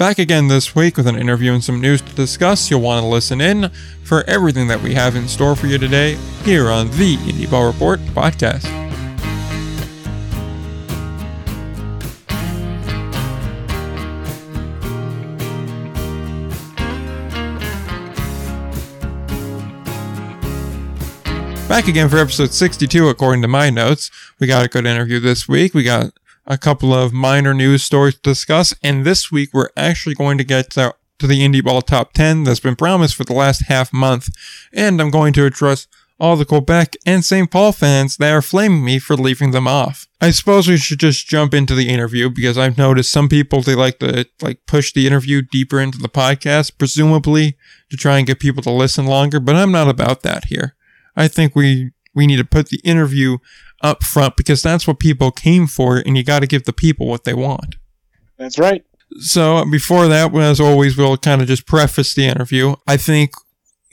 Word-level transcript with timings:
Back 0.00 0.18
again 0.18 0.48
this 0.48 0.74
week 0.74 0.96
with 0.96 1.06
an 1.06 1.16
interview 1.16 1.52
and 1.52 1.62
some 1.62 1.78
news 1.78 2.00
to 2.00 2.14
discuss. 2.14 2.70
You'll 2.70 2.80
want 2.80 3.02
to 3.02 3.06
listen 3.06 3.38
in 3.42 3.70
for 4.02 4.24
everything 4.24 4.66
that 4.68 4.80
we 4.80 4.94
have 4.94 5.14
in 5.14 5.28
store 5.28 5.54
for 5.54 5.66
you 5.66 5.76
today 5.76 6.14
here 6.42 6.70
on 6.70 6.86
the 6.92 7.18
Indie 7.18 7.50
Ball 7.50 7.66
Report 7.66 8.00
podcast. 8.14 8.64
Back 21.68 21.88
again 21.88 22.08
for 22.08 22.16
episode 22.16 22.54
62, 22.54 23.08
according 23.08 23.42
to 23.42 23.48
my 23.48 23.68
notes. 23.68 24.10
We 24.38 24.46
got 24.46 24.64
a 24.64 24.68
good 24.68 24.86
interview 24.86 25.20
this 25.20 25.46
week. 25.46 25.74
We 25.74 25.82
got 25.82 26.14
a 26.50 26.58
couple 26.58 26.92
of 26.92 27.12
minor 27.12 27.54
news 27.54 27.84
stories 27.84 28.16
to 28.16 28.20
discuss. 28.22 28.74
And 28.82 29.06
this 29.06 29.30
week, 29.30 29.50
we're 29.54 29.70
actually 29.76 30.16
going 30.16 30.36
to 30.36 30.44
get 30.44 30.70
to, 30.72 30.94
the 31.18 31.46
Indie 31.46 31.62
Ball 31.62 31.82
Top 31.82 32.14
10 32.14 32.44
that's 32.44 32.60
been 32.60 32.74
promised 32.74 33.14
for 33.14 33.24
the 33.24 33.34
last 33.34 33.66
half 33.66 33.92
month. 33.92 34.30
And 34.72 35.00
I'm 35.00 35.10
going 35.10 35.34
to 35.34 35.44
address 35.44 35.86
all 36.18 36.34
the 36.34 36.46
Quebec 36.46 36.96
and 37.04 37.22
St. 37.22 37.50
Paul 37.50 37.72
fans 37.72 38.16
that 38.16 38.32
are 38.32 38.42
flaming 38.42 38.82
me 38.84 38.98
for 38.98 39.16
leaving 39.16 39.50
them 39.50 39.68
off. 39.68 40.08
I 40.20 40.30
suppose 40.30 40.66
we 40.66 40.78
should 40.78 40.98
just 40.98 41.28
jump 41.28 41.52
into 41.52 41.74
the 41.74 41.90
interview 41.90 42.30
because 42.30 42.56
I've 42.56 42.78
noticed 42.78 43.12
some 43.12 43.28
people 43.28 43.60
they 43.60 43.74
like 43.74 43.98
to 43.98 44.26
like 44.40 44.66
push 44.66 44.92
the 44.92 45.06
interview 45.06 45.42
deeper 45.42 45.78
into 45.78 45.98
the 45.98 46.08
podcast, 46.08 46.78
presumably 46.78 47.56
to 47.90 47.96
try 47.98 48.16
and 48.16 48.26
get 48.26 48.40
people 48.40 48.62
to 48.62 48.70
listen 48.70 49.06
longer, 49.06 49.40
but 49.40 49.56
I'm 49.56 49.72
not 49.72 49.88
about 49.88 50.22
that 50.22 50.46
here. 50.46 50.74
I 51.16 51.28
think 51.28 51.54
we 51.54 51.90
we 52.20 52.26
need 52.26 52.36
to 52.36 52.44
put 52.44 52.68
the 52.68 52.80
interview 52.84 53.38
up 53.80 54.04
front 54.04 54.36
because 54.36 54.62
that's 54.62 54.86
what 54.86 54.98
people 54.98 55.30
came 55.30 55.66
for, 55.66 55.96
and 55.96 56.18
you 56.18 56.22
got 56.22 56.40
to 56.40 56.46
give 56.46 56.64
the 56.64 56.72
people 56.74 57.06
what 57.06 57.24
they 57.24 57.32
want. 57.32 57.76
That's 58.36 58.58
right. 58.58 58.84
So 59.20 59.64
before 59.64 60.06
that, 60.06 60.34
as 60.34 60.60
always, 60.60 60.98
we'll 60.98 61.16
kind 61.16 61.40
of 61.40 61.48
just 61.48 61.66
preface 61.66 62.12
the 62.12 62.26
interview. 62.26 62.76
I 62.86 62.98
think 62.98 63.30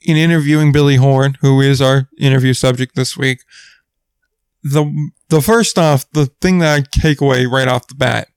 in 0.03 0.17
interviewing 0.17 0.73
Billy 0.73 0.97
Horn, 0.97 1.37
who 1.39 1.61
is 1.61 1.81
our 1.81 2.09
interview 2.19 2.53
subject 2.53 2.95
this 2.95 3.15
week, 3.15 3.39
the 4.61 5.09
the 5.29 5.41
first 5.41 5.79
off, 5.79 6.05
the 6.11 6.25
thing 6.41 6.59
that 6.59 6.75
I 6.77 6.83
take 6.99 7.21
away 7.21 7.45
right 7.45 7.69
off 7.69 7.87
the 7.87 7.95
bat 7.95 8.27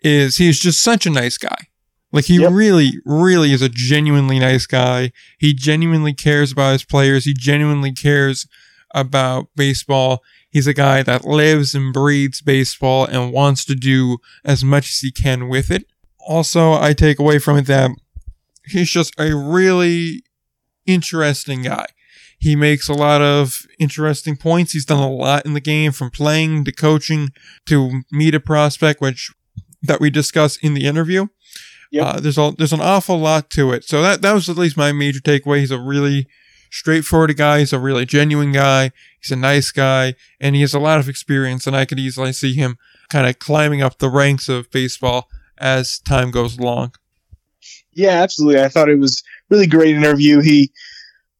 is 0.00 0.38
he's 0.38 0.58
just 0.58 0.82
such 0.82 1.06
a 1.06 1.10
nice 1.10 1.38
guy. 1.38 1.68
Like 2.10 2.24
he 2.24 2.40
yep. 2.40 2.52
really, 2.52 2.92
really 3.04 3.52
is 3.52 3.62
a 3.62 3.68
genuinely 3.68 4.40
nice 4.40 4.66
guy. 4.66 5.12
He 5.38 5.54
genuinely 5.54 6.14
cares 6.14 6.50
about 6.50 6.72
his 6.72 6.84
players. 6.84 7.24
He 7.24 7.34
genuinely 7.34 7.92
cares 7.92 8.46
about 8.94 9.48
baseball. 9.56 10.22
He's 10.50 10.66
a 10.66 10.74
guy 10.74 11.02
that 11.02 11.24
lives 11.24 11.74
and 11.74 11.92
breathes 11.92 12.40
baseball 12.40 13.04
and 13.04 13.32
wants 13.32 13.64
to 13.66 13.74
do 13.74 14.18
as 14.44 14.64
much 14.64 14.88
as 14.88 14.98
he 15.00 15.10
can 15.10 15.48
with 15.48 15.70
it. 15.70 15.84
Also, 16.26 16.72
I 16.72 16.92
take 16.92 17.18
away 17.18 17.38
from 17.38 17.58
it 17.58 17.66
that 17.66 17.90
he's 18.64 18.90
just 18.90 19.14
a 19.18 19.34
really 19.34 20.22
interesting 20.86 21.62
guy. 21.62 21.86
He 22.38 22.54
makes 22.54 22.88
a 22.88 22.94
lot 22.94 23.20
of 23.20 23.66
interesting 23.78 24.36
points. 24.36 24.72
He's 24.72 24.84
done 24.84 25.02
a 25.02 25.10
lot 25.10 25.44
in 25.44 25.54
the 25.54 25.60
game 25.60 25.92
from 25.92 26.10
playing 26.10 26.64
to 26.64 26.72
coaching 26.72 27.30
to 27.66 28.02
meet 28.12 28.34
a 28.34 28.40
prospect, 28.40 29.00
which 29.00 29.32
that 29.82 30.00
we 30.00 30.10
discuss 30.10 30.56
in 30.56 30.74
the 30.74 30.86
interview. 30.86 31.26
Yep. 31.90 32.06
Uh, 32.06 32.20
there's 32.20 32.38
a, 32.38 32.52
there's 32.56 32.72
an 32.72 32.80
awful 32.80 33.18
lot 33.18 33.50
to 33.50 33.72
it. 33.72 33.84
So 33.84 34.02
that, 34.02 34.22
that 34.22 34.34
was 34.34 34.48
at 34.48 34.56
least 34.56 34.76
my 34.76 34.92
major 34.92 35.20
takeaway. 35.20 35.60
He's 35.60 35.70
a 35.70 35.80
really 35.80 36.28
straightforward 36.70 37.36
guy. 37.36 37.60
He's 37.60 37.72
a 37.72 37.78
really 37.78 38.06
genuine 38.06 38.52
guy. 38.52 38.92
He's 39.20 39.32
a 39.32 39.36
nice 39.36 39.70
guy 39.70 40.14
and 40.40 40.54
he 40.54 40.60
has 40.62 40.74
a 40.74 40.80
lot 40.80 41.00
of 41.00 41.08
experience 41.08 41.66
and 41.66 41.76
I 41.76 41.84
could 41.84 41.98
easily 41.98 42.32
see 42.32 42.54
him 42.54 42.78
kind 43.08 43.26
of 43.26 43.38
climbing 43.38 43.82
up 43.82 43.98
the 43.98 44.10
ranks 44.10 44.48
of 44.48 44.70
baseball 44.70 45.28
as 45.58 45.98
time 45.98 46.30
goes 46.30 46.58
along. 46.58 46.94
Yeah, 47.92 48.22
absolutely. 48.22 48.62
I 48.62 48.68
thought 48.68 48.88
it 48.88 48.98
was 48.98 49.22
really 49.50 49.66
great 49.66 49.96
interview. 49.96 50.40
He 50.40 50.70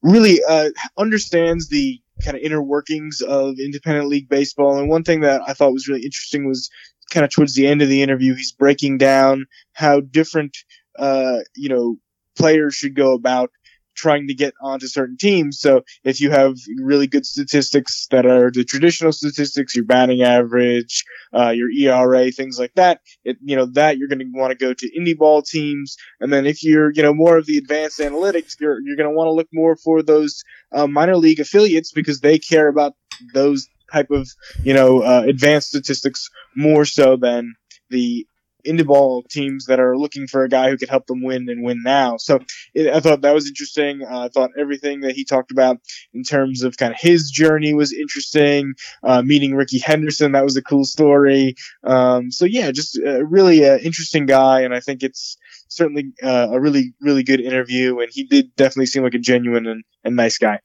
really 0.02 0.40
uh, 0.48 0.70
understands 0.96 1.68
the 1.68 2.00
kind 2.24 2.36
of 2.36 2.42
inner 2.42 2.62
workings 2.62 3.20
of 3.20 3.58
independent 3.58 4.08
league 4.08 4.28
baseball. 4.28 4.78
And 4.78 4.88
one 4.88 5.04
thing 5.04 5.20
that 5.20 5.40
I 5.46 5.52
thought 5.52 5.72
was 5.72 5.88
really 5.88 6.04
interesting 6.04 6.46
was 6.46 6.68
kind 7.10 7.24
of 7.24 7.30
towards 7.30 7.54
the 7.54 7.66
end 7.66 7.82
of 7.82 7.88
the 7.88 8.02
interview, 8.02 8.34
he's 8.34 8.52
breaking 8.52 8.98
down 8.98 9.46
how 9.72 10.00
different, 10.00 10.56
uh, 10.98 11.38
you 11.54 11.68
know, 11.68 11.96
players 12.36 12.74
should 12.74 12.94
go 12.94 13.14
about 13.14 13.50
trying 13.98 14.28
to 14.28 14.34
get 14.34 14.54
onto 14.62 14.86
certain 14.86 15.16
teams. 15.16 15.60
So 15.60 15.82
if 16.04 16.20
you 16.20 16.30
have 16.30 16.54
really 16.78 17.06
good 17.06 17.26
statistics 17.26 18.06
that 18.10 18.24
are 18.24 18.50
the 18.50 18.64
traditional 18.64 19.12
statistics, 19.12 19.74
your 19.74 19.84
batting 19.84 20.22
average, 20.22 21.04
uh, 21.36 21.50
your 21.50 21.70
ERA, 21.70 22.30
things 22.30 22.58
like 22.58 22.72
that, 22.76 23.00
it, 23.24 23.36
you 23.42 23.56
know, 23.56 23.66
that 23.72 23.98
you're 23.98 24.08
going 24.08 24.20
to 24.20 24.30
want 24.32 24.52
to 24.52 24.56
go 24.56 24.72
to 24.72 24.98
indie 24.98 25.18
ball 25.18 25.42
teams. 25.42 25.96
And 26.20 26.32
then 26.32 26.46
if 26.46 26.62
you're, 26.62 26.92
you 26.94 27.02
know, 27.02 27.12
more 27.12 27.36
of 27.36 27.46
the 27.46 27.58
advanced 27.58 27.98
analytics, 27.98 28.54
you're, 28.60 28.80
you're 28.82 28.96
going 28.96 29.10
to 29.10 29.14
want 29.14 29.26
to 29.26 29.32
look 29.32 29.48
more 29.52 29.76
for 29.76 30.02
those 30.02 30.42
uh, 30.72 30.86
minor 30.86 31.16
league 31.16 31.40
affiliates 31.40 31.92
because 31.92 32.20
they 32.20 32.38
care 32.38 32.68
about 32.68 32.94
those 33.34 33.68
type 33.92 34.10
of 34.10 34.28
you 34.62 34.74
know 34.74 35.00
uh, 35.00 35.24
advanced 35.26 35.68
statistics 35.68 36.28
more 36.54 36.84
so 36.84 37.16
than 37.16 37.54
the 37.90 38.26
indie 38.66 38.86
ball 38.86 39.22
teams 39.22 39.66
that 39.66 39.80
are 39.80 39.96
looking 39.96 40.26
for 40.26 40.44
a 40.44 40.48
guy 40.48 40.70
who 40.70 40.76
could 40.76 40.88
help 40.88 41.06
them 41.06 41.22
win 41.22 41.48
and 41.48 41.62
win 41.62 41.82
now. 41.82 42.16
So 42.16 42.40
it, 42.74 42.88
I 42.88 43.00
thought 43.00 43.22
that 43.22 43.34
was 43.34 43.46
interesting. 43.46 44.02
Uh, 44.02 44.24
I 44.24 44.28
thought 44.28 44.50
everything 44.58 45.00
that 45.00 45.14
he 45.14 45.24
talked 45.24 45.50
about 45.50 45.78
in 46.12 46.22
terms 46.22 46.62
of 46.62 46.76
kind 46.76 46.92
of 46.92 46.98
his 47.00 47.30
journey 47.30 47.74
was 47.74 47.92
interesting. 47.92 48.74
Uh, 49.02 49.22
meeting 49.22 49.54
Rickey 49.54 49.78
Henderson, 49.78 50.32
that 50.32 50.44
was 50.44 50.56
a 50.56 50.62
cool 50.62 50.84
story. 50.84 51.54
Um, 51.84 52.30
so 52.30 52.44
yeah, 52.44 52.70
just 52.72 52.98
a 52.98 53.24
really 53.24 53.64
uh, 53.64 53.78
interesting 53.78 54.26
guy, 54.26 54.62
and 54.62 54.74
I 54.74 54.80
think 54.80 55.02
it's 55.02 55.36
certainly 55.68 56.12
uh, 56.22 56.48
a 56.50 56.60
really 56.60 56.94
really 57.00 57.22
good 57.22 57.40
interview. 57.40 58.00
And 58.00 58.10
he 58.12 58.24
did 58.24 58.54
definitely 58.56 58.86
seem 58.86 59.02
like 59.02 59.14
a 59.14 59.18
genuine 59.18 59.66
and, 59.66 59.84
and 60.04 60.16
nice 60.16 60.38
guy. 60.38 60.60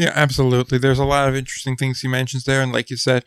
Yeah, 0.00 0.12
absolutely. 0.14 0.78
There's 0.78 0.98
a 0.98 1.04
lot 1.04 1.28
of 1.28 1.36
interesting 1.36 1.76
things 1.76 2.00
he 2.00 2.08
mentions 2.08 2.44
there, 2.44 2.62
and 2.62 2.72
like 2.72 2.88
you 2.88 2.96
said, 2.96 3.22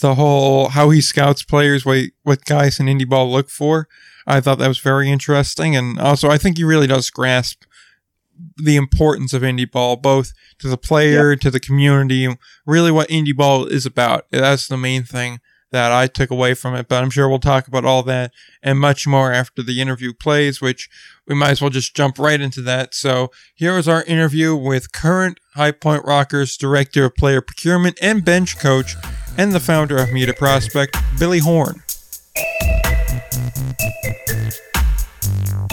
the 0.00 0.14
whole 0.14 0.68
how 0.68 0.90
he 0.90 1.00
scouts 1.00 1.42
players, 1.42 1.86
what 1.86 2.10
what 2.22 2.44
guys 2.44 2.78
in 2.78 2.84
indie 2.84 3.08
ball 3.08 3.32
look 3.32 3.48
for. 3.48 3.88
I 4.26 4.42
thought 4.42 4.58
that 4.58 4.68
was 4.68 4.78
very 4.78 5.10
interesting, 5.10 5.74
and 5.74 5.98
also 5.98 6.28
I 6.28 6.36
think 6.36 6.58
he 6.58 6.64
really 6.64 6.86
does 6.86 7.08
grasp 7.08 7.64
the 8.58 8.76
importance 8.76 9.32
of 9.32 9.40
indie 9.40 9.70
ball, 9.70 9.96
both 9.96 10.34
to 10.58 10.68
the 10.68 10.76
player, 10.76 11.34
to 11.34 11.50
the 11.50 11.58
community, 11.58 12.28
really 12.66 12.90
what 12.90 13.08
indie 13.08 13.34
ball 13.34 13.64
is 13.64 13.86
about. 13.86 14.26
That's 14.30 14.68
the 14.68 14.76
main 14.76 15.04
thing 15.04 15.40
that 15.70 15.92
I 15.92 16.08
took 16.08 16.30
away 16.30 16.52
from 16.52 16.74
it. 16.74 16.88
But 16.88 17.02
I'm 17.02 17.10
sure 17.10 17.26
we'll 17.26 17.38
talk 17.38 17.68
about 17.68 17.86
all 17.86 18.02
that 18.02 18.32
and 18.62 18.78
much 18.78 19.06
more 19.06 19.32
after 19.32 19.62
the 19.62 19.80
interview 19.80 20.12
plays, 20.12 20.60
which 20.60 20.90
we 21.28 21.34
might 21.34 21.50
as 21.50 21.60
well 21.60 21.70
just 21.70 21.94
jump 21.94 22.18
right 22.18 22.40
into 22.40 22.62
that. 22.62 22.94
So 22.94 23.30
here 23.54 23.76
is 23.76 23.86
our 23.86 24.02
interview 24.04 24.56
with 24.56 24.92
current 24.92 25.38
High 25.54 25.72
Point 25.72 26.04
Rockers 26.04 26.56
Director 26.56 27.04
of 27.04 27.16
Player 27.16 27.42
Procurement 27.42 27.98
and 28.00 28.24
Bench 28.24 28.58
Coach 28.58 28.96
and 29.36 29.52
the 29.52 29.60
founder 29.60 29.98
of 29.98 30.10
Meet 30.10 30.30
a 30.30 30.34
Prospect, 30.34 30.96
Billy 31.18 31.40
Horn. 31.40 31.82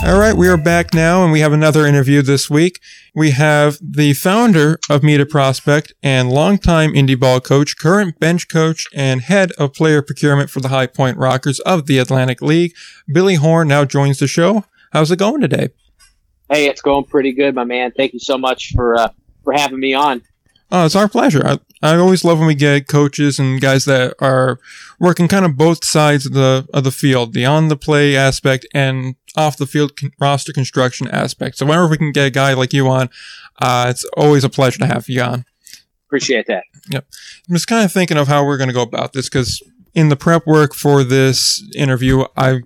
All 0.05 0.19
right, 0.19 0.35
we 0.35 0.47
are 0.47 0.57
back 0.57 0.93
now 0.93 1.23
and 1.23 1.31
we 1.31 1.39
have 1.39 1.53
another 1.53 1.87
interview 1.87 2.21
this 2.21 2.47
week. 2.47 2.79
We 3.15 3.31
have 3.31 3.79
the 3.81 4.13
founder 4.13 4.77
of 4.87 5.03
Meet 5.03 5.21
a 5.21 5.25
Prospect 5.25 5.93
and 6.03 6.29
longtime 6.29 6.93
indie 6.93 7.19
ball 7.19 7.39
coach, 7.39 7.77
current 7.77 8.19
bench 8.19 8.47
coach, 8.49 8.85
and 8.93 9.21
head 9.21 9.51
of 9.53 9.73
player 9.73 10.01
procurement 10.03 10.49
for 10.49 10.59
the 10.59 10.67
High 10.67 10.87
Point 10.87 11.17
Rockers 11.17 11.59
of 11.61 11.87
the 11.87 11.97
Atlantic 11.97 12.41
League. 12.41 12.75
Billy 13.11 13.35
Horn 13.35 13.69
now 13.69 13.85
joins 13.85 14.19
the 14.19 14.27
show. 14.27 14.65
How's 14.95 15.11
it 15.11 15.19
going 15.19 15.41
today? 15.41 15.67
Hey, 16.49 16.69
it's 16.69 16.81
going 16.81 17.03
pretty 17.03 17.33
good, 17.33 17.53
my 17.53 17.65
man. 17.65 17.91
Thank 17.91 18.13
you 18.13 18.19
so 18.19 18.37
much 18.37 18.71
for 18.73 18.95
uh, 18.95 19.09
for 19.43 19.51
having 19.51 19.81
me 19.81 19.93
on. 19.93 20.21
Oh, 20.71 20.85
it's 20.85 20.95
our 20.95 21.09
pleasure. 21.09 21.45
I, 21.45 21.59
I 21.83 21.97
always 21.97 22.23
love 22.23 22.37
when 22.39 22.47
we 22.47 22.55
get 22.55 22.87
coaches 22.87 23.37
and 23.37 23.59
guys 23.59 23.83
that 23.83 24.13
are 24.21 24.57
working 24.97 25.27
kind 25.27 25.43
of 25.43 25.57
both 25.57 25.83
sides 25.83 26.25
of 26.25 26.31
the 26.31 26.65
of 26.73 26.85
the 26.85 26.93
field, 26.93 27.33
the 27.33 27.43
on 27.43 27.67
the 27.67 27.75
play 27.75 28.15
aspect 28.15 28.65
and 28.73 29.17
off 29.35 29.57
the 29.57 29.65
field 29.65 29.97
con- 29.97 30.13
roster 30.17 30.53
construction 30.53 31.09
aspect. 31.09 31.57
So 31.57 31.65
whenever 31.65 31.89
we 31.89 31.97
can 31.97 32.13
get 32.13 32.27
a 32.27 32.31
guy 32.31 32.53
like 32.53 32.71
you 32.71 32.87
on, 32.87 33.09
uh, 33.61 33.87
it's 33.89 34.05
always 34.15 34.45
a 34.45 34.49
pleasure 34.49 34.79
to 34.79 34.85
have 34.85 35.09
you 35.09 35.21
on. 35.21 35.43
Appreciate 36.07 36.47
that. 36.47 36.63
Yep. 36.89 37.05
I'm 37.49 37.55
just 37.55 37.67
kind 37.67 37.83
of 37.83 37.91
thinking 37.91 38.15
of 38.15 38.29
how 38.29 38.45
we're 38.45 38.57
going 38.57 38.69
to 38.69 38.73
go 38.73 38.83
about 38.83 39.11
this 39.11 39.27
because 39.27 39.61
in 39.93 40.07
the 40.07 40.15
prep 40.15 40.47
work 40.47 40.73
for 40.73 41.03
this 41.03 41.61
interview, 41.75 42.23
I 42.37 42.61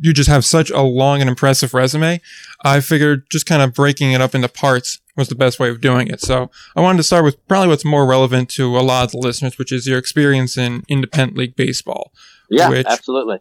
you 0.00 0.12
just 0.12 0.28
have 0.28 0.44
such 0.44 0.70
a 0.70 0.82
long 0.82 1.20
and 1.20 1.28
impressive 1.28 1.74
resume. 1.74 2.20
I 2.64 2.80
figured 2.80 3.28
just 3.30 3.46
kind 3.46 3.62
of 3.62 3.74
breaking 3.74 4.12
it 4.12 4.20
up 4.20 4.34
into 4.34 4.48
parts 4.48 5.00
was 5.16 5.28
the 5.28 5.34
best 5.34 5.60
way 5.60 5.68
of 5.68 5.80
doing 5.80 6.08
it. 6.08 6.20
So 6.20 6.50
I 6.74 6.80
wanted 6.80 6.98
to 6.98 7.02
start 7.02 7.24
with 7.24 7.46
probably 7.46 7.68
what's 7.68 7.84
more 7.84 8.06
relevant 8.06 8.48
to 8.50 8.78
a 8.78 8.80
lot 8.80 9.04
of 9.04 9.12
the 9.12 9.18
listeners, 9.18 9.58
which 9.58 9.72
is 9.72 9.86
your 9.86 9.98
experience 9.98 10.56
in 10.56 10.84
independent 10.88 11.36
league 11.36 11.56
baseball. 11.56 12.12
Yeah, 12.48 12.70
which, 12.70 12.86
absolutely. 12.86 13.38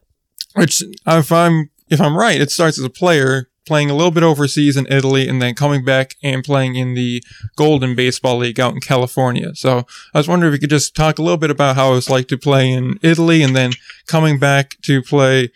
Which, 0.56 0.84
if 1.08 1.32
I'm 1.32 1.70
if 1.90 2.02
I'm 2.02 2.18
right, 2.18 2.40
it 2.40 2.52
starts 2.52 2.78
as 2.78 2.86
a 2.86 2.90
player 2.90 3.50
playing 3.66 3.90
a 3.90 3.94
little 3.94 4.12
bit 4.12 4.24
overseas 4.24 4.76
in 4.76 4.88
Italy 4.88 5.28
and 5.28 5.42
then 5.42 5.54
coming 5.54 5.86
back 5.86 6.16
and 6.24 6.44
playing 6.44 6.76
in 6.76 6.94
the 6.94 7.24
Golden 7.56 7.96
Baseball 7.96 8.38
League 8.38 8.60
out 8.60 8.74
in 8.74 8.80
California. 8.80 9.54
So 9.56 9.86
I 10.14 10.18
was 10.18 10.28
wondering 10.28 10.52
if 10.52 10.58
you 10.58 10.62
could 10.62 10.76
just 10.76 10.96
talk 10.96 11.20
a 11.20 11.22
little 11.22 11.38
bit 11.38 11.52
about 11.52 11.76
how 11.76 11.92
it 11.92 11.96
was 11.96 12.10
like 12.10 12.28
to 12.30 12.38
play 12.38 12.72
in 12.72 12.98
Italy 13.04 13.44
and 13.44 13.56
then 13.56 13.74
coming 14.08 14.40
back 14.40 14.78
to 14.84 15.04
play 15.04 15.52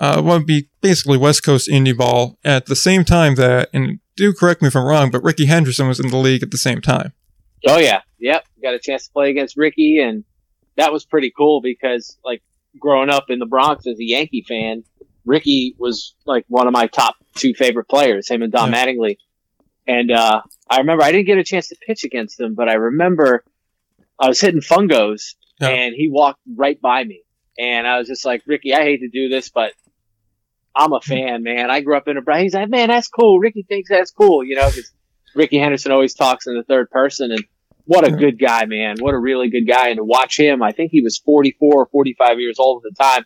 uh, 0.00 0.20
would 0.24 0.46
be 0.46 0.68
basically 0.80 1.18
West 1.18 1.44
Coast 1.44 1.68
indie 1.68 1.96
ball 1.96 2.38
at 2.42 2.66
the 2.66 2.74
same 2.74 3.04
time 3.04 3.34
that, 3.36 3.68
and 3.72 4.00
do 4.16 4.32
correct 4.32 4.62
me 4.62 4.68
if 4.68 4.74
I'm 4.74 4.84
wrong, 4.84 5.10
but 5.10 5.22
Rickey 5.22 5.44
Henderson 5.44 5.86
was 5.86 6.00
in 6.00 6.08
the 6.08 6.16
league 6.16 6.42
at 6.42 6.50
the 6.50 6.58
same 6.58 6.80
time. 6.80 7.12
Oh 7.66 7.78
yeah, 7.78 8.00
yep. 8.18 8.46
Got 8.62 8.74
a 8.74 8.78
chance 8.78 9.06
to 9.06 9.12
play 9.12 9.30
against 9.30 9.58
Rickey, 9.58 10.00
and 10.00 10.24
that 10.76 10.92
was 10.92 11.04
pretty 11.04 11.30
cool 11.36 11.60
because 11.60 12.16
like 12.24 12.42
growing 12.78 13.10
up 13.10 13.26
in 13.28 13.38
the 13.38 13.46
Bronx 13.46 13.86
as 13.86 14.00
a 14.00 14.04
Yankee 14.04 14.42
fan, 14.48 14.84
Rickey 15.26 15.74
was 15.78 16.14
like 16.24 16.46
one 16.48 16.66
of 16.66 16.72
my 16.72 16.86
top 16.86 17.16
two 17.34 17.52
favorite 17.52 17.88
players, 17.88 18.28
him 18.28 18.42
and 18.42 18.50
Don 18.50 18.72
yeah. 18.72 18.86
Mattingly. 18.86 19.18
And 19.86 20.10
uh, 20.10 20.42
I 20.68 20.78
remember 20.78 21.04
I 21.04 21.12
didn't 21.12 21.26
get 21.26 21.38
a 21.38 21.44
chance 21.44 21.68
to 21.68 21.76
pitch 21.86 22.04
against 22.04 22.40
him, 22.40 22.54
but 22.54 22.68
I 22.70 22.74
remember 22.74 23.44
I 24.18 24.28
was 24.28 24.40
hitting 24.40 24.60
fungos 24.60 25.34
yeah. 25.60 25.68
and 25.68 25.94
he 25.94 26.08
walked 26.08 26.40
right 26.56 26.80
by 26.80 27.04
me. 27.04 27.22
And 27.58 27.86
I 27.86 27.98
was 27.98 28.08
just 28.08 28.24
like, 28.24 28.42
Rickey, 28.46 28.72
I 28.72 28.82
hate 28.82 29.00
to 29.00 29.08
do 29.08 29.28
this, 29.28 29.50
but 29.50 29.72
I'm 30.74 30.92
a 30.92 31.00
hmm. 31.00 31.08
fan, 31.08 31.42
man. 31.42 31.70
I 31.70 31.80
grew 31.80 31.96
up 31.96 32.08
in 32.08 32.16
a 32.16 32.38
He's 32.38 32.54
like, 32.54 32.68
man, 32.68 32.88
that's 32.88 33.08
cool. 33.08 33.38
Rickey 33.38 33.62
thinks 33.62 33.90
that's 33.90 34.10
cool, 34.10 34.44
you 34.44 34.56
know, 34.56 34.68
because 34.68 34.90
Rickey 35.34 35.58
Henderson 35.58 35.92
always 35.92 36.14
talks 36.14 36.46
in 36.46 36.54
the 36.54 36.62
third 36.62 36.90
person. 36.90 37.32
And 37.32 37.44
what 37.84 38.06
a 38.06 38.10
good 38.10 38.38
guy, 38.38 38.66
man. 38.66 38.96
What 39.00 39.14
a 39.14 39.18
really 39.18 39.50
good 39.50 39.66
guy. 39.66 39.88
And 39.88 39.98
to 39.98 40.04
watch 40.04 40.38
him, 40.38 40.62
I 40.62 40.72
think 40.72 40.90
he 40.92 41.02
was 41.02 41.18
44 41.18 41.74
or 41.74 41.86
45 41.86 42.38
years 42.38 42.58
old 42.58 42.84
at 42.84 42.94
the 42.94 43.02
time, 43.02 43.24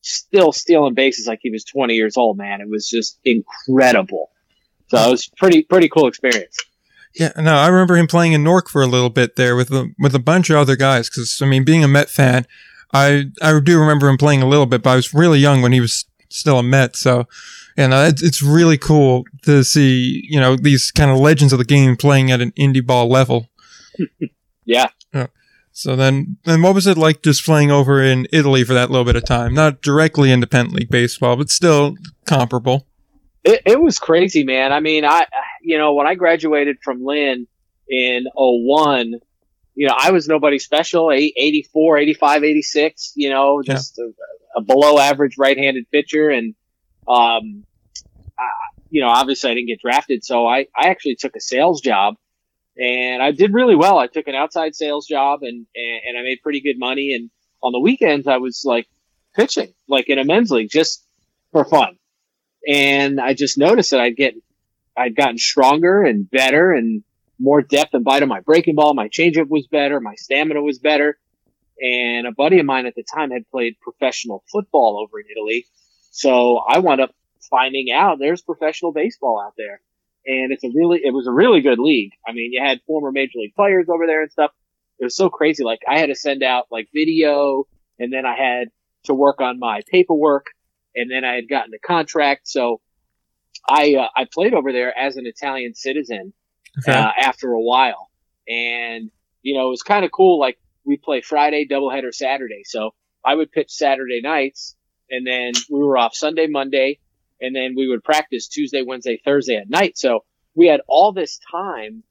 still 0.00 0.52
stealing 0.52 0.94
bases 0.94 1.26
like 1.26 1.40
he 1.42 1.50
was 1.50 1.64
20 1.64 1.94
years 1.94 2.16
old, 2.16 2.36
man. 2.36 2.60
It 2.60 2.68
was 2.68 2.88
just 2.88 3.18
incredible. 3.24 4.30
So 4.88 4.98
it 4.98 5.10
was 5.10 5.28
pretty, 5.36 5.62
pretty 5.62 5.88
cool 5.88 6.06
experience. 6.06 6.56
Yeah, 7.14 7.32
no, 7.36 7.54
I 7.54 7.68
remember 7.68 7.96
him 7.96 8.06
playing 8.06 8.32
in 8.32 8.42
Newark 8.42 8.68
for 8.68 8.82
a 8.82 8.86
little 8.86 9.10
bit 9.10 9.36
there 9.36 9.54
with 9.54 9.70
a, 9.70 9.90
with 9.98 10.14
a 10.14 10.18
bunch 10.18 10.50
of 10.50 10.56
other 10.56 10.76
guys. 10.76 11.08
Cause 11.08 11.40
I 11.42 11.46
mean, 11.46 11.64
being 11.64 11.84
a 11.84 11.88
Met 11.88 12.08
fan, 12.08 12.46
I, 12.92 13.26
I 13.40 13.58
do 13.60 13.78
remember 13.78 14.08
him 14.08 14.18
playing 14.18 14.42
a 14.42 14.48
little 14.48 14.66
bit, 14.66 14.82
but 14.82 14.90
I 14.90 14.96
was 14.96 15.14
really 15.14 15.38
young 15.38 15.62
when 15.62 15.72
he 15.72 15.80
was 15.80 16.06
still 16.32 16.58
a 16.58 16.62
Met. 16.62 16.96
So, 16.96 17.28
and 17.76 17.92
uh, 17.92 18.06
it's, 18.08 18.22
it's 18.22 18.42
really 18.42 18.78
cool 18.78 19.24
to 19.42 19.64
see, 19.64 20.26
you 20.28 20.40
know, 20.40 20.56
these 20.56 20.90
kind 20.90 21.10
of 21.10 21.18
legends 21.18 21.52
of 21.52 21.58
the 21.58 21.64
game 21.64 21.96
playing 21.96 22.30
at 22.30 22.40
an 22.40 22.52
indie 22.52 22.84
ball 22.84 23.08
level. 23.08 23.48
yeah. 24.64 24.88
yeah. 25.12 25.28
So 25.72 25.96
then, 25.96 26.36
then 26.44 26.62
what 26.62 26.74
was 26.74 26.86
it 26.86 26.98
like 26.98 27.22
just 27.22 27.44
playing 27.44 27.70
over 27.70 28.02
in 28.02 28.26
Italy 28.32 28.64
for 28.64 28.74
that 28.74 28.90
little 28.90 29.06
bit 29.06 29.16
of 29.16 29.24
time? 29.24 29.54
Not 29.54 29.80
directly 29.80 30.30
independent 30.30 30.74
league 30.74 30.90
baseball, 30.90 31.36
but 31.36 31.50
still 31.50 31.96
comparable. 32.26 32.86
It, 33.44 33.62
it 33.64 33.80
was 33.80 33.98
crazy, 33.98 34.44
man. 34.44 34.72
I 34.72 34.80
mean, 34.80 35.04
I, 35.04 35.26
you 35.62 35.78
know, 35.78 35.94
when 35.94 36.06
I 36.06 36.14
graduated 36.14 36.76
from 36.82 37.04
Lynn 37.04 37.46
in 37.88 38.24
01, 38.34 39.14
you 39.74 39.86
know, 39.86 39.94
I 39.98 40.10
was 40.10 40.28
nobody 40.28 40.58
special, 40.58 41.10
84, 41.10 41.98
85, 41.98 42.44
86, 42.44 43.12
you 43.16 43.30
know, 43.30 43.62
just 43.62 43.98
yeah. 43.98 44.04
a, 44.56 44.60
a, 44.60 44.62
below 44.62 44.98
average 44.98 45.38
right-handed 45.38 45.90
pitcher. 45.90 46.28
And, 46.28 46.54
um, 47.08 47.64
uh, 48.38 48.70
you 48.90 49.00
know, 49.00 49.08
obviously 49.08 49.50
I 49.50 49.54
didn't 49.54 49.68
get 49.68 49.80
drafted. 49.80 50.24
So 50.24 50.46
I, 50.46 50.66
I 50.76 50.88
actually 50.88 51.16
took 51.16 51.36
a 51.36 51.40
sales 51.40 51.80
job 51.80 52.16
and 52.76 53.22
I 53.22 53.32
did 53.32 53.54
really 53.54 53.76
well. 53.76 53.98
I 53.98 54.08
took 54.08 54.28
an 54.28 54.34
outside 54.34 54.74
sales 54.74 55.06
job 55.06 55.42
and, 55.42 55.66
and, 55.74 56.00
and 56.06 56.18
I 56.18 56.22
made 56.22 56.40
pretty 56.42 56.60
good 56.60 56.78
money. 56.78 57.14
And 57.14 57.30
on 57.62 57.72
the 57.72 57.80
weekends, 57.80 58.26
I 58.26 58.38
was 58.38 58.62
like 58.64 58.86
pitching, 59.34 59.72
like 59.88 60.08
in 60.08 60.18
a 60.18 60.24
men's 60.24 60.50
league, 60.50 60.70
just 60.70 61.06
for 61.50 61.64
fun. 61.64 61.96
And 62.68 63.20
I 63.20 63.32
just 63.32 63.56
noticed 63.56 63.92
that 63.92 64.00
I'd 64.00 64.16
get, 64.16 64.34
I'd 64.96 65.16
gotten 65.16 65.38
stronger 65.38 66.02
and 66.02 66.30
better 66.30 66.72
and 66.72 67.02
more 67.42 67.60
depth 67.60 67.92
and 67.92 68.04
bite 68.04 68.22
on 68.22 68.28
my 68.28 68.40
breaking 68.40 68.76
ball. 68.76 68.94
My 68.94 69.08
changeup 69.08 69.48
was 69.48 69.66
better. 69.66 70.00
My 70.00 70.14
stamina 70.14 70.62
was 70.62 70.78
better. 70.78 71.18
And 71.80 72.26
a 72.26 72.32
buddy 72.32 72.60
of 72.60 72.66
mine 72.66 72.86
at 72.86 72.94
the 72.94 73.02
time 73.02 73.32
had 73.32 73.50
played 73.50 73.80
professional 73.80 74.44
football 74.50 75.00
over 75.02 75.18
in 75.18 75.26
Italy. 75.30 75.66
So 76.12 76.58
I 76.58 76.78
wound 76.78 77.00
up 77.00 77.14
finding 77.50 77.90
out 77.90 78.18
there's 78.20 78.42
professional 78.42 78.92
baseball 78.92 79.42
out 79.44 79.54
there. 79.58 79.80
And 80.24 80.52
it's 80.52 80.62
a 80.62 80.70
really, 80.72 81.00
it 81.02 81.12
was 81.12 81.26
a 81.26 81.32
really 81.32 81.62
good 81.62 81.80
league. 81.80 82.12
I 82.26 82.32
mean, 82.32 82.52
you 82.52 82.62
had 82.62 82.80
former 82.86 83.10
major 83.10 83.38
league 83.38 83.56
players 83.56 83.88
over 83.88 84.06
there 84.06 84.22
and 84.22 84.30
stuff. 84.30 84.52
It 85.00 85.04
was 85.04 85.16
so 85.16 85.28
crazy. 85.28 85.64
Like 85.64 85.80
I 85.88 85.98
had 85.98 86.06
to 86.06 86.14
send 86.14 86.44
out 86.44 86.66
like 86.70 86.88
video 86.94 87.66
and 87.98 88.12
then 88.12 88.24
I 88.24 88.36
had 88.36 88.68
to 89.04 89.14
work 89.14 89.40
on 89.40 89.58
my 89.58 89.80
paperwork 89.90 90.46
and 90.94 91.10
then 91.10 91.24
I 91.24 91.34
had 91.34 91.48
gotten 91.48 91.74
a 91.74 91.84
contract. 91.84 92.46
So 92.46 92.80
I, 93.68 93.96
uh, 93.96 94.08
I 94.14 94.26
played 94.32 94.54
over 94.54 94.70
there 94.70 94.96
as 94.96 95.16
an 95.16 95.26
Italian 95.26 95.74
citizen 95.74 96.32
okay. 96.78 96.92
uh, 96.92 97.10
after 97.18 97.52
a 97.52 97.60
while. 97.60 98.10
And, 98.48 99.10
you 99.42 99.54
know, 99.54 99.68
it 99.68 99.70
was 99.70 99.82
kind 99.82 100.04
of 100.04 100.10
cool. 100.10 100.38
Like 100.38 100.58
we 100.84 100.96
play 100.96 101.20
Friday, 101.20 101.66
doubleheader 101.70 102.14
Saturday. 102.14 102.62
So 102.64 102.94
I 103.24 103.34
would 103.34 103.52
pitch 103.52 103.70
Saturday 103.70 104.20
nights 104.22 104.76
and 105.10 105.26
then 105.26 105.52
we 105.70 105.80
were 105.80 105.98
off 105.98 106.14
Sunday, 106.14 106.46
Monday, 106.46 106.98
and 107.40 107.54
then 107.54 107.74
we 107.76 107.86
would 107.88 108.02
practice 108.02 108.48
Tuesday, 108.48 108.82
Wednesday, 108.82 109.20
Thursday 109.24 109.56
at 109.56 109.68
night. 109.68 109.98
So 109.98 110.24
we 110.54 110.66
had 110.66 110.80
all 110.88 111.12
this 111.12 111.38
time 111.50 112.02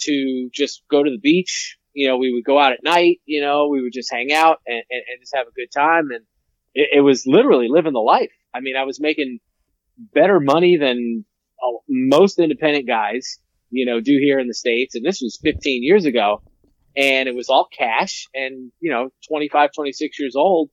to 0.00 0.50
just 0.52 0.82
go 0.90 1.02
to 1.02 1.10
the 1.10 1.18
beach. 1.18 1.78
You 1.94 2.08
know, 2.08 2.16
we 2.16 2.32
would 2.32 2.44
go 2.44 2.58
out 2.58 2.72
at 2.72 2.82
night, 2.82 3.20
you 3.24 3.40
know, 3.40 3.68
we 3.68 3.82
would 3.82 3.92
just 3.92 4.12
hang 4.12 4.32
out 4.32 4.60
and, 4.66 4.82
and, 4.90 5.02
and 5.08 5.20
just 5.20 5.34
have 5.34 5.46
a 5.46 5.52
good 5.52 5.70
time. 5.72 6.10
And 6.10 6.24
it, 6.74 6.88
it 6.98 7.00
was 7.00 7.26
literally 7.26 7.68
living 7.68 7.92
the 7.92 8.00
life. 8.00 8.32
I 8.54 8.60
mean, 8.60 8.76
I 8.76 8.84
was 8.84 9.00
making 9.00 9.40
better 9.98 10.38
money 10.40 10.76
than 10.76 11.24
uh, 11.62 11.78
most 11.88 12.38
independent 12.38 12.86
guys 12.86 13.38
you 13.70 13.86
know, 13.86 14.00
do 14.00 14.18
here 14.20 14.38
in 14.38 14.48
the 14.48 14.54
States. 14.54 14.94
And 14.94 15.04
this 15.04 15.20
was 15.20 15.38
15 15.42 15.82
years 15.82 16.04
ago 16.04 16.42
and 16.96 17.28
it 17.28 17.34
was 17.34 17.48
all 17.48 17.66
cash 17.66 18.28
and, 18.34 18.72
you 18.80 18.90
know, 18.90 19.10
25, 19.28 19.70
26 19.74 20.18
years 20.18 20.36
old. 20.36 20.70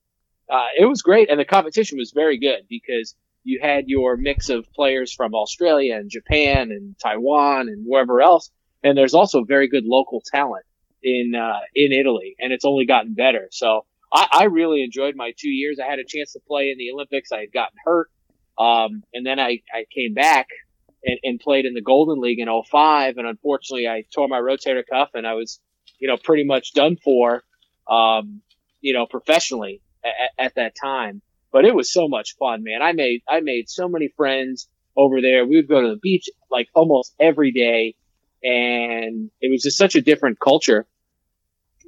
Uh, 0.49 0.67
it 0.79 0.85
was 0.85 1.01
great. 1.01 1.29
And 1.29 1.39
the 1.39 1.45
competition 1.45 1.97
was 1.97 2.11
very 2.13 2.39
good 2.39 2.63
because 2.69 3.15
you 3.43 3.59
had 3.61 3.85
your 3.87 4.17
mix 4.17 4.49
of 4.49 4.65
players 4.73 5.13
from 5.13 5.33
Australia 5.33 5.95
and 5.95 6.09
Japan 6.09 6.71
and 6.71 6.95
Taiwan 6.97 7.67
and 7.67 7.85
wherever 7.85 8.21
else. 8.21 8.49
And 8.83 8.97
there's 8.97 9.13
also 9.13 9.43
very 9.43 9.67
good 9.67 9.83
local 9.85 10.21
talent 10.25 10.65
in, 11.03 11.33
uh, 11.35 11.59
in 11.75 11.91
Italy 11.91 12.35
and 12.39 12.53
it's 12.53 12.65
only 12.65 12.85
gotten 12.85 13.13
better. 13.13 13.47
So 13.51 13.85
I, 14.11 14.27
I 14.31 14.43
really 14.45 14.83
enjoyed 14.83 15.15
my 15.15 15.33
two 15.37 15.49
years. 15.49 15.79
I 15.79 15.89
had 15.89 15.99
a 15.99 16.05
chance 16.07 16.33
to 16.33 16.39
play 16.47 16.69
in 16.69 16.77
the 16.77 16.91
Olympics. 16.91 17.31
I 17.31 17.39
had 17.41 17.51
gotten 17.51 17.77
hurt. 17.83 18.09
Um, 18.57 19.03
and 19.13 19.25
then 19.25 19.39
I, 19.39 19.61
I 19.73 19.85
came 19.93 20.13
back 20.13 20.47
and, 21.05 21.19
and 21.23 21.39
played 21.39 21.65
in 21.65 21.73
the 21.73 21.81
Golden 21.81 22.19
League 22.19 22.39
in 22.39 22.47
05. 22.47 23.17
And 23.17 23.27
unfortunately, 23.27 23.87
I 23.87 24.03
tore 24.13 24.27
my 24.27 24.39
rotator 24.39 24.83
cuff 24.89 25.11
and 25.13 25.25
I 25.25 25.33
was, 25.33 25.59
you 25.99 26.07
know, 26.07 26.17
pretty 26.17 26.43
much 26.43 26.73
done 26.73 26.97
for, 27.01 27.43
um, 27.89 28.41
you 28.81 28.93
know, 28.93 29.05
professionally 29.05 29.81
at, 30.03 30.45
at 30.45 30.55
that 30.55 30.73
time. 30.81 31.21
But 31.51 31.65
it 31.65 31.75
was 31.75 31.93
so 31.93 32.07
much 32.07 32.35
fun, 32.37 32.63
man. 32.63 32.81
I 32.81 32.91
made, 32.91 33.21
I 33.29 33.39
made 33.39 33.69
so 33.69 33.87
many 33.87 34.09
friends 34.17 34.67
over 34.97 35.21
there. 35.21 35.45
We 35.45 35.57
would 35.57 35.69
go 35.69 35.81
to 35.81 35.89
the 35.89 35.99
beach 36.01 36.27
like 36.51 36.67
almost 36.73 37.13
every 37.19 37.51
day. 37.51 37.95
And 38.43 39.31
it 39.41 39.51
was 39.51 39.63
just 39.63 39.77
such 39.77 39.95
a 39.95 40.01
different 40.01 40.39
culture. 40.39 40.85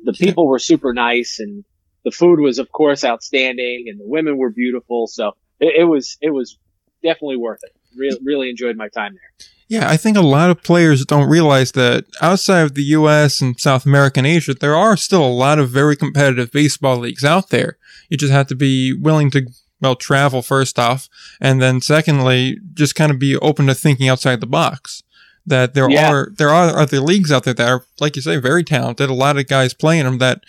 The 0.03 0.13
people 0.13 0.47
were 0.47 0.59
super 0.59 0.93
nice 0.93 1.39
and 1.39 1.65
the 2.05 2.11
food 2.11 2.39
was, 2.39 2.59
of 2.59 2.71
course, 2.71 3.03
outstanding 3.03 3.85
and 3.87 3.99
the 3.99 4.07
women 4.07 4.37
were 4.37 4.51
beautiful. 4.51 5.07
So 5.07 5.33
it, 5.59 5.81
it 5.81 5.83
was, 5.83 6.17
it 6.21 6.29
was 6.29 6.57
definitely 7.03 7.37
worth 7.37 7.59
it 7.63 7.76
really, 7.97 8.19
really 8.23 8.49
enjoyed 8.49 8.77
my 8.77 8.89
time 8.89 9.13
there. 9.13 9.47
Yeah, 9.69 9.89
I 9.89 9.97
think 9.97 10.15
a 10.15 10.21
lot 10.21 10.49
of 10.49 10.63
players 10.63 11.05
don't 11.05 11.29
realize 11.29 11.73
that 11.73 12.05
outside 12.21 12.61
of 12.61 12.73
the 12.73 12.83
U.S. 12.83 13.41
and 13.41 13.59
South 13.59 13.85
America 13.85 14.19
and 14.19 14.27
Asia, 14.27 14.53
there 14.53 14.75
are 14.75 14.95
still 14.95 15.25
a 15.25 15.27
lot 15.27 15.59
of 15.59 15.69
very 15.69 15.97
competitive 15.97 16.51
baseball 16.51 16.97
leagues 16.97 17.25
out 17.25 17.49
there. 17.49 17.77
You 18.09 18.15
just 18.15 18.31
have 18.31 18.47
to 18.47 18.55
be 18.55 18.93
willing 18.93 19.29
to, 19.31 19.45
well, 19.81 19.95
travel 19.95 20.41
first 20.41 20.79
off, 20.79 21.09
and 21.41 21.61
then 21.61 21.81
secondly, 21.81 22.57
just 22.73 22.95
kind 22.95 23.11
of 23.11 23.19
be 23.19 23.35
open 23.37 23.67
to 23.67 23.75
thinking 23.75 24.07
outside 24.07 24.39
the 24.39 24.47
box. 24.47 25.03
That 25.45 25.73
there 25.73 25.89
yeah. 25.89 26.11
are 26.11 26.31
there 26.37 26.49
are 26.49 26.77
other 26.77 26.99
leagues 26.99 27.31
out 27.31 27.43
there 27.43 27.53
that 27.53 27.69
are, 27.69 27.85
like 27.99 28.15
you 28.15 28.21
say, 28.21 28.37
very 28.37 28.63
talented. 28.63 29.09
A 29.09 29.13
lot 29.13 29.37
of 29.37 29.47
guys 29.47 29.73
playing 29.73 30.03
them 30.03 30.17
that 30.17 30.41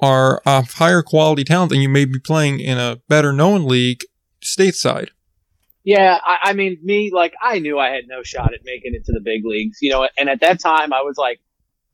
are 0.00 0.42
of 0.44 0.74
higher 0.74 1.02
quality 1.02 1.44
talent 1.44 1.70
than 1.70 1.80
you 1.80 1.88
may 1.88 2.04
be 2.04 2.18
playing 2.18 2.58
in 2.60 2.76
a 2.76 3.00
better 3.08 3.32
known 3.32 3.66
league 3.66 4.04
stateside. 4.40 5.10
Yeah, 5.84 6.16
I, 6.22 6.50
I, 6.50 6.52
mean, 6.52 6.78
me, 6.82 7.10
like, 7.12 7.34
I 7.42 7.58
knew 7.58 7.78
I 7.78 7.90
had 7.90 8.04
no 8.06 8.22
shot 8.22 8.54
at 8.54 8.60
making 8.64 8.94
it 8.94 9.04
to 9.06 9.12
the 9.12 9.20
big 9.20 9.44
leagues, 9.44 9.78
you 9.80 9.90
know, 9.90 10.08
and 10.16 10.28
at 10.28 10.40
that 10.40 10.60
time 10.60 10.92
I 10.92 11.02
was 11.02 11.16
like 11.16 11.40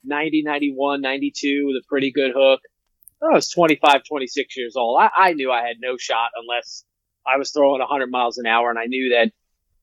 90, 0.04 0.42
91, 0.42 1.00
92 1.00 1.66
with 1.66 1.76
a 1.76 1.86
pretty 1.88 2.12
good 2.12 2.32
hook. 2.36 2.60
I 3.22 3.34
was 3.34 3.50
25, 3.50 4.02
26 4.06 4.56
years 4.56 4.76
old. 4.76 5.00
I, 5.00 5.10
I 5.16 5.32
knew 5.32 5.50
I 5.50 5.66
had 5.66 5.76
no 5.80 5.96
shot 5.96 6.30
unless 6.36 6.84
I 7.26 7.38
was 7.38 7.50
throwing 7.50 7.80
100 7.80 8.10
miles 8.10 8.38
an 8.38 8.46
hour, 8.46 8.70
and 8.70 8.78
I 8.78 8.86
knew 8.86 9.14
that 9.14 9.32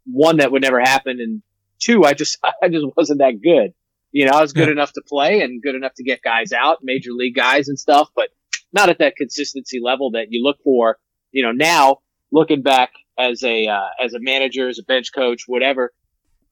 one, 0.06 0.38
that 0.38 0.52
would 0.52 0.62
never 0.62 0.80
happen, 0.80 1.20
and 1.20 1.42
two, 1.80 2.04
I 2.06 2.14
just, 2.14 2.38
I 2.64 2.70
just 2.70 2.86
wasn't 2.96 3.20
that 3.20 3.42
good. 3.42 3.74
You 4.12 4.28
know, 4.28 4.34
I 4.34 4.42
was 4.42 4.54
good 4.54 4.68
yeah. 4.68 4.74
enough 4.74 4.94
to 4.94 5.02
play 5.02 5.42
and 5.42 5.62
good 5.62 5.76
enough 5.76 5.94
to 5.96 6.04
get 6.04 6.22
guys 6.22 6.54
out, 6.54 6.78
major 6.84 7.12
league 7.12 7.36
guys 7.36 7.68
and 7.68 7.78
stuff, 7.78 8.10
but 8.16 8.30
not 8.72 8.90
at 8.90 9.00
that 9.00 9.18
consistency 9.18 9.82
level 9.84 10.12
that 10.12 10.28
you 10.30 10.42
look 10.42 10.58
for. 10.64 10.98
You 11.32 11.44
know, 11.44 11.52
now 11.52 11.98
looking 12.32 12.62
back, 12.62 12.92
as 13.18 13.44
a 13.44 13.68
uh, 13.68 13.88
as 14.04 14.14
a 14.14 14.20
manager, 14.20 14.68
as 14.68 14.80
a 14.80 14.84
bench 14.84 15.14
coach, 15.14 15.44
whatever. 15.48 15.94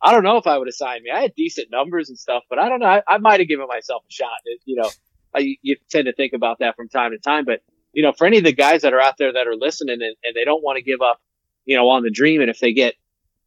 I 0.01 0.11
don't 0.11 0.23
know 0.23 0.37
if 0.37 0.47
I 0.47 0.57
would 0.57 0.67
have 0.67 0.75
signed 0.75 1.03
me. 1.03 1.11
I 1.11 1.21
had 1.21 1.33
decent 1.35 1.71
numbers 1.71 2.09
and 2.09 2.19
stuff, 2.19 2.43
but 2.49 2.59
I 2.59 2.67
don't 2.67 2.81
know. 2.81 2.87
I, 2.87 3.03
I 3.07 3.17
might 3.19 3.39
have 3.39 3.47
given 3.47 3.67
myself 3.67 4.03
a 4.09 4.11
shot. 4.11 4.37
It, 4.43 4.59
you 4.65 4.75
know, 4.75 4.89
I, 5.33 5.55
you 5.61 5.77
tend 5.89 6.07
to 6.07 6.13
think 6.13 6.33
about 6.33 6.59
that 6.59 6.75
from 6.75 6.89
time 6.89 7.11
to 7.11 7.19
time. 7.19 7.45
But 7.45 7.61
you 7.93 8.03
know, 8.03 8.11
for 8.11 8.27
any 8.27 8.39
of 8.39 8.43
the 8.43 8.53
guys 8.53 8.81
that 8.81 8.93
are 8.93 8.99
out 8.99 9.17
there 9.17 9.31
that 9.31 9.47
are 9.47 9.55
listening 9.55 10.01
and, 10.01 10.15
and 10.23 10.35
they 10.35 10.43
don't 10.43 10.63
want 10.63 10.77
to 10.77 10.83
give 10.83 11.01
up 11.01 11.21
you 11.65 11.77
know, 11.77 11.89
on 11.89 12.03
the 12.03 12.11
dream. 12.11 12.41
And 12.41 12.49
if 12.49 12.59
they 12.59 12.73
get, 12.73 12.95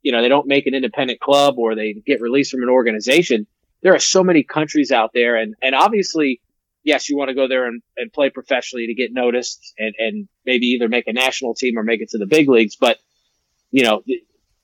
you 0.03 0.13
know, 0.13 0.23
they 0.23 0.29
don't 0.29 0.47
make 0.47 0.67
an 0.67 0.75
independent 0.75 1.21
club 1.21 1.59
or 1.59 1.75
they 1.75 1.93
get 1.93 2.21
released 2.21 2.51
from 2.51 2.63
an 2.63 2.69
organization, 2.69 3.47
there 3.83 3.95
are 3.95 3.99
so 3.99 4.23
many 4.23 4.43
countries 4.43 4.91
out 4.91 5.11
there. 5.13 5.37
And, 5.37 5.55
and 5.63 5.75
obviously, 5.75 6.41
yes, 6.83 7.09
you 7.09 7.17
want 7.17 7.29
to 7.29 7.35
go 7.35 7.49
there 7.49 7.67
and, 7.67 7.83
and 7.97 8.13
play 8.13 8.31
professionally 8.31 8.87
to 8.87 8.95
get 8.95 9.13
noticed 9.13 9.75
and, 9.79 9.95
and 9.99 10.29
maybe 10.45 10.67
either 10.69 10.89
make 10.89 11.07
a 11.07 11.13
national 11.13 11.55
team 11.55 11.79
or 11.79 11.83
make 11.83 12.01
it 12.01 12.11
to 12.11 12.19
the 12.19 12.27
big 12.27 12.49
leagues. 12.49 12.77
But, 12.77 12.99
you 13.71 13.85
know, 13.85 14.03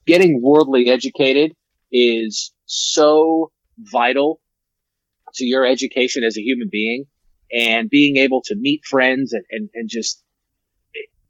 getting 0.06 0.40
worldly 0.42 0.88
educated 0.88 1.54
is 1.90 2.52
so 2.66 3.50
vital 3.78 4.40
to 5.34 5.44
your 5.44 5.66
education 5.66 6.24
as 6.24 6.36
a 6.36 6.42
human 6.42 6.68
being 6.70 7.06
and 7.52 7.90
being 7.90 8.16
able 8.16 8.42
to 8.42 8.54
meet 8.54 8.84
friends 8.84 9.32
and, 9.32 9.44
and, 9.50 9.68
and 9.74 9.88
just 9.88 10.22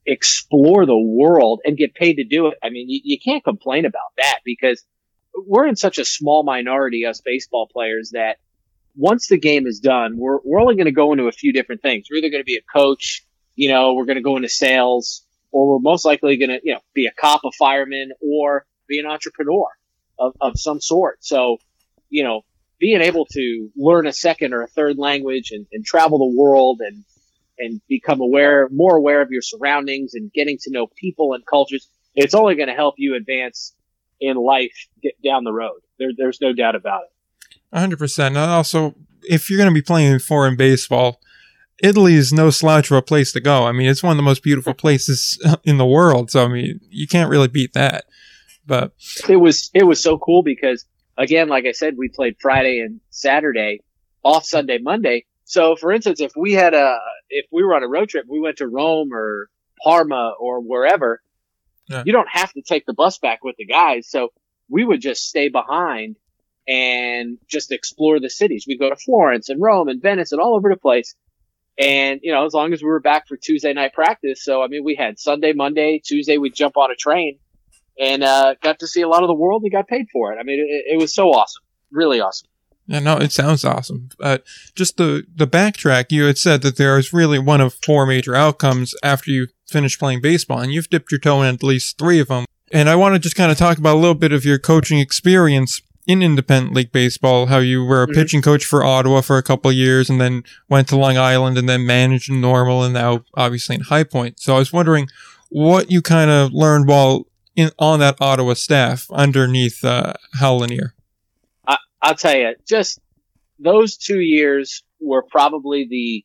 explore 0.07 0.87
the 0.87 0.99
world 0.99 1.61
and 1.65 1.77
get 1.77 1.95
paid 1.95 2.15
to 2.15 2.25
do 2.25 2.49
it. 2.49 2.59
I 2.63 2.71
mean, 2.71 2.89
you, 2.89 3.01
you 3.05 3.19
can't 3.25 3.45
complain 3.45 3.85
about 3.85 4.13
that 4.19 4.39
because 4.45 4.85
we're 5.35 5.67
in 5.67 5.77
such 5.77 5.99
a 5.99 6.05
small 6.05 6.45
minority, 6.45 7.07
us 7.07 7.21
baseball 7.25 7.69
players, 7.73 8.11
that 8.13 8.39
once 8.95 9.29
the 9.29 9.39
game 9.39 9.67
is 9.67 9.81
done, 9.81 10.17
we're, 10.17 10.39
we're 10.45 10.61
only 10.61 10.75
going 10.75 10.87
to 10.87 10.93
go 10.93 11.13
into 11.13 11.29
a 11.29 11.33
few 11.33 11.53
different 11.53 11.83
things. 11.83 12.07
We're 12.11 12.19
either 12.19 12.31
going 12.31 12.43
to 12.43 12.45
be 12.45 12.57
a 12.57 12.79
coach, 12.79 13.25
you 13.55 13.69
know, 13.69 13.95
we're 13.95 14.05
going 14.05 14.17
to 14.17 14.23
go 14.23 14.37
into 14.37 14.49
sales, 14.49 15.25
or 15.53 15.75
we're 15.75 15.81
most 15.81 16.05
likely 16.05 16.37
going 16.37 16.51
to, 16.51 16.61
you 16.63 16.75
know, 16.75 16.81
be 16.95 17.07
a 17.07 17.13
cop, 17.13 17.43
a 17.45 17.53
fireman, 17.53 18.13
or 18.21 18.67
be 18.89 18.99
an 18.99 19.07
entrepreneur 19.07 19.69
of, 20.19 20.35
of 20.41 20.59
some 20.59 20.81
sort. 20.81 21.25
So, 21.25 21.59
you 22.09 22.25
know, 22.25 22.43
being 22.79 23.01
able 23.01 23.27
to 23.27 23.71
learn 23.77 24.07
a 24.07 24.13
second 24.13 24.55
or 24.55 24.63
a 24.63 24.67
third 24.67 24.99
language 24.99 25.53
and, 25.53 25.67
and 25.73 25.85
travel 25.85 26.19
the 26.19 26.37
world 26.37 26.81
and 26.81 27.05
and 27.59 27.81
become 27.89 28.21
aware, 28.21 28.69
more 28.73 28.97
aware 28.97 29.21
of 29.21 29.31
your 29.31 29.43
surroundings 29.43 30.15
and 30.15 30.33
getting 30.33 30.59
to 30.63 30.71
know 30.73 30.89
people 30.97 31.35
and 31.35 31.45
cultures, 31.47 31.89
it's 32.15 32.35
only 32.35 32.57
going 32.57 32.69
to 32.69 32.75
help 32.75 32.95
you 32.99 33.15
advance 33.15 33.75
in 34.21 34.37
life 34.37 34.89
get 35.03 35.21
down 35.23 35.45
the 35.45 35.53
road. 35.53 35.81
There, 35.99 36.11
there's 36.17 36.41
no 36.41 36.53
doubt 36.53 36.75
about 36.75 37.03
it. 37.05 37.77
100%. 37.77 38.27
And 38.27 38.39
also, 38.39 38.95
if 39.23 39.49
you're 39.49 39.59
going 39.59 39.71
to 39.71 39.75
be 39.75 39.83
playing 39.83 40.19
foreign 40.19 40.57
baseball, 40.57 41.21
Italy 41.83 42.15
is 42.15 42.33
no 42.33 42.51
slouch 42.51 42.91
of 42.91 42.97
a 42.97 43.03
place 43.03 43.33
to 43.33 43.41
go. 43.41 43.67
I 43.67 43.73
mean, 43.73 43.89
it's 43.89 44.03
one 44.03 44.13
of 44.13 44.17
the 44.17 44.23
most 44.23 44.43
beautiful 44.43 44.73
places 44.73 45.39
in 45.65 45.79
the 45.79 45.87
world. 45.87 46.31
So, 46.31 46.45
I 46.45 46.49
mean, 46.49 46.81
you 46.89 47.07
can't 47.07 47.31
really 47.31 47.49
beat 47.49 47.75
that. 47.75 48.05
But 48.65 48.93
it 49.29 49.37
was, 49.37 49.71
it 49.75 49.83
was 49.83 50.01
so 50.01 50.19
cool 50.19 50.45
because 50.45 50.85
again, 51.19 51.49
like 51.49 51.67
I 51.67 51.73
said, 51.73 51.97
we 51.99 52.09
played 52.09 52.37
Friday 52.41 52.79
and 52.79 53.01
Saturday 53.11 53.81
off 54.23 54.45
Sunday, 54.45 54.79
Monday. 54.79 55.27
So, 55.45 55.75
for 55.75 55.91
instance, 55.91 56.21
if 56.21 56.33
we 56.37 56.53
had 56.53 56.73
a, 56.73 56.99
if 57.29 57.47
we 57.51 57.65
were 57.65 57.75
on 57.75 57.83
a 57.83 57.89
road 57.89 58.09
trip, 58.09 58.27
we 58.29 58.41
went 58.41 58.59
to 58.59 58.69
Rome 58.69 59.13
or 59.13 59.49
Parma 59.83 60.35
or 60.39 60.61
wherever, 60.61 61.21
yeah. 61.89 62.05
you 62.07 62.13
don't 62.13 62.29
have 62.31 62.53
to 62.53 62.63
take 62.63 62.87
the 62.87 62.95
bus 62.95 63.19
back 63.19 63.43
with 63.43 63.57
the 63.59 63.67
guys. 63.67 64.09
So 64.09 64.29
we 64.69 64.85
would 64.85 65.01
just 65.01 65.29
stay 65.29 65.49
behind 65.49 66.17
and 66.69 67.39
just 67.49 67.73
explore 67.73 68.21
the 68.21 68.31
cities. 68.31 68.65
We'd 68.69 68.79
go 68.79 68.89
to 68.89 68.97
Florence 68.97 69.49
and 69.49 69.61
Rome 69.61 69.89
and 69.89 70.01
Venice 70.01 70.31
and 70.31 70.41
all 70.41 70.55
over 70.55 70.71
the 70.71 70.77
place. 70.77 71.15
And, 71.79 72.21
you 72.23 72.33
know, 72.33 72.45
as 72.45 72.53
long 72.53 72.73
as 72.73 72.83
we 72.83 72.89
were 72.89 73.01
back 73.01 73.27
for 73.27 73.37
Tuesday 73.37 73.73
night 73.73 73.95
practice. 73.95 74.45
So, 74.45 74.63
I 74.63 74.69
mean, 74.69 74.85
we 74.85 74.95
had 74.95 75.19
Sunday, 75.19 75.53
Monday, 75.53 76.01
Tuesday, 76.05 76.37
we'd 76.37 76.55
jump 76.55 76.77
on 76.77 76.91
a 76.91 76.95
train 76.95 77.39
and, 77.99 78.23
uh, 78.23 78.55
got 78.63 78.79
to 78.81 78.87
see 78.87 79.03
a 79.03 79.09
lot 79.09 79.23
of 79.23 79.29
the 79.29 79.35
world 79.35 79.63
and 79.63 79.73
got 79.73 79.89
paid 79.89 80.07
for 80.13 80.33
it. 80.33 80.39
I 80.39 80.43
mean, 80.43 80.61
it, 80.61 80.95
it 80.95 80.99
was 80.99 81.15
so 81.15 81.31
awesome. 81.31 81.63
Really 81.91 82.21
awesome. 82.21 82.49
Yeah, 82.87 82.99
no, 82.99 83.17
it 83.17 83.33
sounds 83.33 83.65
awesome. 83.65 84.09
But 84.19 84.45
just 84.75 84.97
the 84.97 85.25
the 85.35 85.47
backtrack, 85.47 86.07
you 86.11 86.25
had 86.25 86.37
said 86.37 86.63
that 86.63 86.77
there 86.77 86.99
is 86.99 87.13
really 87.13 87.39
one 87.39 87.61
of 87.61 87.75
four 87.75 88.07
major 88.07 88.35
outcomes 88.35 88.95
after 89.03 89.31
you 89.31 89.49
finish 89.69 89.99
playing 89.99 90.21
baseball, 90.21 90.59
and 90.59 90.73
you've 90.73 90.91
dipped 90.91 91.13
your 91.13 91.21
toe 91.21 91.43
in 91.43 91.55
at 91.55 91.63
least 91.63 91.97
three 91.97 92.19
of 92.19 92.29
them. 92.29 92.45
And 92.73 92.89
I 92.89 92.97
want 92.97 93.15
to 93.15 93.19
just 93.19 93.37
kind 93.37 93.53
of 93.53 93.59
talk 93.59 93.79
about 93.79 93.97
a 93.97 94.01
little 94.01 94.15
bit 94.15 94.33
of 94.33 94.45
your 94.45 94.59
coaching 94.59 94.99
experience 94.99 95.81
in 96.07 96.23
independent 96.23 96.75
league 96.75 96.93
baseball. 96.93 97.47
How 97.47 97.59
you 97.59 97.85
were 97.85 98.03
a 98.03 98.07
mm-hmm. 98.07 98.15
pitching 98.15 98.43
coach 98.43 98.65
for 98.65 98.85
Ottawa 98.85 99.21
for 99.21 99.39
a 99.39 99.43
couple 99.43 99.71
of 99.71 99.77
years, 99.77 100.11
and 100.11 100.21
then 100.21 100.45
went 100.69 100.89
to 100.89 100.97
Long 100.97 101.17
Island, 101.17 101.59
and 101.59 101.69
then 101.69 101.87
managed 101.87 102.31
in 102.31 102.41
Normal, 102.41 102.83
and 102.83 102.95
now 102.95 103.25
obviously 103.35 103.77
in 103.77 103.83
High 103.83 104.05
Point. 104.05 104.41
So 104.41 104.55
I 104.57 104.59
was 104.59 104.73
wondering 104.73 105.09
what 105.49 105.91
you 105.91 106.03
kind 106.03 106.31
of 106.31 106.53
learned 106.53 106.89
while 106.89 107.27
in 107.55 107.71
on 107.79 108.01
that 108.01 108.17
Ottawa 108.21 108.55
staff 108.55 109.07
underneath 109.11 109.85
uh, 109.85 110.15
Hal 110.39 110.59
Lanier. 110.59 110.95
I'll 112.03 112.17
tell 112.17 112.37
you, 112.37 112.55
just 112.67 112.99
those 113.61 113.97
two 113.97 114.19
years 114.19 114.83
were 115.01 115.23
probably 115.23 115.87
the 115.89 116.25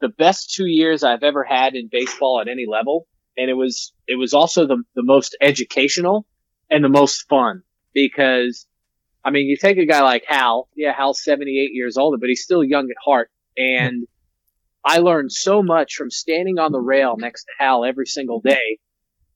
the 0.00 0.08
best 0.08 0.52
two 0.52 0.66
years 0.66 1.04
I've 1.04 1.22
ever 1.22 1.44
had 1.44 1.76
in 1.76 1.88
baseball 1.90 2.40
at 2.40 2.48
any 2.48 2.66
level, 2.66 3.06
and 3.36 3.48
it 3.48 3.54
was 3.54 3.92
it 4.08 4.18
was 4.18 4.34
also 4.34 4.66
the 4.66 4.82
the 4.96 5.04
most 5.04 5.36
educational 5.40 6.26
and 6.68 6.82
the 6.84 6.88
most 6.88 7.28
fun 7.28 7.62
because 7.94 8.66
I 9.24 9.30
mean, 9.30 9.46
you 9.46 9.56
take 9.56 9.78
a 9.78 9.86
guy 9.86 10.02
like 10.02 10.24
Hal, 10.26 10.68
yeah, 10.76 10.92
Hal's 10.92 11.22
78 11.22 11.70
years 11.72 11.96
old, 11.96 12.18
but 12.20 12.28
he's 12.28 12.42
still 12.42 12.64
young 12.64 12.90
at 12.90 12.96
heart, 13.04 13.30
and 13.56 14.06
I 14.84 14.98
learned 14.98 15.30
so 15.30 15.62
much 15.62 15.94
from 15.94 16.10
standing 16.10 16.58
on 16.58 16.72
the 16.72 16.80
rail 16.80 17.16
next 17.16 17.44
to 17.44 17.50
Hal 17.58 17.84
every 17.84 18.06
single 18.06 18.40
day 18.40 18.78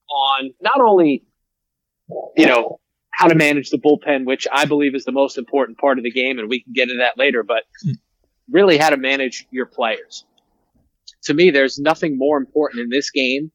on 0.09 0.51
not 0.61 0.81
only 0.81 1.25
you 2.37 2.47
know 2.47 2.81
how 3.11 3.29
to 3.29 3.35
manage 3.35 3.71
the 3.71 3.79
bullpen, 3.79 4.27
which 4.27 4.47
I 4.53 4.67
believe 4.67 4.95
is 4.95 5.05
the 5.05 5.13
most 5.13 5.39
important 5.39 5.79
part 5.79 5.99
of 5.99 6.05
the 6.05 6.11
game, 6.11 6.39
and 6.39 6.49
we 6.49 6.63
can 6.63 6.73
get 6.73 6.85
into 6.85 6.99
that 6.99 7.17
later, 7.17 7.43
but 7.43 7.63
really 8.51 8.77
how 8.77 8.91
to 8.91 8.97
manage 8.97 9.47
your 9.51 9.67
players. 9.67 10.25
To 11.25 11.35
me, 11.35 11.51
there's 11.51 11.79
nothing 11.79 12.19
more 12.19 12.37
important 12.37 12.83
in 12.83 12.91
this 12.91 13.11
game 13.11 13.51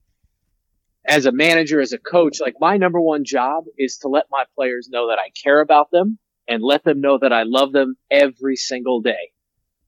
as 1.05 1.25
a 1.25 1.31
manager, 1.31 1.81
as 1.81 1.93
a 1.93 1.97
coach. 1.97 2.39
Like 2.39 2.55
my 2.59 2.77
number 2.77 2.99
one 2.99 3.23
job 3.25 3.65
is 3.77 3.97
to 3.99 4.07
let 4.07 4.25
my 4.29 4.45
players 4.55 4.89
know 4.89 5.09
that 5.09 5.19
I 5.19 5.31
care 5.43 5.61
about 5.61 5.91
them 5.91 6.19
and 6.47 6.63
let 6.63 6.83
them 6.83 7.01
know 7.01 7.17
that 7.19 7.33
I 7.33 7.43
love 7.43 7.71
them 7.71 7.95
every 8.09 8.55
single 8.55 9.01
day. 9.01 9.31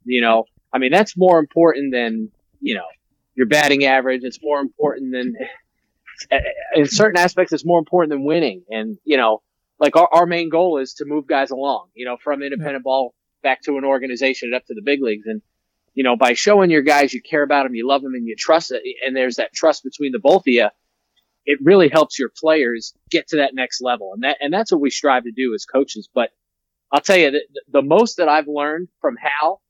You 0.06 0.22
know, 0.22 0.46
I 0.72 0.80
mean, 0.80 0.92
that's 0.92 1.16
more 1.16 1.40
important 1.40 1.94
than, 1.94 2.30
you 2.60 2.76
know, 2.76 2.86
your 3.36 3.48
batting 3.48 3.86
average. 3.86 4.22
It's 4.24 4.40
more 4.42 4.60
important 4.60 5.12
than, 5.12 5.36
in 6.76 6.88
certain 6.88 7.18
aspects, 7.18 7.54
it's 7.54 7.66
more 7.66 7.80
important 7.80 8.12
than 8.12 8.26
winning. 8.26 8.64
And, 8.70 8.98
you 9.04 9.18
know, 9.18 9.42
like 9.80 9.96
our, 9.96 10.08
our 10.12 10.26
main 10.26 10.50
goal 10.50 10.78
is 10.80 10.96
to 10.96 11.06
move 11.06 11.28
guys 11.28 11.52
along, 11.52 11.88
you 11.94 12.06
know, 12.06 12.18
from 12.22 12.42
independent 12.42 12.84
ball 12.84 13.14
back 13.42 13.62
to 13.64 13.78
an 13.78 13.84
organization 13.84 14.48
and 14.48 14.56
up 14.56 14.66
to 14.68 14.74
the 14.74 14.82
big 14.82 15.02
leagues. 15.02 15.26
And, 15.26 15.42
you 15.94 16.04
know, 16.04 16.16
by 16.16 16.34
showing 16.34 16.72
your 16.72 16.82
guys 16.82 17.14
you 17.14 17.22
care 17.22 17.44
about 17.44 17.64
them, 17.64 17.76
you 17.76 17.88
love 17.88 18.02
them 18.02 18.14
and 18.14 18.28
you 18.28 18.36
trust 18.38 18.72
it, 18.72 18.82
and 19.06 19.16
there's 19.16 19.36
that 19.36 19.54
trust 19.54 19.84
between 19.84 20.12
the 20.12 20.20
both 20.20 20.42
of 20.42 20.48
you, 20.48 20.70
it 21.46 21.60
really 21.62 21.90
helps 21.90 22.18
your 22.18 22.30
players 22.30 22.94
get 23.10 23.28
to 23.30 23.38
that 23.38 23.54
next 23.54 23.82
level. 23.82 24.12
And 24.14 24.24
that, 24.24 24.38
and 24.40 24.54
that's 24.54 24.72
what 24.72 24.82
we 24.82 24.90
strive 24.90 25.24
to 25.24 25.32
do 25.32 25.54
as 25.54 25.66
coaches. 25.66 26.10
But 26.14 26.30
I'll 26.92 27.02
tell 27.02 27.18
you 27.18 27.32
the, 27.32 27.42
the 27.72 27.82
most 27.82 28.18
that 28.18 28.30
I've 28.30 28.48
learned 28.48 28.88
from 29.02 29.16
Hal 29.18 29.62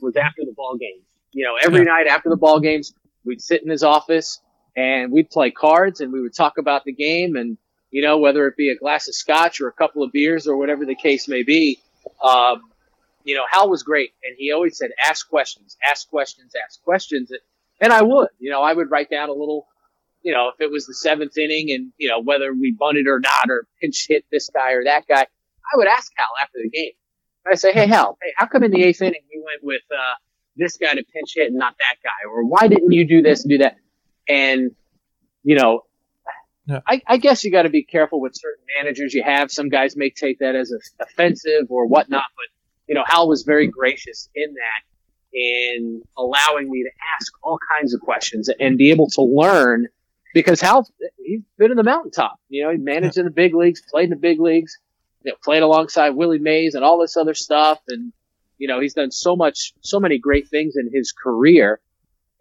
was 0.00 0.16
after 0.16 0.42
the 0.44 0.52
ball 0.54 0.76
games. 0.78 1.04
You 1.32 1.44
know, 1.44 1.56
every 1.62 1.80
yeah. 1.80 1.92
night 1.92 2.06
after 2.06 2.28
the 2.28 2.36
ball 2.36 2.60
games, 2.60 2.92
we'd 3.24 3.40
sit 3.40 3.62
in 3.62 3.70
his 3.70 3.82
office 3.82 4.40
and 4.76 5.12
we'd 5.12 5.30
play 5.30 5.50
cards 5.50 6.00
and 6.00 6.12
we 6.12 6.20
would 6.20 6.34
talk 6.34 6.58
about 6.58 6.84
the 6.84 6.92
game 6.92 7.36
and 7.36 7.58
you 7.90 8.02
know, 8.02 8.18
whether 8.18 8.46
it 8.46 8.56
be 8.56 8.70
a 8.70 8.76
glass 8.76 9.08
of 9.08 9.14
scotch 9.14 9.60
or 9.60 9.68
a 9.68 9.72
couple 9.72 10.02
of 10.02 10.12
beers 10.12 10.46
or 10.46 10.56
whatever 10.56 10.84
the 10.84 10.94
case 10.94 11.28
may 11.28 11.42
be. 11.42 11.78
Um, 12.22 12.62
you 13.24 13.34
know, 13.34 13.44
Hal 13.50 13.68
was 13.68 13.82
great, 13.82 14.10
and 14.22 14.36
he 14.38 14.52
always 14.52 14.76
said, 14.76 14.90
"Ask 15.02 15.28
questions, 15.28 15.76
ask 15.82 16.08
questions, 16.08 16.52
ask 16.62 16.82
questions," 16.82 17.32
and 17.80 17.92
I 17.92 18.02
would. 18.02 18.28
You 18.38 18.50
know, 18.50 18.62
I 18.62 18.72
would 18.72 18.90
write 18.90 19.10
down 19.10 19.28
a 19.28 19.32
little. 19.32 19.66
You 20.26 20.32
know, 20.32 20.48
if 20.48 20.60
it 20.60 20.72
was 20.72 20.86
the 20.86 20.94
seventh 20.94 21.38
inning, 21.38 21.70
and 21.70 21.92
you 21.98 22.08
know 22.08 22.20
whether 22.20 22.52
we 22.52 22.74
bunted 22.76 23.06
or 23.06 23.20
not, 23.20 23.48
or 23.48 23.68
pinch 23.80 24.06
hit 24.08 24.24
this 24.32 24.50
guy 24.52 24.72
or 24.72 24.82
that 24.82 25.04
guy, 25.06 25.22
I 25.22 25.76
would 25.76 25.86
ask 25.86 26.10
Hal 26.16 26.26
after 26.42 26.58
the 26.62 26.68
game. 26.68 26.90
I 27.46 27.54
say, 27.54 27.72
"Hey, 27.72 27.86
Hal, 27.86 28.18
hey, 28.20 28.32
how 28.36 28.46
come 28.46 28.64
in 28.64 28.72
the 28.72 28.82
eighth 28.82 29.00
inning 29.02 29.22
we 29.32 29.40
went 29.40 29.62
with 29.62 29.82
uh, 29.92 30.16
this 30.56 30.78
guy 30.78 30.94
to 30.94 31.04
pinch 31.14 31.34
hit 31.36 31.46
and 31.46 31.56
not 31.56 31.76
that 31.78 31.96
guy, 32.02 32.28
or 32.28 32.44
why 32.44 32.66
didn't 32.66 32.90
you 32.90 33.06
do 33.06 33.22
this 33.22 33.44
and 33.44 33.50
do 33.50 33.58
that?" 33.58 33.76
And 34.28 34.72
you 35.44 35.54
know, 35.54 35.84
yeah. 36.66 36.80
I, 36.88 37.00
I, 37.06 37.16
guess 37.18 37.44
you 37.44 37.52
got 37.52 37.62
to 37.62 37.70
be 37.70 37.84
careful 37.84 38.20
with 38.20 38.34
certain 38.34 38.64
managers 38.76 39.14
you 39.14 39.22
have. 39.22 39.52
Some 39.52 39.68
guys 39.68 39.96
may 39.96 40.10
take 40.10 40.40
that 40.40 40.56
as 40.56 40.72
a, 40.72 41.04
offensive 41.04 41.66
or 41.70 41.86
whatnot, 41.86 42.24
but 42.36 42.46
you 42.88 42.96
know, 42.96 43.04
Hal 43.06 43.28
was 43.28 43.44
very 43.44 43.68
gracious 43.68 44.28
in 44.34 44.54
that, 44.54 44.82
in 45.32 46.02
allowing 46.18 46.68
me 46.68 46.82
to 46.82 46.90
ask 47.16 47.32
all 47.44 47.60
kinds 47.70 47.94
of 47.94 48.00
questions 48.00 48.50
and 48.58 48.76
be 48.76 48.90
able 48.90 49.08
to 49.10 49.22
learn. 49.22 49.86
Because 50.36 50.60
Hal, 50.60 50.86
he's 51.16 51.40
been 51.56 51.70
in 51.70 51.78
the 51.78 51.82
mountaintop. 51.82 52.38
You 52.50 52.64
know, 52.64 52.70
he 52.70 52.76
managed 52.76 53.16
yeah. 53.16 53.22
in 53.22 53.24
the 53.24 53.32
big 53.32 53.54
leagues, 53.54 53.80
played 53.80 54.04
in 54.04 54.10
the 54.10 54.16
big 54.16 54.38
leagues, 54.38 54.76
you 55.22 55.32
know, 55.32 55.36
played 55.42 55.62
alongside 55.62 56.10
Willie 56.10 56.38
Mays 56.38 56.74
and 56.74 56.84
all 56.84 57.00
this 57.00 57.16
other 57.16 57.32
stuff, 57.32 57.80
and 57.88 58.12
you 58.58 58.68
know, 58.68 58.78
he's 58.78 58.92
done 58.92 59.10
so 59.10 59.34
much, 59.34 59.72
so 59.80 59.98
many 59.98 60.18
great 60.18 60.48
things 60.48 60.76
in 60.76 60.90
his 60.92 61.12
career. 61.12 61.80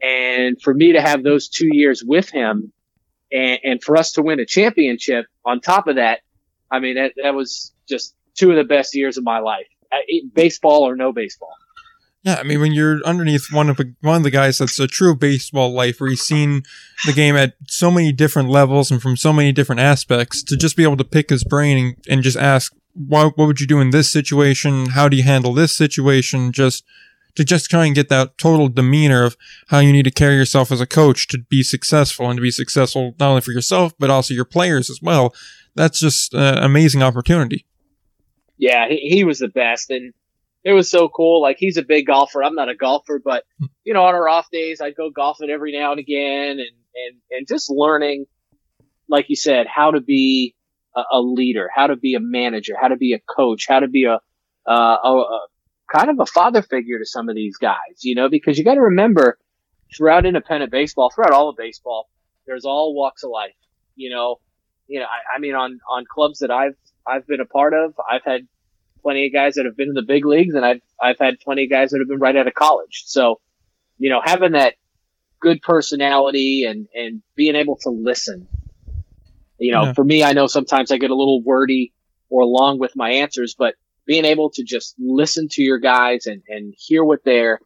And 0.04 0.62
for 0.62 0.74
me 0.74 0.92
to 0.92 1.02
have 1.02 1.24
those 1.24 1.48
two 1.48 1.70
years 1.72 2.04
with 2.04 2.30
him 2.30 2.74
and, 3.32 3.60
and 3.64 3.82
for 3.82 3.96
us 3.96 4.12
to 4.14 4.22
win 4.22 4.42
a 4.42 4.46
championship 4.46 5.28
on 5.46 5.62
top 5.62 5.88
of 5.88 5.96
that, 5.96 6.20
I 6.70 6.80
mean, 6.80 6.96
that, 6.96 7.14
that 7.24 7.34
was 7.34 7.74
just 7.88 8.14
two 8.34 8.50
of 8.52 8.58
the 8.58 8.66
best 8.66 8.94
years 8.94 9.18
of 9.18 9.24
my 9.24 9.40
life, 9.40 9.68
baseball 10.34 10.84
or 10.84 10.98
no 10.98 11.14
baseball. 11.14 11.56
Yeah, 12.26 12.38
I 12.40 12.44
mean, 12.44 12.60
when 12.60 12.72
you're 12.72 13.06
underneath 13.06 13.52
one 13.52 13.70
of 13.70 13.78
the, 13.78 13.94
one 14.02 14.18
of 14.18 14.24
the 14.24 14.32
guys 14.32 14.58
that's 14.58 14.80
a 14.80 14.88
true 14.88 15.16
baseball 15.16 15.72
life, 15.72 16.02
where 16.02 16.10
he's 16.10 16.24
seen 16.24 16.64
the 17.06 17.14
game 17.14 17.36
at 17.36 17.54
so 17.68 17.92
many 17.92 18.12
different 18.12 18.50
levels 18.50 18.90
and 18.90 19.00
from 19.00 19.16
so 19.16 19.32
many 19.32 19.52
different 19.52 19.82
aspects, 19.82 20.42
to 20.44 20.58
just 20.58 20.76
be 20.76 20.82
able 20.82 20.98
to 20.98 21.04
pick 21.04 21.30
his 21.30 21.44
brain 21.44 21.78
and, 21.78 21.96
and 22.10 22.24
just 22.24 22.36
ask, 22.36 22.74
what, 22.94 23.38
what 23.38 23.46
would 23.46 23.62
you 23.62 23.68
do 23.68 23.80
in 23.80 23.92
this 23.92 24.12
situation? 24.12 24.88
How 24.88 25.08
do 25.08 25.16
you 25.16 25.22
handle 25.24 25.54
this 25.54 25.76
situation? 25.76 26.52
Just 26.52 26.84
to 27.36 27.44
just 27.44 27.70
try 27.70 27.86
and 27.86 27.94
get 27.94 28.10
that 28.10 28.38
total 28.40 28.70
demeanor 28.70 29.24
of 29.24 29.38
how 29.68 29.80
you 29.80 29.92
need 29.92 30.06
to 30.06 30.12
carry 30.12 30.36
yourself 30.36 30.72
as 30.72 30.82
a 30.82 30.88
coach 30.88 31.28
to 31.28 31.38
be 31.38 31.62
successful 31.62 32.30
and 32.30 32.38
to 32.38 32.42
be 32.42 32.50
successful 32.50 33.14
not 33.20 33.30
only 33.30 33.42
for 33.42 33.52
yourself 33.52 33.94
but 34.00 34.10
also 34.10 34.34
your 34.34 34.46
players 34.46 34.90
as 34.90 35.02
well. 35.02 35.36
That's 35.76 36.00
just 36.00 36.34
an 36.34 36.58
amazing 36.58 37.04
opportunity. 37.04 37.66
Yeah, 38.58 38.88
he, 38.88 39.10
he 39.10 39.24
was 39.26 39.40
the 39.40 39.50
best, 39.50 39.90
and 39.90 40.14
it 40.66 40.74
was 40.74 40.90
so 40.90 41.08
cool. 41.08 41.42
Like 41.42 41.58
he's 41.60 41.78
a 41.78 41.84
big 41.84 42.08
golfer. 42.08 42.44
I'm 42.44 42.56
not 42.56 42.70
a 42.70 42.76
golfer, 42.76 43.22
but 43.24 43.44
you 43.84 43.94
know, 43.94 44.04
on 44.04 44.16
our 44.16 44.28
off 44.28 44.50
days, 44.52 44.82
I'd 44.82 44.96
go 44.96 45.12
golfing 45.12 45.52
every 45.52 45.72
now 45.72 45.92
and 45.92 46.00
again, 46.00 46.60
and 46.60 46.76
and 46.96 47.18
and 47.30 47.48
just 47.48 47.70
learning, 47.70 48.26
like 49.08 49.30
you 49.30 49.36
said, 49.36 49.68
how 49.68 49.92
to 49.92 50.02
be 50.02 50.56
a, 50.96 51.02
a 51.14 51.22
leader, 51.22 51.70
how 51.74 51.88
to 51.88 51.96
be 51.96 52.16
a 52.16 52.20
manager, 52.20 52.74
how 52.82 52.88
to 52.88 52.98
be 52.98 53.14
a 53.14 53.20
coach, 53.20 53.66
how 53.70 53.80
to 53.80 53.88
be 53.88 54.06
a, 54.06 54.20
uh, 54.68 54.98
a, 55.04 55.10
a 55.12 55.48
kind 55.94 56.10
of 56.10 56.20
a 56.20 56.26
father 56.26 56.64
figure 56.64 56.98
to 56.98 57.06
some 57.06 57.30
of 57.30 57.36
these 57.36 57.58
guys, 57.58 58.02
you 58.02 58.16
know, 58.16 58.28
because 58.28 58.58
you 58.58 58.64
got 58.64 58.74
to 58.74 58.82
remember 58.82 59.38
throughout 59.96 60.26
independent 60.26 60.72
baseball, 60.72 61.12
throughout 61.14 61.32
all 61.32 61.50
of 61.50 61.58
baseball, 61.58 62.10
there's 62.48 62.66
all 62.66 62.96
walks 62.96 63.24
of 63.24 63.30
life, 63.30 63.54
you 63.96 64.10
know, 64.10 64.40
you 64.88 65.00
know, 65.00 65.06
I, 65.06 65.36
I 65.36 65.40
mean, 65.40 65.54
on, 65.54 65.80
on 65.90 66.06
clubs 66.12 66.40
that 66.40 66.50
I've, 66.50 66.76
I've 67.06 67.28
been 67.28 67.40
a 67.40 67.46
part 67.46 67.74
of, 67.74 67.94
I've 68.10 68.24
had 68.24 68.48
plenty 69.06 69.28
of 69.28 69.34
guys 69.34 69.54
that 69.54 69.66
have 69.66 69.78
been 69.78 69.90
in 69.90 69.94
the 69.94 70.02
big 70.02 70.26
leagues 70.26 70.56
and 70.56 70.66
I've, 70.66 70.82
I've 71.00 71.20
had 71.20 71.40
plenty 71.40 71.66
of 71.66 71.70
guys 71.70 71.92
that 71.92 72.00
have 72.00 72.08
been 72.08 72.20
right 72.20 72.36
out 72.36 72.48
of 72.48 72.56
college. 72.56 73.04
So, 73.06 73.40
you 74.00 74.10
know, 74.10 74.20
having 74.24 74.54
that 74.54 74.74
good 75.40 75.62
personality 75.62 76.66
and, 76.68 76.88
and 76.96 77.22
being 77.36 77.56
able 77.56 77.78
to 77.84 77.92
listen, 77.92 78.48
you 79.60 79.72
know, 79.72 79.84
yeah. 79.84 79.94
for 79.94 80.04
me, 80.04 80.24
I 80.24 80.34
know 80.34 80.48
sometimes 80.48 80.92
I 80.92 80.98
get 80.98 81.12
a 81.12 81.16
little 81.16 81.44
wordy 81.44 81.94
or 82.30 82.46
long 82.46 82.80
with 82.80 82.96
my 82.96 83.12
answers, 83.12 83.56
but 83.56 83.76
being 84.08 84.26
able 84.26 84.50
to 84.52 84.64
just 84.64 84.96
listen 84.98 85.50
to 85.52 85.62
your 85.62 85.78
guys 85.78 86.26
and, 86.26 86.42
and 86.48 86.74
hear 86.76 87.04
what 87.04 87.24
they're, 87.24 87.60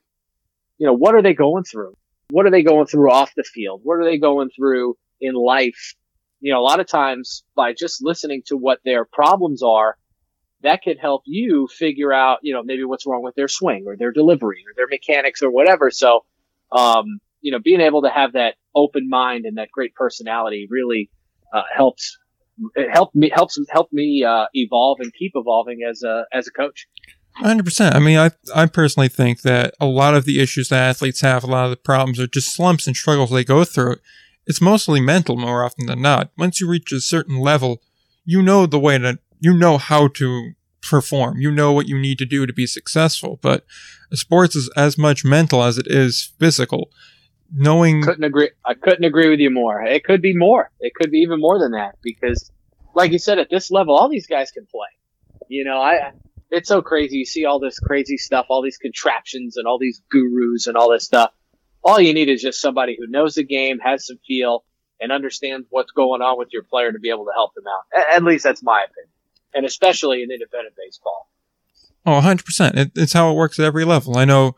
you 0.77 0.87
know, 0.87 0.93
what 0.93 1.15
are 1.15 1.21
they 1.21 1.33
going 1.33 1.63
through? 1.63 1.95
What 2.31 2.45
are 2.47 2.51
they 2.51 2.63
going 2.63 2.87
through 2.87 3.11
off 3.11 3.31
the 3.35 3.43
field? 3.43 3.79
What 3.83 3.95
are 3.95 4.03
they 4.03 4.17
going 4.17 4.49
through 4.53 4.97
in 5.21 5.35
life? 5.35 5.95
You 6.41 6.51
know, 6.51 6.59
a 6.59 6.67
lot 6.67 6.81
of 6.81 6.87
times 6.87 7.45
by 7.55 7.71
just 7.73 8.03
listening 8.03 8.43
to 8.47 8.57
what 8.57 8.79
their 8.83 9.05
problems 9.05 9.63
are, 9.63 9.95
that 10.61 10.83
could 10.83 10.97
help 10.99 11.23
you 11.25 11.67
figure 11.67 12.11
out, 12.11 12.39
you 12.41 12.53
know, 12.53 12.63
maybe 12.63 12.83
what's 12.83 13.05
wrong 13.05 13.23
with 13.23 13.35
their 13.35 13.47
swing 13.47 13.85
or 13.87 13.95
their 13.95 14.11
delivery 14.11 14.63
or 14.67 14.73
their 14.75 14.87
mechanics 14.87 15.41
or 15.41 15.49
whatever. 15.49 15.89
So, 15.91 16.25
um, 16.71 17.19
you 17.41 17.51
know, 17.51 17.59
being 17.59 17.81
able 17.81 18.01
to 18.01 18.09
have 18.09 18.33
that 18.33 18.55
open 18.75 19.07
mind 19.09 19.45
and 19.45 19.57
that 19.57 19.71
great 19.71 19.95
personality 19.95 20.67
really 20.69 21.09
uh, 21.53 21.63
helps 21.73 22.17
it 22.75 22.89
helped 22.91 23.15
me 23.15 23.31
helps 23.33 23.57
help 23.69 23.91
me 23.91 24.23
uh, 24.23 24.47
evolve 24.53 24.99
and 24.99 25.13
keep 25.13 25.31
evolving 25.35 25.79
as 25.89 26.03
a 26.03 26.25
as 26.33 26.47
a 26.47 26.51
coach. 26.51 26.87
Hundred 27.35 27.63
percent. 27.63 27.95
I 27.95 27.99
mean, 27.99 28.17
I 28.17 28.31
I 28.53 28.65
personally 28.65 29.07
think 29.07 29.41
that 29.41 29.73
a 29.79 29.85
lot 29.85 30.15
of 30.15 30.25
the 30.25 30.41
issues 30.41 30.69
that 30.69 30.89
athletes 30.89 31.21
have, 31.21 31.43
a 31.43 31.47
lot 31.47 31.65
of 31.65 31.69
the 31.71 31.77
problems 31.77 32.19
are 32.19 32.27
just 32.27 32.53
slumps 32.53 32.85
and 32.85 32.95
struggles 32.95 33.29
they 33.29 33.45
go 33.45 33.63
through. 33.63 33.97
It's 34.45 34.61
mostly 34.61 34.99
mental 34.99 35.37
more 35.37 35.63
often 35.63 35.85
than 35.85 36.01
not. 36.01 36.31
Once 36.37 36.59
you 36.59 36.67
reach 36.67 36.91
a 36.91 36.99
certain 36.99 37.37
level, 37.37 37.81
you 38.25 38.41
know 38.41 38.65
the 38.65 38.79
way 38.79 38.97
to 38.97 39.19
you 39.39 39.53
know 39.53 39.77
how 39.77 40.07
to 40.07 40.51
perform. 40.81 41.39
You 41.39 41.51
know 41.51 41.71
what 41.71 41.87
you 41.87 41.99
need 41.99 42.17
to 42.19 42.25
do 42.25 42.45
to 42.45 42.53
be 42.53 42.65
successful. 42.65 43.39
But 43.41 43.65
sports 44.13 44.55
is 44.55 44.69
as 44.75 44.97
much 44.97 45.25
mental 45.25 45.63
as 45.63 45.77
it 45.77 45.87
is 45.87 46.33
physical 46.39 46.91
knowing 47.53 48.03
couldn't 48.03 48.23
agree 48.23 48.49
I 48.65 48.73
couldn't 48.73 49.05
agree 49.05 49.29
with 49.29 49.39
you 49.39 49.49
more. 49.49 49.81
It 49.81 50.03
could 50.03 50.21
be 50.21 50.35
more. 50.35 50.71
It 50.79 50.93
could 50.95 51.11
be 51.11 51.19
even 51.19 51.39
more 51.39 51.59
than 51.59 51.71
that 51.71 51.95
because 52.01 52.51
like 52.95 53.11
you 53.11 53.19
said 53.19 53.39
at 53.39 53.49
this 53.49 53.71
level 53.71 53.95
all 53.95 54.09
these 54.09 54.27
guys 54.27 54.51
can 54.51 54.65
play. 54.65 54.87
You 55.47 55.65
know, 55.65 55.79
I 55.79 56.11
it's 56.51 56.67
so 56.67 56.81
crazy. 56.81 57.17
You 57.17 57.25
see 57.25 57.45
all 57.45 57.59
this 57.59 57.79
crazy 57.79 58.17
stuff, 58.17 58.47
all 58.49 58.61
these 58.61 58.77
contraptions 58.77 59.57
and 59.57 59.67
all 59.67 59.77
these 59.79 60.01
gurus 60.09 60.67
and 60.67 60.75
all 60.75 60.91
this 60.91 61.05
stuff. 61.05 61.31
All 61.83 61.99
you 61.99 62.13
need 62.13 62.29
is 62.29 62.41
just 62.41 62.59
somebody 62.59 62.97
who 62.99 63.07
knows 63.07 63.35
the 63.35 63.43
game, 63.43 63.79
has 63.79 64.05
some 64.07 64.17
feel, 64.27 64.65
and 64.99 65.11
understands 65.11 65.67
what's 65.69 65.91
going 65.91 66.21
on 66.21 66.37
with 66.37 66.49
your 66.51 66.63
player 66.63 66.91
to 66.91 66.99
be 66.99 67.09
able 67.09 67.25
to 67.25 67.31
help 67.33 67.53
them 67.53 67.63
out. 67.67 68.03
At 68.15 68.23
least 68.23 68.43
that's 68.43 68.63
my 68.63 68.83
opinion. 68.83 69.13
And 69.53 69.65
especially 69.65 70.21
in 70.23 70.31
independent 70.31 70.75
baseball. 70.75 71.29
Oh, 72.05 72.21
100%. 72.21 72.77
It, 72.77 72.91
it's 72.95 73.13
how 73.13 73.31
it 73.31 73.35
works 73.35 73.59
at 73.59 73.65
every 73.65 73.85
level. 73.85 74.17
I 74.17 74.25
know 74.25 74.55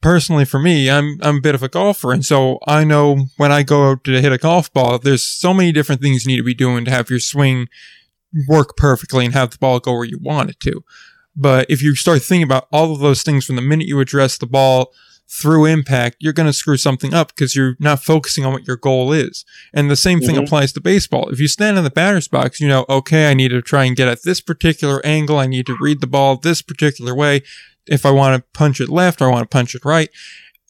personally 0.00 0.44
for 0.44 0.60
me, 0.60 0.88
I'm 0.90 1.18
I'm 1.22 1.38
a 1.38 1.40
bit 1.40 1.54
of 1.54 1.62
a 1.62 1.68
golfer, 1.68 2.12
and 2.12 2.24
so 2.24 2.58
I 2.66 2.84
know 2.84 3.26
when 3.36 3.50
I 3.50 3.62
go 3.62 3.90
out 3.90 4.04
to 4.04 4.20
hit 4.20 4.32
a 4.32 4.38
golf 4.38 4.72
ball, 4.72 4.98
there's 4.98 5.26
so 5.26 5.52
many 5.52 5.72
different 5.72 6.00
things 6.00 6.24
you 6.24 6.32
need 6.32 6.38
to 6.38 6.44
be 6.44 6.54
doing 6.54 6.84
to 6.84 6.90
have 6.90 7.10
your 7.10 7.18
swing 7.18 7.68
work 8.46 8.76
perfectly 8.76 9.24
and 9.24 9.34
have 9.34 9.50
the 9.50 9.58
ball 9.58 9.80
go 9.80 9.92
where 9.94 10.04
you 10.04 10.18
want 10.20 10.50
it 10.50 10.60
to. 10.60 10.84
But 11.34 11.66
if 11.68 11.82
you 11.82 11.94
start 11.94 12.22
thinking 12.22 12.44
about 12.44 12.68
all 12.72 12.92
of 12.92 13.00
those 13.00 13.22
things 13.22 13.44
from 13.44 13.56
the 13.56 13.62
minute 13.62 13.86
you 13.86 14.00
address 14.00 14.38
the 14.38 14.46
ball 14.46 14.92
through 15.28 15.66
impact, 15.66 16.16
you're 16.20 16.32
going 16.32 16.46
to 16.46 16.52
screw 16.52 16.76
something 16.76 17.12
up 17.12 17.28
because 17.28 17.56
you're 17.56 17.76
not 17.80 18.02
focusing 18.02 18.44
on 18.44 18.52
what 18.52 18.66
your 18.66 18.76
goal 18.76 19.12
is. 19.12 19.44
And 19.74 19.90
the 19.90 19.96
same 19.96 20.20
thing 20.20 20.36
mm-hmm. 20.36 20.44
applies 20.44 20.72
to 20.72 20.80
baseball. 20.80 21.28
If 21.30 21.40
you 21.40 21.48
stand 21.48 21.76
in 21.76 21.84
the 21.84 21.90
batter's 21.90 22.28
box, 22.28 22.60
you 22.60 22.68
know, 22.68 22.86
okay, 22.88 23.28
I 23.30 23.34
need 23.34 23.48
to 23.48 23.60
try 23.60 23.84
and 23.84 23.96
get 23.96 24.08
at 24.08 24.22
this 24.22 24.40
particular 24.40 25.04
angle. 25.04 25.38
I 25.38 25.46
need 25.46 25.66
to 25.66 25.76
read 25.80 26.00
the 26.00 26.06
ball 26.06 26.36
this 26.36 26.62
particular 26.62 27.14
way 27.14 27.42
if 27.86 28.06
I 28.06 28.10
want 28.10 28.36
to 28.36 28.58
punch 28.58 28.80
it 28.80 28.88
left 28.88 29.20
or 29.20 29.28
I 29.28 29.32
want 29.32 29.50
to 29.50 29.54
punch 29.54 29.74
it 29.74 29.84
right. 29.84 30.10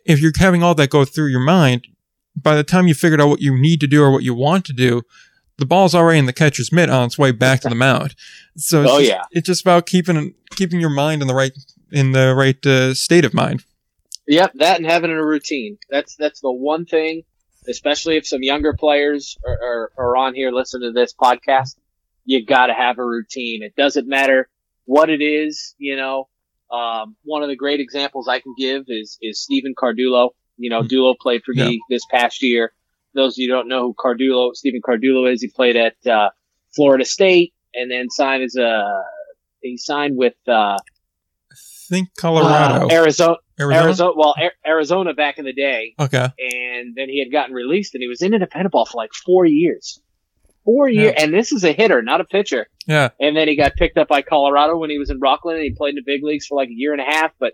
If 0.05 0.21
you're 0.21 0.33
having 0.37 0.63
all 0.63 0.75
that 0.75 0.91
go 0.91 1.05
through 1.05 1.29
your 1.29 1.41
mind, 1.41 1.87
by 2.35 2.55
the 2.55 2.65
time 2.65 2.87
you 2.87 2.95
figured 2.95 3.21
out 3.21 3.29
what 3.29 3.41
you 3.41 3.59
need 3.59 3.81
to 3.81 3.87
do 3.87 4.03
or 4.03 4.11
what 4.11 4.23
you 4.23 4.35
want 4.35 4.65
to 4.67 4.73
do, 4.73 5.03
the 5.59 5.67
ball's 5.67 5.95
already 5.95 6.19
in 6.19 6.27
the 6.27 6.33
catcher's 6.33 6.71
mitt 6.71 6.91
on 6.91 7.07
its 7.07 7.19
way 7.19 7.31
back 7.31 7.61
to 7.63 7.69
the 7.69 7.75
mound. 7.75 8.15
So 8.57 8.83
it's, 8.83 8.91
oh, 8.91 8.99
just, 8.99 9.11
yeah. 9.11 9.23
it's 9.31 9.47
just 9.47 9.63
about 9.63 9.87
keeping 9.87 10.35
keeping 10.51 10.81
your 10.81 10.91
mind 10.91 11.23
in 11.23 11.29
the 11.29 11.35
right 11.35 11.53
in 11.91 12.13
the 12.13 12.35
right 12.35 12.65
uh, 12.67 12.95
state 12.95 13.25
of 13.25 13.33
mind. 13.33 13.65
Yep, 14.29 14.53
that 14.57 14.79
and 14.79 14.87
having 14.87 15.11
a 15.11 15.25
routine. 15.25 15.79
That's 15.91 16.17
that's 16.17 16.41
the 16.41 16.51
one 16.51 16.85
thing, 16.85 17.23
especially 17.69 18.17
if 18.17 18.27
some 18.27 18.43
younger 18.43 18.73
players 18.73 19.39
are, 19.47 19.59
are, 19.63 19.93
are 19.97 20.17
on 20.17 20.35
here 20.35 20.51
listening 20.51 20.89
to 20.89 20.93
this 20.93 21.15
podcast. 21.15 21.77
You 22.25 22.45
got 22.45 22.67
to 22.67 22.75
have 22.75 22.99
a 22.99 23.05
routine. 23.05 23.63
It 23.63 23.77
doesn't 23.77 24.09
matter 24.09 24.49
what 24.85 25.11
it 25.11 25.23
is, 25.23 25.75
you 25.79 25.97
know. 25.97 26.29
Um, 26.73 27.15
one 27.23 27.45
of 27.45 27.49
the 27.49 27.55
great 27.55 27.79
examples 27.79 28.27
I 28.27 28.41
can 28.41 28.55
give 28.59 28.85
is 28.89 29.19
is 29.23 29.41
Stephen 29.41 29.75
Cardullo. 29.77 30.31
You 30.57 30.71
know, 30.71 30.83
Dulo 30.83 31.15
played 31.17 31.43
for 31.45 31.53
yeah. 31.55 31.69
me 31.69 31.81
this 31.89 32.03
past 32.11 32.43
year. 32.43 32.73
Those 33.15 33.35
of 33.35 33.39
you 33.39 33.49
don't 33.49 33.69
know 33.69 33.83
who 33.83 33.95
Cardullo, 33.95 34.55
Stephen 34.55 34.81
Cardullo 34.87 35.33
is, 35.33 35.41
he 35.41 35.49
played 35.49 35.77
at 35.77 35.95
uh, 36.07 36.31
Florida 36.75 37.05
State 37.05 37.55
and 37.75 37.91
then 37.91 38.11
signed 38.11 38.43
as 38.43 38.57
a 38.57 39.03
he 39.61 39.77
signed 39.77 40.17
with 40.17 40.35
uh, 40.49 40.53
I 40.53 41.57
think 41.89 42.09
Colorado, 42.17 42.87
uh, 42.87 42.89
Arizona, 42.91 43.37
Arizona, 43.59 43.85
Arizona. 43.85 44.13
Well, 44.17 44.35
a- 44.39 44.69
Arizona 44.69 45.15
back 45.15 45.39
in 45.39 45.45
the 45.45 45.53
day. 45.53 45.95
Okay. 45.99 46.29
And 46.39 46.95
then 46.95 47.09
he 47.09 47.19
had 47.19 47.33
gotten 47.33 47.55
released, 47.55 47.95
and 47.95 48.03
he 48.03 48.09
was 48.09 48.23
in 48.23 48.35
independent 48.35 48.73
ball 48.73 48.85
for 48.85 48.97
like 48.97 49.13
four 49.13 49.47
years. 49.47 50.01
Four 50.65 50.89
years, 50.89 51.15
yeah. 51.17 51.23
and 51.23 51.33
this 51.33 51.53
is 51.53 51.63
a 51.63 51.73
hitter, 51.73 52.03
not 52.03 52.21
a 52.21 52.25
pitcher. 52.25 52.67
Yeah. 52.87 53.11
And 53.21 53.37
then 53.37 53.47
he 53.47 53.55
got 53.55 53.77
picked 53.77 53.97
up 53.99 54.09
by 54.09 54.23
Colorado 54.23 54.77
when 54.77 54.91
he 54.91 54.99
was 54.99 55.11
in 55.11 55.21
Rockland, 55.21 55.59
and 55.59 55.65
he 55.65 55.71
played 55.71 55.91
in 55.91 55.97
the 55.97 56.03
big 56.05 56.25
leagues 56.25 56.47
for 56.47 56.57
like 56.57 56.69
a 56.69 56.75
year 56.75 56.93
and 56.93 57.01
a 57.01 57.05
half. 57.05 57.33
But 57.39 57.53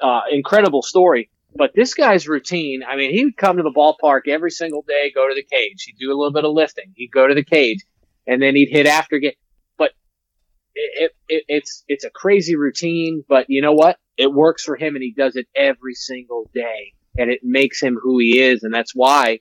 uh, 0.00 0.22
incredible 0.30 0.82
story. 0.82 1.30
But 1.54 1.72
this 1.74 1.92
guy's 1.92 2.26
routine, 2.26 2.82
I 2.88 2.96
mean, 2.96 3.12
he 3.12 3.26
would 3.26 3.36
come 3.36 3.58
to 3.58 3.62
the 3.62 3.70
ballpark 3.70 4.22
every 4.28 4.50
single 4.50 4.82
day, 4.88 5.12
go 5.14 5.28
to 5.28 5.34
the 5.34 5.42
cage. 5.42 5.84
He'd 5.84 5.98
do 5.98 6.08
a 6.08 6.16
little 6.16 6.32
bit 6.32 6.46
of 6.46 6.52
lifting. 6.52 6.92
He'd 6.96 7.10
go 7.12 7.26
to 7.26 7.34
the 7.34 7.44
cage, 7.44 7.84
and 8.26 8.40
then 8.40 8.56
he'd 8.56 8.70
hit 8.70 8.86
after 8.86 9.18
get. 9.18 9.36
But 9.76 9.90
it, 10.74 11.14
it, 11.28 11.44
it's 11.48 11.84
it's 11.86 12.04
a 12.04 12.10
crazy 12.10 12.56
routine. 12.56 13.24
But 13.28 13.46
you 13.48 13.60
know 13.60 13.74
what? 13.74 13.98
It 14.16 14.32
works 14.32 14.64
for 14.64 14.76
him, 14.76 14.94
and 14.94 15.02
he 15.02 15.12
does 15.12 15.36
it 15.36 15.48
every 15.54 15.94
single 15.94 16.50
day, 16.54 16.92
and 17.16 17.30
it 17.30 17.40
makes 17.42 17.80
him 17.80 17.98
who 18.00 18.18
he 18.18 18.40
is, 18.40 18.62
and 18.62 18.72
that's 18.72 18.94
why 18.94 19.40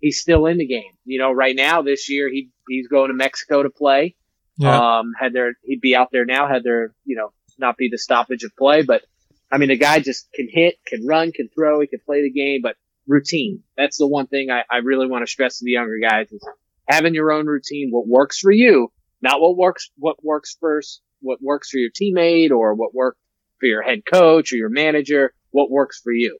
he's 0.00 0.20
still 0.20 0.46
in 0.46 0.58
the 0.58 0.66
game. 0.66 0.92
You 1.04 1.18
know, 1.18 1.32
right 1.32 1.56
now 1.56 1.82
this 1.82 2.08
year 2.08 2.28
he 2.28 2.50
he's 2.68 2.88
going 2.88 3.08
to 3.08 3.14
Mexico 3.14 3.62
to 3.62 3.70
play. 3.70 4.14
Yeah. 4.56 4.98
Um, 4.98 5.12
had 5.18 5.32
there 5.32 5.52
he'd 5.62 5.80
be 5.80 5.94
out 5.94 6.08
there 6.10 6.24
now 6.24 6.48
had 6.48 6.64
there 6.64 6.92
you 7.04 7.16
know 7.16 7.32
not 7.58 7.76
be 7.76 7.88
the 7.88 7.98
stoppage 7.98 8.44
of 8.44 8.56
play, 8.56 8.82
but 8.82 9.02
I 9.50 9.58
mean 9.58 9.68
the 9.68 9.76
guy 9.76 10.00
just 10.00 10.30
can 10.32 10.48
hit, 10.50 10.76
can 10.86 11.06
run, 11.06 11.32
can 11.32 11.48
throw, 11.48 11.80
he 11.80 11.86
can 11.86 12.00
play 12.04 12.22
the 12.22 12.30
game, 12.30 12.60
but 12.62 12.76
routine. 13.06 13.62
That's 13.76 13.98
the 13.98 14.06
one 14.06 14.26
thing 14.26 14.50
I, 14.50 14.62
I 14.70 14.78
really 14.78 15.06
want 15.06 15.26
to 15.26 15.30
stress 15.30 15.58
to 15.58 15.64
the 15.64 15.72
younger 15.72 15.98
guys 15.98 16.30
is 16.30 16.46
having 16.86 17.14
your 17.14 17.32
own 17.32 17.46
routine, 17.46 17.90
what 17.90 18.06
works 18.06 18.38
for 18.38 18.50
you, 18.50 18.92
not 19.22 19.40
what 19.40 19.56
works 19.56 19.90
what 19.96 20.22
works 20.24 20.56
first, 20.60 21.02
what 21.20 21.40
works 21.40 21.70
for 21.70 21.78
your 21.78 21.90
teammate 21.90 22.50
or 22.50 22.74
what 22.74 22.94
worked 22.94 23.18
for 23.58 23.66
your 23.66 23.82
head 23.82 24.02
coach 24.10 24.52
or 24.52 24.56
your 24.56 24.68
manager, 24.70 25.32
what 25.50 25.70
works 25.70 26.00
for 26.00 26.12
you. 26.12 26.38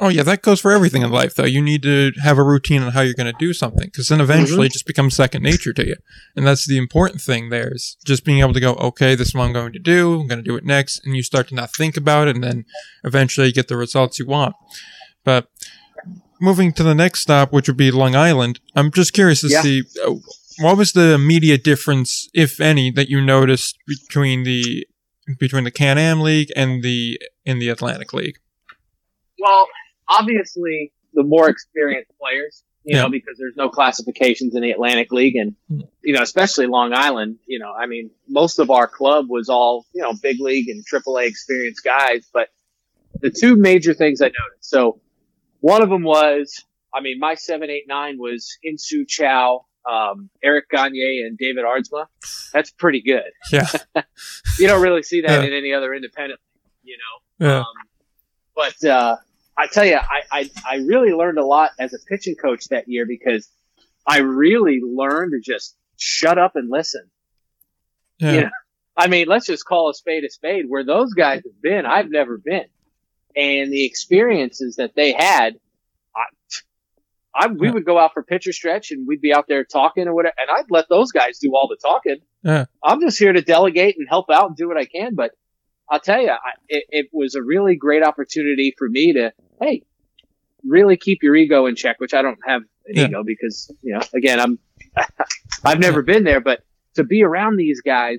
Oh 0.00 0.08
yeah, 0.08 0.22
that 0.22 0.42
goes 0.42 0.60
for 0.60 0.70
everything 0.70 1.02
in 1.02 1.10
life, 1.10 1.34
though. 1.34 1.44
You 1.44 1.60
need 1.60 1.82
to 1.82 2.12
have 2.22 2.38
a 2.38 2.44
routine 2.44 2.82
on 2.82 2.92
how 2.92 3.00
you're 3.00 3.14
going 3.14 3.32
to 3.32 3.38
do 3.38 3.52
something, 3.52 3.86
because 3.86 4.06
then 4.06 4.20
eventually 4.20 4.66
it 4.66 4.72
just 4.72 4.86
becomes 4.86 5.16
second 5.16 5.42
nature 5.42 5.72
to 5.72 5.84
you, 5.84 5.96
and 6.36 6.46
that's 6.46 6.66
the 6.66 6.78
important 6.78 7.20
thing. 7.20 7.48
There 7.48 7.72
is 7.74 7.96
just 8.04 8.24
being 8.24 8.38
able 8.38 8.52
to 8.52 8.60
go, 8.60 8.74
okay, 8.74 9.16
this 9.16 9.28
is 9.28 9.34
what 9.34 9.46
I'm 9.46 9.52
going 9.52 9.72
to 9.72 9.80
do. 9.80 10.20
I'm 10.20 10.28
going 10.28 10.38
to 10.38 10.48
do 10.48 10.54
it 10.54 10.64
next, 10.64 11.04
and 11.04 11.16
you 11.16 11.24
start 11.24 11.48
to 11.48 11.56
not 11.56 11.74
think 11.74 11.96
about 11.96 12.28
it, 12.28 12.36
and 12.36 12.44
then 12.44 12.64
eventually 13.02 13.48
you 13.48 13.52
get 13.52 13.66
the 13.66 13.76
results 13.76 14.20
you 14.20 14.26
want. 14.26 14.54
But 15.24 15.48
moving 16.40 16.72
to 16.74 16.84
the 16.84 16.94
next 16.94 17.22
stop, 17.22 17.52
which 17.52 17.66
would 17.66 17.76
be 17.76 17.90
Long 17.90 18.14
Island, 18.14 18.60
I'm 18.76 18.92
just 18.92 19.12
curious 19.12 19.40
to 19.40 19.48
Yeah. 19.48 19.62
see 19.62 19.82
uh, 20.06 20.14
what 20.60 20.76
was 20.76 20.92
the 20.92 21.12
immediate 21.14 21.64
difference, 21.64 22.28
if 22.32 22.60
any, 22.60 22.92
that 22.92 23.08
you 23.08 23.20
noticed 23.20 23.76
between 23.84 24.44
the 24.44 24.86
between 25.38 25.64
the 25.64 25.70
Can 25.70 25.98
Am 25.98 26.20
League 26.20 26.50
and 26.56 26.82
the 26.82 27.20
in 27.44 27.58
the 27.58 27.68
Atlantic 27.68 28.12
League. 28.12 28.38
Well, 29.38 29.66
obviously, 30.08 30.92
the 31.14 31.22
more 31.22 31.48
experienced 31.48 32.10
players, 32.20 32.62
you 32.84 32.96
Yeah. 32.96 33.02
know, 33.02 33.10
because 33.10 33.36
there's 33.38 33.56
no 33.56 33.68
classifications 33.68 34.54
in 34.54 34.62
the 34.62 34.70
Atlantic 34.70 35.12
League, 35.12 35.36
and 35.36 35.54
Hmm. 35.68 35.80
you 36.02 36.14
know, 36.14 36.22
especially 36.22 36.66
Long 36.66 36.92
Island. 36.92 37.38
You 37.46 37.58
know, 37.58 37.72
I 37.72 37.86
mean, 37.86 38.10
most 38.28 38.58
of 38.58 38.70
our 38.70 38.86
club 38.88 39.26
was 39.28 39.48
all 39.48 39.86
you 39.94 40.02
know, 40.02 40.12
big 40.14 40.40
league 40.40 40.68
and 40.68 40.84
AAA 40.86 41.26
experienced 41.26 41.84
guys. 41.84 42.26
But 42.32 42.48
the 43.20 43.30
two 43.30 43.56
major 43.56 43.94
things 43.94 44.20
I 44.20 44.26
noticed. 44.26 44.68
So, 44.70 45.00
one 45.60 45.82
of 45.82 45.88
them 45.88 46.02
was, 46.04 46.64
I 46.94 47.00
mean, 47.00 47.18
my 47.18 47.34
seven, 47.34 47.68
eight, 47.70 47.84
nine 47.88 48.16
was 48.18 48.56
Insu 48.64 49.06
Chow, 49.08 49.66
um, 49.88 50.28
Eric 50.42 50.68
Gagne, 50.70 51.22
and 51.26 51.38
David 51.38 51.64
Aardsma. 51.64 52.06
That's 52.52 52.70
pretty 52.70 53.00
good. 53.02 53.30
Yeah, 53.52 53.66
You 54.58 54.66
don't 54.66 54.82
really 54.82 55.02
see 55.02 55.22
that 55.22 55.30
Yeah. 55.42 55.46
in 55.46 55.52
any 55.52 55.72
other 55.72 55.94
independent, 55.94 56.40
you 56.82 56.96
know. 56.98 57.46
yeah, 57.46 57.58
Um, 57.60 57.64
but 58.54 58.84
uh, 58.84 59.16
I 59.56 59.66
tell 59.66 59.84
you, 59.84 59.96
I, 59.96 60.22
I 60.30 60.50
I 60.68 60.74
really 60.76 61.12
learned 61.12 61.38
a 61.38 61.44
lot 61.44 61.70
as 61.78 61.94
a 61.94 61.98
pitching 62.08 62.34
coach 62.36 62.68
that 62.68 62.88
year 62.88 63.06
because 63.06 63.48
I 64.06 64.18
really 64.18 64.80
learned 64.82 65.32
to 65.32 65.40
just 65.40 65.76
shut 65.96 66.38
up 66.38 66.54
and 66.56 66.70
listen. 66.70 67.10
yeah. 68.18 68.32
You 68.32 68.40
know, 68.42 68.50
I 68.96 69.06
mean, 69.06 69.26
let's 69.28 69.46
just 69.46 69.64
call 69.64 69.90
a 69.90 69.94
spade 69.94 70.24
a 70.24 70.30
spade. 70.30 70.64
Where 70.68 70.84
those 70.84 71.12
guys 71.14 71.42
have 71.44 71.62
been, 71.62 71.86
I've 71.86 72.10
never 72.10 72.36
been, 72.38 72.66
and 73.36 73.72
the 73.72 73.84
experiences 73.84 74.76
that 74.76 74.94
they 74.96 75.12
had, 75.12 75.58
I 77.34 77.46
we 77.48 77.68
Yeah. 77.68 77.74
would 77.74 77.84
go 77.84 77.98
out 77.98 78.12
for 78.14 78.22
pitcher 78.22 78.52
stretch 78.52 78.90
and 78.90 79.06
we'd 79.06 79.20
be 79.20 79.32
out 79.32 79.46
there 79.48 79.64
talking 79.64 80.08
or 80.08 80.14
whatever, 80.14 80.34
and 80.38 80.50
I'd 80.50 80.70
let 80.70 80.88
those 80.88 81.12
guys 81.12 81.38
do 81.38 81.50
all 81.54 81.68
the 81.68 81.76
talking. 81.80 82.16
Yeah. 82.44 82.64
I'm 82.82 83.00
just 83.00 83.18
here 83.18 83.32
to 83.32 83.42
delegate 83.42 83.96
and 83.98 84.08
help 84.08 84.26
out 84.30 84.46
and 84.48 84.56
do 84.56 84.68
what 84.68 84.76
I 84.78 84.84
can, 84.86 85.14
but 85.14 85.32
I'll 85.90 86.00
tell 86.00 86.20
you, 86.20 86.30
I, 86.30 86.38
it, 86.68 86.84
it 86.90 87.06
was 87.12 87.34
a 87.34 87.42
really 87.42 87.76
great 87.76 88.02
opportunity 88.02 88.74
for 88.76 88.88
me 88.88 89.14
to, 89.14 89.32
hey, 89.60 89.82
really 90.64 90.96
keep 90.96 91.22
your 91.22 91.34
ego 91.36 91.66
in 91.66 91.76
check, 91.76 91.98
which 92.00 92.14
I 92.14 92.22
don't 92.22 92.38
have 92.46 92.62
an 92.86 92.94
Yeah. 92.96 93.06
ego 93.08 93.22
because, 93.24 93.70
you 93.82 93.94
know, 93.94 94.00
again, 94.14 94.40
I'm, 94.40 94.58
I've 95.64 95.78
never 95.80 96.02
been 96.02 96.24
there, 96.24 96.40
but 96.40 96.60
to 96.96 97.04
be 97.04 97.22
around 97.22 97.56
these 97.56 97.80
guys 97.80 98.18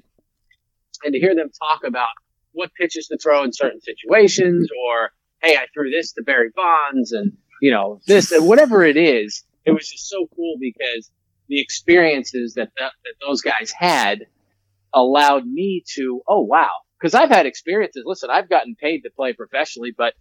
and 1.04 1.13
to 1.13 1.19
hear 1.19 1.36
them 1.36 1.50
talk 1.60 1.82
about 1.86 2.10
what 2.54 2.72
pitches 2.74 3.08
to 3.08 3.17
throw 3.17 3.43
in 3.43 3.54
certain 3.54 3.82
situations 3.82 4.69
or, 4.88 5.12
hey, 5.41 5.56
I 5.56 5.65
threw 5.74 5.89
this 5.91 6.13
to 6.13 6.24
Barry 6.24 6.50
Bonds 6.56 7.12
and, 7.12 7.34
you 7.62 7.72
know, 7.72 8.02
this 8.08 8.32
and 8.32 8.48
whatever 8.48 8.84
it 8.84 8.98
is, 8.98 9.43
it 9.65 9.72
was 9.72 9.89
just 9.89 10.10
so 10.10 10.28
cool 10.36 10.56
because 10.60 11.12
the 11.48 11.60
experiences 11.60 12.54
that, 12.56 12.69
that, 12.78 12.91
that 13.04 13.13
those 13.26 13.41
guys 13.41 13.72
had 13.72 14.28
allowed 14.93 15.45
me 15.45 15.84
to, 15.95 16.22
oh, 16.28 16.41
wow. 16.41 16.69
Because 17.00 17.13
I've 17.13 17.30
had 17.30 17.45
experiences. 17.45 18.04
Listen, 18.06 18.30
I've 18.30 18.50
gotten 18.50 18.76
paid 18.76 19.02
to 19.02 19.10
play 19.10 19.34
professionally, 19.34 19.93
but 19.98 20.13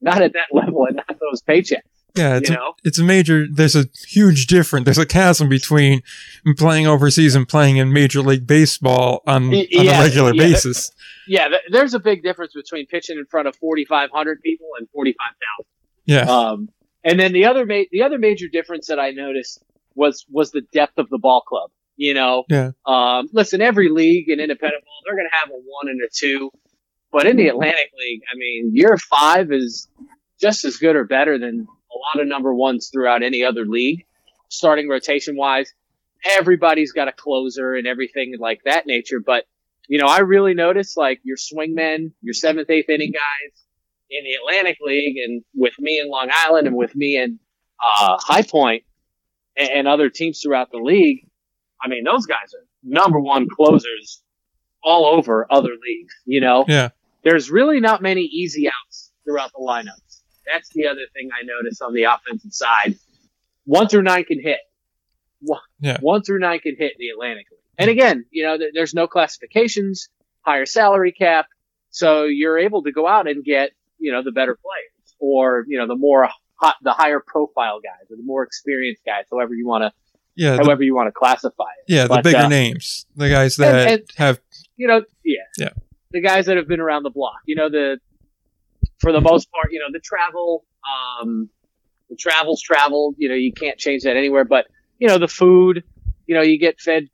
not 0.00 0.20
at 0.22 0.34
that 0.34 0.48
level 0.52 0.86
and 0.86 0.96
not 0.96 1.18
those 1.20 1.42
paychecks. 1.42 1.80
Yeah, 2.14 2.36
it's 2.36 2.48
you 2.48 2.56
a, 2.56 2.72
it's 2.82 2.98
a 2.98 3.04
major. 3.04 3.46
There's 3.46 3.76
a 3.76 3.84
huge 4.06 4.46
difference. 4.46 4.86
There's 4.86 4.96
a 4.96 5.04
chasm 5.04 5.50
between 5.50 6.02
playing 6.56 6.86
overseas 6.86 7.34
and 7.34 7.46
playing 7.46 7.76
in 7.76 7.92
Major 7.92 8.22
League 8.22 8.46
Baseball 8.46 9.22
on, 9.26 9.48
on 9.48 9.66
yeah, 9.70 10.00
a 10.00 10.02
regular 10.02 10.34
yeah. 10.34 10.42
basis. 10.42 10.90
Yeah, 11.28 11.48
there's 11.70 11.92
a 11.92 11.98
big 11.98 12.22
difference 12.22 12.54
between 12.54 12.86
pitching 12.86 13.18
in 13.18 13.26
front 13.26 13.48
of 13.48 13.56
4,500 13.56 14.40
people 14.40 14.68
and 14.78 14.88
45,000. 14.94 15.66
Yeah, 16.06 16.22
Um, 16.22 16.68
and 17.04 17.18
then 17.20 17.32
the 17.32 17.46
other 17.46 17.66
ma- 17.66 17.84
the 17.90 18.02
other 18.02 18.18
major 18.18 18.48
difference 18.48 18.88
that 18.88 18.98
I 18.98 19.10
noticed 19.10 19.62
was 19.94 20.24
was 20.30 20.50
the 20.50 20.62
depth 20.72 20.98
of 20.98 21.08
the 21.08 21.18
ball 21.18 21.42
club. 21.42 21.70
You 21.96 22.14
know, 22.14 22.44
Yeah. 22.50 22.72
Um, 22.84 23.28
listen, 23.32 23.60
every 23.62 23.88
league 23.88 24.28
in 24.28 24.40
independent 24.40 24.84
ball 24.84 25.00
they're 25.04 25.16
going 25.16 25.28
to 25.30 25.36
have 25.36 25.48
a 25.50 25.54
one 25.54 25.88
and 25.88 26.00
a 26.02 26.08
two, 26.12 26.50
but 27.10 27.26
in 27.26 27.36
the 27.36 27.48
Atlantic 27.48 27.90
League, 27.98 28.20
I 28.30 28.36
mean, 28.36 28.70
year 28.74 28.96
five 28.98 29.50
is 29.50 29.88
just 30.40 30.64
as 30.64 30.76
good 30.76 30.96
or 30.96 31.04
better 31.04 31.38
than 31.38 31.66
a 31.66 32.18
lot 32.18 32.22
of 32.22 32.28
number 32.28 32.52
ones 32.54 32.90
throughout 32.92 33.22
any 33.22 33.44
other 33.44 33.64
league. 33.64 34.04
Starting 34.48 34.88
rotation 34.88 35.36
wise, 35.36 35.72
everybody's 36.24 36.92
got 36.92 37.08
a 37.08 37.12
closer 37.12 37.74
and 37.74 37.86
everything 37.86 38.34
like 38.38 38.60
that 38.64 38.86
nature. 38.86 39.20
But 39.24 39.44
you 39.88 39.98
know, 39.98 40.06
I 40.06 40.20
really 40.20 40.54
noticed 40.54 40.96
like 40.96 41.20
your 41.22 41.36
swingmen, 41.36 42.12
your 42.20 42.34
seventh, 42.34 42.68
eighth 42.68 42.90
inning 42.90 43.12
guys 43.12 43.65
in 44.10 44.24
the 44.24 44.34
Atlantic 44.34 44.78
League, 44.80 45.16
and 45.18 45.42
with 45.54 45.74
me 45.78 46.00
in 46.00 46.08
Long 46.08 46.28
Island, 46.32 46.66
and 46.66 46.76
with 46.76 46.94
me 46.94 47.16
in 47.16 47.38
uh, 47.82 48.16
High 48.20 48.42
Point, 48.42 48.84
and, 49.56 49.68
and 49.70 49.88
other 49.88 50.10
teams 50.10 50.40
throughout 50.40 50.70
the 50.70 50.78
league. 50.78 51.26
I 51.82 51.88
mean, 51.88 52.04
those 52.04 52.26
guys 52.26 52.54
are 52.54 52.64
number 52.82 53.20
one 53.20 53.48
closers 53.48 54.22
all 54.82 55.06
over 55.06 55.46
other 55.50 55.70
leagues. 55.70 56.14
You 56.24 56.40
know, 56.40 56.64
yeah, 56.68 56.90
there's 57.24 57.50
really 57.50 57.80
not 57.80 58.00
many 58.02 58.22
easy 58.22 58.68
outs 58.68 59.12
throughout 59.24 59.50
the 59.52 59.58
lineups. 59.66 60.20
That's 60.52 60.68
the 60.70 60.86
other 60.86 61.00
thing 61.12 61.28
I 61.32 61.44
noticed 61.44 61.82
on 61.82 61.92
the 61.92 62.04
offensive 62.04 62.52
side. 62.52 62.94
One 63.64 63.88
through 63.88 64.02
nine 64.02 64.24
can 64.24 64.40
hit. 64.40 64.58
One, 65.40 65.60
Yeah. 65.80 65.98
one 66.00 66.22
through 66.22 66.38
nine 66.38 66.60
can 66.60 66.76
hit 66.78 66.92
the 66.98 67.08
Atlantic 67.08 67.46
League. 67.50 67.60
And 67.78 67.90
again, 67.90 68.24
you 68.30 68.44
know, 68.44 68.56
there- 68.56 68.70
there's 68.72 68.94
no 68.94 69.06
classifications, 69.08 70.08
higher 70.42 70.64
salary 70.66 71.10
cap, 71.12 71.46
so 71.90 72.24
you're 72.24 72.58
able 72.58 72.84
to 72.84 72.92
go 72.92 73.06
out 73.08 73.26
and 73.28 73.44
get, 73.44 73.72
you 73.98 74.12
know, 74.12 74.22
the 74.22 74.32
better 74.32 74.54
players 74.56 75.14
or, 75.18 75.64
you 75.68 75.78
know, 75.78 75.86
the 75.86 75.96
more 75.96 76.28
hot, 76.60 76.76
the 76.82 76.92
higher 76.92 77.20
profile 77.26 77.80
guys 77.80 78.10
or 78.10 78.16
the 78.16 78.22
more 78.24 78.42
experienced 78.42 79.02
guys, 79.04 79.24
however 79.30 79.54
you 79.54 79.66
want 79.66 79.82
to, 79.82 79.92
yeah, 80.36 80.56
the, 80.56 80.64
however 80.64 80.82
you 80.82 80.94
want 80.94 81.06
to 81.08 81.12
classify 81.12 81.64
it. 81.86 81.92
yeah. 81.92 82.06
The 82.06 82.20
bigger 82.22 82.38
uh, 82.38 82.48
names, 82.48 83.06
the 83.16 83.28
guys 83.28 83.56
that 83.56 83.88
and- 83.90 84.02
have 84.16 84.40
you 84.76 84.86
know, 84.86 85.02
yeah, 85.24 85.40
Yeah. 85.58 85.70
the 86.10 86.20
guys 86.20 86.46
that 86.46 86.56
have 86.58 86.68
been 86.68 86.80
around 86.80 87.02
the 87.04 87.10
block. 87.10 87.38
You 87.46 87.56
know, 87.56 87.70
the 87.70 87.98
for 89.00 89.12
the 89.12 89.20
most 89.20 89.50
part, 89.50 89.72
you 89.72 89.78
know, 89.78 89.86
the 89.92 90.00
travel, 90.00 90.64
um, 91.20 91.48
the 92.10 92.16
travels 92.16 92.60
travel. 92.62 93.14
You 93.18 93.28
know, 93.30 93.34
you 93.34 93.52
can't 93.52 93.78
change 93.78 94.02
that 94.04 94.16
anywhere. 94.16 94.44
But 94.44 94.66
you 94.98 95.08
know, 95.08 95.18
the 95.18 95.28
food, 95.28 95.84
you 96.26 96.34
know, 96.34 96.42
you 96.42 96.58
get 96.58 96.80
fed 96.80 97.08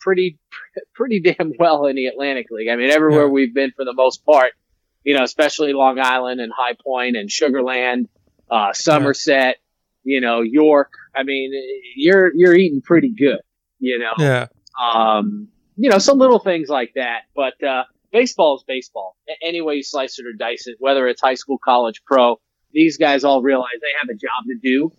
pretty 0.00 0.38
pretty 0.94 1.20
damn 1.20 1.52
well 1.58 1.86
in 1.86 1.96
the 1.96 2.06
Atlantic 2.06 2.46
League. 2.50 2.68
I 2.68 2.76
mean, 2.76 2.90
everywhere 2.90 3.22
Yeah. 3.26 3.30
we've 3.32 3.52
been 3.54 3.72
for 3.76 3.84
the 3.84 3.92
most 3.92 4.24
part, 4.24 4.52
you 5.04 5.16
know, 5.16 5.22
especially 5.22 5.72
Long 5.72 5.98
Island 5.98 6.40
and 6.40 6.52
High 6.54 6.76
Point 6.84 7.16
and 7.16 7.28
Sugarland, 7.28 8.08
uh, 8.50 8.72
Somerset, 8.72 9.56
you 10.04 10.20
know, 10.20 10.40
York. 10.40 10.92
I 11.14 11.22
mean, 11.22 11.52
you're 11.96 12.32
you're 12.34 12.54
eating 12.54 12.82
pretty 12.82 13.10
good. 13.10 13.40
You 13.78 13.98
know, 13.98 14.12
yeah, 14.18 14.46
um, 14.80 15.48
you 15.76 15.90
know, 15.90 15.98
some 15.98 16.18
little 16.18 16.38
things 16.38 16.68
like 16.68 16.92
that. 16.94 17.22
But 17.34 17.62
uh, 17.64 17.84
baseball 18.12 18.56
is 18.56 18.64
baseball. 18.66 19.16
Any 19.42 19.60
way 19.60 19.76
you 19.76 19.82
slice 19.82 20.18
it 20.18 20.26
or 20.26 20.32
dice 20.32 20.66
it, 20.66 20.76
whether 20.78 21.08
it's 21.08 21.20
high 21.20 21.34
school, 21.34 21.58
college, 21.58 22.02
pro, 22.04 22.40
these 22.72 22.98
guys 22.98 23.24
all 23.24 23.42
realize 23.42 23.70
they 23.80 23.86
have 24.00 24.08
a 24.08 24.18
job 24.18 24.44
to 24.46 24.56
do. 24.62 24.92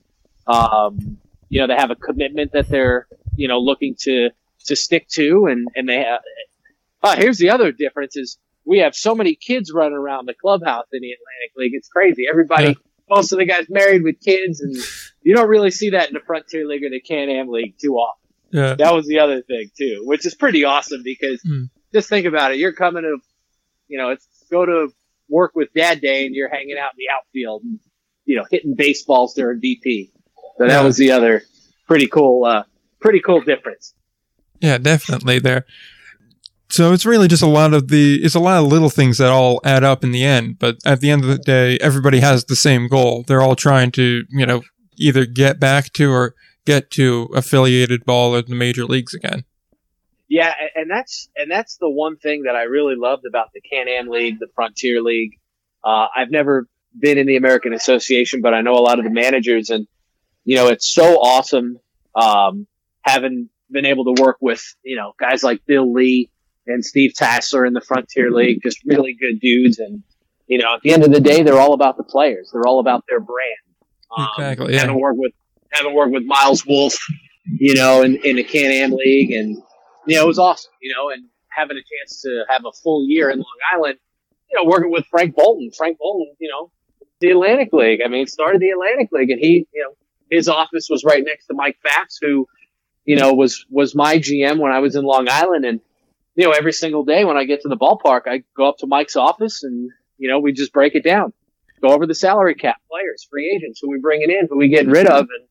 Um, 0.47 1.17
you 1.49 1.61
know, 1.61 1.67
they 1.67 1.75
have 1.75 1.91
a 1.91 1.95
commitment 1.95 2.53
that 2.53 2.69
they're 2.69 3.07
you 3.35 3.47
know 3.47 3.59
looking 3.59 3.95
to 4.01 4.29
to 4.65 4.75
stick 4.75 5.07
to, 5.09 5.45
and 5.45 5.67
and 5.75 5.87
they 5.87 5.97
have. 5.97 6.21
Uh, 7.03 7.15
here's 7.15 7.37
the 7.37 7.49
other 7.49 7.71
difference: 7.71 8.15
is 8.15 8.37
we 8.65 8.79
have 8.79 8.95
so 8.95 9.15
many 9.15 9.35
kids 9.35 9.71
running 9.73 9.97
around 9.97 10.27
the 10.27 10.33
clubhouse 10.33 10.85
in 10.93 11.01
the 11.01 11.11
Atlantic 11.11 11.55
League. 11.57 11.71
It's 11.73 11.87
crazy. 11.89 12.25
Everybody. 12.29 12.67
Yeah. 12.67 12.73
Most 13.09 13.31
of 13.33 13.39
the 13.39 13.45
guys 13.45 13.65
married 13.69 14.03
with 14.03 14.21
kids, 14.21 14.61
and 14.61 14.73
you 15.21 15.35
don't 15.35 15.49
really 15.49 15.71
see 15.71 15.89
that 15.89 16.07
in 16.07 16.13
the 16.13 16.21
Frontier 16.21 16.65
League 16.65 16.83
or 16.85 16.89
the 16.89 17.01
Can-Am 17.01 17.49
League 17.49 17.75
too 17.81 17.95
often 17.95 18.17
yeah, 18.53 18.75
that 18.75 18.93
was 18.93 19.07
the 19.07 19.19
other 19.19 19.41
thing 19.41 19.69
too, 19.77 20.01
which 20.05 20.25
is 20.25 20.35
pretty 20.35 20.65
awesome 20.65 21.01
because 21.03 21.41
Hmm. 21.41 21.63
just 21.93 22.09
think 22.09 22.25
about 22.25 22.51
it. 22.51 22.57
You're 22.57 22.73
coming 22.73 23.03
to, 23.03 23.17
you 23.87 23.97
know, 23.97 24.09
it's 24.09 24.27
go 24.51 24.65
to 24.65 24.89
work 25.29 25.53
with 25.55 25.73
dad 25.73 26.01
day 26.01 26.25
and 26.25 26.35
you're 26.35 26.49
hanging 26.49 26.77
out 26.77 26.91
in 26.91 26.97
the 26.97 27.09
outfield 27.13 27.63
and, 27.63 27.79
you 28.25 28.35
know, 28.35 28.45
hitting 28.51 28.75
baseballs 28.75 29.33
during 29.35 29.61
BP. 29.61 30.11
So 30.57 30.67
that 30.67 30.79
Yeah. 30.79 30.83
was 30.83 30.97
the 30.97 31.11
other 31.11 31.43
pretty 31.87 32.07
cool, 32.07 32.43
uh, 32.43 32.63
pretty 32.99 33.21
cool 33.21 33.39
difference. 33.41 33.93
yeah. 34.59 34.77
Definitely 34.77 35.39
there. 35.39 35.65
So 36.71 36.93
it's 36.93 37.05
really 37.05 37.27
just 37.27 37.43
a 37.43 37.47
lot 37.47 37.73
of 37.73 37.89
the 37.89 38.21
it's 38.23 38.35
a 38.35 38.39
lot 38.39 38.63
of 38.63 38.69
little 38.69 38.89
things 38.89 39.17
that 39.17 39.29
all 39.29 39.59
add 39.65 39.83
up 39.83 40.05
in 40.05 40.11
the 40.11 40.23
end. 40.23 40.57
But 40.57 40.77
at 40.85 41.01
the 41.01 41.11
end 41.11 41.23
of 41.23 41.29
the 41.29 41.37
day, 41.37 41.77
everybody 41.81 42.21
has 42.21 42.45
the 42.45 42.55
same 42.55 42.87
goal. 42.87 43.25
They're 43.27 43.41
all 43.41 43.57
trying 43.57 43.91
to 43.91 44.23
you 44.29 44.45
know 44.45 44.61
either 44.97 45.25
get 45.25 45.59
back 45.59 45.91
to 45.93 46.11
or 46.11 46.33
get 46.65 46.89
to 46.91 47.29
affiliated 47.35 48.05
ball 48.05 48.33
or 48.35 48.41
the 48.41 48.55
major 48.55 48.85
leagues 48.85 49.13
again. 49.13 49.43
Yeah, 50.29 50.53
and 50.75 50.89
that's 50.89 51.27
and 51.35 51.51
that's 51.51 51.75
the 51.75 51.89
one 51.89 52.15
thing 52.15 52.43
that 52.43 52.55
I 52.55 52.63
really 52.63 52.95
loved 52.95 53.25
about 53.25 53.49
the 53.53 53.59
Can-Am 53.59 54.07
League, 54.07 54.39
the 54.39 54.47
Frontier 54.55 55.01
League. 55.01 55.31
Uh, 55.83 56.07
I've 56.15 56.31
never 56.31 56.69
been 56.97 57.17
in 57.17 57.27
the 57.27 57.35
American 57.35 57.73
Association, 57.73 58.39
but 58.39 58.53
I 58.53 58.61
know 58.61 58.75
a 58.75 58.79
lot 58.79 58.97
of 58.97 59.03
the 59.03 59.11
managers, 59.11 59.69
and 59.69 59.87
you 60.45 60.55
know, 60.55 60.69
it's 60.69 60.87
so 60.87 61.19
awesome 61.19 61.79
um, 62.15 62.65
having 63.01 63.49
been 63.69 63.85
able 63.85 64.15
to 64.15 64.21
work 64.21 64.37
with 64.39 64.63
you 64.83 64.95
know 64.95 65.11
guys 65.19 65.43
like 65.43 65.65
Bill 65.65 65.91
Lee 65.91 66.29
and 66.67 66.83
Steve 66.83 67.13
Tahsler 67.19 67.67
in 67.67 67.73
the 67.73 67.81
Frontier 67.81 68.31
League, 68.31 68.59
just 68.63 68.79
really 68.85 69.15
good 69.19 69.39
dudes. 69.39 69.79
And 69.79 70.03
you 70.47 70.57
know, 70.57 70.75
at 70.75 70.81
the 70.81 70.91
end 70.91 71.03
of 71.03 71.11
the 71.11 71.21
day, 71.21 71.43
they're 71.43 71.59
all 71.59 71.73
about 71.73 71.97
the 71.97 72.03
players. 72.03 72.49
They're 72.51 72.67
all 72.67 72.79
about 72.79 73.03
their 73.07 73.19
brand. 73.19 73.55
Um, 74.15 74.27
exactly. 74.37 74.73
Yeah. 74.73 74.81
Having 74.81 74.99
worked 74.99 75.19
with 75.19 75.33
having 75.71 75.93
worked 75.93 76.11
with 76.11 76.23
Miles 76.25 76.65
Wolff, 76.65 76.97
you 77.45 77.75
know, 77.75 78.01
in, 78.01 78.17
in 78.17 78.35
the 78.35 78.43
Can 78.43 78.71
Am 78.71 78.91
League, 78.91 79.31
and 79.31 79.57
you 80.05 80.15
know, 80.15 80.23
it 80.23 80.27
was 80.27 80.39
awesome. 80.39 80.71
You 80.81 80.93
know, 80.95 81.09
and 81.09 81.25
having 81.49 81.77
a 81.77 81.81
chance 81.81 82.21
to 82.21 82.43
have 82.49 82.63
a 82.65 82.71
full 82.83 83.05
year 83.07 83.29
in 83.29 83.37
Long 83.37 83.45
Island, 83.73 83.97
you 84.49 84.61
know, 84.61 84.69
working 84.69 84.91
with 84.91 85.05
Frank 85.07 85.35
Boulton. 85.35 85.71
Frank 85.75 85.97
Boulton, 85.99 86.35
you 86.39 86.49
know, 86.49 86.71
the 87.19 87.31
Atlantic 87.31 87.69
League. 87.71 88.01
I 88.03 88.07
mean, 88.07 88.27
started 88.27 88.61
the 88.61 88.69
Atlantic 88.69 89.09
League, 89.11 89.29
and 89.29 89.39
he, 89.39 89.67
you 89.73 89.83
know, 89.83 89.95
his 90.29 90.47
office 90.47 90.87
was 90.89 91.03
right 91.03 91.23
next 91.25 91.47
to 91.47 91.53
Mike 91.53 91.77
Pfaff's, 91.83 92.19
who, 92.21 92.47
you 93.05 93.15
know, 93.15 93.33
was 93.33 93.65
was 93.69 93.95
my 93.95 94.17
GM 94.17 94.59
when 94.59 94.71
I 94.71 94.79
was 94.79 94.95
in 94.95 95.03
Long 95.03 95.27
Island, 95.29 95.65
and 95.65 95.79
you 96.35 96.45
know, 96.45 96.51
every 96.51 96.73
single 96.73 97.03
day 97.03 97.25
when 97.25 97.37
I 97.37 97.45
get 97.45 97.61
to 97.61 97.69
the 97.69 97.77
ballpark, 97.77 98.21
I 98.27 98.43
go 98.55 98.69
up 98.69 98.77
to 98.79 98.87
Mike's 98.87 99.15
office, 99.15 99.63
and 99.63 99.91
you 100.17 100.29
know, 100.29 100.39
we 100.39 100.53
just 100.53 100.73
break 100.73 100.95
it 100.95 101.03
down, 101.03 101.33
go 101.81 101.89
over 101.89 102.05
the 102.05 102.15
salary 102.15 102.55
cap, 102.55 102.77
players, 102.89 103.27
free 103.29 103.51
agents, 103.55 103.79
who 103.81 103.89
we 103.89 103.99
bringing 103.99 104.29
in, 104.29 104.47
who 104.49 104.57
we 104.57 104.69
get 104.69 104.87
rid 104.87 105.07
of, 105.07 105.21
and 105.21 105.47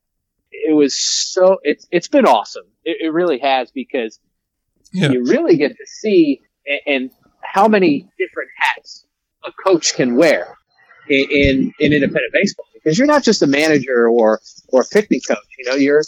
it 0.50 0.74
was 0.74 0.98
so 0.98 1.58
it's 1.62 1.86
it's 1.90 2.08
been 2.08 2.26
awesome. 2.26 2.66
It, 2.84 2.98
it 3.00 3.12
really 3.12 3.38
has 3.38 3.70
because 3.70 4.18
yeah. 4.92 5.10
you 5.10 5.24
really 5.24 5.56
get 5.56 5.76
to 5.76 5.86
see 5.86 6.40
and, 6.66 6.80
and, 6.86 7.10
how 7.42 7.66
many 7.66 8.06
different 8.18 8.50
hats 8.54 9.06
a 9.44 9.50
coach 9.64 9.94
can 9.94 10.14
wear 10.14 10.56
in, 11.08 11.26
in, 11.30 11.72
in 11.80 11.92
independent 11.94 12.32
baseball 12.34 12.66
because 12.74 12.98
you're 12.98 13.06
not 13.06 13.22
just 13.22 13.42
a 13.42 13.46
manager 13.46 14.08
or 14.08 14.40
or 14.68 14.82
a 14.82 14.84
pitching 14.84 15.20
coach. 15.26 15.38
You 15.58 15.70
know, 15.70 15.76
you're 15.76 16.02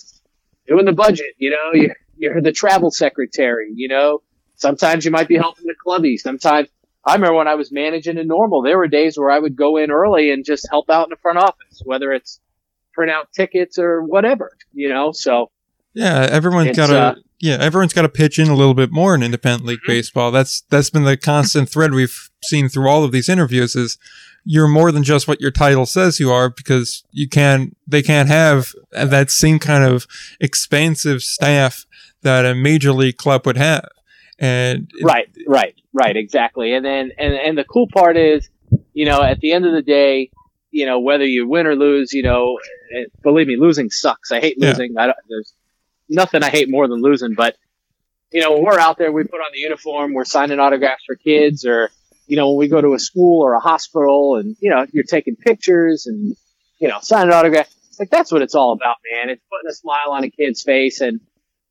doing 0.67 0.85
the 0.85 0.93
budget. 0.93 1.35
You 1.39 1.51
know, 1.51 1.73
you're, 1.73 1.97
you're 2.17 2.41
the 2.41 2.53
travel 2.53 2.91
secretary. 2.91 3.73
You 3.75 3.89
know, 3.89 4.23
sometimes 4.63 5.05
you 5.05 5.11
might 5.11 5.29
be 5.29 5.37
helping 5.37 5.67
the 5.67 5.75
clubby. 5.75 6.17
Sometimes 6.17 6.69
I 7.05 7.15
remember 7.15 7.37
when 7.37 7.49
I 7.49 7.57
was 7.57 7.71
managing 7.71 8.17
in 8.17 8.29
normal, 8.29 8.63
there 8.63 8.79
were 8.79 8.89
days 8.89 9.19
where 9.19 9.31
I 9.31 9.39
would 9.39 9.57
go 9.57 9.77
in 9.77 9.91
early 9.91 10.31
and 10.33 10.45
just 10.45 10.67
help 10.71 10.89
out 10.89 11.07
in 11.07 11.11
the 11.11 11.17
front 11.17 11.39
office, 11.39 11.83
whether 11.85 12.13
it's 12.13 12.41
print 12.95 13.11
out 13.11 13.33
tickets 13.33 13.79
or 13.79 14.03
whatever. 14.03 14.53
You 14.73 14.89
know, 14.89 15.13
so 15.13 15.51
yeah, 15.93 16.27
everyone's 16.31 16.77
got 16.77 16.87
to 16.87 16.99
uh, 16.99 17.15
yeah, 17.41 17.59
everyone's 17.61 17.93
got 17.93 18.03
to 18.03 18.09
pitch 18.09 18.39
in 18.39 18.49
a 18.49 18.55
little 18.55 18.75
bit 18.75 18.93
more 18.93 19.15
in 19.15 19.23
independent 19.23 19.67
league 19.67 19.81
mm-hmm. 19.81 19.93
baseball. 19.93 20.31
That's 20.31 20.63
that's 20.71 20.91
been 20.91 21.05
the 21.05 21.17
constant 21.17 21.69
thread 21.69 21.93
we've 21.93 22.31
seen 22.45 22.69
through 22.69 22.89
all 22.89 23.05
of 23.05 23.13
these 23.13 23.29
interviews 23.29 23.75
is 23.75 23.99
you're 24.45 24.69
more 24.69 24.91
than 24.91 25.03
just 25.03 25.29
what 25.29 25.41
your 25.41 25.53
title 25.53 25.87
says 25.87 26.19
you 26.19 26.31
are 26.31 26.51
because 26.51 27.05
you 27.11 27.29
can 27.29 27.75
they 27.87 28.03
can't 28.03 28.29
have 28.29 28.73
that 28.93 29.31
same 29.31 29.59
kind 29.59 29.85
of 29.85 30.07
expansive 30.41 31.23
staff 31.23 31.85
that 32.23 32.47
a 32.47 32.55
major 32.55 32.93
league 32.93 33.17
club 33.17 33.45
would 33.47 33.57
have. 33.57 33.89
And 34.43 34.91
right, 35.03 35.29
right, 35.47 35.75
right, 35.93 36.17
exactly. 36.17 36.75
And 36.75 36.85
then 36.85 37.13
and 37.17 37.33
and 37.33 37.57
the 37.57 37.65
cool 37.65 37.87
part 37.95 38.17
is, 38.17 38.51
you 38.93 39.07
know, 39.07 39.23
at 39.23 39.39
the 39.39 39.53
end 39.53 39.65
of 39.65 39.73
the 39.73 39.83
day, 39.83 40.31
you 40.71 40.85
know, 40.85 40.99
whether 41.01 41.25
you 41.25 41.49
win 41.49 41.67
or 41.67 41.77
lose, 41.77 42.13
you 42.13 42.25
know, 42.25 42.59
believe 43.23 43.47
me, 43.47 43.57
losing 43.57 43.89
sucks. 43.89 44.33
I 44.33 44.41
hate 44.41 44.61
losing. 44.61 44.95
Yeah. 44.95 45.03
I 45.03 45.07
don't, 45.07 45.17
there's 45.29 45.55
nothing 46.09 46.43
I 46.43 46.51
hate 46.51 46.69
more 46.69 46.89
than 46.89 47.01
losing, 47.01 47.35
but 47.35 47.57
you 48.33 48.41
know, 48.41 48.53
when 48.53 48.65
we're 48.65 48.81
out 48.81 48.99
there, 48.99 49.13
we 49.13 49.23
put 49.25 49.41
on 49.41 49.53
the 49.53 49.61
uniform, 49.61 50.13
we're 50.13 50.25
signing 50.25 50.59
autographs 50.59 51.05
for 51.07 51.15
kids 51.15 51.65
or 51.65 51.91
you 52.27 52.37
know, 52.37 52.51
when 52.51 52.59
we 52.59 52.69
go 52.69 52.81
to 52.81 52.95
a 52.95 52.99
school 52.99 53.43
or 53.45 53.55
a 53.55 53.61
hospital 53.61 54.37
and, 54.37 54.57
you 54.61 54.71
know, 54.71 54.87
you're 54.93 55.05
taking 55.05 55.37
pictures 55.37 56.07
and, 56.07 56.35
you 56.81 56.89
know, 56.89 56.99
signing 57.03 57.33
autographs, 57.33 57.75
like 57.99 58.11
that's 58.11 58.33
what 58.33 58.43
it's 58.43 58.55
all 58.55 58.73
about, 58.73 58.97
man. 59.13 59.29
It's 59.29 59.43
putting 59.51 59.69
a 59.69 59.75
smile 59.75 60.13
on 60.13 60.25
a 60.25 60.31
kid's 60.31 60.63
face. 60.63 61.01
And, 61.01 61.21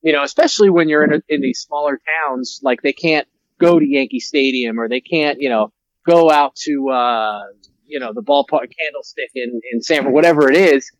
you 0.02 0.14
know, 0.14 0.24
especially 0.24 0.70
when 0.70 0.90
you're 0.90 1.04
in, 1.04 1.14
a, 1.14 1.22
in 1.30 1.42
these 1.42 1.60
smaller 1.60 2.00
towns, 2.24 2.60
like 2.64 2.82
they 2.82 2.94
can't 2.94 3.28
go 3.60 3.80
to 3.80 3.86
Yankee 3.86 4.20
Stadium 4.20 4.80
or 4.80 4.90
they 4.90 5.02
can't, 5.02 5.40
you 5.40 5.50
know, 5.50 5.72
go 6.06 6.32
out 6.32 6.56
to, 6.56 6.90
uh, 6.90 7.42
you 7.86 8.00
know, 8.00 8.12
the 8.14 8.24
ballpark 8.24 8.72
candlestick 8.78 9.32
in, 9.36 9.62
in 9.72 9.82
Sanford, 9.82 10.14
whatever 10.14 10.50
it 10.50 10.58
is 10.58 10.92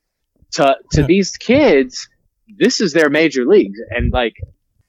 to, 0.54 0.78
to 0.92 1.04
these 1.04 1.38
kids, 1.38 2.08
this 2.58 2.82
is 2.82 2.94
their 2.94 3.10
major 3.10 3.46
leagues. 3.46 3.80
And 3.90 4.12
like, 4.12 4.36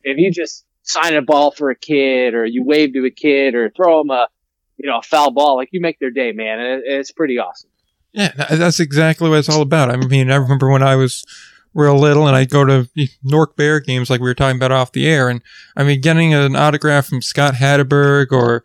if 0.02 0.18
you 0.18 0.30
just 0.30 0.66
sign 0.82 1.14
a 1.14 1.22
ball 1.22 1.52
for 1.52 1.70
a 1.70 1.76
kid 1.76 2.34
or 2.34 2.44
you 2.44 2.64
wave 2.64 2.92
to 2.92 3.06
a 3.06 3.10
kid 3.10 3.54
or 3.54 3.70
throw 3.70 4.02
them 4.02 4.10
a, 4.10 4.28
you 4.76 4.90
know, 4.90 4.98
a 4.98 5.02
foul 5.02 5.30
ball, 5.30 5.56
like 5.56 5.68
you 5.72 5.80
make 5.80 5.98
their 5.98 6.10
day, 6.10 6.32
man. 6.32 6.58
And 6.58 6.82
it's 6.84 7.12
pretty 7.12 7.38
awesome. 7.38 7.70
Yeah, 8.12 8.32
that's 8.50 8.80
exactly 8.80 9.30
what 9.30 9.38
it's 9.38 9.48
all 9.48 9.62
about. 9.62 9.90
I 9.90 9.96
mean, 9.96 10.30
I 10.30 10.36
remember 10.36 10.68
when 10.68 10.82
I 10.82 10.96
was 10.96 11.24
real 11.74 11.98
little 11.98 12.26
and 12.26 12.36
I'd 12.36 12.50
go 12.50 12.64
to 12.64 12.88
Newark 13.22 13.56
Bear 13.56 13.80
games 13.80 14.10
like 14.10 14.20
we 14.20 14.28
were 14.28 14.34
talking 14.34 14.56
about 14.56 14.72
off 14.72 14.92
the 14.92 15.06
air. 15.06 15.28
And 15.28 15.42
I 15.76 15.84
mean, 15.84 16.00
getting 16.00 16.34
an 16.34 16.56
autograph 16.56 17.06
from 17.06 17.22
Scott 17.22 17.54
Hatteberg 17.54 18.32
or, 18.32 18.62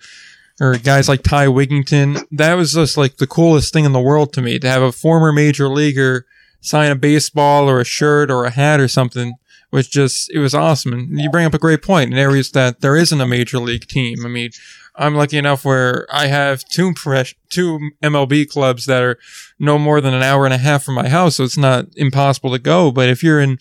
or 0.59 0.77
guys 0.77 1.07
like 1.07 1.23
Ty 1.23 1.47
Wigginton, 1.47 2.25
that 2.31 2.55
was 2.55 2.73
just 2.73 2.97
like 2.97 3.17
the 3.17 3.27
coolest 3.27 3.73
thing 3.73 3.85
in 3.85 3.93
the 3.93 3.99
world 3.99 4.33
to 4.33 4.41
me 4.41 4.59
to 4.59 4.69
have 4.69 4.81
a 4.81 4.91
former 4.91 5.31
major 5.31 5.69
leaguer 5.69 6.25
sign 6.61 6.91
a 6.91 6.95
baseball 6.95 7.69
or 7.69 7.79
a 7.79 7.85
shirt 7.85 8.29
or 8.29 8.45
a 8.45 8.49
hat 8.51 8.79
or 8.79 8.87
something 8.87 9.35
was 9.71 9.87
just, 9.87 10.31
it 10.31 10.39
was 10.39 10.53
awesome. 10.53 10.93
And 10.93 11.19
you 11.19 11.29
bring 11.29 11.45
up 11.45 11.53
a 11.53 11.59
great 11.59 11.81
point 11.81 12.11
in 12.11 12.17
areas 12.17 12.51
that 12.51 12.81
there 12.81 12.95
isn't 12.95 13.21
a 13.21 13.27
major 13.27 13.59
league 13.59 13.87
team. 13.87 14.25
I 14.25 14.29
mean, 14.29 14.51
I'm 14.97 15.15
lucky 15.15 15.37
enough 15.37 15.63
where 15.63 16.07
I 16.11 16.27
have 16.27 16.63
two 16.65 16.93
fresh, 16.95 17.35
two 17.49 17.91
MLB 18.01 18.49
clubs 18.49 18.85
that 18.85 19.03
are 19.03 19.17
no 19.59 19.77
more 19.77 20.01
than 20.01 20.13
an 20.13 20.23
hour 20.23 20.45
and 20.45 20.53
a 20.53 20.57
half 20.57 20.83
from 20.83 20.95
my 20.95 21.07
house. 21.07 21.35
So 21.35 21.43
it's 21.43 21.57
not 21.57 21.85
impossible 21.95 22.51
to 22.51 22.59
go. 22.59 22.91
But 22.91 23.09
if 23.09 23.23
you're 23.23 23.39
in, 23.39 23.59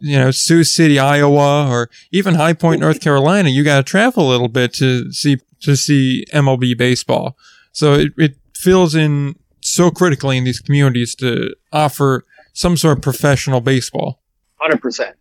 you 0.00 0.18
know, 0.18 0.30
Sioux 0.30 0.62
City, 0.62 0.98
Iowa, 0.98 1.68
or 1.70 1.90
even 2.12 2.34
High 2.34 2.52
Point, 2.52 2.80
North 2.80 3.00
Carolina, 3.00 3.48
you 3.48 3.64
got 3.64 3.78
to 3.78 3.82
travel 3.82 4.28
a 4.28 4.30
little 4.30 4.48
bit 4.48 4.74
to 4.74 5.10
see, 5.12 5.38
to 5.60 5.76
see 5.76 6.26
MLB 6.32 6.76
baseball. 6.76 7.36
So 7.72 7.94
it, 7.94 8.12
it 8.18 8.36
fills 8.54 8.94
in 8.94 9.36
so 9.60 9.90
critically 9.90 10.36
in 10.36 10.44
these 10.44 10.60
communities 10.60 11.14
to 11.16 11.54
offer 11.72 12.24
some 12.52 12.76
sort 12.76 12.98
of 12.98 13.02
professional 13.02 13.60
baseball. 13.60 14.20
100%. 14.60 15.14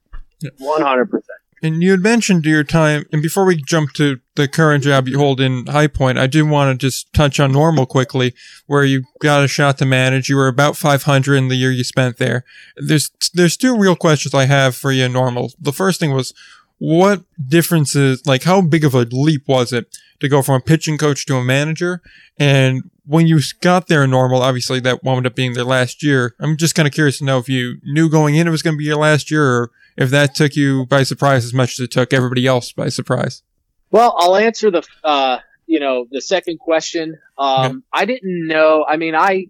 100%. 0.43 1.21
And 1.63 1.81
you 1.81 1.91
had 1.91 2.01
mentioned 2.01 2.45
your 2.45 2.65
time, 2.65 3.05
and 3.13 3.21
before 3.21 3.45
we 3.45 3.55
jump 3.55 3.93
to 3.93 4.19
the 4.35 4.49
current 4.49 4.83
job 4.83 5.07
you 5.07 5.17
hold 5.17 5.39
in 5.39 5.65
High 5.67 5.87
Point, 5.87 6.17
I 6.17 6.27
do 6.27 6.45
want 6.45 6.77
to 6.77 6.85
just 6.85 7.11
touch 7.13 7.39
on 7.39 7.53
normal 7.53 7.85
quickly, 7.85 8.33
where 8.67 8.83
you 8.83 9.05
got 9.19 9.45
a 9.45 9.47
shot 9.47 9.77
to 9.77 9.85
manage. 9.85 10.27
You 10.27 10.35
were 10.35 10.49
about 10.49 10.75
500 10.75 11.35
in 11.35 11.47
the 11.47 11.55
year 11.55 11.71
you 11.71 11.85
spent 11.85 12.17
there. 12.17 12.43
There's 12.75 13.11
there's 13.33 13.55
two 13.55 13.77
real 13.77 13.95
questions 13.95 14.33
I 14.33 14.43
have 14.43 14.75
for 14.75 14.91
you 14.91 15.05
in 15.05 15.13
normal. 15.13 15.53
The 15.57 15.71
first 15.71 16.01
thing 16.01 16.11
was, 16.11 16.33
what 16.79 17.23
differences, 17.47 18.25
like 18.25 18.43
how 18.43 18.59
big 18.59 18.83
of 18.83 18.93
a 18.93 19.07
leap 19.09 19.47
was 19.47 19.71
it 19.71 19.97
to 20.19 20.27
go 20.27 20.41
from 20.41 20.55
a 20.55 20.59
pitching 20.59 20.97
coach 20.97 21.25
to 21.27 21.37
a 21.37 21.43
manager? 21.45 22.01
And 22.37 22.91
when 23.05 23.25
you 23.25 23.39
got 23.61 23.87
there 23.87 24.03
in 24.03 24.09
normal, 24.09 24.41
obviously 24.41 24.81
that 24.81 25.01
wound 25.01 25.25
up 25.25 25.35
being 25.35 25.53
their 25.53 25.63
last 25.63 26.03
year. 26.03 26.35
I'm 26.41 26.57
just 26.57 26.75
kind 26.75 26.89
of 26.89 26.93
curious 26.93 27.19
to 27.19 27.23
know 27.23 27.37
if 27.37 27.47
you 27.47 27.77
knew 27.83 28.09
going 28.09 28.35
in 28.35 28.47
it 28.47 28.51
was 28.51 28.61
going 28.61 28.73
to 28.73 28.77
be 28.77 28.83
your 28.83 28.97
last 28.97 29.31
year 29.31 29.45
or 29.45 29.71
if 29.97 30.09
that 30.09 30.35
took 30.35 30.55
you 30.55 30.85
by 30.85 31.03
surprise 31.03 31.45
as 31.45 31.53
much 31.53 31.79
as 31.79 31.83
it 31.83 31.91
took 31.91 32.13
everybody 32.13 32.45
else 32.45 32.71
by 32.71 32.89
surprise. 32.89 33.43
Well, 33.91 34.15
I'll 34.17 34.35
answer 34.35 34.71
the 34.71 34.83
uh, 35.03 35.39
you 35.67 35.79
know 35.79 36.05
the 36.09 36.21
second 36.21 36.59
question. 36.59 37.17
Um, 37.37 37.83
I 37.93 38.05
didn't 38.05 38.47
know. 38.47 38.85
I 38.87 38.97
mean, 38.97 39.15
I 39.15 39.47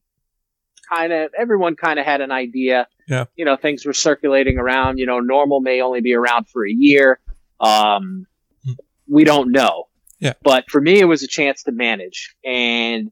kind 0.90 1.14
of 1.14 1.32
everyone 1.38 1.76
kind 1.76 2.00
of 2.00 2.06
had 2.06 2.22
an 2.22 2.32
idea. 2.32 2.88
Yeah. 3.08 3.26
You 3.36 3.46
know, 3.46 3.56
things 3.56 3.86
were 3.86 3.94
circulating 3.94 4.58
around. 4.58 4.98
You 4.98 5.06
know, 5.06 5.20
normal 5.20 5.62
may 5.62 5.82
only 5.82 6.02
be 6.02 6.14
around 6.14 6.48
for 6.50 6.66
a 6.66 6.72
year. 6.72 7.20
Um, 7.60 8.28
hmm. 8.66 8.74
we 9.08 9.24
don't 9.24 9.52
know. 9.52 9.86
Yeah. 10.20 10.34
But 10.42 10.70
for 10.70 10.80
me, 10.80 11.00
it 11.00 11.06
was 11.06 11.24
a 11.24 11.28
chance 11.28 11.64
to 11.64 11.72
manage, 11.72 12.36
and 12.46 13.12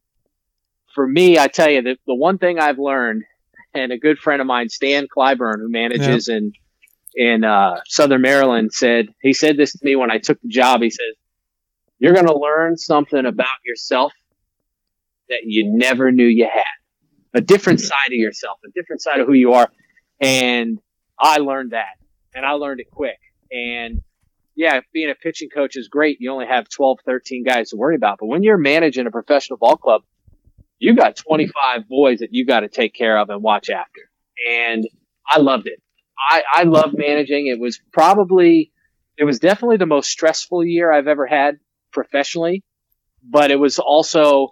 for 0.94 1.08
me, 1.08 1.38
I 1.40 1.48
tell 1.48 1.70
you, 1.70 1.82
the, 1.82 1.98
the 2.06 2.16
one 2.16 2.38
thing 2.38 2.60
I've 2.60 2.80
learned, 2.80 3.24
and 3.74 3.92
a 3.92 3.98
good 3.98 4.18
friend 4.20 4.42
of 4.42 4.48
mine, 4.48 4.70
Stan 4.70 5.08
Cliburn, 5.08 5.60
who 5.60 5.70
manages 5.70 6.28
yeah. 6.28 6.36
in 6.36 6.54
in 7.16 7.44
uh, 7.44 7.82
Southern 7.86 8.22
Maryland 8.22 8.74
said 8.74 9.08
he 9.22 9.34
said 9.34 9.58
this 9.58 9.74
to 9.74 9.80
me 9.84 9.96
when 9.96 10.12
I 10.12 10.18
took 10.18 10.42
the 10.42 10.48
job. 10.48 10.82
He 10.82 10.90
says, 10.90 11.16
"You're 12.00 12.14
going 12.14 12.28
to 12.28 12.38
learn 12.38 12.78
something 12.78 13.26
about 13.26 13.48
yourself 13.66 14.14
that 15.30 15.42
you 15.44 15.72
never 15.74 16.12
knew 16.12 16.26
you 16.26 16.48
had, 16.52 16.64
a 17.34 17.42
different 17.42 17.80
side 17.82 18.08
of 18.08 18.14
yourself, 18.14 18.60
a 18.66 18.72
different 18.72 19.02
side 19.02 19.20
of 19.20 19.28
who 19.28 19.34
you 19.34 19.54
are." 19.54 19.70
And 20.20 20.80
I 21.20 21.38
learned 21.38 21.72
that, 21.72 21.98
and 22.34 22.46
I 22.46 22.52
learned 22.52 22.80
it 22.80 22.92
quick. 22.92 23.20
And 23.52 24.02
yeah, 24.56 24.82
being 24.94 25.10
a 25.10 25.16
pitching 25.16 25.50
coach 25.50 25.76
is 25.76 25.88
great. 25.88 26.18
You 26.20 26.32
only 26.32 26.46
have 26.46 26.70
12, 26.70 27.00
13 27.06 27.44
guys 27.44 27.70
to 27.70 27.78
worry 27.78 27.96
about, 27.96 28.20
but 28.20 28.28
when 28.28 28.44
you're 28.44 28.58
managing 28.58 29.08
a 29.08 29.12
professional 29.12 29.58
ball 29.58 29.78
club, 29.78 30.04
you 30.80 30.96
got 30.96 31.16
25 31.16 31.88
boys 31.88 32.20
that 32.20 32.30
you 32.32 32.46
got 32.46 32.62
to 32.62 32.68
take 32.68 32.94
care 32.94 33.18
of 33.18 33.30
and 33.30 33.44
watch 33.44 33.70
after. 33.70 34.02
And 34.50 34.88
I 35.28 35.40
loved 35.40 35.68
it. 35.68 35.82
I, 36.18 36.44
I 36.52 36.64
love 36.64 36.94
managing. 36.94 37.48
It 37.48 37.60
was 37.60 37.80
probably, 37.92 38.72
it 39.18 39.24
was 39.24 39.40
definitely 39.40 39.78
the 39.78 39.86
most 39.86 40.10
stressful 40.10 40.64
year 40.64 40.92
I've 40.92 41.08
ever 41.08 41.26
had 41.26 41.60
professionally, 41.92 42.64
but 43.24 43.52
it 43.52 43.60
was 43.60 43.80
also, 43.80 44.50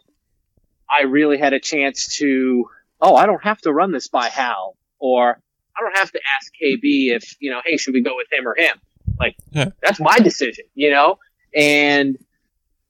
I 0.89 1.03
really 1.03 1.37
had 1.37 1.53
a 1.53 1.59
chance 1.59 2.17
to, 2.17 2.65
oh, 3.01 3.15
I 3.15 3.25
don't 3.25 3.43
have 3.43 3.59
to 3.61 3.71
run 3.71 3.91
this 3.91 4.07
by 4.07 4.29
Hal, 4.29 4.75
or 4.99 5.41
I 5.77 5.81
don't 5.81 5.97
have 5.97 6.11
to 6.11 6.19
ask 6.35 6.51
KB 6.61 7.15
if, 7.15 7.35
you 7.39 7.51
know, 7.51 7.61
hey, 7.63 7.77
should 7.77 7.93
we 7.93 8.01
go 8.01 8.15
with 8.15 8.27
him 8.31 8.47
or 8.47 8.55
him? 8.57 8.77
Like, 9.19 9.35
Yeah. 9.51 9.69
that's 9.81 9.99
my 9.99 10.19
decision, 10.19 10.65
you 10.75 10.91
know? 10.91 11.17
And, 11.55 12.17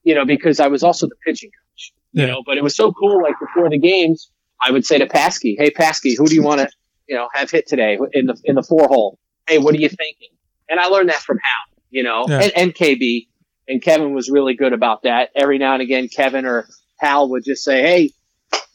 you 0.04 0.16
know, 0.16 0.26
because 0.26 0.60
I 0.60 0.68
was 0.68 0.84
also 0.84 1.08
the 1.08 1.16
pitching 1.26 1.50
coach, 1.52 1.94
you 2.14 2.22
Yeah. 2.24 2.28
know, 2.32 2.44
but 2.46 2.58
it 2.58 2.64
was 2.64 2.76
so 2.76 2.92
cool. 2.94 3.22
Like 3.22 3.36
before 3.40 3.70
the 3.70 3.78
games, 3.78 4.32
I 4.62 4.72
would 4.72 4.86
say 4.86 4.98
to 4.98 5.08
Paskey, 5.08 5.56
hey, 5.58 5.70
Paskey, 5.70 6.18
who 6.18 6.26
do 6.26 6.34
you 6.36 6.44
want 6.44 6.62
to, 6.62 6.70
you 7.10 7.16
know, 7.16 7.28
have 7.34 7.50
hit 7.52 7.68
today 7.68 7.98
in 8.14 8.28
the, 8.28 8.40
in 8.46 8.56
the 8.56 8.64
four 8.64 8.88
hole? 8.88 9.20
Hey, 9.48 9.58
what 9.58 9.74
are 9.74 9.80
you 9.80 9.90
thinking? 9.90 10.30
And 10.70 10.80
I 10.80 10.86
learned 10.86 11.10
that 11.10 11.22
from 11.22 11.38
Hal, 11.40 11.82
you 11.90 12.04
know, 12.04 12.26
Yeah. 12.30 12.42
and, 12.44 12.52
and 12.56 12.74
KB. 12.76 13.28
And 13.68 13.82
Kevin 13.82 14.14
was 14.14 14.30
really 14.30 14.54
good 14.56 14.74
about 14.74 15.04
that. 15.04 15.30
Every 15.36 15.58
now 15.58 15.74
and 15.74 15.82
again, 15.82 16.08
Kevin 16.08 16.46
or 16.46 16.68
Hal 17.00 17.30
would 17.32 17.44
just 17.44 17.64
say, 17.64 17.82
hey, 17.82 18.12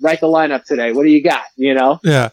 write 0.01 0.21
the 0.21 0.27
lineup 0.27 0.65
today. 0.65 0.93
What 0.93 1.05
do 1.05 1.11
you 1.11 1.23
got? 1.23 1.45
You 1.57 1.75
know? 1.75 2.01
Yeah. 2.03 2.31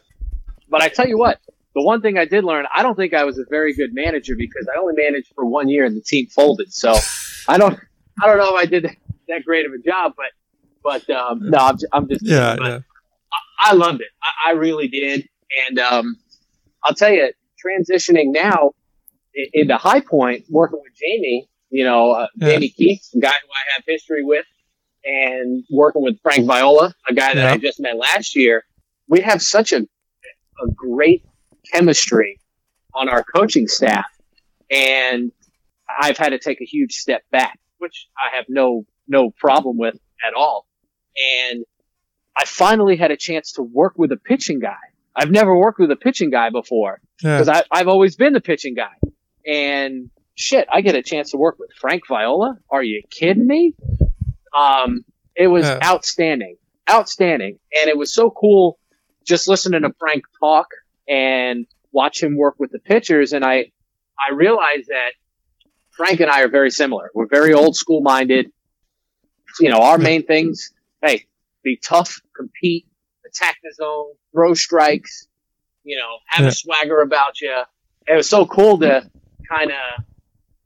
But 0.70 0.82
I 0.82 0.90
tell 0.90 1.08
you 1.08 1.18
what, 1.18 1.40
the 1.76 1.82
one 1.84 2.02
thing 2.02 2.18
I 2.18 2.26
did 2.26 2.44
learn, 2.44 2.66
I 2.74 2.82
don't 2.84 2.96
think 2.96 3.14
I 3.14 3.24
was 3.26 3.38
a 3.40 3.46
very 3.50 3.74
good 3.74 3.94
manager 3.94 4.36
because 4.38 4.68
I 4.74 4.80
only 4.80 4.94
managed 4.98 5.32
for 5.36 5.46
one 5.46 5.70
year 5.70 5.86
and 5.86 5.96
the 5.96 6.02
team 6.02 6.28
folded. 6.28 6.74
So 6.74 6.96
I 7.48 7.58
don't, 7.58 7.80
I 8.22 8.28
don't 8.28 8.38
know 8.38 8.56
if 8.58 8.62
I 8.62 8.66
did 8.66 8.84
that 9.28 9.44
great 9.46 9.66
of 9.66 9.74
a 9.74 9.78
job, 9.80 10.14
but, 10.18 10.26
but, 10.84 11.10
um, 11.16 11.50
no, 11.50 11.58
I'm, 11.60 11.78
ju- 11.78 11.88
I'm 11.94 12.08
just, 12.10 12.26
Yeah. 12.26 12.56
but 12.58 12.66
Yeah. 12.68 12.80
I 13.64 13.74
loved 13.74 14.02
it. 14.02 14.08
I, 14.24 14.50
I 14.50 14.52
really 14.54 14.88
did. 14.88 15.28
And, 15.68 15.80
um, 15.80 16.18
I'll 16.84 16.94
tell 16.96 17.12
you, 17.12 17.32
transitioning 17.64 18.34
now 18.34 18.72
into 19.54 19.78
High 19.78 20.02
Point, 20.02 20.46
working 20.50 20.80
with 20.82 20.94
Jamie, 20.96 21.48
you 21.70 21.86
know, 21.86 22.12
uh, 22.12 22.28
Yeah. 22.36 22.50
Jamie 22.54 22.70
Keefe, 22.70 23.02
a 23.16 23.20
guy 23.20 23.30
who 23.30 23.50
I 23.50 23.74
have 23.76 23.84
history 23.88 24.24
with, 24.24 24.46
and 25.04 25.64
working 25.72 26.02
with 26.02 26.20
Frank 26.22 26.46
Viola, 26.46 26.94
a 27.08 27.14
guy 27.14 27.34
that 27.34 27.48
I 27.48 27.58
just 27.58 27.80
met 27.80 27.98
last 27.98 28.36
year, 28.36 28.66
we 29.08 29.22
have 29.22 29.42
such 29.42 29.74
a, 29.74 29.78
a 29.82 30.68
great 30.76 31.24
chemistry 31.72 32.40
on 32.94 33.10
our 33.10 33.24
coaching 33.24 33.68
staff. 33.68 34.06
And 34.70 35.32
I've 35.88 36.18
had 36.18 36.30
to 36.30 36.40
take 36.40 36.62
a 36.62 36.66
huge 36.66 36.94
step 36.94 37.24
back, 37.32 37.60
which 37.78 38.08
I 38.18 38.36
have 38.36 38.46
no, 38.48 38.86
no 39.08 39.32
problem 39.32 39.78
with 39.78 39.96
at 40.26 40.34
all. 40.34 40.66
And 41.50 41.66
I 42.36 42.46
finally 42.46 42.96
had 42.96 43.12
a 43.12 43.18
chance 43.18 43.54
to 43.54 43.64
work 43.64 43.94
with 43.98 44.12
a 44.12 44.18
pitching 44.18 44.60
guy. 44.60 44.78
I've 45.16 45.32
never 45.32 45.56
worked 45.58 45.80
with 45.80 45.92
a 45.92 45.96
pitching 45.96 46.30
guy 46.30 46.50
before 46.50 47.02
Yeah. 47.24 47.40
because 47.40 47.64
I've 47.72 47.88
always 47.88 48.16
been 48.16 48.34
the 48.34 48.42
pitching 48.42 48.76
guy. 48.76 48.94
And 49.46 50.10
shit, 50.36 50.68
I 50.72 50.82
get 50.82 50.96
a 50.96 51.04
chance 51.04 51.32
to 51.32 51.38
work 51.38 51.58
with 51.60 51.72
Frank 51.80 52.04
Viola. 52.08 52.58
Are 52.70 52.84
you 52.84 53.02
kidding 53.10 53.46
me? 53.46 53.76
Um, 54.56 55.04
it 55.36 55.48
was 55.48 55.66
Yeah. 55.66 55.80
outstanding, 55.84 56.58
outstanding, 56.90 57.60
and 57.80 57.90
it 57.90 57.98
was 57.98 58.14
so 58.14 58.30
cool 58.30 58.78
just 59.26 59.48
listening 59.48 59.82
to 59.84 59.94
Frank 60.00 60.24
talk 60.40 60.68
and 61.08 61.66
watch 61.92 62.22
him 62.24 62.36
work 62.38 62.56
with 62.60 62.72
the 62.72 62.80
pitchers. 62.80 63.34
And 63.34 63.44
I, 63.46 63.72
I 64.20 64.34
realized 64.34 64.88
that 64.88 65.12
Frank 65.92 66.20
and 66.22 66.30
I 66.32 66.42
are 66.42 66.48
very 66.48 66.72
similar. 66.72 67.12
We're 67.14 67.28
very 67.28 67.54
old 67.54 67.76
school 67.76 68.02
minded. 68.02 68.52
You 69.60 69.70
know, 69.70 69.82
our 69.82 69.98
main 69.98 70.26
things, 70.26 70.72
hey, 71.04 71.26
be 71.64 71.78
tough, 71.78 72.22
compete, 72.36 72.86
attack 73.34 73.58
the 73.64 73.74
zone, 73.74 74.14
throw 74.34 74.54
strikes, 74.54 75.28
you 75.84 75.98
know, 75.98 76.18
have 76.28 76.44
Yeah. 76.46 76.50
a 76.50 76.52
swagger 76.52 77.02
about 77.02 77.40
you. 77.42 77.62
It 78.08 78.16
was 78.16 78.30
so 78.30 78.46
cool 78.46 78.80
to 78.80 79.10
kind 79.50 79.72
of 79.72 80.04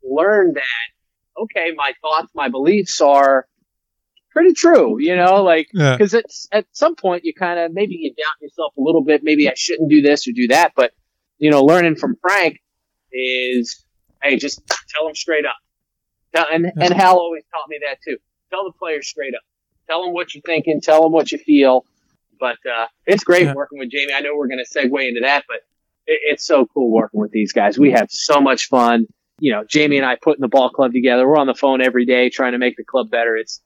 learn 0.04 0.54
that, 0.54 1.42
okay, 1.44 1.72
my 1.76 1.94
thoughts, 2.02 2.32
my 2.34 2.50
beliefs 2.50 3.02
are 3.02 3.48
pretty 4.32 4.54
true, 4.54 4.98
you 5.00 5.16
know, 5.16 5.44
like, 5.44 5.68
Yeah. 5.74 5.96
because 5.98 6.14
it's 6.14 6.48
at 6.52 6.66
some 6.72 6.96
point 6.96 7.24
you 7.26 7.34
kind 7.34 7.60
of 7.60 7.72
maybe 7.74 7.96
you 7.96 8.14
doubt 8.14 8.42
yourself 8.42 8.74
a 8.78 8.82
little 8.82 9.04
bit. 9.04 9.22
Maybe 9.24 9.50
I 9.50 9.54
shouldn't 9.56 9.90
do 9.90 10.02
this 10.02 10.28
or 10.28 10.32
do 10.34 10.48
that, 10.48 10.74
but 10.76 10.94
you 11.38 11.52
know, 11.52 11.64
learning 11.64 11.96
from 11.98 12.16
Frank 12.22 12.62
is, 13.12 13.86
hey, 14.24 14.38
just 14.38 14.62
tell 14.90 15.06
them 15.06 15.16
straight 15.16 15.46
up. 15.46 15.56
Tell- 16.34 16.48
And 16.52 16.66
and 16.80 16.94
Hal 16.94 17.18
always 17.18 17.44
taught 17.54 17.68
me 17.70 17.80
that 17.86 17.98
too. 18.06 18.18
Tell 18.50 18.64
the 18.66 18.72
players 18.74 19.08
straight 19.08 19.34
up. 19.36 19.42
Tell 19.90 20.04
them 20.04 20.14
what 20.14 20.34
you're 20.34 20.42
thinking. 20.42 20.82
Tell 20.82 21.02
them 21.04 21.12
what 21.12 21.32
you 21.32 21.38
feel. 21.38 21.86
But 22.40 22.58
uh, 22.70 22.88
it's 23.06 23.24
great 23.24 23.44
Yeah. 23.44 23.54
working 23.54 23.80
with 23.80 23.90
Jamie. 23.90 24.14
I 24.14 24.22
know 24.22 24.36
we're 24.36 24.48
going 24.48 24.64
to 24.64 24.80
segue 24.80 25.08
into 25.08 25.22
that, 25.22 25.46
but 25.48 25.58
it, 26.08 26.20
it's 26.24 26.46
so 26.46 26.66
cool 26.74 26.92
working 26.92 27.20
with 27.20 27.32
these 27.32 27.54
guys. 27.54 27.78
We 27.80 27.92
have 27.92 28.08
so 28.10 28.40
much 28.42 28.68
fun. 28.68 29.08
You 29.40 29.52
know, 29.52 29.64
Jamie 29.68 29.98
and 29.98 30.06
I 30.06 30.16
putting 30.22 30.42
the 30.42 30.48
ball 30.48 30.70
club 30.70 30.94
together. 30.94 31.28
We're 31.28 31.38
on 31.38 31.48
the 31.48 31.54
phone 31.56 31.82
every 31.82 32.06
day 32.06 32.30
trying 32.30 32.54
to 32.54 32.58
make 32.58 32.78
the 32.78 32.86
club 32.86 33.10
better. 33.12 33.36
It's 33.36 33.62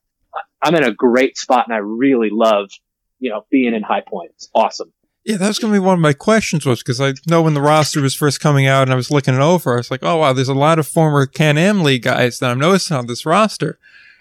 I'm 0.62 0.75
in 0.75 0.84
a 0.84 0.91
great 0.93 1.38
spot, 1.38 1.65
and 1.67 1.73
I 1.75 1.79
really 1.79 2.29
love 2.32 2.69
you 3.19 3.29
know 3.29 3.45
being 3.51 3.73
in 3.75 3.84
High 3.84 4.01
Point. 4.01 4.32
It's 4.36 4.49
awesome. 4.55 4.91
Yeah, 5.25 5.38
that 5.38 5.47
was 5.47 5.60
going 5.60 5.73
to 5.73 5.79
be 5.79 5.86
one 5.86 5.95
of 5.95 5.99
my 5.99 6.13
questions 6.13 6.65
was 6.65 6.79
because 6.79 6.99
I 7.01 7.13
know 7.27 7.41
when 7.43 7.53
the 7.53 7.62
roster 7.62 8.01
was 8.01 8.15
first 8.15 8.39
coming 8.39 8.65
out 8.65 8.84
and 8.84 8.91
I 8.93 8.95
was 8.95 9.12
looking 9.12 9.34
it 9.36 9.41
over, 9.41 9.73
I 9.73 9.77
was 9.77 9.91
like, 9.91 9.99
oh 10.01 10.17
wow, 10.17 10.34
there's 10.34 10.47
a 10.49 10.53
lot 10.55 10.79
of 10.79 10.88
former 10.88 11.25
Can 11.27 11.58
Am 11.58 11.84
League 11.84 12.03
guys 12.03 12.39
that 12.39 12.49
I'm 12.49 12.58
noticing 12.60 12.95
on 12.97 13.05
this 13.08 13.25
roster. 13.25 13.77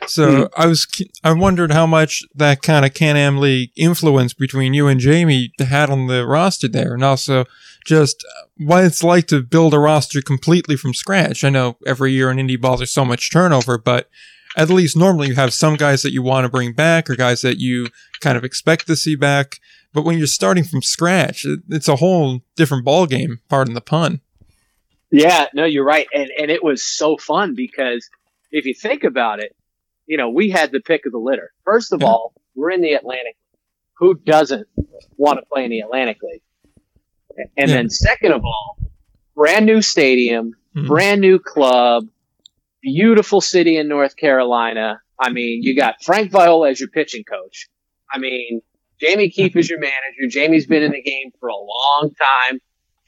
So 0.06 0.36
hmm. 0.36 0.44
I 0.56 0.66
was, 0.66 0.86
I 1.24 1.32
wondered 1.32 1.72
how 1.72 1.86
much 1.86 2.22
that 2.34 2.62
kind 2.62 2.84
of 2.84 2.94
Can 2.94 3.16
Am 3.16 3.38
League 3.38 3.70
influence 3.76 4.32
between 4.32 4.74
you 4.74 4.86
and 4.86 5.00
Jamie 5.00 5.52
had 5.58 5.90
on 5.90 6.06
the 6.06 6.26
roster 6.26 6.68
there, 6.68 6.94
and 6.94 7.04
also 7.04 7.44
just 7.84 8.24
uh, 8.24 8.46
what 8.58 8.84
it's 8.84 9.02
like 9.02 9.26
to 9.28 9.42
build 9.42 9.74
a 9.74 9.78
roster 9.78 10.20
completely 10.22 10.76
from 10.76 10.94
scratch. 10.94 11.42
I 11.42 11.50
know 11.50 11.78
every 11.86 12.12
year 12.12 12.30
in 12.30 12.36
indie 12.36 12.60
ball 12.60 12.76
there's 12.76 12.92
so 12.92 13.04
much 13.04 13.32
turnover, 13.32 13.78
but 13.78 14.08
at 14.56 14.70
least 14.70 14.96
normally 14.96 15.28
you 15.28 15.34
have 15.34 15.52
some 15.54 15.76
guys 15.76 16.02
that 16.02 16.12
you 16.12 16.22
want 16.22 16.44
to 16.44 16.50
bring 16.50 16.72
back 16.72 17.08
or 17.08 17.16
guys 17.16 17.42
that 17.42 17.58
you 17.58 17.88
kind 18.20 18.36
of 18.36 18.44
expect 18.44 18.86
to 18.86 18.96
see 18.96 19.16
back. 19.16 19.58
But 19.92 20.02
when 20.04 20.18
you're 20.18 20.26
starting 20.26 20.64
from 20.64 20.82
scratch, 20.82 21.46
it's 21.68 21.88
a 21.88 21.96
whole 21.96 22.42
different 22.56 22.84
ball 22.84 23.06
game. 23.06 23.40
Pardon 23.48 23.74
the 23.74 23.80
pun. 23.80 24.20
Yeah, 25.10 25.46
no, 25.54 25.64
you're 25.64 25.84
right. 25.84 26.06
And 26.12 26.30
and 26.38 26.50
it 26.50 26.62
was 26.62 26.82
so 26.82 27.16
fun 27.16 27.54
because 27.54 28.08
if 28.50 28.66
you 28.66 28.74
think 28.74 29.04
about 29.04 29.40
it, 29.40 29.56
you 30.08 30.16
know, 30.16 30.30
we 30.30 30.50
had 30.50 30.72
the 30.72 30.80
pick 30.80 31.06
of 31.06 31.12
the 31.12 31.18
litter. 31.18 31.52
First 31.64 31.92
of 31.92 32.00
Yeah. 32.00 32.08
all, 32.08 32.32
we're 32.56 32.70
in 32.72 32.80
the 32.80 32.94
Atlantic. 32.94 33.36
Who 33.98 34.14
doesn't 34.14 34.66
want 35.16 35.38
to 35.38 35.46
play 35.46 35.64
in 35.64 35.70
the 35.70 35.80
Atlantic 35.80 36.18
League? 36.22 36.42
And 37.56 37.68
Yeah. 37.70 37.76
then 37.76 37.90
second 37.90 38.32
of 38.32 38.42
all, 38.44 38.78
brand 39.36 39.66
new 39.66 39.82
stadium, 39.82 40.56
Mhm. 40.74 40.88
brand 40.88 41.20
new 41.20 41.38
club, 41.38 42.08
beautiful 42.82 43.40
city 43.40 43.76
in 43.76 43.86
North 43.86 44.16
Carolina. 44.16 45.00
I 45.18 45.30
mean, 45.30 45.62
you 45.62 45.76
got 45.76 46.02
Frank 46.02 46.30
Viola 46.30 46.70
as 46.70 46.80
your 46.80 46.88
pitching 46.88 47.24
coach. 47.24 47.68
I 48.10 48.18
mean, 48.18 48.62
Jamie 49.00 49.30
Keefe 49.30 49.56
is 49.56 49.68
your 49.68 49.78
manager. 49.78 50.26
Jamie's 50.28 50.66
been 50.66 50.82
in 50.82 50.92
the 50.92 51.02
game 51.02 51.32
for 51.38 51.48
a 51.48 51.56
long 51.56 52.12
time, 52.20 52.60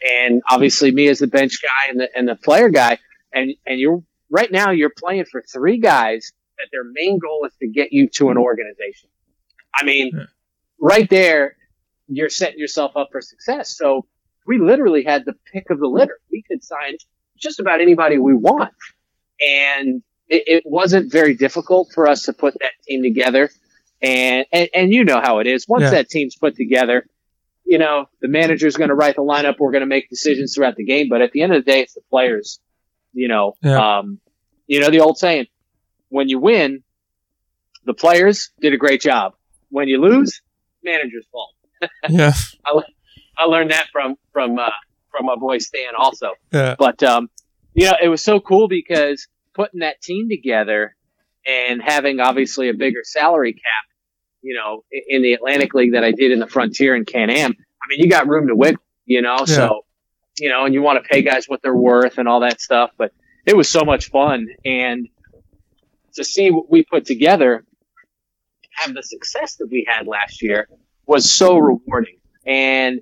and 0.06 0.42
obviously 0.50 0.90
me 0.92 1.08
as 1.08 1.20
the 1.20 1.26
bench 1.26 1.60
guy 1.62 1.88
and 1.90 1.98
the 2.00 2.16
and 2.16 2.28
the 2.28 2.36
player 2.36 2.68
guy. 2.68 2.98
And 3.32 3.54
and 3.66 3.80
you're 3.80 4.02
right 4.28 4.50
now 4.50 4.70
you're 4.70 4.92
playing 4.96 5.24
for 5.24 5.42
three 5.42 5.78
guys 5.78 6.32
that 6.60 6.68
their 6.72 6.84
main 6.84 7.18
goal 7.18 7.44
is 7.46 7.52
to 7.60 7.68
get 7.68 7.92
you 7.92 8.08
to 8.10 8.30
an 8.30 8.36
organization. 8.38 9.08
I 9.74 9.84
mean, 9.84 10.10
Yeah. 10.14 10.24
right 10.80 11.08
there, 11.08 11.56
you're 12.08 12.28
setting 12.28 12.58
yourself 12.58 12.96
up 12.96 13.08
for 13.12 13.20
success. 13.20 13.76
So 13.76 14.06
we 14.46 14.58
literally 14.58 15.04
had 15.04 15.24
the 15.24 15.34
pick 15.52 15.70
of 15.70 15.78
the 15.78 15.86
litter. 15.86 16.18
We 16.30 16.42
could 16.42 16.62
sign 16.64 16.94
just 17.38 17.60
about 17.60 17.80
anybody 17.80 18.18
we 18.18 18.34
want, 18.34 18.72
and 19.40 20.02
it, 20.28 20.42
it 20.46 20.62
wasn't 20.66 21.10
very 21.10 21.34
difficult 21.34 21.92
for 21.94 22.06
us 22.06 22.24
to 22.24 22.32
put 22.32 22.54
that 22.60 22.72
team 22.86 23.02
together. 23.02 23.50
And, 24.02 24.46
and, 24.52 24.68
and 24.74 24.92
you 24.92 25.04
know 25.04 25.20
how 25.20 25.38
it 25.40 25.46
is. 25.46 25.66
Once 25.68 25.82
Yeah. 25.82 25.90
that 25.90 26.08
team's 26.08 26.34
put 26.36 26.56
together, 26.56 27.06
you 27.64 27.78
know, 27.78 28.06
the 28.20 28.28
manager's 28.28 28.76
going 28.76 28.88
to 28.88 28.94
write 28.94 29.16
the 29.16 29.22
lineup. 29.22 29.56
We're 29.58 29.72
going 29.72 29.82
to 29.82 29.86
make 29.86 30.08
decisions 30.08 30.54
throughout 30.54 30.76
the 30.76 30.84
game. 30.84 31.08
But 31.10 31.20
at 31.20 31.32
the 31.32 31.42
end 31.42 31.52
of 31.54 31.64
the 31.64 31.70
day, 31.70 31.80
it's 31.80 31.94
the 31.94 32.00
players, 32.10 32.60
you 33.12 33.28
know, 33.28 33.54
Yeah. 33.62 33.98
um, 33.98 34.18
you 34.66 34.80
know, 34.80 34.88
the 34.90 35.00
old 35.00 35.18
saying, 35.18 35.46
when 36.10 36.28
you 36.28 36.38
win, 36.38 36.82
the 37.84 37.94
players 37.94 38.50
did 38.60 38.74
a 38.74 38.76
great 38.76 39.00
job. 39.00 39.34
When 39.70 39.88
you 39.88 40.00
lose, 40.00 40.42
manager's 40.84 41.26
fault. 41.32 41.54
Yeah, 42.10 42.34
I 42.66 42.82
I 43.38 43.44
learned 43.44 43.70
that 43.70 43.86
from, 43.90 44.16
from, 44.34 44.58
uh, 44.58 44.68
from 45.10 45.24
my 45.24 45.34
boy 45.36 45.58
Stan 45.58 45.94
also. 45.96 46.32
yeah, 46.52 46.74
But 46.78 47.02
um, 47.02 47.30
you 47.72 47.86
know, 47.86 47.94
it 48.02 48.08
was 48.08 48.22
so 48.22 48.38
cool 48.38 48.68
because 48.68 49.26
putting 49.54 49.80
that 49.80 50.02
team 50.02 50.28
together 50.28 50.94
and 51.46 51.80
having 51.82 52.20
obviously 52.20 52.68
a 52.68 52.74
bigger 52.74 53.00
salary 53.02 53.54
cap, 53.54 53.62
you 54.42 54.54
know, 54.54 54.84
in 55.08 55.22
the 55.22 55.32
Atlantic 55.32 55.72
League 55.72 55.92
that 55.92 56.04
I 56.04 56.12
did 56.12 56.32
in 56.32 56.38
the 56.38 56.46
Frontier 56.46 56.94
and 56.94 57.06
Can 57.06 57.30
Am. 57.30 57.52
I 57.52 57.84
mean, 57.88 58.00
you 58.00 58.10
got 58.10 58.28
room 58.28 58.48
to 58.48 58.54
wiggle, 58.54 58.82
you 59.06 59.22
know. 59.22 59.46
So, 59.46 59.86
you 60.38 60.50
know, 60.50 60.66
and 60.66 60.74
you 60.74 60.82
want 60.82 61.02
to 61.02 61.08
pay 61.08 61.22
guys 61.22 61.46
what 61.46 61.62
they're 61.62 61.74
worth 61.74 62.18
and 62.18 62.28
all 62.28 62.40
that 62.40 62.60
stuff. 62.60 62.90
But 62.98 63.12
it 63.46 63.56
was 63.56 63.70
so 63.70 63.84
much 63.84 64.10
fun, 64.10 64.48
and 64.66 65.08
to 66.14 66.24
see 66.24 66.50
what 66.50 66.70
we 66.70 66.84
put 66.84 67.04
together, 67.06 67.64
have 68.72 68.94
the 68.94 69.02
success 69.02 69.56
that 69.56 69.68
we 69.70 69.86
had 69.88 70.06
last 70.06 70.42
year 70.42 70.68
was 71.06 71.30
so 71.30 71.56
rewarding. 71.58 72.16
And 72.46 73.00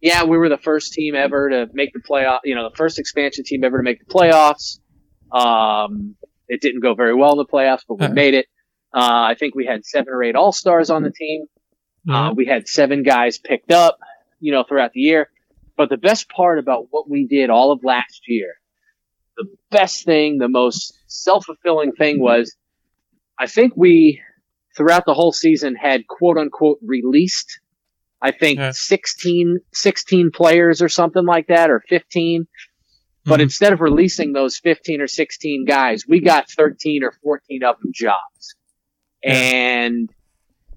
yeah, 0.00 0.24
we 0.24 0.38
were 0.38 0.48
the 0.48 0.58
first 0.58 0.92
team 0.92 1.14
ever 1.14 1.50
to 1.50 1.68
make 1.72 1.92
the 1.92 2.00
playoff. 2.00 2.40
You 2.44 2.54
know, 2.54 2.68
the 2.70 2.76
first 2.76 2.98
expansion 2.98 3.44
team 3.44 3.64
ever 3.64 3.78
to 3.78 3.82
make 3.82 3.98
the 3.98 4.12
playoffs. 4.12 4.78
Um, 5.32 6.14
it 6.48 6.60
didn't 6.60 6.80
go 6.80 6.94
very 6.94 7.14
well 7.14 7.32
in 7.32 7.38
the 7.38 7.44
playoffs, 7.46 7.82
but 7.86 7.98
we 7.98 8.06
Uh-huh. 8.06 8.14
made 8.14 8.34
it. 8.34 8.46
Uh, 8.94 9.00
I 9.30 9.34
think 9.38 9.54
we 9.54 9.66
had 9.66 9.84
seven 9.84 10.12
or 10.14 10.22
eight 10.22 10.34
all 10.34 10.52
stars 10.52 10.88
on 10.88 11.02
the 11.02 11.10
team. 11.10 11.46
Uh, 12.08 12.32
we 12.34 12.46
had 12.46 12.66
seven 12.68 13.02
guys 13.02 13.38
picked 13.38 13.70
up, 13.70 13.98
you 14.40 14.50
know, 14.52 14.64
throughout 14.66 14.92
the 14.92 15.00
year. 15.00 15.28
But 15.76 15.90
the 15.90 15.98
best 15.98 16.28
part 16.30 16.58
about 16.58 16.86
what 16.90 17.08
we 17.08 17.26
did 17.26 17.50
all 17.50 17.70
of 17.70 17.84
last 17.84 18.22
year, 18.26 18.54
the 19.38 19.46
best 19.70 20.04
thing, 20.04 20.38
the 20.38 20.48
most 20.48 20.92
self 21.06 21.46
fulfilling 21.46 21.92
thing 21.92 22.20
was 22.20 22.54
I 23.38 23.46
think 23.46 23.72
we, 23.76 24.20
throughout 24.76 25.04
the 25.06 25.14
whole 25.14 25.32
season, 25.32 25.76
had 25.76 26.06
quote 26.08 26.36
unquote 26.36 26.78
released, 26.82 27.60
I 28.20 28.32
think 28.32 28.58
Yeah. 28.58 28.72
16, 28.72 29.60
16 29.72 30.30
players 30.32 30.82
or 30.82 30.88
something 30.88 31.24
like 31.24 31.46
that, 31.46 31.70
or 31.70 31.80
15. 31.88 32.46
But 33.24 33.38
Mhm. 33.40 33.44
instead 33.44 33.72
of 33.72 33.80
releasing 33.80 34.32
those 34.32 34.58
15 34.58 35.00
or 35.00 35.06
16 35.06 35.64
guys, 35.66 36.04
we 36.06 36.20
got 36.20 36.50
13 36.50 37.04
or 37.04 37.12
14 37.22 37.62
of 37.62 37.78
them 37.80 37.92
jobs. 37.94 38.56
Yeah. 39.22 39.34
And 39.34 40.10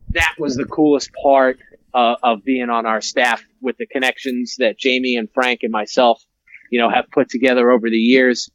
that 0.10 0.36
was 0.38 0.56
the 0.56 0.66
coolest 0.66 1.12
part 1.24 1.60
uh, 1.94 2.16
of 2.24 2.44
being 2.46 2.70
on 2.70 2.86
our 2.86 3.02
staff 3.02 3.44
with 3.62 3.76
the 3.78 3.86
connections 3.86 4.56
that 4.60 4.78
Jamie 4.78 5.16
and 5.18 5.30
Frank 5.34 5.60
and 5.64 5.72
myself, 5.74 6.24
you 6.72 6.80
know, 6.80 6.90
have 6.90 7.06
put 7.12 7.30
together 7.30 7.70
over 7.70 7.88
the 7.90 7.98
years 7.98 8.50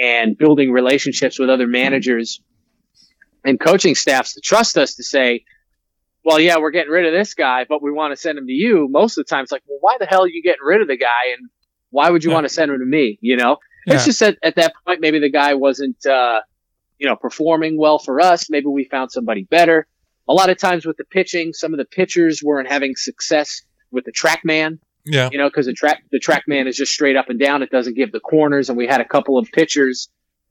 and 0.00 0.38
building 0.38 0.70
relationships 0.70 1.38
with 1.40 1.50
other 1.50 1.66
managers 1.66 2.40
and 3.44 3.58
coaching 3.58 3.94
staffs 3.94 4.34
to 4.34 4.40
trust 4.40 4.76
us 4.78 4.94
to 4.96 5.02
say, 5.02 5.44
well, 6.24 6.38
yeah, 6.38 6.58
we're 6.58 6.70
getting 6.70 6.90
rid 6.92 7.06
of 7.06 7.12
this 7.12 7.34
guy, 7.34 7.64
but 7.68 7.82
we 7.82 7.90
want 7.90 8.12
to 8.12 8.16
send 8.16 8.36
him 8.38 8.46
to 8.46 8.52
you. 8.52 8.88
Most 8.90 9.16
of 9.16 9.24
the 9.24 9.28
time 9.28 9.42
it's 9.44 9.52
like, 9.52 9.62
well, 9.68 9.78
why 9.80 9.96
the 9.98 10.06
hell 10.06 10.22
are 10.24 10.28
you 10.28 10.42
getting 10.42 10.64
rid 10.64 10.80
of 10.82 10.88
the 10.88 10.96
guy? 10.96 11.32
And 11.36 11.48
why 11.90 12.10
would 12.10 12.22
you 12.24 12.30
Yeah. 12.30 12.34
want 12.34 12.44
to 12.46 12.52
send 12.52 12.70
him 12.70 12.78
to 12.78 12.84
me? 12.84 13.18
You 13.20 13.36
know, 13.36 13.56
Yeah. 13.86 13.94
it's 13.94 14.04
just 14.04 14.20
that 14.20 14.36
at 14.42 14.56
that 14.56 14.74
point, 14.86 15.00
maybe 15.00 15.18
the 15.20 15.30
guy 15.30 15.54
wasn't, 15.54 16.04
uh, 16.04 16.40
you 16.98 17.06
know, 17.06 17.16
performing 17.16 17.78
well 17.78 17.98
for 17.98 18.20
us. 18.20 18.50
Maybe 18.50 18.66
we 18.66 18.84
found 18.84 19.12
somebody 19.12 19.44
better. 19.44 19.86
A 20.28 20.34
lot 20.34 20.50
of 20.50 20.58
times 20.58 20.84
with 20.84 20.96
the 20.96 21.04
pitching, 21.04 21.52
some 21.52 21.72
of 21.72 21.78
the 21.78 21.84
pitchers 21.84 22.42
weren't 22.42 22.68
having 22.68 22.96
success 22.96 23.62
with 23.92 24.04
the 24.04 24.12
TrackMan, 24.12 24.80
yeah. 25.06 25.28
you 25.32 25.38
know, 25.38 25.48
because 25.48 25.66
the 25.66 25.72
track, 25.72 26.02
the 26.12 26.20
TrackMan 26.20 26.66
is 26.66 26.76
just 26.76 26.92
straight 26.92 27.16
up 27.16 27.30
and 27.30 27.38
down. 27.38 27.62
It 27.62 27.70
doesn't 27.70 27.94
give 27.94 28.12
the 28.12 28.20
corners. 28.20 28.68
And 28.68 28.76
we 28.76 28.86
had 28.86 29.00
a 29.00 29.04
couple 29.04 29.38
of 29.38 29.48
pitchers, 29.52 30.08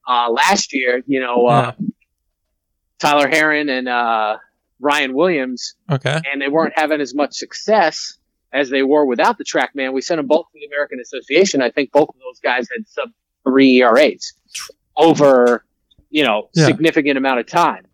uh, 0.07 0.29
last 0.31 0.73
year, 0.73 1.01
you 1.05 1.19
know, 1.19 1.45
uh, 1.47 1.71
Tyler 2.99 3.27
Heron 3.27 3.69
and, 3.69 3.87
uh, 3.87 4.37
Ryan 4.79 5.13
Williams, 5.13 5.75
Okay. 5.91 6.19
and 6.31 6.41
they 6.41 6.47
weren't 6.49 6.73
having 6.75 6.99
as 7.01 7.13
much 7.15 7.33
success 7.35 8.17
as 8.53 8.69
they 8.69 8.83
were 8.83 9.05
without 9.05 9.37
the 9.37 9.43
TrackMan. 9.43 9.93
We 9.93 10.01
sent 10.01 10.17
them 10.19 10.27
both 10.27 10.45
to 10.51 10.59
the 10.59 10.65
American 10.65 10.99
Association. 10.99 11.61
I 11.61 11.71
think 11.71 11.91
both 11.91 12.09
of 12.09 12.15
those 12.19 12.39
guys 12.41 12.67
had 12.75 12.87
sub 12.87 13.09
three 13.47 13.77
ERAs 13.81 14.33
over, 14.97 15.65
you 16.09 16.23
know, 16.23 16.49
Yeah. 16.55 16.65
significant 16.65 17.17
amount 17.17 17.39
of 17.39 17.47
time. 17.47 17.85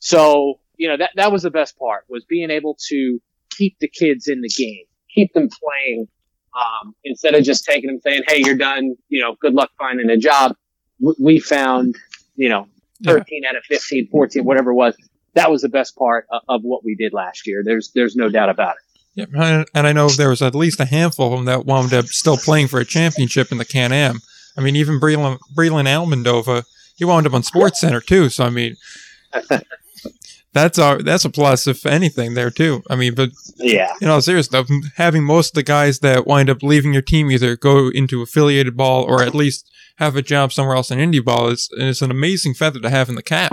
So, 0.00 0.60
you 0.76 0.88
know, 0.88 0.96
that, 0.96 1.10
that 1.16 1.32
was 1.32 1.42
the 1.42 1.50
best 1.50 1.78
part 1.78 2.04
was 2.08 2.24
being 2.24 2.50
able 2.50 2.76
to 2.88 3.20
keep 3.50 3.76
the 3.80 3.88
kids 3.88 4.28
in 4.28 4.40
the 4.40 4.48
game, 4.48 4.84
keep 5.14 5.32
them 5.32 5.48
playing, 5.48 6.08
um, 6.56 6.94
instead 7.04 7.34
of 7.34 7.44
just 7.44 7.64
taking 7.64 7.88
them 7.88 8.00
saying, 8.00 8.22
Hey, 8.26 8.42
you're 8.44 8.56
done. 8.56 8.96
You 9.08 9.20
know, 9.22 9.36
good 9.40 9.54
luck 9.54 9.70
finding 9.78 10.08
a 10.10 10.16
job. 10.16 10.54
W- 11.00 11.16
We 11.20 11.38
found, 11.40 11.94
you 12.36 12.48
know, 12.48 12.66
Yeah. 13.00 13.12
13 13.12 13.44
out 13.48 13.56
of 13.56 13.62
15, 13.64 14.08
14, 14.10 14.44
whatever 14.44 14.70
it 14.70 14.74
was. 14.74 14.96
That 15.34 15.50
was 15.50 15.62
the 15.62 15.68
best 15.68 15.96
part 15.96 16.26
of, 16.32 16.42
of 16.48 16.62
what 16.62 16.84
we 16.84 16.94
did 16.96 17.12
last 17.12 17.46
year. 17.46 17.62
There's, 17.64 17.92
there's 17.94 18.16
no 18.16 18.28
doubt 18.28 18.48
about 18.50 18.76
it. 18.76 19.26
Yeah, 19.32 19.64
and 19.74 19.86
I 19.86 19.92
know 19.92 20.08
there 20.08 20.28
was 20.30 20.42
at 20.42 20.54
least 20.54 20.78
a 20.80 20.84
handful 20.84 21.32
of 21.32 21.38
them 21.38 21.44
that 21.46 21.66
wound 21.66 21.92
up 21.92 22.06
still 22.06 22.36
playing 22.36 22.68
for 22.68 22.78
a 22.78 22.84
championship 22.84 23.50
in 23.50 23.58
the 23.58 23.64
Can 23.64 23.92
Am. 23.92 24.20
I 24.56 24.60
mean, 24.60 24.76
even 24.76 25.00
Breland, 25.00 25.38
Breland 25.56 25.86
Almadova, 25.86 26.62
he 26.96 27.04
wound 27.04 27.26
up 27.26 27.34
on 27.34 27.42
Sports 27.42 27.80
Center 27.80 28.00
too. 28.00 28.28
So 28.28 28.44
I 28.44 28.50
mean, 28.50 28.76
that's 30.58 30.78
a 30.78 30.98
that's 31.02 31.24
a 31.24 31.30
plus 31.30 31.66
if 31.66 31.86
anything 31.86 32.34
there 32.34 32.50
too. 32.50 32.82
I 32.90 32.96
mean, 32.96 33.14
but 33.14 33.30
Yeah. 33.56 33.92
you 34.00 34.06
know, 34.06 34.20
serious 34.20 34.46
stuff. 34.46 34.68
Having 34.96 35.24
most 35.24 35.50
of 35.50 35.54
the 35.54 35.62
guys 35.62 35.98
that 36.00 36.26
wind 36.26 36.50
up 36.50 36.62
leaving 36.62 36.92
your 36.92 37.02
team 37.02 37.30
either 37.30 37.56
go 37.56 37.88
into 37.88 38.22
affiliated 38.22 38.76
ball 38.76 39.04
or 39.04 39.22
at 39.22 39.34
least 39.34 39.70
have 39.96 40.16
a 40.16 40.22
job 40.22 40.52
somewhere 40.52 40.76
else 40.76 40.90
in 40.90 40.98
indie 40.98 41.24
ball 41.24 41.48
is 41.48 41.68
is 41.72 42.02
an 42.02 42.10
amazing 42.10 42.54
feather 42.54 42.80
to 42.80 42.90
have 42.90 43.08
in 43.08 43.14
the 43.14 43.22
cap. 43.22 43.52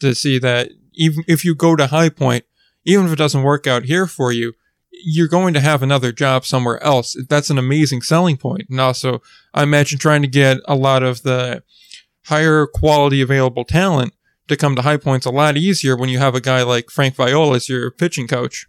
To 0.00 0.14
see 0.14 0.38
that 0.38 0.70
even 0.94 1.24
if 1.26 1.44
you 1.44 1.54
go 1.54 1.74
to 1.76 1.88
High 1.88 2.08
Point, 2.08 2.44
even 2.84 3.06
if 3.06 3.12
it 3.12 3.16
doesn't 3.16 3.42
work 3.42 3.66
out 3.66 3.84
here 3.84 4.06
for 4.06 4.30
you, 4.32 4.52
you're 4.90 5.28
going 5.28 5.54
to 5.54 5.60
have 5.60 5.82
another 5.82 6.12
job 6.12 6.44
somewhere 6.44 6.82
else. 6.82 7.16
That's 7.28 7.50
an 7.50 7.58
amazing 7.58 8.02
selling 8.02 8.36
point. 8.36 8.66
And 8.70 8.80
also, 8.80 9.22
I 9.54 9.62
imagine 9.64 9.98
trying 9.98 10.22
to 10.22 10.28
get 10.28 10.58
a 10.66 10.74
lot 10.74 11.02
of 11.02 11.22
the 11.22 11.62
higher 12.26 12.66
quality 12.66 13.20
available 13.20 13.64
talent 13.64 14.12
to 14.48 14.56
come 14.56 14.76
to 14.76 14.82
High 14.82 14.96
Point's 14.96 15.26
a 15.26 15.30
lot 15.30 15.56
easier 15.56 15.96
when 15.96 16.08
you 16.08 16.18
have 16.18 16.34
a 16.34 16.40
guy 16.40 16.62
like 16.62 16.90
Frank 16.90 17.14
Viola 17.16 17.56
as 17.56 17.68
your 17.68 17.90
pitching 17.90 18.26
coach. 18.26 18.66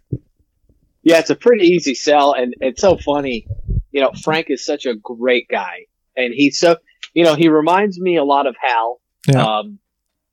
Yeah, 1.02 1.18
it's 1.18 1.30
a 1.30 1.34
pretty 1.36 1.66
easy 1.66 1.94
sell, 1.94 2.32
and 2.34 2.54
it's 2.60 2.80
so 2.80 2.96
funny. 2.96 3.46
You 3.90 4.02
know, 4.02 4.12
Frank 4.22 4.46
is 4.50 4.64
such 4.64 4.86
a 4.86 4.94
great 4.94 5.48
guy, 5.48 5.86
and 6.16 6.32
he's 6.34 6.58
so 6.58 6.76
you 7.14 7.24
know 7.24 7.34
he 7.34 7.48
reminds 7.48 7.98
me 7.98 8.16
a 8.16 8.24
lot 8.24 8.46
of 8.46 8.54
Hal, 8.60 9.00
Yeah. 9.26 9.58
um, 9.58 9.78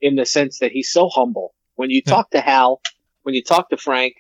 in 0.02 0.16
the 0.16 0.26
sense 0.26 0.60
that 0.60 0.72
he's 0.72 0.92
so 0.92 1.10
humble. 1.10 1.54
When 1.76 1.90
you 1.90 2.02
Yeah. 2.06 2.14
talk 2.14 2.32
to 2.32 2.42
Hal, 2.42 2.82
when 3.24 3.34
you 3.34 3.44
talk 3.44 3.70
to 3.70 3.78
Frank, 3.78 4.16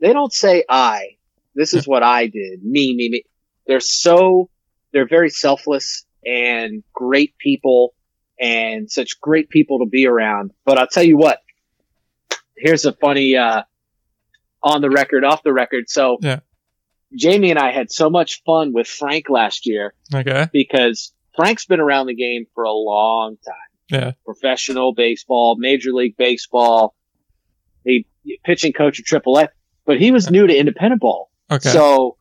they 0.00 0.12
don't 0.12 0.32
say 0.32 0.64
I. 0.68 1.16
This 1.54 1.74
is 1.74 1.86
what 1.86 2.02
I 2.02 2.26
did. 2.26 2.62
Me, 2.64 2.94
me, 2.96 3.08
me. 3.10 3.22
They're 3.66 3.80
so 3.80 4.48
they're 4.92 5.08
very 5.08 5.30
selfless 5.30 6.04
and 6.26 6.82
great 6.92 7.36
people, 7.38 7.94
and 8.42 8.90
such 8.90 9.18
great 9.20 9.48
people 9.48 9.78
to 9.78 9.86
be 9.86 10.06
around. 10.06 10.50
But 10.66 10.76
I'll 10.78 10.86
tell 10.88 11.04
you 11.04 11.16
what. 11.16 11.38
Here's 12.56 12.84
a 12.84 12.92
funny. 12.92 13.36
uh 13.36 13.62
on 14.64 14.80
the 14.80 14.90
record, 14.90 15.24
off 15.24 15.42
the 15.42 15.52
record. 15.52 15.84
So, 15.88 16.18
Yeah. 16.20 16.38
Jamie 17.18 17.50
and 17.50 17.58
I 17.58 17.72
had 17.72 17.90
so 17.90 18.08
much 18.08 18.42
fun 18.46 18.72
with 18.72 18.86
Frank 18.86 19.28
last 19.28 19.66
year 19.66 19.92
Okay. 20.14 20.46
because 20.52 21.12
Frank's 21.34 21.66
been 21.66 21.80
around 21.80 22.06
the 22.06 22.14
game 22.14 22.46
for 22.54 22.62
a 22.62 22.70
long 22.72 23.36
time. 23.44 23.54
Yeah. 23.90 24.12
Professional 24.24 24.94
baseball, 24.94 25.56
Major 25.58 25.90
League 25.92 26.16
Baseball, 26.16 26.94
a 27.88 28.04
pitching 28.44 28.72
coach 28.72 29.00
at 29.00 29.04
AAA, 29.06 29.48
but 29.84 29.98
he 29.98 30.12
was 30.12 30.30
new 30.30 30.46
to 30.46 30.54
independent 30.56 31.00
ball. 31.00 31.28
Okay. 31.50 31.68
So, 31.70 32.16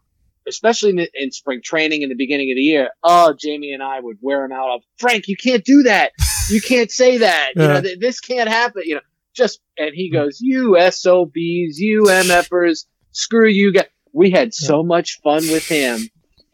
especially 0.47 0.91
in, 0.91 1.07
in 1.13 1.31
spring 1.31 1.61
training 1.63 2.01
in 2.01 2.09
the 2.09 2.15
beginning 2.15 2.51
of 2.51 2.55
the 2.55 2.61
year, 2.61 2.89
oh, 3.03 3.33
Jamie 3.39 3.71
and 3.73 3.83
I 3.83 3.99
would 3.99 4.17
wear 4.21 4.43
him 4.45 4.51
out 4.51 4.75
of 4.75 4.81
Frank, 4.97 5.27
you 5.27 5.35
can't 5.37 5.63
do 5.63 5.83
that. 5.83 6.11
You 6.49 6.61
can't 6.61 6.91
say 6.91 7.17
that. 7.19 7.51
You 7.55 7.61
Yeah. 7.63 7.67
know, 7.73 7.81
th- 7.81 7.99
this 7.99 8.19
can't 8.19 8.49
happen. 8.49 8.83
You 8.85 8.95
know, 8.95 9.01
just, 9.35 9.59
and 9.77 9.91
he 9.93 10.09
goes, 10.11 10.39
you 10.41 10.75
SOBs, 10.79 11.77
you 11.79 12.03
MFers, 12.07 12.85
screw 13.11 13.47
you 13.47 13.71
guys. 13.73 13.85
We 14.13 14.31
had 14.31 14.53
so 14.53 14.83
much 14.83 15.19
fun 15.23 15.43
with 15.49 15.65
him. 15.67 16.01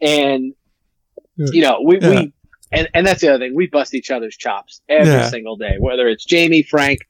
And, 0.00 0.54
you 1.36 1.62
know, 1.62 1.80
we, 1.84 1.98
Yeah. 2.00 2.10
we, 2.10 2.32
and, 2.70 2.88
and 2.94 3.06
that's 3.06 3.20
the 3.20 3.28
other 3.30 3.38
thing. 3.44 3.54
We 3.56 3.66
bust 3.66 3.94
each 3.94 4.10
other's 4.10 4.36
chops 4.36 4.80
every 4.88 5.10
Yeah. 5.12 5.28
single 5.30 5.56
day, 5.56 5.76
whether 5.80 6.06
it's 6.08 6.24
Jamie, 6.24 6.62
Frank, 6.62 7.00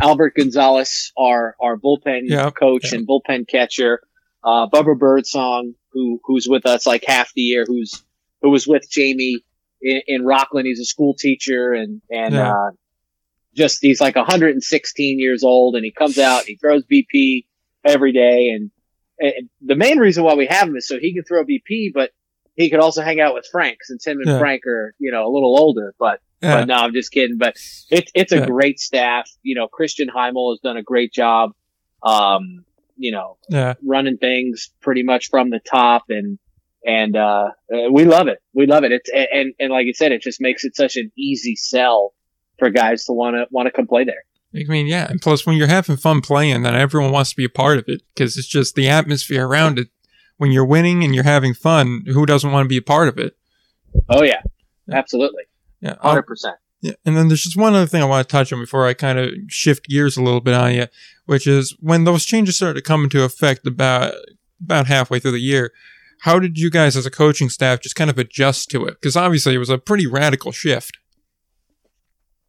Albert 0.00 0.34
Gonzalez, 0.36 1.12
our, 1.18 1.56
our 1.60 1.76
bullpen 1.76 2.28
coach 2.54 2.92
and 2.92 3.06
bullpen 3.06 3.48
catcher, 3.48 4.00
uh, 4.44 4.68
Bubba 4.68 4.96
Birdsong, 4.98 5.74
who, 5.92 6.20
who's 6.24 6.46
with 6.48 6.66
us 6.66 6.86
like 6.86 7.04
half 7.06 7.32
the 7.34 7.40
year, 7.42 7.64
who's, 7.66 8.02
who 8.42 8.50
was 8.50 8.66
with 8.66 8.88
Jamie 8.90 9.44
in, 9.80 10.02
in 10.06 10.24
Rockland. 10.24 10.66
He's 10.66 10.80
a 10.80 10.84
school 10.84 11.14
teacher 11.14 11.72
and, 11.72 12.00
and, 12.10 12.34
Yeah. 12.34 12.52
uh, 12.52 12.70
just, 13.54 13.78
he's 13.80 14.00
like 14.00 14.14
116 14.14 15.18
years 15.18 15.42
old 15.42 15.74
and 15.74 15.84
he 15.84 15.90
comes 15.90 16.18
out, 16.18 16.40
and 16.40 16.48
he 16.48 16.56
throws 16.56 16.84
BP 16.84 17.46
every 17.84 18.12
day. 18.12 18.50
And, 18.50 18.70
and 19.18 19.48
the 19.60 19.74
main 19.74 19.98
reason 19.98 20.22
why 20.22 20.34
we 20.34 20.46
have 20.46 20.68
him 20.68 20.76
is 20.76 20.86
so 20.86 20.98
he 21.00 21.12
can 21.14 21.24
throw 21.24 21.44
BP, 21.44 21.92
but 21.92 22.10
he 22.54 22.70
could 22.70 22.78
also 22.80 23.02
hang 23.02 23.20
out 23.20 23.34
with 23.34 23.46
Frank 23.50 23.78
since 23.82 24.06
him 24.06 24.18
and 24.20 24.28
Yeah. 24.28 24.38
Frank 24.38 24.66
are, 24.66 24.94
you 24.98 25.10
know, 25.10 25.26
a 25.26 25.32
little 25.32 25.58
older, 25.58 25.94
but, 25.98 26.20
yeah. 26.42 26.58
but 26.60 26.68
no, 26.68 26.74
I'm 26.74 26.92
just 26.92 27.10
kidding. 27.10 27.38
But 27.38 27.56
it's 27.90 28.12
it's 28.14 28.32
a 28.32 28.46
great 28.46 28.78
staff. 28.78 29.28
You 29.42 29.56
know, 29.56 29.66
Christian 29.66 30.08
Heimel 30.08 30.52
has 30.52 30.60
done 30.60 30.76
a 30.76 30.82
great 30.82 31.12
job. 31.12 31.52
Um, 32.02 32.64
you 32.98 33.12
know, 33.12 33.38
yeah. 33.48 33.74
running 33.84 34.18
things 34.18 34.70
pretty 34.80 35.02
much 35.02 35.30
from 35.30 35.50
the 35.50 35.60
top, 35.60 36.04
and 36.10 36.38
and 36.84 37.16
uh, 37.16 37.48
uh, 37.72 37.90
we 37.90 38.04
love 38.04 38.28
it. 38.28 38.38
We 38.52 38.66
love 38.66 38.84
it. 38.84 38.92
It's 38.92 39.08
and 39.14 39.54
and 39.58 39.72
like 39.72 39.86
you 39.86 39.94
said, 39.94 40.12
it 40.12 40.20
just 40.22 40.40
makes 40.40 40.64
it 40.64 40.76
such 40.76 40.96
an 40.96 41.10
easy 41.16 41.56
sell 41.56 42.12
for 42.58 42.70
guys 42.70 43.04
to 43.06 43.12
want 43.12 43.36
to 43.36 43.46
want 43.50 43.66
to 43.66 43.72
come 43.72 43.86
play 43.86 44.04
there. 44.04 44.24
I 44.54 44.64
mean, 44.66 44.86
yeah. 44.86 45.06
And 45.10 45.20
plus, 45.20 45.44
when 45.46 45.56
you're 45.56 45.66
having 45.68 45.96
fun 45.96 46.20
playing, 46.22 46.62
then 46.62 46.74
everyone 46.74 47.12
wants 47.12 47.30
to 47.30 47.36
be 47.36 47.44
a 47.44 47.50
part 47.50 47.78
of 47.78 47.84
it 47.86 48.02
because 48.14 48.36
it's 48.36 48.46
just 48.48 48.74
the 48.74 48.88
atmosphere 48.88 49.46
around 49.46 49.78
it. 49.78 49.88
When 50.38 50.52
you're 50.52 50.64
winning 50.64 51.02
and 51.04 51.14
you're 51.14 51.24
having 51.24 51.52
fun, 51.52 52.04
who 52.06 52.24
doesn't 52.24 52.50
want 52.52 52.64
to 52.64 52.68
be 52.68 52.76
a 52.76 52.82
part 52.82 53.08
of 53.08 53.18
it? 53.18 53.36
Oh 54.08 54.22
yeah, 54.22 54.40
Yeah. 54.86 54.96
absolutely, 54.96 55.42
Yeah. 55.80 55.96
Hundred 56.00 56.22
percent. 56.22 56.56
Yeah, 56.80 56.92
and 57.04 57.16
then 57.16 57.28
there's 57.28 57.42
just 57.42 57.56
one 57.56 57.74
other 57.74 57.86
thing 57.86 58.02
I 58.02 58.06
want 58.06 58.28
to 58.28 58.30
touch 58.30 58.52
on 58.52 58.60
before 58.60 58.86
I 58.86 58.94
kind 58.94 59.18
of 59.18 59.30
shift 59.48 59.88
gears 59.88 60.16
a 60.16 60.22
little 60.22 60.40
bit 60.40 60.54
on 60.54 60.74
you, 60.74 60.86
which 61.26 61.46
is 61.46 61.76
when 61.80 62.04
those 62.04 62.24
changes 62.24 62.56
started 62.56 62.74
to 62.74 62.82
come 62.82 63.02
into 63.04 63.24
effect 63.24 63.66
about 63.66 64.14
about 64.62 64.86
halfway 64.86 65.18
through 65.18 65.32
the 65.32 65.40
year. 65.40 65.72
How 66.22 66.38
did 66.40 66.58
you 66.58 66.68
guys, 66.70 66.96
as 66.96 67.06
a 67.06 67.10
coaching 67.10 67.48
staff, 67.48 67.80
just 67.80 67.94
kind 67.96 68.10
of 68.10 68.18
adjust 68.18 68.70
to 68.70 68.86
it? 68.86 68.94
Because 69.00 69.16
obviously 69.16 69.54
it 69.54 69.58
was 69.58 69.70
a 69.70 69.78
pretty 69.78 70.06
radical 70.06 70.50
shift. 70.52 70.98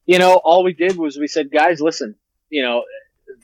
you 0.09 0.17
know, 0.17 0.41
all 0.43 0.63
we 0.63 0.73
did 0.73 0.97
was 0.97 1.19
we 1.19 1.27
said, 1.27 1.51
guys, 1.51 1.79
listen, 1.79 2.15
you 2.49 2.63
know, 2.63 2.83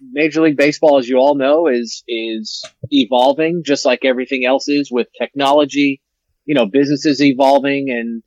Major 0.01 0.41
League 0.41 0.57
Baseball, 0.57 0.97
as 0.97 1.07
you 1.07 1.17
all 1.17 1.35
know, 1.35 1.67
is 1.67 2.03
is 2.07 2.65
evolving 2.89 3.61
just 3.63 3.85
like 3.85 4.03
everything 4.03 4.45
else 4.45 4.67
is 4.67 4.91
with 4.91 5.07
technology. 5.15 6.01
You 6.45 6.55
know, 6.55 6.65
businesses 6.65 7.21
evolving, 7.21 7.91
and 7.91 8.23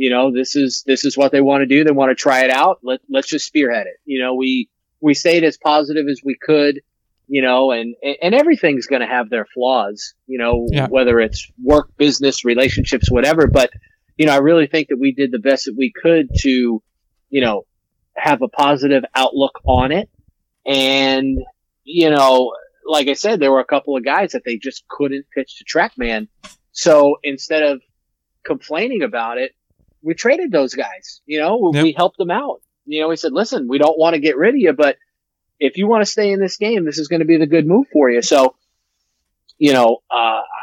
you 0.00 0.10
know 0.10 0.32
this 0.32 0.54
is 0.54 0.84
this 0.86 1.04
is 1.04 1.16
what 1.18 1.32
they 1.32 1.40
want 1.40 1.62
to 1.62 1.66
do. 1.66 1.82
They 1.82 1.90
want 1.90 2.10
to 2.10 2.14
try 2.14 2.44
it 2.44 2.50
out. 2.50 2.78
Let 2.84 3.00
let's 3.10 3.26
just 3.28 3.46
spearhead 3.46 3.88
it. 3.88 3.96
You 4.04 4.22
know, 4.22 4.34
we 4.34 4.70
we 5.00 5.14
stayed 5.14 5.42
as 5.42 5.56
positive 5.58 6.06
as 6.08 6.20
we 6.24 6.36
could. 6.40 6.80
You 7.26 7.42
know, 7.42 7.72
and 7.72 7.94
and 8.22 8.32
everything's 8.34 8.86
going 8.86 9.02
to 9.02 9.08
have 9.08 9.28
their 9.28 9.44
flaws. 9.44 10.14
You 10.28 10.38
know, 10.38 10.66
Yeah. 10.70 10.86
whether 10.86 11.18
it's 11.20 11.50
work, 11.62 11.90
business, 11.96 12.44
relationships, 12.44 13.10
whatever. 13.10 13.48
But 13.48 13.70
you 14.16 14.26
know, 14.26 14.32
I 14.32 14.38
really 14.38 14.66
think 14.68 14.88
that 14.88 14.98
we 14.98 15.12
did 15.12 15.32
the 15.32 15.38
best 15.40 15.66
that 15.66 15.74
we 15.76 15.92
could 15.92 16.28
to, 16.42 16.82
you 17.30 17.40
know, 17.40 17.66
have 18.16 18.40
a 18.42 18.48
positive 18.48 19.04
outlook 19.14 19.60
on 19.64 19.92
it. 19.92 20.08
And, 20.64 21.38
you 21.84 22.10
know, 22.10 22.52
like 22.86 23.08
I 23.08 23.14
said, 23.14 23.40
there 23.40 23.52
were 23.52 23.60
a 23.60 23.64
couple 23.64 23.96
of 23.96 24.04
guys 24.04 24.32
that 24.32 24.42
they 24.44 24.56
just 24.58 24.86
couldn't 24.88 25.26
pitch 25.34 25.58
to 25.58 25.64
TrackMan. 25.64 26.28
So 26.72 27.16
instead 27.22 27.62
of 27.62 27.80
complaining 28.44 29.02
about 29.02 29.38
it, 29.38 29.52
we 30.02 30.14
traded 30.14 30.52
those 30.52 30.74
guys. 30.74 31.20
You 31.26 31.40
know, 31.40 31.70
Yep. 31.74 31.82
we 31.82 31.92
helped 31.92 32.18
them 32.18 32.30
out. 32.30 32.60
You 32.86 33.02
know, 33.02 33.08
we 33.08 33.16
said, 33.16 33.32
listen, 33.32 33.68
we 33.68 33.78
don't 33.78 33.98
want 33.98 34.14
to 34.14 34.20
get 34.20 34.36
rid 34.36 34.54
of 34.54 34.60
you, 34.60 34.72
but 34.72 34.96
if 35.60 35.76
you 35.76 35.86
want 35.88 36.04
to 36.04 36.10
stay 36.10 36.30
in 36.32 36.40
this 36.40 36.56
game, 36.56 36.84
this 36.84 36.98
is 36.98 37.08
going 37.08 37.20
to 37.20 37.26
be 37.26 37.36
the 37.36 37.46
good 37.46 37.66
move 37.66 37.86
for 37.92 38.08
you. 38.10 38.22
So, 38.22 38.54
you 39.58 39.72
know, 39.72 39.98
uh, 40.10 40.14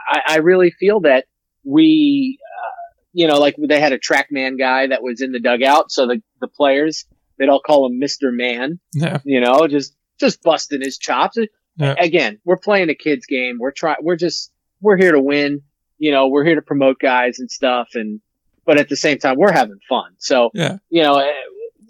I, 0.10 0.22
I 0.28 0.36
really 0.38 0.72
feel 0.72 1.02
that 1.02 1.26
we, 1.64 2.40
uh, 2.42 2.94
you 3.14 3.28
know, 3.28 3.40
like 3.40 3.56
they 3.60 3.80
had 3.80 3.94
a 3.94 4.00
TrackMan 4.00 4.58
guy 4.58 4.88
that 4.88 5.04
was 5.04 5.22
in 5.22 5.32
the 5.32 5.40
dugout. 5.40 5.92
So 5.92 6.08
the, 6.08 6.22
the 6.40 6.48
players, 6.48 7.06
they'd 7.38 7.50
all 7.50 7.60
call 7.62 7.86
him 7.88 8.00
Mr. 8.00 8.32
Man 8.34 8.80
Yeah. 8.94 9.20
you 9.26 9.42
know, 9.42 9.68
just 9.68 9.96
just 10.20 10.42
busting 10.42 10.82
his 10.82 10.98
chops. 10.98 11.38
Yeah. 11.78 11.96
Again, 12.00 12.40
we're 12.46 12.56
playing 12.58 12.90
a 12.90 12.96
kids 12.96 13.26
game. 13.26 13.58
We're 13.60 13.72
trying. 13.74 13.98
We're 14.02 14.16
just 14.16 14.52
we're 14.80 14.96
here 14.98 15.12
to 15.12 15.20
win. 15.22 15.62
You 15.98 16.12
know, 16.12 16.28
we're 16.30 16.46
here 16.46 16.56
to 16.56 16.62
promote 16.62 17.00
guys 17.00 17.40
and 17.40 17.52
stuff. 17.52 17.90
And 17.96 18.22
but 18.66 18.80
at 18.80 18.90
the 18.90 18.96
same 18.96 19.18
time, 19.20 19.36
we're 19.38 19.52
having 19.52 19.80
fun. 19.88 20.16
So 20.18 20.50
Yeah. 20.54 20.78
you 20.90 21.04
know, 21.04 21.18
eh, 21.18 21.32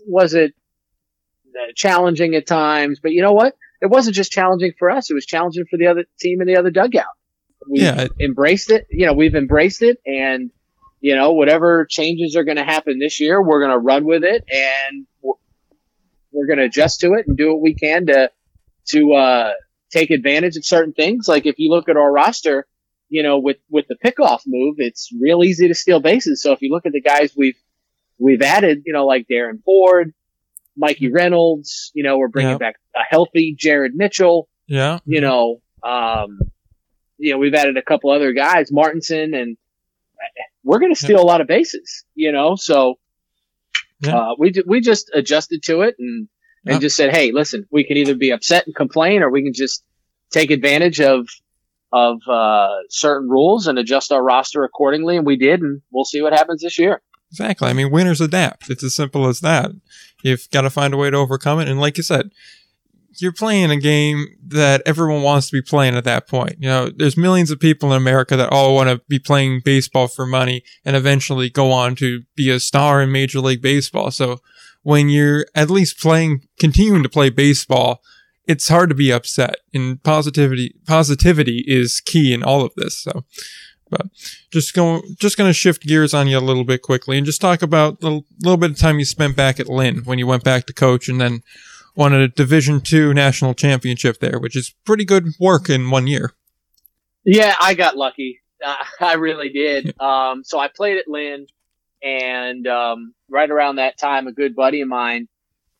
was 0.07 0.33
it 0.33 0.53
uh, 1.55 1.71
challenging 1.75 2.35
at 2.35 2.45
times? 2.45 2.99
But 3.01 3.11
you 3.13 3.21
know 3.21 3.33
what? 3.33 3.55
It 3.81 3.87
wasn't 3.87 4.15
just 4.15 4.31
challenging 4.31 4.73
for 4.77 4.89
us. 4.89 5.09
It 5.09 5.13
was 5.13 5.25
challenging 5.25 5.65
for 5.69 5.77
the 5.77 5.87
other 5.87 6.05
team 6.19 6.41
in 6.41 6.47
the 6.47 6.57
other 6.57 6.71
dugout. 6.71 7.05
We 7.69 7.81
Yeah, 7.81 8.07
embraced 8.19 8.71
it. 8.71 8.85
You 8.89 9.07
know, 9.07 9.13
we've 9.13 9.35
embraced 9.35 9.81
it, 9.81 9.97
and 10.05 10.51
you 11.01 11.15
know, 11.15 11.33
whatever 11.33 11.85
changes 11.89 12.35
are 12.35 12.43
going 12.43 12.57
to 12.57 12.63
happen 12.63 12.99
this 12.99 13.19
year, 13.19 13.41
we're 13.41 13.59
going 13.59 13.71
to 13.71 13.77
run 13.77 14.05
with 14.05 14.23
it, 14.23 14.43
and 14.51 15.05
we're, 15.21 15.33
we're 16.31 16.47
going 16.47 16.59
to 16.59 16.65
adjust 16.65 17.01
to 17.01 17.13
it 17.13 17.27
and 17.27 17.37
do 17.37 17.53
what 17.53 17.61
we 17.61 17.73
can 17.73 18.07
to 18.07 18.31
to 18.89 19.13
uh, 19.13 19.51
take 19.91 20.11
advantage 20.11 20.57
of 20.57 20.65
certain 20.65 20.93
things. 20.93 21.27
Like 21.27 21.45
if 21.45 21.55
you 21.57 21.69
look 21.71 21.89
at 21.89 21.97
our 21.97 22.11
roster, 22.11 22.67
you 23.09 23.23
know, 23.23 23.39
with 23.39 23.57
with 23.69 23.85
the 23.87 23.95
pickoff 23.95 24.41
move, 24.45 24.75
it's 24.79 25.09
real 25.19 25.43
easy 25.43 25.67
to 25.67 25.75
steal 25.75 25.99
bases. 25.99 26.41
So 26.41 26.51
if 26.51 26.61
you 26.61 26.71
look 26.71 26.85
at 26.85 26.91
the 26.93 27.01
guys 27.01 27.33
we've 27.37 27.57
we've 28.17 28.41
added, 28.41 28.83
you 28.85 28.93
know, 28.93 29.05
like 29.05 29.27
Darren 29.31 29.61
Ford, 29.63 30.13
Mikey 30.77 31.11
Reynolds, 31.11 31.91
you 31.93 32.03
know, 32.03 32.17
we're 32.17 32.27
bringing 32.29 32.57
back 32.57 32.75
a 32.95 32.99
healthy 33.09 33.55
Jared 33.57 33.93
Mitchell 33.95 34.47
Yeah. 34.67 34.99
you 35.05 35.21
know, 35.21 35.61
um, 35.83 36.39
you 37.17 37.31
know, 37.31 37.37
we've 37.37 37.53
added 37.53 37.77
a 37.77 37.81
couple 37.81 38.09
other 38.11 38.33
guys, 38.33 38.71
Martinson, 38.71 39.33
and 39.33 39.57
we're 40.63 40.79
going 40.79 40.93
to 40.93 40.99
steal 40.99 41.19
a 41.21 41.23
lot 41.23 41.41
of 41.41 41.47
bases, 41.47 42.03
you 42.15 42.31
know, 42.31 42.55
so, 42.55 42.95
Yeah. 44.01 44.17
uh, 44.17 44.35
we, 44.39 44.53
we 44.65 44.81
just 44.81 45.11
adjusted 45.13 45.61
to 45.63 45.81
it 45.81 45.95
and, 45.99 46.27
and 46.65 46.75
Yeah. 46.75 46.79
just 46.79 46.95
said, 46.97 47.13
Hey, 47.13 47.31
listen, 47.31 47.67
we 47.71 47.83
can 47.83 47.97
either 47.97 48.15
be 48.15 48.31
upset 48.31 48.65
and 48.65 48.75
complain 48.75 49.21
or 49.23 49.29
we 49.29 49.43
can 49.43 49.53
just 49.53 49.83
take 50.31 50.51
advantage 50.51 50.99
of, 50.99 51.27
of, 51.95 52.21
uh, 52.27 52.75
certain 52.89 53.29
rules 53.29 53.67
and 53.67 53.79
adjust 53.79 54.11
our 54.11 54.21
roster 54.21 54.63
accordingly. 54.65 55.15
And 55.15 55.25
we 55.25 55.37
did, 55.37 55.61
and 55.61 55.81
we'll 55.91 56.03
see 56.03 56.21
what 56.21 56.33
happens 56.33 56.61
this 56.61 56.77
year. 56.77 57.01
Exactly. 57.31 57.69
I 57.69 57.73
mean, 57.73 57.91
winners 57.91 58.21
adapt. 58.21 58.69
It's 58.69 58.83
as 58.83 58.95
simple 58.95 59.27
as 59.27 59.39
that. 59.39 59.71
You've 60.23 60.47
got 60.51 60.61
to 60.61 60.69
find 60.69 60.93
a 60.93 60.97
way 60.97 61.09
to 61.09 61.17
overcome 61.17 61.59
it. 61.59 61.67
And 61.67 61.79
like 61.79 61.97
you 61.97 62.03
said, 62.03 62.31
you're 63.17 63.31
playing 63.31 63.71
a 63.71 63.79
game 63.79 64.25
that 64.47 64.81
everyone 64.85 65.21
wants 65.21 65.47
to 65.47 65.53
be 65.53 65.61
playing 65.61 65.95
at 65.95 66.03
that 66.03 66.27
point. 66.27 66.57
You 66.59 66.67
know, 66.67 66.89
there's 66.89 67.15
millions 67.15 67.49
of 67.49 67.59
people 67.59 67.91
in 67.91 67.97
America 67.97 68.35
that 68.35 68.51
all 68.51 68.75
want 68.75 68.89
to 68.89 69.01
be 69.07 69.19
playing 69.19 69.61
baseball 69.63 70.07
for 70.07 70.25
money 70.25 70.63
and 70.83 70.95
eventually 70.95 71.49
go 71.49 71.71
on 71.71 71.95
to 71.95 72.23
be 72.35 72.49
a 72.49 72.59
star 72.59 73.01
in 73.01 73.11
Major 73.11 73.39
League 73.39 73.61
Baseball. 73.61 74.11
So 74.11 74.41
when 74.83 75.09
you're 75.09 75.45
at 75.55 75.69
least 75.69 75.99
playing, 75.99 76.41
continuing 76.59 77.03
to 77.03 77.09
play 77.09 77.29
baseball, 77.29 78.01
it's 78.47 78.67
hard 78.67 78.89
to 78.89 78.95
be 78.95 79.11
upset. 79.11 79.57
And 79.73 80.01
positivity, 80.03 80.75
positivity 80.85 81.63
is 81.67 82.01
key 82.01 82.33
in 82.33 82.43
all 82.43 82.61
of 82.61 82.73
this. 82.75 82.97
So, 82.97 83.23
but 83.89 84.07
just 84.51 84.73
going, 84.73 85.01
just 85.19 85.37
going 85.37 85.49
to 85.49 85.53
shift 85.53 85.83
gears 85.83 86.13
on 86.13 86.27
you 86.27 86.37
a 86.37 86.39
little 86.39 86.63
bit 86.63 86.81
quickly 86.81 87.17
and 87.17 87.25
just 87.25 87.41
talk 87.41 87.61
about 87.61 87.99
the 88.01 88.21
little 88.41 88.57
bit 88.57 88.71
of 88.71 88.77
time 88.77 88.99
you 88.99 89.05
spent 89.05 89.35
back 89.35 89.59
at 89.59 89.69
Lynn 89.69 89.99
when 89.99 90.19
you 90.19 90.27
went 90.27 90.43
back 90.43 90.65
to 90.65 90.73
coach 90.73 91.07
and 91.07 91.21
then 91.21 91.41
won 91.95 92.13
a 92.13 92.27
Division 92.27 92.81
two 92.81 93.13
national 93.13 93.53
championship 93.53 94.19
there, 94.19 94.39
which 94.39 94.55
is 94.55 94.73
pretty 94.85 95.05
good 95.05 95.29
work 95.39 95.69
in 95.69 95.89
one 95.89 96.07
year. 96.07 96.33
Yeah, 97.23 97.55
I 97.59 97.73
got 97.73 97.97
lucky. 97.97 98.41
I 98.99 99.13
really 99.17 99.49
did. 99.49 99.99
Um, 99.99 100.43
so 100.43 100.59
I 100.59 100.67
played 100.67 100.97
at 100.97 101.07
Lynn, 101.07 101.47
and 102.03 102.67
um, 102.67 103.13
right 103.29 103.49
around 103.49 103.77
that 103.77 103.97
time, 103.97 104.27
a 104.27 104.31
good 104.31 104.55
buddy 104.55 104.81
of 104.81 104.87
mine, 104.87 105.27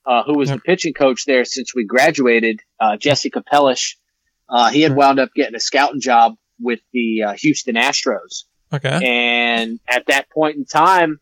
uh, 0.05 0.23
who 0.23 0.37
was 0.37 0.49
Yep. 0.49 0.57
the 0.57 0.61
pitching 0.61 0.93
coach 0.93 1.25
there 1.25 1.45
since 1.45 1.73
we 1.73 1.85
graduated, 1.85 2.61
uh, 2.79 2.97
Jesse 2.97 3.29
Capellish, 3.31 3.95
uh, 4.49 4.69
he 4.69 4.81
had 4.81 4.95
wound 4.95 5.19
up 5.19 5.29
getting 5.35 5.55
a 5.55 5.59
scouting 5.59 6.01
job 6.01 6.35
with 6.59 6.79
the 6.93 7.23
uh, 7.23 7.33
Houston 7.39 7.75
Astros. 7.75 8.43
Okay. 8.73 8.99
And 9.03 9.79
at 9.87 10.05
that 10.07 10.29
point 10.29 10.57
in 10.57 10.65
time, 10.65 11.19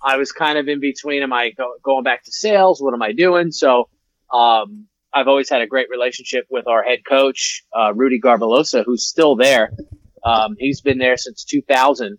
I 0.00 0.16
was 0.16 0.32
kind 0.32 0.58
of 0.58 0.68
in 0.68 0.80
between. 0.80 1.22
Am 1.22 1.32
I 1.32 1.50
go- 1.50 1.74
going 1.82 2.04
back 2.04 2.24
to 2.24 2.32
sales? 2.32 2.80
What 2.80 2.94
am 2.94 3.02
I 3.02 3.12
doing? 3.12 3.50
So, 3.52 3.88
um, 4.32 4.86
I've 5.14 5.28
always 5.28 5.50
had 5.50 5.60
a 5.60 5.66
great 5.66 5.88
relationship 5.90 6.46
with 6.48 6.66
our 6.66 6.82
head 6.82 7.00
coach, 7.06 7.64
uh, 7.76 7.92
Rudy 7.94 8.18
Garbalosa, 8.20 8.82
who's 8.84 9.06
still 9.06 9.36
there. 9.36 9.70
Um, 10.24 10.56
he's 10.58 10.80
been 10.80 10.96
there 10.98 11.18
since 11.18 11.44
2000, 11.44 12.16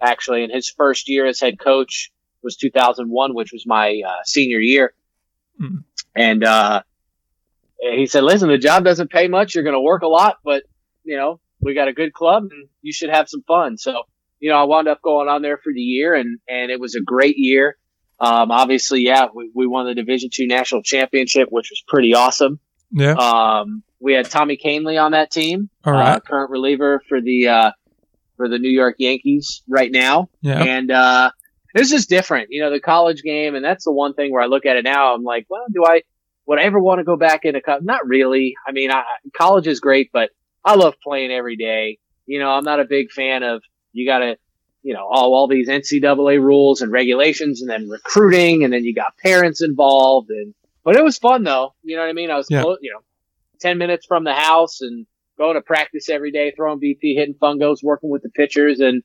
actually, 0.00 0.44
and 0.44 0.52
his 0.52 0.70
first 0.70 1.08
year 1.08 1.26
as 1.26 1.38
head 1.38 1.58
coach 1.58 2.10
was 2.42 2.56
2001, 2.56 3.34
which 3.34 3.52
was 3.52 3.64
my 3.66 4.00
uh, 4.06 4.22
senior 4.24 4.58
year. 4.58 4.94
Hmm. 5.60 5.76
And 6.16 6.42
uh, 6.44 6.82
he 7.78 8.06
said, 8.06 8.24
"Listen, 8.24 8.48
the 8.48 8.58
job 8.58 8.84
doesn't 8.84 9.10
pay 9.10 9.28
much. 9.28 9.54
You're 9.54 9.64
going 9.64 9.74
to 9.74 9.80
work 9.80 10.02
a 10.02 10.08
lot, 10.08 10.38
but 10.44 10.64
you 11.04 11.16
know, 11.16 11.40
we 11.60 11.74
got 11.74 11.88
a 11.88 11.92
good 11.92 12.12
club, 12.12 12.44
and 12.50 12.68
you 12.82 12.92
should 12.92 13.10
have 13.10 13.28
some 13.28 13.42
fun." 13.46 13.76
So, 13.78 14.02
you 14.38 14.50
know, 14.50 14.56
I 14.56 14.64
wound 14.64 14.88
up 14.88 15.02
going 15.02 15.28
on 15.28 15.42
there 15.42 15.58
for 15.58 15.72
the 15.72 15.80
year, 15.80 16.14
and 16.14 16.38
and 16.48 16.70
it 16.70 16.80
was 16.80 16.94
a 16.94 17.00
great 17.00 17.36
year. 17.38 17.76
Um, 18.18 18.50
obviously, 18.50 19.00
yeah, 19.02 19.26
we, 19.34 19.50
we 19.54 19.66
won 19.66 19.86
the 19.86 19.94
Division 19.94 20.30
two 20.32 20.46
national 20.46 20.82
championship, 20.82 21.48
which 21.50 21.68
was 21.70 21.82
pretty 21.88 22.14
awesome. 22.14 22.60
Yeah. 22.92 23.12
Um, 23.12 23.82
we 23.98 24.12
had 24.14 24.28
Tommy 24.28 24.58
Kahnle 24.62 25.00
on 25.02 25.12
that 25.12 25.30
team, 25.30 25.70
All 25.84 25.94
uh, 25.96 26.20
current 26.20 26.50
reliever 26.50 27.02
for 27.08 27.20
the 27.20 27.48
uh, 27.48 27.70
for 28.36 28.48
the 28.48 28.58
New 28.58 28.70
York 28.70 28.96
Yankees 28.98 29.62
right 29.68 29.90
now, 29.92 30.28
Yeah. 30.42 30.62
and 30.62 30.90
uh, 30.90 31.30
this 31.74 31.92
is 31.92 32.06
different. 32.06 32.48
You 32.50 32.62
know, 32.62 32.70
the 32.70 32.80
college 32.80 33.22
game, 33.22 33.54
and 33.54 33.64
that's 33.64 33.84
the 33.84 33.92
one 33.92 34.14
thing 34.14 34.32
where 34.32 34.42
I 34.42 34.46
look 34.46 34.66
at 34.66 34.76
it 34.76 34.84
now. 34.84 35.14
I'm 35.14 35.22
like, 35.24 35.46
well, 35.48 35.64
do 35.72 35.84
I 35.84 36.02
would 36.46 36.58
I 36.58 36.62
ever 36.62 36.80
want 36.80 36.98
to 36.98 37.04
go 37.04 37.16
back 37.16 37.44
into 37.44 37.60
co- 37.60 37.78
Not 37.80 38.06
really. 38.06 38.54
I 38.66 38.72
mean, 38.72 38.90
I, 38.90 39.02
college 39.36 39.66
is 39.66 39.80
great, 39.80 40.10
but 40.12 40.30
I 40.64 40.74
love 40.74 40.94
playing 41.02 41.30
every 41.30 41.56
day. 41.56 41.98
You 42.26 42.38
know, 42.40 42.50
I'm 42.50 42.64
not 42.64 42.80
a 42.80 42.84
big 42.84 43.10
fan 43.12 43.42
of 43.42 43.62
you 43.92 44.06
got 44.06 44.18
to, 44.18 44.36
you 44.82 44.94
know, 44.94 45.06
all 45.10 45.34
all 45.34 45.48
these 45.48 45.68
NCAA 45.68 46.40
rules 46.42 46.80
and 46.82 46.90
regulations, 46.92 47.60
and 47.60 47.70
then 47.70 47.88
recruiting, 47.88 48.64
and 48.64 48.72
then 48.72 48.84
you 48.84 48.94
got 48.94 49.16
parents 49.22 49.62
involved, 49.62 50.30
and 50.30 50.54
but 50.84 50.96
it 50.96 51.04
was 51.04 51.18
fun 51.18 51.44
though. 51.44 51.74
You 51.82 51.96
know 51.96 52.02
what 52.02 52.08
I 52.08 52.14
mean? 52.14 52.30
I 52.30 52.36
was, 52.36 52.46
Yeah. 52.50 52.62
close, 52.62 52.78
you 52.80 52.92
know, 52.92 53.00
ten 53.60 53.78
minutes 53.78 54.06
from 54.06 54.24
the 54.24 54.34
house 54.34 54.80
and 54.80 55.06
going 55.38 55.54
to 55.54 55.60
practice 55.62 56.08
every 56.08 56.30
day, 56.32 56.52
throwing 56.54 56.80
BP, 56.80 57.14
hitting 57.16 57.34
fungos, 57.34 57.82
working 57.82 58.10
with 58.10 58.22
the 58.22 58.30
pitchers, 58.30 58.80
and 58.80 59.02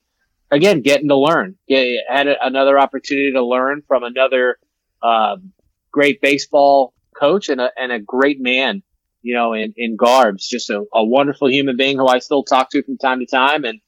again, 0.52 0.82
getting 0.82 1.10
to 1.10 1.18
learn. 1.18 1.56
Get, 1.68 1.88
had 2.10 2.28
another 2.28 2.80
opportunity 2.80 3.32
to 3.34 3.46
learn 3.46 3.84
from 3.88 4.04
another 4.04 4.58
um, 5.02 5.52
great 5.92 6.22
baseball 6.22 6.94
coach 7.16 7.50
and 7.50 7.62
a, 7.62 7.70
and 7.78 7.92
a 7.92 8.00
great 8.00 8.42
man, 8.42 8.84
you 9.22 9.36
know, 9.36 9.54
in, 9.54 9.74
in 9.78 9.98
Garbs. 9.98 10.48
Just 10.48 10.70
a, 10.70 10.84
a 10.94 11.04
wonderful 11.04 11.50
human 11.50 11.78
being 11.78 11.98
who 11.98 12.08
I 12.08 12.20
still 12.20 12.44
talk 12.44 12.70
to 12.72 12.84
from 12.84 12.98
time 12.98 13.20
to 13.20 13.26
time. 13.26 13.64
And, 13.64 13.80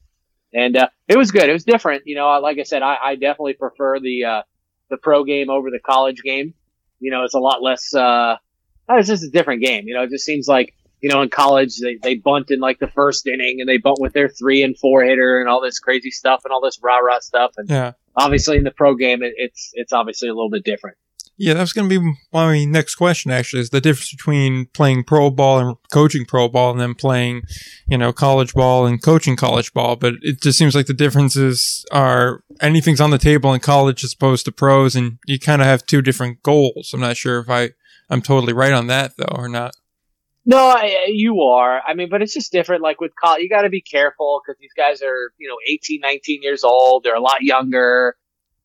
and, 0.52 0.76
uh, 0.76 0.88
it 1.06 1.16
was 1.16 1.30
good. 1.30 1.48
It 1.48 1.52
was 1.52 1.64
different. 1.64 2.02
You 2.06 2.16
know, 2.16 2.28
like 2.40 2.58
I 2.58 2.64
said, 2.64 2.82
I, 2.82 2.96
I 3.02 3.14
definitely 3.14 3.54
prefer 3.54 4.00
the, 4.00 4.24
uh, 4.24 4.42
the 4.90 4.96
pro 4.96 5.24
game 5.24 5.50
over 5.50 5.70
the 5.70 5.80
college 5.80 6.22
game. 6.24 6.54
You 7.00 7.10
know, 7.10 7.24
it's 7.24 7.34
a 7.34 7.38
lot 7.38 7.62
less, 7.62 7.94
uh, 7.94 8.36
it's 8.88 9.08
just 9.08 9.24
a 9.24 9.30
different 9.30 9.62
game. 9.62 9.86
You 9.86 9.94
know, 9.94 10.02
it 10.04 10.10
just 10.10 10.24
seems 10.24 10.48
like, 10.48 10.74
you 11.00 11.08
know, 11.08 11.22
in 11.22 11.28
college, 11.28 11.78
they, 11.78 11.96
they 12.02 12.16
bunt 12.16 12.50
in 12.50 12.60
like 12.60 12.78
the 12.78 12.88
first 12.88 13.26
inning 13.26 13.58
and 13.60 13.68
they 13.68 13.78
bunt 13.78 13.98
with 14.00 14.12
their 14.12 14.28
three 14.28 14.62
and 14.62 14.76
four 14.78 15.04
hitter 15.04 15.40
and 15.40 15.48
all 15.48 15.60
this 15.60 15.78
crazy 15.78 16.10
stuff 16.10 16.42
and 16.44 16.52
all 16.52 16.60
this 16.60 16.78
rah 16.82 16.98
rah 16.98 17.20
stuff. 17.20 17.52
And 17.56 17.68
Yeah. 17.68 17.92
obviously 18.16 18.56
in 18.56 18.64
the 18.64 18.70
pro 18.70 18.94
game, 18.94 19.22
it, 19.22 19.34
it's, 19.36 19.70
it's 19.74 19.92
obviously 19.92 20.28
a 20.28 20.34
little 20.34 20.50
bit 20.50 20.64
different. 20.64 20.96
Yeah, 21.40 21.54
that's 21.54 21.72
going 21.72 21.88
to 21.88 22.00
be 22.00 22.14
my 22.32 22.64
next 22.64 22.96
question. 22.96 23.30
Actually, 23.30 23.60
is 23.62 23.70
the 23.70 23.80
difference 23.80 24.10
between 24.10 24.66
playing 24.74 25.04
pro 25.04 25.30
ball 25.30 25.60
and 25.60 25.76
coaching 25.92 26.24
pro 26.24 26.48
ball, 26.48 26.72
and 26.72 26.80
then 26.80 26.96
playing, 26.96 27.42
you 27.86 27.96
know, 27.96 28.12
college 28.12 28.54
ball 28.54 28.86
and 28.86 29.00
coaching 29.00 29.36
college 29.36 29.72
ball. 29.72 29.94
But 29.94 30.14
it 30.22 30.42
just 30.42 30.58
seems 30.58 30.74
like 30.74 30.86
the 30.86 30.94
differences 30.94 31.86
are 31.92 32.42
anything's 32.60 33.00
on 33.00 33.10
the 33.10 33.18
table 33.18 33.54
in 33.54 33.60
college 33.60 34.02
as 34.02 34.14
opposed 34.14 34.46
to 34.46 34.52
pros, 34.52 34.96
and 34.96 35.20
you 35.26 35.38
kind 35.38 35.62
of 35.62 35.68
have 35.68 35.86
two 35.86 36.02
different 36.02 36.42
goals. 36.42 36.90
I'm 36.92 36.98
not 37.00 37.16
sure 37.16 37.38
if 37.38 37.48
I 37.48 37.70
I'm 38.10 38.20
totally 38.20 38.52
right 38.52 38.72
on 38.72 38.88
that 38.88 39.12
though, 39.16 39.32
or 39.36 39.48
not. 39.48 39.74
No, 40.48 40.66
I, 40.66 41.08
you 41.08 41.42
are. 41.42 41.82
I 41.86 41.92
mean, 41.92 42.08
but 42.08 42.22
it's 42.22 42.32
just 42.32 42.50
different. 42.50 42.82
Like 42.82 43.02
with 43.02 43.14
college, 43.14 43.42
you 43.42 43.50
got 43.50 43.62
to 43.62 43.68
be 43.68 43.82
careful 43.82 44.40
because 44.42 44.58
these 44.58 44.72
guys 44.74 45.02
are, 45.02 45.30
you 45.36 45.46
know, 45.46 45.56
18, 45.70 46.00
19 46.00 46.42
years 46.42 46.64
old. 46.64 47.04
They're 47.04 47.14
a 47.14 47.20
lot 47.20 47.42
younger. 47.42 48.16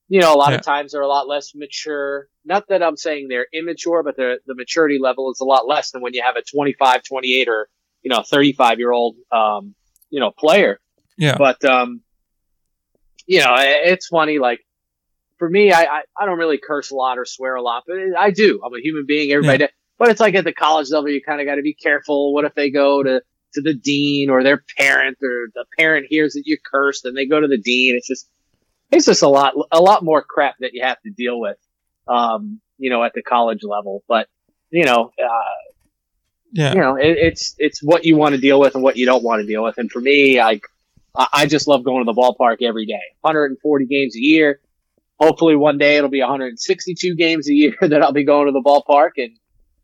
You 0.08 0.22
know, 0.22 0.34
a 0.34 0.38
lot 0.38 0.52
yeah. 0.52 0.60
of 0.60 0.62
times 0.62 0.94
they're 0.94 1.02
a 1.02 1.08
lot 1.10 1.28
less 1.28 1.52
mature. 1.54 2.30
Not 2.46 2.70
that 2.70 2.82
I'm 2.82 2.96
saying 2.96 3.28
they're 3.28 3.48
immature, 3.54 4.02
but 4.02 4.16
the 4.16 4.38
the 4.46 4.56
maturity 4.56 4.98
level 4.98 5.30
is 5.30 5.42
a 5.42 5.44
lot 5.44 5.68
less 5.68 5.92
than 5.92 6.02
when 6.02 6.14
you 6.14 6.22
have 6.24 6.38
a 6.38 6.42
25, 6.42 7.04
28, 7.04 7.50
or 7.50 7.68
you 8.02 8.10
know, 8.10 8.22
35 8.22 8.80
year 8.80 8.92
old, 8.94 9.18
um, 9.30 9.76
you 10.10 10.22
know, 10.22 10.32
player. 10.32 10.80
Yeah. 11.18 11.36
But 11.38 11.66
um, 11.66 12.00
you 13.26 13.40
know, 13.40 13.56
it's 13.58 14.08
funny. 14.08 14.40
Like 14.40 14.62
for 15.38 15.50
me, 15.50 15.74
I, 15.74 15.84
I, 15.84 16.02
I 16.18 16.26
don't 16.26 16.38
really 16.40 16.60
curse 16.66 16.92
a 16.92 16.96
lot 16.96 17.18
or 17.18 17.26
swear 17.26 17.56
a 17.56 17.62
lot, 17.62 17.84
but 17.86 17.98
I 18.18 18.32
do. 18.32 18.62
I'm 18.66 18.74
a 18.74 18.80
human 18.80 19.04
being. 19.06 19.34
Everybody. 19.34 19.64
Yeah. 19.64 19.70
But 19.98 20.10
it's 20.10 20.20
like 20.20 20.36
at 20.36 20.44
the 20.44 20.54
college 20.54 20.90
level, 20.92 21.10
you 21.10 21.22
kind 21.22 21.40
of 21.40 21.48
got 21.48 21.56
to 21.56 21.62
be 21.62 21.74
careful. 21.74 22.34
What 22.34 22.46
if 22.46 22.56
they 22.56 22.72
go 22.72 23.04
to, 23.04 23.22
to 23.54 23.62
the 23.62 23.74
dean 23.74 24.30
or 24.30 24.44
their 24.44 24.64
parent 24.78 25.18
or 25.22 25.50
the 25.54 25.66
parent 25.78 26.08
hears 26.10 26.34
that 26.34 26.44
you 26.46 26.58
cursed 26.64 27.06
and 27.06 27.16
they 27.16 27.26
go 27.26 27.40
to 27.40 27.48
the 27.48 27.58
dean? 27.58 27.96
It's 27.96 28.08
just, 28.08 28.28
it's 28.92 29.06
just 29.06 29.22
a 29.22 29.28
lot, 29.28 29.54
a 29.72 29.80
lot 29.80 30.04
more 30.04 30.22
crap 30.22 30.56
that 30.60 30.74
you 30.74 30.84
have 30.84 31.02
to 31.02 31.12
deal 31.12 31.40
with, 31.40 31.58
um, 32.08 32.60
you 32.78 32.90
know, 32.90 33.04
at 33.04 33.14
the 33.14 33.22
college 33.22 33.64
level. 33.64 34.04
But, 34.08 34.28
you 34.72 34.86
know, 34.86 35.12
uh, 35.24 35.72
yeah. 36.52 36.74
you 36.74 36.80
know, 36.80 36.96
it, 36.96 37.18
it's, 37.18 37.56
it's 37.58 37.82
what 37.82 38.04
you 38.04 38.16
want 38.16 38.34
to 38.36 38.42
deal 38.42 38.60
with 38.60 38.76
and 38.76 38.84
what 38.84 38.98
you 38.98 39.06
don't 39.06 39.24
want 39.24 39.42
to 39.42 39.48
deal 39.48 39.64
with. 39.64 39.78
And 39.78 39.92
for 39.92 40.02
me, 40.02 40.40
I, 40.40 40.60
I 41.16 41.46
just 41.46 41.68
love 41.68 41.84
going 41.84 42.04
to 42.04 42.12
the 42.12 42.20
ballpark 42.20 42.58
every 42.62 42.88
day. 42.88 43.02
140 43.22 43.86
games 43.86 44.16
a 44.16 44.20
year. 44.20 44.60
Hopefully 45.20 45.56
one 45.56 45.78
day 45.78 45.98
it'll 45.98 46.10
be 46.10 46.20
162 46.20 47.16
games 47.16 47.48
a 47.48 47.54
year 47.54 47.76
that 47.82 48.02
I'll 48.02 48.12
be 48.12 48.26
going 48.26 48.48
to 48.48 48.52
the 48.52 48.62
ballpark 48.62 49.12
and, 49.18 49.38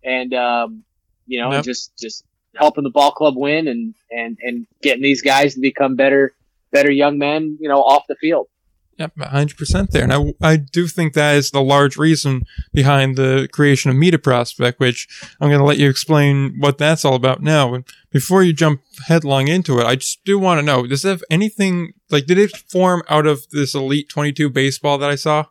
and 0.03 0.33
um, 0.33 0.83
you 1.25 1.39
know, 1.39 1.61
just 1.61 1.97
just 1.97 2.23
helping 2.55 2.83
the 2.83 2.89
ball 2.89 3.11
club 3.11 3.35
win 3.37 3.67
and 3.67 3.95
and 4.11 4.37
and 4.41 4.67
getting 4.81 5.03
these 5.03 5.21
guys 5.21 5.53
to 5.55 5.61
become 5.61 5.95
better 5.95 6.33
better 6.71 6.91
young 6.91 7.17
men, 7.17 7.57
you 7.59 7.69
know, 7.69 7.81
off 7.81 8.03
the 8.07 8.15
field. 8.15 8.47
Yep, 8.99 9.15
100% 9.15 9.91
there. 9.91 10.03
And 10.03 10.11
I, 10.11 10.33
I 10.41 10.57
do 10.57 10.85
think 10.85 11.13
that 11.13 11.35
is 11.35 11.51
the 11.51 11.61
large 11.61 11.95
reason 11.95 12.41
behind 12.73 13.15
the 13.15 13.47
creation 13.53 13.89
of 13.89 13.95
Meet 13.95 14.15
a 14.15 14.19
Prospect, 14.19 14.77
which 14.77 15.07
I'm 15.39 15.47
going 15.47 15.61
to 15.61 15.65
let 15.65 15.77
you 15.77 15.89
explain 15.89 16.57
what 16.59 16.77
that's 16.77 17.05
all 17.05 17.15
about 17.15 17.41
now. 17.41 17.71
But 17.71 17.85
before 18.11 18.43
you 18.43 18.51
jump 18.51 18.81
headlong 19.07 19.47
into 19.47 19.79
it, 19.79 19.85
I 19.85 19.95
just 19.95 20.25
do 20.25 20.37
want 20.37 20.59
to 20.59 20.65
know, 20.65 20.85
does 20.85 21.05
it 21.05 21.09
have 21.09 21.23
anything, 21.31 21.93
like, 22.09 22.25
did 22.25 22.37
it 22.37 22.51
form 22.67 23.01
out 23.09 23.25
of 23.25 23.47
this 23.51 23.73
Elite 23.73 24.09
22 24.09 24.49
baseball 24.49 24.97
that 24.97 25.09
I 25.09 25.15
saw? 25.15 25.45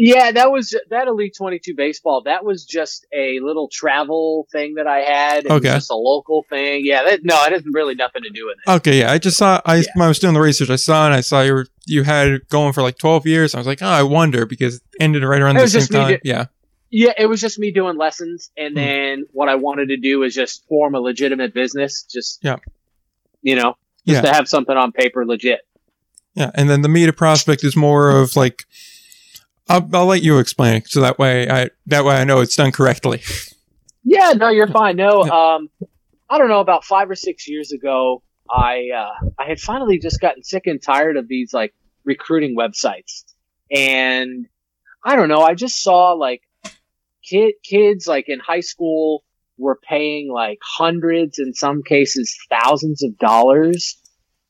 Yeah, 0.00 0.30
that 0.30 0.52
was 0.52 0.78
that 0.90 1.08
Elite 1.08 1.34
22 1.36 1.74
baseball. 1.74 2.22
That 2.22 2.44
was 2.44 2.64
just 2.64 3.04
a 3.12 3.40
little 3.40 3.68
travel 3.68 4.46
thing 4.52 4.74
that 4.74 4.86
I 4.86 4.98
had. 5.00 5.46
It 5.46 5.50
okay. 5.50 5.70
just 5.70 5.90
a 5.90 5.96
local 5.96 6.44
thing. 6.48 6.82
Yeah, 6.84 7.02
that, 7.02 7.24
no, 7.24 7.34
it 7.46 7.52
isn't 7.52 7.72
really 7.74 7.96
nothing 7.96 8.22
to 8.22 8.30
do 8.30 8.46
with 8.46 8.58
it. 8.64 8.70
Okay, 8.70 9.00
yeah. 9.00 9.10
I 9.10 9.18
just 9.18 9.36
saw, 9.36 9.60
I, 9.66 9.78
yeah. 9.78 9.82
I 9.98 10.06
was 10.06 10.20
doing 10.20 10.34
the 10.34 10.40
research, 10.40 10.70
I 10.70 10.76
saw 10.76 11.06
and 11.06 11.14
I 11.14 11.20
saw 11.20 11.40
you 11.42 11.52
were, 11.52 11.66
you 11.84 12.04
had 12.04 12.28
it 12.28 12.48
going 12.48 12.72
for 12.74 12.82
like 12.82 12.96
12 12.98 13.26
years. 13.26 13.56
I 13.56 13.58
was 13.58 13.66
like, 13.66 13.82
oh, 13.82 13.88
I 13.88 14.04
wonder 14.04 14.46
because 14.46 14.76
it 14.76 14.82
ended 15.00 15.24
right 15.24 15.42
around 15.42 15.56
the 15.56 15.66
same 15.66 15.88
time. 15.88 16.12
Do- 16.12 16.18
yeah. 16.22 16.46
Yeah, 16.90 17.14
it 17.18 17.26
was 17.26 17.40
just 17.40 17.58
me 17.58 17.72
doing 17.72 17.98
lessons. 17.98 18.52
And 18.56 18.76
mm. 18.76 18.76
then 18.76 19.26
what 19.32 19.48
I 19.48 19.56
wanted 19.56 19.88
to 19.88 19.96
do 19.96 20.20
was 20.20 20.32
just 20.32 20.64
form 20.68 20.94
a 20.94 21.00
legitimate 21.00 21.52
business. 21.52 22.04
Just, 22.04 22.38
yeah. 22.44 22.58
you 23.42 23.56
know, 23.56 23.74
just 24.06 24.22
yeah. 24.22 24.30
to 24.30 24.32
have 24.32 24.46
something 24.46 24.76
on 24.76 24.92
paper 24.92 25.26
legit. 25.26 25.62
Yeah. 26.34 26.52
And 26.54 26.70
then 26.70 26.82
the 26.82 26.88
Meet 26.88 27.08
a 27.08 27.12
Prospect 27.12 27.64
is 27.64 27.74
more 27.74 28.10
of 28.10 28.36
like, 28.36 28.64
I'll, 29.68 29.88
I'll 29.92 30.06
let 30.06 30.22
you 30.22 30.38
explain 30.38 30.76
it 30.76 30.88
so 30.88 31.00
that 31.00 31.18
way 31.18 31.48
I 31.48 31.70
that 31.86 32.04
way 32.04 32.16
I 32.16 32.24
know 32.24 32.40
it's 32.40 32.56
done 32.56 32.72
correctly. 32.72 33.22
Yeah, 34.10 34.32
no, 34.32 34.48
you're 34.48 34.68
fine. 34.68 34.96
No, 34.96 35.22
um, 35.22 35.68
I 36.30 36.38
don't 36.38 36.48
know. 36.48 36.60
About 36.60 36.82
five 36.82 37.10
or 37.10 37.14
six 37.14 37.46
years 37.46 37.72
ago, 37.72 38.22
I 38.48 38.88
uh, 38.96 39.28
I 39.38 39.44
had 39.46 39.60
finally 39.60 39.98
just 39.98 40.18
gotten 40.18 40.42
sick 40.42 40.66
and 40.66 40.82
tired 40.82 41.18
of 41.18 41.28
these 41.28 41.52
like 41.52 41.74
recruiting 42.04 42.56
websites, 42.56 43.24
and 43.70 44.46
I 45.04 45.14
don't 45.14 45.28
know. 45.28 45.42
I 45.42 45.54
just 45.54 45.82
saw 45.82 46.12
like 46.12 46.40
kid 47.22 47.54
kids 47.62 48.06
like 48.06 48.28
in 48.28 48.38
high 48.38 48.60
school 48.60 49.24
were 49.58 49.78
paying 49.86 50.30
like 50.32 50.58
hundreds, 50.62 51.38
in 51.38 51.52
some 51.52 51.82
cases 51.82 52.34
thousands 52.48 53.02
of 53.02 53.18
dollars 53.18 54.00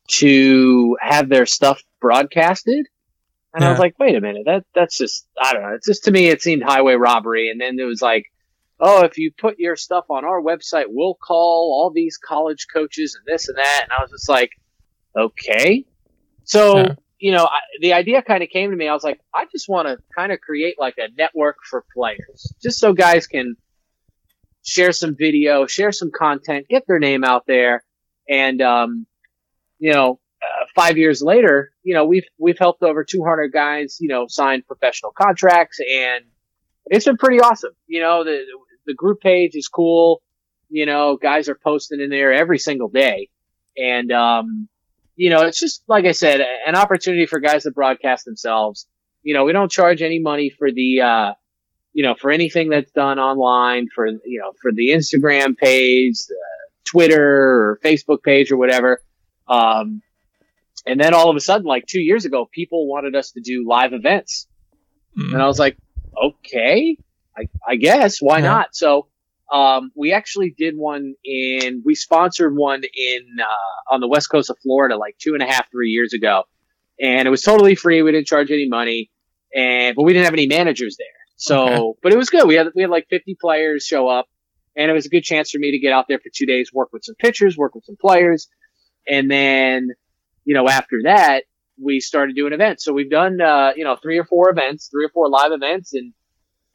to 0.08 0.96
have 1.00 1.28
their 1.28 1.46
stuff 1.46 1.82
broadcasted. 2.00 2.86
And 3.58 3.64
yeah. 3.64 3.70
I 3.70 3.72
was 3.72 3.80
like, 3.80 3.98
wait 3.98 4.14
a 4.14 4.20
minute, 4.20 4.44
that 4.46 4.64
that's 4.72 4.96
just 4.96 5.26
I 5.36 5.52
don't 5.52 5.62
know. 5.62 5.74
It's 5.74 5.86
just 5.86 6.04
to 6.04 6.12
me 6.12 6.28
it 6.28 6.40
seemed 6.40 6.62
highway 6.62 6.94
robbery. 6.94 7.50
And 7.50 7.60
then 7.60 7.76
it 7.80 7.82
was 7.82 8.00
like, 8.00 8.26
oh, 8.78 9.02
if 9.02 9.18
you 9.18 9.32
put 9.36 9.58
your 9.58 9.74
stuff 9.74 10.04
on 10.10 10.24
our 10.24 10.40
website, 10.40 10.84
we'll 10.86 11.14
call 11.14 11.72
all 11.72 11.90
these 11.92 12.18
college 12.18 12.68
coaches 12.72 13.16
and 13.16 13.26
this 13.26 13.48
and 13.48 13.58
that. 13.58 13.80
And 13.82 13.90
I 13.90 14.00
was 14.00 14.12
just 14.12 14.28
like, 14.28 14.52
okay. 15.16 15.84
So 16.44 16.76
yeah. 16.76 16.94
you 17.18 17.32
know, 17.32 17.46
I, 17.46 17.58
the 17.80 17.94
idea 17.94 18.22
kind 18.22 18.44
of 18.44 18.48
came 18.48 18.70
to 18.70 18.76
me. 18.76 18.86
I 18.86 18.94
was 18.94 19.02
like, 19.02 19.18
I 19.34 19.46
just 19.50 19.68
want 19.68 19.88
to 19.88 19.98
kind 20.14 20.30
of 20.30 20.40
create 20.40 20.76
like 20.78 20.94
a 20.98 21.08
network 21.18 21.56
for 21.68 21.84
players, 21.92 22.54
just 22.62 22.78
so 22.78 22.92
guys 22.92 23.26
can 23.26 23.56
share 24.64 24.92
some 24.92 25.16
video, 25.18 25.66
share 25.66 25.90
some 25.90 26.12
content, 26.16 26.68
get 26.68 26.86
their 26.86 27.00
name 27.00 27.24
out 27.24 27.44
there, 27.48 27.82
and 28.28 28.62
um, 28.62 29.04
you 29.80 29.92
know, 29.92 30.20
uh, 30.42 30.66
five 30.74 30.96
years 30.98 31.22
later, 31.22 31.72
you 31.82 31.94
know, 31.94 32.04
we've 32.04 32.26
we've 32.38 32.58
helped 32.58 32.82
over 32.82 33.04
200 33.04 33.52
guys, 33.52 33.98
you 34.00 34.08
know, 34.08 34.26
sign 34.28 34.62
professional 34.62 35.12
contracts, 35.12 35.80
and 35.80 36.24
it's 36.86 37.04
been 37.04 37.16
pretty 37.16 37.40
awesome. 37.40 37.72
You 37.86 38.00
know, 38.00 38.24
the 38.24 38.44
the 38.86 38.94
group 38.94 39.20
page 39.20 39.54
is 39.54 39.68
cool. 39.68 40.22
You 40.68 40.86
know, 40.86 41.16
guys 41.16 41.48
are 41.48 41.58
posting 41.62 42.00
in 42.00 42.10
there 42.10 42.32
every 42.32 42.58
single 42.58 42.88
day, 42.88 43.30
and 43.76 44.12
um, 44.12 44.68
you 45.18 45.30
know, 45.30 45.42
it's 45.42 45.58
just 45.58 45.82
like 45.88 46.04
I 46.04 46.12
said, 46.12 46.40
an 46.40 46.76
opportunity 46.76 47.26
for 47.26 47.40
guys 47.40 47.64
to 47.64 47.72
broadcast 47.72 48.24
themselves. 48.24 48.86
You 49.22 49.34
know, 49.34 49.44
we 49.44 49.52
don't 49.52 49.70
charge 49.70 50.00
any 50.00 50.20
money 50.20 50.48
for 50.48 50.70
the, 50.70 51.00
uh, 51.00 51.32
you 51.92 52.04
know, 52.04 52.14
for 52.14 52.30
anything 52.30 52.68
that's 52.68 52.92
done 52.92 53.18
online, 53.18 53.88
for 53.92 54.06
you 54.06 54.40
know, 54.40 54.52
for 54.62 54.70
the 54.72 54.90
Instagram 54.90 55.56
page, 55.56 56.18
the 56.28 56.36
Twitter 56.84 57.20
or 57.20 57.80
Facebook 57.84 58.22
page 58.22 58.52
or 58.52 58.56
whatever. 58.56 59.02
Um, 59.48 60.02
and 60.88 61.00
then 61.00 61.14
all 61.14 61.30
of 61.30 61.36
a 61.36 61.40
sudden, 61.40 61.66
like 61.66 61.86
two 61.86 62.00
years 62.00 62.24
ago, 62.24 62.48
people 62.50 62.88
wanted 62.88 63.14
us 63.14 63.32
to 63.32 63.40
do 63.40 63.66
live 63.66 63.92
events. 63.92 64.46
Mm. 65.18 65.34
And 65.34 65.42
I 65.42 65.46
was 65.46 65.58
like, 65.58 65.76
okay, 66.22 66.96
I, 67.36 67.48
I 67.66 67.76
guess 67.76 68.18
why 68.20 68.38
yeah. 68.38 68.44
not? 68.44 68.74
So, 68.74 69.08
um, 69.52 69.92
we 69.94 70.12
actually 70.12 70.54
did 70.56 70.76
one 70.76 71.14
in, 71.24 71.82
we 71.84 71.94
sponsored 71.94 72.54
one 72.54 72.82
in, 72.82 73.22
uh, 73.40 73.94
on 73.94 74.00
the 74.00 74.08
west 74.08 74.30
coast 74.30 74.50
of 74.50 74.58
Florida, 74.62 74.96
like 74.96 75.16
two 75.18 75.34
and 75.34 75.42
a 75.42 75.46
half, 75.46 75.70
three 75.70 75.88
years 75.88 76.12
ago. 76.12 76.42
And 77.00 77.26
it 77.26 77.30
was 77.30 77.42
totally 77.42 77.74
free. 77.74 78.02
We 78.02 78.12
didn't 78.12 78.26
charge 78.26 78.50
any 78.50 78.68
money 78.68 79.10
and, 79.54 79.96
but 79.96 80.02
we 80.02 80.12
didn't 80.12 80.26
have 80.26 80.34
any 80.34 80.46
managers 80.46 80.96
there. 80.98 81.06
So, 81.36 81.66
okay. 81.66 81.98
but 82.02 82.12
it 82.12 82.18
was 82.18 82.28
good. 82.28 82.46
We 82.46 82.56
had, 82.56 82.68
we 82.74 82.82
had 82.82 82.90
like 82.90 83.06
50 83.08 83.38
players 83.40 83.84
show 83.84 84.08
up 84.08 84.26
and 84.76 84.90
it 84.90 84.94
was 84.94 85.06
a 85.06 85.08
good 85.08 85.22
chance 85.22 85.50
for 85.50 85.58
me 85.58 85.70
to 85.70 85.78
get 85.78 85.92
out 85.92 86.06
there 86.08 86.18
for 86.18 86.30
two 86.34 86.46
days, 86.46 86.72
work 86.72 86.92
with 86.92 87.04
some 87.04 87.14
pitchers, 87.14 87.56
work 87.56 87.74
with 87.74 87.84
some 87.84 87.96
players. 87.98 88.48
And 89.08 89.30
then 89.30 89.90
you 90.48 90.54
know, 90.54 90.66
after 90.66 91.00
that, 91.04 91.42
we 91.78 92.00
started 92.00 92.34
doing 92.34 92.54
events. 92.54 92.82
So 92.82 92.94
we've 92.94 93.10
done, 93.10 93.38
uh, 93.38 93.72
you 93.76 93.84
know, 93.84 93.96
three 93.96 94.16
or 94.16 94.24
four 94.24 94.48
events, 94.48 94.88
three 94.90 95.04
or 95.04 95.10
four 95.10 95.28
live 95.28 95.52
events. 95.52 95.92
And, 95.92 96.14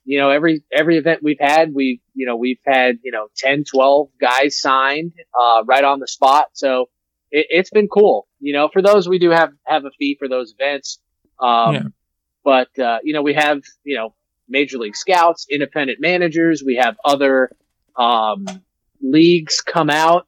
you 0.05 0.19
know, 0.19 0.29
every, 0.29 0.63
every 0.71 0.99
event 0.99 1.21
we've 1.23 1.39
had, 1.39 1.73
we, 1.73 1.99
you 2.13 2.27
know, 2.27 2.35
we've 2.35 2.59
had, 2.63 2.99
you 3.03 3.11
know, 3.11 3.29
10, 3.35 3.63
12 3.63 4.09
guys 4.21 4.61
signed, 4.61 5.13
uh, 5.33 5.63
right 5.65 5.83
on 5.83 5.99
the 5.99 6.07
spot. 6.07 6.49
So 6.53 6.91
it, 7.31 7.47
has 7.57 7.71
been 7.71 7.87
cool. 7.87 8.27
You 8.39 8.53
know, 8.53 8.69
for 8.71 8.83
those, 8.83 9.09
we 9.09 9.17
do 9.17 9.31
have, 9.31 9.49
have 9.65 9.85
a 9.85 9.91
fee 9.97 10.17
for 10.19 10.29
those 10.29 10.53
events. 10.53 10.99
Um, 11.39 11.73
yeah. 11.73 11.81
but, 12.43 12.77
uh, 12.77 12.99
you 13.03 13.15
know, 13.15 13.23
we 13.23 13.33
have, 13.33 13.63
you 13.83 13.97
know, 13.97 14.13
major 14.47 14.77
league 14.77 14.95
scouts, 14.95 15.47
independent 15.49 15.97
managers. 15.99 16.61
We 16.63 16.75
have 16.75 16.95
other, 17.03 17.49
um, 17.97 18.45
leagues 19.01 19.61
come 19.61 19.89
out 19.89 20.27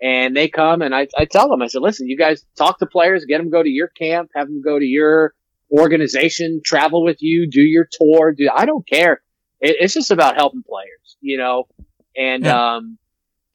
and 0.00 0.36
they 0.36 0.48
come 0.48 0.82
and 0.82 0.94
I, 0.94 1.08
I 1.16 1.24
tell 1.24 1.48
them, 1.48 1.62
I 1.62 1.68
said, 1.68 1.82
listen, 1.82 2.08
you 2.08 2.18
guys 2.18 2.44
talk 2.56 2.78
to 2.80 2.86
players, 2.86 3.24
get 3.24 3.38
them 3.38 3.50
go 3.50 3.62
to 3.62 3.68
your 3.68 3.88
camp, 3.88 4.30
have 4.34 4.46
them 4.46 4.62
go 4.62 4.78
to 4.78 4.84
your 4.84 5.34
organization, 5.70 6.60
travel 6.64 7.02
with 7.02 7.18
you, 7.20 7.48
do 7.50 7.62
your 7.62 7.88
tour. 7.90 8.32
Do, 8.32 8.50
I 8.54 8.66
don't 8.66 8.86
care. 8.86 9.22
It, 9.60 9.76
it's 9.80 9.94
just 9.94 10.10
about 10.10 10.36
helping 10.36 10.62
players, 10.62 11.16
you 11.20 11.38
know, 11.38 11.68
and, 12.16 12.44
yeah. 12.44 12.76
um, 12.76 12.98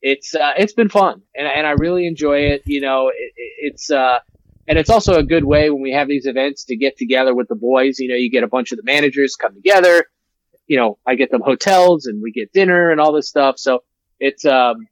it's, 0.02 0.34
uh, 0.34 0.54
it's 0.58 0.74
been 0.74 0.90
fun 0.90 1.22
and, 1.36 1.48
and 1.48 1.68
I 1.68 1.72
really 1.72 2.08
enjoy 2.08 2.40
it. 2.54 2.64
You 2.66 2.82
know, 2.82 3.10
it, 3.10 3.34
it's, 3.38 3.92
uh, 3.92 4.20
and 4.68 4.80
it's 4.80 4.90
also 4.90 5.16
a 5.16 5.24
good 5.24 5.44
way 5.44 5.70
when 5.70 5.82
we 5.82 5.92
have 5.94 6.08
these 6.08 6.26
events 6.26 6.66
to 6.66 6.76
get 6.76 6.98
together 6.98 7.36
with 7.36 7.48
the 7.48 7.56
boys. 7.56 8.00
You 8.00 8.10
know, 8.10 8.16
you 8.16 8.32
get 8.32 8.44
a 8.44 8.48
bunch 8.48 8.72
of 8.72 8.78
the 8.78 8.84
managers 8.84 9.36
come 9.36 9.54
together. 9.54 10.06
you 10.72 10.78
know, 10.78 10.98
I 11.06 11.16
get 11.16 11.32
them 11.32 11.42
hotels 11.42 12.06
and 12.06 12.22
we 12.22 12.32
get 12.32 12.54
dinner 12.54 12.92
and 12.92 13.02
all 13.02 13.12
this 13.12 13.28
stuff. 13.28 13.60
So 13.60 13.84
it's, 14.22 14.46
um, 14.46 14.88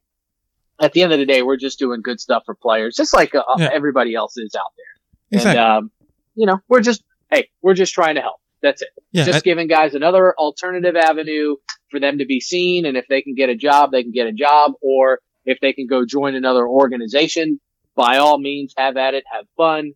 at 0.80 0.92
the 0.92 1.02
end 1.02 1.12
of 1.12 1.18
the 1.18 1.26
day, 1.26 1.42
we're 1.42 1.56
just 1.56 1.78
doing 1.78 2.00
good 2.02 2.20
stuff 2.20 2.42
for 2.46 2.54
players, 2.54 2.96
just 2.96 3.12
like 3.12 3.34
uh, 3.34 3.42
yeah. 3.58 3.68
everybody 3.72 4.14
else 4.14 4.36
is 4.36 4.54
out 4.54 4.72
there. 4.76 5.38
Exactly. 5.38 5.60
And, 5.60 5.70
um, 5.70 5.90
you 6.34 6.46
know, 6.46 6.58
we're 6.68 6.80
just, 6.80 7.04
hey, 7.30 7.50
we're 7.62 7.74
just 7.74 7.92
trying 7.92 8.14
to 8.14 8.22
help. 8.22 8.36
That's 8.62 8.82
it. 8.82 8.88
Yeah, 9.12 9.24
just 9.24 9.38
I, 9.38 9.40
giving 9.40 9.68
guys 9.68 9.94
another 9.94 10.34
alternative 10.36 10.96
avenue 10.96 11.56
for 11.90 12.00
them 12.00 12.18
to 12.18 12.26
be 12.26 12.40
seen. 12.40 12.86
And 12.86 12.96
if 12.96 13.06
they 13.08 13.22
can 13.22 13.34
get 13.34 13.48
a 13.48 13.56
job, 13.56 13.90
they 13.92 14.02
can 14.02 14.12
get 14.12 14.26
a 14.26 14.32
job. 14.32 14.72
Or 14.82 15.20
if 15.44 15.58
they 15.60 15.72
can 15.72 15.86
go 15.86 16.04
join 16.04 16.34
another 16.34 16.66
organization, 16.66 17.60
by 17.94 18.18
all 18.18 18.38
means, 18.38 18.74
have 18.76 18.96
at 18.96 19.14
it, 19.14 19.24
have 19.32 19.46
fun. 19.56 19.92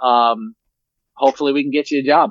Um, 0.00 0.54
hopefully 1.14 1.52
we 1.52 1.62
can 1.62 1.70
get 1.70 1.90
you 1.90 2.00
a 2.00 2.04
job. 2.04 2.30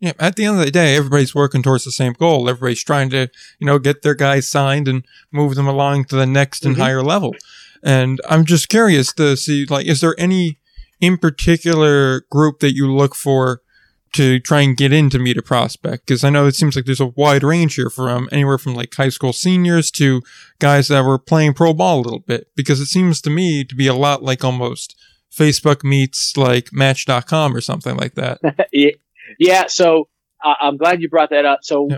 Yeah, 0.00 0.12
at 0.20 0.36
the 0.36 0.44
end 0.44 0.58
of 0.58 0.64
the 0.64 0.70
day, 0.70 0.96
everybody's 0.96 1.34
working 1.34 1.62
towards 1.62 1.84
the 1.84 1.90
same 1.90 2.12
goal. 2.12 2.48
Everybody's 2.48 2.84
trying 2.84 3.10
to, 3.10 3.28
you 3.58 3.66
know, 3.66 3.80
get 3.80 4.02
their 4.02 4.14
guys 4.14 4.46
signed 4.46 4.86
and 4.86 5.04
move 5.32 5.56
them 5.56 5.66
along 5.66 6.04
to 6.06 6.16
the 6.16 6.26
next 6.26 6.64
and 6.64 6.74
mm-hmm. 6.74 6.82
higher 6.82 7.02
level. 7.02 7.34
And 7.82 8.20
I'm 8.28 8.44
just 8.44 8.68
curious 8.68 9.12
to 9.14 9.36
see, 9.36 9.66
like, 9.66 9.86
is 9.86 10.00
there 10.00 10.14
any 10.18 10.58
in 11.00 11.18
particular 11.18 12.22
group 12.30 12.60
that 12.60 12.74
you 12.74 12.92
look 12.92 13.14
for 13.14 13.60
to 14.12 14.40
try 14.40 14.60
and 14.60 14.76
get 14.76 14.92
in 14.92 15.10
to 15.10 15.18
meet 15.18 15.36
a 15.36 15.42
prospect? 15.42 16.06
Because 16.06 16.22
I 16.22 16.30
know 16.30 16.46
it 16.46 16.54
seems 16.54 16.76
like 16.76 16.84
there's 16.84 17.00
a 17.00 17.06
wide 17.06 17.42
range 17.42 17.74
here 17.74 17.90
from 17.90 18.28
anywhere 18.30 18.58
from 18.58 18.74
like 18.74 18.94
high 18.94 19.08
school 19.08 19.32
seniors 19.32 19.90
to 19.92 20.22
guys 20.60 20.88
that 20.88 21.04
were 21.04 21.18
playing 21.18 21.54
pro 21.54 21.74
ball 21.74 21.98
a 21.98 22.02
little 22.02 22.20
bit. 22.20 22.48
Because 22.54 22.80
it 22.80 22.86
seems 22.86 23.20
to 23.22 23.30
me 23.30 23.64
to 23.64 23.74
be 23.74 23.88
a 23.88 23.94
lot 23.94 24.22
like 24.22 24.44
almost 24.44 24.96
Facebook 25.32 25.82
meets 25.82 26.36
like 26.36 26.72
Match.com 26.72 27.54
or 27.54 27.60
something 27.60 27.96
like 27.96 28.14
that. 28.14 28.40
yeah. 29.38 29.66
So 29.68 30.08
uh, 30.44 30.54
I'm 30.60 30.76
glad 30.76 31.00
you 31.00 31.08
brought 31.08 31.30
that 31.30 31.44
up. 31.44 31.60
So, 31.62 31.88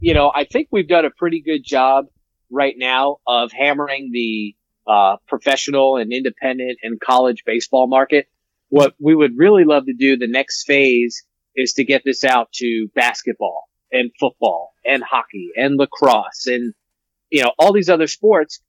you 0.00 0.14
know, 0.14 0.30
I 0.34 0.44
think 0.44 0.68
we've 0.70 0.88
done 0.88 1.04
a 1.04 1.10
pretty 1.10 1.42
good 1.42 1.64
job 1.64 2.06
right 2.50 2.74
now 2.76 3.18
of 3.26 3.50
hammering 3.52 4.10
the 4.12 4.54
uh, 4.86 5.16
professional 5.28 5.96
and 5.96 6.12
independent 6.12 6.78
and 6.82 7.00
college 7.00 7.44
baseball 7.46 7.86
market. 7.86 8.26
What 8.68 8.94
we 9.00 9.14
would 9.14 9.36
really 9.36 9.64
love 9.64 9.86
to 9.86 9.94
do 9.94 10.16
the 10.16 10.26
next 10.28 10.64
phase 10.64 11.24
is 11.54 11.74
to 11.74 11.84
get 11.84 12.02
this 12.04 12.24
out 12.24 12.52
to 12.54 12.88
basketball 12.94 13.68
and 13.90 14.10
football 14.18 14.72
and 14.84 15.02
hockey 15.02 15.50
and 15.56 15.76
lacrosse 15.78 16.46
and, 16.46 16.72
you 17.30 17.42
know, 17.42 17.52
all 17.58 17.72
these 17.72 17.90
other 17.90 18.06
sports. 18.06 18.60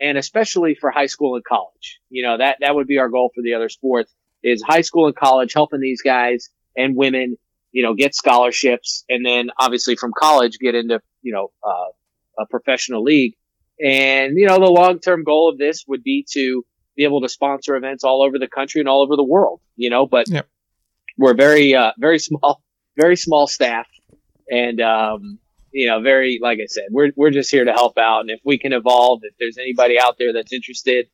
And 0.00 0.16
especially 0.16 0.76
for 0.76 0.92
high 0.92 1.06
school 1.06 1.34
and 1.34 1.44
college, 1.44 1.98
you 2.08 2.22
know, 2.22 2.38
that, 2.38 2.58
that 2.60 2.76
would 2.76 2.86
be 2.86 2.98
our 2.98 3.08
goal 3.08 3.32
for 3.34 3.42
the 3.42 3.54
other 3.54 3.68
sports 3.68 4.12
is 4.44 4.62
high 4.62 4.82
school 4.82 5.06
and 5.06 5.16
college 5.16 5.52
helping 5.52 5.80
these 5.80 6.02
guys 6.02 6.50
and 6.76 6.96
women, 6.96 7.36
you 7.72 7.82
know, 7.82 7.94
get 7.94 8.14
scholarships. 8.14 9.04
And 9.08 9.24
then 9.24 9.50
obviously 9.58 9.96
from 9.96 10.12
college, 10.16 10.58
get 10.58 10.74
into, 10.74 11.00
you 11.22 11.32
know, 11.32 11.50
uh, 11.62 12.42
a 12.42 12.46
professional 12.46 13.02
league. 13.02 13.34
And, 13.84 14.36
you 14.36 14.46
know, 14.46 14.58
the 14.58 14.70
long 14.70 15.00
term 15.00 15.24
goal 15.24 15.50
of 15.50 15.58
this 15.58 15.84
would 15.86 16.02
be 16.02 16.26
to 16.32 16.64
be 16.96 17.04
able 17.04 17.20
to 17.20 17.28
sponsor 17.28 17.76
events 17.76 18.04
all 18.04 18.22
over 18.22 18.38
the 18.38 18.48
country 18.48 18.80
and 18.80 18.88
all 18.88 19.02
over 19.02 19.14
the 19.16 19.24
world, 19.24 19.60
you 19.76 19.90
know, 19.90 20.06
but 20.06 20.28
yep 20.28 20.48
we're 21.18 21.34
very 21.34 21.74
uh, 21.74 21.92
very 21.98 22.18
small, 22.18 22.62
very 22.96 23.16
small 23.16 23.46
staff, 23.46 23.86
and 24.50 24.80
um, 24.80 25.38
you 25.72 25.88
know, 25.88 26.00
very 26.00 26.38
like 26.40 26.60
I 26.62 26.66
said, 26.66 26.84
we're 26.90 27.10
we're 27.16 27.30
just 27.30 27.50
here 27.50 27.64
to 27.64 27.72
help 27.72 27.98
out. 27.98 28.20
And 28.20 28.30
if 28.30 28.40
we 28.44 28.58
can 28.58 28.72
evolve, 28.72 29.20
if 29.24 29.34
there's 29.38 29.58
anybody 29.58 30.00
out 30.00 30.16
there 30.18 30.32
that's 30.32 30.52
interested, 30.52 31.08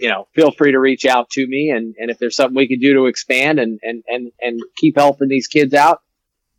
you 0.00 0.08
know, 0.08 0.28
feel 0.34 0.50
free 0.50 0.72
to 0.72 0.78
reach 0.78 1.04
out 1.04 1.30
to 1.30 1.46
me. 1.46 1.70
And 1.70 1.94
and 1.98 2.10
if 2.10 2.18
there's 2.18 2.36
something 2.36 2.56
we 2.56 2.68
can 2.68 2.80
do 2.80 2.94
to 2.94 3.06
expand 3.06 3.58
and 3.58 3.78
and 3.82 4.02
and 4.06 4.32
and 4.40 4.60
keep 4.76 4.96
helping 4.96 5.28
these 5.28 5.46
kids 5.46 5.74
out, 5.74 6.00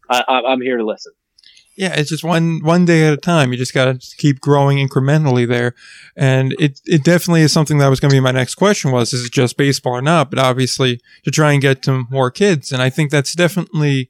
uh, 0.09 0.23
I'm 0.27 0.61
here 0.61 0.77
to 0.77 0.85
listen 0.85 1.13
yeah, 1.77 1.93
it's 1.95 2.09
just 2.09 2.23
one 2.23 2.59
one 2.63 2.85
day 2.85 3.05
at 3.05 3.13
a 3.13 3.17
time. 3.17 3.51
You 3.51 3.57
just 3.57 3.73
got 3.73 3.85
to 3.85 4.15
keep 4.17 4.41
growing 4.41 4.79
incrementally 4.79 5.47
there, 5.47 5.75
and 6.15 6.53
it 6.59 6.81
it 6.85 7.03
definitely 7.03 7.43
is 7.43 7.53
something 7.53 7.77
that 7.77 7.87
was 7.87 7.99
going 7.99 8.09
to 8.09 8.15
be 8.15 8.19
my 8.19 8.31
next 8.31 8.55
question 8.55 8.91
was 8.91 9.13
is 9.13 9.25
it 9.25 9.31
just 9.31 9.57
baseball 9.57 9.93
or 9.93 10.01
not? 10.01 10.31
But 10.31 10.39
obviously 10.39 10.99
to 11.23 11.29
try 11.29 11.53
and 11.53 11.61
get 11.61 11.83
to 11.83 12.05
more 12.09 12.31
kids, 12.31 12.71
and 12.71 12.81
I 12.81 12.89
think 12.89 13.11
that's 13.11 13.35
definitely 13.35 14.09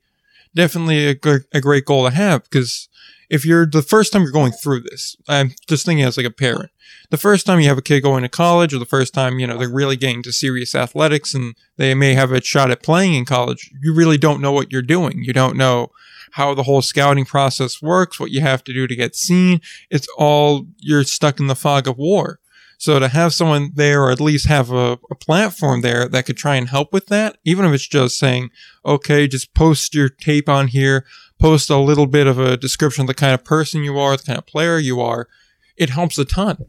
definitely 0.56 1.10
a, 1.10 1.18
a 1.54 1.60
great 1.60 1.84
goal 1.84 2.06
to 2.06 2.16
have 2.16 2.44
because 2.44 2.88
if 3.30 3.46
you're 3.46 3.66
the 3.66 3.82
first 3.82 4.14
time 4.14 4.24
you're 4.24 4.32
going 4.32 4.52
through 4.52 4.82
this, 4.82 5.16
I'm 5.28 5.54
just 5.68 5.86
thinking 5.86 6.06
as 6.06 6.18
like 6.18 6.26
a 6.26 6.32
parent. 6.32 6.72
The 7.10 7.18
first 7.18 7.46
time 7.46 7.60
you 7.60 7.68
have 7.68 7.78
a 7.78 7.82
kid 7.82 8.02
going 8.02 8.24
to 8.24 8.30
college, 8.30 8.74
or 8.74 8.80
the 8.80 8.86
first 8.86 9.14
time 9.14 9.40
you 9.40 9.48
know 9.48 9.58
they're 9.58 9.70
really 9.70 9.98
getting 9.98 10.24
to 10.24 10.32
serious 10.32 10.76
athletics, 10.76 11.34
and 11.34 11.56
they 11.78 11.94
may 11.94 12.14
have 12.14 12.32
a 12.32 12.42
shot 12.42 12.72
at 12.72 12.84
playing 12.84 13.14
in 13.14 13.26
college, 13.26 13.72
you 13.82 13.94
really 13.94 14.18
don't 14.18 14.42
know 14.42 14.52
what 14.52 14.72
you're 14.72 14.82
doing. 14.82 15.24
You 15.24 15.34
don't 15.34 15.58
know 15.58 15.92
how 16.32 16.54
the 16.54 16.64
whole 16.64 16.82
scouting 16.82 17.26
process 17.26 17.82
works, 17.82 18.20
what 18.20 18.32
you 18.32 18.42
have 18.42 18.64
to 18.66 18.74
do 18.74 18.88
to 18.88 18.96
get 18.96 19.16
seen. 19.16 19.62
It's 19.90 20.08
all, 20.18 20.68
you're 20.78 21.04
stuck 21.04 21.40
in 21.40 21.48
the 21.48 21.56
fog 21.56 21.88
of 21.88 21.98
war. 21.98 22.40
So 22.78 23.00
to 23.00 23.08
have 23.08 23.34
someone 23.34 23.72
there 23.74 24.04
or 24.04 24.12
at 24.12 24.22
least 24.22 24.48
have 24.48 24.72
a, 24.72 25.00
a, 25.10 25.16
platform 25.16 25.82
there 25.82 26.08
that 26.08 26.28
could 26.28 26.38
try 26.38 26.56
and 26.56 26.70
help 26.70 26.94
with 26.94 27.08
that, 27.08 27.38
even 27.44 27.66
if 27.66 27.74
it's 27.74 27.88
just 27.88 28.20
saying, 28.20 28.52
okay, 28.86 29.28
just 29.28 29.56
post 29.56 29.96
your 29.96 30.10
tape 30.10 30.48
on 30.48 30.68
here, 30.68 31.04
post 31.40 31.70
a 31.70 31.78
little 31.78 32.08
bit 32.08 32.28
of 32.28 32.40
a 32.40 32.58
description 32.58 33.02
of 33.02 33.08
the 33.08 33.14
kind 33.14 33.34
of 33.34 33.44
person 33.44 33.84
you 33.84 33.98
are, 34.00 34.18
the 34.18 34.24
kind 34.24 34.38
of 34.38 34.46
player 34.46 34.78
you 34.78 35.00
are, 35.02 35.28
it 35.76 35.90
helps 35.90 36.18
a 36.18 36.26
ton. 36.26 36.66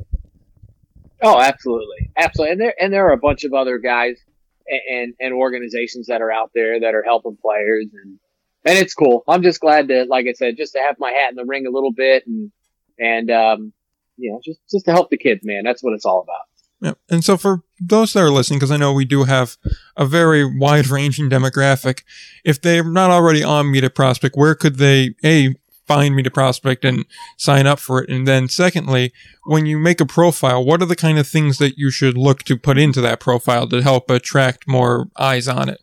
Oh, 1.23 1.41
absolutely. 1.41 2.11
Absolutely. 2.17 2.53
And 2.53 2.61
there, 2.61 2.75
and 2.81 2.93
there 2.93 3.07
are 3.09 3.13
a 3.13 3.19
bunch 3.19 3.45
of 3.45 3.55
other 3.55 3.79
guys 3.79 4.19
and, 4.67 5.15
and, 5.19 5.33
organizations 5.33 6.07
that 6.09 6.21
are 6.21 6.31
out 6.31 6.51
there 6.55 6.81
that 6.81 6.95
are 6.95 7.03
helping 7.03 7.37
players 7.41 7.87
and, 7.93 8.19
and 8.65 8.79
it's 8.79 8.95
cool. 8.95 9.25
I'm 9.27 9.43
just 9.43 9.61
glad 9.61 9.89
to, 9.89 10.05
like 10.05 10.27
I 10.29 10.33
said, 10.33 10.57
just 10.57 10.75
to 10.75 10.81
have 10.81 10.97
my 10.99 11.11
hat 11.11 11.31
in 11.31 11.37
the 11.37 11.45
ring 11.45 11.67
a 11.67 11.71
little 11.71 11.93
bit 11.93 12.27
and, 12.27 12.53
and, 12.99 13.31
um, 13.31 13.73
you 14.17 14.31
know, 14.31 14.41
just, 14.45 14.61
just 14.71 14.85
to 14.85 14.93
help 14.93 15.11
the 15.11 15.17
kids, 15.17 15.41
man. 15.43 15.65
That's 15.65 15.83
what 15.83 15.95
it's 15.95 16.05
all 16.05 16.21
about. 16.21 16.43
Yeah. 16.81 17.15
And 17.15 17.25
so 17.25 17.37
for 17.37 17.63
those 17.81 18.13
that 18.13 18.21
are 18.21 18.31
listening, 18.31 18.59
because 18.59 18.71
I 18.71 18.77
know 18.77 18.93
we 18.93 19.05
do 19.05 19.25
have 19.25 19.57
a 19.97 20.05
very 20.05 20.45
wide 20.45 20.89
ranging 20.89 21.31
demographic, 21.31 22.03
if 22.45 22.61
they're 22.61 22.85
not 22.85 23.11
already 23.11 23.43
on 23.43 23.71
Meet 23.71 23.85
a 23.85 23.91
Prospect, 23.91 24.37
where 24.37 24.55
could 24.55 24.77
they, 24.77 25.15
A, 25.25 25.55
find 25.87 26.15
Meet 26.15 26.27
a 26.27 26.31
Prospect 26.31 26.85
and 26.85 27.07
sign 27.37 27.67
up 27.67 27.79
for 27.79 28.03
it? 28.03 28.11
And 28.11 28.27
then 28.27 28.49
secondly, 28.49 29.13
when 29.45 29.67
you 29.67 29.79
make 29.79 30.01
a 30.01 30.07
profile, 30.07 30.65
what 30.65 30.83
are 30.83 30.87
the 30.87 30.97
kind 30.97 31.19
of 31.19 31.27
things 31.27 31.59
that 31.59 31.79
you 31.79 31.91
should 31.91 32.19
look 32.19 32.43
to 32.45 32.57
put 32.57 32.79
into 32.79 33.01
that 33.01 33.21
profile 33.21 33.67
to 33.69 33.83
help 33.83 34.11
attract 34.11 34.69
more 34.69 35.09
eyes 35.17 35.49
on 35.49 35.69
it? 35.69 35.81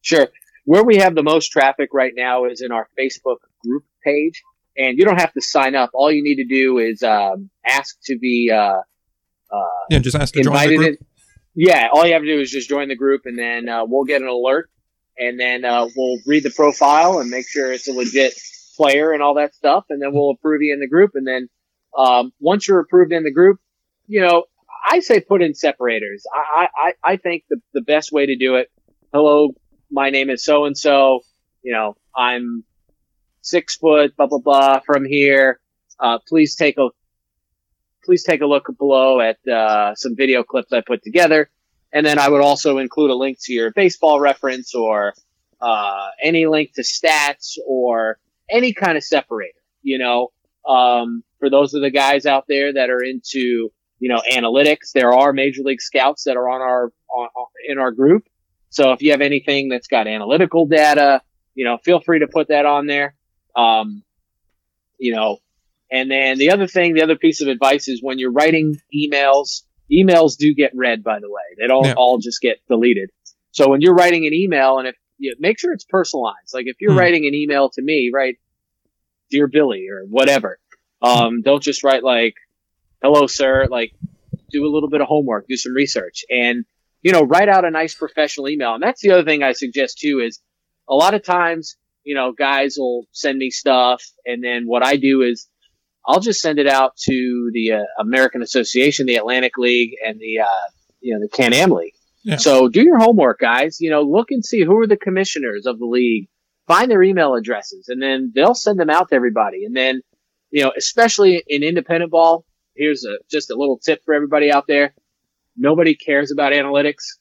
Sure. 0.00 0.28
Where 0.64 0.84
we 0.84 0.96
have 0.96 1.14
the 1.14 1.22
most 1.22 1.48
traffic 1.48 1.90
right 1.92 2.12
now 2.14 2.44
is 2.44 2.60
in 2.60 2.72
our 2.72 2.88
Facebook 2.98 3.38
group 3.64 3.84
page, 4.04 4.42
and 4.76 4.98
you 4.98 5.04
don't 5.04 5.20
have 5.20 5.32
to 5.32 5.40
sign 5.40 5.74
up. 5.74 5.90
All 5.92 6.12
you 6.12 6.22
need 6.22 6.36
to 6.36 6.44
do 6.44 6.78
is 6.78 7.02
um, 7.02 7.50
ask 7.66 7.96
to 8.04 8.18
be 8.18 8.50
uh, 8.52 8.80
uh, 9.52 9.64
yeah, 9.90 9.98
just 9.98 10.16
ask 10.16 10.34
to 10.34 10.40
invited 10.40 10.76
join 10.76 10.80
the 10.80 10.86
group. 10.90 11.00
In. 11.00 11.06
Yeah, 11.54 11.88
all 11.92 12.06
you 12.06 12.14
have 12.14 12.22
to 12.22 12.28
do 12.28 12.40
is 12.40 12.50
just 12.50 12.68
join 12.68 12.88
the 12.88 12.96
group, 12.96 13.22
and 13.26 13.38
then 13.38 13.68
uh, 13.68 13.84
we'll 13.84 14.04
get 14.04 14.22
an 14.22 14.28
alert, 14.28 14.70
and 15.18 15.38
then 15.38 15.64
uh, 15.64 15.86
we'll 15.94 16.18
read 16.26 16.44
the 16.44 16.50
profile 16.50 17.18
and 17.18 17.30
make 17.30 17.46
sure 17.48 17.72
it's 17.72 17.88
a 17.88 17.92
legit 17.92 18.34
player 18.76 19.12
and 19.12 19.22
all 19.22 19.34
that 19.34 19.54
stuff, 19.54 19.84
and 19.90 20.00
then 20.00 20.12
we'll 20.12 20.30
approve 20.30 20.62
you 20.62 20.72
in 20.72 20.80
the 20.80 20.88
group, 20.88 21.10
and 21.14 21.26
then 21.26 21.48
um, 21.96 22.32
once 22.40 22.66
you're 22.66 22.80
approved 22.80 23.12
in 23.12 23.22
the 23.22 23.32
group, 23.32 23.58
you 24.06 24.20
know, 24.22 24.44
I 24.88 25.00
say 25.00 25.20
put 25.20 25.42
in 25.42 25.54
separators. 25.54 26.24
I 26.34 26.68
I, 26.74 26.92
I 27.04 27.16
think 27.16 27.44
the 27.50 27.60
the 27.74 27.82
best 27.82 28.12
way 28.12 28.26
to 28.26 28.36
do 28.36 28.56
it. 28.56 28.68
Hello, 29.12 29.50
my 29.90 30.10
name 30.10 30.30
is 30.30 30.44
so 30.44 30.64
and 30.64 30.76
so. 30.76 31.20
You 31.62 31.72
know, 31.72 31.96
I'm 32.16 32.64
six 33.42 33.76
foot, 33.76 34.16
blah 34.16 34.26
blah 34.26 34.38
blah. 34.38 34.80
From 34.80 35.04
here, 35.04 35.60
uh, 36.00 36.18
please 36.26 36.56
take 36.56 36.78
a 36.78 36.88
please 38.04 38.24
take 38.24 38.40
a 38.40 38.46
look 38.46 38.66
below 38.78 39.20
at 39.20 39.38
uh, 39.48 39.94
some 39.94 40.16
video 40.16 40.42
clips 40.42 40.72
I 40.72 40.82
put 40.86 41.02
together, 41.02 41.50
and 41.92 42.04
then 42.04 42.18
I 42.18 42.28
would 42.28 42.40
also 42.40 42.78
include 42.78 43.10
a 43.10 43.14
link 43.14 43.38
to 43.42 43.52
your 43.52 43.70
baseball 43.72 44.20
reference 44.20 44.74
or 44.74 45.14
uh, 45.60 46.08
any 46.22 46.46
link 46.46 46.72
to 46.74 46.82
stats 46.82 47.56
or 47.66 48.18
any 48.50 48.72
kind 48.72 48.96
of 48.96 49.04
separator. 49.04 49.58
You 49.82 49.98
know, 49.98 50.28
um, 50.68 51.24
for 51.38 51.50
those 51.50 51.74
of 51.74 51.82
the 51.82 51.90
guys 51.90 52.26
out 52.26 52.44
there 52.48 52.72
that 52.72 52.90
are 52.90 53.02
into 53.02 53.70
you 53.98 54.08
know 54.08 54.20
analytics, 54.32 54.92
there 54.94 55.12
are 55.12 55.32
major 55.32 55.62
league 55.62 55.80
scouts 55.80 56.24
that 56.24 56.36
are 56.36 56.48
on 56.48 56.60
our 56.60 56.92
on, 57.08 57.28
in 57.68 57.78
our 57.78 57.92
group 57.92 58.26
so 58.72 58.92
if 58.92 59.02
you 59.02 59.10
have 59.10 59.20
anything 59.20 59.68
that's 59.68 59.86
got 59.86 60.06
analytical 60.06 60.64
data, 60.64 61.20
you 61.54 61.66
know, 61.66 61.76
feel 61.84 62.00
free 62.00 62.20
to 62.20 62.26
put 62.26 62.48
that 62.48 62.64
on 62.64 62.86
there. 62.86 63.14
Um, 63.54 64.02
you 64.98 65.14
know, 65.14 65.38
and 65.92 66.10
then 66.10 66.38
the 66.38 66.50
other 66.50 66.66
thing, 66.66 66.94
the 66.94 67.02
other 67.02 67.16
piece 67.16 67.42
of 67.42 67.48
advice 67.48 67.86
is 67.86 68.02
when 68.02 68.18
you're 68.18 68.32
writing 68.32 68.80
emails, 68.94 69.62
emails 69.92 70.38
do 70.38 70.54
get 70.54 70.72
read, 70.74 71.04
by 71.04 71.20
the 71.20 71.30
way. 71.30 71.42
They 71.60 71.66
don't 71.66 71.84
yeah. 71.84 71.94
all 71.98 72.16
just 72.16 72.40
get 72.40 72.60
deleted. 72.66 73.10
So 73.50 73.68
when 73.68 73.82
you're 73.82 73.94
writing 73.94 74.26
an 74.26 74.32
email 74.32 74.78
and 74.78 74.88
if 74.88 74.96
you 75.18 75.36
make 75.38 75.58
sure 75.58 75.74
it's 75.74 75.84
personalized, 75.84 76.54
like 76.54 76.64
if 76.66 76.76
you're 76.80 76.92
hmm. 76.92 76.98
writing 76.98 77.26
an 77.26 77.34
email 77.34 77.68
to 77.74 77.82
me, 77.82 78.10
write 78.12 78.38
dear 79.30 79.46
Billy 79.48 79.86
or 79.90 80.06
whatever. 80.08 80.58
Um, 81.02 81.42
don't 81.42 81.62
just 81.62 81.84
write 81.84 82.02
like, 82.02 82.36
hello, 83.02 83.26
sir. 83.26 83.66
Like 83.70 83.92
do 84.50 84.64
a 84.64 84.72
little 84.72 84.88
bit 84.88 85.02
of 85.02 85.08
homework, 85.08 85.46
do 85.46 85.56
some 85.56 85.74
research 85.74 86.24
and 86.30 86.64
you 87.02 87.12
know, 87.12 87.22
write 87.22 87.48
out 87.48 87.64
a 87.64 87.70
nice 87.70 87.94
professional 87.94 88.48
email. 88.48 88.74
And 88.74 88.82
that's 88.82 89.02
the 89.02 89.10
other 89.10 89.24
thing 89.24 89.42
I 89.42 89.52
suggest 89.52 89.98
too 89.98 90.22
is 90.24 90.40
a 90.88 90.94
lot 90.94 91.14
of 91.14 91.22
times 91.22 91.76
you 92.04 92.14
know, 92.14 92.32
guys 92.32 92.76
will 92.78 93.06
send 93.12 93.38
me 93.38 93.50
stuff. 93.50 94.02
And 94.24 94.42
then 94.42 94.64
what 94.66 94.84
I 94.84 94.96
do 94.96 95.22
is 95.22 95.48
I'll 96.06 96.20
just 96.20 96.40
send 96.40 96.58
it 96.58 96.66
out 96.66 96.96
to 97.04 97.50
the 97.52 97.72
uh, 97.72 97.82
American 98.00 98.42
Association, 98.42 99.06
the 99.06 99.16
Atlantic 99.16 99.56
League, 99.56 99.92
and 100.04 100.18
the, 100.18 100.40
uh, 100.40 100.70
you 101.00 101.14
know, 101.14 101.20
the 101.20 101.28
Can 101.28 101.52
Am 101.52 101.70
League. 101.70 101.94
Yeah. 102.24 102.36
So 102.36 102.68
do 102.68 102.82
your 102.82 102.98
homework, 102.98 103.40
guys. 103.40 103.80
You 103.80 103.90
know, 103.90 104.02
look 104.02 104.30
and 104.30 104.44
see 104.44 104.62
who 104.64 104.78
are 104.78 104.86
the 104.86 104.96
commissioners 104.96 105.66
of 105.66 105.78
the 105.78 105.86
league. 105.86 106.28
Find 106.66 106.90
their 106.90 107.02
email 107.02 107.34
addresses, 107.34 107.88
and 107.88 108.00
then 108.00 108.32
they'll 108.34 108.54
send 108.54 108.78
them 108.78 108.90
out 108.90 109.08
to 109.08 109.16
everybody. 109.16 109.64
And 109.64 109.76
then, 109.76 110.02
you 110.50 110.62
know, 110.62 110.72
especially 110.76 111.42
in 111.48 111.64
independent 111.64 112.12
ball, 112.12 112.44
here's 112.76 113.04
a 113.04 113.18
just 113.30 113.50
a 113.50 113.56
little 113.56 113.78
tip 113.78 114.04
for 114.04 114.14
everybody 114.14 114.50
out 114.50 114.66
there. 114.68 114.94
Nobody 115.56 115.94
cares 115.96 116.30
about 116.30 116.52
analytics. 116.52 117.18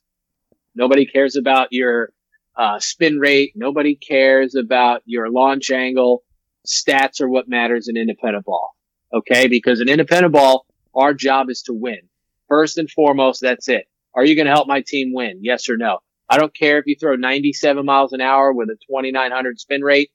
Nobody 0.75 1.05
cares 1.05 1.35
about 1.35 1.69
your 1.71 2.13
uh, 2.55 2.79
spin 2.79 3.17
rate. 3.17 3.53
Nobody 3.55 3.95
cares 3.95 4.55
about 4.55 5.01
your 5.05 5.29
launch 5.29 5.71
angle. 5.71 6.23
Stats 6.67 7.21
are 7.21 7.29
what 7.29 7.49
matters 7.49 7.87
in 7.87 7.97
independent 7.97 8.45
ball. 8.45 8.75
Okay, 9.13 9.47
because 9.47 9.81
in 9.81 9.89
independent 9.89 10.33
ball, 10.33 10.65
our 10.95 11.13
job 11.13 11.49
is 11.49 11.63
to 11.63 11.73
win. 11.73 11.99
First 12.47 12.77
and 12.77 12.89
foremost, 12.89 13.41
that's 13.41 13.67
it. 13.67 13.85
Are 14.13 14.25
you 14.25 14.35
going 14.35 14.45
to 14.45 14.51
help 14.51 14.67
my 14.67 14.83
team 14.85 15.13
win? 15.13 15.39
Yes 15.41 15.69
or 15.69 15.77
no? 15.77 15.99
I 16.29 16.37
don't 16.37 16.55
care 16.55 16.79
if 16.79 16.85
you 16.87 16.95
throw 16.99 17.15
97 17.15 17.85
miles 17.85 18.13
an 18.13 18.21
hour 18.21 18.53
with 18.53 18.69
a 18.69 18.77
2900 18.87 19.59
spin 19.59 19.81
rate, 19.81 20.11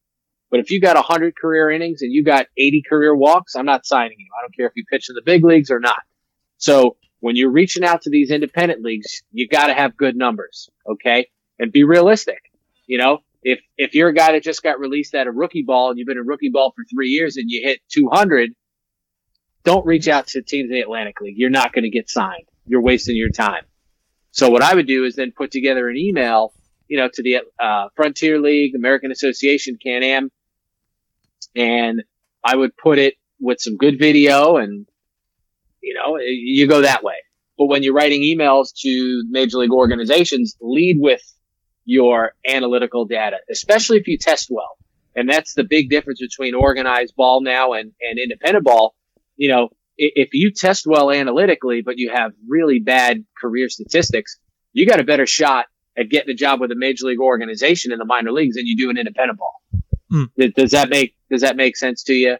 but 0.50 0.60
if 0.60 0.70
you 0.70 0.80
got 0.80 0.96
100 0.96 1.36
career 1.36 1.70
innings 1.70 2.02
and 2.02 2.12
you 2.12 2.24
got 2.24 2.46
80 2.56 2.82
career 2.88 3.14
walks, 3.14 3.54
I'm 3.54 3.66
not 3.66 3.84
signing 3.84 4.16
you. 4.18 4.26
I 4.38 4.42
don't 4.42 4.56
care 4.56 4.66
if 4.66 4.72
you 4.76 4.84
pitch 4.90 5.08
in 5.10 5.14
the 5.14 5.22
big 5.24 5.44
leagues 5.44 5.70
or 5.70 5.80
not. 5.80 6.00
So 6.56 6.96
when 7.20 7.36
you're 7.36 7.50
reaching 7.50 7.84
out 7.84 8.02
to 8.02 8.10
these 8.10 8.30
independent 8.30 8.82
leagues, 8.82 9.22
you 9.30 9.48
got 9.48 9.66
to 9.66 9.74
have 9.74 9.96
good 9.96 10.16
numbers, 10.16 10.70
okay? 10.88 11.28
And 11.58 11.72
be 11.72 11.84
realistic. 11.84 12.38
You 12.86 12.98
know, 12.98 13.18
if 13.46 13.60
if 13.78 13.94
you're 13.94 14.08
a 14.08 14.14
guy 14.14 14.32
that 14.32 14.42
just 14.42 14.60
got 14.60 14.80
released 14.80 15.14
out 15.14 15.28
of 15.28 15.36
rookie 15.36 15.62
ball 15.62 15.90
and 15.90 15.98
you've 15.98 16.08
been 16.08 16.18
in 16.18 16.26
rookie 16.26 16.50
ball 16.50 16.72
for 16.74 16.84
three 16.92 17.10
years 17.10 17.36
and 17.36 17.48
you 17.48 17.62
hit 17.62 17.80
200, 17.92 18.50
don't 19.62 19.86
reach 19.86 20.08
out 20.08 20.26
to 20.28 20.42
teams 20.42 20.68
in 20.68 20.74
the 20.74 20.80
Atlantic 20.80 21.20
League. 21.20 21.36
You're 21.38 21.48
not 21.48 21.72
going 21.72 21.84
to 21.84 21.90
get 21.90 22.10
signed. 22.10 22.48
You're 22.66 22.82
wasting 22.82 23.16
your 23.16 23.30
time. 23.30 23.62
So 24.32 24.50
what 24.50 24.62
I 24.62 24.74
would 24.74 24.88
do 24.88 25.04
is 25.04 25.14
then 25.14 25.30
put 25.30 25.52
together 25.52 25.88
an 25.88 25.96
email, 25.96 26.54
you 26.88 26.96
know, 26.96 27.08
to 27.08 27.22
the 27.22 27.42
uh, 27.64 27.88
Frontier 27.94 28.40
League, 28.40 28.74
American 28.74 29.12
Association, 29.12 29.78
Can 29.80 30.02
Am, 30.02 30.32
and 31.54 32.02
I 32.42 32.56
would 32.56 32.76
put 32.76 32.98
it 32.98 33.14
with 33.38 33.60
some 33.60 33.76
good 33.76 33.96
video, 33.96 34.56
and 34.56 34.88
you 35.80 35.94
know, 35.94 36.18
you 36.18 36.66
go 36.66 36.80
that 36.80 37.04
way. 37.04 37.14
But 37.56 37.66
when 37.66 37.84
you're 37.84 37.94
writing 37.94 38.22
emails 38.22 38.74
to 38.82 39.22
major 39.30 39.58
league 39.58 39.70
organizations, 39.70 40.56
lead 40.60 40.96
with 40.98 41.22
your 41.86 42.32
analytical 42.46 43.06
data, 43.06 43.38
especially 43.50 43.96
if 43.98 44.06
you 44.06 44.18
test 44.18 44.48
well. 44.50 44.76
And 45.14 45.26
that's 45.30 45.54
the 45.54 45.64
big 45.64 45.88
difference 45.88 46.20
between 46.20 46.54
organized 46.54 47.14
ball 47.16 47.40
now 47.40 47.72
and, 47.72 47.92
and 48.02 48.18
independent 48.18 48.64
ball. 48.64 48.94
You 49.36 49.48
know, 49.48 49.68
if 49.96 50.30
you 50.34 50.50
test 50.52 50.86
well 50.86 51.10
analytically, 51.10 51.80
but 51.80 51.96
you 51.96 52.10
have 52.12 52.32
really 52.46 52.80
bad 52.80 53.24
career 53.40 53.70
statistics, 53.70 54.36
you 54.74 54.84
got 54.86 55.00
a 55.00 55.04
better 55.04 55.24
shot 55.26 55.66
at 55.96 56.10
getting 56.10 56.30
a 56.30 56.34
job 56.34 56.60
with 56.60 56.70
a 56.70 56.74
major 56.76 57.06
league 57.06 57.20
organization 57.20 57.92
in 57.92 57.98
the 57.98 58.04
minor 58.04 58.30
leagues 58.32 58.56
than 58.56 58.66
you 58.66 58.76
do 58.76 58.90
in 58.90 58.98
independent 58.98 59.38
ball. 59.38 59.62
Hmm. 60.10 60.24
Does 60.54 60.72
that 60.72 60.90
make 60.90 61.14
does 61.30 61.40
that 61.40 61.56
make 61.56 61.76
sense 61.76 62.02
to 62.04 62.12
you? 62.12 62.36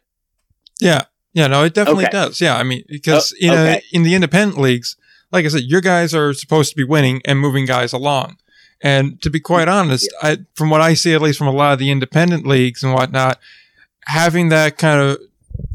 Yeah. 0.80 1.04
Yeah, 1.32 1.46
no, 1.48 1.64
it 1.64 1.74
definitely 1.74 2.04
Okay. 2.04 2.12
does. 2.12 2.40
Yeah, 2.40 2.56
I 2.56 2.62
mean, 2.62 2.84
because 2.88 3.32
Oh, 3.32 3.36
you 3.40 3.50
know, 3.50 3.62
okay. 3.62 3.82
in 3.92 4.02
the 4.02 4.14
independent 4.14 4.58
leagues, 4.58 4.96
like 5.32 5.44
I 5.44 5.48
said, 5.48 5.64
your 5.64 5.80
guys 5.80 6.14
are 6.14 6.32
supposed 6.32 6.70
to 6.70 6.76
be 6.76 6.84
winning 6.84 7.20
and 7.24 7.38
moving 7.38 7.66
guys 7.66 7.92
along. 7.92 8.36
And 8.82 9.20
to 9.22 9.30
be 9.30 9.40
quite 9.40 9.68
honest, 9.68 10.12
I, 10.22 10.38
from 10.54 10.70
what 10.70 10.80
I 10.80 10.94
see, 10.94 11.14
at 11.14 11.22
least 11.22 11.38
from 11.38 11.48
a 11.48 11.52
lot 11.52 11.72
of 11.72 11.78
the 11.78 11.90
independent 11.90 12.46
leagues 12.46 12.82
and 12.82 12.92
whatnot, 12.92 13.38
having 14.04 14.50
that 14.50 14.76
kind 14.76 15.00
of, 15.00 15.18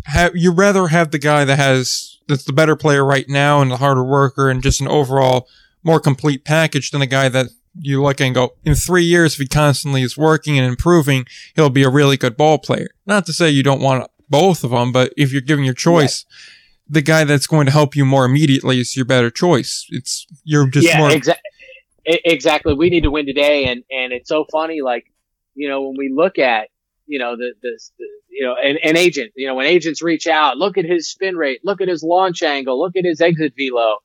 have, 0.05 0.35
you 0.35 0.51
rather 0.51 0.87
have 0.87 1.11
the 1.11 1.19
guy 1.19 1.43
that 1.45 1.57
has 1.57 2.11
that's 2.27 2.43
the 2.45 2.53
better 2.53 2.75
player 2.75 3.03
right 3.03 3.27
now 3.27 3.61
and 3.61 3.69
the 3.69 3.77
harder 3.77 4.03
worker 4.03 4.49
and 4.49 4.63
just 4.63 4.79
an 4.79 4.87
overall 4.87 5.47
more 5.83 5.99
complete 5.99 6.45
package 6.45 6.91
than 6.91 7.01
a 7.01 7.07
guy 7.07 7.27
that 7.27 7.47
you 7.79 8.01
look 8.01 8.21
and 8.21 8.35
go 8.35 8.53
in 8.63 8.75
three 8.75 9.03
years 9.03 9.33
if 9.33 9.39
he 9.39 9.47
constantly 9.47 10.01
is 10.01 10.17
working 10.17 10.57
and 10.57 10.67
improving, 10.67 11.25
he'll 11.55 11.69
be 11.69 11.83
a 11.83 11.89
really 11.89 12.17
good 12.17 12.37
ball 12.37 12.57
player. 12.57 12.89
Not 13.05 13.25
to 13.25 13.33
say 13.33 13.49
you 13.49 13.63
don't 13.63 13.81
want 13.81 14.09
both 14.29 14.63
of 14.63 14.71
them, 14.71 14.91
but 14.91 15.13
if 15.17 15.31
you're 15.31 15.41
giving 15.41 15.65
your 15.65 15.73
choice, 15.73 16.25
the 16.87 17.01
guy 17.01 17.23
that's 17.23 17.47
going 17.47 17.65
to 17.65 17.71
help 17.71 17.95
you 17.95 18.05
more 18.05 18.25
immediately 18.25 18.79
is 18.79 18.95
your 18.95 19.05
better 19.05 19.29
choice. 19.29 19.85
It's 19.89 20.27
you're 20.43 20.67
just 20.67 20.87
yeah, 20.87 20.97
more 20.97 21.09
exa- 21.09 21.37
exactly. 22.05 22.73
We 22.73 22.89
need 22.89 23.03
to 23.03 23.11
win 23.11 23.25
today, 23.25 23.65
and 23.65 23.83
and 23.91 24.13
it's 24.13 24.29
so 24.29 24.45
funny. 24.51 24.81
Like 24.81 25.11
you 25.55 25.69
know, 25.69 25.83
when 25.83 25.95
we 25.97 26.11
look 26.13 26.39
at 26.39 26.69
you 27.05 27.19
know 27.19 27.35
the 27.35 27.53
the, 27.61 27.79
the 27.99 28.05
you 28.29 28.45
know 28.45 28.55
an, 28.61 28.77
an 28.83 28.97
agent, 28.97 29.33
you 29.35 29.47
know, 29.47 29.55
when 29.55 29.67
agents 29.67 30.01
reach 30.01 30.27
out, 30.27 30.57
look 30.57 30.77
at 30.77 30.85
his 30.85 31.09
spin 31.09 31.35
rate, 31.35 31.61
look 31.63 31.81
at 31.81 31.87
his 31.87 32.03
launch 32.03 32.43
angle, 32.43 32.79
look 32.79 32.95
at 32.95 33.05
his 33.05 33.21
exit 33.21 33.53
velo. 33.57 33.97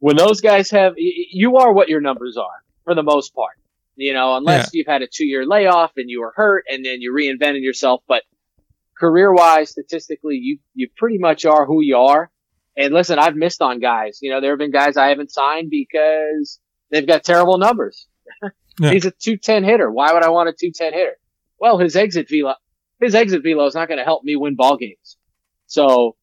When 0.00 0.16
those 0.16 0.40
guys 0.40 0.70
have, 0.70 0.94
you 0.96 1.56
are 1.56 1.72
what 1.72 1.88
your 1.88 2.00
numbers 2.00 2.36
are 2.36 2.62
for 2.84 2.94
the 2.94 3.02
most 3.02 3.34
part. 3.34 3.58
You 3.96 4.14
know, 4.14 4.36
unless 4.36 4.70
you've 4.72 4.86
had 4.86 5.02
a 5.02 5.08
two 5.08 5.26
year 5.26 5.44
layoff 5.44 5.92
and 5.96 6.08
you 6.08 6.20
were 6.20 6.32
hurt 6.36 6.66
and 6.68 6.84
then 6.84 7.00
you 7.00 7.12
reinvented 7.12 7.62
yourself, 7.62 8.02
but 8.06 8.22
career 8.96 9.32
wise, 9.32 9.70
statistically, 9.70 10.36
you, 10.36 10.58
you 10.74 10.88
pretty 10.96 11.18
much 11.18 11.44
are 11.44 11.66
who 11.66 11.82
you 11.82 11.96
are. 11.96 12.30
And 12.76 12.94
listen, 12.94 13.18
I've 13.18 13.34
missed 13.34 13.60
on 13.60 13.80
guys. 13.80 14.20
You 14.22 14.30
know, 14.30 14.40
there 14.40 14.50
have 14.52 14.58
been 14.60 14.70
guys 14.70 14.96
I 14.96 15.08
haven't 15.08 15.32
signed 15.32 15.68
because 15.68 16.60
they've 16.90 17.06
got 17.06 17.24
terrible 17.24 17.58
numbers. 17.58 18.06
Yeah. 18.80 18.92
He's 18.92 19.04
a 19.06 19.10
210 19.10 19.64
hitter. 19.64 19.90
Why 19.90 20.12
would 20.12 20.22
I 20.22 20.28
want 20.28 20.48
a 20.50 20.52
210 20.52 20.92
hitter? 20.92 21.16
Well, 21.58 21.78
his 21.78 21.96
exit 21.96 22.28
velo, 22.30 22.54
his 23.00 23.12
exit 23.12 23.42
velo 23.42 23.66
is 23.66 23.74
not 23.74 23.88
going 23.88 23.98
to 23.98 24.04
help 24.04 24.22
me 24.22 24.36
win 24.36 24.54
ball 24.54 24.76
games. 24.76 25.16
So, 25.66 26.14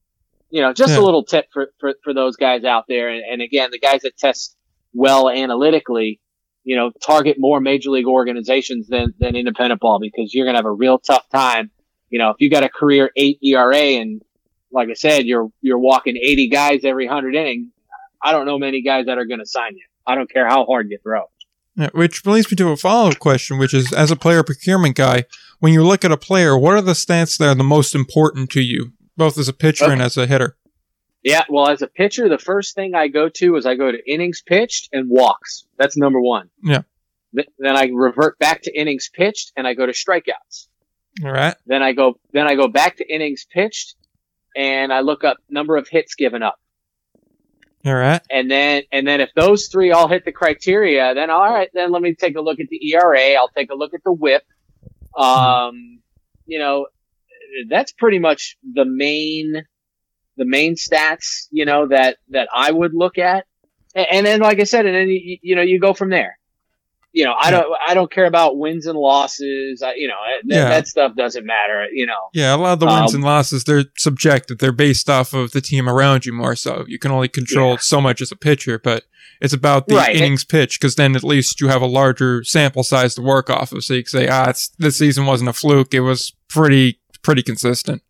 you 0.52 0.62
know, 0.62 0.72
just 0.72 0.94
Yeah. 0.94 1.00
a 1.00 1.04
little 1.04 1.26
tip 1.26 1.48
for, 1.52 1.68
for, 1.82 1.96
for 2.02 2.14
those 2.14 2.38
guys 2.38 2.64
out 2.64 2.86
there. 2.88 3.10
And, 3.10 3.24
and 3.30 3.42
again, 3.42 3.72
the 3.72 3.80
guys 3.80 4.04
that 4.04 4.16
test 4.18 4.56
well 4.94 5.30
analytically, 5.30 6.22
you 6.64 6.78
know, 6.78 6.92
target 7.06 7.36
more 7.38 7.60
major 7.60 7.90
league 7.90 8.08
organizations 8.08 8.88
than, 8.88 9.14
than 9.20 9.36
independent 9.36 9.82
ball 9.82 10.00
because 10.00 10.34
you're 10.34 10.46
going 10.46 10.54
to 10.56 10.60
have 10.60 10.66
a 10.66 10.72
real 10.72 10.98
tough 10.98 11.28
time. 11.30 11.72
You 12.10 12.20
know, 12.20 12.30
if 12.30 12.38
you 12.40 12.50
got 12.50 12.64
a 12.64 12.70
career 12.70 13.12
eight 13.18 13.40
ERA 13.44 13.76
and 14.00 14.22
like 14.72 14.88
I 14.90 14.94
said, 14.94 15.26
you're, 15.26 15.50
you're 15.60 15.78
walking 15.78 16.16
80 16.16 16.48
guys 16.48 16.86
every 16.86 17.06
hundred 17.08 17.36
inning. 17.36 17.72
I 18.24 18.32
don't 18.32 18.46
know 18.46 18.58
many 18.58 18.82
guys 18.82 19.08
that 19.08 19.18
are 19.18 19.26
going 19.26 19.42
to 19.42 19.46
sign 19.46 19.76
you. 19.76 19.84
I 20.08 20.16
don't 20.16 20.30
care 20.32 20.48
how 20.48 20.66
hard 20.66 20.90
you 20.90 20.98
throw. 21.02 21.26
Yeah, 21.76 21.90
which 21.94 22.26
leads 22.26 22.50
me 22.50 22.56
to 22.58 22.70
a 22.70 22.78
follow 22.78 23.10
up 23.10 23.20
question, 23.20 23.58
which 23.58 23.74
is 23.74 23.92
as 23.92 24.10
a 24.12 24.16
player 24.16 24.44
procurement 24.44 24.96
guy, 24.96 25.26
when 25.60 25.74
you 25.74 25.84
look 25.84 26.06
at 26.06 26.12
a 26.12 26.18
player, 26.18 26.58
what 26.58 26.74
are 26.76 26.82
the 26.82 26.94
stats 26.94 27.38
that 27.38 27.48
are 27.50 27.56
the 27.56 27.64
most 27.66 27.94
important 27.94 28.50
to 28.52 28.62
you, 28.62 28.94
both 29.18 29.38
as 29.38 29.48
a 29.50 29.54
pitcher 29.54 29.86
uh, 29.86 29.90
and 29.92 30.02
as 30.02 30.16
a 30.16 30.26
hitter? 30.26 30.56
Yeah, 31.24 31.44
well, 31.50 31.68
as 31.70 31.82
a 31.82 31.88
pitcher, 31.88 32.30
the 32.30 32.38
first 32.38 32.76
thing 32.76 32.94
I 32.96 33.08
go 33.10 33.28
to 33.30 33.56
is 33.58 33.66
I 33.66 33.76
go 33.76 33.92
to 33.92 33.98
innings 34.10 34.42
pitched 34.46 34.90
and 34.94 35.10
walks. 35.10 35.66
That's 35.78 35.98
number 35.98 36.22
one. 36.22 36.50
Yeah. 36.64 36.84
Th- 37.36 37.50
Then 37.60 37.76
I 37.76 37.90
revert 37.94 38.38
back 38.40 38.62
to 38.64 38.80
innings 38.80 39.10
pitched 39.12 39.52
and 39.58 39.68
I 39.68 39.74
go 39.74 39.86
to 39.86 39.92
strikeouts. 39.92 40.68
All 41.26 41.32
right. 41.32 41.56
Then 41.66 41.82
I 41.82 41.94
go, 41.94 42.20
then 42.32 42.48
I 42.48 42.56
go 42.56 42.68
back 42.68 42.98
to 42.98 43.14
innings 43.14 43.46
pitched 43.52 43.96
and 44.56 44.94
I 44.94 45.00
look 45.02 45.24
up 45.24 45.38
number 45.50 45.76
of 45.78 45.88
hits 45.90 46.16
given 46.16 46.44
up. 46.44 46.60
All 47.86 47.94
right. 47.94 48.22
And 48.32 48.50
then, 48.50 48.84
and 48.92 49.08
then 49.08 49.22
if 49.22 49.30
those 49.36 49.68
three 49.68 49.92
all 49.92 50.08
hit 50.08 50.26
the 50.26 50.32
criteria, 50.32 51.14
then 51.14 51.30
all 51.30 51.44
right, 51.44 51.70
then 51.74 51.92
let 51.92 52.02
me 52.02 52.16
take 52.16 52.36
a 52.36 52.42
look 52.42 52.60
at 52.60 52.68
the 52.70 52.94
ERA. 52.94 53.34
I'll 53.34 53.50
take 53.50 53.70
a 53.70 53.76
look 53.76 53.94
at 53.94 54.04
the 54.04 54.12
whip. 54.12 54.44
Um, 55.16 56.00
you 56.46 56.60
know, 56.60 56.88
that's 57.70 57.92
pretty 57.92 58.20
much 58.20 58.58
the 58.64 58.86
main, 58.86 59.64
the 60.36 60.46
main 60.46 60.76
stats, 60.76 61.48
you 61.52 61.66
know, 61.66 61.88
that, 61.88 62.18
that 62.30 62.50
I 62.54 62.72
would 62.72 62.94
look 62.94 63.18
at. 63.18 63.46
And, 63.94 64.08
and 64.12 64.26
then, 64.26 64.40
like 64.42 64.60
I 64.60 64.64
said, 64.64 64.86
and 64.86 64.96
then, 64.96 65.08
you, 65.08 65.38
you 65.42 65.56
know, 65.56 65.62
you 65.62 65.80
go 65.80 65.94
from 65.94 66.10
there. 66.10 66.38
You 67.18 67.24
know, 67.24 67.34
I 67.40 67.50
don't, 67.50 67.66
I 67.88 67.94
don't 67.94 68.12
care 68.12 68.26
about 68.26 68.58
wins 68.58 68.86
and 68.88 69.00
losses. 69.00 69.82
I, 69.82 69.94
you 69.96 70.10
know, 70.10 70.16
that, 70.44 70.56
Yeah. 70.56 70.68
that 70.68 70.86
stuff 70.88 71.16
doesn't 71.16 71.46
matter, 71.46 71.88
you 71.94 72.06
know. 72.06 72.30
Yeah, 72.34 72.54
a 72.54 72.58
lot 72.58 72.74
of 72.74 72.82
the 72.82 72.88
wins 72.88 73.14
Um, 73.14 73.16
and 73.16 73.24
losses, 73.24 73.64
they're 73.64 73.86
subjective. 73.98 74.58
They're 74.58 74.74
based 74.74 75.10
off 75.10 75.34
of 75.34 75.52
the 75.52 75.62
team 75.62 75.88
around 75.88 76.26
you 76.26 76.34
more 76.34 76.58
so. 76.58 76.84
You 76.90 77.00
can 77.00 77.12
only 77.12 77.30
control 77.30 77.72
Yeah. 77.72 77.78
so 77.80 78.02
much 78.02 78.20
as 78.22 78.34
a 78.34 78.36
pitcher, 78.36 78.78
but 78.80 79.06
it's 79.40 79.54
about 79.54 79.88
the 79.88 79.96
Right. 79.96 80.14
innings 80.14 80.44
pitch 80.44 80.78
because 80.78 80.96
then 80.96 81.16
at 81.16 81.24
least 81.24 81.62
you 81.62 81.70
have 81.70 81.82
a 81.82 81.86
larger 81.88 82.44
sample 82.44 82.84
size 82.84 83.16
to 83.16 83.22
work 83.22 83.50
off 83.50 83.72
of. 83.72 83.86
So 83.86 83.94
you 83.94 84.04
can 84.04 84.10
say, 84.10 84.28
ah, 84.28 84.50
it's, 84.50 84.68
this 84.78 84.98
season 84.98 85.26
wasn't 85.26 85.50
a 85.50 85.54
fluke. 85.54 85.94
It 85.94 86.02
was 86.02 86.34
pretty, 86.50 87.00
pretty 87.24 87.44
consistent. 87.44 88.02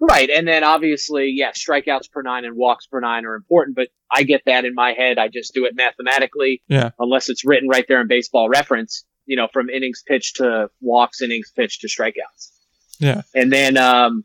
Right. 0.00 0.28
And 0.30 0.46
then 0.46 0.64
obviously, 0.64 1.30
yeah, 1.34 1.52
strikeouts 1.52 2.10
per 2.12 2.22
nine 2.22 2.44
and 2.44 2.56
walks 2.56 2.86
per 2.86 3.00
nine 3.00 3.24
are 3.24 3.34
important, 3.34 3.74
but 3.74 3.88
I 4.10 4.22
get 4.22 4.42
that 4.46 4.64
in 4.64 4.74
my 4.74 4.92
head. 4.92 5.18
I 5.18 5.28
just 5.28 5.54
do 5.54 5.66
it 5.66 5.74
mathematically. 5.76 6.62
Yeah. 6.68 6.90
Unless 6.98 7.28
it's 7.28 7.44
written 7.44 7.68
right 7.68 7.84
there 7.86 8.00
in 8.00 8.08
baseball 8.08 8.48
reference, 8.48 9.04
you 9.26 9.36
know, 9.36 9.48
from 9.52 9.68
innings 9.68 10.02
pitched 10.06 10.36
to 10.36 10.70
walks, 10.80 11.20
innings 11.20 11.52
pitched 11.54 11.82
to 11.82 11.88
strikeouts. 11.88 12.50
Yeah. 12.98 13.22
And 13.34 13.52
then, 13.52 13.76
um, 13.76 14.24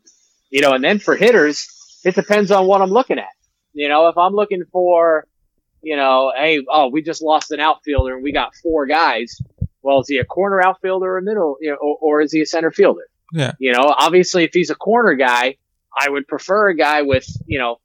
you 0.50 0.62
know, 0.62 0.72
and 0.72 0.82
then 0.82 0.98
for 0.98 1.16
hitters, 1.16 1.68
it 2.04 2.14
depends 2.14 2.50
on 2.50 2.66
what 2.66 2.80
I'm 2.80 2.90
looking 2.90 3.18
at. 3.18 3.26
You 3.72 3.88
know, 3.88 4.08
if 4.08 4.16
I'm 4.16 4.32
looking 4.34 4.64
for, 4.72 5.26
you 5.82 5.96
know, 5.96 6.32
hey, 6.34 6.64
oh, 6.68 6.88
we 6.88 7.02
just 7.02 7.22
lost 7.22 7.50
an 7.50 7.60
outfielder 7.60 8.14
and 8.14 8.22
we 8.22 8.32
got 8.32 8.54
four 8.62 8.86
guys. 8.86 9.38
well, 9.84 10.00
is 10.00 10.08
he 10.08 10.16
a 10.18 10.24
corner 10.24 10.60
outfielder 10.62 11.06
or 11.06 11.18
a 11.18 11.22
middle, 11.22 11.56
you 11.60 11.70
know, 11.70 11.76
or, 11.76 11.98
or 12.00 12.20
is 12.22 12.32
he 12.32 12.40
a 12.40 12.46
center 12.46 12.70
fielder? 12.70 13.02
Yeah. 13.32 13.52
You 13.58 13.72
know, 13.72 13.94
obviously, 13.96 14.44
if 14.44 14.50
he's 14.52 14.70
a 14.70 14.74
corner 14.74 15.14
guy, 15.14 15.56
I 15.96 16.08
would 16.08 16.26
prefer 16.26 16.70
a 16.70 16.76
guy 16.76 17.02
with, 17.02 17.26
you 17.46 17.58
know, 17.58 17.76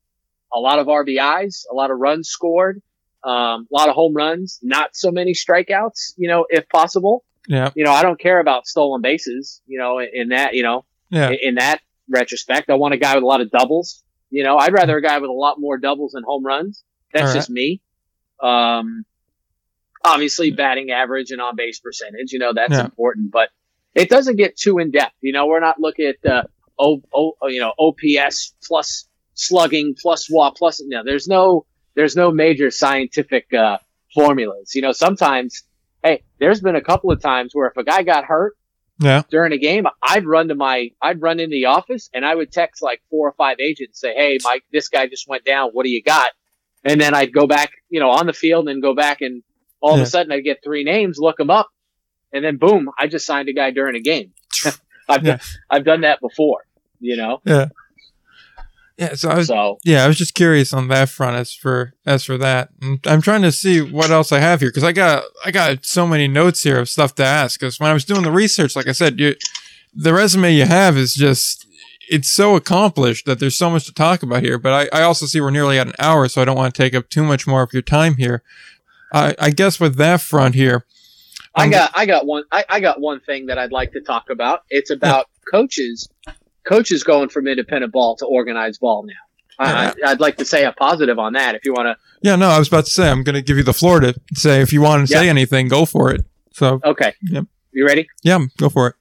a 0.53 0.59
lot 0.59 0.79
of 0.79 0.87
RBIs, 0.87 1.65
a 1.71 1.75
lot 1.75 1.91
of 1.91 1.97
runs 1.99 2.29
scored, 2.29 2.81
um, 3.23 3.67
a 3.71 3.75
lot 3.75 3.89
of 3.89 3.95
home 3.95 4.13
runs, 4.13 4.59
not 4.61 4.95
so 4.95 5.11
many 5.11 5.33
strikeouts, 5.33 6.13
you 6.17 6.27
know, 6.27 6.45
if 6.49 6.67
possible. 6.69 7.23
Yeah. 7.47 7.71
You 7.75 7.83
know, 7.83 7.91
I 7.91 8.01
don't 8.03 8.19
care 8.19 8.39
about 8.39 8.67
stolen 8.67 9.01
bases, 9.01 9.61
you 9.67 9.79
know, 9.79 9.99
in 9.99 10.29
that, 10.29 10.53
you 10.53 10.63
know, 10.63 10.85
Yeah. 11.09 11.29
in, 11.29 11.37
in 11.41 11.55
that 11.55 11.81
retrospect. 12.09 12.69
I 12.69 12.75
want 12.75 12.93
a 12.93 12.97
guy 12.97 13.15
with 13.15 13.23
a 13.23 13.27
lot 13.27 13.41
of 13.41 13.49
doubles. 13.51 14.03
You 14.29 14.43
know, 14.43 14.57
I'd 14.57 14.73
rather 14.73 14.97
a 14.97 15.01
guy 15.01 15.17
with 15.17 15.29
a 15.29 15.33
lot 15.33 15.59
more 15.59 15.77
doubles 15.77 16.11
than 16.11 16.23
home 16.23 16.45
runs. 16.45 16.83
That's 17.13 17.27
right. 17.27 17.33
just 17.35 17.49
me. 17.49 17.81
Um, 18.41 19.03
obviously 20.03 20.51
batting 20.51 20.91
average 20.91 21.31
and 21.31 21.41
on 21.41 21.55
base 21.55 21.79
percentage, 21.79 22.31
you 22.31 22.39
know, 22.39 22.53
that's 22.53 22.71
Yeah. 22.73 22.85
important, 22.85 23.31
but 23.31 23.49
it 23.95 24.09
doesn't 24.09 24.35
get 24.37 24.55
too 24.55 24.77
in 24.77 24.91
depth. 24.91 25.15
You 25.21 25.33
know, 25.33 25.47
we're 25.47 25.59
not 25.59 25.79
looking 25.79 26.05
at, 26.05 26.25
uh, 26.31 26.43
O, 26.77 27.01
o, 27.13 27.33
you 27.47 27.59
know, 27.59 27.73
OPS 27.77 28.53
plus 28.65 29.09
slugging 29.39 29.95
plus 30.01 30.27
WA 30.29 30.51
plus, 30.51 30.81
no, 30.85 31.03
there's 31.03 31.27
no, 31.27 31.65
there's 31.95 32.15
no 32.15 32.31
major 32.31 32.71
scientific, 32.71 33.53
uh, 33.53 33.77
formulas. 34.13 34.73
You 34.75 34.81
know, 34.81 34.91
sometimes, 34.91 35.63
hey, 36.03 36.23
there's 36.39 36.61
been 36.61 36.75
a 36.75 36.81
couple 36.81 37.11
of 37.11 37.21
times 37.21 37.51
where 37.53 37.67
if 37.67 37.77
a 37.77 37.83
guy 37.83 38.03
got 38.03 38.25
hurt, 38.25 38.55
Yeah. 39.01 39.23
during 39.29 39.53
a 39.53 39.57
game, 39.57 39.85
I'd 40.03 40.25
run 40.25 40.49
to 40.49 40.55
my, 40.55 40.91
I'd 41.01 41.21
run 41.21 41.39
in 41.39 41.49
the 41.49 41.65
office 41.65 42.09
and 42.13 42.25
I 42.25 42.35
would 42.35 42.51
text 42.51 42.81
like 42.81 43.01
four 43.09 43.27
or 43.29 43.33
five 43.37 43.57
agents, 43.59 43.99
say, 44.01 44.13
"Hey, 44.13 44.37
Mike, 44.43 44.63
this 44.73 44.89
guy 44.89 45.07
just 45.07 45.27
went 45.27 45.45
down. 45.45 45.69
What 45.71 45.83
do 45.85 45.89
you 45.89 46.03
got?" 46.03 46.31
And 46.83 46.99
then 46.99 47.13
I'd 47.13 47.31
go 47.33 47.47
back, 47.47 47.71
you 47.89 47.99
know, 48.01 48.09
on 48.09 48.25
the 48.25 48.33
field 48.33 48.67
and 48.67 48.81
go 48.81 48.93
back 48.93 49.21
and 49.21 49.41
all 49.81 49.91
Yeah. 49.95 50.01
of 50.01 50.07
a 50.07 50.09
sudden 50.09 50.31
I'd 50.33 50.43
get 50.43 50.59
three 50.63 50.83
names, 50.83 51.17
look 51.17 51.37
them 51.37 51.49
up, 51.49 51.69
and 52.33 52.43
then 52.43 52.57
boom, 52.57 52.89
I 52.99 53.07
just 53.07 53.25
signed 53.25 53.47
a 53.49 53.53
guy 53.53 53.71
during 53.71 53.95
a 53.95 54.01
game. 54.01 54.33
I've 55.09 55.23
Yeah. 55.25 55.37
done, 55.37 55.39
I've 55.69 55.85
done 55.85 56.01
that 56.01 56.19
before, 56.19 56.65
you 56.99 57.15
know. 57.15 57.41
Yeah. 57.45 57.67
So 59.15 59.29
I 59.29 59.35
was, 59.35 59.47
So 59.47 59.77
yeah, 59.85 60.03
I 60.03 60.07
was 60.07 60.17
just 60.17 60.33
curious 60.35 60.73
on 60.73 60.89
that 60.89 61.09
front 61.09 61.37
as 61.37 61.53
for 61.53 61.93
as 62.05 62.23
for 62.23 62.37
that. 62.37 62.69
And 62.81 62.99
I'm 63.07 63.21
trying 63.21 63.41
to 63.43 63.51
see 63.51 63.81
what 63.81 64.11
else 64.11 64.31
I 64.31 64.39
have 64.39 64.59
here 64.59 64.69
because 64.69 64.83
I 64.83 64.91
got 64.91 65.23
I 65.45 65.51
got 65.51 65.85
so 65.85 66.05
many 66.05 66.27
notes 66.27 66.63
here 66.63 66.79
of 66.79 66.89
stuff 66.89 67.15
to 67.15 67.23
ask. 67.23 67.59
Because 67.59 67.79
when 67.79 67.89
I 67.89 67.93
was 67.93 68.05
doing 68.05 68.23
the 68.23 68.31
research, 68.31 68.75
like 68.75 68.87
I 68.87 68.91
said, 68.91 69.19
you 69.19 69.35
the 69.93 70.13
resume 70.13 70.53
you 70.53 70.65
have 70.65 70.97
is 70.97 71.13
just 71.13 71.65
it's 72.09 72.29
so 72.29 72.55
accomplished 72.55 73.25
that 73.25 73.39
there's 73.39 73.55
so 73.55 73.69
much 73.69 73.85
to 73.85 73.93
talk 73.93 74.23
about 74.23 74.43
here. 74.43 74.57
But 74.57 74.91
I, 74.93 74.99
I 74.99 75.03
also 75.03 75.25
see 75.25 75.39
we're 75.39 75.51
nearly 75.51 75.79
at 75.79 75.87
an 75.87 75.93
hour, 75.99 76.27
so 76.27 76.41
I 76.41 76.45
don't 76.45 76.57
want 76.57 76.73
to 76.73 76.81
take 76.81 76.93
up 76.93 77.09
too 77.09 77.23
much 77.23 77.47
more 77.47 77.61
of 77.61 77.71
your 77.71 77.81
time 77.83 78.15
here. 78.15 78.43
I, 79.13 79.35
I 79.39 79.49
guess 79.51 79.79
with 79.79 79.95
that 79.95 80.21
front 80.21 80.55
here, 80.55 80.85
I 81.55 81.65
Um, 81.65 81.71
got 81.71 81.91
I 81.95 82.05
got 82.05 82.25
one 82.25 82.43
I, 82.51 82.65
I 82.67 82.79
got 82.79 82.99
one 82.99 83.21
thing 83.21 83.45
that 83.47 83.57
I'd 83.57 83.71
like 83.71 83.93
to 83.93 84.01
talk 84.01 84.29
about. 84.29 84.63
It's 84.69 84.89
about 84.91 85.27
coaches 85.51 86.09
coaches 86.68 87.03
going 87.03 87.30
from 87.30 87.47
independent 87.47 87.91
ball 87.93 88.16
to 88.18 88.26
organized 88.26 88.80
ball 88.80 89.05
now. 89.05 89.14
I, 89.62 89.88
I, 89.88 89.93
I'd 90.12 90.20
like 90.22 90.38
to 90.38 90.45
say 90.45 90.64
a 90.64 90.72
positive 90.72 91.20
on 91.20 91.34
that 91.34 91.53
if 91.55 91.66
you 91.66 91.74
want 91.74 91.88
to 91.88 91.97
yeah, 92.22 92.36
no, 92.38 92.47
I 92.49 92.60
was 92.60 92.68
about 92.70 92.86
to 92.86 92.91
say 92.91 93.10
I'm 93.10 93.24
going 93.24 93.36
to 93.36 93.41
give 93.41 93.57
you 93.57 93.64
the 93.64 93.74
floor 93.74 93.99
to 94.01 94.14
say 94.34 94.62
if 94.62 94.72
you 94.74 94.82
want 94.82 95.07
to 95.07 95.14
say 95.14 95.28
anything, 95.30 95.68
go 95.68 95.86
for 95.86 96.12
it. 96.14 96.26
So 96.53 96.80
Okay. 96.84 97.14
Yep. 97.24 97.45
You 97.72 97.86
ready? 97.86 98.07
yeah, 98.24 98.39
go 98.57 98.70
for 98.70 98.88
it. 98.88 98.95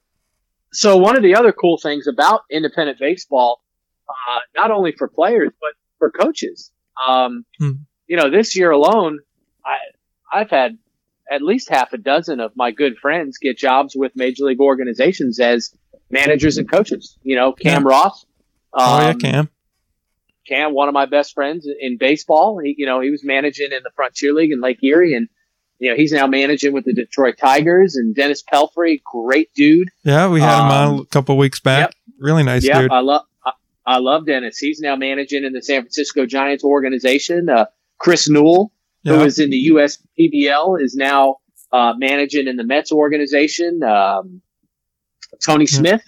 So 0.71 0.97
one 0.97 1.15
of 1.17 1.23
the 1.23 1.35
other 1.35 1.51
cool 1.51 1.77
things 1.77 2.07
about 2.07 2.41
independent 2.51 2.99
baseball, 2.99 3.61
uh, 4.07 4.39
not 4.55 4.69
only 4.71 4.91
for 4.91 5.07
players 5.07 5.51
but 5.61 5.71
for 5.97 6.11
coaches, 6.11 6.71
um, 7.07 7.45
Hmm. 7.57 7.71
you 8.07 8.17
know, 8.17 8.29
this 8.29 8.55
year 8.55 8.71
alone, 8.71 9.19
I 9.65 9.77
I've 10.31 10.49
had 10.49 10.77
at 11.31 11.41
least 11.41 11.69
half 11.69 11.93
a 11.93 11.97
dozen 11.97 12.39
of 12.39 12.51
my 12.55 12.71
good 12.71 12.97
friends 12.97 13.37
get 13.37 13.57
jobs 13.57 13.95
with 13.95 14.11
major 14.15 14.43
league 14.45 14.59
organizations 14.59 15.39
as 15.39 15.73
managers 16.09 16.57
and 16.57 16.69
coaches. 16.69 17.17
You 17.23 17.35
know, 17.35 17.53
Cam 17.53 17.85
Ross. 17.85 18.25
Um, 18.73 18.81
oh 18.85 18.99
yeah, 19.01 19.13
Cam. 19.13 19.49
Cam, 20.47 20.73
one 20.73 20.87
of 20.87 20.93
my 20.93 21.05
best 21.05 21.33
friends 21.35 21.67
in 21.79 21.97
baseball. 21.99 22.59
He, 22.63 22.73
you 22.77 22.85
know, 22.87 23.01
he 23.01 23.11
was 23.11 23.23
managing 23.23 23.71
in 23.71 23.83
the 23.83 23.91
Frontier 23.95 24.33
League 24.33 24.51
in 24.51 24.61
Lake 24.61 24.79
Erie, 24.83 25.13
and 25.15 25.27
you 25.77 25.89
know 25.91 25.95
he's 25.95 26.11
now 26.11 26.25
managing 26.27 26.73
with 26.73 26.85
the 26.85 26.93
Detroit 26.93 27.35
Tigers. 27.37 27.95
And 27.95 28.15
Dennis 28.15 28.43
Pelfrey, 28.43 29.01
great 29.03 29.53
dude. 29.53 29.89
Yeah, 30.03 30.27
we 30.29 30.41
had 30.41 30.65
him 30.65 30.71
on 30.71 30.93
Um, 30.95 30.99
a 31.01 31.05
couple 31.05 31.37
weeks 31.37 31.59
back. 31.59 31.93
Really 32.19 32.43
nice 32.43 32.65
yeah, 32.65 32.81
dude. 32.81 32.91
I 32.91 32.99
love 33.01 33.23
I, 33.45 33.51
I 33.85 33.97
love 33.99 34.25
Dennis. 34.25 34.57
He's 34.57 34.79
now 34.79 34.95
managing 34.95 35.43
in 35.45 35.53
the 35.53 35.61
San 35.61 35.81
Francisco 35.83 36.25
Giants 36.25 36.63
organization. 36.63 37.47
Uh, 37.49 37.65
Chris 37.99 38.27
Newell, 38.29 38.71
who 39.03 39.13
Yeah. 39.15 39.23
is 39.23 39.39
in 39.39 39.49
the 39.51 39.57
U.S. 39.57 39.99
PBL, 40.19 40.81
is 40.81 40.95
now 40.95 41.37
uh, 41.71 41.93
managing 41.97 42.47
in 42.47 42.55
the 42.55 42.63
Mets 42.63 42.91
organization. 42.91 43.83
Um, 43.83 44.41
Tony 45.43 45.65
Yeah. 45.69 45.77
Smith, 45.77 46.01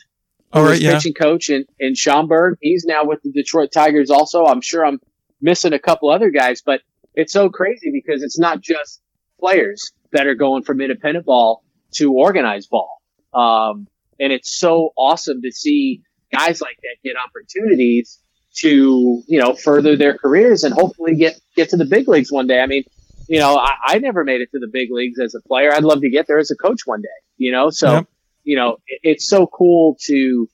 who 0.53 0.61
right, 0.61 0.81
yeah. 0.81 0.93
pitching 0.93 1.13
coach 1.13 1.49
in, 1.49 1.65
in 1.79 1.95
Schaumburg, 1.95 2.57
he's 2.61 2.85
now 2.85 3.05
with 3.05 3.21
the 3.23 3.31
Detroit 3.31 3.71
Tigers. 3.71 4.09
Also, 4.09 4.45
I'm 4.45 4.61
sure 4.61 4.85
I'm 4.85 4.99
missing 5.41 5.73
a 5.73 5.79
couple 5.79 6.09
other 6.09 6.29
guys, 6.29 6.61
but 6.61 6.81
it's 7.15 7.33
so 7.33 7.49
crazy 7.49 7.91
because 7.91 8.23
it's 8.23 8.39
not 8.39 8.61
just 8.61 9.01
players 9.39 9.91
that 10.11 10.27
are 10.27 10.35
going 10.35 10.63
from 10.63 10.81
independent 10.81 11.25
ball 11.25 11.63
to 11.95 12.13
organized 12.13 12.69
ball. 12.69 13.01
Um, 13.33 13.87
and 14.19 14.31
it's 14.31 14.57
so 14.57 14.91
awesome 14.97 15.41
to 15.41 15.51
see 15.51 16.01
guys 16.31 16.61
like 16.61 16.77
that 16.81 16.95
get 17.03 17.15
opportunities 17.17 18.19
to, 18.57 19.23
you 19.27 19.39
know, 19.39 19.53
further 19.53 19.95
their 19.95 20.17
careers 20.17 20.63
and 20.63 20.73
hopefully 20.73 21.15
get, 21.15 21.39
get 21.55 21.69
to 21.69 21.77
the 21.77 21.85
big 21.85 22.07
leagues 22.07 22.31
one 22.31 22.47
day. 22.47 22.59
I 22.59 22.65
mean, 22.65 22.83
you 23.27 23.39
know, 23.39 23.57
I, 23.57 23.75
I 23.85 23.99
never 23.99 24.23
made 24.23 24.41
it 24.41 24.51
to 24.51 24.59
the 24.59 24.67
big 24.67 24.89
leagues 24.91 25.19
as 25.19 25.35
a 25.35 25.41
player. 25.41 25.73
I'd 25.73 25.83
love 25.83 26.01
to 26.01 26.09
get 26.09 26.27
there 26.27 26.37
as 26.37 26.51
a 26.51 26.55
coach 26.55 26.81
one 26.85 27.01
day, 27.01 27.07
you 27.37 27.51
know, 27.51 27.69
so, 27.69 27.93
Yep. 27.93 28.07
You 28.43 28.55
know, 28.55 28.77
it's 28.87 29.27
so 29.27 29.47
cool 29.47 29.97
to, 30.05 30.47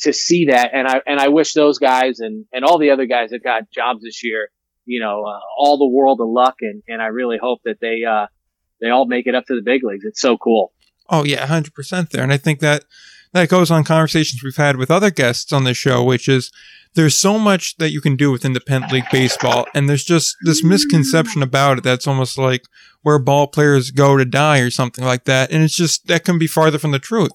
to 0.00 0.12
see 0.12 0.46
that. 0.46 0.70
And 0.72 0.86
I, 0.88 1.00
and 1.06 1.20
I 1.20 1.28
wish 1.28 1.52
those 1.52 1.78
guys 1.78 2.20
and, 2.20 2.44
and 2.52 2.64
all 2.64 2.78
the 2.78 2.90
other 2.90 3.06
guys 3.06 3.30
that 3.30 3.42
got 3.42 3.70
jobs 3.70 4.02
this 4.02 4.22
year, 4.24 4.48
you 4.84 5.00
know, 5.00 5.24
uh, 5.24 5.40
all 5.58 5.78
the 5.78 5.88
world 5.88 6.20
of 6.20 6.28
luck. 6.28 6.56
And, 6.60 6.82
and 6.88 7.00
I 7.00 7.06
really 7.06 7.38
hope 7.40 7.60
that 7.64 7.80
they, 7.80 8.04
uh, 8.04 8.26
they 8.80 8.90
all 8.90 9.06
make 9.06 9.26
it 9.26 9.34
up 9.34 9.46
to 9.46 9.54
the 9.54 9.62
big 9.62 9.82
leagues. 9.84 10.04
It's 10.04 10.20
so 10.20 10.36
cool. 10.36 10.72
Oh 11.08 11.24
yeah, 11.24 11.44
hundred 11.46 11.74
percent 11.74 12.10
there, 12.10 12.22
and 12.22 12.32
I 12.32 12.38
think 12.38 12.60
that 12.60 12.84
that 13.32 13.50
goes 13.50 13.70
on 13.70 13.84
conversations 13.84 14.42
we've 14.42 14.56
had 14.56 14.76
with 14.76 14.90
other 14.90 15.10
guests 15.10 15.52
on 15.52 15.64
the 15.64 15.74
show, 15.74 16.02
which 16.02 16.28
is 16.28 16.50
there's 16.94 17.16
so 17.18 17.38
much 17.38 17.76
that 17.78 17.90
you 17.90 18.00
can 18.00 18.16
do 18.16 18.30
with 18.30 18.44
independent 18.44 18.92
league 18.92 19.04
baseball, 19.10 19.66
and 19.74 19.88
there's 19.88 20.04
just 20.04 20.36
this 20.42 20.62
misconception 20.64 21.42
about 21.42 21.78
it 21.78 21.84
that's 21.84 22.06
almost 22.06 22.38
like 22.38 22.64
where 23.02 23.18
ball 23.18 23.46
players 23.46 23.90
go 23.90 24.16
to 24.16 24.24
die 24.24 24.60
or 24.60 24.70
something 24.70 25.04
like 25.04 25.24
that, 25.24 25.50
and 25.52 25.62
it's 25.62 25.76
just 25.76 26.06
that 26.06 26.24
can 26.24 26.38
be 26.38 26.46
farther 26.46 26.78
from 26.78 26.92
the 26.92 26.98
truth. 26.98 27.32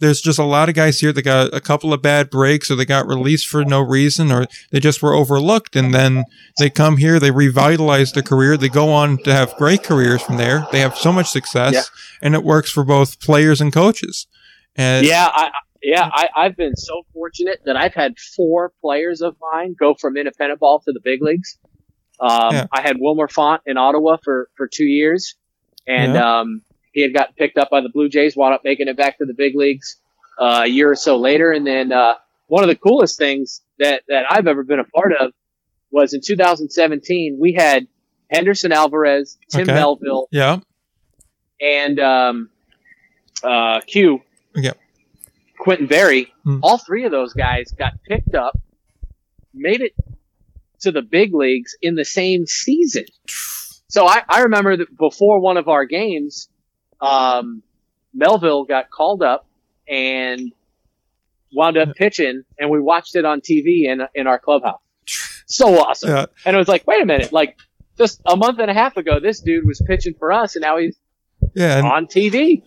There's 0.00 0.20
just 0.20 0.38
a 0.38 0.44
lot 0.44 0.68
of 0.68 0.76
guys 0.76 1.00
here 1.00 1.12
that 1.12 1.22
got 1.22 1.52
a 1.52 1.60
couple 1.60 1.92
of 1.92 2.00
bad 2.02 2.30
breaks, 2.30 2.70
or 2.70 2.76
they 2.76 2.84
got 2.84 3.08
released 3.08 3.48
for 3.48 3.64
no 3.64 3.80
reason, 3.80 4.30
or 4.30 4.46
they 4.70 4.78
just 4.78 5.02
were 5.02 5.12
overlooked, 5.14 5.74
and 5.74 5.92
then 5.92 6.24
they 6.58 6.70
come 6.70 6.98
here, 6.98 7.18
they 7.18 7.32
revitalize 7.32 8.12
their 8.12 8.22
career, 8.22 8.56
they 8.56 8.68
go 8.68 8.92
on 8.92 9.18
to 9.24 9.32
have 9.32 9.56
great 9.56 9.82
careers 9.82 10.22
from 10.22 10.36
there. 10.36 10.66
They 10.70 10.78
have 10.80 10.96
so 10.96 11.12
much 11.12 11.28
success 11.30 11.72
Yeah. 11.74 11.82
and 12.22 12.34
it 12.36 12.44
works 12.44 12.70
for 12.70 12.84
both 12.84 13.18
players 13.20 13.60
and 13.60 13.72
coaches. 13.72 14.28
And 14.76 15.04
Yeah, 15.04 15.30
I, 15.34 15.46
I- 15.46 15.50
yeah, 15.82 16.08
I, 16.12 16.28
I've 16.34 16.56
been 16.56 16.76
so 16.76 17.02
fortunate 17.12 17.60
that 17.64 17.76
I've 17.76 17.94
had 17.94 18.18
four 18.18 18.72
players 18.80 19.20
of 19.20 19.36
mine 19.40 19.74
go 19.78 19.94
from 19.94 20.16
independent 20.16 20.60
ball 20.60 20.80
to 20.80 20.92
the 20.92 21.00
big 21.02 21.22
leagues. 21.22 21.58
Um, 22.20 22.52
Yeah. 22.52 22.66
I 22.72 22.80
had 22.80 22.96
Wilmer 22.98 23.28
Font 23.28 23.62
in 23.66 23.76
Ottawa 23.76 24.16
for, 24.22 24.48
for 24.56 24.66
two 24.66 24.84
years, 24.86 25.36
and 25.86 26.16
um, 26.16 26.62
he 26.92 27.02
had 27.02 27.14
gotten 27.14 27.34
picked 27.34 27.58
up 27.58 27.70
by 27.70 27.80
the 27.80 27.88
Blue 27.90 28.08
Jays, 28.08 28.36
wound 28.36 28.54
up 28.54 28.62
making 28.64 28.88
it 28.88 28.96
back 28.96 29.18
to 29.18 29.24
the 29.24 29.34
big 29.34 29.54
leagues 29.54 29.96
uh, 30.38 30.62
a 30.64 30.66
year 30.66 30.90
or 30.90 30.96
so 30.96 31.16
later. 31.18 31.52
And 31.52 31.66
then 31.66 31.92
uh, 31.92 32.14
one 32.48 32.64
of 32.64 32.68
the 32.68 32.76
coolest 32.76 33.18
things 33.18 33.62
that, 33.78 34.02
that 34.08 34.24
I've 34.28 34.46
ever 34.48 34.64
been 34.64 34.80
a 34.80 34.84
part 34.84 35.12
of 35.18 35.32
was 35.90 36.12
in 36.12 36.20
2017, 36.20 37.38
we 37.40 37.52
had 37.52 37.86
Henderson 38.30 38.72
Alvarez, 38.72 39.38
Tim 39.50 39.62
Okay. 39.62 39.72
Melville, 39.72 40.28
yeah, 40.30 40.58
and 41.60 41.98
um, 41.98 42.50
uh, 43.42 43.80
Q, 43.86 44.20
Yeah. 44.54 44.72
Quintin 45.68 45.86
Berry, 45.86 46.32
Hmm. 46.44 46.60
all 46.62 46.78
three 46.78 47.04
of 47.04 47.10
those 47.12 47.34
guys 47.34 47.72
got 47.72 47.92
picked 48.08 48.34
up, 48.34 48.58
made 49.52 49.82
it 49.82 49.92
to 50.80 50.90
the 50.90 51.02
big 51.02 51.34
leagues 51.34 51.76
in 51.82 51.94
the 51.94 52.06
same 52.06 52.46
season. 52.46 53.04
So 53.88 54.06
I, 54.06 54.22
I 54.26 54.40
remember 54.44 54.78
that 54.78 54.96
before 54.96 55.40
one 55.40 55.58
of 55.58 55.68
our 55.68 55.84
games, 55.84 56.48
um, 57.02 57.62
Melville 58.14 58.64
got 58.64 58.88
called 58.88 59.22
up 59.22 59.46
and 59.86 60.52
wound 61.52 61.76
up 61.76 61.94
pitching, 61.96 62.44
and 62.58 62.70
we 62.70 62.80
watched 62.80 63.14
it 63.14 63.26
on 63.26 63.42
TV 63.42 63.84
in 63.84 64.00
in 64.14 64.26
our 64.26 64.38
clubhouse. 64.38 64.80
So 65.46 65.78
awesome! 65.78 66.08
yeah, 66.10 66.26
And 66.46 66.56
it 66.56 66.58
was 66.58 66.68
like, 66.68 66.86
wait 66.86 67.02
a 67.02 67.06
minute, 67.06 67.30
like 67.30 67.58
just 67.98 68.22
a 68.24 68.36
month 68.36 68.58
and 68.58 68.70
a 68.70 68.74
half 68.74 68.96
ago, 68.96 69.20
this 69.20 69.40
dude 69.40 69.66
was 69.66 69.82
pitching 69.86 70.14
for 70.18 70.32
us, 70.32 70.56
and 70.56 70.62
now 70.62 70.78
he's 70.78 70.96
yeah. 71.54 71.82
On 71.82 72.06
TV. 72.06 72.62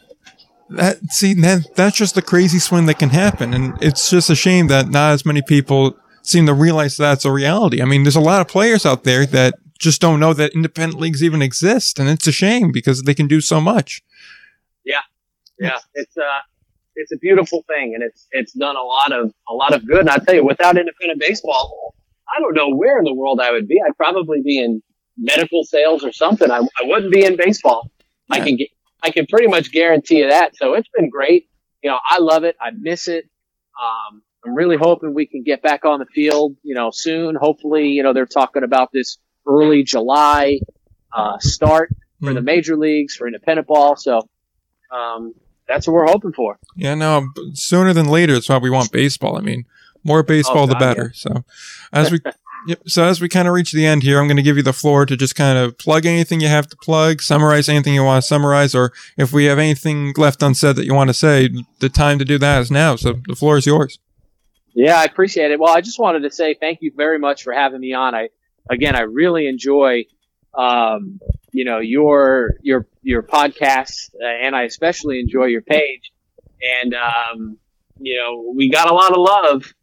That 0.76 1.04
see 1.10 1.34
that 1.36 1.76
that's 1.76 1.98
just 1.98 2.16
the 2.16 2.22
crazy 2.22 2.60
swing 2.60 2.86
that 2.88 3.00
can 3.00 3.10
happen, 3.10 3.54
and 3.54 3.82
it's 3.82 4.10
just 4.10 4.30
a 4.30 4.36
shame 4.36 4.68
that 4.68 4.90
not 4.90 5.14
as 5.14 5.26
many 5.26 5.42
people 5.42 5.98
seem 6.24 6.46
to 6.46 6.54
realize 6.54 6.98
that's 6.98 7.26
a 7.26 7.32
reality. 7.32 7.82
I 7.82 7.86
mean, 7.86 8.04
there's 8.04 8.16
a 8.16 8.22
lot 8.22 8.42
of 8.42 8.48
players 8.48 8.86
out 8.86 9.04
there 9.04 9.26
that 9.28 9.56
just 9.80 10.00
don't 10.00 10.20
know 10.20 10.34
that 10.34 10.54
independent 10.54 11.00
leagues 11.00 11.24
even 11.24 11.42
exist, 11.42 12.00
and 12.00 12.08
it's 12.10 12.28
a 12.28 12.32
shame 12.32 12.72
because 12.72 13.04
they 13.04 13.14
can 13.14 13.28
do 13.28 13.42
so 13.42 13.60
much. 13.62 14.02
yeah. 14.86 15.02
Yeah, 15.60 15.78
it's 15.94 16.18
uh, 16.18 16.40
it's 16.96 17.12
a 17.12 17.18
beautiful 17.18 17.64
thing, 17.68 17.94
and 17.94 18.04
it's 18.04 18.28
it's 18.32 18.54
done 18.54 18.76
a 18.76 18.82
lot 18.82 19.12
of 19.12 19.32
a 19.50 19.54
lot 19.54 19.74
of 19.74 19.86
good. 19.86 20.00
And 20.00 20.10
I 20.10 20.18
tell 20.18 20.36
you, 20.36 20.46
without 20.46 20.78
independent 20.78 21.20
baseball, 21.20 21.96
I 22.36 22.40
don't 22.40 22.56
know 22.56 22.70
where 22.70 22.98
in 22.98 23.06
the 23.06 23.14
world 23.14 23.40
I 23.40 23.52
would 23.52 23.68
be. 23.68 23.80
I'd 23.86 23.96
probably 23.98 24.42
be 24.42 24.58
in 24.58 24.82
medical 25.18 25.64
sales 25.64 26.04
or 26.04 26.12
something. 26.12 26.50
I, 26.50 26.60
I 26.60 26.84
wouldn't 26.84 27.12
be 27.12 27.26
in 27.26 27.38
baseball. 27.38 27.92
Yeah. 28.30 28.38
I 28.38 28.40
can 28.46 28.56
get 28.56 28.70
I 29.04 29.12
can 29.12 29.26
pretty 29.28 29.48
much 29.48 29.72
guarantee 29.72 30.20
you 30.20 30.30
that. 30.30 30.56
So 30.56 30.74
it's 30.74 30.90
been 30.96 31.10
great. 31.10 31.50
You 31.84 31.90
know, 31.90 32.00
I 32.08 32.20
love 32.20 32.44
it. 32.44 32.56
I 32.62 32.72
miss 32.72 33.08
it. 33.08 33.26
Um, 33.82 34.22
I'm 34.46 34.56
really 34.56 34.78
hoping 34.78 35.14
we 35.14 35.26
can 35.26 35.44
get 35.44 35.62
back 35.62 35.86
on 35.86 36.00
the 36.00 36.06
field, 36.06 36.56
you 36.64 36.76
know, 36.76 36.92
soon. 36.92 37.36
Hopefully, 37.36 37.90
you 37.90 38.04
know, 38.04 38.14
they're 38.14 38.26
talking 38.26 38.64
about 38.64 38.90
this 38.92 39.18
early 39.48 39.84
July 39.84 40.60
uh, 41.16 41.38
start 41.40 41.90
for 42.22 42.32
mm. 42.32 42.36
the 42.36 42.42
major 42.42 42.76
leagues 42.76 43.16
for 43.16 43.28
independent 43.28 43.68
ball. 43.68 43.96
So 43.96 44.28
um, 44.92 45.34
that's 45.68 45.88
what 45.88 45.94
we're 45.94 46.08
hoping 46.08 46.34
for. 46.34 46.58
Yeah, 46.76 46.96
no, 46.96 47.30
sooner 47.54 47.94
than 47.94 48.08
later. 48.08 48.36
It's 48.36 48.50
why 48.50 48.58
we 48.58 48.70
want 48.70 48.92
baseball. 48.92 49.38
I 49.38 49.42
mean, 49.42 49.66
more 50.04 50.24
baseball, 50.24 50.64
oh, 50.64 50.68
God, 50.68 50.76
the 50.76 50.80
better. 50.80 51.14
Yeah. 51.14 51.34
So 51.34 51.46
as 51.94 52.12
we. 52.12 52.20
Yep. 52.68 52.82
So 52.88 53.06
as 53.06 53.20
we 53.20 53.28
kind 53.28 53.48
of 53.48 53.54
reach 53.54 53.72
the 53.72 53.86
end 53.86 54.04
here, 54.04 54.20
I'm 54.20 54.28
going 54.28 54.38
to 54.38 54.44
give 54.44 54.58
you 54.58 54.64
the 54.64 54.74
floor 54.74 55.06
to 55.06 55.18
just 55.18 55.36
kind 55.36 55.58
of 55.58 55.78
plug 55.78 56.06
anything 56.06 56.42
you 56.42 56.48
have 56.48 56.68
to 56.68 56.78
plug, 56.78 57.22
summarize 57.22 57.68
anything 57.68 57.94
you 57.94 58.04
want 58.04 58.24
to 58.24 58.28
summarize, 58.28 58.76
or 58.76 58.92
if 59.18 59.34
we 59.34 59.46
have 59.46 59.58
anything 59.58 60.14
left 60.16 60.44
unsaid 60.44 60.76
that 60.76 60.86
you 60.86 60.94
want 60.94 61.10
to 61.10 61.14
say, 61.14 61.50
the 61.80 61.90
time 61.90 62.20
to 62.20 62.26
do 62.26 62.38
that 62.38 62.62
is 62.62 62.70
now. 62.70 62.96
So 62.96 63.20
the 63.28 63.36
floor 63.36 63.58
is 63.58 63.66
yours. 63.66 64.00
Yeah, 64.74 65.00
I 65.00 65.06
appreciate 65.06 65.52
it. 65.52 65.60
Well, 65.60 65.76
I 65.76 65.82
just 65.82 66.00
wanted 66.00 66.22
to 66.22 66.32
say 66.32 66.54
thank 66.54 66.80
you 66.82 66.92
very 66.96 67.20
much 67.20 67.44
for 67.44 67.52
having 67.54 67.82
me 67.82 67.94
on. 67.94 68.16
I 68.16 68.30
again, 68.70 68.96
I 68.96 69.02
really 69.02 69.48
enjoy, 69.48 70.06
um, 70.54 71.20
you 71.52 71.66
know, 71.66 71.80
your 71.80 72.56
your 72.62 72.88
your 73.02 73.24
podcast, 73.24 74.14
uh, 74.22 74.26
and 74.26 74.56
I 74.56 74.64
especially 74.64 75.20
enjoy 75.20 75.46
your 75.46 75.62
page. 75.62 76.12
And 76.82 76.94
um, 76.94 77.58
you 78.00 78.18
know, 78.18 78.54
we 78.56 78.70
got 78.70 78.90
a 78.90 78.94
lot 78.94 79.12
of 79.12 79.18
love, 79.18 79.74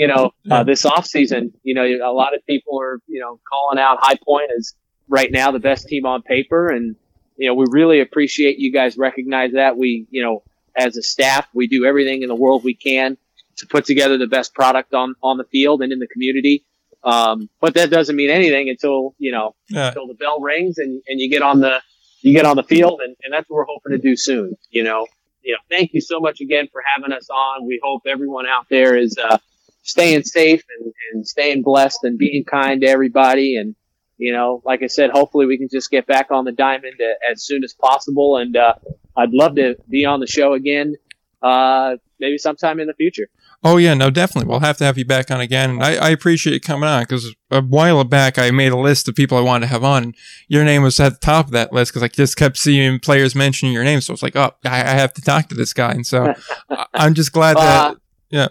you 0.00 0.06
know, 0.06 0.30
uh, 0.50 0.64
this 0.64 0.86
off 0.86 1.04
season. 1.04 1.52
You 1.62 1.74
know, 1.74 1.84
a 1.84 2.10
lot 2.10 2.34
of 2.34 2.40
people 2.46 2.80
are 2.80 3.00
you 3.06 3.20
know 3.20 3.38
calling 3.46 3.78
out 3.78 3.98
High 4.00 4.16
Point 4.26 4.50
as 4.56 4.72
right 5.08 5.30
now 5.30 5.50
the 5.50 5.58
best 5.58 5.88
team 5.88 6.06
on 6.06 6.22
paper, 6.22 6.70
and 6.70 6.96
you 7.36 7.48
know, 7.48 7.54
we 7.54 7.66
really 7.68 8.00
appreciate 8.00 8.58
you 8.58 8.72
guys 8.72 8.96
recognize 8.96 9.52
that. 9.52 9.76
We, 9.76 10.06
you 10.10 10.22
know, 10.22 10.42
as 10.74 10.96
a 10.96 11.02
staff, 11.02 11.46
we 11.52 11.66
do 11.66 11.84
everything 11.84 12.22
in 12.22 12.28
the 12.28 12.34
world 12.34 12.64
we 12.64 12.74
can 12.74 13.18
to 13.58 13.66
put 13.66 13.84
together 13.84 14.16
the 14.16 14.26
best 14.26 14.54
product 14.54 14.94
on 14.94 15.16
on 15.22 15.36
the 15.36 15.44
field 15.44 15.82
and 15.82 15.92
in 15.92 15.98
the 15.98 16.08
community. 16.08 16.64
Um, 17.04 17.50
but 17.60 17.74
that 17.74 17.90
doesn't 17.90 18.16
mean 18.16 18.30
anything 18.30 18.70
until 18.70 19.14
you 19.18 19.32
know 19.32 19.54
yeah. 19.68 19.88
until 19.88 20.06
the 20.06 20.14
bell 20.14 20.40
rings 20.40 20.78
and, 20.78 21.02
and 21.08 21.20
you 21.20 21.28
get 21.28 21.42
on 21.42 21.60
the 21.60 21.82
you 22.22 22.32
get 22.32 22.46
on 22.46 22.56
the 22.56 22.62
field 22.62 23.02
and, 23.04 23.16
and 23.22 23.34
that's 23.34 23.50
what 23.50 23.56
we're 23.56 23.66
hoping 23.68 23.92
to 23.92 23.98
do 23.98 24.16
soon. 24.16 24.56
You 24.70 24.82
know, 24.82 25.06
you 25.42 25.52
know, 25.52 25.58
thank 25.68 25.92
you 25.92 26.00
so 26.00 26.20
much 26.20 26.40
again 26.40 26.68
for 26.72 26.82
having 26.86 27.12
us 27.12 27.28
on. 27.28 27.66
We 27.66 27.78
hope 27.82 28.04
everyone 28.06 28.46
out 28.46 28.64
there 28.70 28.96
is 28.96 29.18
uh, 29.18 29.36
staying 29.82 30.22
safe 30.24 30.62
and, 30.78 30.92
and 31.12 31.26
staying 31.26 31.62
blessed 31.62 32.00
and 32.02 32.18
being 32.18 32.44
kind 32.44 32.80
to 32.82 32.88
everybody. 32.88 33.56
And 33.56 33.74
you 34.18 34.32
know, 34.32 34.62
like 34.64 34.82
I 34.82 34.86
said, 34.86 35.10
hopefully 35.10 35.46
we 35.46 35.56
can 35.56 35.68
just 35.70 35.90
get 35.90 36.06
back 36.06 36.30
on 36.30 36.44
the 36.44 36.52
diamond 36.52 37.00
as 37.30 37.42
soon 37.42 37.64
as 37.64 37.72
possible. 37.72 38.36
And 38.36 38.56
uh, 38.56 38.74
I'd 39.16 39.32
love 39.32 39.56
to 39.56 39.76
be 39.88 40.04
on 40.04 40.20
the 40.20 40.26
show 40.26 40.52
again, 40.52 40.96
uh, 41.42 41.96
maybe 42.18 42.36
sometime 42.36 42.80
in 42.80 42.86
the 42.86 42.94
future. 42.94 43.28
Oh 43.62 43.76
yeah, 43.76 43.92
no, 43.92 44.08
definitely. 44.08 44.48
We'll 44.48 44.60
have 44.60 44.78
to 44.78 44.84
have 44.84 44.96
you 44.96 45.04
back 45.04 45.30
on 45.30 45.40
again. 45.40 45.70
And 45.70 45.82
I, 45.82 45.96
I 45.96 46.08
appreciate 46.10 46.54
you 46.54 46.60
coming 46.60 46.88
on 46.88 47.02
because 47.02 47.34
a 47.50 47.60
while 47.60 48.02
back 48.04 48.38
I 48.38 48.50
made 48.50 48.72
a 48.72 48.76
list 48.76 49.06
of 49.06 49.14
people 49.14 49.36
I 49.36 49.42
wanted 49.42 49.66
to 49.66 49.72
have 49.72 49.84
on. 49.84 50.14
Your 50.48 50.64
name 50.64 50.82
was 50.82 50.98
at 50.98 51.12
the 51.12 51.18
top 51.18 51.46
of 51.46 51.52
that 51.52 51.70
list 51.70 51.92
because 51.92 52.02
I 52.02 52.08
just 52.08 52.36
kept 52.36 52.56
seeing 52.56 52.98
players 53.00 53.34
mentioning 53.34 53.74
your 53.74 53.84
name. 53.84 54.00
So 54.00 54.12
I 54.12 54.14
was 54.14 54.22
like, 54.22 54.36
oh, 54.36 54.52
I, 54.64 54.80
I 54.80 54.94
have 54.94 55.12
to 55.14 55.20
talk 55.20 55.48
to 55.48 55.54
this 55.54 55.74
guy. 55.74 55.92
And 55.92 56.06
so 56.06 56.32
I'm 56.94 57.12
just 57.12 57.32
glad 57.32 57.58
that, 57.58 57.90
uh, 57.90 57.94
yeah, 58.30 58.48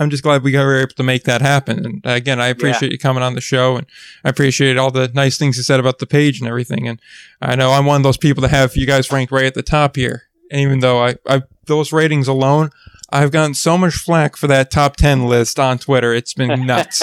I'm 0.00 0.08
just 0.08 0.22
glad 0.22 0.42
we 0.42 0.56
were 0.56 0.78
able 0.78 0.94
to 0.94 1.02
make 1.02 1.24
that 1.24 1.42
happen. 1.42 1.84
And 1.84 2.06
uh, 2.06 2.10
again, 2.12 2.40
I 2.40 2.48
appreciate 2.48 2.88
yeah. 2.88 2.94
you 2.94 2.98
coming 2.98 3.22
on 3.22 3.34
the 3.34 3.42
show 3.42 3.76
and 3.76 3.86
I 4.24 4.30
appreciate 4.30 4.78
all 4.78 4.90
the 4.90 5.08
nice 5.08 5.36
things 5.36 5.58
you 5.58 5.62
said 5.62 5.78
about 5.78 5.98
the 5.98 6.06
page 6.06 6.40
and 6.40 6.48
everything. 6.48 6.88
And 6.88 6.98
I 7.42 7.54
know 7.54 7.72
I'm 7.72 7.84
one 7.84 7.98
of 7.98 8.02
those 8.02 8.16
people 8.16 8.40
that 8.40 8.50
have 8.50 8.74
you 8.76 8.86
guys 8.86 9.12
ranked 9.12 9.30
right 9.30 9.44
at 9.44 9.52
the 9.52 9.62
top 9.62 9.96
here. 9.96 10.22
And 10.50 10.62
even 10.62 10.80
though 10.80 11.04
I, 11.04 11.16
I 11.28 11.42
those 11.66 11.92
ratings 11.92 12.28
alone, 12.28 12.70
I've 13.10 13.30
gotten 13.30 13.52
so 13.52 13.76
much 13.76 13.94
flack 13.94 14.36
for 14.36 14.46
that 14.46 14.70
top 14.70 14.96
10 14.96 15.26
list 15.26 15.60
on 15.60 15.78
Twitter. 15.78 16.14
It's 16.14 16.32
been 16.32 16.66
nuts. 16.66 17.02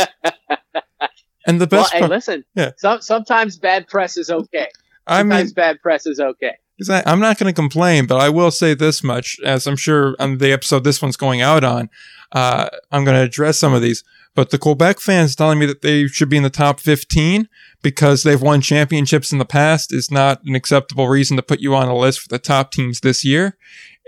and 1.45 1.61
the 1.61 1.67
best 1.67 1.93
well, 1.93 2.01
hey, 2.01 2.07
listen, 2.07 2.45
yeah. 2.55 2.71
Some, 2.77 3.01
sometimes 3.01 3.57
bad 3.57 3.87
press 3.87 4.17
is 4.17 4.31
okay. 4.31 4.69
Sometimes 5.07 5.33
I 5.33 5.43
mean, 5.43 5.53
bad 5.53 5.81
press 5.81 6.07
is 6.07 6.19
okay. 6.19 6.57
I'm 6.89 7.19
not 7.19 7.39
going 7.39 7.51
to 7.51 7.59
complain, 7.59 8.05
but 8.05 8.19
I 8.19 8.29
will 8.29 8.51
say 8.51 8.73
this 8.73 9.03
much, 9.03 9.39
as 9.43 9.65
I'm 9.65 9.75
sure 9.75 10.15
on 10.19 10.37
the 10.37 10.51
episode 10.51 10.83
this 10.83 11.01
one's 11.01 11.17
going 11.17 11.41
out 11.41 11.63
on, 11.63 11.89
uh, 12.31 12.69
I'm 12.91 13.03
going 13.03 13.17
to 13.17 13.23
address 13.23 13.57
some 13.57 13.73
of 13.73 13.81
these. 13.81 14.03
But 14.35 14.51
the 14.51 14.59
Quebec 14.59 14.99
fans 14.99 15.35
telling 15.35 15.57
me 15.57 15.65
that 15.65 15.81
they 15.81 16.05
should 16.05 16.29
be 16.29 16.37
in 16.37 16.43
the 16.43 16.51
top 16.51 16.79
15 16.79 17.49
because 17.81 18.21
they've 18.21 18.41
won 18.41 18.61
championships 18.61 19.31
in 19.31 19.39
the 19.39 19.45
past 19.45 19.91
is 19.91 20.11
not 20.11 20.43
an 20.43 20.53
acceptable 20.53 21.07
reason 21.07 21.37
to 21.37 21.43
put 21.43 21.59
you 21.59 21.73
on 21.73 21.87
a 21.87 21.97
list 21.97 22.19
for 22.19 22.27
the 22.27 22.37
top 22.37 22.71
teams 22.71 22.99
this 22.99 23.25
year 23.25 23.57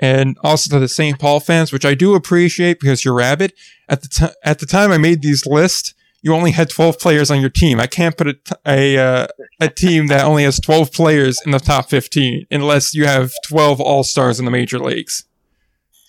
and 0.02 0.38
also 0.44 0.70
to 0.70 0.80
the 0.80 0.88
St. 0.88 1.20
Paul 1.20 1.40
fans, 1.40 1.74
which 1.74 1.86
I 1.86 1.94
do 1.94 2.14
appreciate 2.16 2.80
because 2.80 3.04
you're 3.04 3.16
rabid. 3.16 3.54
At 3.88 4.02
the 4.02 4.08
time, 4.08 4.32
at 4.44 4.60
the 4.60 4.66
time 4.66 4.92
I 4.92 4.98
made 4.98 5.22
these 5.22 5.46
lists, 5.46 5.94
you 6.22 6.34
only 6.34 6.52
had 6.52 6.70
12 6.70 7.00
players 7.00 7.32
on 7.32 7.40
your 7.40 7.50
team. 7.50 7.80
I 7.80 7.88
can't 7.88 8.18
put 8.18 8.28
a 8.28 8.34
t- 8.34 8.56
a, 8.66 8.98
uh, 8.98 9.28
a 9.60 9.70
team 9.70 10.08
that 10.08 10.26
only 10.26 10.44
has 10.44 10.60
12 10.60 10.92
players 10.92 11.40
in 11.46 11.52
the 11.52 11.60
top 11.60 11.90
15 11.90 12.46
unless 12.52 12.94
you 12.94 13.06
have 13.06 13.32
12 13.48 13.80
all 13.80 14.04
stars 14.04 14.40
in 14.40 14.46
the 14.46 14.52
major 14.52 14.80
leagues. 14.80 15.26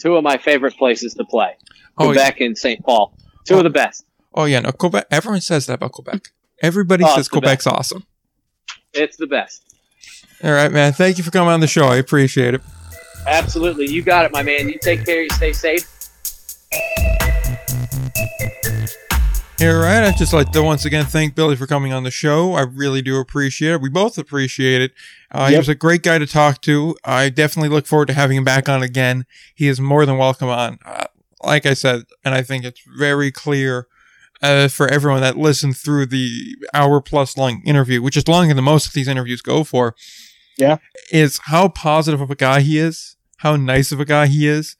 Two 0.01 0.17
of 0.17 0.25
my 0.25 0.39
favorite 0.39 0.77
places 0.77 1.15
to 1.15 1.25
play, 1.25 1.57
oh, 1.99 2.07
Quebec 2.07 2.41
yeah. 2.41 2.47
and 2.47 2.59
St. 2.59 2.83
Paul. 2.85 3.15
Two 3.45 3.55
oh, 3.55 3.59
of 3.59 3.65
the 3.65 3.71
best. 3.71 4.05
Oh 4.35 4.45
yeah, 4.45 4.61
no 4.61 4.73
Quebec. 4.73 5.07
Everyone 5.11 5.41
says 5.41 5.67
that 5.67 5.75
about 5.75 5.93
Quebec. 5.93 6.29
Everybody 6.63 7.05
oh, 7.05 7.15
says 7.15 7.29
Quebec's 7.29 7.65
best. 7.65 7.67
awesome. 7.67 8.05
It's 8.93 9.17
the 9.17 9.27
best. 9.27 9.65
All 10.43 10.53
right, 10.53 10.73
man. 10.73 10.93
Thank 10.93 11.19
you 11.19 11.25
for 11.25 11.31
coming 11.31 11.53
on 11.53 11.61
the 11.61 11.67
show. 11.67 11.87
I 11.87 11.97
appreciate 11.97 12.55
it. 12.55 12.63
Absolutely. 13.27 13.87
You 13.87 14.03
got 14.03 14.25
it, 14.25 14.33
my 14.33 14.43
man. 14.43 14.69
You 14.69 14.79
take 14.81 15.05
care. 15.05 15.23
You 15.23 15.31
stay 15.31 15.53
safe. 15.53 15.87
All 19.63 19.75
right. 19.75 20.03
I'd 20.03 20.17
just 20.17 20.33
like 20.33 20.53
to 20.53 20.63
once 20.63 20.87
again 20.87 21.05
thank 21.05 21.35
Billy 21.35 21.55
for 21.55 21.67
coming 21.67 21.93
on 21.93 22.03
the 22.03 22.11
show. 22.11 22.55
I 22.55 22.63
really 22.63 23.03
do 23.03 23.19
appreciate 23.19 23.73
it. 23.73 23.83
We 23.83 23.91
both 23.91 24.17
appreciate 24.17 24.81
it. 24.81 24.93
Uh, 25.31 25.43
yep. 25.43 25.51
He 25.51 25.59
was 25.59 25.69
a 25.69 25.75
great 25.75 26.03
guy 26.03 26.17
to 26.17 26.27
talk 26.27 26.63
to. 26.63 26.97
I 27.05 27.29
definitely 27.29 27.69
look 27.69 27.87
forward 27.87 28.07
to 28.07 28.15
having 28.15 28.39
him 28.39 28.45
back 28.45 28.71
on 28.71 28.83
again. 28.83 29.27
He 29.55 29.69
is 29.69 29.79
more 29.79 30.07
than 30.07 30.17
welcome 30.17 30.49
on. 30.49 30.79
Uh, 30.83 31.05
like 31.43 31.67
I 31.67 31.75
said, 31.75 32.05
and 32.25 32.35
I 32.35 32.41
think 32.41 32.65
it's 32.65 32.81
very 32.97 33.31
clear 33.31 33.87
uh, 34.41 34.69
for 34.69 34.89
everyone 34.89 35.21
that 35.21 35.37
listened 35.37 35.77
through 35.77 36.07
the 36.07 36.57
hour 36.73 37.03
plus 37.03 37.37
long 37.37 37.61
interview, 37.67 38.01
which 38.01 38.17
is 38.17 38.27
longer 38.27 38.55
than 38.55 38.65
most 38.65 38.87
of 38.87 38.95
these 38.95 39.09
interviews 39.09 39.43
go 39.43 39.63
for. 39.63 39.95
Yeah. 40.57 40.79
Is 41.13 41.39
how 41.45 41.69
positive 41.69 42.23
of 42.23 42.31
a 42.31 42.35
guy 42.35 42.61
he 42.61 42.79
is, 42.79 43.17
how 43.39 43.57
nice 43.57 43.93
of 43.93 44.01
a 44.01 44.07
guy 44.07 44.27
he 44.27 44.49
is. 44.49 44.77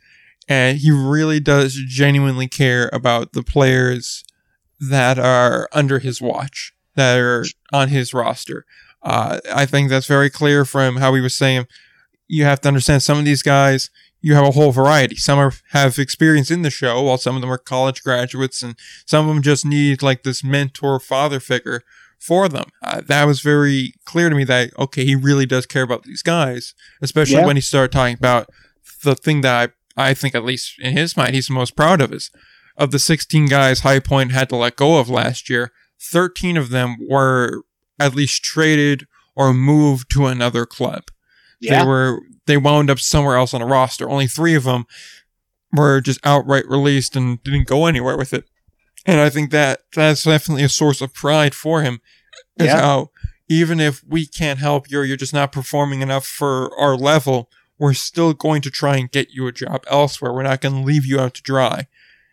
And 0.49 0.79
he 0.79 0.91
really 0.91 1.39
does 1.39 1.75
genuinely 1.87 2.49
care 2.49 2.89
about 2.95 3.35
the 3.35 3.43
players 3.43 4.25
that 4.81 5.19
are 5.19 5.69
under 5.73 5.99
his 5.99 6.21
watch, 6.21 6.73
that 6.95 7.19
are 7.19 7.45
on 7.73 7.89
his 7.89 8.15
roster. 8.15 8.65
Uh, 9.03 9.41
I 9.53 9.67
think 9.67 9.89
that's 9.89 10.07
very 10.07 10.31
clear 10.31 10.65
from 10.65 10.97
how 10.97 11.15
he 11.15 11.21
was 11.21 11.37
saying. 11.37 11.67
You 12.29 12.45
have 12.45 12.61
to 12.63 12.69
understand 12.69 13.03
some 13.03 13.19
of 13.19 13.25
these 13.25 13.43
guys, 13.43 13.91
you 14.21 14.35
have 14.35 14.47
a 14.47 14.53
whole 14.53 14.73
variety. 14.73 15.17
Some 15.17 15.39
are, 15.39 15.53
have 15.71 15.99
experience 15.99 16.51
in 16.51 16.63
the 16.63 16.71
show, 16.71 17.03
while 17.03 17.19
some 17.19 17.35
of 17.37 17.41
them 17.41 17.51
are 17.51 17.59
college 17.59 18.03
graduates, 18.03 18.63
and 18.63 18.77
some 19.07 19.29
of 19.29 19.35
them 19.35 19.43
just 19.43 19.65
need 19.65 20.03
like 20.03 20.23
this 20.23 20.45
mentor 20.45 21.01
father 21.01 21.41
figure 21.41 21.83
for 22.19 22.49
them. 22.49 22.67
Uh, 22.83 23.01
that 23.01 23.27
was 23.27 23.41
very 23.41 23.95
clear 24.05 24.29
to 24.29 24.37
me 24.37 24.45
that, 24.45 24.71
okay, 24.79 25.05
he 25.05 25.15
really 25.15 25.47
does 25.47 25.67
care 25.67 25.83
about 25.83 26.05
these 26.05 26.23
guys, 26.23 26.75
especially 27.01 27.37
yeah. 27.37 27.47
when 27.47 27.57
he 27.57 27.63
started 27.63 27.93
talking 27.93 28.17
about 28.17 28.49
the 29.03 29.15
thing 29.15 29.41
that 29.41 29.73
I, 29.97 30.11
I 30.11 30.15
think, 30.15 30.35
at 30.35 30.45
least 30.45 30.79
in 30.79 30.97
his 30.97 31.17
mind, 31.17 31.35
he's 31.35 31.49
the 31.49 31.55
most 31.55 31.75
proud 31.75 32.01
of 32.01 32.13
is 32.13 32.31
of 32.81 32.91
the 32.91 32.99
16 32.99 33.47
guys 33.47 33.81
High 33.81 34.01
Point 34.01 34.33
had 34.33 34.49
to 34.49 34.57
let 34.57 34.75
go 34.75 34.99
of 34.99 35.11
last 35.11 35.51
year, 35.51 35.71
13 36.01 36.57
of 36.57 36.71
them 36.71 36.97
were 37.09 37.63
at 38.01 38.15
least 38.15 38.43
traded 38.43 39.07
or 39.37 39.53
moved 39.53 40.11
to 40.13 40.27
another 40.27 40.65
club. 40.65 41.05
Yeah. 41.61 41.81
They 41.81 41.87
were, 41.89 42.21
they 42.47 42.57
wound 42.57 42.89
up 42.89 42.99
somewhere 42.99 43.37
else 43.37 43.53
on 43.53 43.61
a 43.61 43.67
roster. 43.67 44.09
Only 44.09 44.27
three 44.27 44.55
of 44.55 44.65
them 44.65 44.87
were 45.73 46.01
just 46.01 46.21
outright 46.25 46.67
released 46.67 47.15
and 47.15 47.41
didn't 47.45 47.69
go 47.69 47.85
anywhere 47.85 48.17
with 48.17 48.33
it. 48.33 48.47
And 49.05 49.21
I 49.21 49.29
think 49.29 49.51
that 49.51 49.83
that's 49.95 50.25
definitely 50.25 50.65
a 50.65 50.71
source 50.71 51.03
of 51.03 51.13
pride 51.13 51.55
for 51.55 51.83
him. 51.83 52.01
Is 52.59 52.67
yeah. 52.67 52.81
how 52.81 53.11
even 53.49 53.79
if 53.79 54.03
we 54.07 54.27
can't 54.27 54.59
help 54.59 54.91
you 54.91 55.01
or 55.01 55.05
you're 55.05 55.17
just 55.19 55.35
not 55.35 55.53
performing 55.53 56.01
enough 56.01 56.27
for 56.27 56.75
our 56.79 56.97
level, 56.97 57.51
we're 57.79 57.95
still 57.95 58.33
going 58.33 58.63
to 58.63 58.71
try 58.71 58.97
and 58.97 59.11
get 59.11 59.31
you 59.31 59.47
a 59.47 59.53
job 59.53 59.85
elsewhere. 59.87 60.33
We're 60.33 60.43
not 60.43 60.61
going 60.63 60.75
to 60.75 60.87
leave 60.87 61.05
you 61.05 61.21
out 61.21 61.35
to 61.35 61.43
dry. 61.43 61.87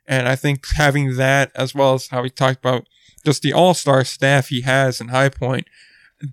And 0.07 0.27
I 0.27 0.35
think 0.35 0.65
having 0.75 1.17
that, 1.17 1.51
as 1.55 1.75
well 1.75 1.93
as 1.93 2.07
how 2.07 2.23
he 2.23 2.29
talked 2.29 2.59
about 2.59 2.87
just 3.25 3.41
the 3.41 3.53
all 3.53 3.73
star 3.73 4.03
staff 4.03 4.47
he 4.47 4.61
has 4.61 5.01
in 5.01 5.09
High 5.09 5.29
Point, 5.29 5.67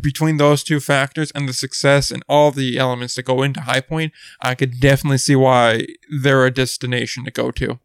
between 0.01 0.38
those 0.38 0.62
two 0.62 0.80
factors 0.80 1.30
and 1.34 1.48
the 1.48 1.52
success 1.52 2.10
and 2.10 2.22
all 2.28 2.51
the 2.51 2.78
elements 2.78 3.14
that 3.14 3.24
go 3.24 3.42
into 3.42 3.60
High 3.60 3.80
Point, 3.80 4.12
I 4.40 4.55
could 4.55 4.80
definitely 4.80 5.18
see 5.18 5.36
why 5.36 5.86
they're 6.09 6.46
a 6.46 6.51
destination 6.51 7.24
to 7.24 7.30
go 7.30 7.51
to. 7.52 7.78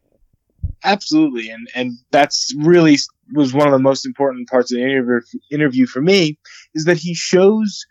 Absolutely, 0.82 1.50
and 1.50 1.68
and 1.74 1.98
that's 2.10 2.54
really 2.56 2.96
was 3.32 3.52
one 3.52 3.66
of 3.66 3.72
the 3.72 3.78
most 3.78 4.06
important 4.06 4.48
parts 4.48 4.72
of 4.72 4.78
the 4.78 4.84
interview 4.84 5.20
interview 5.50 5.86
for 5.86 6.00
me 6.00 6.38
is 6.74 6.84
that 6.84 6.96
he 6.96 7.14
shows 7.14 7.84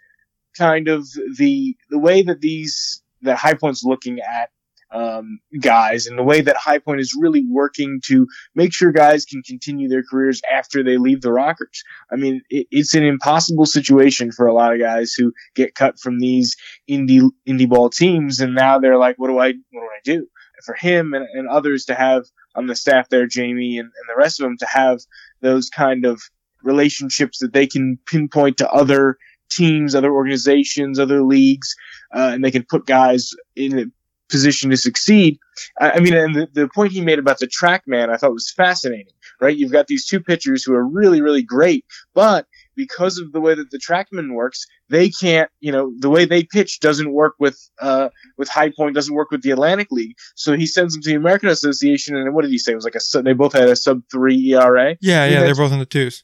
kind 0.58 0.88
of 0.88 1.08
the 1.38 1.76
the 1.90 2.00
way 2.00 2.22
that 2.22 2.42
these 2.42 3.04
that 3.22 3.38
High 3.38 3.54
Point's 3.54 3.84
looking 3.84 4.20
at 4.20 4.50
um, 4.92 5.40
guys 5.60 6.08
and 6.08 6.18
the 6.18 6.24
way 6.24 6.42
that 6.42 6.58
High 6.58 6.80
Point 6.80 7.00
is 7.00 7.18
really 7.20 7.46
working 7.48 8.02
to 8.06 8.28
make 8.56 8.74
sure 8.74 8.92
guys 8.92 9.26
can 9.26 9.42
continue 9.44 9.88
their 9.88 10.04
careers 10.04 10.42
after 10.52 10.84
they 10.84 10.98
leave 10.98 11.22
the 11.22 11.32
Rockers. 11.32 11.84
I 12.12 12.16
mean, 12.16 12.42
it, 12.50 12.68
it's 12.72 12.96
an 12.96 13.04
impossible 13.04 13.66
situation 13.66 14.32
for 14.32 14.48
a 14.48 14.54
lot 14.54 14.74
of 14.74 14.80
guys 14.80 15.14
who 15.14 15.34
get 15.56 15.76
cut 15.76 16.00
from 16.00 16.20
these 16.20 16.56
indie 16.90 17.30
indie 17.48 17.70
ball 17.70 17.90
teams, 17.90 18.40
and 18.40 18.56
now 18.56 18.80
they're 18.80 18.98
like, 18.98 19.18
what 19.18 19.28
do 19.28 19.40
I 19.40 19.48
what 19.48 19.82
do 19.82 19.88
I 19.88 20.02
do? 20.04 20.28
For 20.66 20.76
him 20.76 21.14
and, 21.14 21.26
and 21.34 21.48
others 21.48 21.86
to 21.86 21.96
have 21.96 22.26
on 22.56 22.68
the 22.68 22.76
staff 22.76 23.10
there, 23.10 23.28
Jamie 23.28 23.78
and, 23.78 23.88
and 23.88 24.10
the 24.10 24.18
rest 24.18 24.40
of 24.40 24.46
them 24.46 24.58
to 24.58 24.66
have 24.66 25.00
those 25.42 25.70
kind 25.70 26.06
of 26.06 26.22
relationships 26.64 27.40
that 27.40 27.54
they 27.54 27.68
can 27.68 27.98
pinpoint 28.06 28.58
to 28.58 28.70
other 28.70 29.18
teams, 29.50 29.96
other 29.96 30.12
organizations, 30.12 31.00
other 31.00 31.24
leagues, 31.24 31.76
uh, 32.14 32.32
and 32.34 32.44
they 32.44 32.52
can 32.52 32.64
put 32.64 32.86
guys 32.86 33.32
in 33.56 33.92
position 34.30 34.70
to 34.70 34.78
succeed. 34.78 35.40
I, 35.80 35.92
I 35.92 36.00
mean, 36.00 36.14
and 36.14 36.36
the, 36.36 36.48
the 36.54 36.68
point 36.68 36.92
he 36.92 37.02
made 37.02 37.20
about 37.20 37.40
the 37.40 37.48
TrackMan, 37.48 38.10
I 38.10 38.18
thought 38.18 38.32
was 38.32 38.52
fascinating, 38.52 39.14
right? 39.42 39.56
You've 39.56 39.72
got 39.72 39.88
these 39.88 40.06
two 40.06 40.20
pitchers 40.20 40.64
who 40.64 40.74
are 40.74 40.86
really, 40.86 41.22
really 41.22 41.44
great, 41.44 41.86
but 42.14 42.46
because 42.76 43.18
of 43.18 43.32
the 43.34 43.42
way 43.42 43.56
that 43.56 43.72
the 43.72 43.78
TrackMan 43.78 44.34
works, 44.34 44.66
they 44.90 45.10
can't, 45.10 45.50
you 45.60 45.72
know, 45.72 45.92
the 46.00 46.10
way 46.10 46.26
they 46.26 46.44
pitch 46.44 46.80
doesn't 46.80 47.12
work 47.12 47.34
with, 47.40 47.60
uh, 47.82 48.10
with 48.38 48.48
High 48.48 48.72
Point, 48.76 48.96
doesn't 48.96 49.14
work 49.14 49.32
with 49.32 49.42
the 49.42 49.52
Atlantic 49.52 49.92
League. 49.92 50.16
So 50.36 50.54
he 50.54 50.66
sends 50.66 50.94
them 50.94 51.02
to 51.02 51.10
the 51.10 51.16
American 51.16 51.50
Association, 51.50 52.16
and 52.16 52.34
what 52.34 52.44
did 52.44 52.52
he 52.52 52.58
say? 52.58 52.72
It 52.72 52.76
was 52.76 52.86
like 52.86 52.96
a, 52.96 53.22
they 53.22 53.34
both 53.34 53.54
had 53.54 53.68
a 53.68 53.76
sub 53.76 54.02
three 54.12 54.54
ERA. 54.54 54.96
Yeah, 55.02 55.26
yeah, 55.26 55.42
they're 55.42 55.56
both 55.56 55.74
in 55.74 55.80
the 55.80 55.86
twos. 55.86 56.24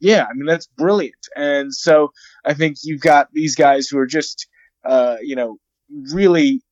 Yeah, 0.00 0.24
I 0.24 0.34
mean, 0.34 0.46
that's 0.46 0.66
brilliant. 0.66 1.28
And 1.36 1.74
so 1.74 2.12
I 2.44 2.54
think 2.54 2.78
you've 2.82 3.00
got 3.00 3.28
these 3.32 3.54
guys 3.54 3.88
who 3.88 3.98
are 3.98 4.06
just, 4.06 4.46
uh, 4.84 5.16
you 5.22 5.36
know, 5.36 5.58
really 6.12 6.62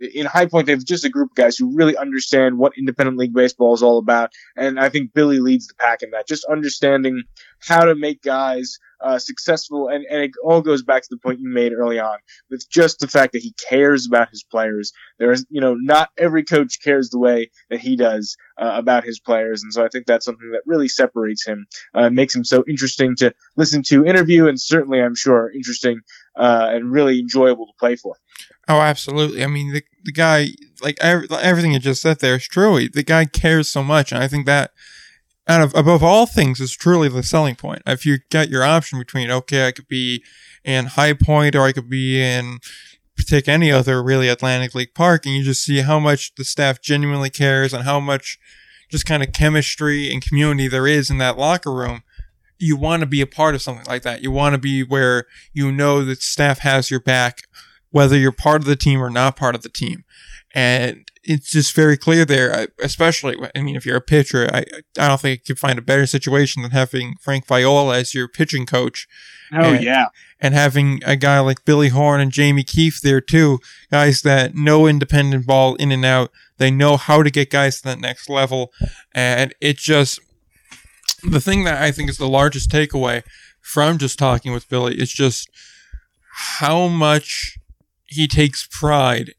in 0.00 0.26
High 0.26 0.46
Point, 0.46 0.66
they've 0.66 0.84
just 0.84 1.04
a 1.04 1.08
group 1.08 1.32
of 1.32 1.36
guys 1.36 1.56
who 1.56 1.74
really 1.74 1.96
understand 1.96 2.58
what 2.58 2.76
independent 2.76 3.16
league 3.16 3.34
baseball 3.34 3.74
is 3.74 3.82
all 3.82 3.98
about. 3.98 4.32
And 4.56 4.78
I 4.78 4.88
think 4.88 5.14
Billy 5.14 5.40
leads 5.40 5.66
the 5.66 5.74
pack 5.74 6.02
in 6.02 6.10
that, 6.10 6.28
just 6.28 6.44
understanding 6.50 7.22
how 7.60 7.84
to 7.84 7.94
make 7.94 8.22
guys 8.22 8.78
uh, 9.00 9.18
successful. 9.18 9.88
And, 9.88 10.04
and 10.10 10.22
it 10.22 10.32
all 10.44 10.60
goes 10.60 10.82
back 10.82 11.02
to 11.02 11.08
the 11.10 11.18
point 11.18 11.40
you 11.40 11.48
made 11.48 11.72
early 11.72 11.98
on 11.98 12.18
with 12.50 12.68
just 12.70 13.00
the 13.00 13.08
fact 13.08 13.32
that 13.32 13.42
he 13.42 13.54
cares 13.68 14.06
about 14.06 14.30
his 14.30 14.42
players. 14.42 14.92
There's, 15.18 15.44
you 15.48 15.60
know, 15.60 15.74
not 15.74 16.10
every 16.18 16.44
coach 16.44 16.78
cares 16.82 17.10
the 17.10 17.18
way 17.18 17.50
that 17.70 17.80
he 17.80 17.96
does 17.96 18.36
uh, 18.58 18.72
about 18.74 19.04
his 19.04 19.20
players. 19.20 19.62
And 19.62 19.72
so 19.72 19.84
I 19.84 19.88
think 19.88 20.06
that's 20.06 20.24
something 20.24 20.50
that 20.52 20.62
really 20.66 20.88
separates 20.88 21.46
him, 21.46 21.66
uh, 21.94 22.10
makes 22.10 22.34
him 22.34 22.44
so 22.44 22.64
interesting 22.68 23.16
to 23.16 23.34
listen 23.56 23.82
to, 23.84 24.04
interview, 24.04 24.46
and 24.46 24.60
certainly, 24.60 25.00
I'm 25.00 25.14
sure, 25.14 25.50
interesting 25.54 26.00
uh, 26.36 26.68
and 26.70 26.92
really 26.92 27.18
enjoyable 27.18 27.66
to 27.66 27.72
play 27.78 27.96
for. 27.96 28.16
Oh, 28.68 28.80
absolutely. 28.80 29.44
I 29.44 29.46
mean, 29.46 29.72
the 29.72 29.82
the 30.04 30.12
guy, 30.12 30.48
like 30.82 30.96
everything 31.00 31.72
you 31.72 31.78
just 31.78 32.02
said 32.02 32.20
there 32.20 32.36
is 32.36 32.46
true. 32.46 32.88
The 32.88 33.02
guy 33.02 33.24
cares 33.24 33.68
so 33.68 33.82
much, 33.82 34.12
and 34.12 34.22
I 34.22 34.28
think 34.28 34.46
that 34.46 34.72
out 35.48 35.62
of 35.62 35.74
above 35.74 36.02
all 36.02 36.26
things 36.26 36.60
is 36.60 36.76
truly 36.76 37.08
the 37.08 37.22
selling 37.22 37.54
point. 37.54 37.82
If 37.86 38.04
you 38.04 38.18
get 38.30 38.48
your 38.48 38.64
option 38.64 38.98
between, 38.98 39.30
okay, 39.30 39.66
I 39.66 39.72
could 39.72 39.88
be 39.88 40.24
in 40.64 40.86
High 40.86 41.12
Point 41.12 41.54
or 41.54 41.62
I 41.62 41.72
could 41.72 41.88
be 41.88 42.20
in 42.20 42.58
take 43.26 43.48
any 43.48 43.72
other 43.72 44.02
really 44.02 44.28
Atlantic 44.28 44.74
League 44.74 44.94
park, 44.94 45.26
and 45.26 45.34
you 45.34 45.42
just 45.42 45.64
see 45.64 45.80
how 45.80 45.98
much 45.98 46.34
the 46.34 46.44
staff 46.44 46.80
genuinely 46.80 47.30
cares 47.30 47.72
and 47.72 47.84
how 47.84 47.98
much 47.98 48.38
just 48.90 49.06
kind 49.06 49.22
of 49.22 49.32
chemistry 49.32 50.12
and 50.12 50.24
community 50.24 50.68
there 50.68 50.86
is 50.86 51.10
in 51.10 51.18
that 51.18 51.38
locker 51.38 51.72
room. 51.72 52.02
You 52.58 52.76
want 52.76 53.00
to 53.00 53.06
be 53.06 53.20
a 53.20 53.26
part 53.26 53.54
of 53.54 53.62
something 53.62 53.86
like 53.86 54.02
that. 54.02 54.22
You 54.22 54.30
want 54.30 54.54
to 54.54 54.58
be 54.58 54.82
where 54.82 55.26
you 55.52 55.72
know 55.72 56.04
that 56.04 56.22
staff 56.22 56.60
has 56.60 56.90
your 56.90 57.00
back 57.00 57.42
whether 57.96 58.18
you're 58.18 58.30
part 58.30 58.60
of 58.60 58.66
the 58.66 58.76
team 58.76 59.02
or 59.02 59.08
not 59.08 59.36
part 59.36 59.54
of 59.54 59.62
the 59.62 59.70
team. 59.70 60.04
And 60.54 61.10
it's 61.24 61.50
just 61.50 61.74
very 61.74 61.96
clear 61.96 62.26
there, 62.26 62.68
especially, 62.82 63.36
I 63.54 63.62
mean, 63.62 63.74
if 63.74 63.86
you're 63.86 63.96
a 63.96 64.02
pitcher, 64.02 64.50
I, 64.52 64.66
I 64.98 65.08
don't 65.08 65.20
think 65.20 65.40
you 65.40 65.54
could 65.54 65.58
find 65.58 65.78
a 65.78 65.82
better 65.82 66.04
situation 66.04 66.60
than 66.60 66.72
having 66.72 67.14
Frank 67.22 67.46
Viola 67.46 67.96
as 67.96 68.12
your 68.12 68.28
pitching 68.28 68.66
coach. 68.66 69.08
Oh, 69.50 69.72
and, 69.72 69.82
yeah. 69.82 70.08
And 70.38 70.52
having 70.52 71.00
a 71.06 71.16
guy 71.16 71.40
like 71.40 71.64
Billy 71.64 71.88
Horn 71.88 72.20
and 72.20 72.30
Jamie 72.30 72.64
Keefe 72.64 73.00
there 73.00 73.22
too, 73.22 73.60
guys 73.90 74.20
that 74.22 74.54
know 74.54 74.86
independent 74.86 75.46
ball 75.46 75.74
in 75.76 75.90
and 75.90 76.04
out. 76.04 76.30
They 76.58 76.70
know 76.70 76.98
how 76.98 77.22
to 77.22 77.30
get 77.30 77.50
guys 77.50 77.78
to 77.78 77.84
that 77.84 77.98
next 77.98 78.28
level. 78.28 78.72
And 79.14 79.54
it 79.58 79.78
just, 79.78 80.20
the 81.22 81.40
thing 81.40 81.64
that 81.64 81.80
I 81.80 81.92
think 81.92 82.10
is 82.10 82.18
the 82.18 82.28
largest 82.28 82.70
takeaway 82.70 83.22
from 83.62 83.96
just 83.96 84.18
talking 84.18 84.52
with 84.52 84.68
Billy 84.68 85.00
is 85.00 85.10
just 85.10 85.48
how 86.58 86.86
much 86.88 87.56
he 88.06 88.26
takes 88.26 88.66
pride 88.70 89.34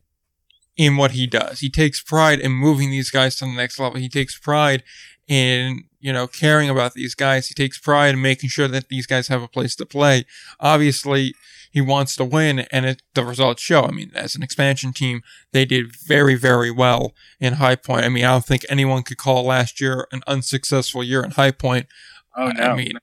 in 0.75 0.97
what 0.97 1.11
he 1.11 1.25
does. 1.25 1.59
He 1.59 1.69
takes 1.69 2.01
pride 2.01 2.39
in 2.39 2.51
moving 2.51 2.91
these 2.91 3.09
guys 3.09 3.35
to 3.37 3.45
the 3.45 3.51
next 3.51 3.79
level. 3.79 3.99
He 3.99 4.09
takes 4.09 4.37
pride 4.37 4.83
in, 5.27 5.85
you 5.99 6.13
know, 6.13 6.27
caring 6.27 6.69
about 6.69 6.93
these 6.93 7.15
guys. 7.15 7.47
He 7.47 7.55
takes 7.55 7.79
pride 7.79 8.13
in 8.13 8.21
making 8.21 8.49
sure 8.49 8.67
that 8.67 8.89
these 8.89 9.07
guys 9.07 9.27
have 9.27 9.41
a 9.41 9.47
place 9.47 9.75
to 9.77 9.85
play. 9.85 10.25
Obviously, 10.59 11.33
he 11.71 11.81
wants 11.81 12.15
to 12.15 12.25
win 12.25 12.59
and 12.71 12.85
it, 12.85 13.01
the 13.13 13.25
results 13.25 13.61
show. 13.61 13.83
I 13.83 13.91
mean, 13.91 14.11
as 14.15 14.35
an 14.35 14.43
expansion 14.43 14.93
team, 14.93 15.21
they 15.51 15.65
did 15.65 15.95
very, 15.95 16.35
very 16.35 16.71
well 16.71 17.13
in 17.39 17.53
High 17.53 17.75
Point. 17.75 18.05
I 18.05 18.09
mean, 18.09 18.25
I 18.25 18.31
don't 18.31 18.45
think 18.45 18.65
anyone 18.69 19.03
could 19.03 19.17
call 19.17 19.43
last 19.43 19.81
year 19.81 20.07
an 20.11 20.21
unsuccessful 20.27 21.03
year 21.03 21.23
in 21.23 21.31
High 21.31 21.51
Point. 21.51 21.87
Oh, 22.35 22.49
no. 22.49 22.63
I 22.63 22.75
mean, 22.75 22.93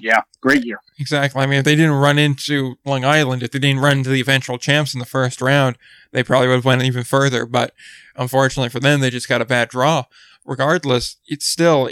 yeah, 0.00 0.22
great 0.40 0.64
year. 0.64 0.80
Exactly. 0.98 1.40
I 1.42 1.46
mean, 1.46 1.60
if 1.60 1.64
they 1.64 1.76
didn't 1.76 1.92
run 1.92 2.18
into 2.18 2.76
Long 2.84 3.04
Island, 3.04 3.42
if 3.42 3.52
they 3.52 3.58
didn't 3.58 3.80
run 3.80 3.98
into 3.98 4.10
the 4.10 4.20
eventual 4.20 4.58
champs 4.58 4.94
in 4.94 5.00
the 5.00 5.06
first 5.06 5.40
round, 5.40 5.78
they 6.12 6.22
probably 6.22 6.48
would 6.48 6.54
have 6.54 6.64
went 6.64 6.82
even 6.82 7.04
further. 7.04 7.46
But 7.46 7.72
unfortunately 8.16 8.68
for 8.68 8.80
them, 8.80 9.00
they 9.00 9.10
just 9.10 9.28
got 9.28 9.42
a 9.42 9.46
bad 9.46 9.68
draw. 9.68 10.04
Regardless, 10.44 11.16
it's 11.26 11.46
still 11.46 11.88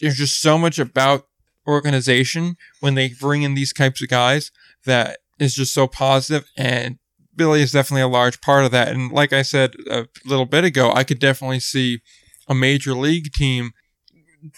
there's 0.00 0.16
just 0.16 0.40
so 0.40 0.58
much 0.58 0.78
about 0.78 1.26
organization 1.66 2.56
when 2.80 2.94
they 2.94 3.08
bring 3.08 3.42
in 3.42 3.54
these 3.54 3.72
types 3.72 4.02
of 4.02 4.08
guys 4.08 4.50
that 4.84 5.18
is 5.38 5.54
just 5.54 5.74
so 5.74 5.86
positive 5.86 6.48
and 6.56 6.98
Billy 7.34 7.60
is 7.60 7.72
definitely 7.72 8.02
a 8.02 8.08
large 8.08 8.40
part 8.40 8.64
of 8.64 8.70
that. 8.70 8.88
And 8.88 9.12
like 9.12 9.32
I 9.32 9.42
said 9.42 9.74
a 9.90 10.06
little 10.24 10.46
bit 10.46 10.64
ago, 10.64 10.90
I 10.92 11.04
could 11.04 11.18
definitely 11.18 11.60
see 11.60 12.00
a 12.48 12.54
major 12.54 12.94
league 12.94 13.32
team 13.32 13.72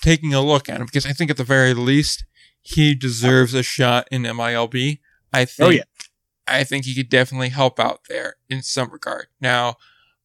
taking 0.01 0.33
a 0.33 0.41
look 0.41 0.69
at 0.69 0.81
him 0.81 0.87
because 0.87 1.07
I 1.07 1.13
think 1.13 1.31
at 1.31 1.37
the 1.37 1.45
very 1.45 1.75
least 1.75 2.25
he 2.63 2.95
deserves 2.95 3.55
a 3.55 3.63
shot 3.63 4.09
in 4.11 4.23
MILB. 4.23 4.99
I 5.33 5.45
think. 5.45 5.67
Oh, 5.67 5.71
yeah. 5.71 5.83
I 6.47 6.65
think 6.65 6.87
he 6.87 6.95
could 6.95 7.11
definitely 7.11 7.51
help 7.51 7.79
out 7.79 8.01
there 8.09 8.37
in 8.49 8.63
some 8.63 8.91
regard. 8.91 9.27
Now, 9.41 9.77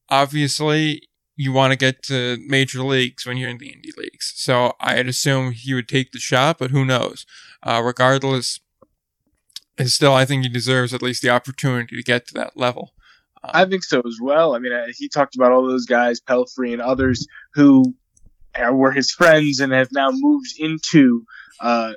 obviously, 0.08 1.08
you 1.36 1.52
want 1.52 1.72
to 1.72 1.78
get 1.78 2.02
to 2.04 2.38
major 2.46 2.82
leagues 2.82 3.26
when 3.26 3.36
you're 3.36 3.50
in 3.50 3.58
the 3.58 3.68
indie 3.70 3.96
leagues. 3.96 4.32
So 4.36 4.72
I'd 4.80 5.08
assume 5.08 5.52
he 5.52 5.74
would 5.74 5.88
take 5.88 6.12
the 6.12 6.18
shot, 6.18 6.58
but 6.58 6.70
who 6.70 6.84
knows? 6.84 7.26
Uh, 7.62 7.82
regardless, 7.84 8.60
still, 9.84 10.14
I 10.14 10.24
think 10.24 10.44
he 10.44 10.48
deserves 10.48 10.94
at 10.94 11.02
least 11.02 11.22
the 11.22 11.30
opportunity 11.30 11.96
to 11.96 12.02
get 12.02 12.26
to 12.28 12.34
that 12.34 12.56
level. 12.56 12.94
Uh, 13.42 13.50
I 13.52 13.64
think 13.66 13.84
so 13.84 14.00
as 14.06 14.18
well. 14.22 14.54
I 14.54 14.58
mean, 14.60 14.72
uh, 14.72 14.86
he 14.96 15.08
talked 15.08 15.34
about 15.34 15.52
all 15.52 15.66
those 15.66 15.86
guys, 15.86 16.20
Pelfrey 16.20 16.72
and 16.72 16.80
others, 16.80 17.26
who 17.54 17.94
were 18.70 18.92
his 18.92 19.10
friends 19.10 19.60
and 19.60 19.72
have 19.72 19.90
now 19.92 20.10
moved 20.12 20.54
into 20.58 21.24
uh, 21.60 21.92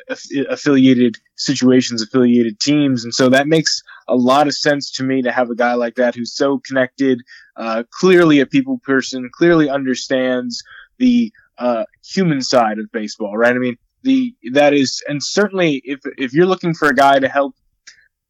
affiliated 0.50 1.18
situations, 1.36 2.02
affiliated 2.02 2.60
teams, 2.60 3.04
and 3.04 3.14
so 3.14 3.30
that 3.30 3.48
makes 3.48 3.82
a 4.08 4.16
lot 4.16 4.48
of 4.48 4.54
sense 4.54 4.92
to 4.92 5.04
me 5.04 5.22
to 5.22 5.32
have 5.32 5.50
a 5.50 5.56
guy 5.56 5.74
like 5.74 5.96
that 5.96 6.16
who's 6.16 6.36
so 6.36 6.60
connected, 6.60 7.22
uh, 7.56 7.84
clearly 7.92 8.40
a 8.40 8.46
people 8.46 8.80
person, 8.84 9.30
clearly 9.34 9.70
understands 9.70 10.64
the 10.98 11.32
uh, 11.58 11.86
human 12.06 12.42
side 12.42 12.80
of 12.80 12.92
baseball, 12.92 13.36
right? 13.38 13.56
I 13.56 13.60
mean, 13.60 13.78
the 14.04 14.36
that 14.54 14.74
is, 14.74 15.04
and 15.08 15.24
certainly 15.24 15.82
if 15.84 16.00
if 16.18 16.34
you're 16.34 16.46
looking 16.46 16.74
for 16.74 16.88
a 16.88 16.96
guy 16.96 17.20
to 17.20 17.28
help 17.28 17.56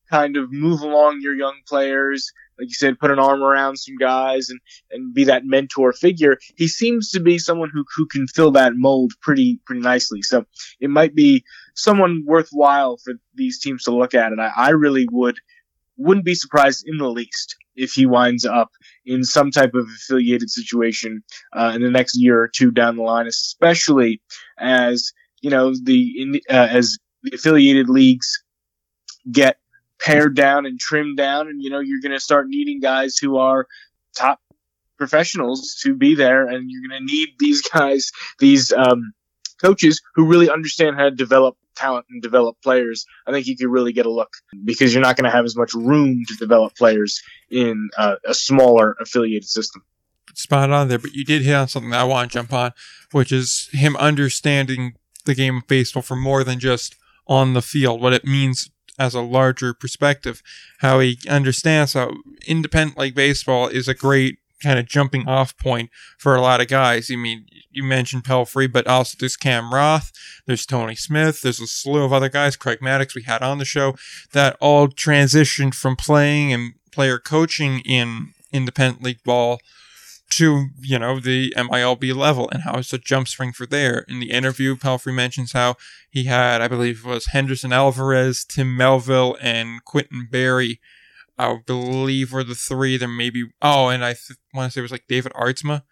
kind 0.09 0.37
of 0.37 0.51
move 0.51 0.81
along 0.81 1.19
your 1.21 1.35
young 1.35 1.55
players, 1.67 2.31
like 2.59 2.67
you 2.67 2.73
said, 2.73 2.99
put 2.99 3.11
an 3.11 3.19
arm 3.19 3.43
around 3.43 3.77
some 3.77 3.95
guys 3.97 4.49
and, 4.49 4.59
and 4.91 5.13
be 5.13 5.25
that 5.25 5.45
mentor 5.45 5.93
figure. 5.93 6.37
He 6.55 6.67
seems 6.67 7.11
to 7.11 7.19
be 7.19 7.37
someone 7.37 7.69
who, 7.73 7.85
who 7.95 8.05
can 8.05 8.27
fill 8.27 8.51
that 8.51 8.73
mold 8.75 9.13
pretty, 9.21 9.59
pretty 9.65 9.81
nicely. 9.81 10.21
So 10.21 10.45
it 10.79 10.89
might 10.89 11.15
be 11.15 11.43
someone 11.75 12.23
worthwhile 12.25 12.97
for 12.97 13.13
these 13.35 13.59
teams 13.59 13.83
to 13.83 13.91
look 13.91 14.13
at. 14.13 14.31
And 14.31 14.41
I, 14.41 14.51
I 14.55 14.69
really 14.69 15.07
would, 15.11 15.37
wouldn't 15.97 16.25
be 16.25 16.35
surprised 16.35 16.85
in 16.87 16.97
the 16.97 17.09
least 17.09 17.55
if 17.75 17.91
he 17.91 18.05
winds 18.05 18.45
up 18.45 18.71
in 19.05 19.23
some 19.23 19.51
type 19.51 19.75
of 19.75 19.87
affiliated 19.87 20.49
situation 20.49 21.23
uh, 21.53 21.71
in 21.75 21.81
the 21.81 21.91
next 21.91 22.17
year 22.17 22.41
or 22.41 22.47
two 22.47 22.71
down 22.71 22.95
the 22.95 23.03
line, 23.03 23.27
especially 23.27 24.21
as, 24.57 25.11
you 25.41 25.51
know, 25.51 25.73
the, 25.83 26.41
uh, 26.49 26.67
as 26.71 26.97
the 27.21 27.35
affiliated 27.35 27.87
leagues 27.87 28.43
get 29.31 29.57
pared 29.99 30.35
down 30.35 30.65
and 30.65 30.79
trimmed 30.79 31.17
down, 31.17 31.47
and 31.47 31.61
you 31.61 31.69
know 31.69 31.79
you're 31.79 32.01
going 32.01 32.11
to 32.11 32.19
start 32.19 32.47
needing 32.47 32.79
guys 32.79 33.17
who 33.17 33.37
are 33.37 33.67
top 34.15 34.39
professionals 34.97 35.79
to 35.83 35.95
be 35.95 36.15
there, 36.15 36.47
and 36.47 36.69
you're 36.69 36.87
going 36.87 36.99
to 36.99 37.05
need 37.05 37.29
these 37.39 37.61
guys, 37.73 38.11
these 38.39 38.71
um, 38.73 39.13
coaches 39.61 40.01
who 40.15 40.25
really 40.25 40.49
understand 40.49 40.95
how 40.95 41.05
to 41.05 41.11
develop 41.11 41.55
talent 41.75 42.05
and 42.09 42.21
develop 42.21 42.57
players. 42.63 43.05
I 43.27 43.31
think 43.31 43.47
you 43.47 43.55
could 43.55 43.67
really 43.67 43.93
get 43.93 44.05
a 44.05 44.11
look 44.11 44.33
because 44.65 44.93
you're 44.93 45.03
not 45.03 45.15
going 45.15 45.29
to 45.29 45.35
have 45.35 45.45
as 45.45 45.55
much 45.55 45.73
room 45.73 46.23
to 46.27 46.35
develop 46.35 46.75
players 46.75 47.21
in 47.49 47.89
uh, 47.97 48.15
a 48.25 48.33
smaller 48.33 48.95
affiliated 48.99 49.47
system. 49.47 49.83
Spot 50.33 50.69
on 50.69 50.87
there, 50.87 50.99
but 50.99 51.13
you 51.13 51.23
did 51.23 51.43
hit 51.43 51.55
on 51.55 51.67
something 51.67 51.91
that 51.91 52.01
I 52.01 52.03
want 52.03 52.31
to 52.31 52.33
jump 52.33 52.53
on, 52.53 52.73
which 53.11 53.31
is 53.31 53.69
him 53.71 53.95
understanding 53.95 54.93
the 55.25 55.35
game 55.35 55.57
of 55.57 55.67
baseball 55.67 56.03
for 56.03 56.15
more 56.15 56.43
than 56.43 56.59
just 56.59 56.95
on 57.27 57.53
the 57.53 57.61
field, 57.61 58.01
what 58.01 58.13
it 58.13 58.25
means 58.25 58.69
as 58.99 59.13
a 59.13 59.21
larger 59.21 59.73
perspective, 59.73 60.41
how 60.79 60.99
he 60.99 61.19
understands 61.29 61.93
how 61.93 62.11
independent 62.47 62.97
like 62.97 63.13
baseball 63.13 63.67
is 63.67 63.87
a 63.87 63.93
great 63.93 64.39
kind 64.61 64.79
of 64.79 64.87
jumping 64.87 65.27
off 65.27 65.57
point 65.57 65.89
for 66.17 66.35
a 66.35 66.41
lot 66.41 66.61
of 66.61 66.67
guys. 66.67 67.09
I 67.11 67.15
mean, 67.15 67.45
you 67.71 67.83
mentioned 67.83 68.23
Pelfrey, 68.23 68.71
but 68.71 68.87
also 68.87 69.15
there's 69.19 69.37
Cam 69.37 69.73
Roth, 69.73 70.11
there's 70.45 70.65
Tony 70.65 70.95
Smith, 70.95 71.41
there's 71.41 71.59
a 71.59 71.67
slew 71.67 72.03
of 72.03 72.13
other 72.13 72.29
guys, 72.29 72.55
Craig 72.55 72.79
Maddux 72.81 73.13
we 73.13 73.23
had 73.23 73.43
on 73.43 73.59
the 73.59 73.65
show 73.65 73.95
that 74.33 74.57
all 74.59 74.87
transitioned 74.87 75.75
from 75.75 75.95
playing 75.95 76.51
and 76.51 76.73
player 76.91 77.19
coaching 77.19 77.81
in 77.81 78.33
independent 78.51 79.03
league 79.03 79.23
ball 79.23 79.59
to, 80.31 80.67
you 80.81 80.99
know, 80.99 81.19
the 81.19 81.53
MILB 81.55 82.13
level 82.15 82.49
and 82.51 82.63
how 82.63 82.75
it's 82.75 82.91
a 82.93 82.97
jump 82.97 83.27
spring 83.27 83.53
for 83.53 83.65
there. 83.65 84.05
In 84.07 84.19
the 84.19 84.31
interview, 84.31 84.75
Pelfrey 84.75 85.13
mentions 85.13 85.53
how 85.53 85.75
he 86.09 86.25
had, 86.25 86.61
I 86.61 86.67
believe 86.67 87.03
it 87.05 87.09
was 87.09 87.27
Henderson 87.27 87.71
Alvarez, 87.71 88.43
Tim 88.43 88.75
Melville, 88.75 89.37
and 89.41 89.83
Quintin 89.85 90.27
Berry. 90.29 90.79
I 91.37 91.57
believe 91.65 92.33
were 92.33 92.43
the 92.43 92.55
three. 92.55 92.97
There 92.97 93.07
may 93.07 93.29
be, 93.29 93.45
oh, 93.61 93.87
and 93.89 94.03
I 94.03 94.13
th- 94.13 94.37
want 94.53 94.71
to 94.71 94.73
say 94.73 94.81
it 94.81 94.83
was 94.83 94.91
like 94.91 95.07
David 95.07 95.31
Aardsma. 95.33 95.83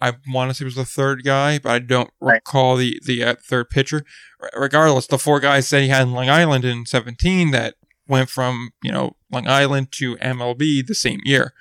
I 0.00 0.12
want 0.28 0.50
to 0.50 0.54
say 0.54 0.62
it 0.62 0.66
was 0.66 0.74
the 0.76 0.84
third 0.84 1.24
guy, 1.24 1.58
but 1.58 1.70
I 1.72 1.78
don't 1.78 2.10
Right. 2.20 2.34
recall 2.36 2.76
the, 2.76 3.00
the 3.04 3.24
uh, 3.24 3.34
third 3.42 3.70
pitcher. 3.70 4.04
R- 4.40 4.50
regardless, 4.56 5.06
the 5.06 5.18
four 5.18 5.40
guys 5.40 5.68
that 5.70 5.82
he 5.82 5.88
had 5.88 6.02
in 6.02 6.12
Long 6.12 6.28
Island 6.30 6.64
in 6.64 6.86
17 6.86 7.50
that 7.50 7.74
went 8.06 8.28
from, 8.30 8.70
you 8.82 8.92
know, 8.92 9.16
Long 9.30 9.46
Island 9.48 9.90
to 9.92 10.16
MLB 10.16 10.86
the 10.86 10.94
same 10.94 11.20
year 11.24 11.52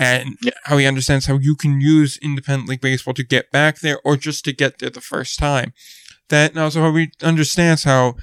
and 0.00 0.36
Yeah. 0.42 0.52
how 0.64 0.78
he 0.78 0.86
understands 0.86 1.26
how 1.26 1.38
you 1.38 1.54
can 1.54 1.80
use 1.80 2.18
independent 2.22 2.68
league 2.68 2.80
baseball 2.80 3.14
to 3.14 3.22
get 3.22 3.50
back 3.52 3.80
there 3.80 4.00
or 4.04 4.16
just 4.16 4.44
to 4.46 4.52
get 4.52 4.78
there 4.78 4.90
the 4.90 5.00
first 5.00 5.38
time. 5.38 5.72
That 6.28 6.52
and 6.52 6.60
also 6.60 6.80
how 6.80 6.94
he 6.94 7.10
understands 7.22 7.84
how 7.84 8.16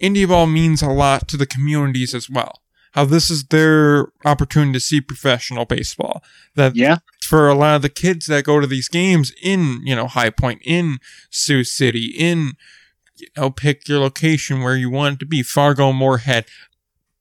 indie 0.00 0.28
ball 0.28 0.46
means 0.46 0.82
a 0.82 0.88
lot 0.88 1.28
to 1.28 1.36
the 1.36 1.46
communities 1.46 2.14
as 2.14 2.28
well. 2.28 2.60
How 2.92 3.06
this 3.06 3.30
is 3.30 3.44
their 3.44 4.08
opportunity 4.24 4.74
to 4.74 4.80
see 4.80 5.00
professional 5.00 5.64
baseball. 5.64 6.22
That 6.56 6.76
Yeah, 6.76 6.98
for 7.24 7.48
a 7.48 7.54
lot 7.54 7.76
of 7.76 7.82
the 7.82 7.88
kids 7.88 8.26
that 8.26 8.44
go 8.44 8.60
to 8.60 8.66
these 8.66 8.88
games 8.88 9.32
in, 9.42 9.80
you 9.86 9.96
know, 9.96 10.06
High 10.08 10.30
Point, 10.30 10.60
in 10.64 10.98
Sioux 11.30 11.64
City, 11.64 12.06
in, 12.18 12.52
you 13.16 13.28
know, 13.36 13.50
pick 13.50 13.88
your 13.88 14.00
location 14.00 14.60
where 14.60 14.76
you 14.76 14.90
want 14.90 15.14
it 15.14 15.18
to 15.20 15.26
be, 15.26 15.42
Fargo, 15.42 15.92
Moorhead. 15.92 16.44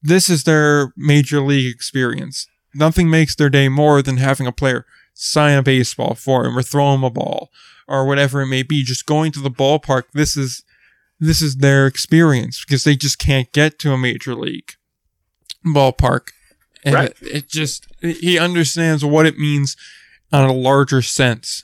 This 0.01 0.29
is 0.29 0.43
their 0.43 0.91
major 0.97 1.39
league 1.39 1.73
experience. 1.73 2.47
Nothing 2.73 3.09
makes 3.09 3.35
their 3.35 3.49
day 3.49 3.69
more 3.69 4.01
than 4.01 4.17
having 4.17 4.47
a 4.47 4.51
player 4.51 4.85
sign 5.13 5.57
a 5.57 5.63
baseball 5.63 6.15
for 6.15 6.45
him 6.45 6.57
or 6.57 6.61
throw 6.63 6.93
him 6.93 7.03
a 7.03 7.09
ball 7.09 7.49
or 7.87 8.05
whatever 8.05 8.41
it 8.41 8.47
may 8.47 8.63
be. 8.63 8.83
Just 8.83 9.05
going 9.05 9.31
to 9.33 9.39
the 9.41 9.51
ballpark. 9.51 10.03
This 10.13 10.37
is, 10.37 10.63
this 11.19 11.41
is 11.41 11.57
their 11.57 11.85
experience 11.87 12.63
because 12.63 12.83
they 12.83 12.95
just 12.95 13.19
can't 13.19 13.51
get 13.51 13.77
to 13.79 13.91
a 13.91 13.97
major 13.97 14.33
league 14.35 14.73
ballpark. 15.65 16.29
And 16.83 16.95
Right. 16.95 17.11
it, 17.21 17.27
it 17.35 17.49
just, 17.49 17.87
he 18.01 18.39
understands 18.39 19.03
what 19.05 19.25
it 19.25 19.37
means 19.37 19.75
on 20.31 20.49
a 20.49 20.53
larger 20.53 21.01
sense. 21.01 21.63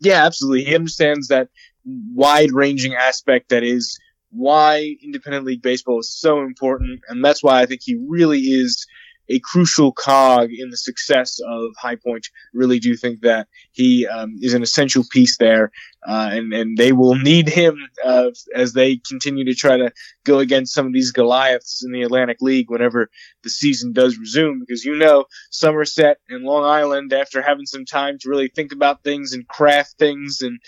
yeah, 0.00 0.24
absolutely. 0.24 0.64
He 0.64 0.74
understands 0.74 1.28
that 1.28 1.48
wide 1.84 2.52
ranging 2.52 2.94
aspect 2.94 3.48
that 3.48 3.64
is 3.64 3.98
why 4.30 4.94
independent 5.02 5.44
league 5.44 5.62
baseball 5.62 5.98
is 5.98 6.14
so 6.14 6.40
important, 6.42 7.00
and 7.08 7.24
that's 7.24 7.42
why 7.42 7.60
I 7.60 7.66
think 7.66 7.80
he 7.82 7.96
really 8.08 8.40
is 8.40 8.86
a 9.28 9.40
crucial 9.40 9.92
cog 9.92 10.50
in 10.52 10.70
the 10.70 10.76
success 10.76 11.38
of 11.46 11.70
High 11.78 11.96
Point. 11.96 12.28
Really 12.52 12.78
do 12.78 12.96
think 12.96 13.20
that 13.22 13.48
he 13.72 14.06
um, 14.06 14.36
is 14.40 14.54
an 14.54 14.62
essential 14.62 15.04
piece 15.10 15.36
there, 15.38 15.70
uh, 16.06 16.30
and 16.32 16.52
and 16.52 16.76
they 16.76 16.92
will 16.92 17.14
need 17.14 17.48
him 17.48 17.78
uh, 18.04 18.30
as 18.54 18.72
they 18.72 18.96
continue 18.96 19.44
to 19.44 19.54
try 19.54 19.76
to 19.76 19.92
go 20.24 20.38
against 20.38 20.74
some 20.74 20.86
of 20.86 20.92
these 20.92 21.12
Goliaths 21.12 21.84
in 21.84 21.92
the 21.92 22.02
Atlantic 22.02 22.38
League 22.40 22.70
whenever 22.70 23.10
the 23.42 23.50
season 23.50 23.92
does 23.92 24.18
resume. 24.18 24.60
Because 24.60 24.84
you 24.84 24.96
know 24.96 25.24
Somerset 25.50 26.18
and 26.28 26.44
Long 26.44 26.64
Island, 26.64 27.12
after 27.12 27.42
having 27.42 27.66
some 27.66 27.84
time 27.84 28.18
to 28.20 28.28
really 28.28 28.48
think 28.48 28.72
about 28.72 29.02
things 29.02 29.32
and 29.32 29.46
craft 29.46 29.94
things, 29.98 30.40
and 30.40 30.60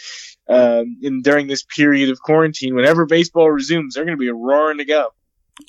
um, 0.49 0.99
in 1.01 1.23
during 1.23 1.47
this 1.47 1.63
period 1.63 2.11
of 2.11 2.21
quarantine, 2.21 2.75
whenever 2.75 3.07
baseball 3.07 3.51
resumes, 3.51 3.95
they're 3.95 4.05
going 4.05 4.17
to 4.17 4.21
be 4.21 4.31
roaring 4.31 4.79
to 4.79 4.85
go. 4.85 5.13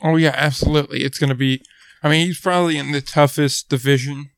Oh 0.03 0.15
yeah, 0.15 0.33
absolutely. 0.35 1.03
It's 1.03 1.17
going 1.17 1.29
to 1.29 1.35
be. 1.35 1.61
I 2.03 2.09
mean, 2.09 2.27
he's 2.27 2.39
probably 2.39 2.77
in 2.77 2.91
the 2.91 3.01
toughest 3.01 3.69
division 3.69 4.31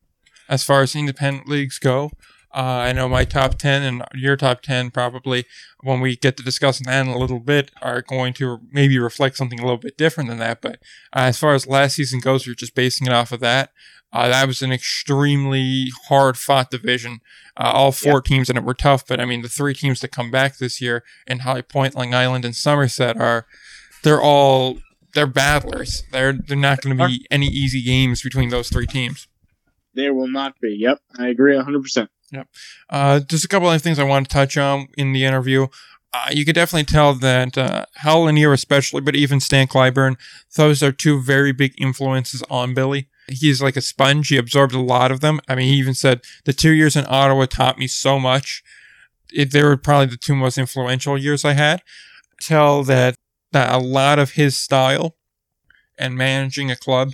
as 0.50 0.64
far 0.64 0.82
as 0.82 0.96
independent 0.96 1.48
leagues 1.48 1.80
go. 1.80 2.12
Uh, 2.56 2.86
I 2.88 2.92
know 2.92 3.10
my 3.10 3.26
top 3.26 3.58
ten 3.58 3.82
and 3.82 4.04
your 4.14 4.36
top 4.38 4.62
ten 4.62 4.92
probably 4.92 5.46
when 5.82 6.02
we 6.02 6.16
get 6.16 6.38
to 6.38 6.44
discussing 6.44 6.86
that 6.86 7.02
in 7.02 7.08
a 7.08 7.18
little 7.18 7.40
bit 7.40 7.72
are 7.82 8.04
going 8.04 8.34
to 8.34 8.60
maybe 8.72 9.00
reflect 9.00 9.38
something 9.38 9.60
a 9.60 9.64
little 9.64 9.78
bit 9.78 9.98
different 9.98 10.30
than 10.30 10.38
that. 10.38 10.62
But 10.62 10.76
uh, 11.16 11.26
as 11.30 11.40
far 11.40 11.56
as 11.56 11.66
last 11.66 11.96
season 11.96 12.20
goes, 12.20 12.46
you're 12.46 12.54
just 12.54 12.76
basing 12.76 13.08
it 13.08 13.14
off 13.14 13.32
of 13.32 13.40
that. 13.40 13.72
Uh, 14.12 14.28
that 14.28 14.46
was 14.48 14.62
an 14.62 14.72
extremely 14.72 15.88
hard 16.08 16.38
fought 16.38 16.70
division. 16.70 17.22
Uh, 17.58 17.72
all 17.74 17.92
four 17.92 18.22
teams 18.22 18.48
in 18.48 18.56
it 18.56 18.64
were 18.64 18.76
tough, 18.76 19.08
but 19.08 19.20
I 19.20 19.26
mean, 19.26 19.42
the 19.42 19.50
three 19.50 19.74
teams 19.74 20.02
that 20.02 20.12
come 20.12 20.30
back 20.30 20.58
this 20.58 20.80
year 20.80 21.04
in 21.26 21.40
High 21.40 21.62
Point, 21.62 21.96
Long 21.96 22.14
Island, 22.14 22.46
and 22.46 22.56
Somerset 22.56 23.18
are, 23.18 23.48
they're 24.04 24.22
all, 24.22 24.78
they're 25.14 25.28
battlers. 25.28 26.04
They're, 26.12 26.34
they're 26.34 26.58
not 26.58 26.82
going 26.82 26.98
to 26.98 27.08
be 27.08 27.26
any 27.30 27.48
easy 27.48 27.82
games 27.82 28.22
between 28.22 28.50
those 28.50 28.70
three 28.70 28.88
teams. 28.88 29.28
There 29.94 30.14
will 30.14 30.28
not 30.28 30.60
be. 30.60 30.76
Yep, 30.80 31.00
I 31.18 31.28
agree 31.28 31.56
100%. 31.56 32.08
Yep. 32.32 32.48
Uh, 32.90 33.20
just 33.20 33.46
a 33.46 33.48
couple 33.48 33.70
of 33.70 33.82
things 33.82 34.00
I 34.00 34.04
want 34.04 34.28
to 34.28 34.34
touch 34.34 34.58
on 34.58 34.88
in 34.98 35.14
the 35.14 35.24
interview. 35.24 35.68
Uh, 36.14 36.30
you 36.32 36.46
could 36.46 36.56
definitely 36.56 36.86
tell 36.86 37.14
that 37.16 37.58
uh, 37.58 37.86
Hal 37.96 38.24
Lanier, 38.24 38.54
especially, 38.54 39.02
but 39.02 39.16
even 39.16 39.40
Stan 39.40 39.68
Cliburn, 39.68 40.16
those 40.56 40.84
are 40.84 40.92
two 40.92 41.22
very 41.22 41.52
big 41.52 41.74
influences 41.80 42.44
on 42.50 42.74
Billy. 42.74 43.08
He's 43.28 43.62
like 43.62 43.76
a 43.76 43.82
sponge. 43.82 44.28
He 44.28 44.38
absorbed 44.38 44.74
a 44.74 44.80
lot 44.80 45.12
of 45.12 45.22
them. 45.22 45.40
I 45.48 45.56
mean, 45.56 45.68
he 45.68 45.80
even 45.80 45.94
said 45.96 46.22
the 46.46 46.54
two 46.54 46.72
years 46.72 46.96
in 46.96 47.06
Ottawa 47.08 47.46
taught 47.46 47.80
me 47.80 47.88
so 47.88 48.20
much. 48.20 48.64
It, 49.32 49.52
they 49.52 49.64
were 49.64 49.78
probably 49.78 50.08
the 50.08 50.18
two 50.18 50.36
most 50.36 50.58
influential 50.58 51.18
years 51.18 51.46
I 51.46 51.54
had. 51.54 51.82
Tell 52.42 52.84
that 52.84 53.16
that 53.54 53.74
a 53.74 53.80
lot 53.80 54.20
of 54.20 54.32
his 54.32 54.58
style 54.58 55.16
and 55.98 56.16
managing 56.16 56.70
a 56.70 56.76
club 56.76 57.14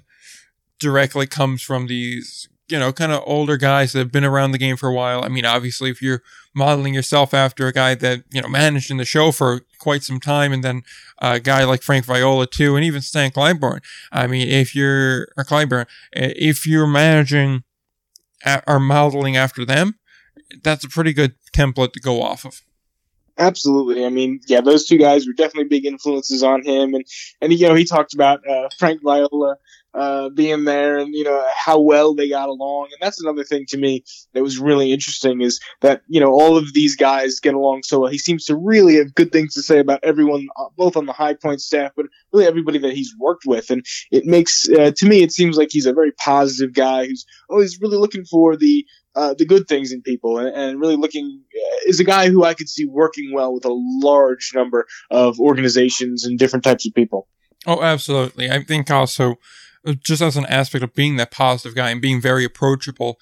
directly 0.80 1.28
comes 1.28 1.62
from 1.62 1.88
these 1.88 2.50
you 2.70 2.78
know, 2.78 2.94
kind 2.94 3.12
of 3.12 3.24
older 3.26 3.58
guys 3.58 3.94
that 3.94 4.00
have 4.00 4.12
been 4.12 4.24
around 4.24 4.52
the 4.52 4.58
game 4.58 4.78
for 4.78 4.88
a 4.88 4.94
while. 4.94 5.24
I 5.24 5.28
mean, 5.28 5.44
obviously, 5.44 5.90
if 5.90 6.02
you're 6.02 6.22
modeling 6.54 6.94
yourself 6.94 7.34
after 7.34 7.68
a 7.68 7.74
guy 7.74 7.96
that, 7.96 8.24
you 8.32 8.42
know, 8.42 8.48
managed 8.48 8.92
in 8.92 8.98
the 8.98 9.06
show 9.06 9.32
for 9.32 9.62
quite 9.80 10.04
some 10.04 10.20
time, 10.20 10.54
and 10.54 10.64
then 10.64 10.84
a 11.20 11.40
guy 11.40 11.64
like 11.64 11.82
Frank 11.82 12.06
Viola, 12.06 12.46
too, 12.46 12.76
and 12.76 12.86
even 12.86 13.02
Stan 13.02 13.32
Cliburn. 13.32 13.80
I 14.12 14.28
mean, 14.28 14.48
if 14.48 14.76
you're, 14.76 15.30
or 15.36 15.44
Cliburn, 15.44 15.88
if 16.14 16.68
you're 16.68 16.88
managing 16.88 17.64
or 18.68 18.80
modeling 18.80 19.36
after 19.36 19.66
them, 19.66 19.96
that's 20.64 20.84
a 20.84 20.90
pretty 20.90 21.14
good 21.14 21.36
template 21.52 21.94
to 21.94 22.00
go 22.00 22.22
off 22.22 22.46
of. 22.46 22.62
Absolutely. 23.40 24.06
I 24.06 24.10
mean, 24.10 24.42
yeah, 24.48 24.60
those 24.60 24.86
two 24.86 24.98
guys 24.98 25.26
were 25.26 25.32
definitely 25.34 25.70
big 25.70 25.86
influences 25.86 26.44
on 26.44 26.62
him, 26.64 26.94
and 26.94 27.06
and 27.42 27.54
you 27.54 27.68
know 27.70 27.74
he 27.76 27.86
talked 27.86 28.14
about 28.14 28.46
uh, 28.46 28.68
Frank 28.78 29.02
Viola 29.02 29.56
uh, 29.94 30.28
being 30.30 30.66
there, 30.66 30.98
and 30.98 31.16
you 31.16 31.24
know 31.24 31.46
how 31.56 31.80
well 31.80 32.14
they 32.14 32.28
got 32.28 32.50
along, 32.50 32.90
and 32.92 32.98
that's 33.02 33.22
another 33.24 33.46
thing 33.46 33.66
to 33.70 33.78
me 33.78 34.04
that 34.34 34.44
was 34.44 34.60
really 34.60 34.92
interesting 34.92 35.40
is 35.40 35.62
that 35.80 36.02
you 36.10 36.20
know 36.20 36.32
all 36.34 36.58
of 36.58 36.74
these 36.74 36.98
guys 36.98 37.40
get 37.40 37.54
along 37.54 37.84
so 37.84 38.02
well. 38.02 38.12
He 38.12 38.18
seems 38.18 38.44
to 38.46 38.58
really 38.58 38.98
have 38.98 39.16
good 39.16 39.32
things 39.32 39.54
to 39.54 39.64
say 39.64 39.80
about 39.80 40.02
everyone, 40.04 40.50
uh, 40.58 40.66
both 40.76 40.98
on 40.98 41.06
the 41.06 41.14
High 41.14 41.34
Point 41.36 41.62
staff, 41.62 41.92
but 41.96 42.08
really 42.34 42.46
everybody 42.46 42.80
that 42.80 42.92
he's 42.92 43.16
worked 43.18 43.46
with, 43.46 43.70
and 43.72 43.86
it 44.12 44.26
makes 44.26 44.68
uh, 44.68 44.92
to 44.98 45.06
me 45.08 45.24
it 45.24 45.32
seems 45.32 45.56
like 45.56 45.70
he's 45.72 45.86
a 45.86 45.94
very 45.94 46.12
positive 46.12 46.74
guy 46.74 47.06
who's 47.08 47.26
always 47.50 47.80
really 47.80 47.98
looking 47.98 48.26
for 48.26 48.58
the 48.58 48.86
uh, 49.16 49.34
the 49.38 49.46
good 49.46 49.68
things 49.68 49.92
in 49.92 50.02
people 50.02 50.38
and, 50.38 50.50
and 50.56 50.80
really 50.80 50.96
looking 50.96 51.42
uh, 51.56 51.78
is 51.88 52.00
a 52.00 52.04
guy 52.04 52.30
who 52.30 52.44
I 52.44 52.54
could 52.54 52.70
see 52.70 52.86
working 52.86 53.32
well 53.34 53.54
with 53.54 53.66
a 53.66 53.74
large 53.74 54.52
number 54.54 54.86
of 55.10 55.40
organizations 55.40 56.26
and 56.26 56.38
different 56.38 56.64
types 56.64 56.86
of 56.88 56.94
people. 56.94 57.28
Oh, 57.66 57.82
absolutely. 57.82 58.50
I 58.50 58.64
think 58.64 58.90
also, 58.90 59.36
uh, 59.86 59.94
just 60.04 60.22
as 60.22 60.38
an 60.38 60.46
aspect 60.46 60.84
of 60.84 60.94
being 60.94 61.18
that 61.18 61.32
positive 61.32 61.76
guy 61.76 61.90
and 61.90 62.02
being 62.02 62.22
very 62.22 62.46
approachable, 62.46 63.20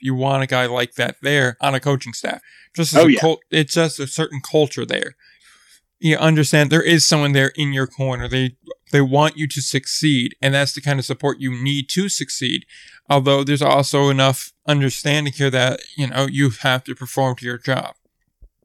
you 0.00 0.14
want 0.14 0.42
a 0.42 0.46
guy 0.46 0.66
like 0.66 0.94
that 0.94 1.16
there 1.22 1.56
on 1.60 1.74
a 1.74 1.80
coaching 1.80 2.12
staff. 2.12 2.40
Just 2.76 2.92
as 2.92 3.00
Oh, 3.00 3.06
a 3.06 3.10
yeah. 3.10 3.20
cult, 3.20 3.40
it's 3.50 3.74
just 3.74 3.98
a 3.98 4.06
certain 4.06 4.40
culture 4.40 4.86
there. 4.86 5.16
You 6.00 6.16
understand 6.16 6.70
there 6.70 6.82
is 6.82 7.04
someone 7.04 7.32
there 7.32 7.52
in 7.56 7.72
your 7.72 7.86
corner. 7.86 8.28
They 8.28 8.56
They 8.92 9.00
want 9.00 9.36
you 9.36 9.46
to 9.48 9.60
succeed, 9.60 10.36
and 10.40 10.54
that's 10.54 10.72
the 10.72 10.80
kind 10.80 10.98
of 10.98 11.04
support 11.04 11.40
you 11.40 11.50
need 11.50 11.88
to 11.90 12.08
succeed. 12.08 12.64
Although 13.10 13.44
there's 13.44 13.62
also 13.62 14.08
enough 14.08 14.52
understanding 14.66 15.32
here 15.32 15.50
that, 15.50 15.80
you 15.96 16.06
know, 16.06 16.26
you 16.26 16.50
have 16.62 16.84
to 16.84 16.94
perform 16.94 17.36
to 17.36 17.44
your 17.44 17.58
job. 17.58 17.94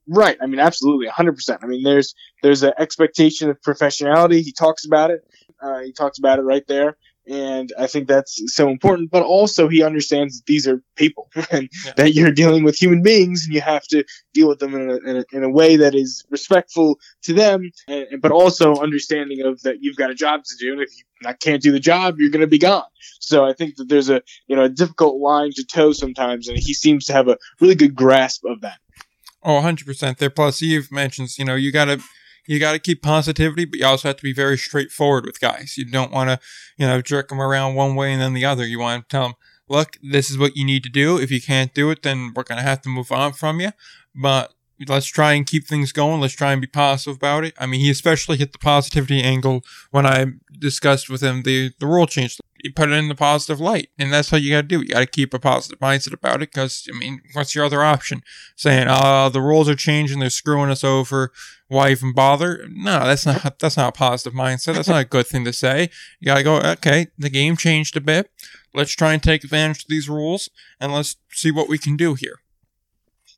Right. 0.08 0.38
I 0.42 0.48
mean, 0.48 0.60
absolutely, 0.60 1.08
100%. 1.08 1.60
I 1.62 1.66
mean, 1.66 1.84
there's 1.84 2.14
there's 2.42 2.64
an 2.64 2.74
expectation 2.78 3.50
of 3.50 3.62
professionality. 3.62 4.42
He 4.42 4.52
talks 4.52 4.86
about 4.86 5.12
it. 5.12 5.22
Uh, 5.62 5.80
he 5.80 5.94
talks 5.94 6.20
about 6.20 6.40
it 6.40 6.44
right 6.44 6.68
there 6.68 6.98
and 7.28 7.72
I 7.80 7.88
think 7.88 8.08
that's 8.08 8.42
so 8.54 8.70
important. 8.70 9.12
But 9.12 9.24
also, 9.24 9.68
he 9.68 9.84
understands 9.84 10.38
that 10.38 10.46
these 10.46 10.68
are 10.68 10.82
people 10.96 11.30
and 11.52 11.70
yeah. 11.86 11.94
that 11.98 12.14
you're 12.14 12.32
dealing 12.32 12.64
with 12.64 12.76
human 12.76 13.02
beings, 13.02 13.46
and 13.46 13.54
you 13.54 13.62
have 13.62 13.84
to 13.88 14.04
deal 14.34 14.48
with 14.48 14.60
them 14.60 14.76
in 14.76 14.90
a, 14.90 14.96
in 14.98 15.18
a, 15.18 15.26
in 15.32 15.44
a 15.44 15.50
way 15.50 15.78
that 15.78 15.96
is 15.96 16.26
respectful 16.30 17.00
to 17.24 17.34
them, 17.34 17.72
and, 17.88 18.22
but 18.22 18.32
also 18.32 18.76
understanding 18.76 19.42
of 19.42 19.62
that 19.64 19.78
you've 19.82 19.98
got 19.98 20.12
a 20.12 20.16
job 20.16 20.44
to 20.44 20.56
do, 20.60 20.74
and 20.74 20.82
if 20.82 20.90
you 20.98 21.34
can't 21.40 21.62
do 21.62 21.72
the 21.72 21.80
job, 21.80 22.20
you're 22.20 22.32
going 22.32 22.42
to 22.42 22.48
be 22.48 22.60
gone. 22.60 22.84
So 23.20 23.46
I 23.46 23.54
think 23.54 23.78
that 23.78 23.88
there's 23.88 24.10
a 24.10 24.22
you 24.48 24.56
know 24.56 24.64
a 24.64 24.70
difficult 24.70 25.20
line 25.22 25.52
to 25.56 25.66
toe 25.66 25.94
sometimes, 25.94 26.48
and 26.48 26.58
he 26.58 26.74
seems 26.74 27.06
to 27.06 27.14
have 27.14 27.28
a 27.28 27.38
really 27.62 27.76
good 27.76 27.96
grasp 27.96 28.44
of 28.46 28.62
that. 28.62 28.80
Oh, 29.46 29.62
100% 29.62 30.18
there. 30.18 30.30
Plus, 30.30 30.62
you've 30.62 30.90
mentioned, 30.90 31.38
you 31.38 31.44
know, 31.44 31.56
you 31.56 31.74
got 31.74 31.86
to 31.86 32.02
you 32.48 32.60
got 32.60 32.74
to 32.74 32.80
keep 32.80 33.02
positivity, 33.02 33.66
but 33.66 33.80
you 33.80 33.86
also 33.86 34.10
have 34.10 34.18
to 34.18 34.24
be 34.24 34.34
very 34.34 34.58
straightforward 34.58 35.26
with 35.26 35.40
guys. 35.40 35.78
You 35.78 35.86
don't 35.86 36.12
want 36.12 36.30
to, 36.30 36.40
you 36.78 36.86
know, 36.86 37.02
jerk 37.02 37.30
them 37.30 37.42
around 37.42 37.76
one 37.76 37.96
way 37.96 38.12
and 38.12 38.22
then 38.22 38.34
the 38.34 38.46
other. 38.46 38.66
You 38.66 38.80
want 38.80 39.08
to 39.08 39.14
tell 39.14 39.24
them, 39.24 39.34
look, 39.70 39.98
this 40.04 40.30
is 40.30 40.38
what 40.38 40.56
you 40.56 40.66
need 40.66 40.84
to 40.84 40.90
do. 40.90 41.18
If 41.18 41.32
you 41.32 41.42
can't 41.42 41.74
do 41.74 41.90
it, 41.90 42.04
then 42.04 42.34
we're 42.36 42.44
going 42.44 42.60
to 42.60 42.68
have 42.68 42.82
to 42.82 42.90
move 42.90 43.12
on 43.12 43.34
from 43.34 43.60
you. 43.60 43.72
But 44.14 44.54
let's 44.88 45.08
try 45.08 45.34
and 45.34 45.46
keep 45.46 45.68
things 45.68 45.92
going. 45.92 46.20
Let's 46.20 46.34
try 46.34 46.52
and 46.52 46.62
be 46.62 46.68
positive 46.68 47.16
about 47.18 47.46
it. 47.46 47.54
I 47.58 47.66
mean, 47.66 47.80
he 47.80 47.90
especially 47.90 48.38
hit 48.38 48.52
the 48.52 48.60
positivity 48.60 49.22
angle 49.22 49.64
when 49.92 50.06
I 50.06 50.26
discussed 50.60 51.10
with 51.10 51.22
him 51.22 51.44
the, 51.44 51.72
the 51.80 51.88
rule 51.88 52.08
change. 52.08 52.38
He 52.64 52.70
put 52.70 52.90
it 52.90 52.94
in 52.94 53.10
the 53.10 53.16
positive 53.16 53.60
light. 53.60 53.90
And 54.00 54.12
that's 54.12 54.30
how 54.30 54.38
you 54.38 54.52
got 54.52 54.62
to 54.62 54.68
do. 54.68 54.80
You 54.80 54.88
got 54.88 55.02
to 55.02 55.06
keep 55.06 55.34
a 55.34 55.40
positive 55.40 55.80
mindset 55.80 56.14
about 56.14 56.42
it 56.42 56.50
because, 56.50 56.88
I 56.92 56.98
mean, 56.98 57.20
what's 57.34 57.54
your 57.54 57.66
other 57.66 57.84
option? 57.84 58.22
Saying, 58.56 58.88
uh, 58.88 59.28
the 59.28 59.42
rules 59.42 59.68
are 59.68 59.76
changing. 59.76 60.20
They're 60.20 60.30
screwing 60.30 60.70
us 60.72 60.82
over. 60.82 61.34
Why 61.68 61.92
even 61.92 62.14
bother? 62.14 62.66
No, 62.70 63.06
that's 63.06 63.26
not, 63.26 63.60
that's 63.60 63.76
not 63.76 63.90
a 63.90 63.98
positive 63.98 64.32
mindset. 64.32 64.76
That's 64.76 64.88
not 64.88 65.02
a 65.02 65.06
good 65.06 65.28
thing 65.28 65.44
to 65.44 65.52
say. 65.52 65.90
You 66.22 66.26
got 66.26 66.38
to 66.38 66.44
go, 66.44 66.56
okay, 66.58 67.08
the 67.18 67.30
game 67.30 67.58
changed 67.58 67.98
a 67.98 68.02
bit. 68.02 68.32
Let's 68.74 68.94
try 68.94 69.12
and 69.12 69.22
take 69.22 69.44
advantage 69.44 69.84
of 69.84 69.90
these 69.90 70.08
rules 70.08 70.50
and 70.80 70.94
let's 70.94 71.18
see 71.32 71.52
what 71.52 71.68
we 71.68 71.78
can 71.78 71.98
do 71.98 72.14
here. 72.14 72.40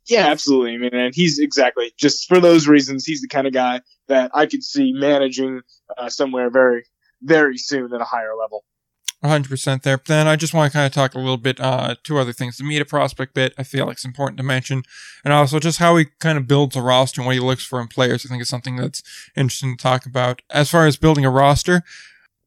Yeah, 0.07 0.27
absolutely. 0.27 0.75
I 0.75 0.77
mean, 0.77 0.93
and 0.93 1.15
he's 1.15 1.39
exactly 1.39 1.91
just 1.97 2.27
for 2.27 2.39
those 2.39 2.67
reasons. 2.67 3.05
He's 3.05 3.21
the 3.21 3.27
kind 3.27 3.47
of 3.47 3.53
guy 3.53 3.81
that 4.07 4.29
I 4.35 4.45
could 4.45 4.63
see 4.63 4.93
managing 4.93 5.61
uh, 5.97 6.09
somewhere 6.09 6.51
very, 6.51 6.85
very 7.23 7.57
soon 7.57 7.91
at 7.91 8.01
a 8.01 8.05
higher 8.05 8.35
level. 8.39 8.63
100% 9.25 9.81
there. 9.83 9.97
But 9.97 10.07
then 10.07 10.27
I 10.27 10.35
just 10.35 10.53
want 10.53 10.71
to 10.71 10.77
kind 10.77 10.85
of 10.85 10.93
talk 10.93 11.13
a 11.13 11.19
little 11.19 11.37
bit, 11.37 11.59
uh, 11.59 11.95
two 12.03 12.17
other 12.17 12.33
things. 12.33 12.57
The 12.57 12.63
Mita 12.63 12.85
prospect 12.85 13.33
bit, 13.33 13.53
I 13.57 13.63
feel 13.63 13.85
like 13.85 13.93
it's 13.93 14.05
important 14.05 14.37
to 14.37 14.43
mention. 14.43 14.83
And 15.23 15.33
also 15.33 15.59
just 15.59 15.79
how 15.79 15.97
he 15.97 16.05
kind 16.19 16.37
of 16.37 16.47
builds 16.47 16.75
a 16.75 16.81
roster 16.81 17.21
and 17.21 17.25
what 17.25 17.35
he 17.35 17.41
looks 17.41 17.65
for 17.65 17.81
in 17.81 17.87
players. 17.87 18.25
I 18.25 18.29
think 18.29 18.41
is 18.41 18.49
something 18.49 18.75
that's 18.75 19.03
interesting 19.35 19.75
to 19.75 19.81
talk 19.81 20.05
about. 20.05 20.41
As 20.49 20.69
far 20.69 20.85
as 20.87 20.97
building 20.97 21.25
a 21.25 21.29
roster, 21.29 21.83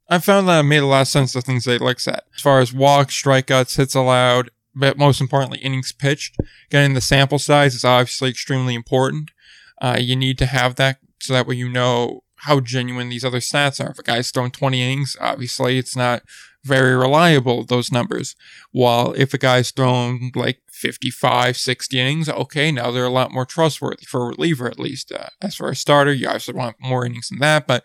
I 0.09 0.19
found 0.19 0.49
that 0.49 0.61
it 0.61 0.65
made 0.65 0.79
a 0.79 0.87
lot 0.87 1.03
of 1.03 1.09
sense 1.09 1.33
the 1.33 1.43
things 1.43 1.65
that 1.65 1.73
he 1.73 1.79
looks 1.79 2.09
at. 2.09 2.25
As 2.35 2.41
far 2.41 2.61
as 2.61 2.73
walks, 2.73 3.21
strikeouts, 3.21 3.77
hits 3.77 3.95
allowed, 3.95 4.51
but 4.75 4.97
most 4.97 5.21
importantly, 5.21 5.59
innings 5.59 5.93
pitched. 5.93 6.37
Getting 6.71 6.95
the 6.95 7.01
sample 7.01 7.39
size 7.39 7.75
is 7.75 7.85
obviously 7.85 8.31
extremely 8.31 8.75
important. 8.75 9.33
Uh, 9.81 9.99
you 10.01 10.17
need 10.17 10.39
to 10.39 10.47
have 10.47 10.77
that 10.77 10.99
so 11.21 11.33
that 11.33 11.47
way 11.47 11.57
you 11.57 11.69
know 11.69 12.23
how 12.43 12.61
genuine 12.61 13.09
these 13.09 13.25
other 13.25 13.41
stats 13.41 13.85
are. 13.85 13.91
If 13.91 13.99
a 13.99 14.03
guy's 14.03 14.31
thrown 14.31 14.51
20 14.51 14.81
innings, 14.81 15.17
obviously 15.21 15.79
it's 15.79 15.97
not 15.97 16.23
very 16.69 16.95
reliable, 16.95 17.65
those 17.65 17.91
numbers. 17.91 18.37
While 18.71 19.13
if 19.15 19.35
a 19.35 19.39
guy's 19.39 19.71
thrown 19.71 20.31
like 20.35 20.61
55, 20.71 21.57
60 21.57 21.99
innings, 21.99 22.29
okay, 22.29 22.71
now 22.71 22.91
they're 22.91 23.05
a 23.05 23.11
lot 23.11 23.33
more 23.33 23.47
trustworthy 23.47 24.05
for 24.07 24.23
a 24.23 24.29
reliever 24.29 24.69
at 24.69 24.79
least. 24.79 25.11
Uh, 25.11 25.29
as 25.43 25.57
for 25.57 25.69
a 25.69 25.75
starter, 25.75 26.13
you 26.13 26.27
obviously 26.27 26.55
want 26.55 26.77
more 26.81 27.05
innings 27.05 27.29
than 27.29 27.41
that, 27.41 27.67
but 27.67 27.85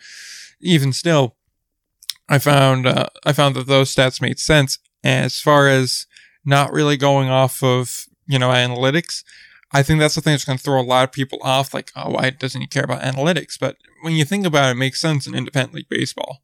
even 0.62 0.94
still, 0.94 1.36
I 2.30 2.38
found 2.40 2.86
uh, 2.86 3.08
I 3.26 3.34
found 3.34 3.56
that 3.56 3.68
those 3.68 3.94
stats 3.94 4.22
made 4.22 4.40
sense. 4.40 4.80
As 5.04 5.40
far 5.42 5.68
as 5.68 6.06
not 6.46 6.72
really 6.72 6.98
going 6.98 7.30
off 7.30 7.64
of, 7.64 8.06
you 8.28 8.40
know, 8.40 8.50
analytics. 8.50 9.24
I 9.72 9.82
think 9.82 10.00
that's 10.00 10.16
the 10.16 10.22
thing 10.22 10.34
that's 10.34 10.46
going 10.46 10.58
to 10.58 10.64
throw 10.64 10.80
a 10.80 10.84
lot 10.84 11.04
of 11.04 11.12
people 11.12 11.40
off. 11.42 11.74
Like, 11.74 11.92
oh, 11.96 12.12
why 12.12 12.30
doesn't 12.30 12.62
he 12.62 12.68
care 12.68 12.84
about 12.84 13.02
analytics? 13.02 13.58
But 13.60 13.78
when 14.02 14.14
you 14.14 14.26
think 14.26 14.46
about 14.46 14.70
it, 14.70 14.72
it 14.72 14.80
makes 14.80 15.02
sense 15.02 15.26
in 15.26 15.34
independent 15.34 15.74
league 15.74 15.90
baseball. 15.90 16.42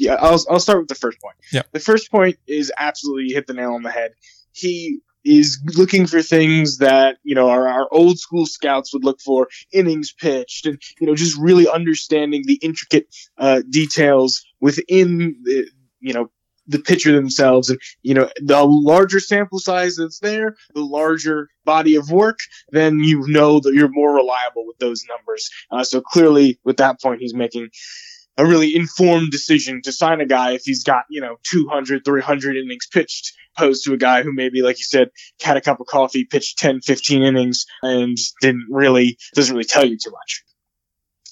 Yeah, 0.00 0.14
I'll, 0.14 0.42
I'll 0.50 0.60
start 0.60 0.78
with 0.80 0.88
the 0.88 0.94
first 0.94 1.20
point. 1.20 1.36
Yeah. 1.52 1.62
The 1.72 1.80
first 1.80 2.10
point 2.10 2.38
is 2.46 2.72
absolutely 2.76 3.34
hit 3.34 3.46
the 3.46 3.54
nail 3.54 3.74
on 3.74 3.82
the 3.82 3.90
head. 3.90 4.12
He 4.52 5.00
is 5.24 5.60
looking 5.76 6.06
for 6.06 6.22
things 6.22 6.78
that 6.78 7.18
you 7.22 7.34
know 7.34 7.50
our, 7.50 7.68
our 7.68 7.86
old 7.92 8.18
school 8.18 8.46
scouts 8.46 8.94
would 8.94 9.04
look 9.04 9.20
for 9.20 9.48
innings 9.70 10.14
pitched 10.18 10.64
and 10.64 10.80
you 10.98 11.06
know 11.06 11.14
just 11.14 11.38
really 11.38 11.68
understanding 11.68 12.42
the 12.46 12.58
intricate 12.62 13.14
uh, 13.36 13.60
details 13.68 14.42
within 14.60 15.36
the 15.44 15.68
you 16.00 16.14
know 16.14 16.30
the 16.66 16.78
pitcher 16.78 17.12
themselves. 17.12 17.68
And, 17.68 17.78
you 18.02 18.14
know, 18.14 18.30
the 18.40 18.64
larger 18.64 19.20
sample 19.20 19.58
size 19.58 19.96
that's 19.96 20.20
there, 20.20 20.54
the 20.74 20.82
larger 20.82 21.48
body 21.64 21.96
of 21.96 22.10
work, 22.10 22.38
then 22.70 23.00
you 23.00 23.26
know 23.26 23.60
that 23.60 23.74
you're 23.74 23.90
more 23.90 24.14
reliable 24.14 24.66
with 24.66 24.78
those 24.78 25.04
numbers. 25.08 25.50
Uh, 25.70 25.84
so 25.84 26.00
clearly, 26.00 26.58
with 26.64 26.78
that 26.78 27.00
point, 27.00 27.20
he's 27.20 27.34
making 27.34 27.68
a 28.40 28.46
really 28.46 28.74
informed 28.74 29.30
decision 29.30 29.82
to 29.82 29.92
sign 29.92 30.22
a 30.22 30.26
guy 30.26 30.52
if 30.52 30.62
he's 30.64 30.82
got, 30.82 31.04
you 31.10 31.20
know, 31.20 31.36
200, 31.50 32.04
300 32.04 32.56
innings 32.56 32.86
pitched, 32.86 33.32
opposed 33.54 33.84
to 33.84 33.92
a 33.92 33.98
guy 33.98 34.22
who 34.22 34.32
maybe, 34.32 34.62
like 34.62 34.78
you 34.78 34.84
said, 34.84 35.10
had 35.42 35.58
a 35.58 35.60
cup 35.60 35.78
of 35.78 35.86
coffee, 35.86 36.24
pitched 36.24 36.58
10, 36.58 36.80
15 36.80 37.22
innings, 37.22 37.66
and 37.82 38.16
didn't 38.40 38.66
really, 38.70 39.18
doesn't 39.34 39.54
really 39.54 39.66
tell 39.66 39.84
you 39.84 39.98
too 39.98 40.10
much. 40.10 40.42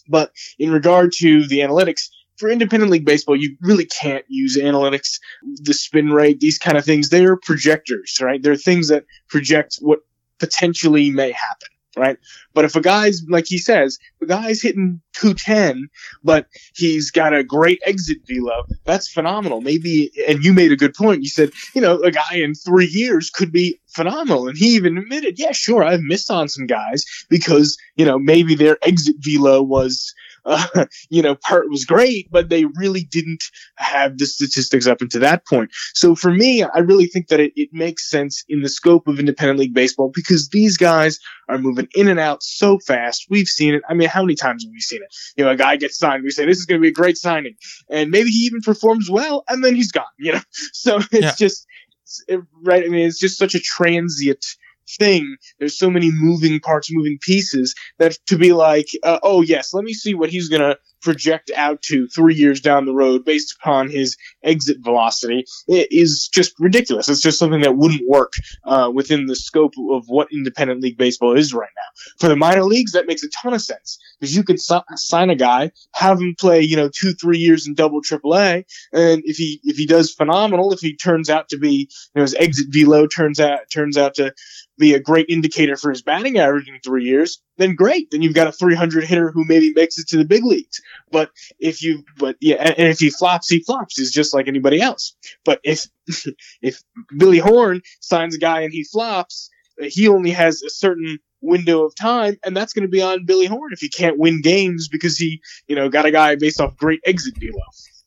But 0.06 0.32
in 0.58 0.70
regard 0.70 1.12
to 1.18 1.46
the 1.48 1.60
analytics, 1.60 2.10
for 2.36 2.50
independent 2.50 2.92
league 2.92 3.06
baseball, 3.06 3.36
you 3.36 3.56
really 3.62 3.86
can't 3.86 4.24
use 4.28 4.58
analytics, 4.58 5.18
the 5.62 5.74
spin 5.74 6.10
rate, 6.10 6.40
these 6.40 6.58
kind 6.58 6.76
of 6.76 6.84
things. 6.84 7.08
They're 7.08 7.36
projectors, 7.36 8.18
right? 8.20 8.42
They're 8.42 8.56
things 8.56 8.88
that 8.88 9.04
project 9.28 9.78
what 9.80 10.00
potentially 10.38 11.10
may 11.10 11.32
happen, 11.32 11.68
right? 11.98 12.16
But 12.54 12.64
if 12.64 12.76
a 12.76 12.80
guy's, 12.80 13.22
like 13.28 13.46
he 13.46 13.58
says, 13.58 13.98
the 14.20 14.26
guy's 14.26 14.62
hitting 14.62 15.00
210, 15.14 15.88
but 16.22 16.46
he's 16.74 17.10
got 17.10 17.34
a 17.34 17.44
great 17.44 17.80
exit 17.84 18.18
velo, 18.26 18.64
that's 18.84 19.10
phenomenal. 19.10 19.60
Maybe, 19.60 20.10
and 20.26 20.44
you 20.44 20.52
made 20.52 20.72
a 20.72 20.76
good 20.76 20.94
point. 20.94 21.22
You 21.22 21.28
said, 21.28 21.50
you 21.74 21.80
know, 21.80 22.00
a 22.00 22.10
guy 22.10 22.34
in 22.34 22.54
three 22.54 22.86
years 22.86 23.30
could 23.30 23.52
be 23.52 23.80
phenomenal. 23.88 24.48
And 24.48 24.56
he 24.56 24.76
even 24.76 24.98
admitted, 24.98 25.38
yeah, 25.38 25.52
sure, 25.52 25.82
I've 25.84 26.02
missed 26.02 26.30
on 26.30 26.48
some 26.48 26.66
guys 26.66 27.04
because, 27.28 27.76
you 27.96 28.04
know, 28.04 28.18
maybe 28.18 28.54
their 28.54 28.78
exit 28.82 29.16
velo 29.18 29.62
was, 29.62 30.14
uh, 30.48 30.86
you 31.10 31.22
know, 31.22 31.34
part 31.34 31.68
was 31.68 31.84
great, 31.84 32.30
but 32.30 32.48
they 32.48 32.64
really 32.76 33.02
didn't 33.02 33.44
have 33.76 34.18
the 34.18 34.26
statistics 34.26 34.86
up 34.86 35.00
until 35.00 35.20
that 35.20 35.46
point. 35.46 35.70
So 35.94 36.14
for 36.14 36.30
me, 36.30 36.62
I 36.62 36.78
really 36.78 37.06
think 37.06 37.28
that 37.28 37.40
it, 37.40 37.52
it 37.54 37.68
makes 37.72 38.10
sense 38.10 38.44
in 38.48 38.62
the 38.62 38.68
scope 38.68 39.06
of 39.06 39.18
independent 39.18 39.58
league 39.58 39.74
baseball 39.74 40.10
because 40.12 40.48
these 40.48 40.76
guys 40.76 41.18
are 41.48 41.58
moving 41.58 41.88
in 41.94 42.08
and 42.08 42.18
out 42.18 42.42
so 42.42 42.78
fast. 42.78 43.26
We've 43.28 43.46
seen 43.46 43.74
it. 43.74 43.82
I 43.88 43.94
mean, 43.94 44.08
how 44.08 44.22
many 44.22 44.34
times 44.34 44.64
have 44.64 44.72
we 44.72 44.80
seen 44.80 45.02
it? 45.02 45.14
You 45.36 45.44
know, 45.44 45.50
a 45.50 45.56
guy 45.56 45.76
gets 45.76 45.98
signed, 45.98 46.24
we 46.24 46.30
say 46.30 46.46
this 46.46 46.58
is 46.58 46.66
going 46.66 46.80
to 46.80 46.82
be 46.82 46.88
a 46.88 46.92
great 46.92 47.18
signing, 47.18 47.54
and 47.90 48.10
maybe 48.10 48.30
he 48.30 48.40
even 48.46 48.60
performs 48.60 49.10
well, 49.10 49.44
and 49.48 49.62
then 49.62 49.74
he's 49.74 49.92
gone. 49.92 50.04
You 50.18 50.34
know, 50.34 50.40
so 50.72 50.96
it's 50.96 51.12
yeah. 51.12 51.34
just 51.36 51.66
it, 52.26 52.40
right. 52.64 52.84
I 52.84 52.88
mean, 52.88 53.06
it's 53.06 53.18
just 53.18 53.38
such 53.38 53.54
a 53.54 53.60
transient 53.60 54.44
thing. 54.98 55.36
There's 55.58 55.78
so 55.78 55.90
many 55.90 56.10
moving 56.12 56.60
parts, 56.60 56.88
moving 56.90 57.18
pieces 57.20 57.74
that 57.98 58.18
to 58.26 58.38
be 58.38 58.52
like, 58.52 58.88
uh, 59.02 59.18
oh 59.22 59.42
yes, 59.42 59.74
let 59.74 59.84
me 59.84 59.92
see 59.92 60.14
what 60.14 60.30
he's 60.30 60.48
gonna 60.48 60.76
project 61.00 61.50
out 61.56 61.80
to 61.82 62.06
three 62.08 62.34
years 62.34 62.60
down 62.60 62.84
the 62.84 62.94
road 62.94 63.24
based 63.24 63.56
upon 63.60 63.88
his 63.88 64.16
exit 64.42 64.78
velocity 64.80 65.44
is 65.68 66.28
just 66.32 66.54
ridiculous. 66.58 67.08
It's 67.08 67.20
just 67.20 67.38
something 67.38 67.60
that 67.60 67.76
wouldn't 67.76 68.08
work 68.08 68.32
uh, 68.64 68.90
within 68.92 69.26
the 69.26 69.36
scope 69.36 69.74
of 69.90 70.04
what 70.08 70.32
independent 70.32 70.80
league 70.80 70.98
baseball 70.98 71.36
is 71.36 71.54
right 71.54 71.70
now. 71.76 72.02
For 72.18 72.28
the 72.28 72.36
minor 72.36 72.64
leagues, 72.64 72.92
that 72.92 73.06
makes 73.06 73.22
a 73.22 73.28
ton 73.28 73.54
of 73.54 73.62
sense 73.62 73.98
because 74.18 74.34
you 74.34 74.42
could 74.42 74.60
sign 74.60 75.30
a 75.30 75.36
guy, 75.36 75.72
have 75.94 76.20
him 76.20 76.34
play, 76.38 76.60
you 76.62 76.76
know, 76.76 76.88
two, 76.88 77.12
three 77.12 77.38
years 77.38 77.66
in 77.66 77.74
double 77.74 78.00
AAA, 78.00 78.64
and 78.92 79.22
if 79.24 79.36
he 79.36 79.60
if 79.64 79.76
he 79.76 79.86
does 79.86 80.12
phenomenal, 80.12 80.72
if 80.72 80.80
he 80.80 80.96
turns 80.96 81.30
out 81.30 81.48
to 81.50 81.58
be, 81.58 81.88
you 82.14 82.16
know, 82.16 82.22
his 82.22 82.34
exit 82.34 82.66
velo 82.70 83.06
turns 83.06 83.40
out 83.40 83.60
turns 83.72 83.96
out 83.96 84.14
to 84.14 84.32
be 84.78 84.94
a 84.94 85.00
great 85.00 85.26
indicator 85.28 85.76
for 85.76 85.90
his 85.90 86.02
batting 86.02 86.38
average 86.38 86.68
in 86.68 86.78
three 86.80 87.04
years, 87.04 87.42
then 87.56 87.74
great. 87.74 88.10
Then 88.10 88.22
you've 88.22 88.34
got 88.34 88.46
a 88.46 88.52
300 88.52 89.04
hitter 89.04 89.30
who 89.30 89.44
maybe 89.44 89.72
makes 89.74 89.98
it 89.98 90.08
to 90.08 90.16
the 90.16 90.24
big 90.24 90.44
leagues. 90.44 90.80
But 91.10 91.30
if 91.58 91.82
you, 91.82 92.04
but 92.16 92.36
yeah, 92.40 92.56
and, 92.56 92.78
and 92.78 92.88
if 92.88 92.98
he 92.98 93.10
flops, 93.10 93.48
he 93.48 93.60
flops. 93.60 93.98
He's 93.98 94.12
just 94.12 94.34
like 94.34 94.48
anybody 94.48 94.80
else. 94.80 95.14
But 95.44 95.60
if, 95.64 95.86
if 96.62 96.82
Billy 97.16 97.38
Horn 97.38 97.82
signs 98.00 98.34
a 98.34 98.38
guy 98.38 98.62
and 98.62 98.72
he 98.72 98.84
flops, 98.84 99.50
he 99.80 100.08
only 100.08 100.30
has 100.30 100.62
a 100.62 100.70
certain 100.70 101.18
window 101.40 101.84
of 101.84 101.94
time, 101.94 102.36
and 102.44 102.56
that's 102.56 102.72
going 102.72 102.82
to 102.82 102.90
be 102.90 103.02
on 103.02 103.24
Billy 103.24 103.46
Horn 103.46 103.72
if 103.72 103.80
he 103.80 103.88
can't 103.88 104.18
win 104.18 104.40
games 104.42 104.88
because 104.88 105.16
he, 105.16 105.40
you 105.66 105.76
know, 105.76 105.88
got 105.88 106.06
a 106.06 106.10
guy 106.10 106.34
based 106.36 106.60
off 106.60 106.76
great 106.76 107.00
exit 107.04 107.34
velo. 107.38 107.62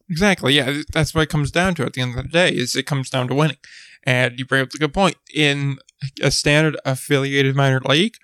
Exactly. 0.09 0.53
Yeah, 0.53 0.81
that's 0.91 1.15
what 1.15 1.21
it 1.21 1.29
comes 1.29 1.51
down 1.51 1.73
to 1.75 1.85
at 1.85 1.93
the 1.93 2.01
end 2.01 2.17
of 2.17 2.23
the 2.25 2.29
day. 2.29 2.49
Is 2.49 2.75
it 2.75 2.85
comes 2.85 3.09
down 3.09 3.29
to 3.29 3.35
winning, 3.35 3.57
and 4.03 4.37
you 4.39 4.45
bring 4.45 4.61
up 4.61 4.73
a 4.73 4.77
good 4.77 4.93
point. 4.93 5.15
In 5.33 5.77
a 6.21 6.31
standard 6.31 6.79
affiliated 6.85 7.55
minor 7.55 7.81
league, 7.81 8.15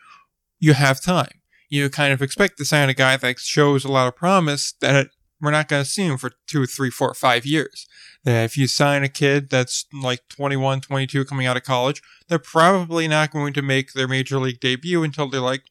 you 0.59 0.73
have 0.73 1.01
time. 1.01 1.41
You 1.69 1.89
kind 1.89 2.13
of 2.13 2.21
expect 2.21 2.57
to 2.57 2.65
sign 2.65 2.89
a 2.89 2.93
guy 2.93 3.17
that 3.17 3.39
shows 3.39 3.83
a 3.83 3.91
lot 3.91 4.07
of 4.07 4.15
promise 4.15 4.73
that 4.81 5.09
we're 5.41 5.51
not 5.51 5.67
going 5.67 5.83
to 5.83 5.89
see 5.89 6.03
him 6.03 6.17
for 6.17 6.31
two, 6.47 6.65
three, 6.65 6.89
four, 6.89 7.13
five 7.13 7.45
years. 7.45 7.87
That 8.23 8.43
if 8.43 8.57
you 8.57 8.67
sign 8.67 9.03
a 9.03 9.09
kid 9.09 9.49
that's 9.49 9.85
like 9.93 10.27
21, 10.29 10.81
22 10.81 11.25
coming 11.25 11.45
out 11.45 11.57
of 11.57 11.63
college, 11.63 12.01
they're 12.27 12.39
probably 12.39 13.07
not 13.07 13.31
going 13.31 13.53
to 13.53 13.61
make 13.61 13.93
their 13.93 14.07
major 14.07 14.39
league 14.39 14.59
debut 14.59 15.03
until 15.03 15.29
they're 15.29 15.39
like 15.39 15.63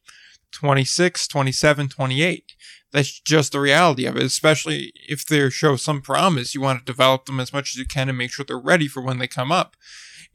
26, 0.51 1.27
27, 1.27 1.89
28. 1.89 2.53
That's 2.91 3.19
just 3.19 3.51
the 3.51 3.59
reality 3.59 4.05
of 4.05 4.15
it, 4.15 4.23
especially 4.23 4.93
if 5.07 5.25
they 5.25 5.49
show 5.49 5.75
some 5.75 6.01
promise. 6.01 6.55
You 6.55 6.61
want 6.61 6.79
to 6.79 6.85
develop 6.85 7.25
them 7.25 7.39
as 7.39 7.51
much 7.51 7.73
as 7.73 7.75
you 7.75 7.85
can 7.85 8.09
and 8.09 8.17
make 8.17 8.31
sure 8.31 8.45
they're 8.45 8.57
ready 8.57 8.87
for 8.87 9.01
when 9.01 9.19
they 9.19 9.27
come 9.27 9.51
up. 9.51 9.75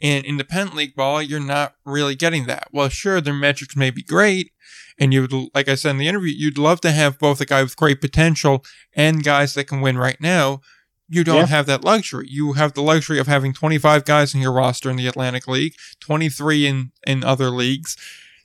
In 0.01 0.25
independent 0.25 0.77
league 0.77 0.95
ball, 0.95 1.23
you're 1.23 1.41
not 1.41 1.77
really 1.85 2.15
getting 2.15 2.47
that. 2.47 2.69
Well, 2.73 2.89
sure, 2.89 3.21
their 3.21 3.33
metrics 3.33 3.77
may 3.77 3.91
be 3.91 4.03
great, 4.03 4.53
and 4.99 5.15
you 5.15 5.23
would, 5.23 5.33
like 5.55 5.69
I 5.69 5.77
said 5.77 5.91
in 5.91 5.99
the 5.99 6.09
interview, 6.09 6.35
you'd 6.37 6.59
love 6.59 6.81
to 6.83 6.91
have 6.91 7.19
both 7.19 7.41
a 7.41 7.47
guy 7.47 7.63
with 7.63 7.77
great 7.77 8.01
potential 8.01 8.65
and 8.95 9.25
guys 9.25 9.55
that 9.55 9.65
can 9.65 9.81
win 9.81 9.97
right 9.97 10.21
now. 10.21 10.61
You 11.09 11.25
don't 11.25 11.37
yeah. 11.37 11.47
have 11.47 11.67
that 11.67 11.85
luxury. 11.85 12.27
You 12.29 12.55
have 12.55 12.73
the 12.73 12.83
luxury 12.83 13.19
of 13.19 13.27
having 13.27 13.53
25 13.53 14.05
guys 14.05 14.35
in 14.35 14.41
your 14.41 14.53
roster 14.53 14.91
in 14.91 14.97
the 14.97 15.07
Atlantic 15.07 15.47
League, 15.47 15.75
23 16.01 16.67
in, 16.67 16.93
in 17.07 17.23
other 17.23 17.51
leagues. 17.51 17.97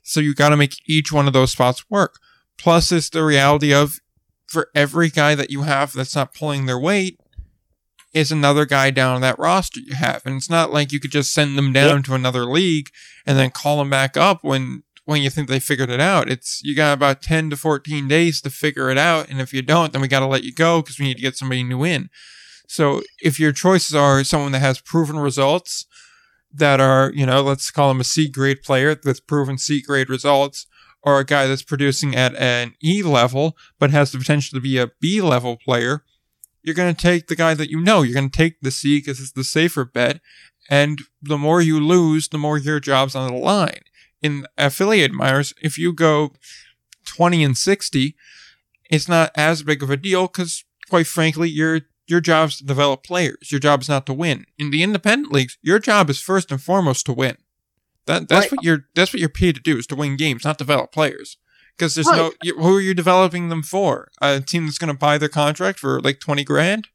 So 0.08 0.20
you 0.20 0.34
got 0.34 0.50
to 0.50 0.56
make 0.56 0.76
each 0.86 1.12
one 1.12 1.26
of 1.26 1.32
those 1.32 1.52
spots 1.52 1.88
work. 1.90 2.18
Plus, 2.56 2.90
it's 2.90 3.10
the 3.10 3.24
reality 3.24 3.72
of 3.72 3.98
for 4.46 4.70
every 4.74 5.10
guy 5.10 5.34
that 5.34 5.50
you 5.50 5.62
have 5.62 5.92
that's 5.92 6.16
not 6.16 6.34
pulling 6.34 6.66
their 6.66 6.78
weight, 6.78 7.20
is 8.14 8.32
another 8.32 8.64
guy 8.64 8.90
down 8.90 9.16
on 9.16 9.20
that 9.20 9.38
roster 9.38 9.80
you 9.80 9.94
have. 9.94 10.22
And 10.24 10.36
it's 10.36 10.50
not 10.50 10.72
like 10.72 10.92
you 10.92 11.00
could 11.00 11.10
just 11.10 11.32
send 11.32 11.58
them 11.58 11.72
down 11.72 11.96
yep. 11.96 12.04
to 12.06 12.14
another 12.14 12.46
league 12.46 12.90
and 13.26 13.38
then 13.38 13.50
call 13.50 13.78
them 13.78 13.90
back 13.90 14.16
up 14.16 14.42
when 14.42 14.82
when 15.04 15.22
you 15.22 15.30
think 15.30 15.48
they 15.48 15.60
figured 15.60 15.90
it 15.90 16.00
out. 16.00 16.28
It's 16.28 16.60
you 16.62 16.74
got 16.74 16.92
about 16.92 17.22
10 17.22 17.50
to 17.50 17.56
14 17.56 18.08
days 18.08 18.40
to 18.42 18.50
figure 18.50 18.90
it 18.90 18.98
out. 18.98 19.28
And 19.28 19.40
if 19.40 19.54
you 19.54 19.62
don't, 19.62 19.92
then 19.92 20.02
we 20.02 20.08
got 20.08 20.20
to 20.20 20.26
let 20.26 20.44
you 20.44 20.52
go 20.52 20.82
because 20.82 20.98
we 20.98 21.06
need 21.06 21.16
to 21.16 21.22
get 21.22 21.36
somebody 21.36 21.62
new 21.62 21.84
in. 21.84 22.10
So 22.66 23.02
if 23.22 23.40
your 23.40 23.52
choices 23.52 23.94
are 23.94 24.22
someone 24.24 24.52
that 24.52 24.60
has 24.60 24.80
proven 24.80 25.18
results 25.18 25.86
that 26.52 26.80
are, 26.80 27.12
you 27.14 27.26
know, 27.26 27.42
let's 27.42 27.70
call 27.70 27.90
him 27.90 28.00
a 28.00 28.04
C 28.04 28.28
grade 28.28 28.62
player 28.62 28.96
with 29.04 29.26
proven 29.26 29.58
C 29.58 29.82
grade 29.82 30.08
results, 30.08 30.66
or 31.02 31.18
a 31.18 31.24
guy 31.24 31.46
that's 31.46 31.62
producing 31.62 32.16
at 32.16 32.34
an 32.36 32.74
E 32.82 33.02
level 33.02 33.56
but 33.78 33.90
has 33.90 34.12
the 34.12 34.18
potential 34.18 34.56
to 34.56 34.62
be 34.62 34.78
a 34.78 34.90
B 35.00 35.20
level 35.20 35.56
player, 35.56 36.04
you're 36.62 36.74
going 36.74 36.94
to 36.94 37.00
take 37.00 37.28
the 37.28 37.36
guy 37.36 37.54
that 37.54 37.70
you 37.70 37.80
know. 37.80 38.02
You're 38.02 38.14
going 38.14 38.30
to 38.30 38.36
take 38.36 38.60
the 38.60 38.70
C 38.70 38.98
because 38.98 39.20
it's 39.20 39.32
the 39.32 39.44
safer 39.44 39.84
bet. 39.84 40.20
And 40.70 41.00
the 41.22 41.38
more 41.38 41.62
you 41.62 41.80
lose, 41.80 42.28
the 42.28 42.38
more 42.38 42.58
your 42.58 42.80
job's 42.80 43.14
on 43.14 43.30
the 43.30 43.38
line 43.38 43.80
in 44.22 44.46
affiliate 44.56 45.12
minors, 45.12 45.54
if 45.62 45.78
you 45.78 45.92
go 45.92 46.32
20 47.04 47.44
and 47.44 47.56
60, 47.56 48.14
it's 48.90 49.08
not 49.08 49.30
as 49.36 49.62
big 49.62 49.82
of 49.82 49.90
a 49.90 49.96
deal 49.96 50.26
because, 50.26 50.64
quite 50.88 51.06
frankly, 51.06 51.48
your 51.48 51.82
your 52.08 52.20
job 52.20 52.48
is 52.48 52.58
to 52.58 52.64
develop 52.64 53.04
players. 53.04 53.52
Your 53.52 53.60
job 53.60 53.82
is 53.82 53.88
not 53.88 54.06
to 54.06 54.14
win. 54.14 54.46
In 54.58 54.70
the 54.70 54.82
independent 54.82 55.32
leagues, 55.32 55.58
your 55.62 55.78
job 55.78 56.08
is 56.10 56.20
first 56.20 56.50
and 56.50 56.60
foremost 56.60 57.06
to 57.06 57.12
win. 57.12 57.36
That 58.06 58.28
that's 58.28 58.46
right. 58.46 58.52
what 58.52 58.64
you're 58.64 58.86
that's 58.94 59.12
what 59.12 59.20
you're 59.20 59.28
paid 59.28 59.54
to 59.56 59.60
do 59.60 59.76
is 59.76 59.86
to 59.88 59.96
win 59.96 60.16
games, 60.16 60.44
not 60.44 60.58
develop 60.58 60.92
players. 60.92 61.36
Because 61.76 61.94
there's 61.94 62.08
right. 62.08 62.32
no 62.44 62.52
who 62.56 62.76
are 62.76 62.80
you 62.80 62.94
developing 62.94 63.50
them 63.50 63.62
for? 63.62 64.08
A 64.20 64.40
team 64.40 64.64
that's 64.64 64.78
going 64.78 64.92
to 64.92 64.98
buy 64.98 65.18
their 65.18 65.28
contract 65.28 65.78
for 65.78 66.00
like 66.00 66.18
twenty 66.18 66.42
grand? 66.42 66.88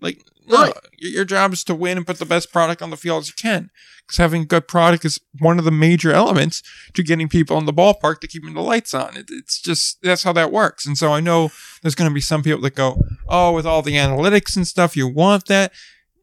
Like 0.00 0.24
no, 0.46 0.62
right. 0.62 0.74
your 0.98 1.24
job 1.24 1.52
is 1.52 1.64
to 1.64 1.74
win 1.74 1.96
and 1.96 2.06
put 2.06 2.18
the 2.18 2.26
best 2.26 2.52
product 2.52 2.82
on 2.82 2.90
the 2.90 2.96
field 2.96 3.22
as 3.22 3.28
you 3.28 3.34
can. 3.34 3.70
Because 4.06 4.18
having 4.18 4.42
a 4.42 4.46
good 4.46 4.68
product 4.68 5.04
is 5.04 5.18
one 5.38 5.58
of 5.58 5.64
the 5.64 5.70
major 5.70 6.12
elements 6.12 6.62
to 6.92 7.02
getting 7.02 7.28
people 7.28 7.56
in 7.56 7.64
the 7.64 7.72
ballpark 7.72 8.20
to 8.20 8.28
keeping 8.28 8.52
the 8.52 8.60
lights 8.60 8.92
on. 8.92 9.16
It, 9.16 9.26
it's 9.30 9.60
just, 9.60 10.02
that's 10.02 10.22
how 10.22 10.32
that 10.34 10.52
works. 10.52 10.86
And 10.86 10.98
so 10.98 11.12
I 11.12 11.20
know 11.20 11.50
there's 11.82 11.94
going 11.94 12.10
to 12.10 12.14
be 12.14 12.20
some 12.20 12.42
people 12.42 12.60
that 12.62 12.74
go, 12.74 13.00
oh, 13.28 13.52
with 13.52 13.66
all 13.66 13.80
the 13.80 13.94
analytics 13.94 14.56
and 14.56 14.66
stuff, 14.66 14.96
you 14.96 15.08
want 15.08 15.46
that. 15.46 15.72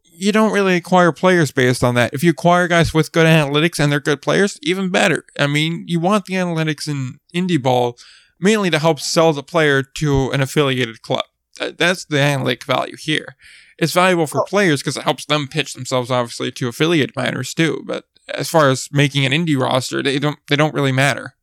You 0.03 0.31
don't 0.31 0.53
really 0.53 0.75
acquire 0.75 1.11
players 1.11 1.51
based 1.51 1.83
on 1.83 1.95
that. 1.95 2.13
If 2.13 2.23
you 2.23 2.29
acquire 2.29 2.67
guys 2.67 2.93
with 2.93 3.11
good 3.11 3.25
analytics 3.25 3.79
and 3.79 3.91
they're 3.91 3.99
good 3.99 4.21
players, 4.21 4.59
even 4.61 4.89
better. 4.89 5.25
I 5.39 5.47
mean, 5.47 5.85
you 5.87 5.99
want 5.99 6.25
the 6.25 6.35
analytics 6.35 6.87
in 6.87 7.19
indie 7.33 7.61
ball 7.61 7.97
mainly 8.39 8.69
to 8.69 8.77
help 8.77 8.99
sell 8.99 9.33
the 9.33 9.41
player 9.41 9.81
to 9.81 10.29
an 10.31 10.41
affiliated 10.41 11.01
club. 11.01 11.25
That's 11.59 12.05
the 12.05 12.19
analytic 12.19 12.63
value 12.63 12.97
here 12.97 13.35
it's 13.81 13.93
valuable 13.93 14.27
for 14.27 14.41
oh. 14.41 14.45
players 14.45 14.81
because 14.81 14.95
it 14.95 15.03
helps 15.03 15.25
them 15.25 15.47
pitch 15.47 15.73
themselves 15.73 16.11
obviously 16.11 16.51
to 16.51 16.69
affiliate 16.69 17.15
minors 17.15 17.53
too. 17.53 17.81
But 17.83 18.05
as 18.33 18.47
far 18.47 18.69
as 18.69 18.87
making 18.91 19.25
an 19.25 19.33
indie 19.33 19.59
roster, 19.59 20.01
they 20.01 20.19
don't 20.19 20.37
they 20.47 20.55
don't 20.55 20.73
really 20.73 20.91
matter. 20.91 21.33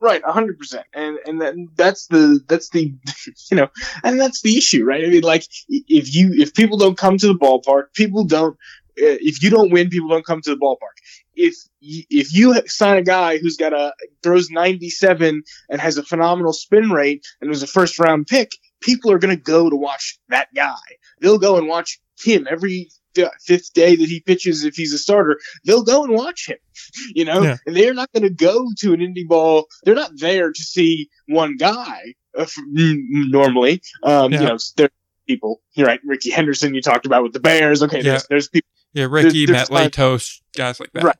Right, 0.00 0.24
hundred 0.24 0.58
percent, 0.58 0.86
and 0.92 1.18
and 1.26 1.40
then 1.40 1.68
that's 1.76 2.08
the 2.08 2.40
that's 2.48 2.70
the 2.70 2.92
you 3.50 3.56
know, 3.56 3.68
and 4.02 4.18
that's 4.18 4.42
the 4.42 4.56
issue, 4.56 4.84
right? 4.84 5.04
I 5.04 5.08
mean, 5.08 5.22
like 5.22 5.44
if 5.68 6.12
you 6.12 6.32
if 6.32 6.54
people 6.54 6.78
don't 6.78 6.98
come 6.98 7.18
to 7.18 7.26
the 7.28 7.38
ballpark, 7.38 7.92
people 7.94 8.24
don't. 8.24 8.56
If 8.94 9.42
you 9.42 9.48
don't 9.48 9.70
win, 9.70 9.88
people 9.88 10.08
don't 10.08 10.26
come 10.26 10.42
to 10.42 10.50
the 10.50 10.56
ballpark. 10.56 10.98
If 11.34 11.54
if 11.80 12.34
you 12.34 12.60
sign 12.66 12.98
a 12.98 13.02
guy 13.02 13.38
who's 13.38 13.56
got 13.56 13.72
a 13.72 13.94
throws 14.22 14.50
97 14.50 15.42
and 15.70 15.80
has 15.80 15.96
a 15.96 16.02
phenomenal 16.02 16.52
spin 16.52 16.90
rate 16.90 17.24
and 17.40 17.48
was 17.48 17.62
a 17.62 17.66
first 17.66 17.98
round 17.98 18.26
pick, 18.26 18.52
people 18.80 19.10
are 19.12 19.18
going 19.18 19.34
to 19.34 19.42
go 19.42 19.70
to 19.70 19.76
watch 19.76 20.18
that 20.28 20.48
guy. 20.54 20.76
They'll 21.22 21.38
go 21.38 21.56
and 21.56 21.68
watch 21.68 22.00
him 22.22 22.46
every 22.50 22.90
fifth 23.14 23.72
day 23.74 23.96
that 23.96 24.08
he 24.08 24.20
pitches 24.20 24.64
if 24.64 24.74
he's 24.74 24.92
a 24.92 24.98
starter. 24.98 25.38
They'll 25.64 25.84
go 25.84 26.04
and 26.04 26.14
watch 26.14 26.48
him, 26.48 26.58
you 27.14 27.24
know, 27.24 27.42
yeah. 27.42 27.56
and 27.66 27.76
they're 27.76 27.94
not 27.94 28.12
going 28.12 28.24
to 28.24 28.30
go 28.30 28.66
to 28.78 28.92
an 28.92 29.00
indie 29.00 29.26
ball. 29.26 29.66
They're 29.84 29.94
not 29.94 30.12
there 30.16 30.52
to 30.52 30.62
see 30.62 31.08
one 31.28 31.56
guy 31.56 32.14
uh, 32.36 32.46
normally. 32.66 33.82
Um, 34.02 34.32
yeah. 34.32 34.40
You 34.40 34.46
know, 34.48 34.58
there 34.76 34.90
people. 35.26 35.60
You're 35.74 35.86
right, 35.86 36.00
Rickey 36.04 36.30
Henderson. 36.30 36.74
You 36.74 36.82
talked 36.82 37.06
about 37.06 37.22
with 37.22 37.32
the 37.32 37.40
Bears. 37.40 37.82
Okay, 37.82 37.98
yeah. 37.98 38.02
there's, 38.02 38.26
there's 38.28 38.48
people. 38.48 38.68
Yeah, 38.92 39.06
Rickey, 39.08 39.46
there's, 39.46 39.68
there's 39.68 39.70
Matt 39.70 39.92
Latos, 39.92 40.40
guys 40.54 40.80
like 40.80 40.92
that. 40.92 41.04
Right 41.04 41.16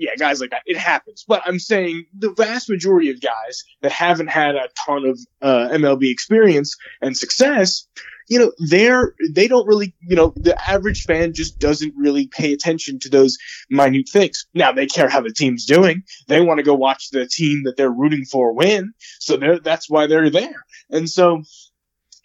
yeah, 0.00 0.16
guys 0.18 0.40
like 0.40 0.50
that. 0.50 0.62
It 0.64 0.78
happens. 0.78 1.24
But 1.28 1.42
I'm 1.44 1.58
saying 1.58 2.06
the 2.18 2.32
vast 2.32 2.70
majority 2.70 3.10
of 3.10 3.20
guys 3.20 3.64
that 3.82 3.92
haven't 3.92 4.28
had 4.28 4.56
a 4.56 4.68
ton 4.86 5.04
of 5.04 5.20
uh, 5.42 5.68
MLB 5.72 6.10
experience 6.10 6.74
and 7.02 7.16
success, 7.16 7.86
you 8.30 8.38
know, 8.38 8.52
they're 8.58 9.14
they 9.32 9.48
don't 9.48 9.66
really, 9.66 9.92
you 10.00 10.14
know, 10.14 10.32
the 10.36 10.56
average 10.70 11.02
fan 11.02 11.34
just 11.34 11.58
doesn't 11.58 11.94
really 11.96 12.28
pay 12.28 12.52
attention 12.52 13.00
to 13.00 13.10
those 13.10 13.36
minute 13.68 14.08
things. 14.08 14.46
Now 14.54 14.70
they 14.70 14.86
care 14.86 15.08
how 15.08 15.20
the 15.20 15.32
team's 15.32 15.66
doing. 15.66 16.04
They 16.28 16.40
want 16.40 16.58
to 16.58 16.64
go 16.64 16.74
watch 16.74 17.10
the 17.10 17.26
team 17.26 17.64
that 17.64 17.76
they're 17.76 17.90
rooting 17.90 18.24
for 18.24 18.54
win. 18.54 18.92
So 19.18 19.36
that's 19.36 19.90
why 19.90 20.06
they're 20.06 20.30
there. 20.30 20.64
And 20.90 21.10
so 21.10 21.42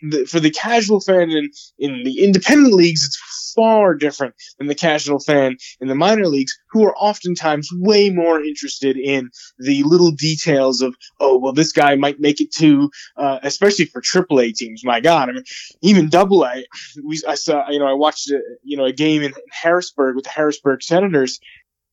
the, 0.01 0.25
for 0.25 0.39
the 0.39 0.51
casual 0.51 0.99
fan 0.99 1.29
in, 1.31 1.49
in 1.77 2.03
the 2.03 2.23
independent 2.23 2.73
leagues, 2.73 3.05
it's 3.05 3.53
far 3.55 3.95
different 3.95 4.35
than 4.57 4.67
the 4.67 4.75
casual 4.75 5.19
fan 5.19 5.57
in 5.79 5.87
the 5.87 5.95
minor 5.95 6.27
leagues, 6.27 6.57
who 6.71 6.83
are 6.83 6.95
oftentimes 6.95 7.69
way 7.73 8.09
more 8.09 8.43
interested 8.43 8.97
in 8.97 9.29
the 9.57 9.83
little 9.83 10.11
details 10.11 10.81
of, 10.81 10.95
oh, 11.19 11.37
well, 11.37 11.53
this 11.53 11.71
guy 11.71 11.95
might 11.95 12.19
make 12.19 12.41
it 12.41 12.51
to, 12.53 12.89
uh, 13.17 13.39
especially 13.43 13.85
for 13.85 14.01
AAA 14.01 14.53
teams. 14.55 14.83
My 14.83 14.99
God, 14.99 15.29
I 15.29 15.33
mean, 15.33 15.43
even 15.81 16.09
Double 16.09 16.43
A. 16.43 16.65
We, 17.03 17.21
I 17.27 17.35
saw, 17.35 17.69
you 17.69 17.79
know, 17.79 17.87
I 17.87 17.93
watched, 17.93 18.29
a, 18.29 18.39
you 18.63 18.77
know, 18.77 18.85
a 18.85 18.93
game 18.93 19.23
in 19.23 19.33
Harrisburg 19.51 20.15
with 20.15 20.25
the 20.25 20.31
Harrisburg 20.31 20.83
Senators, 20.83 21.39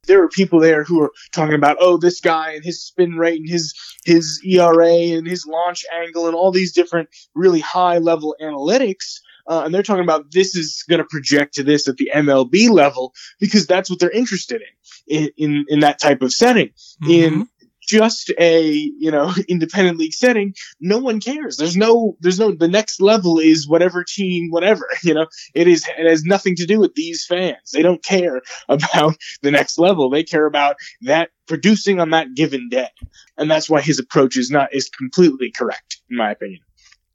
there 0.06 0.20
were 0.20 0.28
people 0.28 0.60
there 0.60 0.84
who 0.84 0.98
were 0.98 1.12
talking 1.32 1.54
about, 1.54 1.76
oh, 1.80 1.96
this 1.96 2.20
guy 2.20 2.52
and 2.52 2.64
his 2.64 2.82
spin 2.82 3.16
rate 3.16 3.40
and 3.40 3.48
his 3.48 3.74
his 4.04 4.40
ERA 4.44 4.88
and 4.88 5.26
his 5.26 5.46
launch 5.46 5.84
angle 5.92 6.26
and 6.26 6.34
all 6.34 6.50
these 6.50 6.72
different 6.72 7.08
really 7.34 7.60
high 7.60 7.98
level 7.98 8.34
analytics. 8.40 9.20
Uh, 9.48 9.62
and 9.64 9.74
they're 9.74 9.82
talking 9.82 10.04
about 10.04 10.30
this 10.32 10.54
is 10.54 10.84
going 10.88 10.98
to 10.98 11.04
project 11.04 11.54
to 11.54 11.62
this 11.62 11.88
at 11.88 11.96
the 11.96 12.10
MLB 12.14 12.70
level 12.70 13.12
because 13.40 13.66
that's 13.66 13.90
what 13.90 13.98
they're 13.98 14.10
interested 14.10 14.62
in 15.08 15.22
in 15.22 15.30
in, 15.36 15.64
in 15.68 15.80
that 15.80 16.00
type 16.00 16.22
of 16.22 16.32
setting. 16.32 16.70
Mm-hmm. 17.02 17.10
In 17.10 17.48
just 17.92 18.32
a 18.38 18.70
you 18.70 19.10
know 19.10 19.32
independent 19.48 19.98
league 19.98 20.14
setting 20.14 20.54
no 20.80 20.98
one 20.98 21.20
cares. 21.20 21.56
There's 21.58 21.76
no 21.76 22.16
there's 22.20 22.38
no 22.38 22.52
the 22.52 22.68
next 22.68 23.00
level 23.00 23.38
is 23.38 23.68
whatever 23.68 24.04
team 24.04 24.50
whatever 24.50 24.88
you 25.02 25.14
know? 25.14 25.26
It 25.54 25.68
is 25.68 25.86
it 25.98 26.08
has 26.08 26.24
nothing 26.24 26.56
to 26.56 26.66
do 26.66 26.80
with 26.80 26.94
these 26.94 27.26
fans. 27.26 27.70
They 27.72 27.82
don't 27.82 28.02
care 28.02 28.40
about 28.68 29.16
the 29.42 29.50
next 29.50 29.78
level. 29.78 30.08
They 30.08 30.24
care 30.24 30.46
about 30.46 30.76
that 31.02 31.30
producing 31.46 32.00
on 32.00 32.10
that 32.10 32.34
given 32.34 32.68
day. 32.70 32.88
And 33.36 33.50
that's 33.50 33.68
why 33.68 33.82
his 33.82 33.98
approach 33.98 34.36
is 34.36 34.50
not 34.50 34.74
is 34.74 34.88
completely 34.88 35.52
correct 35.54 36.00
in 36.10 36.16
my 36.16 36.30
opinion. 36.30 36.60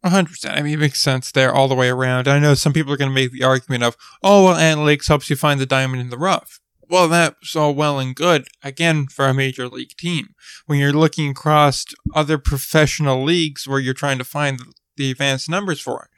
100%. 0.06 0.56
I 0.56 0.62
mean, 0.62 0.76
it 0.76 0.80
makes 0.80 1.02
sense 1.02 1.32
there 1.32 1.52
all 1.52 1.68
the 1.68 1.76
way 1.76 1.90
around. 1.90 2.28
I 2.28 2.38
know 2.38 2.54
some 2.54 2.72
people 2.72 2.94
are 2.94 2.98
going 2.98 3.10
to 3.10 3.16
make 3.16 3.32
the 3.32 3.44
argument 3.44 3.84
of, 3.84 3.98
oh, 4.24 4.46
well, 4.46 4.56
analytics 4.56 5.08
helps 5.08 5.30
you 5.30 5.36
find 5.36 5.60
the 5.60 5.66
diamond 5.66 6.02
in 6.02 6.12
the 6.12 6.20
rough 6.20 6.62
well, 6.90 7.08
that's 7.08 7.56
all 7.56 7.74
well 7.74 8.00
and 8.00 8.16
good, 8.16 8.48
again, 8.64 9.08
for 9.08 9.28
a 9.28 9.34
major 9.34 9.68
league 9.68 9.96
team. 9.98 10.30
When 10.66 10.80
you're 10.80 10.94
looking 10.94 11.32
across 11.32 11.86
other 12.16 12.38
professional 12.38 13.24
leagues 13.24 13.68
where 13.68 13.80
you're 13.80 13.94
trying 13.94 14.18
to 14.18 14.24
find 14.24 14.60
the 14.96 15.12
advanced 15.12 15.50
numbers 15.50 15.80
for 15.80 16.04
it. 16.04 16.10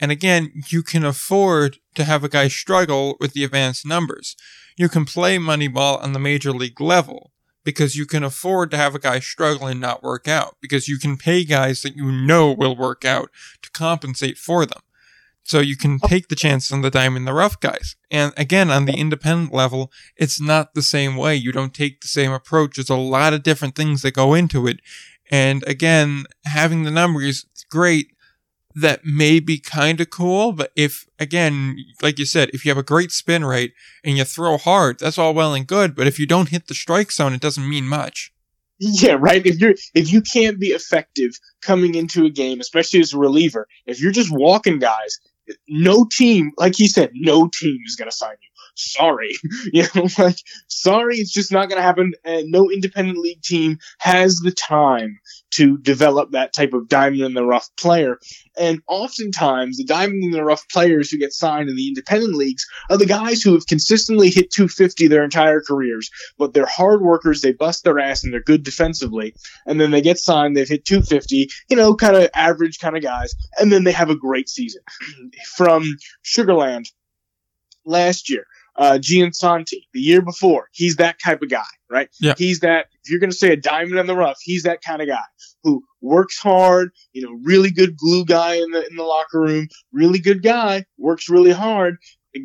And 0.00 0.10
again, 0.10 0.52
you 0.68 0.82
can 0.82 1.04
afford 1.04 1.78
to 1.94 2.04
have 2.04 2.24
a 2.24 2.28
guy 2.28 2.48
struggle 2.48 3.16
with 3.20 3.32
the 3.32 3.44
advanced 3.44 3.86
numbers. 3.86 4.36
You 4.76 4.88
can 4.88 5.04
play 5.04 5.38
Moneyball 5.38 6.02
on 6.02 6.12
the 6.12 6.18
major 6.18 6.52
league 6.52 6.80
level 6.80 7.32
because 7.64 7.96
you 7.96 8.04
can 8.06 8.22
afford 8.22 8.70
to 8.70 8.76
have 8.76 8.94
a 8.94 8.98
guy 8.98 9.20
struggle 9.20 9.66
and 9.66 9.80
not 9.80 10.02
work 10.02 10.28
out 10.28 10.56
because 10.60 10.88
you 10.88 10.98
can 10.98 11.16
pay 11.16 11.44
guys 11.44 11.82
that 11.82 11.96
you 11.96 12.10
know 12.10 12.52
will 12.52 12.76
work 12.76 13.04
out 13.04 13.30
to 13.62 13.70
compensate 13.70 14.36
for 14.36 14.66
them. 14.66 14.80
So 15.44 15.60
you 15.60 15.76
can 15.76 16.00
oh. 16.02 16.08
take 16.08 16.28
the 16.28 16.34
chance 16.34 16.72
on 16.72 16.80
the 16.80 16.90
diamond 16.90 17.22
in 17.22 17.24
the 17.26 17.34
rough 17.34 17.60
guys. 17.60 17.96
And 18.10 18.32
again, 18.36 18.70
on 18.70 18.86
the 18.86 18.94
independent 18.94 19.52
level, 19.52 19.92
it's 20.16 20.40
not 20.40 20.74
the 20.74 20.82
same 20.82 21.16
way. 21.16 21.36
You 21.36 21.52
don't 21.52 21.74
take 21.74 22.00
the 22.00 22.08
same 22.08 22.32
approach. 22.32 22.76
There's 22.76 22.90
a 22.90 22.96
lot 22.96 23.34
of 23.34 23.42
different 23.42 23.76
things 23.76 24.02
that 24.02 24.14
go 24.14 24.34
into 24.34 24.66
it. 24.66 24.80
And 25.30 25.62
again, 25.66 26.24
having 26.44 26.82
the 26.82 26.90
numbers, 26.90 27.46
it's 27.52 27.64
great. 27.64 28.08
That 28.74 29.04
may 29.04 29.38
be 29.38 29.60
kind 29.60 30.00
of 30.00 30.10
cool, 30.10 30.50
but 30.50 30.72
if, 30.74 31.06
again, 31.20 31.76
like 32.02 32.18
you 32.18 32.24
said, 32.24 32.50
if 32.52 32.64
you 32.64 32.70
have 32.70 32.78
a 32.78 32.82
great 32.82 33.12
spin 33.12 33.44
rate 33.44 33.72
and 34.02 34.16
you 34.16 34.24
throw 34.24 34.56
hard, 34.56 34.98
that's 34.98 35.16
all 35.16 35.32
well 35.32 35.54
and 35.54 35.64
good. 35.64 35.94
But 35.94 36.08
if 36.08 36.18
you 36.18 36.26
don't 36.26 36.48
hit 36.48 36.66
the 36.66 36.74
strike 36.74 37.12
zone, 37.12 37.34
it 37.34 37.40
doesn't 37.40 37.68
mean 37.68 37.86
much. 37.86 38.32
Yeah, 38.80 39.16
right. 39.20 39.46
If 39.46 39.60
you're 39.60 39.74
if 39.94 40.12
you 40.12 40.20
can't 40.20 40.58
be 40.58 40.68
effective 40.68 41.38
coming 41.62 41.94
into 41.94 42.24
a 42.24 42.30
game, 42.30 42.60
especially 42.60 43.00
as 43.00 43.12
a 43.12 43.18
reliever, 43.18 43.68
if 43.86 44.00
you're 44.00 44.10
just 44.10 44.32
walking 44.32 44.80
guys, 44.80 45.20
no 45.68 46.06
team, 46.10 46.52
like 46.56 46.76
he 46.76 46.88
said, 46.88 47.10
no 47.14 47.48
team 47.48 47.78
is 47.86 47.96
going 47.96 48.10
to 48.10 48.16
sign 48.16 48.36
you. 48.40 48.48
Sorry, 48.76 49.36
you 49.72 49.84
know, 49.94 50.08
like 50.18 50.36
sorry, 50.68 51.16
it's 51.16 51.32
just 51.32 51.52
not 51.52 51.68
going 51.68 51.78
to 51.78 51.82
happen. 51.82 52.12
And 52.24 52.50
no 52.50 52.70
independent 52.70 53.18
league 53.18 53.42
team 53.42 53.78
has 53.98 54.36
the 54.38 54.50
time 54.50 55.18
to 55.54 55.78
develop 55.78 56.32
that 56.32 56.52
type 56.52 56.72
of 56.72 56.88
diamond 56.88 57.22
in 57.22 57.34
the 57.34 57.44
rough 57.44 57.68
player. 57.76 58.18
And 58.56 58.80
oftentimes, 58.88 59.76
the 59.76 59.84
diamond 59.84 60.24
in 60.24 60.30
the 60.30 60.44
rough 60.44 60.68
players 60.68 61.10
who 61.10 61.18
get 61.18 61.32
signed 61.32 61.68
in 61.68 61.76
the 61.76 61.88
independent 61.88 62.34
leagues 62.34 62.66
are 62.90 62.96
the 62.96 63.06
guys 63.06 63.42
who 63.42 63.54
have 63.54 63.66
consistently 63.66 64.30
hit 64.30 64.50
250 64.50 65.08
their 65.08 65.24
entire 65.24 65.60
careers, 65.60 66.10
but 66.38 66.54
they're 66.54 66.66
hard 66.66 67.02
workers, 67.02 67.40
they 67.40 67.52
bust 67.52 67.84
their 67.84 67.98
ass, 67.98 68.24
and 68.24 68.32
they're 68.32 68.40
good 68.40 68.62
defensively. 68.62 69.34
And 69.66 69.80
then 69.80 69.90
they 69.90 70.02
get 70.02 70.18
signed, 70.18 70.56
they've 70.56 70.68
hit 70.68 70.84
250, 70.84 71.48
you 71.68 71.76
know, 71.76 71.94
kind 71.94 72.16
of 72.16 72.30
average 72.34 72.78
kind 72.78 72.96
of 72.96 73.02
guys, 73.02 73.34
and 73.58 73.72
then 73.72 73.84
they 73.84 73.92
have 73.92 74.10
a 74.10 74.16
great 74.16 74.48
season. 74.48 74.82
From 75.56 75.84
Sugar 76.22 76.54
Land 76.54 76.90
last 77.84 78.30
year, 78.30 78.46
uh, 78.76 78.98
Giansanti 79.00 79.82
the 79.92 80.00
year 80.00 80.22
before. 80.22 80.68
He's 80.72 80.96
that 80.96 81.16
type 81.24 81.42
of 81.42 81.50
guy, 81.50 81.62
right? 81.90 82.08
Yeah. 82.20 82.34
He's 82.36 82.60
that, 82.60 82.86
if 83.02 83.10
you're 83.10 83.20
going 83.20 83.30
to 83.30 83.36
say 83.36 83.52
a 83.52 83.56
diamond 83.56 83.98
in 83.98 84.06
the 84.06 84.16
rough, 84.16 84.38
he's 84.42 84.64
that 84.64 84.82
kind 84.82 85.00
of 85.00 85.08
guy 85.08 85.22
who 85.62 85.82
works 86.00 86.38
hard, 86.38 86.90
you 87.12 87.22
know, 87.22 87.38
really 87.44 87.70
good 87.70 87.96
glue 87.96 88.24
guy 88.24 88.54
in 88.54 88.70
the, 88.70 88.86
in 88.88 88.96
the 88.96 89.02
locker 89.02 89.40
room, 89.40 89.68
really 89.92 90.18
good 90.18 90.42
guy, 90.42 90.84
works 90.98 91.28
really 91.28 91.52
hard, 91.52 91.96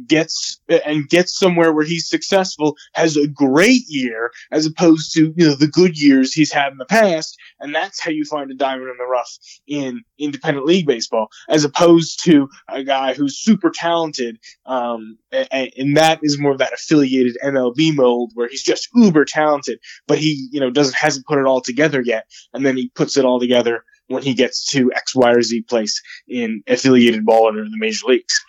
gets 0.08 0.60
and 0.86 1.08
gets 1.10 1.38
somewhere 1.38 1.74
where 1.74 1.86
he's 1.86 2.10
successful, 2.10 2.76
has 2.94 3.18
a 3.18 3.28
great 3.28 3.84
year 3.88 4.32
as 4.52 4.66
opposed 4.66 5.14
to 5.14 5.34
you 5.36 5.48
know 5.48 5.56
the 5.56 5.68
good 5.68 6.00
years 6.00 6.34
he's 6.34 6.52
had 6.52 6.72
in 6.72 6.78
the 6.78 6.86
past, 6.86 7.38
and 7.60 7.74
that's 7.74 8.00
how 8.00 8.12
you 8.12 8.26
find 8.26 8.52
a 8.52 8.56
diamond 8.56 8.90
in 8.90 8.98
the 8.98 9.06
rough 9.06 9.38
in 9.68 10.02
independent 10.18 10.66
league 10.66 10.86
baseball, 10.86 11.28
as 11.48 11.64
opposed 11.64 12.24
to 12.24 12.50
a 12.68 12.84
guy 12.84 13.14
who's 13.14 13.40
super 13.40 13.72
talented, 13.74 14.38
um, 14.66 15.18
and, 15.32 15.72
and 15.78 15.98
that 15.98 16.20
is 16.24 16.40
more 16.40 16.52
of 16.52 16.60
that 16.60 16.74
affiliated 16.74 17.38
MLB 17.44 17.96
mold 17.96 18.32
where 18.34 18.48
he's 18.48 18.64
just 18.64 18.90
uber 18.96 19.26
talented, 19.26 19.80
but 20.08 20.18
he 20.18 20.50
you 20.52 20.60
know 20.60 20.70
doesn't 20.70 20.96
hasn't 20.96 21.26
put 21.26 21.40
it 21.40 21.46
all 21.46 21.62
together 21.62 22.02
yet, 22.02 22.26
and 22.54 22.66
then 22.66 22.78
he 22.78 22.90
puts 22.90 23.18
it 23.18 23.26
all 23.26 23.40
together 23.40 23.84
when 24.10 24.24
he 24.24 24.34
gets 24.34 24.66
to 24.72 24.92
X, 24.94 25.16
Y, 25.16 25.32
or 25.32 25.42
Z 25.42 25.62
place 25.64 26.02
in 26.28 26.64
affiliated 26.68 27.26
ball 27.26 27.48
or 27.48 27.54
the 27.54 27.78
major 27.78 28.08
leagues. 28.08 28.44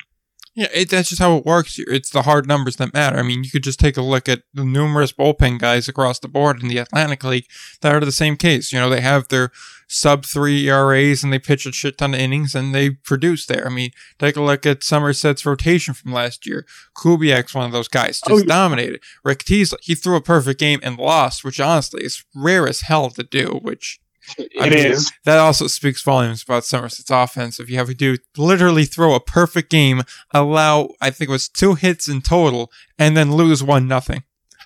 Yeah, 0.61 0.69
it, 0.74 0.91
that's 0.91 1.09
just 1.09 1.23
how 1.23 1.39
it 1.39 1.47
works. 1.47 1.77
It's 1.78 2.11
the 2.11 2.20
hard 2.20 2.47
numbers 2.47 2.77
that 2.77 2.93
matter. 2.93 3.16
I 3.16 3.23
mean, 3.23 3.43
you 3.45 3.51
could 3.51 3.62
just 3.62 3.81
take 3.81 3.97
a 3.97 4.03
look 4.03 4.28
at 4.28 4.43
the 4.53 4.62
numerous 4.62 5.11
bullpen 5.11 5.59
guys 5.59 5.89
across 5.89 6.19
the 6.19 6.28
board 6.28 6.62
in 6.62 6.69
the 6.69 6.77
Atlantic 6.77 7.24
League 7.24 7.47
that 7.81 7.95
are 7.95 8.01
the 8.01 8.12
same 8.12 8.37
case. 8.37 8.70
You 8.70 8.78
know, 8.78 8.91
they 8.91 9.01
have 9.01 9.28
their 9.28 9.53
sub 9.89 10.27
three 10.27 10.69
ERAs 10.69 11.24
and 11.24 11.32
they 11.32 11.39
pitch 11.39 11.65
a 11.65 11.73
shit 11.73 11.97
ton 11.97 12.12
of 12.12 12.20
innings 12.20 12.55
and 12.55 12.74
they 12.74 12.91
produce 12.91 13.47
there. 13.47 13.66
I 13.66 13.70
mean, 13.70 13.93
take 14.19 14.37
a 14.37 14.43
look 14.43 14.66
at 14.66 14.85
Somerset's 14.85 15.47
rotation 15.47 15.95
from 15.95 16.12
last 16.12 16.47
year. 16.47 16.66
Kubiak's 16.95 17.55
one 17.55 17.65
of 17.65 17.73
those 17.73 17.89
guys, 17.89 18.20
oh, 18.27 18.31
just 18.32 18.45
Oh, 18.45 18.47
dominated. 18.47 19.01
Rick 19.24 19.45
Teasley, 19.45 19.78
he 19.81 19.95
threw 19.95 20.16
a 20.16 20.20
perfect 20.20 20.61
game 20.61 20.81
and 20.82 20.99
lost, 20.99 21.43
which 21.43 21.59
honestly 21.59 22.05
is 22.05 22.23
rare 22.35 22.69
as 22.69 22.82
hell 22.82 23.09
to 23.09 23.23
do, 23.23 23.61
which 23.62 23.99
It 24.38 24.51
I 24.60 24.66
is. 24.68 25.10
That 25.24 25.38
also 25.38 25.66
speaks 25.66 26.02
volumes 26.02 26.42
about 26.42 26.64
Somerset's 26.64 27.10
offense. 27.10 27.59
If 27.59 27.70
you 27.70 27.76
have 27.78 27.88
a 27.88 27.94
dude 27.94 28.20
literally 28.36 28.84
throw 28.84 29.14
a 29.14 29.20
perfect 29.20 29.70
game, 29.70 30.02
allow 30.32 30.90
I 31.01 31.10
think 31.10 31.28
it 31.28 31.32
was 31.32 31.48
two 31.48 31.74
hits 31.74 32.09
in 32.09 32.22
total, 32.22 32.70
and 32.98 33.16
then 33.16 33.32
lose 33.32 33.62
one 33.62 33.88
nothing. 33.88 34.22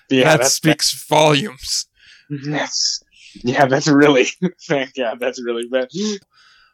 Yeah, 0.09 0.23
that 0.25 0.41
that's 0.41 0.53
speaks 0.53 0.93
volumes. 1.07 1.87
Mm-hmm. 2.31 2.51
That's 2.51 3.01
yeah, 3.43 3.65
that's 3.65 3.87
really 3.87 4.27
yeah, 4.95 5.15
that's 5.19 5.41
really 5.43 5.67
bad. 5.71 5.87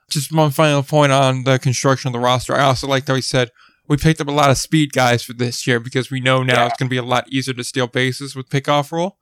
Just 0.09 0.31
one 0.33 0.51
final 0.51 0.83
point 0.83 1.11
on 1.11 1.43
the 1.45 1.57
construction 1.59 2.09
of 2.09 2.13
the 2.13 2.19
roster. 2.19 2.53
I 2.53 2.63
also 2.63 2.87
like 2.87 3.07
how 3.07 3.15
he 3.15 3.21
said 3.21 3.51
we 3.87 3.97
picked 3.97 4.21
up 4.21 4.27
a 4.27 4.31
lot 4.31 4.49
of 4.49 4.57
speed 4.57 4.91
guys 4.93 5.23
for 5.23 5.33
this 5.33 5.65
year 5.65 5.79
because 5.79 6.11
we 6.11 6.19
know 6.19 6.43
now 6.43 6.61
Yeah. 6.61 6.67
it's 6.67 6.77
going 6.77 6.87
to 6.87 6.93
be 6.93 6.97
a 6.97 7.03
lot 7.03 7.27
easier 7.31 7.53
to 7.53 7.63
steal 7.63 7.87
bases 7.87 8.35
with 8.35 8.49
pickoff 8.49 8.91
rule. 8.91 9.17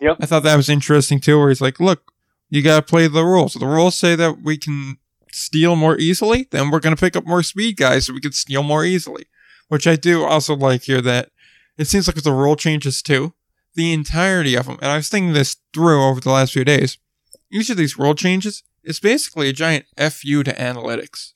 Yep. 0.00 0.18
I 0.20 0.26
thought 0.26 0.42
that 0.44 0.56
was 0.56 0.68
interesting 0.68 1.20
too, 1.20 1.38
where 1.38 1.48
he's 1.48 1.60
like, 1.60 1.80
look, 1.80 2.12
you 2.50 2.62
got 2.62 2.76
to 2.76 2.82
play 2.90 3.06
the 3.08 3.24
rules. 3.24 3.54
The 3.54 3.66
rules 3.66 3.98
say 3.98 4.14
that 4.16 4.42
we 4.42 4.56
can 4.56 4.98
steal 5.32 5.76
more 5.76 5.96
easily, 5.98 6.48
then 6.50 6.70
we're 6.70 6.80
going 6.80 6.94
to 6.96 7.00
pick 7.00 7.16
up 7.16 7.26
more 7.26 7.42
speed 7.42 7.76
guys 7.76 8.06
so 8.06 8.12
we 8.14 8.20
can 8.20 8.32
steal 8.32 8.62
more 8.62 8.84
easily. 8.84 9.26
Which 9.68 9.86
I 9.86 9.96
do 9.96 10.24
also 10.24 10.56
like 10.56 10.84
here 10.84 11.02
that 11.02 11.30
it 11.76 11.86
seems 11.86 12.06
like 12.08 12.14
with 12.16 12.24
the 12.24 12.32
rule 12.32 12.56
changes 12.56 13.02
too, 13.02 13.34
the 13.74 13.92
entirety 13.92 14.56
of 14.56 14.66
them, 14.66 14.78
and 14.80 14.90
I 14.90 14.96
was 14.96 15.08
thinking 15.08 15.34
this 15.34 15.56
through 15.74 16.02
over 16.02 16.20
the 16.20 16.30
last 16.30 16.52
few 16.54 16.64
days, 16.64 16.96
each 17.52 17.68
of 17.70 17.76
these 17.76 17.98
rule 17.98 18.14
changes 18.14 18.62
is 18.82 18.98
basically 18.98 19.48
a 19.48 19.52
giant 19.52 19.84
FU 19.96 20.42
to 20.42 20.52
analytics. 20.54 21.32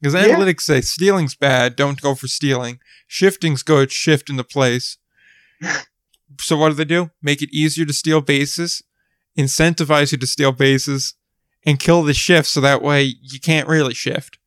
Because 0.00 0.14
Yeah. 0.14 0.34
analytics 0.36 0.60
say 0.62 0.82
stealing's 0.82 1.34
bad, 1.34 1.74
don't 1.76 2.00
go 2.00 2.14
for 2.14 2.28
stealing. 2.28 2.78
Shifting's 3.06 3.62
good, 3.62 3.90
shift 3.90 4.28
into 4.30 4.44
place. 4.44 4.98
so 6.40 6.56
what 6.56 6.68
do 6.68 6.74
they 6.74 6.84
do? 6.84 7.10
Make 7.22 7.42
it 7.42 7.50
easier 7.52 7.84
to 7.86 7.92
steal 7.92 8.20
bases, 8.20 8.82
incentivize 9.38 10.12
you 10.12 10.18
to 10.18 10.26
steal 10.26 10.52
bases, 10.52 11.14
and 11.64 11.78
kill 11.78 12.02
the 12.02 12.14
shift 12.14 12.48
so 12.48 12.60
that 12.60 12.82
way 12.82 13.02
you 13.02 13.40
can't 13.40 13.68
really 13.68 13.94
shift. 13.94 14.38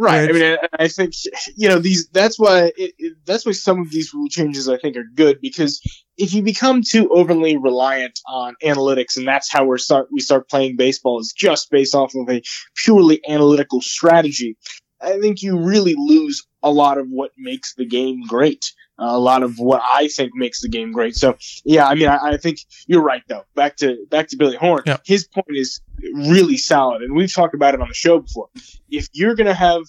Right. 0.00 0.28
I 0.28 0.32
mean, 0.32 0.42
I, 0.44 0.84
I 0.84 0.88
think 0.88 1.12
you 1.56 1.68
know 1.68 1.80
these. 1.80 2.08
That's 2.12 2.38
why 2.38 2.70
it, 2.76 2.94
it, 2.98 3.16
that's 3.24 3.44
why 3.44 3.50
some 3.50 3.80
of 3.80 3.90
these 3.90 4.14
rule 4.14 4.28
changes 4.28 4.68
I 4.68 4.78
think 4.78 4.96
are 4.96 5.02
good 5.02 5.40
because 5.40 5.80
if 6.16 6.32
you 6.32 6.42
become 6.42 6.82
too 6.82 7.08
overly 7.10 7.56
reliant 7.56 8.20
on 8.24 8.54
analytics 8.62 9.16
and 9.16 9.26
that's 9.26 9.52
how 9.52 9.64
we're 9.64 9.78
start 9.78 10.06
we 10.12 10.20
start 10.20 10.48
playing 10.48 10.76
baseball 10.76 11.18
is 11.18 11.32
just 11.36 11.68
based 11.72 11.96
off 11.96 12.14
of 12.14 12.30
a 12.30 12.42
purely 12.76 13.20
analytical 13.28 13.80
strategy, 13.80 14.56
I 15.00 15.18
think 15.18 15.42
you 15.42 15.58
really 15.58 15.96
lose 15.96 16.46
a 16.62 16.70
lot 16.70 16.98
of 16.98 17.08
what 17.08 17.32
makes 17.36 17.74
the 17.74 17.84
game 17.84 18.22
great. 18.22 18.72
A 18.98 19.18
lot 19.18 19.42
of 19.42 19.58
what 19.58 19.80
I 19.82 20.08
think 20.08 20.32
makes 20.34 20.60
the 20.60 20.68
game 20.68 20.92
great. 20.92 21.14
So 21.14 21.36
yeah, 21.64 21.86
I 21.86 21.94
mean, 21.94 22.08
I, 22.08 22.18
I 22.32 22.36
think 22.36 22.58
you're 22.86 23.02
right 23.02 23.22
though. 23.28 23.44
Back 23.54 23.76
to 23.76 24.06
back 24.10 24.28
to 24.28 24.36
Billy 24.36 24.56
Horn. 24.56 24.82
Yeah. 24.86 24.96
His 25.04 25.26
point 25.28 25.46
is 25.50 25.80
really 26.14 26.56
solid, 26.56 27.02
and 27.02 27.14
we've 27.14 27.32
talked 27.32 27.54
about 27.54 27.74
it 27.74 27.80
on 27.80 27.88
the 27.88 27.94
show 27.94 28.18
before. 28.18 28.48
If 28.90 29.08
you're 29.12 29.34
gonna 29.36 29.54
have 29.54 29.82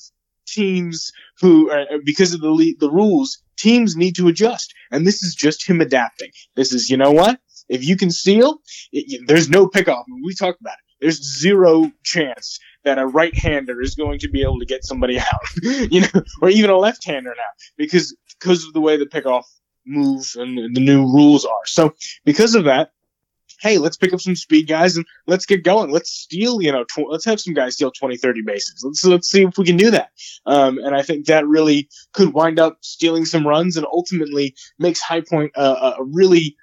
teams 0.50 1.12
who, 1.42 1.72
uh, 1.72 1.86
because 2.04 2.34
of 2.34 2.42
the 2.42 2.50
le- 2.50 2.78
the 2.80 2.90
rules, 2.90 3.42
teams 3.58 3.96
need 3.96 4.16
to 4.16 4.28
adjust, 4.28 4.74
and 4.92 5.06
this 5.06 5.24
is 5.24 5.36
just 5.36 5.68
him 5.68 5.82
adapting. 5.82 6.32
This 6.56 6.74
is, 6.74 6.90
you 6.90 6.98
know 6.98 7.12
what? 7.12 7.40
If 7.68 7.86
you 7.86 7.98
can 7.98 8.12
steal, 8.12 8.60
it, 8.92 9.28
there's 9.28 9.50
no 9.50 9.68
pickoff. 9.68 10.06
We 10.24 10.34
talked 10.34 10.60
about 10.60 10.74
it. 10.74 10.86
There's 11.02 11.40
zero 11.40 11.92
chance 12.04 12.60
that 12.84 12.98
a 12.98 13.06
right-hander 13.06 13.82
is 13.82 13.96
going 13.96 14.20
to 14.20 14.30
be 14.30 14.42
able 14.42 14.60
to 14.60 14.66
get 14.66 14.86
somebody 14.86 15.20
out, 15.20 15.92
you 15.92 16.02
know, 16.02 16.24
or 16.42 16.50
even 16.50 16.70
a 16.70 16.78
left-hander 16.78 17.30
now, 17.30 17.52
because 17.78 18.16
because 18.40 18.66
of 18.66 18.74
the 18.74 18.82
way 18.82 18.98
the 18.98 19.06
pickoff 19.06 19.44
move 19.86 20.26
and 20.36 20.76
the 20.76 20.82
new 20.82 21.02
rules 21.02 21.46
are. 21.46 21.66
So 21.66 21.94
because 22.26 22.56
of 22.56 22.66
that, 22.66 22.92
hey, 23.62 23.78
let's 23.78 23.98
pick 23.98 24.14
up 24.14 24.22
some 24.22 24.36
speed 24.36 24.68
guys 24.68 24.96
and 24.96 25.06
let's 25.28 25.46
get 25.46 25.64
going. 25.64 25.92
Let's 25.92 26.12
steal, 26.12 26.62
you 26.62 26.72
know, 26.72 26.84
tw- 26.84 27.10
let's 27.10 27.26
have 27.26 27.40
some 27.40 27.54
guys 27.54 27.76
steal 27.76 27.92
20, 27.92 28.18
30 28.18 28.42
bases. 28.46 28.82
Let's 28.84 29.04
let's 29.06 29.30
see 29.30 29.44
if 29.44 29.58
we 29.58 29.66
can 29.66 29.78
do 29.78 29.92
that. 29.92 30.12
Um, 30.46 30.78
and 30.78 30.96
I 30.96 31.02
think 31.02 31.26
that 31.26 31.48
really 31.48 31.90
could 32.14 32.34
wind 32.34 32.60
up 32.60 32.78
stealing 32.82 33.26
some 33.26 33.46
runs 33.46 33.78
and 33.78 33.86
ultimately 33.86 34.56
makes 34.78 35.02
High 35.02 35.22
Point 35.22 35.52
a, 35.56 35.96
really 36.00 36.56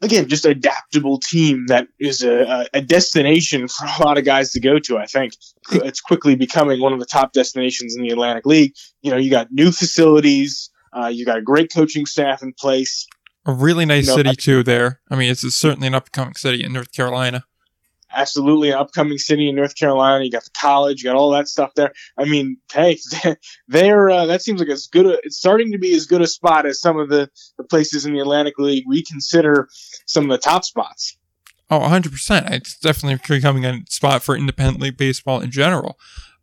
again 0.00 0.28
just 0.28 0.44
adaptable 0.44 1.18
team 1.18 1.66
that 1.68 1.86
is 2.00 2.22
a- 2.24 2.66
a 2.74 2.80
destination 2.80 3.68
for 3.68 3.86
a 3.86 4.04
lot 4.04 4.18
of 4.18 4.24
guys 4.24 4.52
to 4.52 4.60
go 4.60 4.78
to. 4.78 4.98
I 4.98 5.06
think 5.06 5.34
it's 5.72 6.00
quickly 6.00 6.34
becoming 6.36 6.80
one 6.80 6.92
of 6.92 7.00
the 7.00 7.06
top 7.06 7.32
destinations 7.32 7.96
in 7.96 8.02
the 8.02 8.10
Atlantic 8.10 8.46
League. 8.46 8.74
You 9.00 9.10
know, 9.10 9.16
you 9.16 9.30
got 9.30 9.48
new 9.50 9.72
facilities. 9.72 10.70
Uh, 10.92 11.06
you 11.06 11.24
got 11.24 11.38
a 11.38 11.42
great 11.42 11.72
coaching 11.72 12.06
staff 12.06 12.42
in 12.42 12.52
place. 12.52 13.06
A 13.46 13.52
really 13.52 13.84
nice 13.86 14.06
No, 14.06 14.16
city 14.16 14.30
I- 14.30 14.34
too 14.34 14.62
there. 14.62 15.00
I 15.10 15.16
mean, 15.16 15.30
it's 15.30 15.42
certainly 15.54 15.88
an 15.88 15.94
upcoming 15.94 16.34
city 16.34 16.62
in 16.62 16.72
North 16.72 16.92
Carolina. 16.92 17.44
absolutely 18.14 18.68
an 18.68 18.76
upcoming 18.76 19.16
city 19.16 19.48
in 19.48 19.56
North 19.56 19.74
Carolina. 19.74 20.22
You 20.22 20.30
got 20.30 20.44
the 20.44 20.50
college, 20.50 21.02
you 21.02 21.08
got 21.08 21.16
all 21.16 21.30
that 21.30 21.48
stuff 21.48 21.72
there. 21.74 21.92
I 22.18 22.24
mean, 22.26 22.58
hey, 22.72 22.98
they're 23.68 24.10
uh, 24.10 24.26
that 24.26 24.42
seems 24.42 24.60
like 24.60 24.68
as 24.68 24.86
good. 24.86 25.06
A, 25.06 25.18
it's 25.24 25.38
starting 25.38 25.72
to 25.72 25.78
be 25.78 25.94
as 25.94 26.04
good 26.06 26.20
a 26.20 26.26
spot 26.26 26.66
as 26.66 26.78
some 26.80 26.98
of 26.98 27.08
the, 27.08 27.30
the 27.56 27.64
places 27.64 28.04
in 28.04 28.12
the 28.12 28.20
Atlantic 28.20 28.58
League 28.58 28.84
we 28.86 29.02
consider 29.02 29.68
some 30.06 30.24
of 30.24 30.30
the 30.30 30.38
top 30.38 30.64
spots. 30.64 31.16
Oh, 31.70 31.78
100%. 31.80 32.50
It's 32.50 32.78
definitely 32.78 33.18
becoming 33.36 33.64
a 33.64 33.80
spot 33.88 34.22
for 34.22 34.36
independent 34.36 34.78
league 34.80 34.98
baseball 34.98 35.40
in 35.40 35.50
general. 35.50 35.98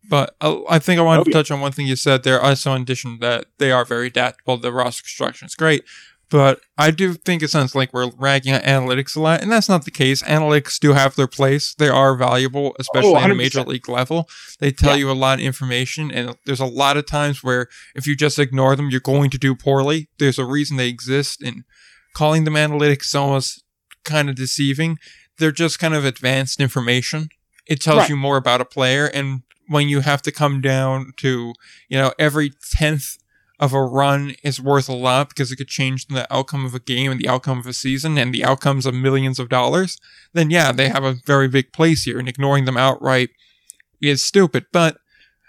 But 0.10 0.36
I, 0.42 0.64
I 0.70 0.80
think 0.80 1.00
I 1.00 1.04
wanted 1.04 1.26
to 1.26 1.32
touch 1.32 1.52
on 1.52 1.62
one 1.62 1.72
thing 1.72 1.88
you 1.88 1.96
said 1.96 2.24
there. 2.24 2.42
Also, 2.42 2.74
in 2.74 2.82
addition 2.82 3.20
that 3.20 3.46
they 3.60 3.72
are 3.72 3.86
very 3.86 4.08
adaptable, 4.08 4.58
the 4.58 4.74
roster 4.74 5.04
construction 5.04 5.46
is 5.46 5.56
great. 5.56 5.86
But 6.30 6.62
I 6.78 6.92
do 6.92 7.14
think 7.14 7.42
it 7.42 7.50
sounds 7.50 7.74
like 7.74 7.92
we're 7.92 8.12
ragging 8.12 8.54
on 8.54 8.62
analytics 8.62 9.16
a 9.16 9.20
lot, 9.20 9.42
and 9.42 9.52
that's 9.52 9.68
not 9.68 9.86
the 9.86 9.92
case. 9.92 10.22
Analytics 10.22 10.80
do 10.80 10.94
have 10.94 11.16
their 11.16 11.28
place. 11.28 11.74
They 11.74 11.90
are 11.90 12.16
valuable, 12.16 12.68
oh, 12.68 12.76
especially 12.78 13.16
oh, 13.16 13.18
at 13.18 13.32
a 13.32 13.36
major 13.36 13.64
league 13.64 13.90
level. 13.90 14.30
They 14.60 14.72
tell 14.72 14.92
yeah. 14.92 14.98
you 14.98 15.12
a 15.12 15.14
lot 15.14 15.40
of 15.40 15.46
information, 15.46 16.12
and 16.12 16.36
there's 16.46 16.60
a 16.60 16.68
lot 16.68 16.98
of 16.98 17.08
times 17.08 17.44
where 17.44 17.68
if 17.96 18.06
you 18.06 18.16
just 18.16 18.38
ignore 18.38 18.76
them, 18.76 18.92
you're 18.92 19.00
going 19.00 19.32
to 19.32 19.40
do 19.40 19.56
poorly. 19.56 20.10
There's 20.20 20.38
a 20.38 20.46
reason 20.46 20.78
they 20.78 20.88
exist, 20.88 21.42
and 21.42 21.64
calling 22.14 22.44
them 22.44 22.54
analytics 22.54 23.08
is 23.08 23.16
almost 23.16 23.64
kind 24.06 24.30
of 24.30 24.36
deceiving. 24.36 25.00
They're 25.40 25.52
just 25.52 25.80
kind 25.80 25.96
of 25.96 26.06
advanced 26.06 26.60
information. 26.60 27.30
It 27.66 27.82
tells 27.82 28.02
right. 28.02 28.10
you 28.10 28.16
more 28.16 28.38
about 28.38 28.62
a 28.62 28.66
player, 28.66 29.08
and 29.08 29.42
when 29.70 29.88
you 29.88 30.00
have 30.00 30.22
to 30.24 30.32
come 30.32 30.62
down 30.62 31.14
to, 31.18 31.54
you 31.88 31.98
know, 31.98 32.12
every 32.18 32.52
tenth 32.72 33.18
of 33.60 33.72
a 33.72 33.82
run 33.82 34.34
is 34.44 34.60
worth 34.60 34.90
a 34.90 34.94
lot 34.94 35.30
because 35.30 35.52
it 35.52 35.58
could 35.58 35.68
change 35.68 36.08
the 36.08 36.32
outcome 36.34 36.66
of 36.66 36.74
a 36.74 36.80
game 36.80 37.12
and 37.12 37.22
the 37.22 37.28
outcome 37.28 37.60
of 37.60 37.68
a 37.68 37.74
season 37.74 38.18
and 38.18 38.34
the 38.34 38.44
outcomes 38.44 38.88
of 38.88 38.96
millions 38.96 39.38
of 39.38 39.48
dollars, 39.48 39.98
then 40.34 40.50
yeah, 40.50 40.72
they 40.72 40.90
have 40.90 41.04
a 41.04 41.18
very 41.26 41.48
big 41.48 41.72
place 41.72 42.04
here 42.04 42.18
and 42.18 42.28
ignoring 42.28 42.66
them 42.66 42.78
outright 42.78 43.30
is 44.02 44.24
stupid. 44.24 44.66
But 44.74 44.98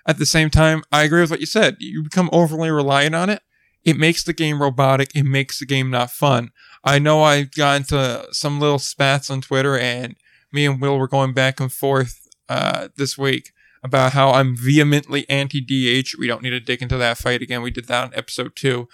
at 0.06 0.18
the 0.18 0.26
same 0.26 0.50
time, 0.50 0.82
I 0.92 1.04
agree 1.04 1.22
with 1.22 1.30
what 1.30 1.40
you 1.40 1.46
said. 1.46 1.76
You 1.78 2.02
become 2.02 2.28
overly 2.30 2.70
reliant 2.70 3.14
on 3.14 3.30
it. 3.30 3.40
It 3.84 3.96
makes 3.96 4.22
the 4.22 4.34
game 4.34 4.60
robotic. 4.60 5.08
It 5.14 5.24
makes 5.24 5.58
the 5.60 5.66
game 5.66 5.88
not 5.88 6.10
fun. 6.10 6.50
I 6.84 6.98
know 6.98 7.22
I 7.22 7.44
got 7.44 7.76
into 7.76 8.26
some 8.32 8.60
little 8.60 8.78
spats 8.78 9.30
on 9.30 9.40
Twitter 9.40 9.78
and 9.78 10.16
me 10.52 10.66
and 10.66 10.78
Will 10.78 10.98
were 10.98 11.08
going 11.08 11.32
back 11.32 11.58
and 11.58 11.72
forth 11.72 12.28
uh, 12.50 12.88
this 12.96 13.16
week 13.16 13.52
about 13.82 14.12
how 14.12 14.30
I'm 14.30 14.56
vehemently 14.56 15.28
anti 15.28 15.60
DH. 15.60 16.16
We 16.18 16.26
don't 16.26 16.42
need 16.42 16.50
to 16.50 16.60
dig 16.60 16.82
into 16.82 16.96
that 16.98 17.18
fight 17.18 17.42
again. 17.42 17.62
We 17.62 17.70
did 17.70 17.86
that 17.86 18.04
on 18.04 18.14
episode 18.14 18.54
two. 18.56 18.88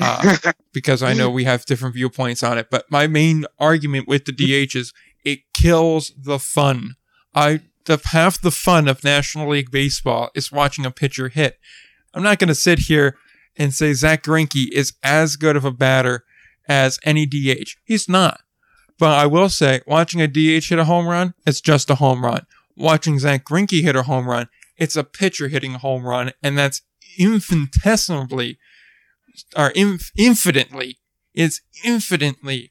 Uh, 0.00 0.36
because 0.72 1.02
I 1.02 1.14
know 1.14 1.28
we 1.30 1.44
have 1.44 1.66
different 1.66 1.94
viewpoints 1.94 2.42
on 2.42 2.58
it. 2.58 2.68
But 2.70 2.90
my 2.90 3.06
main 3.06 3.44
argument 3.58 4.08
with 4.08 4.24
the 4.24 4.32
DH 4.32 4.74
is 4.76 4.92
it 5.24 5.52
kills 5.52 6.12
the 6.16 6.38
fun. 6.38 6.96
I 7.34 7.60
the 7.86 8.00
half 8.04 8.40
the 8.40 8.50
fun 8.50 8.88
of 8.88 9.04
National 9.04 9.50
League 9.50 9.70
Baseball 9.70 10.30
is 10.34 10.52
watching 10.52 10.86
a 10.86 10.90
pitcher 10.90 11.28
hit. 11.28 11.58
I'm 12.14 12.22
not 12.22 12.38
going 12.38 12.48
to 12.48 12.54
sit 12.54 12.80
here 12.80 13.16
and 13.56 13.74
say 13.74 13.92
Zach 13.92 14.22
Greinke 14.22 14.68
is 14.72 14.94
as 15.02 15.36
good 15.36 15.56
of 15.56 15.64
a 15.64 15.72
batter 15.72 16.24
as 16.68 16.98
any 17.04 17.26
DH. 17.26 17.76
He's 17.84 18.08
not. 18.08 18.40
But 18.98 19.18
I 19.18 19.26
will 19.26 19.48
say, 19.48 19.80
watching 19.86 20.20
a 20.20 20.28
DH 20.28 20.68
hit 20.68 20.78
a 20.78 20.84
home 20.84 21.06
run, 21.06 21.34
it's 21.46 21.60
just 21.60 21.88
a 21.88 21.94
home 21.96 22.24
run 22.24 22.46
watching 22.76 23.18
Zach 23.18 23.44
Greinke 23.44 23.82
hit 23.82 23.96
a 23.96 24.02
home 24.02 24.28
run, 24.28 24.48
it's 24.76 24.96
a 24.96 25.04
pitcher 25.04 25.48
hitting 25.48 25.74
a 25.74 25.78
home 25.78 26.04
run, 26.04 26.32
and 26.42 26.56
that's 26.56 26.82
infinitesimally, 27.18 28.58
or 29.56 29.70
inf- 29.70 30.12
infinitely, 30.16 30.98
is 31.34 31.60
infinitely 31.84 32.70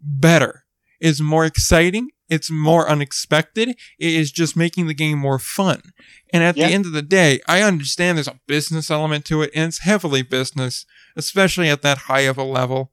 better. 0.00 0.64
Is 1.00 1.20
more 1.20 1.44
exciting. 1.44 2.10
It's 2.28 2.50
more 2.50 2.88
unexpected. 2.88 3.70
It 3.70 3.78
is 4.14 4.30
just 4.30 4.56
making 4.56 4.86
the 4.86 4.94
game 4.94 5.18
more 5.18 5.38
fun. 5.38 5.82
And 6.32 6.42
at 6.42 6.56
yeah. 6.56 6.66
the 6.66 6.74
end 6.74 6.86
of 6.86 6.92
the 6.92 7.02
day, 7.02 7.40
I 7.46 7.62
understand 7.62 8.18
there's 8.18 8.28
a 8.28 8.40
business 8.46 8.90
element 8.90 9.24
to 9.26 9.42
it, 9.42 9.50
and 9.54 9.68
it's 9.68 9.80
heavily 9.80 10.22
business, 10.22 10.84
especially 11.16 11.68
at 11.68 11.82
that 11.82 11.98
high 11.98 12.20
of 12.20 12.36
a 12.36 12.42
level. 12.42 12.92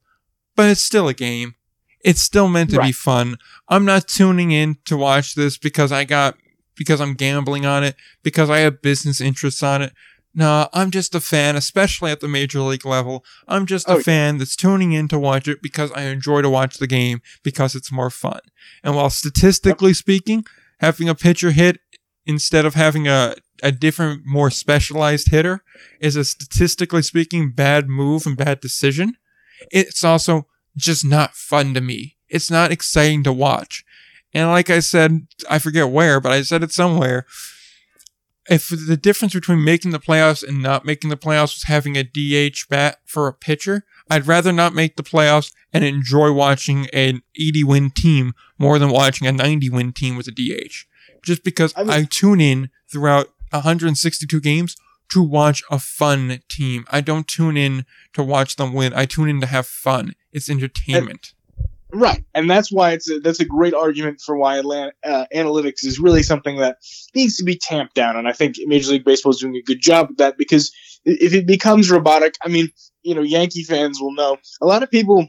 But 0.54 0.70
it's 0.70 0.80
still 0.80 1.08
a 1.08 1.14
game. 1.14 1.54
It's 2.02 2.22
still 2.22 2.48
meant 2.48 2.70
to 2.70 2.78
right. 2.78 2.86
be 2.86 2.92
fun. 2.92 3.36
I'm 3.68 3.84
not 3.84 4.08
tuning 4.08 4.52
in 4.52 4.78
to 4.84 4.96
watch 4.96 5.34
this 5.34 5.58
because 5.58 5.92
I 5.92 6.04
got 6.04 6.36
because 6.76 7.00
I'm 7.00 7.14
gambling 7.14 7.66
on 7.66 7.84
it, 7.84 7.96
because 8.22 8.50
I 8.50 8.58
have 8.58 8.82
business 8.82 9.20
interests 9.20 9.62
on 9.62 9.82
it. 9.82 9.92
No, 10.34 10.68
I'm 10.74 10.90
just 10.90 11.14
a 11.14 11.20
fan, 11.20 11.56
especially 11.56 12.10
at 12.10 12.20
the 12.20 12.28
major 12.28 12.60
league 12.60 12.84
level. 12.84 13.24
I'm 13.48 13.64
just 13.64 13.88
a 13.88 13.94
oh, 13.94 14.00
fan 14.00 14.36
that's 14.36 14.54
tuning 14.54 14.92
in 14.92 15.08
to 15.08 15.18
watch 15.18 15.48
it 15.48 15.62
because 15.62 15.90
I 15.92 16.02
enjoy 16.02 16.42
to 16.42 16.50
watch 16.50 16.76
the 16.76 16.86
game 16.86 17.22
because 17.42 17.74
it's 17.74 17.90
more 17.90 18.10
fun. 18.10 18.40
And 18.84 18.94
while 18.94 19.08
statistically 19.08 19.90
yep. 19.90 19.96
speaking, 19.96 20.44
having 20.80 21.08
a 21.08 21.14
pitcher 21.14 21.52
hit 21.52 21.80
instead 22.26 22.66
of 22.66 22.74
having 22.74 23.08
a, 23.08 23.36
a 23.62 23.72
different, 23.72 24.26
more 24.26 24.50
specialized 24.50 25.30
hitter 25.30 25.64
is 26.00 26.16
a 26.16 26.24
statistically 26.24 27.00
speaking 27.00 27.52
bad 27.52 27.88
move 27.88 28.26
and 28.26 28.36
bad 28.36 28.60
decision, 28.60 29.16
it's 29.70 30.04
also 30.04 30.48
just 30.76 31.02
not 31.02 31.34
fun 31.34 31.72
to 31.72 31.80
me. 31.80 32.16
It's 32.28 32.50
not 32.50 32.72
exciting 32.72 33.22
to 33.22 33.32
watch. 33.32 33.85
And 34.36 34.50
like 34.50 34.68
I 34.68 34.80
said, 34.80 35.28
I 35.48 35.58
forget 35.58 35.88
where, 35.88 36.20
but 36.20 36.30
I 36.30 36.42
said 36.42 36.62
it 36.62 36.70
somewhere. 36.70 37.24
If 38.50 38.68
the 38.68 38.98
difference 38.98 39.32
between 39.32 39.64
making 39.64 39.92
the 39.92 39.98
playoffs 39.98 40.46
and 40.46 40.62
not 40.62 40.84
making 40.84 41.08
the 41.08 41.16
playoffs 41.16 41.54
was 41.54 41.62
having 41.62 41.96
a 41.96 42.04
DH 42.04 42.68
bat 42.68 42.98
for 43.06 43.28
a 43.28 43.32
pitcher, 43.32 43.86
I'd 44.10 44.26
rather 44.26 44.52
not 44.52 44.74
make 44.74 44.96
the 44.96 45.02
playoffs 45.02 45.54
and 45.72 45.84
enjoy 45.84 46.32
watching 46.32 46.86
an 46.92 47.22
80 47.40 47.64
win 47.64 47.90
team 47.90 48.34
more 48.58 48.78
than 48.78 48.90
watching 48.90 49.26
a 49.26 49.32
90 49.32 49.70
win 49.70 49.94
team 49.94 50.18
with 50.18 50.28
a 50.28 50.32
DH. 50.32 50.84
Just 51.24 51.42
because 51.42 51.72
I, 51.74 51.84
mean, 51.84 51.90
I 51.92 52.04
tune 52.04 52.42
in 52.42 52.68
throughout 52.92 53.28
162 53.52 54.38
games 54.42 54.76
to 55.12 55.22
watch 55.22 55.62
a 55.70 55.78
fun 55.78 56.42
team. 56.50 56.84
I 56.90 57.00
don't 57.00 57.26
tune 57.26 57.56
in 57.56 57.86
to 58.12 58.22
watch 58.22 58.56
them 58.56 58.74
win. 58.74 58.92
I 58.92 59.06
tune 59.06 59.30
in 59.30 59.40
to 59.40 59.46
have 59.46 59.66
fun. 59.66 60.12
It's 60.30 60.50
entertainment. 60.50 61.32
Right, 61.98 62.26
and 62.34 62.50
that's 62.50 62.70
why 62.70 62.92
it's 62.92 63.10
a, 63.10 63.20
that's 63.20 63.40
a 63.40 63.46
great 63.46 63.72
argument 63.72 64.20
for 64.20 64.36
why 64.36 64.58
Atlanta, 64.58 64.92
uh, 65.02 65.24
analytics 65.34 65.82
is 65.82 65.98
really 65.98 66.22
something 66.22 66.58
that 66.58 66.76
needs 67.14 67.38
to 67.38 67.44
be 67.44 67.56
tamped 67.56 67.94
down, 67.94 68.16
and 68.16 68.28
I 68.28 68.32
think 68.32 68.56
Major 68.66 68.92
League 68.92 69.04
Baseball 69.06 69.30
is 69.30 69.38
doing 69.38 69.56
a 69.56 69.62
good 69.62 69.80
job 69.80 70.10
of 70.10 70.18
that 70.18 70.36
because 70.36 70.72
if 71.06 71.32
it 71.32 71.46
becomes 71.46 71.90
robotic, 71.90 72.34
I 72.44 72.48
mean, 72.48 72.68
you 73.02 73.14
know, 73.14 73.22
Yankee 73.22 73.62
fans 73.62 73.98
will 73.98 74.12
know. 74.12 74.36
A 74.60 74.66
lot 74.66 74.82
of 74.82 74.90
people 74.90 75.26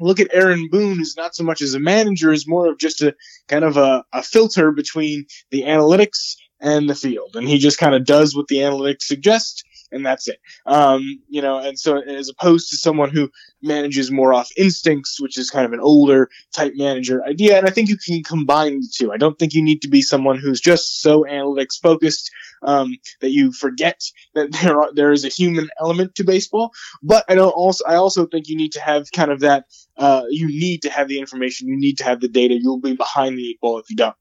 look 0.00 0.18
at 0.18 0.32
Aaron 0.32 0.66
Boone 0.70 0.98
as 0.98 1.14
not 1.14 1.34
so 1.34 1.44
much 1.44 1.60
as 1.60 1.74
a 1.74 1.78
manager 1.78 2.32
as 2.32 2.48
more 2.48 2.70
of 2.70 2.78
just 2.78 3.02
a 3.02 3.14
kind 3.48 3.62
of 3.62 3.76
a, 3.76 4.02
a 4.14 4.22
filter 4.22 4.72
between 4.72 5.26
the 5.50 5.64
analytics 5.64 6.36
and 6.58 6.88
the 6.88 6.94
field, 6.94 7.36
and 7.36 7.46
he 7.46 7.58
just 7.58 7.76
kind 7.76 7.94
of 7.94 8.06
does 8.06 8.34
what 8.34 8.46
the 8.48 8.56
analytics 8.56 9.02
suggest 9.02 9.62
and 9.92 10.04
that's 10.04 10.28
it. 10.28 10.38
Um, 10.66 11.20
you 11.28 11.42
know, 11.42 11.58
and 11.58 11.78
so 11.78 12.00
as 12.00 12.28
opposed 12.28 12.70
to 12.70 12.76
someone 12.76 13.10
who 13.10 13.30
manages 13.62 14.10
more 14.10 14.32
off 14.32 14.50
instincts, 14.56 15.20
which 15.20 15.38
is 15.38 15.50
kind 15.50 15.66
of 15.66 15.72
an 15.72 15.80
older 15.80 16.28
type 16.52 16.72
manager 16.76 17.22
idea, 17.24 17.58
and 17.58 17.66
I 17.66 17.70
think 17.70 17.88
you 17.88 17.96
can 17.96 18.22
combine 18.22 18.80
the 18.80 18.90
two. 18.92 19.12
I 19.12 19.16
don't 19.16 19.38
think 19.38 19.54
you 19.54 19.62
need 19.62 19.82
to 19.82 19.88
be 19.88 20.02
someone 20.02 20.38
who's 20.38 20.60
just 20.60 21.00
so 21.00 21.24
analytics 21.24 21.80
focused 21.80 22.30
um, 22.62 22.96
that 23.20 23.30
you 23.30 23.52
forget 23.52 24.02
that 24.34 24.52
there 24.62 24.80
are, 24.80 24.94
there 24.94 25.12
is 25.12 25.24
a 25.24 25.28
human 25.28 25.68
element 25.80 26.14
to 26.16 26.24
baseball. 26.24 26.72
But 27.02 27.24
I 27.28 27.34
don't 27.34 27.50
also 27.50 27.84
I 27.86 27.96
also 27.96 28.26
think 28.26 28.48
you 28.48 28.56
need 28.56 28.72
to 28.72 28.80
have 28.80 29.10
kind 29.12 29.30
of 29.30 29.40
that. 29.40 29.66
Uh, 29.96 30.24
you 30.30 30.48
need 30.48 30.82
to 30.82 30.90
have 30.90 31.08
the 31.08 31.18
information. 31.18 31.68
You 31.68 31.76
need 31.78 31.98
to 31.98 32.04
have 32.04 32.20
the 32.20 32.28
data. 32.28 32.58
You'll 32.60 32.80
be 32.80 32.94
behind 32.94 33.36
the 33.36 33.50
eight 33.50 33.60
ball 33.60 33.78
if 33.78 33.90
you 33.90 33.96
don't. 33.96 34.16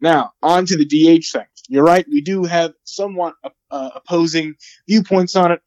Now 0.00 0.32
on 0.42 0.66
to 0.66 0.76
the 0.76 0.84
DH 0.84 1.26
thing. 1.32 1.46
You're 1.68 1.84
right. 1.84 2.06
We 2.08 2.20
do 2.20 2.44
have 2.44 2.74
somewhat 2.84 3.34
uh, 3.70 3.90
opposing 3.94 4.54
viewpoints 4.88 5.36
on 5.36 5.52
it. 5.52 5.60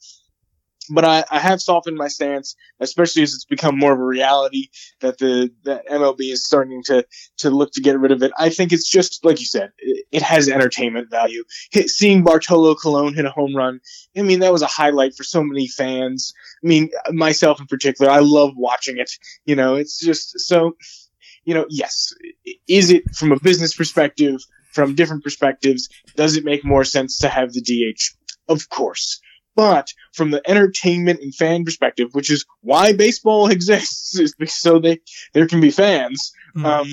But 0.92 1.06
I, 1.06 1.24
I, 1.30 1.38
have 1.38 1.62
softened 1.62 1.98
my 1.98 2.08
stance, 2.08 2.56
especially 2.80 3.22
as 3.22 3.36
it's 3.36 3.46
become 3.46 3.78
more 3.78 3.94
of 3.94 4.00
a 4.00 4.04
reality 4.04 4.70
that 5.02 5.20
the 5.20 5.52
that 5.64 5.88
MLB 5.88 6.32
is 6.32 6.44
starting 6.44 6.82
to 6.86 7.06
to 7.38 7.52
look 7.52 7.72
to 7.74 7.82
get 7.82 8.00
rid 8.00 8.12
of 8.12 8.24
it. 8.24 8.32
I 8.40 8.50
think 8.50 8.72
it's 8.74 8.90
just 8.90 9.24
like 9.24 9.40
you 9.40 9.46
said, 9.46 9.72
it, 9.78 10.08
it 10.12 10.22
has 10.24 10.50
entertainment 10.50 11.12
value. 11.12 11.44
Hit, 11.72 11.90
seeing 11.90 12.24
Bartolo 12.24 12.74
Colon 12.74 13.14
hit 13.14 13.26
a 13.26 13.30
home 13.30 13.56
run, 13.56 13.82
I 14.18 14.24
mean, 14.24 14.40
that 14.40 14.52
was 14.52 14.64
a 14.64 14.68
highlight 14.68 15.14
for 15.14 15.24
so 15.24 15.44
many 15.44 15.68
fans. 15.68 16.34
I 16.64 16.68
mean, 16.68 16.90
myself 17.12 17.60
in 17.60 17.68
particular, 17.68 18.10
I 18.10 18.20
love 18.20 18.54
watching 18.56 18.98
it. 18.98 19.12
You 19.46 19.56
know, 19.56 19.76
it's 19.76 20.00
just 20.00 20.40
so. 20.40 20.76
You 21.46 21.56
know, 21.56 21.66
yes, 21.70 22.14
is 22.68 22.92
it 22.92 23.16
from 23.16 23.32
a 23.32 23.40
business 23.40 23.74
perspective? 23.74 24.40
From 24.72 24.96
different 24.96 25.24
perspectives, 25.24 25.90
does 26.16 26.36
it 26.36 26.46
make 26.46 26.66
more 26.66 26.84
sense 26.84 27.20
to 27.20 27.30
have 27.30 27.54
the 27.54 27.62
DH? 27.62 28.02
Of 28.48 28.70
course. 28.70 29.20
But 29.56 29.94
from 30.14 30.32
the 30.32 30.42
entertainment 30.50 31.20
and 31.22 31.36
fan 31.36 31.66
perspective, 31.66 32.10
which 32.14 32.32
is 32.32 32.46
why 32.62 32.94
baseball 32.94 33.48
exists, 33.52 34.18
is 34.18 34.34
so 34.48 34.80
they 34.80 35.00
there 35.34 35.48
can 35.48 35.62
be 35.62 35.72
fans. 35.72 36.32
Mm. 36.56 36.66
Um, 36.66 36.88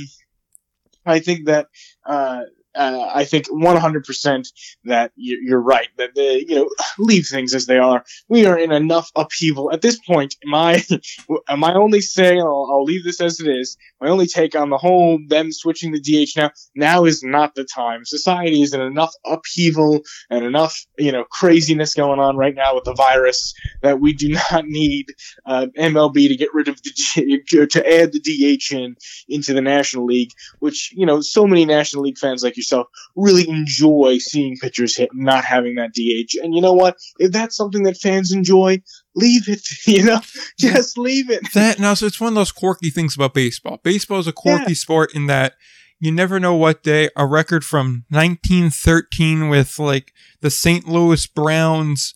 I 1.05 1.21
think 1.21 1.47
that 1.47 1.69
uh, 2.05 2.43
uh, 2.77 3.11
I 3.15 3.25
think 3.25 3.47
100% 3.49 4.49
that 4.85 5.13
you're 5.17 5.61
right 5.61 5.89
that 5.97 6.15
the 6.15 6.45
you 6.47 6.57
know 6.57 6.71
leave 6.99 7.27
things 7.27 7.55
as 7.55 7.67
they 7.67 7.79
are. 7.79 8.05
We 8.29 8.47
are 8.47 8.59
in 8.59 8.73
enough 8.73 9.11
upheaval 9.17 9.73
at 9.73 9.83
this 9.83 9.99
point. 9.99 10.35
My 10.45 10.85
my 11.57 11.75
only 11.75 12.01
saying 12.01 12.41
I'll, 12.41 12.69
I'll 12.71 12.85
leave 12.85 13.05
this 13.05 13.21
as 13.21 13.41
it 13.41 13.49
is. 13.49 13.77
My 14.01 14.09
only 14.09 14.27
take 14.27 14.55
on 14.55 14.71
the 14.71 14.79
whole 14.79 15.19
them 15.27 15.53
switching 15.53 15.93
the 15.93 16.01
DH 16.01 16.37
now. 16.37 16.51
Now 16.75 17.05
is 17.05 17.23
not 17.23 17.55
the 17.55 17.65
time. 17.65 18.05
Society 18.05 18.63
is 18.63 18.75
in 18.75 18.81
enough 18.81 19.15
upheaval 19.25 20.03
and 20.31 20.45
enough 20.45 20.79
you 20.99 21.13
know 21.13 21.25
craziness 21.25 21.95
going 21.95 22.21
on 22.21 22.37
right 22.37 22.55
now 22.55 22.75
with 22.75 22.85
the 22.85 22.95
virus 22.95 23.55
that 23.83 24.01
we 24.01 24.13
do 24.13 24.29
not 24.53 24.67
need 24.67 25.07
uh, 25.47 25.67
MLB 25.79 26.29
to 26.29 26.37
get 26.37 26.53
rid 26.53 26.69
of 26.69 26.81
the 26.83 27.67
to 27.71 28.01
add 28.01 28.13
the 28.13 28.21
DH 28.21 28.73
in 28.75 28.97
into 29.29 29.55
the 29.55 29.61
National 29.61 30.05
League, 30.05 30.33
which 30.59 30.93
you 30.95 31.07
know 31.07 31.21
so 31.21 31.47
many 31.47 31.65
National 31.65 32.03
League 32.03 32.19
fans 32.19 32.43
like 32.43 32.57
yourself 32.67 32.89
really 33.15 33.49
enjoy 33.49 34.19
seeing 34.19 34.57
pitchers 34.57 34.97
hit, 34.97 35.11
not 35.13 35.45
having 35.45 35.77
that 35.77 35.95
DH. 35.95 36.43
And 36.43 36.55
you 36.55 36.61
know 36.61 36.73
what? 36.73 36.97
If 37.19 37.33
that's 37.33 37.57
something 37.57 37.85
that 37.85 37.97
fans 37.97 38.33
enjoy, 38.33 38.83
leave 39.15 39.49
it. 39.49 39.67
You 39.87 40.05
know, 40.05 40.21
just 40.59 40.99
leave 40.99 41.31
it. 41.31 41.53
That 41.55 41.79
now, 41.79 41.95
so 41.95 42.07
it's 42.07 42.21
one 42.21 42.29
of 42.29 42.35
those 42.35 42.51
quirky 42.51 42.91
things 42.91 43.15
about 43.15 43.35
baseball. 43.35 43.79
Baseball 43.83 44.19
is 44.19 44.27
a 44.27 44.33
quirky 44.33 44.73
yeah. 44.73 44.75
sport 44.75 45.15
in 45.15 45.27
that 45.27 45.55
you 46.01 46.11
never 46.13 46.41
know 46.41 46.55
what 46.55 46.83
day 46.83 47.09
a 47.17 47.25
record 47.25 47.65
from 47.65 48.05
1913 48.11 49.49
with 49.49 49.79
like 49.79 50.13
the 50.41 50.51
St. 50.51 50.87
Louis 50.87 51.27
Browns 51.27 52.15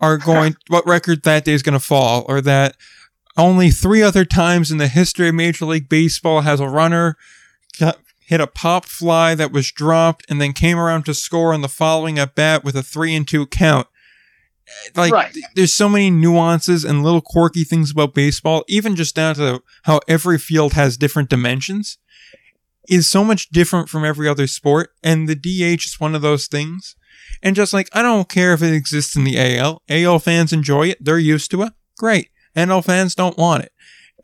are 0.00 0.18
going, 0.18 0.56
what 0.68 0.86
record 0.86 1.22
that 1.22 1.44
day 1.44 1.52
is 1.52 1.62
going 1.62 1.78
to 1.78 1.84
fall, 1.84 2.26
or 2.28 2.40
that 2.40 2.76
only 3.36 3.70
three 3.70 4.02
other 4.02 4.24
times 4.24 4.70
in 4.70 4.78
the 4.78 4.88
history 4.88 5.28
of 5.28 5.34
Major 5.34 5.64
League 5.64 5.88
Baseball 5.88 6.42
has 6.42 6.60
a 6.60 6.68
runner 6.68 7.16
hit 8.26 8.40
a 8.40 8.46
pop 8.46 8.84
fly 8.84 9.34
that 9.34 9.52
was 9.52 9.70
dropped 9.70 10.24
and 10.28 10.40
then 10.40 10.52
came 10.52 10.78
around 10.78 11.04
to 11.04 11.14
score 11.14 11.52
on 11.52 11.62
the 11.62 11.68
following 11.68 12.18
at 12.18 12.34
bat 12.34 12.64
with 12.64 12.76
a 12.76 12.82
three 12.82 13.14
and 13.14 13.26
two 13.26 13.46
count. 13.46 13.86
Eh, 14.68 14.90
like, 14.94 15.12
right. 15.12 15.36
there's 15.54 15.74
so 15.74 15.88
many 15.88 16.10
nuances 16.10 16.84
and 16.84 17.02
little 17.02 17.20
quirky 17.20 17.64
things 17.64 17.90
about 17.90 18.14
baseball, 18.14 18.64
even 18.68 18.96
just 18.96 19.14
down 19.14 19.34
to 19.34 19.62
how 19.84 20.00
every 20.08 20.38
field 20.38 20.72
has 20.74 20.96
different 20.96 21.28
dimensions, 21.28 21.98
is 22.88 23.08
so 23.08 23.24
much 23.24 23.50
different 23.50 23.88
from 23.88 24.04
every 24.04 24.28
other 24.28 24.46
sport. 24.46 24.90
And 25.02 25.28
the 25.28 25.34
DH 25.34 25.84
is 25.84 26.00
one 26.00 26.14
of 26.14 26.22
those 26.22 26.46
things. 26.46 26.96
And 27.42 27.56
just 27.56 27.72
like, 27.72 27.88
I 27.92 28.02
don't 28.02 28.28
care 28.28 28.52
if 28.52 28.62
it 28.62 28.74
exists 28.74 29.16
in 29.16 29.24
the 29.24 29.38
AL. 29.38 29.82
AL 29.88 30.18
fans 30.20 30.52
enjoy 30.52 30.88
it. 30.88 31.04
They're 31.04 31.18
used 31.18 31.50
to 31.52 31.62
it. 31.62 31.72
Great. 31.98 32.30
NL 32.56 32.84
fans 32.84 33.14
don't 33.14 33.38
want 33.38 33.64
it. 33.64 33.72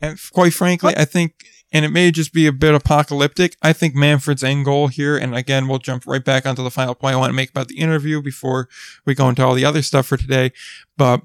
And 0.01 0.19
quite 0.31 0.53
frankly, 0.53 0.93
I 0.95 1.05
think, 1.05 1.45
and 1.71 1.85
it 1.85 1.89
may 1.89 2.11
just 2.11 2.33
be 2.33 2.47
a 2.47 2.51
bit 2.51 2.73
apocalyptic. 2.73 3.55
I 3.61 3.73
think 3.73 3.95
Manfred's 3.95 4.43
end 4.43 4.65
goal 4.65 4.87
here, 4.87 5.17
and 5.17 5.35
again, 5.35 5.67
we'll 5.67 5.79
jump 5.79 6.05
right 6.07 6.23
back 6.23 6.45
onto 6.45 6.63
the 6.63 6.71
final 6.71 6.95
point 6.95 7.15
I 7.15 7.17
want 7.17 7.29
to 7.29 7.35
make 7.35 7.51
about 7.51 7.67
the 7.67 7.79
interview 7.79 8.21
before 8.21 8.67
we 9.05 9.15
go 9.15 9.29
into 9.29 9.43
all 9.43 9.53
the 9.53 9.65
other 9.65 9.81
stuff 9.81 10.07
for 10.07 10.17
today. 10.17 10.51
But 10.97 11.21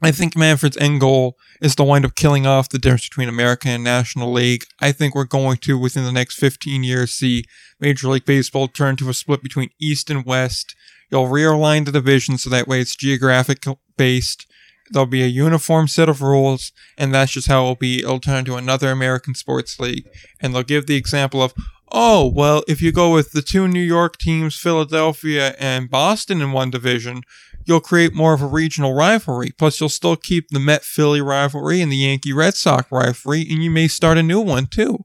I 0.00 0.12
think 0.12 0.36
Manfred's 0.36 0.76
end 0.76 1.00
goal 1.00 1.36
is 1.60 1.74
to 1.76 1.84
wind 1.84 2.04
up 2.04 2.14
killing 2.14 2.46
off 2.46 2.68
the 2.68 2.78
difference 2.78 3.08
between 3.08 3.28
American 3.28 3.72
and 3.72 3.82
National 3.84 4.32
League. 4.32 4.64
I 4.80 4.92
think 4.92 5.14
we're 5.14 5.24
going 5.24 5.56
to, 5.58 5.78
within 5.78 6.04
the 6.04 6.12
next 6.12 6.36
15 6.36 6.84
years, 6.84 7.12
see 7.12 7.44
Major 7.80 8.08
League 8.08 8.24
Baseball 8.24 8.68
turn 8.68 8.96
to 8.96 9.10
a 9.10 9.14
split 9.14 9.42
between 9.42 9.70
East 9.80 10.08
and 10.08 10.24
West. 10.24 10.76
You'll 11.10 11.26
realign 11.26 11.84
the 11.84 11.92
division 11.92 12.38
so 12.38 12.48
that 12.50 12.68
way 12.68 12.80
it's 12.80 12.94
geographic 12.94 13.64
based 13.96 14.46
there'll 14.90 15.06
be 15.06 15.22
a 15.22 15.26
uniform 15.26 15.88
set 15.88 16.08
of 16.08 16.22
rules, 16.22 16.72
and 16.96 17.14
that's 17.14 17.32
just 17.32 17.48
how 17.48 17.62
it'll 17.62 17.74
be. 17.74 18.00
It'll 18.00 18.20
turn 18.20 18.38
into 18.38 18.56
another 18.56 18.90
American 18.90 19.34
sports 19.34 19.78
league, 19.78 20.08
and 20.40 20.54
they'll 20.54 20.62
give 20.62 20.86
the 20.86 20.96
example 20.96 21.42
of, 21.42 21.54
oh, 21.90 22.26
well, 22.26 22.62
if 22.68 22.82
you 22.82 22.92
go 22.92 23.12
with 23.12 23.32
the 23.32 23.42
two 23.42 23.66
New 23.66 23.82
York 23.82 24.18
teams, 24.18 24.56
Philadelphia 24.56 25.54
and 25.58 25.90
Boston 25.90 26.40
in 26.40 26.52
one 26.52 26.70
division, 26.70 27.22
you'll 27.64 27.80
create 27.80 28.14
more 28.14 28.32
of 28.32 28.42
a 28.42 28.46
regional 28.46 28.94
rivalry. 28.94 29.50
Plus, 29.50 29.80
you'll 29.80 29.88
still 29.88 30.16
keep 30.16 30.48
the 30.48 30.60
Met 30.60 30.82
Philly 30.84 31.20
rivalry 31.20 31.80
and 31.80 31.92
the 31.92 31.96
Yankee 31.96 32.32
Red 32.32 32.54
Sox 32.54 32.90
rivalry, 32.90 33.46
and 33.48 33.62
you 33.62 33.70
may 33.70 33.88
start 33.88 34.18
a 34.18 34.22
new 34.22 34.40
one 34.40 34.66
too. 34.66 35.04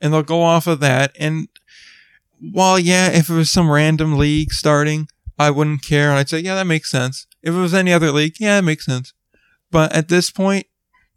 And 0.00 0.12
they'll 0.12 0.22
go 0.22 0.42
off 0.42 0.66
of 0.66 0.80
that. 0.80 1.16
And 1.18 1.48
while, 2.40 2.78
yeah, 2.78 3.08
if 3.08 3.30
it 3.30 3.34
was 3.34 3.50
some 3.50 3.70
random 3.70 4.18
league 4.18 4.52
starting, 4.52 5.08
I 5.38 5.50
wouldn't 5.50 5.82
care. 5.82 6.10
And 6.10 6.18
I'd 6.18 6.28
say, 6.28 6.40
yeah, 6.40 6.54
that 6.56 6.66
makes 6.66 6.90
sense. 6.90 7.26
If 7.46 7.54
it 7.54 7.58
was 7.58 7.72
any 7.72 7.92
other 7.92 8.10
league, 8.10 8.34
yeah, 8.40 8.58
it 8.58 8.62
makes 8.62 8.84
sense. 8.84 9.14
But 9.70 9.94
at 9.94 10.08
this 10.08 10.30
point, 10.30 10.66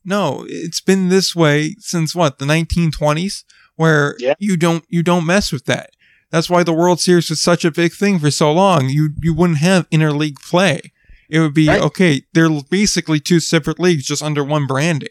no, 0.06 0.46
it's 0.48 0.80
been 0.80 1.10
this 1.10 1.36
way 1.36 1.76
since 1.80 2.14
what, 2.14 2.38
the 2.38 2.46
1920s, 2.46 3.44
where 3.76 4.16
yeah. 4.20 4.36
you 4.38 4.56
don't, 4.56 4.86
you 4.90 5.02
don't 5.02 5.26
mess 5.26 5.52
with 5.52 5.66
that. 5.66 5.90
That's 6.30 6.50
why 6.50 6.62
the 6.62 6.74
World 6.74 7.00
Series 7.00 7.32
was 7.32 7.42
such 7.42 7.66
a 7.66 7.72
big 7.72 7.94
thing 7.94 8.20
for 8.20 8.30
so 8.30 8.52
long. 8.52 8.90
You, 8.90 9.10
you 9.22 9.34
wouldn't 9.34 9.58
have 9.58 9.90
interleague 9.90 10.40
play. 10.40 10.94
It 11.30 11.40
would 11.40 11.56
be, 11.56 11.68
right. 11.68 11.82
okay, 11.82 12.22
they're 12.34 12.50
basically 12.70 13.20
two 13.20 13.40
separate 13.40 13.80
leagues 13.80 14.06
just 14.06 14.22
under 14.22 14.44
one 14.44 14.68
branding. 14.68 15.10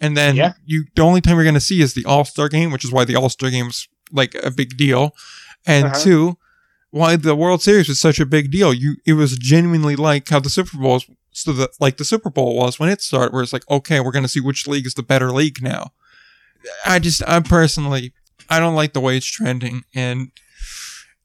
And 0.00 0.16
then 0.16 0.36
yeah. 0.36 0.52
you, 0.66 0.84
the 0.94 1.02
only 1.02 1.22
time 1.22 1.36
you're 1.36 1.44
going 1.44 1.54
to 1.54 1.60
see 1.60 1.80
is 1.80 1.94
the 1.94 2.04
All 2.04 2.26
Star 2.26 2.50
game, 2.50 2.70
which 2.70 2.84
is 2.84 2.92
why 2.92 3.06
the 3.06 3.16
All 3.16 3.30
Star 3.30 3.50
game 3.50 3.68
is 3.68 3.88
like 4.12 4.34
a 4.42 4.50
big 4.50 4.76
deal. 4.76 5.14
And 5.66 5.86
uh-huh. 5.86 6.00
two, 6.00 6.38
why 6.90 7.16
the 7.16 7.36
World 7.36 7.62
Series 7.62 7.88
was 7.88 8.00
such 8.00 8.18
a 8.18 8.26
big 8.26 8.50
deal. 8.50 8.72
You, 8.72 8.96
it 9.06 9.14
was 9.14 9.36
genuinely 9.36 9.96
like 9.96 10.28
how 10.28 10.40
the 10.40 10.50
Super 10.50 10.78
Bowl 10.78 11.00
so 11.30 11.52
that 11.52 11.70
like 11.80 11.96
the 11.98 12.04
Super 12.04 12.30
Bowl 12.30 12.56
was 12.56 12.80
when 12.80 12.88
it 12.88 13.00
started, 13.00 13.32
where 13.32 13.42
it's 13.42 13.52
like, 13.52 13.68
okay, 13.70 14.00
we're 14.00 14.10
going 14.10 14.24
to 14.24 14.28
see 14.28 14.40
which 14.40 14.66
league 14.66 14.86
is 14.86 14.94
the 14.94 15.02
better 15.02 15.30
league 15.30 15.62
now. 15.62 15.92
I 16.84 16.98
just, 16.98 17.22
I 17.28 17.38
personally, 17.40 18.12
I 18.50 18.58
don't 18.58 18.74
like 18.74 18.92
the 18.92 19.00
way 19.00 19.16
it's 19.16 19.26
trending 19.26 19.82
and 19.94 20.32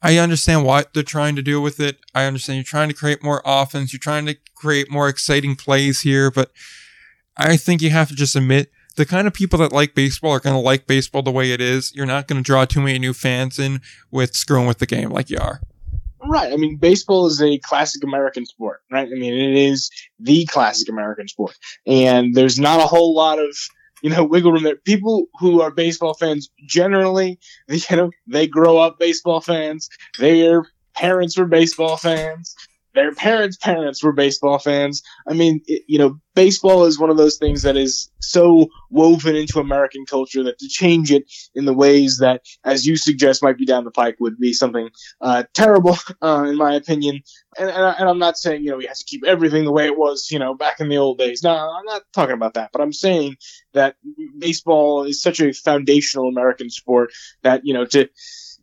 I 0.02 0.18
understand 0.18 0.66
what 0.66 0.94
they're 0.94 1.02
trying 1.02 1.38
to 1.38 1.42
do 1.42 1.62
with 1.62 1.80
it. 1.80 1.98
I 2.14 2.26
understand 2.26 2.58
you're 2.58 2.64
trying 2.66 2.90
to 2.90 2.96
create 2.96 3.24
more 3.24 3.42
offense. 3.46 3.94
You're 3.94 4.02
trying 4.02 4.26
to 4.26 4.36
create 4.54 4.92
more 4.92 5.08
exciting 5.08 5.56
plays 5.56 6.02
here, 6.02 6.30
but 6.30 6.52
I 7.38 7.56
think 7.56 7.82
you 7.82 7.90
have 7.90 8.10
to 8.10 8.16
just 8.16 8.36
admit 8.36 8.70
the 8.96 9.06
kind 9.06 9.28
of 9.28 9.34
people 9.34 9.60
that 9.60 9.72
like 9.72 9.96
baseball 9.96 10.32
are 10.32 10.40
going 10.40 10.56
to 10.56 10.60
like 10.60 10.88
baseball 10.88 11.22
the 11.22 11.32
way 11.32 11.52
it 11.52 11.62
is. 11.62 11.94
You're 11.96 12.06
not 12.06 12.28
going 12.28 12.42
to 12.42 12.46
draw 12.46 12.66
too 12.66 12.82
many 12.82 13.00
new 13.00 13.14
fans 13.14 13.60
in 13.60 13.82
with 14.12 14.36
screwing 14.36 14.68
with 14.68 14.80
the 14.80 14.86
game 14.86 15.10
like 15.10 15.30
you 15.30 15.38
are. 15.40 15.62
Right. 16.26 16.54
I 16.54 16.56
mean, 16.56 16.78
baseball 16.78 17.26
is 17.26 17.42
a 17.42 17.58
classic 17.60 18.04
American 18.04 18.46
sport, 18.46 18.82
right? 18.90 19.08
I 19.08 19.16
mean, 19.16 19.34
it 19.34 19.58
is 19.58 19.90
the 20.20 20.46
classic 20.46 20.88
American 20.88 21.28
sport. 21.28 21.56
And 21.86 22.34
there's 22.34 22.58
not 22.58 22.80
a 22.80 22.86
whole 22.86 23.14
lot 23.14 23.40
of, 23.40 23.58
you 24.02 24.10
know, 24.10 24.24
wiggle 24.24 24.54
room 24.54 24.64
there. 24.64 24.78
People 24.78 25.26
who 25.40 25.62
are 25.62 25.72
baseball 25.72 26.14
fans 26.14 26.50
generally, 26.66 27.40
you 27.68 27.98
know, 27.98 28.12
they 28.28 28.48
grow 28.48 28.78
up 28.78 29.00
baseball 29.00 29.42
fans. 29.42 29.90
Their 30.18 30.64
parents 30.96 31.38
were 31.38 31.46
baseball 31.46 31.98
fans 31.98 32.56
their 32.94 33.14
parents' 33.14 33.58
parents 33.58 34.04
were 34.04 34.12
baseball 34.12 34.60
fans. 34.60 35.02
I 35.28 35.34
mean, 35.34 35.62
it, 35.66 35.84
you 35.88 35.98
know, 35.98 36.20
baseball 36.36 36.86
is 36.86 37.00
one 37.00 37.10
of 37.10 37.18
those 37.18 37.38
things 37.38 37.64
that 37.64 37.76
is 37.78 38.10
so 38.20 38.68
woven 38.90 39.36
into 39.36 39.60
American 39.60 40.06
culture 40.06 40.44
that 40.44 40.60
to 40.60 40.68
change 40.68 41.12
it 41.12 41.24
in 41.56 41.66
the 41.66 41.74
ways 41.74 42.18
that, 42.20 42.42
as 42.64 42.86
you 42.86 42.96
suggest, 42.98 43.44
might 43.44 43.58
be 43.58 43.66
down 43.66 43.84
the 43.84 43.92
pike 43.92 44.18
would 44.20 44.38
be 44.38 44.54
something 44.54 44.90
uh, 45.22 45.44
terrible, 45.54 45.98
uh, 46.22 46.46
in 46.48 46.56
my 46.56 46.76
opinion. 46.76 47.22
And, 47.58 47.70
and, 47.70 47.84
I, 47.84 48.10
am 48.10 48.20
not 48.20 48.38
saying, 48.38 48.64
you 48.64 48.72
know, 48.72 48.78
we 48.78 48.86
have 48.86 48.98
to 48.98 49.06
keep 49.06 49.24
everything 49.26 49.66
the 49.66 49.72
way 49.72 49.86
it 49.86 49.98
was, 49.98 50.30
you 50.32 50.40
know, 50.40 50.54
back 50.54 50.80
in 50.80 50.90
the 50.90 50.98
old 50.98 51.18
days. 51.18 51.44
No, 51.44 51.52
I'm 51.52 51.86
not 51.86 52.04
talking 52.14 52.36
about 52.36 52.56
that. 52.56 52.72
But 52.72 52.82
I'm 52.82 52.94
saying 52.94 53.38
that 53.74 53.96
baseball 54.38 55.04
is 55.04 55.22
such 55.22 55.40
a 55.40 55.54
foundational 55.54 56.30
American 56.30 56.70
sport 56.70 57.12
that, 57.44 57.62
you 57.64 57.74
know, 57.74 57.86
to 57.86 58.10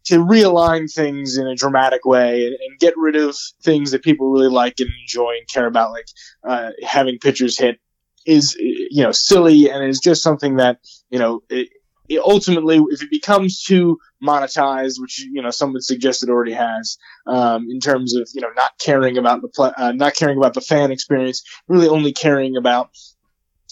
to 0.04 0.18
realign 0.18 0.92
things 0.92 1.36
in 1.36 1.46
a 1.46 1.54
dramatic 1.54 2.04
way 2.04 2.46
and, 2.46 2.54
and, 2.54 2.78
get 2.78 2.94
rid 2.96 3.16
of 3.16 3.36
things 3.62 3.90
that 3.90 4.02
people 4.02 4.30
really 4.30 4.48
like 4.48 4.74
and 4.78 4.90
enjoy 5.02 5.32
and 5.38 5.48
care 5.48 5.66
about, 5.66 5.92
like 5.92 6.06
uh, 6.48 6.70
having 6.82 7.18
pitchers 7.18 7.58
hit, 7.58 7.78
is 8.26 8.54
you 8.58 9.02
know 9.02 9.12
silly 9.12 9.70
and 9.70 9.84
is 9.84 9.98
just 10.00 10.22
something 10.22 10.56
that 10.56 10.78
you 11.08 11.18
know 11.18 11.42
it, 11.48 11.68
it 12.08 12.20
ultimately 12.20 12.78
if 12.90 13.02
it 13.02 13.10
becomes 13.10 13.62
too 13.62 13.98
monetized, 14.22 15.00
which 15.00 15.20
you 15.20 15.40
know 15.40 15.50
some 15.50 15.72
would 15.72 15.84
suggest 15.84 16.22
it 16.22 16.28
already 16.28 16.52
has, 16.52 16.98
um, 17.26 17.66
in 17.70 17.80
terms 17.80 18.14
of 18.14 18.28
you 18.34 18.40
know 18.40 18.50
not 18.56 18.72
caring 18.78 19.16
about 19.16 19.42
the 19.42 19.48
pl- 19.48 19.74
uh, 19.76 19.92
not 19.92 20.14
caring 20.14 20.36
about 20.36 20.54
the 20.54 20.60
fan 20.60 20.90
experience, 20.90 21.42
really 21.68 21.88
only 21.88 22.12
caring 22.12 22.56
about 22.56 22.90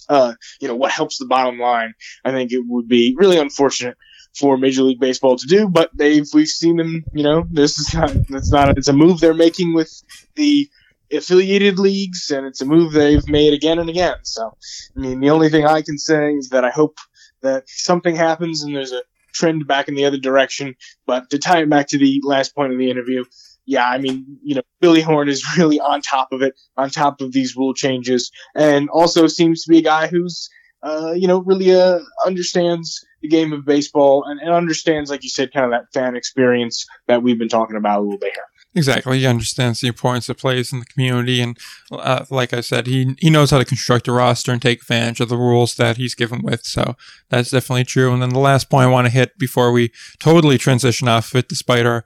uh, 0.08 0.34
you 0.60 0.68
know 0.68 0.76
what 0.76 0.90
helps 0.90 1.18
the 1.18 1.26
bottom 1.26 1.58
line. 1.58 1.94
I 2.24 2.30
think 2.30 2.52
it 2.52 2.62
would 2.66 2.88
be 2.88 3.14
really 3.18 3.38
unfortunate 3.38 3.96
for 4.38 4.56
Major 4.56 4.82
League 4.82 5.00
Baseball 5.00 5.36
to 5.36 5.46
do, 5.46 5.68
but 5.68 5.90
they've 5.94 6.26
we've 6.32 6.48
seen 6.48 6.76
them. 6.76 7.04
You 7.12 7.22
know, 7.22 7.44
this 7.50 7.78
is 7.78 7.94
not 7.94 8.12
that's 8.28 8.52
not 8.52 8.76
it's 8.76 8.88
a 8.88 8.92
move 8.92 9.20
they're 9.20 9.34
making 9.34 9.74
with 9.74 9.90
the 10.34 10.68
affiliated 11.12 11.78
leagues, 11.78 12.30
and 12.30 12.46
it's 12.46 12.60
a 12.60 12.66
move 12.66 12.92
they've 12.92 13.26
made 13.28 13.54
again 13.54 13.78
and 13.78 13.88
again. 13.88 14.16
So, 14.22 14.56
I 14.96 15.00
mean, 15.00 15.20
the 15.20 15.30
only 15.30 15.48
thing 15.48 15.66
I 15.66 15.82
can 15.82 15.98
say 15.98 16.32
is 16.34 16.50
that 16.50 16.64
I 16.64 16.70
hope 16.70 16.98
that 17.42 17.64
something 17.68 18.16
happens 18.16 18.62
and 18.62 18.74
there's 18.74 18.92
a 18.92 19.02
trend 19.32 19.66
back 19.66 19.88
in 19.88 19.94
the 19.94 20.04
other 20.04 20.18
direction. 20.18 20.74
But 21.06 21.30
to 21.30 21.38
tie 21.38 21.62
it 21.62 21.70
back 21.70 21.88
to 21.88 21.98
the 21.98 22.20
last 22.24 22.54
point 22.54 22.72
of 22.72 22.78
the 22.78 22.90
interview, 22.90 23.24
yeah, 23.66 23.86
I 23.86 23.98
mean, 23.98 24.38
you 24.42 24.54
know, 24.54 24.62
Billy 24.80 25.02
Horn 25.02 25.28
is 25.28 25.44
really 25.58 25.80
on 25.80 26.00
top 26.00 26.32
of 26.32 26.42
it, 26.42 26.54
on 26.76 26.90
top 26.90 27.20
of 27.20 27.32
these 27.32 27.56
rule 27.56 27.74
changes, 27.74 28.30
and 28.54 28.88
also 28.88 29.26
seems 29.26 29.64
to 29.64 29.70
be 29.70 29.78
a 29.78 29.82
guy 29.82 30.06
who's, 30.06 30.48
uh, 30.82 31.12
you 31.16 31.26
know, 31.26 31.40
really 31.40 31.74
uh, 31.74 31.98
understands 32.26 33.04
the 33.22 33.28
game 33.28 33.52
of 33.52 33.64
baseball 33.64 34.24
and, 34.24 34.40
and 34.40 34.50
understands, 34.50 35.10
like 35.10 35.24
you 35.24 35.30
said, 35.30 35.52
kind 35.52 35.66
of 35.66 35.72
that 35.72 35.92
fan 35.92 36.16
experience 36.16 36.86
that 37.06 37.22
we've 37.22 37.38
been 37.38 37.48
talking 37.48 37.76
about 37.76 38.00
a 38.00 38.02
little 38.02 38.18
bit 38.18 38.32
here. 38.34 38.44
Exactly. 38.74 39.18
He 39.18 39.26
understands 39.26 39.80
the 39.80 39.88
importance 39.88 40.28
of 40.28 40.36
plays 40.36 40.72
in 40.72 40.78
the 40.78 40.84
community. 40.84 41.40
And 41.40 41.58
uh, 41.90 42.26
like 42.30 42.52
I 42.52 42.60
said, 42.60 42.86
he, 42.86 43.16
he 43.18 43.30
knows 43.30 43.50
how 43.50 43.58
to 43.58 43.64
construct 43.64 44.06
a 44.06 44.12
roster 44.12 44.52
and 44.52 44.62
take 44.62 44.82
advantage 44.82 45.20
of 45.20 45.30
the 45.30 45.38
rules 45.38 45.74
that 45.76 45.96
he's 45.96 46.14
given 46.14 46.42
with. 46.42 46.64
So 46.64 46.94
that's 47.28 47.50
definitely 47.50 47.84
true. 47.84 48.12
And 48.12 48.22
then 48.22 48.28
the 48.28 48.38
last 48.38 48.70
point 48.70 48.84
I 48.84 48.92
want 48.92 49.06
to 49.06 49.12
hit 49.12 49.38
before 49.38 49.72
we 49.72 49.90
totally 50.20 50.58
transition 50.58 51.08
off 51.08 51.32
of 51.32 51.38
it, 51.38 51.48
despite 51.48 51.86
our 51.86 52.04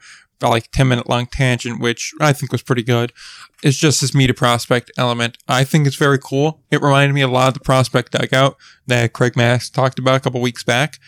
like 0.50 0.70
10 0.72 0.88
minute 0.88 1.08
long 1.08 1.26
tangent, 1.26 1.80
which 1.80 2.12
I 2.20 2.32
think 2.32 2.52
was 2.52 2.62
pretty 2.62 2.82
good. 2.82 3.12
It's 3.62 3.78
just 3.78 4.00
this 4.00 4.14
media 4.14 4.34
prospect 4.34 4.90
element. 4.96 5.38
I 5.48 5.64
think 5.64 5.86
it's 5.86 5.96
very 5.96 6.18
cool. 6.18 6.60
It 6.70 6.82
reminded 6.82 7.14
me 7.14 7.20
a 7.20 7.28
lot 7.28 7.48
of 7.48 7.54
the 7.54 7.60
prospect 7.60 8.12
dugout 8.12 8.56
that 8.86 9.12
Craig 9.12 9.36
Mass 9.36 9.70
talked 9.70 9.98
about 9.98 10.16
a 10.16 10.20
couple 10.20 10.40
weeks 10.40 10.62
back. 10.62 10.98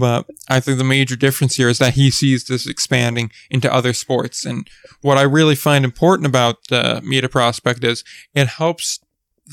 But 0.00 0.26
I 0.48 0.60
think 0.60 0.78
the 0.78 0.84
major 0.84 1.16
difference 1.16 1.56
here 1.56 1.68
is 1.68 1.78
that 1.78 1.94
he 1.94 2.10
sees 2.10 2.44
this 2.44 2.66
expanding 2.66 3.30
into 3.50 3.72
other 3.72 3.92
sports. 3.92 4.44
And 4.44 4.68
what 5.00 5.18
I 5.18 5.22
really 5.22 5.54
find 5.54 5.84
important 5.84 6.26
about 6.26 6.68
the 6.68 7.00
media 7.04 7.28
prospect 7.28 7.84
is 7.84 8.04
it 8.34 8.46
helps 8.46 9.00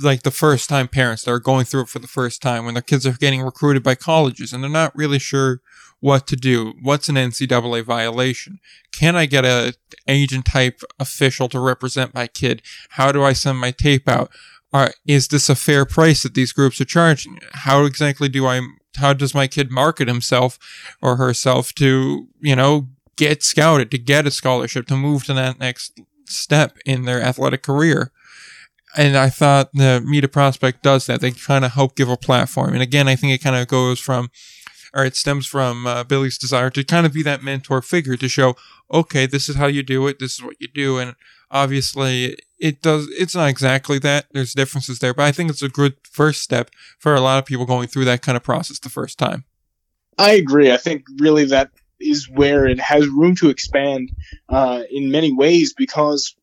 like 0.01 0.23
the 0.23 0.31
first 0.31 0.69
time 0.69 0.87
parents 0.87 1.23
that 1.23 1.31
are 1.31 1.39
going 1.39 1.65
through 1.65 1.81
it 1.81 1.89
for 1.89 1.99
the 1.99 2.07
first 2.07 2.41
time 2.41 2.65
when 2.65 2.73
their 2.73 2.81
kids 2.81 3.05
are 3.05 3.13
getting 3.13 3.41
recruited 3.41 3.83
by 3.83 3.95
colleges 3.95 4.53
and 4.53 4.63
they're 4.63 4.69
not 4.69 4.95
really 4.95 5.19
sure 5.19 5.61
what 5.99 6.27
to 6.27 6.35
do. 6.35 6.73
What's 6.81 7.09
an 7.09 7.15
NCAA 7.15 7.83
violation? 7.83 8.59
Can 8.91 9.15
I 9.15 9.25
get 9.25 9.45
a 9.45 9.73
agent 10.07 10.45
type 10.45 10.81
official 10.99 11.49
to 11.49 11.59
represent 11.59 12.13
my 12.13 12.27
kid? 12.27 12.61
How 12.91 13.11
do 13.11 13.23
I 13.23 13.33
send 13.33 13.57
my 13.57 13.71
tape 13.71 14.07
out? 14.07 14.31
Are, 14.71 14.93
is 15.05 15.27
this 15.27 15.49
a 15.49 15.55
fair 15.55 15.85
price 15.85 16.23
that 16.23 16.35
these 16.35 16.53
groups 16.53 16.79
are 16.79 16.85
charging? 16.85 17.39
How 17.53 17.85
exactly 17.85 18.29
do 18.29 18.45
I, 18.45 18.61
how 18.97 19.13
does 19.13 19.33
my 19.33 19.47
kid 19.47 19.71
market 19.71 20.07
himself 20.07 20.59
or 21.01 21.15
herself 21.15 21.73
to, 21.75 22.27
you 22.39 22.55
know, 22.55 22.87
get 23.17 23.43
scouted, 23.43 23.91
to 23.91 23.97
get 23.97 24.27
a 24.27 24.31
scholarship, 24.31 24.87
to 24.87 24.95
move 24.95 25.25
to 25.25 25.33
that 25.33 25.59
next 25.59 25.99
step 26.25 26.77
in 26.85 27.05
their 27.05 27.21
athletic 27.21 27.63
career? 27.63 28.11
and 28.97 29.15
I 29.15 29.29
thought 29.29 29.69
the 29.73 30.01
Media 30.03 30.27
Prospect 30.27 30.81
does 30.81 31.05
that. 31.05 31.21
They 31.21 31.31
kind 31.31 31.63
of 31.63 31.73
help 31.73 31.95
give 31.95 32.09
a 32.09 32.17
platform. 32.17 32.73
And 32.73 32.81
again, 32.81 33.07
I 33.07 33.15
think 33.15 33.33
it 33.33 33.43
kind 33.43 33.55
of 33.55 33.67
goes 33.67 33.99
from 33.99 34.29
or 34.93 35.05
it 35.05 35.15
stems 35.15 35.45
from 35.45 35.85
uh, 35.85 36.03
Billy's 36.03 36.37
desire 36.37 36.69
to 36.71 36.83
kind 36.83 37.05
of 37.05 37.13
be 37.13 37.23
that 37.23 37.43
mentor 37.43 37.81
figure 37.81 38.17
to 38.17 38.27
show, 38.27 38.55
okay, 38.91 39.25
this 39.25 39.49
is 39.49 39.55
how 39.55 39.67
you 39.67 39.83
do 39.83 40.07
it, 40.07 40.19
this 40.19 40.33
is 40.33 40.43
what 40.43 40.55
you 40.59 40.67
do, 40.67 40.97
and 40.97 41.15
obviously 41.51 42.37
it 42.57 42.81
does. 42.81 43.07
It's 43.11 43.35
not 43.35 43.49
exactly 43.49 43.99
that. 43.99 44.25
There's 44.31 44.53
differences 44.53 44.99
there, 44.99 45.13
but 45.13 45.25
I 45.25 45.31
think 45.31 45.49
it's 45.49 45.61
a 45.61 45.69
good 45.69 45.95
first 46.03 46.41
step 46.41 46.69
for 46.97 47.15
a 47.15 47.21
lot 47.21 47.39
of 47.39 47.45
people 47.45 47.65
going 47.65 47.87
through 47.87 48.05
that 48.05 48.21
kind 48.21 48.35
of 48.35 48.43
process 48.43 48.79
the 48.79 48.89
first 48.89 49.17
time. 49.17 49.45
I 50.17 50.31
agree. 50.31 50.71
I 50.71 50.77
think 50.77 51.05
really 51.17 51.45
that 51.45 51.71
is 51.99 52.29
where 52.29 52.65
it 52.65 52.79
has 52.79 53.07
room 53.07 53.35
to 53.35 53.49
expand 53.49 54.11
uh, 54.49 54.83
in 54.91 55.11
many 55.11 55.31
ways 55.31 55.73
because 55.73 56.35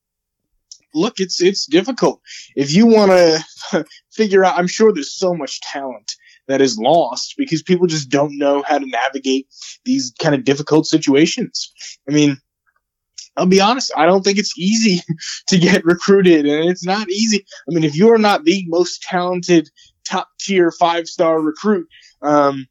look, 0.94 1.20
it's 1.20 1.40
it's 1.40 1.66
difficult. 1.66 2.20
If 2.56 2.74
you 2.74 2.86
want 2.86 3.12
to 3.12 3.84
figure 4.12 4.44
out, 4.44 4.58
I'm 4.58 4.66
sure 4.66 4.92
there's 4.92 5.14
so 5.14 5.34
much 5.34 5.60
talent 5.60 6.16
that 6.48 6.60
is 6.60 6.78
lost 6.78 7.34
because 7.36 7.62
people 7.62 7.86
just 7.86 8.08
don't 8.08 8.38
know 8.38 8.62
how 8.62 8.78
to 8.78 8.86
navigate 8.86 9.48
these 9.84 10.12
kind 10.18 10.34
of 10.34 10.44
difficult 10.44 10.86
situations. 10.86 11.72
I 12.08 12.12
mean, 12.12 12.38
I'll 13.36 13.46
be 13.46 13.60
honest, 13.60 13.92
I 13.96 14.06
don't 14.06 14.22
think 14.22 14.38
it's 14.38 14.58
easy 14.58 15.02
to 15.48 15.58
get 15.58 15.84
recruited, 15.84 16.46
and 16.46 16.70
it's 16.70 16.84
not 16.84 17.08
easy. 17.10 17.44
I 17.68 17.74
mean, 17.74 17.84
if 17.84 17.96
you 17.96 18.12
are 18.12 18.18
not 18.18 18.44
the 18.44 18.64
most 18.68 19.02
talented, 19.02 19.68
top 20.04 20.28
tier, 20.40 20.70
five 20.70 21.06
star 21.06 21.40
recruit, 21.40 21.88
um, 22.22 22.66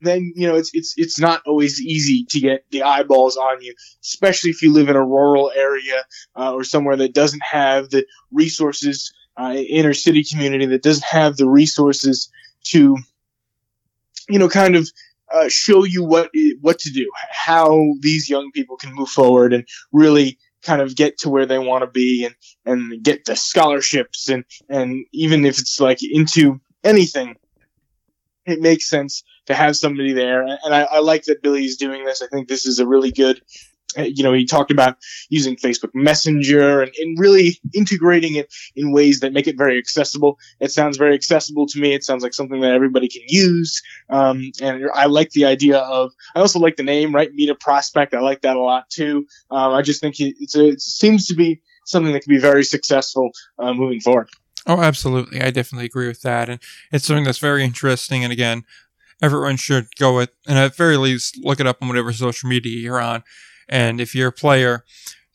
then 0.00 0.32
you 0.36 0.46
know 0.46 0.54
it's 0.54 0.70
it's 0.74 0.94
it's 0.96 1.18
not 1.18 1.42
always 1.44 1.80
easy 1.80 2.24
to 2.30 2.38
get 2.38 2.64
the 2.70 2.84
eyeballs 2.84 3.36
on 3.36 3.60
you, 3.62 3.74
especially 4.02 4.50
if 4.50 4.62
you 4.62 4.72
live 4.72 4.88
in 4.88 4.96
a 4.96 5.04
rural 5.04 5.50
area 5.54 6.04
uh, 6.36 6.52
or 6.52 6.62
somewhere 6.62 6.96
that 6.96 7.14
doesn't 7.14 7.42
have 7.42 7.90
the 7.90 8.06
resources, 8.30 9.12
uh, 9.36 9.54
inner 9.54 9.94
city 9.94 10.22
community 10.22 10.66
that 10.66 10.82
doesn't 10.82 11.04
have 11.04 11.36
the 11.36 11.48
resources 11.48 12.30
to, 12.70 12.96
you 14.28 14.38
know, 14.38 14.48
kind 14.48 14.76
of 14.76 14.88
uh, 15.32 15.48
show 15.48 15.84
you 15.84 16.04
what 16.04 16.30
what 16.60 16.78
to 16.80 16.90
do, 16.90 17.10
how 17.30 17.94
these 18.00 18.28
young 18.28 18.50
people 18.52 18.76
can 18.76 18.94
move 18.94 19.08
forward 19.08 19.52
and 19.52 19.66
really 19.92 20.38
kind 20.62 20.82
of 20.82 20.96
get 20.96 21.18
to 21.18 21.28
where 21.28 21.46
they 21.46 21.58
want 21.58 21.82
to 21.82 21.90
be 21.90 22.24
and 22.24 22.34
and 22.64 23.02
get 23.02 23.24
the 23.24 23.36
scholarships 23.36 24.28
and 24.28 24.44
and 24.68 25.06
even 25.12 25.44
if 25.44 25.58
it's 25.58 25.80
like 25.80 25.98
into 26.02 26.60
anything, 26.84 27.36
it 28.46 28.60
makes 28.60 28.88
sense 28.88 29.22
to 29.46 29.54
have 29.54 29.76
somebody 29.76 30.12
there. 30.12 30.42
And 30.42 30.74
I, 30.74 30.82
I 30.82 30.98
like 31.00 31.24
that 31.24 31.42
Billy's 31.42 31.76
doing 31.76 32.04
this. 32.04 32.22
I 32.22 32.26
think 32.26 32.48
this 32.48 32.66
is 32.66 32.78
a 32.78 32.86
really 32.86 33.12
good 33.12 33.40
you 33.96 34.22
know, 34.22 34.32
he 34.32 34.44
talked 34.44 34.70
about 34.70 34.98
using 35.30 35.56
Facebook 35.56 35.90
Messenger 35.94 36.82
and, 36.82 36.92
and, 36.98 37.18
really 37.18 37.58
integrating 37.74 38.36
it 38.36 38.52
in 38.76 38.92
ways 38.92 39.20
that 39.20 39.32
make 39.32 39.46
it 39.46 39.56
very 39.56 39.78
accessible. 39.78 40.38
It 40.60 40.70
sounds 40.70 40.98
very 40.98 41.14
accessible 41.14 41.66
to 41.68 41.80
me. 41.80 41.94
It 41.94 42.04
sounds 42.04 42.22
like 42.22 42.34
something 42.34 42.60
that 42.60 42.72
everybody 42.72 43.08
can 43.08 43.22
use. 43.26 43.82
Um, 44.10 44.52
and 44.60 44.88
I 44.94 45.06
like 45.06 45.30
the 45.30 45.46
idea 45.46 45.78
of, 45.78 46.12
I 46.34 46.40
also 46.40 46.58
like 46.58 46.76
the 46.76 46.82
name, 46.82 47.14
right? 47.14 47.32
Meet 47.32 47.48
a 47.48 47.54
prospect. 47.54 48.14
I 48.14 48.20
like 48.20 48.42
that 48.42 48.56
a 48.56 48.60
lot 48.60 48.90
too. 48.90 49.26
Um, 49.50 49.72
I 49.72 49.82
just 49.82 50.00
think 50.00 50.20
a, 50.20 50.34
it 50.38 50.80
seems 50.80 51.26
to 51.26 51.34
be 51.34 51.62
something 51.86 52.12
that 52.12 52.22
can 52.22 52.34
be 52.34 52.40
very 52.40 52.64
successful 52.64 53.30
uh, 53.58 53.72
moving 53.72 54.00
forward. 54.00 54.28
Oh, 54.66 54.82
absolutely. 54.82 55.40
I 55.40 55.50
definitely 55.50 55.86
agree 55.86 56.08
with 56.08 56.20
that. 56.22 56.50
And 56.50 56.60
it's 56.92 57.06
something 57.06 57.24
that's 57.24 57.38
very 57.38 57.64
interesting. 57.64 58.22
And 58.22 58.32
again, 58.32 58.64
everyone 59.22 59.56
should 59.56 59.86
go 59.98 60.14
with, 60.14 60.30
and 60.46 60.58
at 60.58 60.76
very 60.76 60.98
least, 60.98 61.38
look 61.38 61.58
it 61.58 61.66
up 61.66 61.78
on 61.80 61.88
whatever 61.88 62.12
social 62.12 62.50
media 62.50 62.78
you're 62.78 63.00
on 63.00 63.24
and 63.68 64.00
if 64.00 64.14
you're 64.14 64.28
a 64.28 64.32
player, 64.32 64.84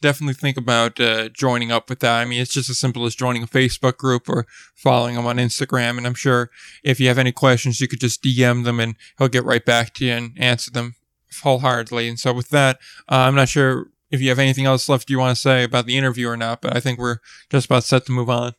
definitely 0.02 0.34
think 0.34 0.58
about 0.58 1.00
uh, 1.00 1.30
joining 1.30 1.72
up 1.72 1.90
with 1.90 2.00
that. 2.02 2.22
I 2.22 2.26
mean, 2.26 2.42
it's 2.42 2.54
just 2.54 2.70
as 2.70 2.78
simple 2.78 3.06
as 3.06 3.16
joining 3.16 3.42
a 3.42 3.48
Facebook 3.48 3.98
group 3.98 4.28
or 4.28 4.46
following 4.76 5.16
him 5.16 5.26
on 5.26 5.38
Instagram. 5.38 5.98
And 5.98 6.06
I'm 6.06 6.14
sure 6.14 6.52
if 6.84 7.00
you 7.00 7.08
have 7.08 7.18
any 7.18 7.32
questions, 7.32 7.80
you 7.80 7.88
could 7.88 8.02
just 8.02 8.22
DM 8.22 8.66
them 8.66 8.80
and 8.80 8.96
he'll 9.18 9.30
get 9.30 9.46
right 9.46 9.66
back 9.66 9.94
to 9.96 10.06
you 10.06 10.12
and 10.12 10.38
answer 10.38 10.70
them 10.70 10.96
wholeheartedly. 11.42 12.10
And 12.10 12.20
so 12.20 12.34
with 12.34 12.50
that, 12.50 12.78
uh, 13.10 13.16
I'm 13.16 13.36
not 13.36 13.50
sure 13.50 13.88
if 14.12 14.22
you 14.22 14.30
have 14.30 14.40
anything 14.40 14.66
else 14.66 14.88
left 14.90 15.10
you 15.10 15.18
want 15.18 15.36
to 15.36 15.42
say 15.42 15.64
about 15.64 15.86
the 15.86 15.98
interview 15.98 16.28
or 16.28 16.38
not, 16.38 16.62
but 16.62 16.76
I 16.76 16.80
think 16.80 17.00
we're 17.00 17.18
just 17.50 17.66
about 17.66 17.84
set 17.84 18.06
to 18.06 18.12
move 18.12 18.30
on 18.30 18.54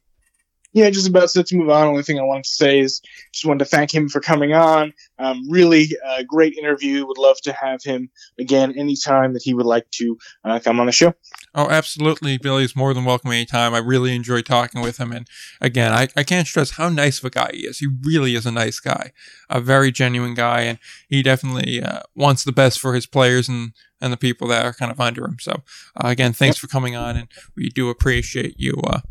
yeah, 0.75 0.91
just 0.91 1.09
about 1.09 1.31
set 1.31 1.47
to 1.47 1.57
move 1.57 1.71
on. 1.71 1.87
Only 1.87 2.03
thing 2.03 2.19
I 2.19 2.23
wanted 2.23 2.45
to 2.45 2.51
say 2.51 2.81
is 2.81 3.01
just 3.33 3.47
wanted 3.47 3.61
to 3.61 3.71
thank 3.71 3.95
him 3.95 4.09
for 4.09 4.21
coming 4.21 4.53
on. 4.53 4.93
Um, 5.21 5.49
really 5.49 5.87
uh, 6.05 6.25
great 6.25 6.59
interview. 6.59 7.07
Would 7.07 7.17
love 7.17 7.41
to 7.43 7.53
have 7.53 7.81
him 7.83 8.11
again 8.41 8.77
anytime 8.77 9.33
that 9.35 9.43
he 9.43 9.55
would 9.55 9.67
like 9.67 9.89
to 9.93 10.19
uh, 10.45 10.59
come 10.59 10.81
on 10.81 10.87
the 10.87 10.93
show. 10.93 11.15
Oh, 11.55 11.71
absolutely. 11.71 12.39
Billy's 12.39 12.75
more 12.75 12.93
than 12.93 13.05
welcome 13.05 13.31
anytime. 13.31 13.73
I 13.73 13.79
really 13.79 14.17
enjoy 14.17 14.43
talking 14.43 14.83
with 14.83 14.99
him. 14.99 15.13
And 15.13 15.29
again, 15.61 15.93
I, 15.93 16.09
I 16.17 16.25
can't 16.25 16.49
stress 16.49 16.73
how 16.73 16.89
nice 16.89 17.21
of 17.21 17.27
a 17.27 17.31
guy 17.31 17.51
he 17.53 17.61
is. 17.61 17.79
He 17.79 17.87
really 17.87 18.35
is 18.35 18.45
a 18.45 18.51
nice 18.51 18.81
guy, 18.81 19.13
a 19.49 19.61
very 19.61 19.93
genuine 19.93 20.35
guy. 20.35 20.63
And 20.63 20.81
he 21.09 21.23
definitely 21.23 21.81
uh, 21.81 22.01
wants 22.17 22.43
the 22.43 22.51
best 22.51 22.81
for 22.81 22.95
his 22.95 23.07
players 23.07 23.49
and, 23.49 23.75
and 24.01 24.13
the 24.13 24.17
people 24.17 24.49
that 24.49 24.67
are 24.67 24.73
kind 24.73 24.91
of 24.91 24.99
under 24.99 25.25
him. 25.25 25.37
So, 25.39 25.63
uh, 25.97 26.09
again, 26.09 26.33
thanks 26.33 26.59
for 26.59 26.67
coming 26.67 26.97
on. 26.97 27.17
And 27.17 27.29
we 27.55 27.69
do 27.69 27.89
appreciate 27.91 28.59
you 28.59 28.75
uh, 28.85 29.03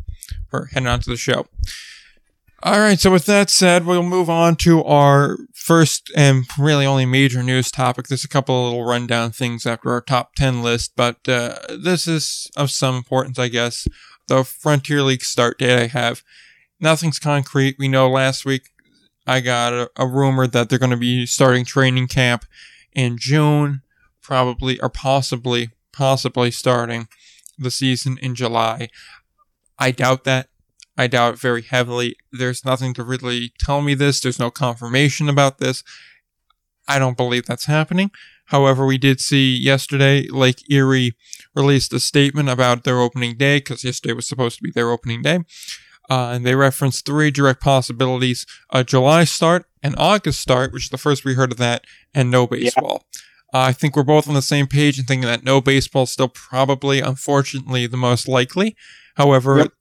heading 0.72 0.86
on 0.86 1.00
to 1.00 1.10
the 1.10 1.16
show. 1.16 1.46
All 2.62 2.80
right, 2.80 2.98
so 2.98 3.10
with 3.10 3.26
that 3.26 3.50
said, 3.50 3.84
we'll 3.84 4.02
move 4.02 4.30
on 4.30 4.56
to 4.56 4.82
our 4.84 5.36
first 5.52 6.10
and 6.16 6.44
really 6.58 6.86
only 6.86 7.04
major 7.04 7.42
news 7.42 7.70
topic. 7.70 8.06
There's 8.06 8.24
a 8.24 8.28
couple 8.28 8.56
of 8.56 8.72
little 8.72 8.86
rundown 8.86 9.32
things 9.32 9.66
after 9.66 9.90
our 9.90 10.00
top 10.00 10.34
10 10.34 10.62
list, 10.62 10.92
but 10.96 11.28
uh, 11.28 11.56
this 11.78 12.08
is 12.08 12.50
of 12.56 12.70
some 12.70 12.94
importance, 12.96 13.38
I 13.38 13.48
guess. 13.48 13.86
The 14.28 14.44
Frontier 14.44 15.02
League 15.02 15.24
start 15.24 15.58
date 15.58 15.78
I 15.78 15.86
have. 15.88 16.22
Nothing's 16.80 17.18
concrete. 17.18 17.76
We 17.78 17.86
know 17.86 18.08
last 18.08 18.46
week 18.46 18.70
I 19.26 19.40
got 19.40 19.74
a, 19.74 19.90
a 19.96 20.06
rumor 20.06 20.46
that 20.46 20.70
they're 20.70 20.78
going 20.78 20.90
to 20.90 20.96
be 20.96 21.26
starting 21.26 21.66
training 21.66 22.08
camp 22.08 22.46
in 22.94 23.18
June, 23.18 23.82
probably, 24.22 24.80
or 24.80 24.88
possibly, 24.88 25.70
possibly 25.92 26.50
starting 26.50 27.08
the 27.58 27.70
season 27.70 28.16
in 28.22 28.34
July. 28.34 28.88
I 29.78 29.90
doubt 29.90 30.24
that. 30.24 30.48
I 30.96 31.06
doubt 31.06 31.38
very 31.38 31.62
heavily. 31.62 32.16
There's 32.32 32.64
nothing 32.64 32.94
to 32.94 33.02
really 33.02 33.52
tell 33.58 33.80
me 33.80 33.94
this. 33.94 34.20
There's 34.20 34.38
no 34.38 34.50
confirmation 34.50 35.28
about 35.28 35.58
this. 35.58 35.82
I 36.86 36.98
don't 36.98 37.16
believe 37.16 37.46
that's 37.46 37.66
happening. 37.66 38.10
However, 38.46 38.86
we 38.86 38.98
did 38.98 39.20
see 39.20 39.56
yesterday 39.56 40.28
Lake 40.28 40.62
Erie 40.70 41.14
released 41.54 41.92
a 41.92 42.00
statement 42.00 42.48
about 42.48 42.84
their 42.84 43.00
opening 43.00 43.36
day 43.36 43.58
because 43.58 43.84
yesterday 43.84 44.12
was 44.12 44.28
supposed 44.28 44.58
to 44.58 44.62
be 44.62 44.70
their 44.70 44.90
opening 44.90 45.22
day. 45.22 45.40
Uh, 46.10 46.32
and 46.34 46.44
they 46.44 46.54
referenced 46.54 47.06
three 47.06 47.30
direct 47.30 47.62
possibilities 47.62 48.46
a 48.70 48.84
July 48.84 49.24
start, 49.24 49.64
an 49.82 49.94
August 49.96 50.40
start, 50.40 50.72
which 50.72 50.84
is 50.84 50.90
the 50.90 50.98
first 50.98 51.24
we 51.24 51.34
heard 51.34 51.50
of 51.50 51.58
that, 51.58 51.86
and 52.12 52.30
no 52.30 52.46
baseball. 52.46 53.06
Yeah. 53.14 53.20
Uh, 53.54 53.64
I 53.68 53.72
think 53.72 53.96
we're 53.96 54.02
both 54.02 54.28
on 54.28 54.34
the 54.34 54.42
same 54.42 54.66
page 54.66 54.98
in 54.98 55.06
thinking 55.06 55.28
that 55.28 55.44
no 55.44 55.62
baseball 55.62 56.02
is 56.02 56.10
still 56.10 56.28
probably, 56.28 57.00
unfortunately, 57.00 57.86
the 57.86 57.96
most 57.96 58.28
likely. 58.28 58.76
However, 59.14 59.58
yep. 59.58 59.72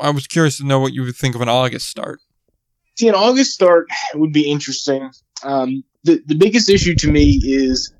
I 0.00 0.10
was 0.10 0.26
curious 0.26 0.58
to 0.58 0.66
know 0.66 0.80
what 0.80 0.92
you 0.92 1.02
would 1.02 1.16
think 1.16 1.34
of 1.34 1.40
an 1.40 1.48
August 1.48 1.88
start. 1.88 2.20
See, 2.98 3.08
an 3.08 3.14
August 3.14 3.52
start 3.52 3.86
would 4.14 4.32
be 4.32 4.50
interesting. 4.50 5.10
Um, 5.42 5.84
the 6.04 6.22
the 6.26 6.34
biggest 6.34 6.68
issue 6.70 6.94
to 6.96 7.10
me 7.10 7.38
is 7.42 7.92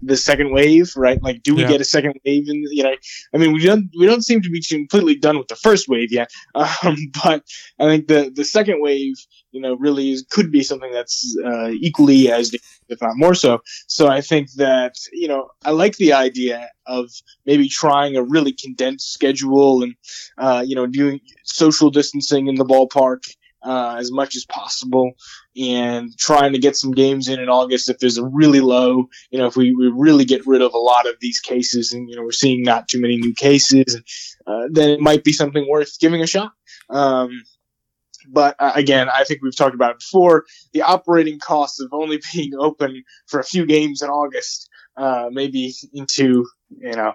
the 0.00 0.16
second 0.16 0.52
wave, 0.52 0.92
right? 0.96 1.20
Like, 1.22 1.42
do 1.42 1.54
we 1.54 1.62
Yeah. 1.62 1.68
get 1.68 1.80
a 1.80 1.84
second 1.84 2.14
wave? 2.24 2.48
And 2.48 2.64
you 2.70 2.82
know, 2.84 2.94
I 3.34 3.38
mean, 3.38 3.52
we 3.52 3.64
don't 3.64 3.90
we 3.98 4.06
don't 4.06 4.22
seem 4.22 4.42
to 4.42 4.50
be 4.50 4.60
completely 4.62 5.16
done 5.16 5.38
with 5.38 5.48
the 5.48 5.56
first 5.56 5.88
wave 5.88 6.12
yet. 6.12 6.30
Um, 6.54 6.96
but 7.22 7.42
I 7.78 7.84
think 7.86 8.06
the 8.08 8.30
the 8.34 8.44
second 8.44 8.80
wave, 8.80 9.14
you 9.52 9.60
know, 9.60 9.76
really 9.76 10.10
is, 10.12 10.24
could 10.30 10.50
be 10.52 10.62
something 10.62 10.92
that's 10.92 11.36
uh, 11.44 11.70
equally 11.70 12.30
as, 12.30 12.54
if 12.88 13.00
not 13.00 13.16
more 13.16 13.34
so. 13.34 13.60
So 13.86 14.08
I 14.08 14.20
think 14.20 14.52
that 14.52 14.94
you 15.12 15.28
know, 15.28 15.50
I 15.64 15.70
like 15.70 15.96
the 15.96 16.12
idea 16.12 16.68
of 16.86 17.10
maybe 17.46 17.68
trying 17.68 18.16
a 18.16 18.22
really 18.22 18.52
condensed 18.52 19.12
schedule 19.12 19.82
and 19.82 19.94
uh, 20.38 20.64
you 20.66 20.74
know, 20.74 20.86
doing 20.86 21.20
social 21.44 21.90
distancing 21.90 22.48
in 22.48 22.54
the 22.54 22.64
ballpark 22.64 23.22
uh, 23.62 23.96
as 23.98 24.12
much 24.12 24.36
as 24.36 24.44
possible 24.46 25.12
and 25.56 26.16
trying 26.16 26.52
to 26.52 26.58
get 26.58 26.76
some 26.76 26.92
games 26.92 27.28
in 27.28 27.40
in 27.40 27.48
August 27.48 27.88
if 27.88 27.98
there's 27.98 28.18
a 28.18 28.24
really 28.24 28.60
low, 28.60 29.08
you 29.30 29.38
know, 29.38 29.46
if 29.46 29.56
we, 29.56 29.74
we 29.74 29.90
really 29.94 30.24
get 30.24 30.46
rid 30.46 30.62
of 30.62 30.74
a 30.74 30.78
lot 30.78 31.08
of 31.08 31.16
these 31.20 31.40
cases 31.40 31.92
and, 31.92 32.08
you 32.08 32.16
know, 32.16 32.22
we're 32.22 32.30
seeing 32.30 32.62
not 32.62 32.88
too 32.88 33.00
many 33.00 33.16
new 33.16 33.34
cases, 33.34 34.00
uh, 34.46 34.64
then 34.70 34.90
it 34.90 35.00
might 35.00 35.24
be 35.24 35.32
something 35.32 35.66
worth 35.68 35.98
giving 35.98 36.22
a 36.22 36.26
shot. 36.26 36.52
Um, 36.90 37.42
but 38.30 38.56
uh, 38.58 38.72
again, 38.74 39.08
I 39.08 39.24
think 39.24 39.40
we've 39.42 39.56
talked 39.56 39.74
about 39.74 39.92
it 39.92 39.98
before. 39.98 40.44
The 40.72 40.82
operating 40.82 41.38
costs 41.38 41.80
of 41.80 41.88
only 41.92 42.20
being 42.32 42.52
open 42.58 43.02
for 43.26 43.40
a 43.40 43.44
few 43.44 43.66
games 43.66 44.02
in 44.02 44.10
August, 44.10 44.68
uh, 44.96 45.28
maybe 45.30 45.74
into, 45.92 46.46
you 46.70 46.92
know, 46.92 47.14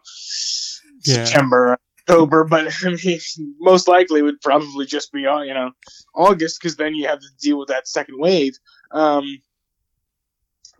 Yeah. 1.06 1.26
September, 1.26 1.77
October, 2.02 2.44
but 2.44 2.73
I 2.84 2.90
mean, 3.03 3.19
most 3.60 3.88
likely 3.88 4.22
would 4.22 4.41
probably 4.41 4.85
just 4.85 5.11
be, 5.11 5.26
uh, 5.26 5.41
you 5.41 5.53
know, 5.53 5.72
August 6.15 6.60
because 6.60 6.76
then 6.76 6.95
you 6.95 7.07
have 7.07 7.19
to 7.19 7.27
deal 7.41 7.60
with 7.60 7.69
that 7.69 7.88
second 7.88 8.19
wave. 8.19 8.53
Um, 8.91 9.41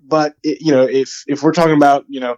but 0.05 0.35
it, 0.43 0.60
you 0.61 0.72
know, 0.72 0.84
if 0.84 1.23
if 1.27 1.43
we're 1.43 1.53
talking 1.53 1.76
about 1.76 2.05
you 2.10 2.19
know 2.19 2.34
uh, 2.34 2.35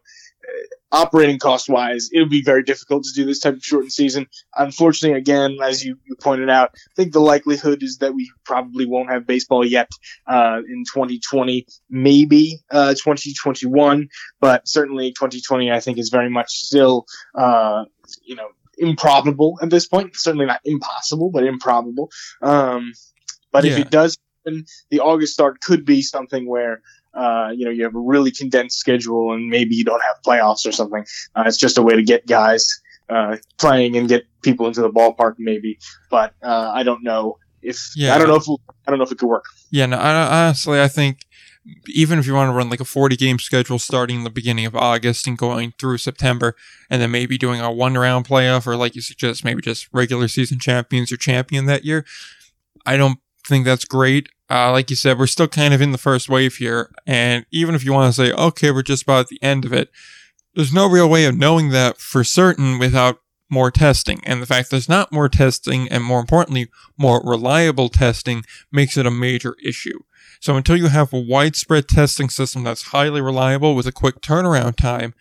operating 0.96 1.38
cost 1.38 1.68
wise, 1.68 2.10
it 2.12 2.20
would 2.20 2.30
be 2.30 2.42
very 2.42 2.64
difficult 2.64 3.04
to 3.04 3.14
do 3.14 3.26
this 3.26 3.40
type 3.40 3.56
of 3.56 3.64
shortened 3.64 3.92
season. 3.92 4.28
Unfortunately, 4.56 5.18
again, 5.18 5.58
as 5.62 5.84
you, 5.84 5.98
you 6.06 6.16
pointed 6.16 6.50
out, 6.50 6.72
I 6.74 6.94
think 6.96 7.12
the 7.12 7.20
likelihood 7.20 7.84
is 7.84 7.98
that 7.98 8.16
we 8.16 8.32
probably 8.46 8.86
won't 8.86 9.10
have 9.10 9.28
baseball 9.28 9.66
yet 9.66 9.90
uh, 10.26 10.62
in 10.68 10.86
2020, 10.86 11.68
maybe 11.90 12.60
uh, 12.72 12.94
2021, 12.94 14.08
but 14.40 14.68
certainly 14.68 15.12
2020, 15.12 15.70
I 15.70 15.82
think, 15.82 15.98
is 15.98 16.10
very 16.10 16.30
much 16.30 16.52
still 16.52 17.06
uh, 17.36 17.84
you 18.24 18.36
know 18.36 18.50
improbable 18.78 19.60
at 19.62 19.70
this 19.70 19.88
point. 19.88 20.16
Certainly 20.16 20.46
not 20.46 20.62
impossible, 20.64 21.30
but 21.30 21.44
improbable. 21.44 22.10
Um, 22.42 22.94
but 23.52 23.66
if 23.66 23.78
it 23.78 23.90
does 23.90 24.18
happen, 24.46 24.66
the 24.90 25.00
August 25.00 25.34
start 25.34 25.62
could 25.62 25.86
be 25.86 26.02
something 26.02 26.48
where 26.48 26.82
uh, 27.16 27.52
you 27.56 27.66
know 27.66 27.72
you 27.72 27.84
have 27.84 27.96
a 27.96 28.00
really 28.00 28.32
condensed 28.32 28.78
schedule 28.78 29.34
and 29.34 29.50
maybe 29.50 29.76
you 29.76 29.84
don't 29.84 30.02
have 30.02 30.18
playoffs 30.26 30.66
or 30.66 30.72
something. 30.72 31.06
Uh, 31.36 31.44
it's 31.48 31.58
just 31.58 31.78
a 31.78 31.82
way 31.82 31.96
to 31.96 32.04
get 32.04 32.28
guys 32.28 32.82
uh, 33.10 33.38
playing 33.58 33.96
and 33.98 34.08
get 34.08 34.26
people 34.42 34.68
into 34.68 34.82
the 34.82 34.90
ballpark, 34.90 35.36
maybe. 35.38 35.78
But 36.10 36.34
uh, 36.44 36.72
I 36.74 36.84
don't 36.84 37.04
know 37.04 37.38
if 37.62 37.80
Yeah. 37.96 38.16
I 38.16 38.18
don't 38.18 38.28
know 38.28 38.36
if 38.36 38.48
I 38.88 38.92
don't 38.92 39.00
know 39.00 39.06
if 39.06 39.12
it 39.12 39.18
could 39.18 39.30
work. 39.30 39.46
Yeah, 39.72 39.86
no, 39.88 39.98
I, 39.98 40.46
honestly, 40.46 40.82
I 40.82 40.88
think 40.88 41.26
even 41.88 42.20
if 42.20 42.28
you 42.28 42.34
want 42.36 42.50
to 42.50 42.54
run 42.54 42.70
like 42.70 42.80
a 42.80 42.86
40 42.86 43.16
game 43.16 43.40
schedule 43.40 43.80
starting 43.80 44.18
in 44.18 44.24
the 44.24 44.30
beginning 44.30 44.66
of 44.68 44.76
August 44.76 45.26
and 45.26 45.38
going 45.38 45.74
through 45.80 45.98
September, 45.98 46.56
and 46.90 47.02
then 47.02 47.12
maybe 47.12 47.38
doing 47.38 47.60
a 47.60 47.72
one 47.72 47.96
round 47.96 48.28
playoff, 48.28 48.68
or 48.68 48.76
like 48.76 48.96
you 48.96 49.02
suggest, 49.02 49.44
maybe 49.44 49.62
just 49.62 49.88
regular 49.92 50.28
season 50.28 50.60
champions 50.60 51.12
or 51.12 51.18
champion 51.18 51.66
that 51.66 51.84
year, 51.84 52.06
I 52.86 52.98
don't 52.98 53.20
think 53.48 53.66
that's 53.66 53.86
great. 53.86 54.30
Uh, 54.50 54.72
like 54.72 54.90
you 54.90 54.96
said, 54.96 55.18
we're 55.18 55.28
still 55.28 55.48
kind 55.48 55.74
of 55.74 55.82
in 55.82 55.92
the 55.92 55.98
first 55.98 56.30
wave 56.30 56.56
here. 56.56 56.92
And 57.08 57.46
even 57.52 57.74
if 57.76 57.84
you 57.84 57.94
want 57.94 58.14
to 58.14 58.22
say, 58.22 58.32
okay, 58.34 58.72
we're 58.72 58.84
just 58.84 59.04
about 59.04 59.22
at 59.22 59.28
the 59.28 59.42
end 59.42 59.66
of 59.66 59.74
it, 59.74 59.90
there's 60.54 60.74
no 60.74 60.88
real 60.88 61.10
way 61.10 61.26
of 61.26 61.38
knowing 61.38 61.70
that 61.70 61.98
for 61.98 62.24
certain 62.24 62.80
without 62.80 63.20
more 63.50 63.72
testing. 63.72 64.22
And 64.24 64.42
the 64.42 64.46
fact 64.46 64.70
there's 64.70 64.90
not 64.90 65.12
more 65.12 65.30
testing, 65.30 65.88
and 65.90 66.04
more 66.04 66.20
importantly, 66.20 66.70
more 66.98 67.22
reliable 67.24 67.90
testing, 67.90 68.44
makes 68.72 68.98
it 68.98 69.06
a 69.06 69.12
major 69.12 69.56
issue. 69.64 70.00
So 70.40 70.56
until 70.56 70.78
you 70.78 70.88
have 70.88 71.14
a 71.14 71.20
widespread 71.20 71.88
testing 71.88 72.30
system 72.30 72.64
that's 72.64 72.84
highly 72.84 73.22
reliable 73.22 73.76
with 73.76 73.88
a 73.88 73.92
quick 73.92 74.22
turnaround 74.22 74.76
time, 74.76 75.14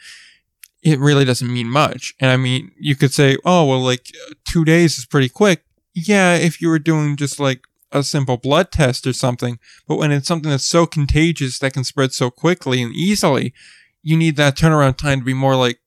it 0.82 0.98
really 0.98 1.24
doesn't 1.24 1.52
mean 1.52 1.68
much. 1.70 2.14
And 2.20 2.30
I 2.30 2.36
mean, 2.36 2.72
you 2.78 2.94
could 2.94 3.12
say, 3.12 3.38
oh, 3.44 3.64
well, 3.64 3.80
like 3.80 4.12
two 4.44 4.64
days 4.64 4.98
is 4.98 5.06
pretty 5.06 5.30
quick. 5.30 5.64
Yeah, 5.94 6.34
if 6.34 6.60
you 6.60 6.68
were 6.68 6.78
doing 6.78 7.16
just 7.16 7.40
like 7.40 7.62
a 7.94 8.02
simple 8.02 8.36
blood 8.36 8.70
test 8.72 9.06
or 9.06 9.12
something, 9.14 9.58
but 9.88 9.96
when 9.96 10.12
it's 10.12 10.28
something 10.28 10.50
that's 10.50 10.64
so 10.66 10.84
contagious 10.84 11.58
that 11.60 11.72
can 11.72 11.84
spread 11.84 12.12
so 12.12 12.30
quickly 12.30 12.82
and 12.82 12.92
easily, 12.92 13.54
you 14.02 14.16
need 14.16 14.36
that 14.36 14.56
turnaround 14.56 14.96
time 14.98 15.20
to 15.20 15.24
be 15.24 15.32
more 15.32 15.56
like 15.56 15.78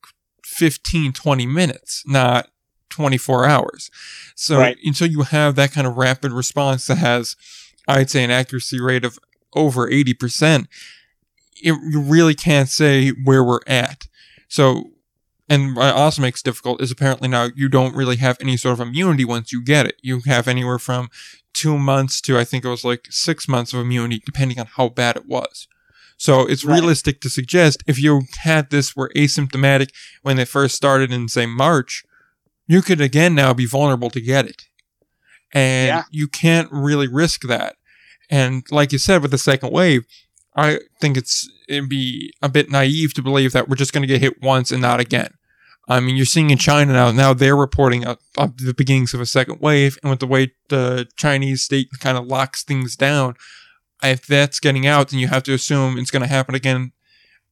15, 0.45 1.13
20 1.13 1.45
minutes, 1.45 2.03
not 2.07 2.47
24 2.89 3.45
hours. 3.45 3.91
So 4.35 4.57
Right. 4.57 4.77
until 4.83 5.07
you 5.07 5.21
have 5.23 5.55
that 5.55 5.71
kind 5.73 5.85
of 5.85 5.97
rapid 5.97 6.31
response 6.31 6.87
that 6.87 6.97
has, 6.97 7.35
I'd 7.87 8.09
say, 8.09 8.23
an 8.23 8.31
accuracy 8.31 8.79
rate 8.79 9.05
of 9.05 9.19
over 9.53 9.87
80%, 9.87 10.67
it, 11.61 11.73
you 11.89 12.01
really 12.01 12.35
can't 12.35 12.69
say 12.69 13.09
where 13.09 13.43
we're 13.43 13.59
at. 13.67 14.07
So, 14.47 14.91
and 15.49 15.75
what 15.75 15.93
also 15.95 16.21
makes 16.21 16.41
it 16.41 16.45
difficult 16.45 16.81
is 16.81 16.91
apparently 16.91 17.27
now 17.27 17.49
you 17.55 17.69
don't 17.69 17.95
really 17.95 18.17
have 18.17 18.37
any 18.41 18.57
sort 18.57 18.73
of 18.73 18.87
immunity 18.87 19.23
once 19.25 19.51
you 19.51 19.61
get 19.63 19.85
it. 19.85 19.95
You 20.01 20.21
have 20.25 20.47
anywhere 20.47 20.79
from 20.79 21.09
two 21.53 21.77
months 21.77 22.19
to 22.21 22.37
I 22.37 22.43
think 22.43 22.65
it 22.65 22.69
was 22.69 22.83
like 22.83 23.07
six 23.09 23.47
months 23.47 23.73
of 23.73 23.79
immunity, 23.79 24.21
depending 24.25 24.59
on 24.59 24.67
how 24.75 24.89
bad 24.89 25.15
it 25.15 25.25
was. 25.25 25.67
So 26.17 26.41
it's 26.47 26.65
Right. 26.65 26.79
realistic 26.79 27.21
to 27.21 27.29
suggest 27.29 27.83
if 27.87 27.99
you 28.01 28.23
had 28.39 28.69
this 28.69 28.95
were 28.95 29.11
asymptomatic 29.15 29.89
when 30.23 30.35
they 30.37 30.45
first 30.45 30.75
started 30.75 31.11
in 31.11 31.27
say 31.29 31.45
March, 31.45 32.03
you 32.67 32.81
could 32.81 32.99
again 33.01 33.33
now 33.35 33.53
be 33.53 33.65
vulnerable 33.65 34.09
to 34.09 34.19
get 34.21 34.45
it. 34.45 34.65
And 35.53 35.87
Yeah. 35.87 36.03
you 36.11 36.27
can't 36.27 36.69
really 36.71 37.07
risk 37.07 37.43
that. 37.43 37.75
And 38.29 38.63
like 38.71 38.91
you 38.91 38.97
said 38.97 39.21
with 39.21 39.31
the 39.31 39.37
second 39.37 39.71
wave, 39.71 40.05
I 40.55 40.79
think 40.99 41.17
it's 41.17 41.47
it'd 41.69 41.87
be 41.89 42.33
a 42.41 42.49
bit 42.49 42.69
naive 42.71 43.13
to 43.13 43.21
believe 43.21 43.51
that 43.53 43.69
we're 43.69 43.75
just 43.75 43.93
going 43.93 44.01
to 44.01 44.07
get 44.07 44.21
hit 44.21 44.41
once 44.41 44.71
and 44.71 44.81
not 44.81 44.99
again. 44.99 45.33
I 45.87 45.99
mean, 46.01 46.17
you're 46.17 46.25
seeing 46.25 46.49
in 46.49 46.57
China 46.57 46.93
now. 46.93 47.11
Now 47.11 47.33
they're 47.33 47.55
reporting 47.55 48.05
of, 48.05 48.17
of 48.37 48.57
the 48.57 48.73
beginnings 48.73 49.13
of 49.13 49.21
a 49.21 49.25
second 49.25 49.61
wave, 49.61 49.97
and 50.03 50.09
with 50.09 50.19
the 50.19 50.27
way 50.27 50.53
the 50.69 51.07
Chinese 51.15 51.63
state 51.63 51.89
kind 51.99 52.17
of 52.17 52.27
locks 52.27 52.63
things 52.63 52.95
down, 52.95 53.35
if 54.03 54.25
that's 54.27 54.59
getting 54.59 54.85
out, 54.85 55.09
then 55.09 55.19
you 55.19 55.27
have 55.27 55.43
to 55.43 55.53
assume 55.53 55.97
it's 55.97 56.11
going 56.11 56.21
to 56.21 56.27
happen 56.27 56.55
again 56.55 56.91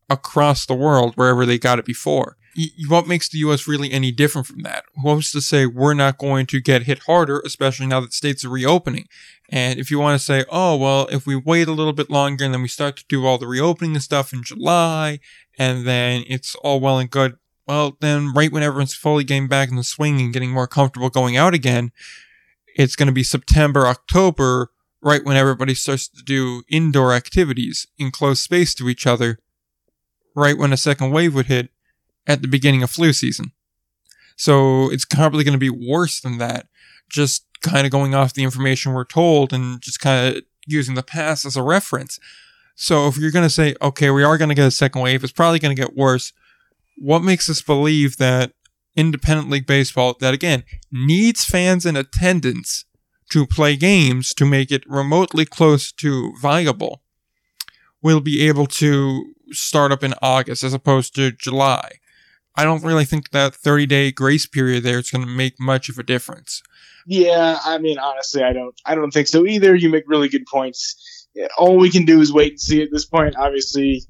across 0.09 0.65
the 0.65 0.75
world 0.75 1.15
wherever 1.15 1.45
they 1.45 1.57
got 1.57 1.79
it 1.79 1.85
before. 1.85 2.37
What 2.87 3.07
makes 3.07 3.27
the 3.27 3.39
U.S. 3.39 3.67
really 3.67 3.91
any 3.91 4.11
different 4.11 4.47
from 4.47 4.61
that? 4.61 4.85
Who's 5.01 5.31
to 5.31 5.41
say 5.41 5.65
we're 5.65 5.93
not 5.93 6.17
going 6.17 6.45
to 6.47 6.61
get 6.61 6.83
hit 6.83 6.99
harder, 6.99 7.41
especially 7.45 7.87
now 7.87 7.99
that 7.99 8.13
states 8.13 8.45
are 8.45 8.49
reopening? 8.49 9.07
And 9.49 9.77
if 9.77 9.91
you 9.91 9.99
want 9.99 10.17
to 10.17 10.25
say, 10.25 10.45
oh, 10.49 10.77
well, 10.77 11.07
if 11.11 11.27
we 11.27 11.35
wait 11.35 11.67
a 11.67 11.73
little 11.73 11.91
bit 11.91 12.09
longer 12.09 12.45
and 12.45 12.53
then 12.53 12.61
we 12.61 12.69
start 12.69 12.95
to 12.97 13.05
do 13.09 13.25
all 13.25 13.37
the 13.37 13.47
reopening 13.47 13.93
and 13.93 14.03
stuff 14.03 14.31
in 14.31 14.41
July, 14.41 15.19
and 15.59 15.85
then 15.85 16.23
it's 16.27 16.55
all 16.55 16.79
well 16.79 16.97
and 16.97 17.09
good, 17.09 17.37
well, 17.67 17.97
then 17.99 18.33
right 18.33 18.51
when 18.51 18.63
everyone's 18.63 18.93
fully 18.93 19.23
getting 19.23 19.47
back 19.47 19.69
in 19.69 19.75
the 19.75 19.83
swing 19.83 20.21
and 20.21 20.33
getting 20.33 20.51
more 20.51 20.67
comfortable 20.67 21.09
going 21.09 21.35
out 21.35 21.53
again, 21.53 21.91
it's 22.75 22.95
going 22.95 23.07
to 23.07 23.13
be 23.13 23.23
September, 23.23 23.87
October, 23.87 24.71
right 25.01 25.23
when 25.23 25.37
everybody 25.37 25.73
starts 25.73 26.07
to 26.07 26.23
do 26.23 26.63
indoor 26.69 27.13
activities 27.13 27.87
in 27.97 28.11
close 28.11 28.41
space 28.41 28.75
to 28.75 28.89
each 28.89 29.07
other, 29.07 29.39
right 30.35 30.57
when 30.57 30.73
a 30.73 30.77
second 30.77 31.11
wave 31.11 31.33
would 31.33 31.45
hit 31.45 31.69
at 32.27 32.41
the 32.41 32.47
beginning 32.47 32.83
of 32.83 32.91
flu 32.91 33.13
season. 33.13 33.51
So 34.35 34.91
it's 34.91 35.05
probably 35.05 35.43
going 35.43 35.53
to 35.53 35.59
be 35.59 35.69
worse 35.69 36.19
than 36.19 36.37
that. 36.39 36.67
Just 37.09 37.45
kind 37.61 37.85
of 37.85 37.91
going 37.91 38.13
off 38.13 38.33
the 38.33 38.43
information 38.43 38.93
we're 38.93 39.05
told 39.05 39.53
and 39.53 39.81
just 39.81 39.99
kind 39.99 40.35
of 40.35 40.43
using 40.67 40.95
the 40.95 41.03
past 41.03 41.45
as 41.45 41.55
a 41.55 41.63
reference. 41.63 42.19
So 42.75 43.07
if 43.07 43.17
you're 43.17 43.31
going 43.31 43.45
to 43.45 43.49
say, 43.49 43.75
okay, 43.81 44.09
we 44.09 44.23
are 44.23 44.37
going 44.37 44.49
to 44.49 44.55
get 44.55 44.67
a 44.67 44.71
second 44.71 45.01
wave, 45.01 45.23
it's 45.23 45.31
probably 45.31 45.59
going 45.59 45.75
to 45.75 45.81
get 45.81 45.95
worse. 45.95 46.33
What 46.95 47.23
makes 47.23 47.49
us 47.49 47.61
believe 47.61 48.17
that 48.17 48.53
independent 48.95 49.49
league 49.49 49.67
baseball, 49.67 50.15
that 50.19 50.33
again, 50.33 50.63
needs 50.91 51.45
fans 51.45 51.85
in 51.85 51.95
attendance 51.95 52.85
to 53.31 53.45
play 53.45 53.75
games 53.75 54.33
to 54.35 54.45
make 54.45 54.71
it 54.71 54.83
remotely 54.87 55.45
close 55.45 55.91
to 55.91 56.33
viable, 56.41 57.01
will 58.01 58.21
be 58.21 58.47
able 58.47 58.67
to 58.67 59.33
start 59.51 59.91
up 59.91 60.03
in 60.03 60.13
August 60.21 60.63
as 60.63 60.73
opposed 60.73 61.15
to 61.15 61.31
July? 61.31 61.99
I 62.55 62.63
don't 62.63 62.83
really 62.83 63.05
think 63.05 63.31
that 63.31 63.53
30 63.53 63.85
day 63.85 64.11
grace 64.11 64.45
period 64.45 64.83
there 64.83 64.99
is 64.99 65.11
going 65.11 65.25
to 65.25 65.29
make 65.29 65.59
much 65.59 65.89
of 65.89 65.99
a 65.99 66.03
difference. 66.03 66.61
Yeah, 67.05 67.59
I 67.63 67.77
mean, 67.77 67.99
honestly, 67.99 68.43
I 68.43 68.53
don't, 68.53 68.79
I 68.85 68.95
don't 68.95 69.11
think 69.11 69.27
so 69.27 69.45
either. 69.45 69.75
You 69.75 69.89
make 69.89 70.05
really 70.07 70.29
good 70.29 70.45
points. 70.45 71.27
All 71.57 71.77
we 71.77 71.91
can 71.91 72.05
do 72.05 72.21
is 72.21 72.31
wait 72.31 72.53
and 72.53 72.59
see 72.59 72.81
at 72.81 72.89
this 72.91 73.05
point. 73.05 73.35
Obviously, 73.35 74.03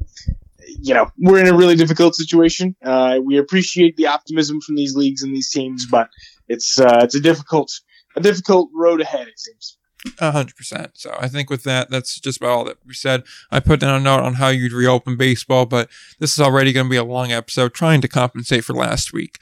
you 0.81 0.93
know, 0.93 1.09
we're 1.17 1.39
in 1.39 1.47
a 1.47 1.55
really 1.55 1.75
difficult 1.75 2.15
situation. 2.15 2.75
Uh, 2.83 3.19
we 3.23 3.37
appreciate 3.37 3.95
the 3.97 4.07
optimism 4.07 4.61
from 4.61 4.75
these 4.75 4.95
leagues 4.95 5.23
and 5.23 5.35
these 5.35 5.49
teams, 5.49 5.85
but 5.85 6.09
it's, 6.47 6.79
uh, 6.79 6.99
it's 7.03 7.15
a 7.15 7.21
difficult, 7.21 7.71
a 8.15 8.21
difficult 8.21 8.69
road 8.73 9.01
ahead. 9.01 9.27
It 9.27 9.39
seems. 9.39 9.77
A 10.19 10.31
hundred 10.31 10.55
percent. 10.55 10.91
So 10.93 11.15
I 11.19 11.27
think 11.27 11.49
with 11.49 11.63
that, 11.63 11.89
that's 11.89 12.19
just 12.19 12.37
about 12.37 12.51
all 12.51 12.63
that 12.65 12.77
we 12.85 12.93
said. 12.93 13.23
I 13.51 13.59
put 13.59 13.79
down 13.79 13.99
a 13.99 14.03
note 14.03 14.21
on 14.21 14.35
how 14.35 14.49
you'd 14.49 14.71
reopen 14.71 15.17
baseball, 15.17 15.65
but 15.65 15.89
this 16.19 16.33
is 16.33 16.39
already 16.39 16.73
going 16.73 16.85
to 16.85 16.91
be 16.91 16.95
a 16.97 17.03
long 17.03 17.31
episode 17.31 17.73
trying 17.73 18.01
to 18.01 18.07
compensate 18.07 18.63
for 18.63 18.73
last 18.73 19.13
week. 19.13 19.39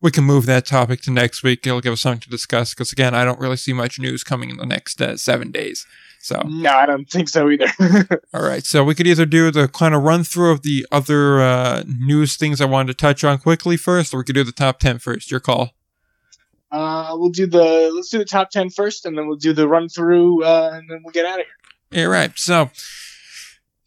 We 0.00 0.10
can 0.10 0.24
move 0.24 0.46
that 0.46 0.66
topic 0.66 1.00
to 1.02 1.10
next 1.10 1.42
week. 1.42 1.66
It'll 1.66 1.80
give 1.80 1.94
us 1.94 2.02
something 2.02 2.20
to 2.20 2.30
discuss 2.30 2.74
because 2.74 2.92
again, 2.92 3.14
I 3.14 3.24
don't 3.24 3.40
really 3.40 3.56
see 3.56 3.72
much 3.72 3.98
news 3.98 4.22
coming 4.22 4.50
in 4.50 4.56
the 4.56 4.66
next 4.66 5.00
uh, 5.00 5.16
seven 5.16 5.50
days. 5.50 5.86
So 6.24 6.40
No, 6.48 6.70
I 6.70 6.86
don't 6.86 7.04
think 7.04 7.28
so 7.28 7.50
either. 7.50 7.66
all 8.32 8.42
right, 8.42 8.64
so 8.64 8.82
we 8.82 8.94
could 8.94 9.06
either 9.06 9.26
do 9.26 9.50
the 9.50 9.68
kind 9.68 9.94
of 9.94 10.02
run 10.04 10.24
through 10.24 10.52
of 10.52 10.62
the 10.62 10.86
other 10.90 11.42
uh, 11.42 11.84
news 11.86 12.36
things 12.36 12.62
I 12.62 12.64
wanted 12.64 12.86
to 12.86 12.94
touch 12.94 13.24
on 13.24 13.36
quickly 13.36 13.76
first, 13.76 14.14
or 14.14 14.18
we 14.18 14.24
could 14.24 14.34
do 14.34 14.42
the 14.42 14.50
top 14.50 14.78
10 14.78 15.00
first. 15.00 15.30
Your 15.30 15.40
call. 15.40 15.74
uh, 16.72 17.14
we'll 17.18 17.28
do 17.28 17.46
the 17.46 17.92
let's 17.94 18.08
do 18.08 18.16
the 18.16 18.24
top 18.24 18.48
10 18.48 18.70
first, 18.70 19.04
and 19.04 19.18
then 19.18 19.28
we'll 19.28 19.36
do 19.36 19.52
the 19.52 19.68
run 19.68 19.86
through, 19.90 20.42
uh, 20.42 20.70
and 20.72 20.88
then 20.88 21.02
we'll 21.04 21.12
get 21.12 21.26
out 21.26 21.40
of 21.40 21.44
here. 21.44 22.00
Yeah, 22.00 22.06
right. 22.06 22.32
So, 22.36 22.70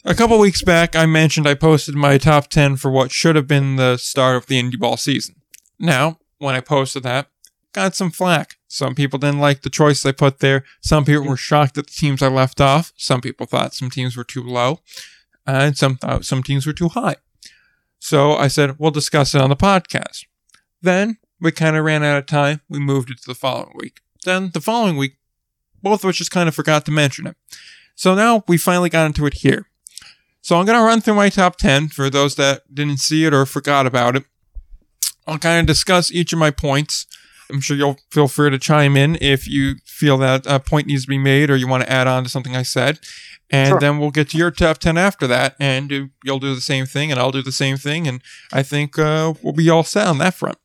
a 0.05 0.13
couple 0.13 0.37
weeks 0.37 0.61
back, 0.61 0.95
I 0.95 1.07
mentioned 1.07 1.47
I 1.47 1.55
posted 1.55 1.95
my 1.95 2.19
top 2.19 2.49
10 2.49 2.75
for 2.75 2.91
what 2.91 3.11
should 3.11 3.35
have 3.35 3.47
been 3.47 3.77
the 3.77 3.97
start 3.97 4.35
of 4.35 4.45
the 4.45 4.61
indie 4.61 4.79
ball 4.79 4.95
season. 4.95 5.37
Now, 5.79 6.19
when 6.37 6.53
I 6.53 6.59
posted 6.59 7.01
that, 7.01 7.31
got 7.73 7.95
some 7.95 8.11
flack. 8.11 8.56
Some 8.67 8.95
people 8.95 9.19
didn't 9.19 9.39
like 9.39 9.61
the 9.61 9.69
choice 9.69 10.05
I 10.05 10.11
put 10.11 10.39
there. 10.39 10.63
Some 10.81 11.05
people 11.05 11.27
were 11.27 11.37
shocked 11.37 11.77
at 11.77 11.87
the 11.87 11.93
teams 11.93 12.21
I 12.21 12.27
left 12.27 12.59
off. 12.59 12.91
Some 12.97 13.21
people 13.21 13.45
thought 13.45 13.73
some 13.73 13.89
teams 13.89 14.17
were 14.17 14.23
too 14.23 14.43
low, 14.43 14.81
and 15.45 15.77
some 15.77 15.95
thought 15.95 16.25
some 16.25 16.43
teams 16.43 16.67
were 16.67 16.73
too 16.73 16.89
high. 16.89 17.15
So 17.99 18.33
I 18.33 18.47
said, 18.47 18.77
we'll 18.77 18.91
discuss 18.91 19.33
it 19.33 19.41
on 19.41 19.49
the 19.49 19.55
podcast. 19.55 20.25
Then 20.81 21.17
we 21.39 21.51
kind 21.51 21.75
of 21.75 21.85
ran 21.85 22.03
out 22.03 22.17
of 22.17 22.25
time. 22.25 22.61
We 22.69 22.79
moved 22.79 23.09
it 23.09 23.21
to 23.21 23.27
the 23.27 23.35
following 23.35 23.73
week. 23.75 24.01
Then 24.25 24.51
the 24.53 24.61
following 24.61 24.97
week, 24.97 25.17
both 25.81 26.03
of 26.03 26.09
us 26.09 26.17
just 26.17 26.31
kind 26.31 26.49
of 26.49 26.55
forgot 26.55 26.85
to 26.85 26.91
mention 26.91 27.27
it. 27.27 27.37
So 27.95 28.13
now 28.13 28.43
we 28.47 28.57
finally 28.57 28.89
got 28.89 29.07
into 29.07 29.25
it 29.25 29.35
here. 29.35 29.67
So 30.41 30.57
I'm 30.57 30.65
going 30.65 30.77
to 30.77 30.85
run 30.85 31.01
through 31.01 31.15
my 31.15 31.29
top 31.29 31.57
10 31.57 31.89
for 31.89 32.09
those 32.09 32.35
that 32.35 32.73
didn't 32.73 32.99
see 32.99 33.25
it 33.25 33.33
or 33.33 33.45
forgot 33.45 33.85
about 33.85 34.15
it. 34.15 34.23
I'll 35.25 35.39
kind 35.39 35.59
of 35.59 35.65
discuss 35.65 36.11
each 36.11 36.31
of 36.31 36.39
my 36.39 36.51
points. 36.51 37.05
I'm 37.51 37.61
sure 37.61 37.77
you'll 37.77 37.97
feel 38.11 38.27
free 38.27 38.49
to 38.49 38.59
chime 38.59 38.97
in 38.97 39.17
if 39.21 39.47
you 39.47 39.75
feel 39.85 40.17
that 40.19 40.45
a 40.45 40.59
point 40.59 40.87
needs 40.87 41.03
to 41.03 41.07
be 41.07 41.17
made 41.17 41.49
or 41.49 41.55
you 41.55 41.67
want 41.67 41.83
to 41.83 41.91
add 41.91 42.07
on 42.07 42.23
to 42.23 42.29
something 42.29 42.55
I 42.55 42.63
said. 42.63 42.99
And 43.49 43.69
Sure. 43.69 43.79
then 43.79 43.97
we'll 43.99 44.11
get 44.11 44.29
to 44.31 44.37
your 44.37 44.51
top 44.51 44.79
10 44.79 44.97
after 44.97 45.25
that. 45.27 45.55
And 45.59 45.91
uh, 45.93 46.01
you'll 46.23 46.39
do 46.39 46.53
the 46.53 46.59
same 46.61 46.85
thing 46.85 47.11
and 47.11 47.19
I'll 47.19 47.31
do 47.31 47.41
the 47.41 47.51
same 47.53 47.77
thing. 47.77 48.05
And 48.07 48.21
I 48.51 48.61
think 48.63 48.99
uh, 48.99 49.33
we'll 49.41 49.53
be 49.53 49.69
all 49.69 49.83
set 49.83 50.07
on 50.07 50.17
that 50.17 50.33
front. 50.33 50.57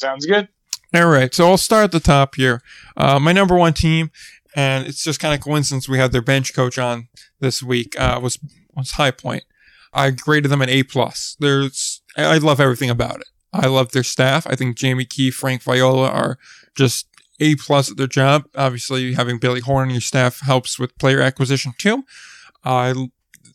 Sounds 0.00 0.24
good. 0.24 0.48
All 0.94 1.06
right, 1.08 1.34
so 1.34 1.48
I'll 1.48 1.58
start 1.58 1.84
at 1.84 1.92
the 1.92 2.00
top 2.00 2.36
here. 2.36 2.62
Uh, 2.96 3.18
my 3.18 3.32
number 3.32 3.54
one 3.56 3.74
team, 3.74 4.10
and 4.54 4.86
it's 4.86 5.02
just 5.02 5.20
kind 5.20 5.34
of 5.34 5.40
coincidence 5.40 5.88
we 5.88 5.98
had 5.98 6.12
their 6.12 6.22
bench 6.22 6.54
coach 6.54 6.78
on 6.78 7.08
this 7.40 7.62
week. 7.62 7.98
Uh, 8.00 8.18
was 8.22 8.38
was 8.74 8.92
High 8.92 9.10
Point. 9.10 9.42
I 9.92 10.10
graded 10.10 10.50
them 10.50 10.62
an 10.62 10.70
A 10.70 10.84
plus. 10.84 11.36
There's 11.40 12.00
I 12.16 12.38
love 12.38 12.60
everything 12.60 12.88
about 12.88 13.16
it. 13.16 13.26
I 13.62 13.66
love 13.66 13.92
their 13.92 14.02
staff. 14.02 14.46
I 14.46 14.54
think 14.54 14.76
Jamie 14.76 15.04
Keefe, 15.04 15.34
Frank 15.34 15.62
Viola 15.62 16.08
are 16.08 16.38
just 16.74 17.06
A 17.40 17.56
plus 17.56 17.90
at 17.90 17.96
their 17.96 18.06
job. 18.06 18.44
Obviously, 18.54 19.14
having 19.14 19.38
Billy 19.38 19.60
Horn 19.60 19.88
on 19.88 19.94
your 19.94 20.00
staff 20.00 20.40
helps 20.40 20.78
with 20.78 20.98
player 20.98 21.20
acquisition 21.20 21.72
too. 21.78 22.04
Uh, 22.64 22.94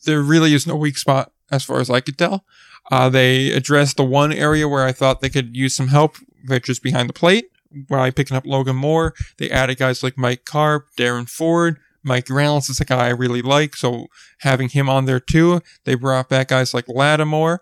there 0.04 0.22
really 0.22 0.54
is 0.54 0.66
no 0.66 0.76
weak 0.76 0.98
spot 0.98 1.32
as 1.50 1.64
far 1.64 1.80
as 1.80 1.90
I 1.90 2.00
could 2.00 2.18
tell. 2.18 2.44
Uh, 2.90 3.08
they 3.08 3.50
addressed 3.52 3.96
the 3.96 4.04
one 4.04 4.32
area 4.32 4.68
where 4.68 4.84
I 4.84 4.92
thought 4.92 5.20
they 5.20 5.28
could 5.28 5.56
use 5.56 5.74
some 5.74 5.88
help, 5.88 6.16
which 6.46 6.68
is 6.68 6.80
behind 6.80 7.08
the 7.08 7.14
plate. 7.14 7.46
By 7.88 8.10
picking 8.10 8.36
up 8.36 8.44
Logan 8.44 8.76
Moore, 8.76 9.14
they 9.38 9.48
added 9.48 9.78
guys 9.78 10.02
like 10.02 10.18
Mike 10.18 10.44
Carp, 10.44 10.88
Darren 10.98 11.28
Ford, 11.28 11.78
Mike 12.02 12.28
Reynolds 12.28 12.68
is 12.68 12.80
a 12.80 12.84
guy 12.84 13.06
I 13.06 13.10
really 13.10 13.42
like, 13.42 13.76
so 13.76 14.06
having 14.40 14.68
him 14.68 14.88
on 14.88 15.04
there 15.04 15.20
too. 15.20 15.60
They 15.84 15.94
brought 15.94 16.28
back 16.28 16.48
guys 16.48 16.74
like 16.74 16.86
Latimore, 16.86 17.58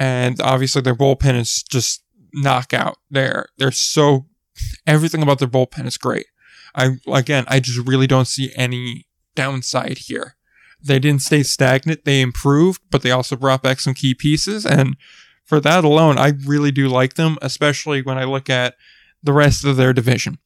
and 0.00 0.40
obviously 0.40 0.80
their 0.82 0.96
bullpen 0.96 1.38
is 1.38 1.62
just 1.62 2.02
knockout. 2.32 2.96
They're 3.10 3.46
they're 3.58 3.70
so 3.70 4.26
everything 4.86 5.22
about 5.22 5.38
their 5.38 5.48
bullpen 5.48 5.86
is 5.86 5.98
great. 5.98 6.26
I 6.74 6.96
again, 7.06 7.44
I 7.46 7.60
just 7.60 7.86
really 7.86 8.06
don't 8.08 8.26
see 8.26 8.50
any 8.56 9.06
downside 9.36 9.98
here. 9.98 10.36
They 10.82 10.98
didn't 10.98 11.22
stay 11.22 11.42
stagnant. 11.42 12.04
They 12.04 12.22
improved, 12.22 12.80
but 12.90 13.02
they 13.02 13.10
also 13.10 13.36
brought 13.36 13.62
back 13.62 13.80
some 13.80 13.92
key 13.94 14.14
pieces. 14.14 14.64
And 14.64 14.96
for 15.44 15.60
that 15.60 15.84
alone, 15.84 16.16
I 16.16 16.32
really 16.46 16.72
do 16.72 16.88
like 16.88 17.14
them, 17.14 17.36
especially 17.42 18.00
when 18.00 18.16
I 18.16 18.24
look 18.24 18.48
at 18.48 18.74
the 19.22 19.34
rest 19.34 19.64
of 19.64 19.76
their 19.76 19.92
division. 19.92 20.38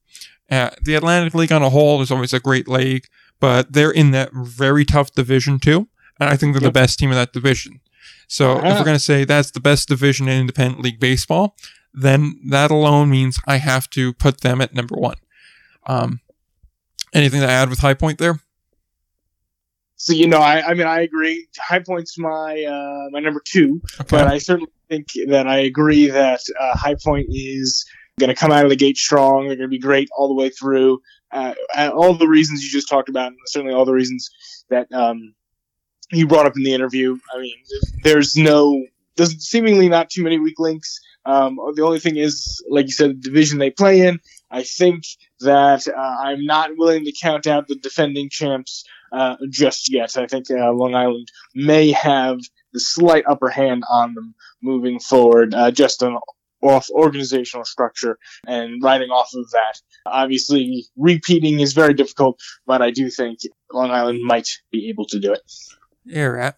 Uh, 0.51 0.71
the 0.83 0.95
Atlantic 0.97 1.35
League 1.35 1.53
on 1.53 1.63
a 1.63 1.71
whole 1.71 2.03
is 2.03 2.11
always 2.11 2.33
a 2.33 2.41
great 2.41 2.67
league, 2.67 3.05
but 3.39 3.73
they're 3.73 3.93
in 3.93 4.11
that 4.11 4.31
very 4.33 4.85
tough 4.85 5.13
division 5.13 5.61
too. 5.61 5.89
And 6.19 6.29
I 6.29 6.37
think 6.37 6.53
they're 6.55 6.63
Yep. 6.63 6.73
the 6.73 6.81
best 6.81 6.99
team 6.99 7.11
in 7.11 7.17
that 7.17 7.33
division. 7.33 7.81
So 8.29 8.59
if 8.59 8.65
Ah. 8.65 8.79
we're 8.79 8.85
going 8.85 8.97
to 8.97 9.03
say 9.03 9.25
that's 9.25 9.51
the 9.51 9.61
best 9.61 9.89
division 9.89 10.29
in 10.29 10.41
independent 10.41 10.83
league 10.83 11.01
baseball, 11.01 11.57
then 11.93 12.41
that 12.51 12.71
alone 12.71 13.11
means 13.11 13.39
I 13.47 13.57
have 13.59 13.89
to 13.91 14.13
put 14.13 14.41
them 14.41 14.61
at 14.61 14.75
number 14.75 14.97
one. 14.97 15.17
Um, 15.87 16.21
anything 17.13 17.41
to 17.41 17.49
add 17.49 17.69
with 17.71 17.79
High 17.81 17.95
Point 17.95 18.19
there? 18.19 18.41
So 19.97 20.13
you 20.13 20.27
know, 20.27 20.39
I, 20.39 20.61
I 20.71 20.75
mean, 20.75 20.87
I 20.87 21.01
agree. 21.01 21.47
High 21.59 21.79
Point's 21.79 22.19
my 22.19 22.63
uh, 22.65 23.09
my 23.11 23.21
number 23.21 23.41
two, 23.45 23.81
Okay. 24.01 24.07
but 24.11 24.27
I 24.27 24.39
certainly 24.39 24.71
think 24.89 25.07
that 25.29 25.47
I 25.47 25.59
agree 25.59 26.09
that 26.09 26.41
uh, 26.61 26.77
High 26.77 26.97
Point 27.03 27.27
is 27.31 27.85
going 28.21 28.29
to 28.29 28.35
come 28.35 28.53
out 28.53 28.65
of 28.65 28.71
the 28.71 28.77
gate 28.77 28.97
strong. 28.99 29.47
They're 29.47 29.57
going 29.57 29.69
to 29.71 29.75
be 29.75 29.79
great 29.79 30.09
all 30.17 30.29
the 30.29 30.35
way 30.35 30.51
through. 30.51 31.01
Uh, 31.33 31.55
all 31.95 32.15
the 32.15 32.29
reasons 32.29 32.63
you 32.63 32.71
just 32.71 32.89
talked 32.89 33.09
about, 33.09 33.29
and 33.29 33.39
certainly 33.47 33.75
all 33.75 33.85
the 33.85 33.93
reasons 33.95 34.31
that 34.71 34.93
um, 34.93 35.35
you 36.13 36.27
brought 36.27 36.47
up 36.47 36.57
in 36.57 36.63
the 36.63 36.75
interview. 36.75 37.19
I 37.35 37.41
mean, 37.41 37.57
there's 38.03 38.37
no, 38.37 38.85
there's 39.17 39.47
seemingly 39.47 39.89
not 39.89 40.11
too 40.11 40.23
many 40.23 40.39
weak 40.39 40.59
links. 40.59 41.01
Um, 41.27 41.59
the 41.75 41.83
only 41.83 42.01
thing 42.01 42.17
is, 42.17 42.63
like 42.69 42.87
you 42.87 42.93
said, 42.93 43.11
the 43.11 43.29
division 43.29 43.59
they 43.59 43.71
play 43.71 44.07
in. 44.07 44.21
I 44.51 44.63
think 44.63 45.05
that 45.41 45.89
uh, 45.89 46.17
I'm 46.23 46.45
not 46.45 46.71
willing 46.77 47.05
to 47.05 47.13
count 47.21 47.47
out 47.47 47.67
the 47.67 47.77
defending 47.77 48.29
champs 48.29 48.85
uh, 49.13 49.37
just 49.51 49.93
yet. 49.93 50.17
I 50.17 50.27
think 50.27 50.51
uh, 50.51 50.73
Long 50.73 50.95
Island 50.95 51.29
may 51.55 51.93
have 51.93 52.39
the 52.73 52.81
slight 52.81 53.25
upper 53.27 53.49
hand 53.49 53.85
on 53.91 54.15
them 54.15 54.35
moving 54.63 55.01
forward, 55.01 55.55
uh, 55.55 55.71
just 55.71 56.03
on 56.03 56.19
off 56.65 56.89
organizational 56.91 57.65
structure 57.65 58.19
and 58.47 58.83
riding 58.83 59.11
off 59.11 59.31
of 59.35 59.51
that. 59.51 59.81
Obviously, 60.07 60.87
repeating 60.97 61.61
is 61.61 61.75
very 61.75 61.95
difficult, 61.95 62.41
but 62.67 62.81
I 62.81 62.91
do 62.91 63.11
think 63.11 63.41
Long 63.73 63.91
Island 63.91 64.21
might 64.23 64.49
be 64.71 64.89
able 64.89 65.07
to 65.07 65.21
do 65.21 65.33
it. 65.33 65.43
Yeah, 66.05 66.25
right. 66.25 66.55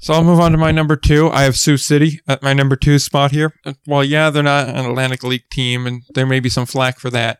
So 0.00 0.12
I'll 0.12 0.24
move 0.24 0.40
on 0.40 0.52
to 0.52 0.58
my 0.58 0.70
number 0.70 0.96
two. 0.96 1.30
I 1.30 1.42
have 1.44 1.56
Sioux 1.56 1.78
City 1.78 2.20
at 2.28 2.42
my 2.42 2.52
number 2.52 2.76
two 2.76 2.98
spot 2.98 3.30
here. 3.30 3.54
Uh, 3.64 3.72
Well, 3.86 4.04
yeah, 4.04 4.28
they're 4.28 4.42
not 4.42 4.68
an 4.68 4.84
Atlantic 4.84 5.22
League 5.22 5.48
team, 5.50 5.86
and 5.86 6.02
there 6.14 6.26
may 6.26 6.40
be 6.40 6.50
some 6.50 6.66
flack 6.66 6.98
for 6.98 7.08
that. 7.10 7.38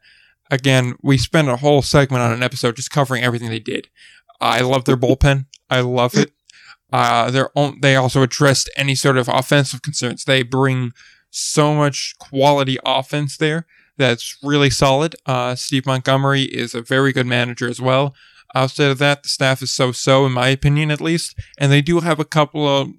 Again, 0.50 0.94
we 1.02 1.18
spent 1.18 1.48
a 1.48 1.56
whole 1.56 1.82
segment 1.82 2.22
on 2.22 2.32
an 2.32 2.42
episode 2.42 2.76
just 2.76 2.90
covering 2.90 3.22
everything 3.22 3.50
they 3.50 3.58
did. 3.58 3.88
I 4.40 4.60
love 4.60 4.84
their 4.86 4.96
bullpen. 4.96 5.46
I 5.68 5.80
love 5.80 6.14
it. 6.14 6.32
Uh, 6.92 7.30
they're 7.30 7.50
on, 7.54 7.80
they 7.80 7.96
also 7.96 8.22
addressed 8.22 8.70
any 8.76 8.94
sort 8.94 9.18
of 9.18 9.28
offensive 9.28 9.82
concerns. 9.82 10.24
They 10.24 10.42
bring 10.42 10.92
so 11.30 11.74
much 11.74 12.14
quality 12.18 12.78
offense 12.84 13.36
there 13.36 13.66
that's 13.96 14.38
really 14.42 14.70
solid. 14.70 15.16
Uh, 15.26 15.54
Steve 15.54 15.86
Montgomery 15.86 16.42
is 16.42 16.74
a 16.74 16.82
very 16.82 17.12
good 17.12 17.26
manager 17.26 17.68
as 17.68 17.80
well. 17.80 18.14
Outside 18.54 18.90
of 18.90 18.98
that, 18.98 19.22
the 19.22 19.28
staff 19.28 19.62
is 19.62 19.70
so-so, 19.72 20.26
in 20.26 20.32
my 20.32 20.48
opinion, 20.48 20.90
at 20.90 21.00
least. 21.00 21.38
And 21.58 21.72
they 21.72 21.82
do 21.82 22.00
have 22.00 22.20
a 22.20 22.24
couple 22.24 22.66
of 22.66 22.92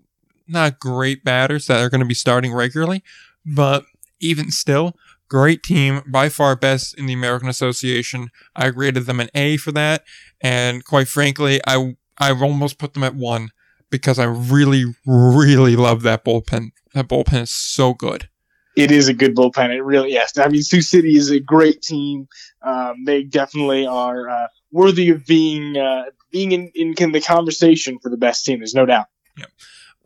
not 0.47 0.79
great 0.79 1.23
batters 1.23 1.67
that 1.67 1.79
are 1.79 1.89
going 1.89 2.01
to 2.01 2.07
be 2.07 2.13
starting 2.13 2.53
regularly, 2.53 3.03
but 3.45 3.85
even 4.19 4.51
still, 4.51 4.95
great 5.29 5.63
team, 5.63 6.01
by 6.07 6.29
far 6.29 6.55
best 6.55 6.97
in 6.97 7.05
the 7.05 7.13
American 7.13 7.49
Association. 7.49 8.29
I 8.55 8.67
rated 8.67 9.05
them 9.05 9.19
an 9.19 9.29
A 9.33 9.57
for 9.57 9.71
that, 9.71 10.03
and 10.41 10.83
quite 10.83 11.07
frankly, 11.07 11.59
I 11.65 11.95
I 12.17 12.31
almost 12.31 12.77
put 12.77 12.93
them 12.93 13.03
at 13.03 13.15
one 13.15 13.51
because 13.89 14.19
I 14.19 14.25
really, 14.25 14.85
really 15.05 15.75
love 15.75 16.01
that 16.03 16.23
bullpen. 16.23 16.71
That 16.93 17.07
bullpen 17.07 17.43
is 17.43 17.51
so 17.51 17.93
good. 17.93 18.29
It 18.75 18.91
is 18.91 19.07
a 19.07 19.13
good 19.13 19.35
bullpen. 19.35 19.69
It 19.69 19.81
really 19.81 20.11
yes. 20.11 20.37
I 20.37 20.49
mean, 20.49 20.61
Sioux 20.61 20.81
City 20.81 21.15
is 21.15 21.31
a 21.31 21.39
great 21.39 21.81
team. 21.81 22.27
Um, 22.61 23.05
they 23.05 23.23
definitely 23.23 23.87
are 23.87 24.29
uh, 24.29 24.47
worthy 24.75 25.09
of 25.09 25.25
being 25.25 25.77
uh, 25.77 26.05
being 26.31 26.51
in, 26.51 26.71
in 26.75 27.11
the 27.13 27.21
conversation 27.21 27.97
for 27.99 28.09
the 28.09 28.17
best 28.17 28.45
team. 28.45 28.59
There's 28.59 28.75
no 28.75 28.85
doubt. 28.85 29.07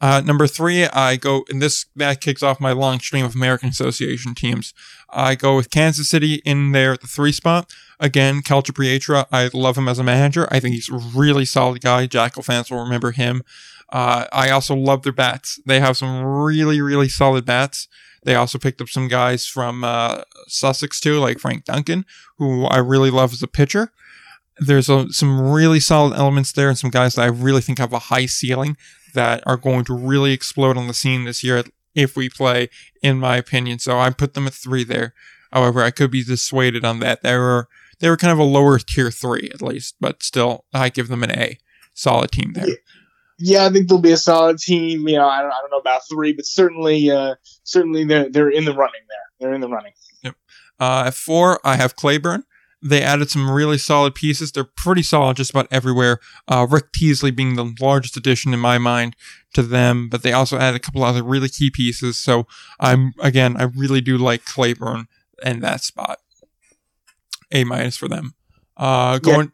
Uh, 0.02 0.22
number 0.24 0.48
three, 0.48 0.86
I 0.86 1.18
go, 1.18 1.44
and 1.50 1.62
this 1.62 1.86
that 1.96 2.22
kicks 2.22 2.42
off 2.42 2.62
my 2.62 2.72
long 2.72 3.00
stream 3.00 3.26
of 3.26 3.36
American 3.36 3.70
Association 3.70 4.34
teams. 4.34 4.74
I 5.10 5.36
go 5.36 5.58
with 5.58 5.70
Kansas 5.70 6.10
City 6.10 6.36
in 6.46 6.72
there 6.72 6.94
at 6.94 7.02
the 7.02 7.08
three 7.08 7.34
spot. 7.34 7.74
Again, 8.00 8.42
Calfapietra, 8.42 9.26
I 9.30 9.50
love 9.54 9.78
him 9.78 9.90
as 9.90 10.00
a 10.00 10.04
manager. 10.04 10.48
I 10.52 10.62
think 10.62 10.76
he's 10.76 10.90
a 10.90 10.96
really 10.96 11.44
solid 11.44 11.82
guy. 11.82 12.06
Jackal 12.06 12.44
fans 12.44 12.72
will 12.72 12.82
remember 12.82 13.12
him. 13.12 13.44
Uh, 13.90 14.26
I 14.32 14.52
also 14.52 14.74
love 14.74 15.02
their 15.02 15.12
bats. 15.12 15.60
They 15.66 15.82
have 15.82 15.98
some 15.98 16.24
really, 16.24 16.80
really 16.80 17.10
solid 17.10 17.44
bats. 17.46 17.90
They 18.24 18.36
also 18.36 18.58
picked 18.58 18.80
up 18.80 18.88
some 18.88 19.10
guys 19.10 19.46
from 19.46 19.84
uh, 19.84 20.22
Sussex 20.48 21.02
too, 21.02 21.20
like 21.20 21.40
Frank 21.40 21.66
Duncan, 21.66 22.06
who 22.38 22.66
I 22.66 22.78
really 22.78 23.10
love 23.10 23.34
as 23.34 23.44
a 23.44 23.48
pitcher. 23.48 23.92
There's 24.60 24.90
a, 24.90 25.12
some 25.12 25.40
really 25.40 25.80
solid 25.80 26.14
elements 26.18 26.52
there 26.52 26.70
and 26.70 26.78
some 26.78 26.90
guys 26.90 27.16
that 27.16 27.24
I 27.24 27.28
really 27.28 27.62
think 27.62 27.80
have 27.80 27.94
a 27.94 28.00
high 28.00 28.26
ceiling 28.26 28.78
that 29.14 29.42
are 29.46 29.58
going 29.58 29.86
to 29.86 29.94
really 29.94 30.34
explode 30.34 30.78
on 30.78 30.88
the 30.88 30.94
scene 30.94 31.24
this 31.26 31.44
year 31.44 31.64
if 31.96 32.16
we 32.16 32.30
play, 32.30 32.70
in 33.02 33.20
my 33.20 33.38
opinion. 33.38 33.80
So 33.80 34.00
I 34.00 34.10
put 34.12 34.34
them 34.34 34.48
at 34.48 34.54
three 34.54 34.84
there. 34.84 35.14
However, 35.52 35.82
I 35.82 35.92
could 35.92 36.12
be 36.12 36.24
dissuaded 36.24 36.86
on 36.86 37.00
that. 37.00 37.24
They 37.24 37.36
were 37.36 37.68
they 38.00 38.10
were 38.10 38.18
kind 38.18 38.32
of 38.32 38.40
a 38.40 38.44
lower 38.44 38.80
tier 38.80 39.12
three 39.12 39.50
at 39.54 39.62
least, 39.62 39.96
but 40.00 40.24
still, 40.24 40.66
I 40.74 40.90
give 40.90 41.08
them 41.08 41.24
an 41.24 41.32
A. 41.32 41.58
Solid 41.94 42.32
team 42.32 42.54
there. 42.54 42.68
Yeah. 42.68 42.76
Yeah, 43.42 43.66
I 43.66 43.70
think 43.70 43.88
they'll 43.88 44.00
be 44.00 44.12
a 44.12 44.18
solid 44.18 44.58
team. 44.58 45.08
You 45.08 45.16
know, 45.16 45.28
I 45.28 45.42
don't, 45.42 45.52
I 45.52 45.62
don't 45.62 45.72
know 45.72 45.78
about 45.78 46.02
three, 46.12 46.34
but 46.34 46.46
certainly, 46.46 47.10
uh, 47.10 47.36
certainly 47.64 48.04
they're 48.04 48.30
they're 48.30 48.50
in 48.50 48.66
the 48.66 48.74
running 48.74 49.02
there. 49.08 49.18
They're 49.40 49.54
in 49.54 49.62
the 49.62 49.70
running. 49.70 49.94
Yep. 50.24 50.36
Uh, 50.78 51.04
at 51.08 51.14
four, 51.14 51.60
I 51.64 51.78
have 51.78 51.96
Cleburne. 51.96 52.44
They 52.82 53.02
added 53.02 53.30
some 53.30 53.52
really 53.52 53.78
solid 53.78 54.16
pieces. 54.16 54.52
They're 54.52 54.64
pretty 54.64 55.04
solid 55.04 55.38
just 55.38 55.52
about 55.52 55.68
everywhere. 55.70 56.20
Uh, 56.48 56.66
Rick 56.70 56.94
Teasley 56.94 57.32
being 57.32 57.56
the 57.56 57.76
largest 57.82 58.16
addition 58.16 58.54
in 58.54 58.60
my 58.60 58.78
mind 58.78 59.16
to 59.54 59.64
them, 59.64 60.08
but 60.10 60.24
they 60.24 60.32
also 60.32 60.58
added 60.58 60.78
a 60.78 60.80
couple 60.80 61.04
other 61.04 61.24
really 61.24 61.50
key 61.50 61.70
pieces. 61.70 62.18
So 62.18 62.48
I'm 62.80 63.14
again, 63.20 63.58
I 63.58 63.64
really 63.64 64.00
do 64.00 64.18
like 64.18 64.46
Cleburne 64.46 65.08
in 65.44 65.60
that 65.60 65.82
spot. 65.82 66.20
A 67.52 67.64
minus 67.64 67.98
for 67.98 68.08
them. 68.08 68.34
Uh, 68.78 69.20
going 69.20 69.52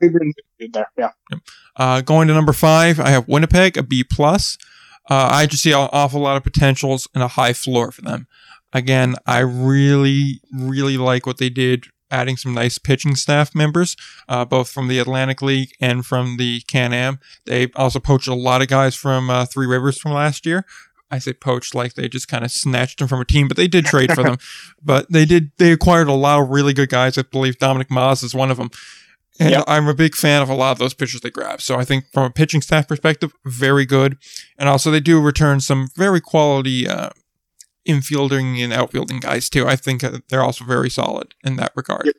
yeah, 0.60 0.68
there, 0.72 0.88
yeah. 0.98 1.38
Uh, 1.76 2.02
going 2.02 2.28
to 2.28 2.34
number 2.34 2.54
five, 2.54 3.00
I 3.00 3.10
have 3.10 3.28
Winnipeg, 3.28 3.76
a 3.76 3.84
B 3.84 4.04
plus. 4.04 4.58
Uh, 5.10 5.30
I 5.32 5.48
just 5.48 5.64
see 5.64 5.72
an 5.72 5.90
awful 5.92 6.22
lot 6.22 6.38
of 6.38 6.44
potentials 6.44 7.08
and 7.16 7.24
a 7.24 7.30
high 7.30 7.54
floor 7.54 7.92
for 7.92 8.02
them. 8.02 8.28
Again, 8.74 9.16
I 9.26 9.40
really, 9.40 10.42
really 10.54 10.98
like 10.98 11.26
what 11.26 11.38
they 11.38 11.50
did, 11.50 11.86
adding 12.12 12.38
some 12.38 12.54
nice 12.54 12.78
pitching 12.78 13.16
staff 13.16 13.56
members, 13.56 13.96
uh, 14.30 14.46
both 14.46 14.70
from 14.70 14.88
the 14.88 15.00
Atlantic 15.00 15.42
League 15.42 15.74
and 15.80 16.06
from 16.06 16.38
the 16.38 16.62
Can 16.68 16.94
Am. 16.94 17.20
They 17.46 17.72
also 17.76 18.00
poached 18.00 18.28
a 18.28 18.36
lot 18.36 18.62
of 18.62 18.68
guys 18.68 18.96
from 18.96 19.30
uh, 19.30 19.46
Three 19.46 19.68
Rivers 19.68 19.98
from 19.98 20.12
last 20.12 20.46
year. 20.46 20.66
I 21.12 21.20
say 21.20 21.34
poached 21.34 21.76
like 21.76 21.94
they 21.94 22.10
just 22.10 22.28
kind 22.28 22.44
of 22.44 22.52
snatched 22.52 23.00
them 23.00 23.08
from 23.08 23.22
a 23.22 23.26
team, 23.26 23.48
but 23.48 23.58
they 23.58 23.68
did 23.68 23.86
trade 23.86 24.12
for 24.14 24.24
them. 24.24 24.38
But 24.84 25.12
they 25.12 25.26
did, 25.26 25.52
they 25.58 25.72
acquired 25.72 26.08
a 26.08 26.14
lot 26.14 26.40
of 26.40 26.50
really 26.50 26.72
good 26.72 26.90
guys. 26.90 27.18
I 27.18 27.24
believe 27.24 27.58
Dominic 27.58 27.90
Maas 27.90 28.22
is 28.22 28.36
one 28.36 28.52
of 28.52 28.58
them. 28.58 28.70
And 29.40 29.50
yep. 29.50 29.64
I'm 29.68 29.88
a 29.88 29.96
big 29.96 30.16
fan 30.16 30.44
of 30.44 30.50
a 30.50 30.54
lot 30.54 30.74
of 30.74 30.78
those 30.78 30.94
pitchers 30.94 31.22
they 31.22 31.32
grab. 31.32 31.60
So 31.60 31.76
I 31.76 31.86
think 31.86 32.06
from 32.14 32.26
a 32.26 32.30
pitching 32.30 32.62
staff 32.62 32.88
perspective, 32.88 33.34
very 33.44 33.86
good. 33.86 34.18
And 34.60 34.70
also 34.70 34.92
they 34.92 35.00
do 35.00 35.20
return 35.20 35.60
some 35.60 35.90
very 35.96 36.22
quality 36.22 36.88
uh, 36.88 37.10
infielding 37.88 38.64
and 38.64 38.74
outfielding 38.74 39.20
guys 39.20 39.50
too. 39.50 39.68
I 39.68 39.76
think 39.76 40.04
they're 40.30 40.44
also 40.44 40.66
very 40.66 40.90
solid 40.90 41.36
in 41.44 41.56
that 41.58 41.72
regard. 41.76 42.12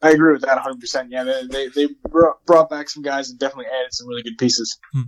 I 0.00 0.10
agree 0.10 0.32
with 0.32 0.42
that 0.42 0.58
100%. 0.58 1.06
Yeah, 1.10 1.24
they, 1.24 1.46
they, 1.46 1.68
they, 1.68 1.88
brought 2.08 2.70
back 2.70 2.88
some 2.88 3.02
guys 3.02 3.30
and 3.30 3.38
definitely 3.38 3.66
added 3.66 3.92
some 3.92 4.06
really 4.06 4.22
good 4.22 4.38
pieces. 4.38 4.78
Hmm. 4.92 5.02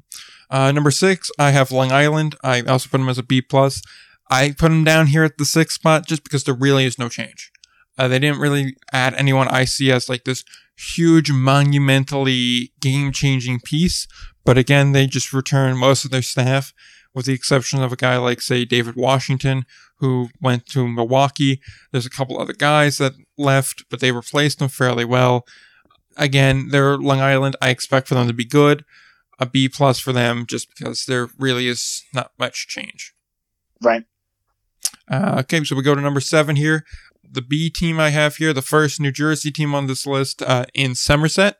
Uh, 0.51 0.73
number 0.73 0.91
six, 0.91 1.31
I 1.39 1.53
have 1.53 1.71
Long 1.71 1.93
Island. 1.93 2.35
I 2.43 2.63
also 2.63 2.89
put 2.89 2.99
them 2.99 3.09
as 3.09 3.19
a 3.19 3.23
B 3.23 3.41
plus. 3.41 3.83
I 4.29 4.51
put 4.51 4.69
them 4.69 4.85
down 4.85 5.09
here 5.09 5.23
at 5.23 5.39
the 5.39 5.45
sixth 5.45 5.77
spot 5.77 6.07
just 6.07 6.25
because 6.25 6.43
there 6.43 6.55
really 6.55 6.85
is 6.87 6.99
no 6.99 7.09
change. 7.09 7.53
Uh, 7.97 8.09
they 8.09 8.19
didn't 8.19 8.41
really 8.41 8.77
add 8.93 9.15
anyone 9.15 9.47
I 9.49 9.65
see 9.65 9.93
as 9.93 10.09
like 10.09 10.25
this 10.25 10.45
huge, 10.77 11.31
monumentally 11.31 12.73
game 12.81 13.13
changing 13.13 13.61
piece. 13.61 14.09
But 14.45 14.59
again, 14.59 14.93
they 14.93 15.07
just 15.07 15.33
return 15.33 15.77
most 15.77 16.05
of 16.05 16.11
their 16.11 16.23
staff, 16.23 16.73
with 17.15 17.27
the 17.27 17.33
exception 17.33 17.83
of 17.83 17.93
a 17.93 17.97
guy 17.97 18.17
like, 18.17 18.41
say, 18.41 18.65
David 18.65 18.97
Washington, 18.97 19.65
who 19.99 20.29
went 20.41 20.67
to 20.67 20.87
Milwaukee. 20.87 21.61
There's 21.93 22.07
a 22.07 22.11
couple 22.11 22.41
other 22.41 22.53
guys 22.53 22.99
that 22.99 23.13
left, 23.37 23.85
but 23.91 24.01
they 24.01 24.13
replaced 24.13 24.59
them 24.59 24.69
fairly 24.69 25.05
well. 25.05 25.47
Again, 26.17 26.69
they're 26.69 26.97
Long 26.97 27.21
Island. 27.21 27.57
I 27.61 27.71
expect 27.71 28.09
for 28.09 28.15
them 28.15 28.27
to 28.27 28.35
be 28.35 28.45
good. 28.45 28.85
A 29.39 29.47
B 29.47 29.69
plus 29.69 29.99
for 29.99 30.13
them, 30.13 30.45
just 30.47 30.69
because 30.69 31.07
there 31.07 31.29
really 31.39 31.67
is 31.67 32.05
not 32.13 32.33
much 32.39 32.69
change. 32.69 33.15
Right. 33.83 34.05
Uh, 35.11 35.37
okay, 35.41 35.65
so 35.65 35.75
we 35.75 35.83
go 35.83 35.95
to 35.95 36.01
number 36.01 36.21
seven 36.21 36.57
here 36.57 36.85
the 37.33 37.43
B 37.43 37.71
team 37.71 38.01
I 38.01 38.11
have 38.11 38.37
here, 38.37 38.53
the 38.53 38.63
first 38.63 39.01
New 39.01 39.13
Jersey 39.13 39.51
team 39.51 39.75
on 39.75 39.87
this 39.87 40.07
list 40.07 40.43
uh, 40.43 40.67
in 40.75 40.95
Somerset. 40.95 41.57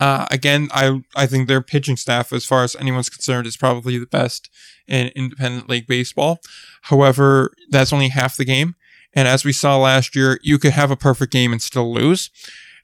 Uh, 0.00 0.26
again, 0.30 0.68
I 0.72 1.02
I 1.14 1.26
think 1.26 1.46
their 1.46 1.60
pitching 1.60 1.96
staff, 1.96 2.32
as 2.32 2.46
far 2.46 2.64
as 2.64 2.74
anyone's 2.76 3.10
concerned, 3.10 3.46
is 3.46 3.56
probably 3.56 3.98
the 3.98 4.06
best 4.06 4.50
in 4.88 5.08
independent 5.14 5.68
league 5.68 5.86
baseball. 5.86 6.40
However, 6.82 7.52
that's 7.68 7.92
only 7.92 8.08
half 8.08 8.36
the 8.36 8.46
game. 8.46 8.74
And 9.12 9.28
as 9.28 9.44
we 9.44 9.52
saw 9.52 9.76
last 9.76 10.16
year, 10.16 10.38
you 10.42 10.58
could 10.58 10.72
have 10.72 10.90
a 10.90 10.96
perfect 10.96 11.32
game 11.32 11.52
and 11.52 11.60
still 11.60 11.92
lose. 11.92 12.30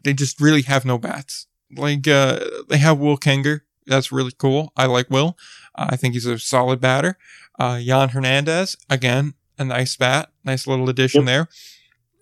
They 0.04 0.12
just 0.12 0.40
really 0.40 0.62
have 0.62 0.84
no 0.84 0.98
bats. 0.98 1.46
Like 1.74 2.06
uh, 2.06 2.40
they 2.68 2.78
have 2.78 2.98
Will 2.98 3.16
Kenger. 3.16 3.60
That's 3.86 4.12
really 4.12 4.32
cool. 4.36 4.72
I 4.76 4.86
like 4.86 5.08
Will. 5.10 5.36
Uh, 5.74 5.86
I 5.90 5.96
think 5.96 6.14
he's 6.14 6.26
a 6.26 6.38
solid 6.38 6.80
batter. 6.80 7.16
Uh, 7.58 7.80
Jan 7.80 8.10
Hernandez, 8.10 8.76
again, 8.90 9.34
a 9.58 9.64
nice 9.64 9.96
bat, 9.96 10.30
nice 10.44 10.66
little 10.66 10.88
addition 10.90 11.22
yep. 11.22 11.26
there. 11.26 11.48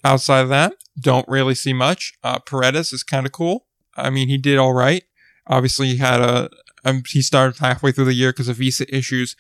Outside 0.04 0.40
of 0.40 0.48
that, 0.50 0.74
don't 1.00 1.26
really 1.28 1.54
see 1.54 1.72
much. 1.72 2.12
Uh, 2.22 2.38
Paredes 2.38 2.92
is 2.92 3.02
kind 3.02 3.26
of 3.26 3.32
cool. 3.32 3.66
I 3.96 4.10
mean, 4.10 4.28
he 4.28 4.38
did 4.38 4.58
all 4.58 4.72
right. 4.72 5.04
Obviously, 5.46 5.88
he 5.88 5.96
had 5.98 6.20
a 6.20 6.48
um, 6.84 7.02
he 7.08 7.22
started 7.22 7.58
halfway 7.58 7.92
through 7.92 8.04
the 8.06 8.14
year 8.14 8.30
because 8.30 8.48
of 8.48 8.56
visa 8.56 8.84
issues, 8.94 9.36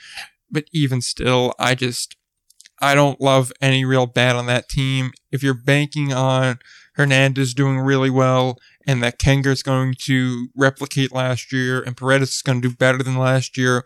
but 0.50 0.64
even 0.72 1.00
still, 1.00 1.54
I 1.58 1.74
just 1.74 2.16
I 2.80 2.94
don't 2.94 3.20
love 3.20 3.52
any 3.60 3.84
real 3.84 4.06
bat 4.06 4.36
on 4.36 4.46
that 4.46 4.68
team. 4.68 5.12
If 5.30 5.42
you're 5.42 5.54
banking 5.54 6.12
on 6.12 6.58
Hernandez 6.94 7.54
doing 7.54 7.78
really 7.78 8.10
well 8.10 8.58
and 8.86 9.02
that 9.02 9.18
Kenger's 9.18 9.62
going 9.62 9.94
to 10.00 10.48
replicate 10.56 11.12
last 11.12 11.52
year 11.52 11.80
and 11.80 11.96
Paredes 11.96 12.30
is 12.30 12.42
going 12.42 12.60
to 12.62 12.68
do 12.68 12.74
better 12.74 13.02
than 13.02 13.16
last 13.16 13.56
year, 13.56 13.84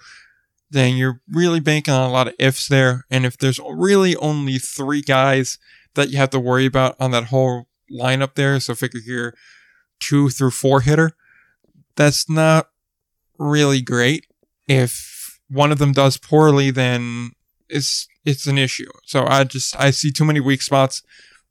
then 0.70 0.96
you're 0.96 1.20
really 1.30 1.60
banking 1.60 1.94
on 1.94 2.08
a 2.08 2.12
lot 2.12 2.28
of 2.28 2.34
ifs 2.38 2.68
there. 2.68 3.04
And 3.10 3.24
if 3.24 3.38
there's 3.38 3.60
really 3.68 4.16
only 4.16 4.58
three 4.58 5.00
guys 5.00 5.58
that 5.94 6.10
you 6.10 6.18
have 6.18 6.30
to 6.30 6.40
worry 6.40 6.66
about 6.66 6.96
on 7.00 7.10
that 7.12 7.24
whole 7.24 7.68
lineup 7.90 8.34
there. 8.34 8.58
So 8.60 8.74
figure 8.74 9.00
here 9.00 9.34
two 10.00 10.30
through 10.30 10.50
four 10.50 10.80
hitter. 10.80 11.12
That's 11.96 12.28
not 12.28 12.68
really 13.38 13.80
great. 13.80 14.26
If 14.66 15.40
one 15.48 15.72
of 15.72 15.78
them 15.78 15.92
does 15.92 16.16
poorly, 16.16 16.70
then 16.70 17.32
it's 17.68 18.08
it's 18.24 18.46
an 18.46 18.58
issue. 18.58 18.90
So 19.04 19.26
I 19.26 19.44
just 19.44 19.78
I 19.78 19.90
see 19.90 20.10
too 20.10 20.24
many 20.24 20.40
weak 20.40 20.62
spots 20.62 21.02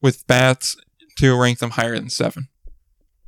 with 0.02 0.26
bats 0.28 0.76
to 1.18 1.40
rank 1.40 1.60
them 1.60 1.72
higher 1.72 1.96
than 1.96 2.10
seven. 2.10 2.48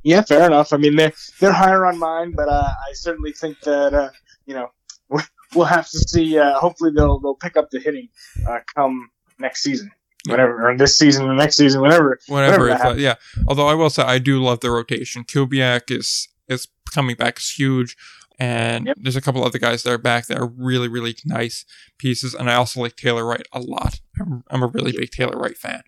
Yeah, 0.02 0.22
fair 0.22 0.46
enough. 0.46 0.72
I 0.72 0.76
mean, 0.76 0.96
they're 0.96 1.12
they're 1.40 1.52
higher 1.52 1.84
on 1.84 1.98
mine, 1.98 2.32
but 2.34 2.48
uh, 2.48 2.72
I 2.88 2.92
certainly 2.94 3.32
think 3.32 3.60
that 3.60 3.92
uh, 3.92 4.10
you 4.46 4.54
know 4.54 4.68
we'll 5.54 5.66
have 5.66 5.88
to 5.90 5.98
see. 5.98 6.38
Uh, 6.38 6.58
hopefully, 6.58 6.92
they'll 6.94 7.18
they'll 7.18 7.34
pick 7.34 7.56
up 7.56 7.70
the 7.70 7.80
hitting 7.80 8.08
uh, 8.48 8.60
come 8.74 9.10
next 9.38 9.62
season 9.62 9.90
whatever, 10.26 10.70
or 10.70 10.76
this 10.76 10.96
season 10.96 11.28
the 11.28 11.34
next 11.34 11.56
season, 11.56 11.80
whatever. 11.80 12.18
Whatever. 12.26 12.68
whatever 12.68 12.98
yeah. 12.98 13.14
Although 13.48 13.68
I 13.68 13.74
will 13.74 13.90
say 13.90 14.02
I 14.02 14.18
do 14.18 14.42
love 14.42 14.60
the 14.60 14.70
rotation. 14.70 15.24
Kubiak 15.24 15.90
is 15.90 16.28
is 16.48 16.68
coming 16.92 17.16
back 17.16 17.38
is 17.38 17.50
huge. 17.50 17.96
And 18.38 18.86
yep. 18.86 18.96
there's 18.98 19.16
a 19.16 19.20
couple 19.20 19.44
other 19.44 19.58
guys 19.58 19.82
that 19.82 19.92
are 19.92 19.98
back 19.98 20.26
that 20.26 20.38
are 20.38 20.46
really, 20.46 20.88
really 20.88 21.14
nice 21.26 21.66
pieces. 21.98 22.32
And 22.34 22.50
I 22.50 22.54
also 22.54 22.80
like 22.80 22.96
Taylor 22.96 23.26
Wright 23.26 23.46
a 23.52 23.60
lot. 23.60 24.00
I'm, 24.18 24.44
I'm 24.50 24.62
a 24.62 24.66
really 24.66 24.92
big 24.92 25.10
Taylor 25.10 25.36
Wright 25.36 25.56
fan. 25.56 25.82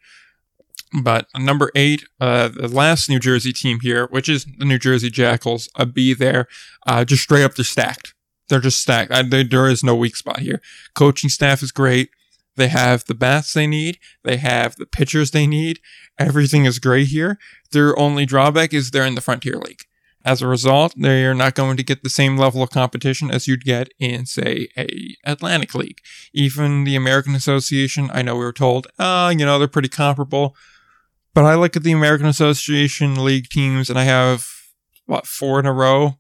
But 1.03 1.29
number 1.35 1.71
eight, 1.75 2.05
uh, 2.21 2.49
the 2.49 2.69
last 2.69 3.09
New 3.09 3.19
Jersey 3.19 3.55
team 3.55 3.79
here, 3.81 4.07
which 4.11 4.29
is 4.29 4.45
the 4.59 4.67
New 4.67 4.79
Jersey 4.79 5.09
Jackals, 5.09 5.71
a 5.77 5.87
B 5.87 6.13
there, 6.13 6.47
uh, 6.87 7.07
just 7.07 7.23
straight 7.23 7.45
up, 7.45 7.55
they're 7.55 7.65
stacked. 7.65 8.13
They're 8.51 8.61
just 8.61 8.83
stacked. 8.83 9.11
I, 9.11 9.23
they, 9.23 9.45
there 9.45 9.69
is 9.69 9.83
no 9.83 9.97
weak 9.97 10.17
spot 10.17 10.41
here. 10.41 10.61
Coaching 10.95 11.31
staff 11.31 11.63
is 11.63 11.73
great. 11.73 12.11
They 12.57 12.69
have 12.69 13.05
the 13.05 13.15
bats 13.15 13.53
they 13.53 13.67
need. 13.67 13.99
They 14.25 14.37
have 14.37 14.77
the 14.77 14.87
pitchers 14.87 15.31
they 15.31 15.47
need. 15.47 15.81
Everything 16.19 16.65
is 16.65 16.79
great 16.79 17.09
here. 17.09 17.39
Their 17.73 17.99
only 17.99 18.27
drawback 18.27 18.75
is 18.75 18.91
they're 18.91 19.07
in 19.07 19.15
the 19.15 19.21
Frontier 19.21 19.57
League. 19.57 19.85
As 20.25 20.41
a 20.41 20.47
result, 20.47 20.95
they're 20.97 21.35
not 21.35 21.57
going 21.57 21.77
to 21.77 21.83
get 21.83 22.03
the 22.03 22.11
same 22.11 22.37
level 22.37 22.63
of 22.63 22.71
competition 22.71 23.31
as 23.31 23.49
you'd 23.49 23.65
get 23.65 23.89
in, 23.99 24.25
say, 24.27 24.69
a 24.77 25.17
Atlantic 25.25 25.75
League. 25.75 26.01
Even 26.33 26.85
the 26.85 26.95
American 26.95 27.35
Association, 27.35 28.09
I 28.13 28.23
know 28.23 28.37
we 28.37 28.45
were 28.45 28.53
told, 28.53 28.87
uh, 28.99 29.35
you 29.37 29.45
know, 29.45 29.59
they're 29.59 29.67
pretty 29.67 29.89
comparable. 29.89 30.55
But 31.35 31.45
I 31.45 31.55
look 31.55 31.77
at 31.77 31.83
the 31.83 31.93
American 31.93 32.27
Association 32.27 33.25
League 33.25 33.49
teams 33.49 33.91
and 33.91 33.99
I 33.99 34.05
have, 34.05 34.47
what, 35.07 35.27
four 35.27 35.59
in 35.59 35.67
a 35.67 35.73
row 35.73 36.19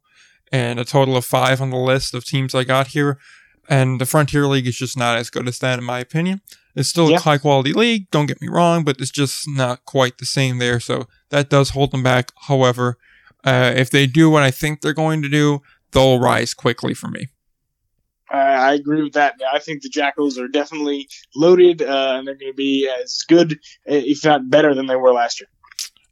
and 0.50 0.80
a 0.80 0.84
total 0.84 1.16
of 1.16 1.24
five 1.24 1.60
on 1.60 1.70
the 1.70 1.76
list 1.76 2.12
of 2.12 2.24
teams 2.24 2.54
I 2.54 2.64
got 2.64 2.88
here. 2.88 3.18
And 3.72 3.98
the 3.98 4.04
Frontier 4.04 4.46
League 4.46 4.66
is 4.66 4.76
just 4.76 4.98
not 4.98 5.16
as 5.16 5.30
good 5.30 5.48
as 5.48 5.58
that, 5.60 5.78
in 5.78 5.84
my 5.86 5.98
opinion. 5.98 6.42
It's 6.76 6.90
still 6.90 7.08
yeah. 7.08 7.16
a 7.16 7.20
high 7.20 7.38
quality 7.38 7.72
league, 7.72 8.10
don't 8.10 8.26
get 8.26 8.42
me 8.42 8.48
wrong, 8.48 8.84
but 8.84 9.00
it's 9.00 9.10
just 9.10 9.48
not 9.48 9.86
quite 9.86 10.18
the 10.18 10.26
same 10.26 10.58
there. 10.58 10.78
So 10.78 11.08
that 11.30 11.48
does 11.48 11.70
hold 11.70 11.90
them 11.90 12.02
back. 12.02 12.32
However, 12.48 12.98
uh, 13.44 13.72
if 13.74 13.88
they 13.88 14.06
do 14.06 14.28
what 14.28 14.42
I 14.42 14.50
think 14.50 14.82
they're 14.82 14.92
going 14.92 15.22
to 15.22 15.28
do, 15.30 15.62
they'll 15.92 16.20
rise 16.20 16.52
quickly 16.52 16.92
for 16.92 17.08
me. 17.08 17.28
Uh, 18.30 18.36
I 18.36 18.74
agree 18.74 19.02
with 19.02 19.14
that. 19.14 19.40
I 19.50 19.58
think 19.58 19.80
the 19.80 19.88
Jackals 19.88 20.38
are 20.38 20.48
definitely 20.48 21.08
loaded, 21.34 21.80
uh, 21.80 22.16
and 22.16 22.28
they're 22.28 22.34
going 22.34 22.52
to 22.52 22.56
be 22.56 22.90
as 23.00 23.24
good, 23.26 23.58
if 23.86 24.22
not 24.22 24.50
better, 24.50 24.74
than 24.74 24.86
they 24.86 24.96
were 24.96 25.14
last 25.14 25.40
year. 25.40 25.48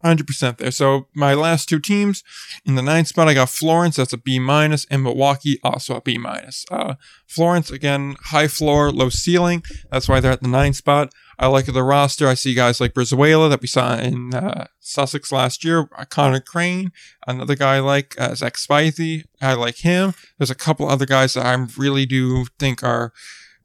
100% 0.05 0.59
there. 0.59 0.71
So 0.71 1.09
my 1.15 1.35
last 1.35 1.69
two 1.69 1.79
teams 1.79 2.23
in 2.65 2.75
the 2.75 2.83
ninth 2.83 3.09
spot, 3.09 3.29
I 3.29 3.35
got 3.35 3.51
Florence. 3.51 3.97
That's 3.97 4.13
a 4.13 4.19
B 4.19 4.39
minus, 4.39 4.87
and 4.91 5.03
Milwaukee 5.03 5.59
also 5.63 5.97
a 5.97 6.01
B 6.01 6.19
minus. 6.19 6.65
Uh, 6.71 6.95
Florence 7.27 7.71
again, 7.71 8.17
high 8.25 8.49
floor, 8.49 8.91
low 8.91 9.09
ceiling. 9.09 9.63
That's 9.91 10.09
why 10.09 10.21
they're 10.21 10.33
at 10.33 10.43
the 10.43 10.49
ninth 10.49 10.77
spot. 10.77 11.13
I 11.39 11.47
like 11.47 11.67
the 11.67 11.83
roster. 11.83 12.29
I 12.29 12.35
see 12.35 12.53
guys 12.53 12.81
like 12.81 12.93
Brizuela 12.93 13.49
that 13.49 13.63
we 13.63 13.67
saw 13.67 13.97
in 13.97 14.35
uh, 14.35 14.67
Sussex 14.79 15.33
last 15.33 15.65
year. 15.65 15.87
Connor 16.11 16.41
Crane, 16.41 16.93
another 17.27 17.57
guy 17.57 17.79
like 17.81 18.15
uh, 18.21 18.35
Zach 18.35 18.57
Spivey. 18.57 19.25
I 19.41 19.55
like 19.55 19.79
him. 19.79 20.13
There's 20.39 20.51
a 20.51 20.55
couple 20.55 20.87
other 20.87 21.07
guys 21.07 21.35
that 21.35 21.47
I 21.47 21.55
really 21.79 22.05
do 22.05 22.45
think 22.59 22.83
are 22.83 23.15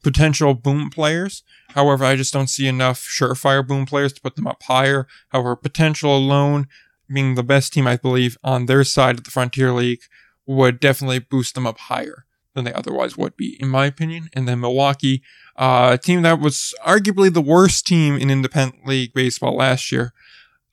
potential 0.05 0.53
boom 0.53 0.91
players. 0.91 1.41
However, 1.69 2.05
I 2.05 2.15
just 2.15 2.31
don't 2.31 2.47
see 2.47 2.67
enough 2.67 3.01
surefire 3.01 3.67
boom 3.67 3.87
players 3.87 4.13
to 4.13 4.21
put 4.21 4.35
them 4.35 4.45
up 4.45 4.61
higher. 4.61 5.07
However, 5.29 5.55
potential 5.55 6.15
alone 6.15 6.67
being 7.11 7.33
the 7.33 7.41
best 7.41 7.73
team, 7.73 7.87
I 7.87 7.97
believe, 7.97 8.37
on 8.43 8.67
their 8.67 8.83
side 8.83 9.17
of 9.17 9.23
the 9.23 9.31
Frontier 9.31 9.71
League 9.71 10.03
would 10.45 10.79
definitely 10.79 11.17
boost 11.17 11.55
them 11.55 11.65
up 11.65 11.79
higher 11.79 12.25
than 12.53 12.65
they 12.65 12.73
otherwise 12.73 13.17
would 13.17 13.35
be, 13.35 13.57
in 13.59 13.67
my 13.67 13.87
opinion. 13.87 14.29
And 14.33 14.47
then 14.47 14.59
Milwaukee, 14.59 15.23
uh, 15.55 15.89
a 15.93 15.97
team 15.97 16.21
that 16.21 16.39
was 16.39 16.75
arguably 16.85 17.33
the 17.33 17.41
worst 17.41 17.87
team 17.87 18.15
in 18.15 18.29
independent 18.29 18.85
league 18.85 19.11
baseball 19.15 19.55
last 19.55 19.91
year. 19.91 20.13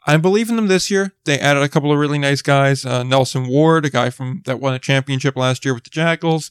I 0.07 0.19
believe 0.19 0.51
in 0.51 0.57
them 0.57 0.69
this 0.69 0.91
year. 0.91 1.15
They 1.25 1.39
added 1.39 1.63
a 1.63 1.71
couple 1.71 1.91
of 1.91 1.99
really 1.99 2.19
nice 2.19 2.43
guys. 2.43 2.85
Uh, 2.85 3.03
Nelson 3.03 3.49
Ward, 3.49 3.87
a 3.87 3.91
guy 3.91 4.11
from 4.11 4.43
that 4.45 4.61
won 4.61 4.75
a 4.75 4.79
championship 4.79 5.37
last 5.37 5.65
year 5.65 5.73
with 5.73 5.85
the 5.85 5.91
Jackals. 5.91 6.51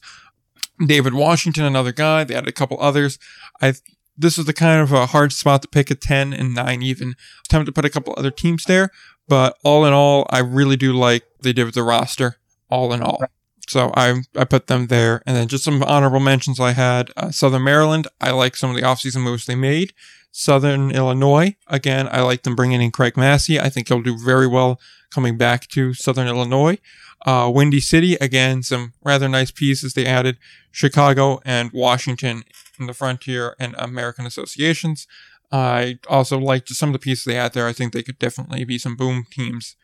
David 0.86 1.14
Washington, 1.14 1.64
another 1.64 1.92
guy. 1.92 2.24
They 2.24 2.34
added 2.34 2.48
a 2.48 2.52
couple 2.52 2.80
others. 2.80 3.18
I 3.60 3.74
this 4.16 4.38
is 4.38 4.44
the 4.44 4.52
kind 4.52 4.80
of 4.80 4.92
a 4.92 5.06
hard 5.06 5.32
spot 5.32 5.62
to 5.62 5.68
pick 5.68 5.90
a 5.90 5.94
10 5.94 6.32
and 6.34 6.54
9 6.54 6.82
even. 6.82 7.14
Time 7.48 7.64
to 7.64 7.72
put 7.72 7.86
a 7.86 7.90
couple 7.90 8.14
other 8.16 8.30
teams 8.30 8.64
there, 8.64 8.90
but 9.26 9.56
all 9.64 9.86
in 9.86 9.92
all, 9.92 10.26
I 10.28 10.40
really 10.40 10.76
do 10.76 10.92
like 10.92 11.24
they 11.40 11.52
did 11.52 11.64
with 11.64 11.74
the 11.74 11.82
roster, 11.82 12.36
all 12.68 12.92
in 12.92 13.02
all. 13.02 13.22
So 13.68 13.92
I 13.94 14.22
I 14.36 14.44
put 14.44 14.66
them 14.66 14.88
there, 14.88 15.22
and 15.26 15.36
then 15.36 15.48
just 15.48 15.64
some 15.64 15.82
honorable 15.82 16.20
mentions 16.20 16.60
I 16.60 16.72
had. 16.72 17.10
Uh, 17.16 17.30
Southern 17.30 17.64
Maryland, 17.64 18.08
I 18.20 18.32
like 18.32 18.56
some 18.56 18.70
of 18.70 18.76
the 18.76 18.82
offseason 18.82 19.22
moves 19.22 19.46
they 19.46 19.54
made. 19.54 19.92
Southern 20.32 20.90
Illinois, 20.90 21.54
again, 21.68 22.08
I 22.10 22.22
like 22.22 22.42
them 22.42 22.56
bringing 22.56 22.80
in 22.80 22.90
Craig 22.90 23.16
Massey. 23.16 23.60
I 23.60 23.68
think 23.68 23.88
he'll 23.88 24.02
do 24.02 24.18
very 24.18 24.46
well 24.46 24.80
coming 25.10 25.36
back 25.36 25.68
to 25.68 25.92
Southern 25.92 26.26
Illinois. 26.26 26.78
Uh, 27.24 27.50
Windy 27.54 27.80
City, 27.80 28.14
again, 28.14 28.62
some 28.62 28.94
rather 29.04 29.28
nice 29.28 29.50
pieces 29.50 29.92
they 29.92 30.06
added. 30.06 30.38
Chicago 30.70 31.40
and 31.44 31.70
Washington 31.72 32.44
in 32.80 32.86
the 32.86 32.94
Frontier 32.94 33.54
and 33.60 33.74
American 33.78 34.26
Associations. 34.26 35.06
I 35.52 35.98
also 36.08 36.38
liked 36.38 36.70
some 36.70 36.88
of 36.88 36.92
the 36.94 36.98
pieces 36.98 37.24
they 37.24 37.34
had 37.34 37.52
there. 37.52 37.68
I 37.68 37.74
think 37.74 37.92
they 37.92 38.02
could 38.02 38.18
definitely 38.18 38.64
be 38.64 38.78
some 38.78 38.96
boom 38.96 39.26
teams. 39.30 39.76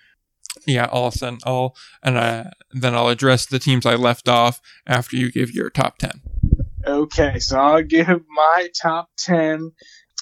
Yeah, 0.66 0.88
I'll 0.90 1.10
send 1.10 1.42
all, 1.44 1.76
and 2.02 2.16
uh, 2.16 2.44
then 2.72 2.94
I'll 2.94 3.08
address 3.08 3.46
the 3.46 3.58
teams 3.58 3.84
I 3.84 3.94
left 3.94 4.28
off 4.28 4.60
after 4.86 5.16
you 5.16 5.30
give 5.30 5.52
your 5.52 5.70
top 5.70 5.98
10. 5.98 6.22
Okay, 6.86 7.38
so 7.38 7.58
I'll 7.58 7.82
give 7.82 8.08
my 8.30 8.68
top 8.80 9.10
10. 9.18 9.72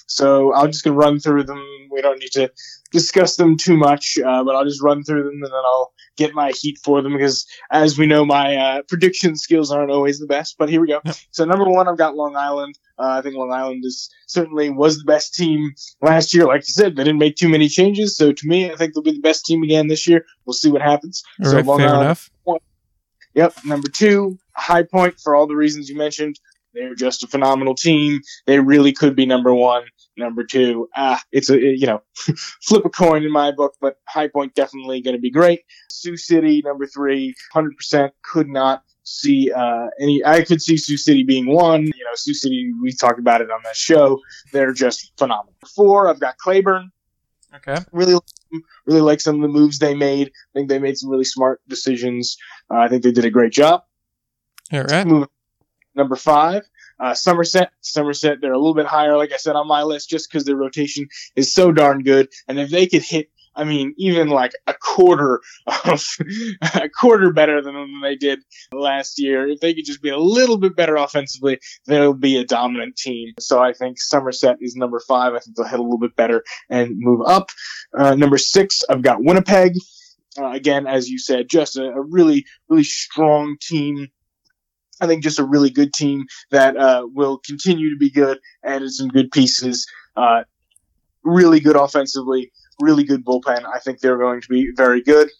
So 0.06 0.54
I'm 0.54 0.70
just 0.72 0.84
going 0.84 0.94
to 0.94 0.98
run 0.98 1.18
through 1.18 1.44
them. 1.44 1.62
We 1.90 2.00
don't 2.00 2.18
need 2.18 2.32
to 2.32 2.50
discuss 2.92 3.36
them 3.36 3.56
too 3.56 3.76
much, 3.76 4.18
uh, 4.18 4.44
but 4.44 4.54
I'll 4.54 4.64
just 4.64 4.82
run 4.82 5.02
through 5.02 5.24
them 5.24 5.34
and 5.34 5.44
then 5.44 5.52
I'll 5.52 5.92
get 6.16 6.34
my 6.34 6.52
heat 6.60 6.78
for 6.82 7.02
them 7.02 7.12
because, 7.12 7.46
as 7.70 7.98
we 7.98 8.06
know, 8.06 8.24
my 8.24 8.56
uh, 8.56 8.82
prediction 8.88 9.36
skills 9.36 9.70
aren't 9.70 9.90
always 9.90 10.18
the 10.18 10.26
best. 10.26 10.56
But 10.58 10.68
here 10.68 10.80
we 10.80 10.88
go. 10.88 11.00
So 11.30 11.44
number 11.44 11.68
one, 11.68 11.88
I've 11.88 11.98
got 11.98 12.16
Long 12.16 12.36
Island. 12.36 12.78
Uh, 12.98 13.18
I 13.18 13.22
think 13.22 13.34
Long 13.34 13.52
Island 13.52 13.84
is 13.84 14.10
certainly 14.26 14.70
was 14.70 14.98
the 14.98 15.04
best 15.04 15.34
team 15.34 15.72
last 16.00 16.32
year. 16.32 16.46
Like 16.46 16.62
you 16.62 16.72
said, 16.72 16.96
they 16.96 17.04
didn't 17.04 17.18
make 17.18 17.36
too 17.36 17.48
many 17.48 17.68
changes. 17.68 18.16
So 18.16 18.32
to 18.32 18.46
me, 18.46 18.70
I 18.70 18.76
think 18.76 18.94
they'll 18.94 19.02
be 19.02 19.12
the 19.12 19.20
best 19.20 19.44
team 19.44 19.62
again 19.62 19.88
this 19.88 20.06
year. 20.06 20.24
We'll 20.44 20.54
see 20.54 20.70
what 20.70 20.82
happens. 20.82 21.22
All 21.42 21.50
so 21.50 21.56
right, 21.56 21.64
fair 21.64 21.88
Island, 21.88 22.02
enough. 22.02 22.30
One. 22.44 22.60
Yep. 23.34 23.64
Number 23.64 23.88
two, 23.88 24.38
High 24.54 24.84
Point 24.84 25.20
for 25.20 25.34
all 25.34 25.46
the 25.46 25.56
reasons 25.56 25.88
you 25.90 25.96
mentioned. 25.96 26.38
They're 26.72 26.94
just 26.94 27.24
a 27.24 27.26
phenomenal 27.26 27.74
team. 27.74 28.20
They 28.46 28.60
really 28.60 28.92
could 28.92 29.16
be 29.16 29.24
number 29.24 29.54
one, 29.54 29.84
number 30.16 30.44
two. 30.44 30.88
Ah, 30.96 31.22
it's 31.32 31.50
a 31.50 31.58
you 31.58 31.86
know, 31.86 32.02
flip 32.62 32.84
a 32.84 32.90
coin 32.90 33.22
in 33.24 33.32
my 33.32 33.52
book, 33.52 33.74
but 33.80 33.96
High 34.08 34.28
Point 34.28 34.54
definitely 34.54 35.00
going 35.00 35.16
to 35.16 35.20
be 35.20 35.30
great. 35.30 35.60
Sioux 35.90 36.16
City, 36.16 36.62
number 36.64 36.86
three, 36.86 37.34
hundred 37.52 37.76
percent 37.76 38.12
could 38.22 38.48
not 38.48 38.82
see 39.04 39.50
uh, 39.52 39.86
any. 40.00 40.22
I 40.24 40.42
could 40.42 40.60
see 40.62 40.76
Sioux 40.76 40.96
City 40.96 41.24
being 41.24 41.46
one. 41.46 41.82
You 41.82 42.04
know, 42.04 42.14
Sioux 42.14 42.34
City. 42.34 42.72
We 42.82 42.92
talked 42.92 43.18
about 43.18 43.40
it 43.40 43.50
on 43.50 43.60
that 43.64 43.76
show. 43.76 44.20
They're 44.52 44.72
just 44.72 45.12
phenomenal. 45.18 45.54
Four, 45.74 46.08
I've 46.08 46.20
got 46.20 46.38
Cleburne. 46.38 46.90
Okay. 47.54 47.78
Really, 47.92 48.18
really 48.86 49.00
like 49.00 49.20
some 49.20 49.36
of 49.36 49.42
the 49.42 49.48
moves 49.48 49.78
they 49.78 49.94
made. 49.94 50.28
I 50.28 50.52
think 50.54 50.68
they 50.68 50.78
made 50.78 50.98
some 50.98 51.10
really 51.10 51.24
smart 51.24 51.60
decisions. 51.68 52.36
Uh, 52.70 52.78
I 52.78 52.88
think 52.88 53.02
they 53.02 53.12
did 53.12 53.24
a 53.24 53.30
great 53.30 53.52
job. 53.52 53.82
All 54.72 54.82
right. 54.82 55.06
Move 55.06 55.28
number 55.94 56.16
five. 56.16 56.62
Uh, 56.98 57.14
Somerset, 57.14 57.70
Somerset, 57.80 58.38
they're 58.40 58.52
a 58.52 58.58
little 58.58 58.74
bit 58.74 58.86
higher, 58.86 59.16
like 59.16 59.32
I 59.32 59.36
said, 59.36 59.56
on 59.56 59.68
my 59.68 59.82
list, 59.82 60.08
just 60.08 60.30
because 60.30 60.44
their 60.44 60.56
rotation 60.56 61.08
is 61.34 61.52
so 61.52 61.72
darn 61.72 62.02
good. 62.02 62.28
And 62.48 62.58
if 62.58 62.70
they 62.70 62.86
could 62.86 63.02
hit, 63.02 63.30
I 63.56 63.64
mean, 63.64 63.94
even 63.96 64.28
like 64.28 64.52
a 64.66 64.74
quarter 64.74 65.40
of 65.66 66.06
a 66.74 66.88
quarter 66.88 67.32
better 67.32 67.62
than 67.62 68.00
they 68.02 68.14
did 68.14 68.40
last 68.72 69.18
year, 69.18 69.48
if 69.48 69.60
they 69.60 69.74
could 69.74 69.86
just 69.86 70.02
be 70.02 70.10
a 70.10 70.18
little 70.18 70.58
bit 70.58 70.76
better 70.76 70.96
offensively, 70.96 71.58
they'll 71.86 72.12
be 72.12 72.36
a 72.36 72.44
dominant 72.44 72.96
team. 72.96 73.32
So 73.40 73.60
I 73.60 73.72
think 73.72 73.98
Somerset 73.98 74.58
is 74.60 74.76
number 74.76 75.00
five. 75.08 75.32
I 75.32 75.38
think 75.38 75.56
they'll 75.56 75.66
hit 75.66 75.80
a 75.80 75.82
little 75.82 75.98
bit 75.98 76.16
better 76.16 76.44
and 76.68 76.92
move 76.96 77.22
up. 77.26 77.50
Uh, 77.96 78.14
number 78.14 78.38
six, 78.38 78.82
I've 78.88 79.02
got 79.02 79.24
Winnipeg. 79.24 79.72
Uh, 80.38 80.50
again, 80.50 80.86
as 80.86 81.08
you 81.08 81.18
said, 81.18 81.48
just 81.48 81.78
a, 81.78 81.84
a 81.84 82.02
really, 82.02 82.44
really 82.68 82.84
strong 82.84 83.56
team 83.58 84.08
I 85.00 85.06
think 85.06 85.22
just 85.22 85.38
a 85.38 85.44
really 85.44 85.70
good 85.70 85.92
team 85.92 86.26
that 86.50 86.76
uh, 86.76 87.06
will 87.12 87.38
continue 87.38 87.90
to 87.90 87.96
be 87.96 88.10
good. 88.10 88.38
Added 88.64 88.90
some 88.92 89.08
good 89.08 89.30
pieces. 89.30 89.86
Uh, 90.16 90.44
really 91.22 91.60
good 91.60 91.76
offensively. 91.76 92.52
Really 92.80 93.04
good 93.04 93.24
bullpen. 93.24 93.64
I 93.64 93.78
think 93.78 94.00
they're 94.00 94.18
going 94.18 94.40
to 94.40 94.48
be 94.48 94.70
very 94.74 95.02
good. 95.02 95.30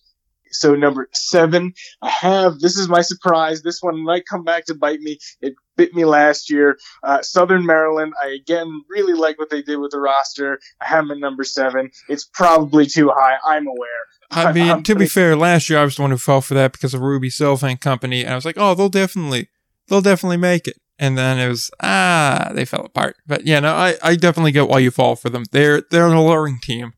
So 0.61 0.75
number 0.75 1.09
seven, 1.13 1.73
I 2.03 2.11
have 2.11 2.59
this 2.59 2.77
is 2.77 2.89
my 2.89 3.03
surprise. 3.03 3.63
This 3.63 3.83
one 3.83 4.03
might 4.03 4.27
come 4.27 4.45
back 4.45 4.67
to 4.67 4.75
bite 4.75 5.01
me. 5.01 5.19
It 5.41 5.55
bit 5.77 5.95
me 5.95 6.05
last 6.05 6.51
year. 6.51 6.79
Uh, 7.03 7.23
Southern 7.23 7.67
Maryland. 7.67 8.15
I 8.23 8.29
again 8.29 8.83
really 8.89 9.15
like 9.15 9.39
what 9.39 9.51
they 9.51 9.63
did 9.63 9.79
with 9.79 9.91
the 9.91 10.01
roster. 10.01 10.59
I 10.81 10.87
have 10.87 11.05
them 11.05 11.13
at 11.13 11.19
number 11.19 11.45
seven. 11.45 11.91
It's 12.09 12.25
probably 12.25 12.87
too 12.87 13.11
high. 13.15 13.37
I'm 13.47 13.67
aware. 13.67 13.89
I 14.31 14.53
mean, 14.53 14.71
I'm 14.71 14.83
to 14.85 14.95
be 14.95 15.07
fair, 15.07 15.37
last 15.37 15.71
year 15.71 15.79
I 15.79 15.85
was 15.85 15.97
the 15.97 16.03
one 16.03 16.11
who 16.11 16.19
fell 16.19 16.41
for 16.41 16.55
that 16.55 16.73
because 16.73 16.95
of 16.95 17.01
Ruby 17.01 17.31
Silva 17.31 17.67
and 17.67 17.81
company, 17.81 18.23
and 18.23 18.33
I 18.33 18.35
was 18.35 18.45
like, 18.45 18.59
oh, 18.59 18.75
they'll 18.75 18.89
definitely, 18.89 19.49
they'll 19.89 20.01
definitely 20.03 20.39
make 20.39 20.67
it. 20.67 20.77
And 20.99 21.17
then 21.17 21.39
it 21.39 21.49
was 21.49 21.71
ah, 21.83 22.51
they 22.55 22.65
fell 22.65 22.85
apart. 22.85 23.17
But 23.27 23.47
yeah, 23.47 23.61
no, 23.61 23.73
I, 23.73 23.97
I 24.03 24.17
definitely 24.17 24.53
get 24.53 24.69
why 24.69 24.79
you 24.79 24.91
fall 24.91 25.15
for 25.15 25.29
them. 25.29 25.45
They're 25.53 25.83
they're 25.91 26.07
an 26.07 26.15
alluring 26.15 26.59
team. 26.61 26.95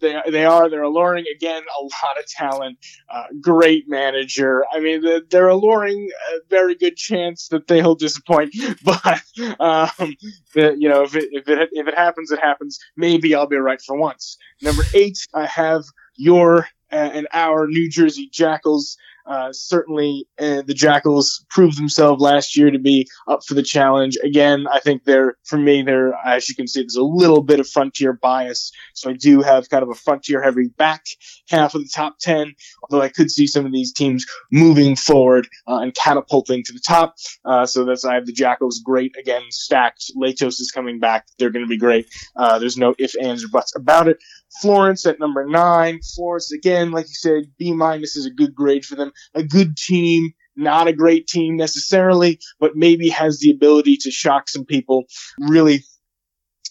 They 0.00 0.20
they 0.30 0.44
are 0.44 0.68
they're 0.68 0.82
alluring 0.82 1.24
again 1.34 1.62
a 1.62 1.82
lot 1.82 2.18
of 2.18 2.26
talent 2.26 2.78
uh, 3.10 3.24
great 3.40 3.84
manager. 3.88 4.64
I 4.72 4.80
mean 4.80 5.02
they're, 5.30 5.48
alluring 5.48 6.10
a 6.34 6.38
very 6.50 6.74
good 6.74 6.96
chance 6.96 7.48
that 7.48 7.66
they'll 7.68 7.94
disappoint 7.94 8.54
but 8.84 9.22
um 9.60 10.14
you 10.54 10.88
know 10.88 11.02
if 11.02 11.16
it, 11.16 11.28
if 11.32 11.48
it 11.48 11.70
if 11.72 11.88
it 11.88 11.94
happens 11.94 12.30
it 12.30 12.40
happens. 12.40 12.78
Maybe 12.96 13.34
i'll 13.34 13.46
be 13.46 13.56
right 13.56 13.80
for 13.80 13.96
once. 13.96 14.36
Number 14.62 14.82
eight 14.94 15.18
i 15.34 15.46
have 15.46 15.84
your 16.16 16.66
uh, 16.90 17.10
and 17.12 17.28
our 17.32 17.66
new 17.66 17.88
jersey 17.88 18.28
jackals 18.32 18.96
uh, 19.28 19.52
certainly, 19.52 20.26
uh, 20.40 20.62
the 20.62 20.74
Jackals 20.74 21.44
proved 21.50 21.78
themselves 21.78 22.22
last 22.22 22.56
year 22.56 22.70
to 22.70 22.78
be 22.78 23.06
up 23.28 23.40
for 23.46 23.54
the 23.54 23.62
challenge. 23.62 24.16
Again, 24.24 24.66
I 24.72 24.80
think 24.80 25.04
they're, 25.04 25.36
for 25.44 25.58
me, 25.58 25.82
they're, 25.82 26.14
as 26.24 26.48
you 26.48 26.54
can 26.54 26.66
see, 26.66 26.80
there's 26.80 26.96
a 26.96 27.02
little 27.02 27.42
bit 27.42 27.60
of 27.60 27.68
frontier 27.68 28.14
bias. 28.14 28.72
So 28.94 29.10
I 29.10 29.12
do 29.12 29.42
have 29.42 29.68
kind 29.68 29.82
of 29.82 29.90
a 29.90 29.94
frontier 29.94 30.42
heavy 30.42 30.68
back 30.78 31.04
half 31.50 31.74
of 31.74 31.82
the 31.82 31.90
top 31.94 32.18
10, 32.20 32.54
although 32.82 33.02
I 33.02 33.10
could 33.10 33.30
see 33.30 33.46
some 33.46 33.66
of 33.66 33.72
these 33.72 33.92
teams 33.92 34.24
moving 34.50 34.96
forward 34.96 35.46
uh, 35.66 35.78
and 35.78 35.94
catapulting 35.94 36.64
to 36.64 36.72
the 36.72 36.80
top. 36.80 37.14
Uh, 37.44 37.66
so 37.66 37.84
that's, 37.84 38.06
I 38.06 38.14
have 38.14 38.26
the 38.26 38.32
Jackals 38.32 38.80
great 38.80 39.14
again, 39.18 39.42
stacked. 39.50 40.10
Latos 40.16 40.60
is 40.60 40.70
coming 40.74 41.00
back. 41.00 41.26
They're 41.38 41.50
going 41.50 41.64
to 41.64 41.68
be 41.68 41.76
great. 41.76 42.08
Uh, 42.34 42.58
there's 42.58 42.78
no 42.78 42.94
ifs, 42.98 43.14
ands, 43.16 43.44
or 43.44 43.48
buts 43.48 43.76
about 43.76 44.08
it. 44.08 44.18
Florence 44.60 45.06
at 45.06 45.20
number 45.20 45.46
nine. 45.46 46.00
Florence, 46.14 46.52
again, 46.52 46.90
like 46.90 47.06
you 47.06 47.14
said, 47.14 47.44
B 47.58 47.72
minus 47.72 48.16
is 48.16 48.26
a 48.26 48.30
good 48.30 48.54
grade 48.54 48.84
for 48.84 48.96
them. 48.96 49.12
A 49.34 49.42
good 49.42 49.76
team, 49.76 50.32
not 50.56 50.88
a 50.88 50.92
great 50.92 51.26
team 51.26 51.56
necessarily, 51.56 52.40
but 52.58 52.74
maybe 52.74 53.08
has 53.10 53.38
the 53.38 53.50
ability 53.50 53.96
to 53.98 54.10
shock 54.10 54.48
some 54.48 54.64
people. 54.64 55.04
Really, 55.38 55.84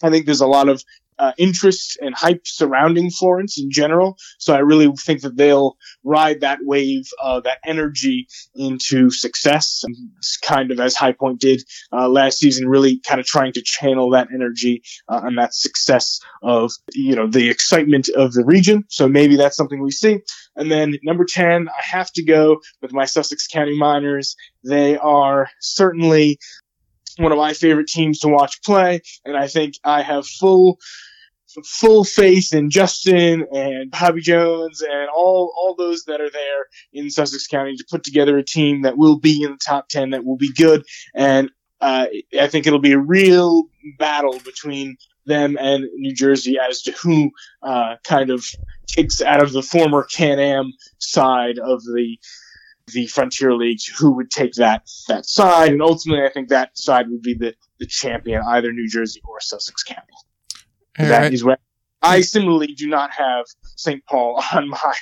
I 0.02 0.10
think 0.10 0.26
there's 0.26 0.40
a 0.40 0.46
lot 0.46 0.68
of 0.68 0.82
uh, 1.18 1.32
interest 1.38 1.98
and 2.00 2.14
hype 2.14 2.46
surrounding 2.46 3.10
Florence 3.10 3.60
in 3.60 3.70
general. 3.70 4.16
So 4.38 4.54
I 4.54 4.58
really 4.60 4.90
think 4.96 5.22
that 5.22 5.36
they'll 5.36 5.76
ride 6.04 6.40
that 6.40 6.58
wave, 6.62 7.08
uh, 7.22 7.40
that 7.40 7.58
energy 7.64 8.28
into 8.54 9.10
success. 9.10 9.84
It's 10.18 10.36
kind 10.36 10.70
of 10.70 10.80
as 10.80 10.94
High 10.94 11.12
Point 11.12 11.40
did 11.40 11.62
uh, 11.92 12.08
last 12.08 12.38
season, 12.38 12.68
really 12.68 13.00
kind 13.00 13.20
of 13.20 13.26
trying 13.26 13.52
to 13.54 13.62
channel 13.62 14.10
that 14.10 14.28
energy 14.32 14.82
uh, 15.08 15.20
and 15.24 15.38
that 15.38 15.54
success 15.54 16.20
of 16.42 16.72
you 16.94 17.14
know 17.14 17.26
the 17.26 17.50
excitement 17.50 18.08
of 18.08 18.32
the 18.32 18.44
region. 18.44 18.84
So 18.88 19.08
maybe 19.08 19.36
that's 19.36 19.56
something 19.56 19.82
we 19.82 19.90
see. 19.90 20.20
And 20.56 20.70
then 20.70 20.98
number 21.02 21.24
ten, 21.24 21.68
I 21.68 21.82
have 21.82 22.12
to 22.12 22.24
go 22.24 22.60
with 22.82 22.92
my 22.92 23.04
Sussex 23.04 23.46
County 23.46 23.76
Miners. 23.76 24.36
They 24.64 24.96
are 24.96 25.50
certainly 25.60 26.38
one 27.18 27.32
of 27.32 27.38
my 27.38 27.52
favorite 27.52 27.88
teams 27.88 28.20
to 28.20 28.28
watch 28.28 28.62
play, 28.62 29.00
and 29.24 29.36
I 29.36 29.48
think 29.48 29.74
I 29.84 30.02
have 30.02 30.26
full 30.26 30.78
full 31.64 32.04
faith 32.04 32.52
in 32.52 32.70
Justin 32.70 33.46
and 33.52 33.90
Bobby 33.90 34.20
Jones 34.20 34.82
and 34.82 35.08
all 35.08 35.52
all 35.56 35.74
those 35.76 36.04
that 36.04 36.20
are 36.20 36.30
there 36.30 36.66
in 36.92 37.10
Sussex 37.10 37.46
County 37.46 37.76
to 37.76 37.84
put 37.90 38.04
together 38.04 38.38
a 38.38 38.44
team 38.44 38.82
that 38.82 38.96
will 38.96 39.18
be 39.18 39.42
in 39.42 39.52
the 39.52 39.58
top 39.58 39.88
ten, 39.88 40.10
that 40.10 40.24
will 40.24 40.36
be 40.36 40.52
good, 40.52 40.84
and 41.14 41.50
uh, 41.80 42.06
I 42.38 42.48
think 42.48 42.66
it'll 42.66 42.80
be 42.80 42.92
a 42.92 42.98
real 42.98 43.64
battle 43.98 44.38
between 44.44 44.96
them 45.26 45.56
and 45.60 45.84
New 45.94 46.14
Jersey 46.14 46.56
as 46.58 46.82
to 46.82 46.92
who 46.92 47.30
uh, 47.62 47.96
kind 48.02 48.30
of 48.30 48.44
takes 48.86 49.22
out 49.22 49.42
of 49.42 49.52
the 49.52 49.62
former 49.62 50.04
Can-Am 50.04 50.72
side 50.98 51.58
of 51.58 51.82
the 51.84 52.18
the 52.94 53.06
Frontier 53.06 53.54
Leagues 53.54 53.84
who 53.84 54.12
would 54.12 54.30
take 54.30 54.54
that 54.54 54.88
that 55.08 55.26
side, 55.26 55.72
and 55.72 55.82
ultimately, 55.82 56.24
I 56.24 56.30
think 56.30 56.48
that 56.48 56.76
side 56.76 57.10
would 57.10 57.22
be 57.22 57.34
the 57.34 57.54
the 57.78 57.86
champion, 57.86 58.42
either 58.48 58.72
New 58.72 58.88
Jersey 58.88 59.20
or 59.28 59.40
Sussex 59.40 59.82
County. 59.82 60.07
That 60.96 61.22
right. 61.22 61.32
is 61.32 61.44
where 61.44 61.58
I 62.02 62.20
similarly 62.20 62.68
do 62.68 62.86
not 62.86 63.10
have 63.12 63.46
St. 63.76 64.04
Paul 64.06 64.42
on 64.52 64.68
my 64.68 64.94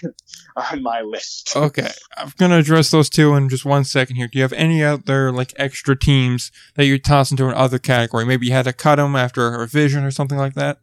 on 0.57 0.83
my 0.83 1.03
list. 1.03 1.55
Okay, 1.55 1.91
I'm 2.17 2.33
gonna 2.39 2.59
address 2.59 2.91
those 2.91 3.11
two 3.11 3.35
in 3.35 3.49
just 3.49 3.65
one 3.65 3.85
second 3.85 4.17
here. 4.17 4.29
Do 4.29 4.39
you 4.39 4.43
have 4.43 4.53
any 4.55 4.83
other 4.83 5.31
like 5.33 5.53
extra 5.57 5.99
teams 5.99 6.51
that 6.75 6.87
you 6.87 6.99
toss 6.99 7.31
into 7.31 7.49
another 7.49 7.79
category? 7.79 8.25
Maybe 8.25 8.47
you 8.47 8.53
had 8.53 8.65
to 8.65 8.73
cut 8.73 8.97
them 8.97 9.17
after 9.17 9.47
a 9.47 9.59
revision 9.59 10.05
or 10.05 10.11
something 10.11 10.39
like 10.39 10.55
that. 10.55 10.81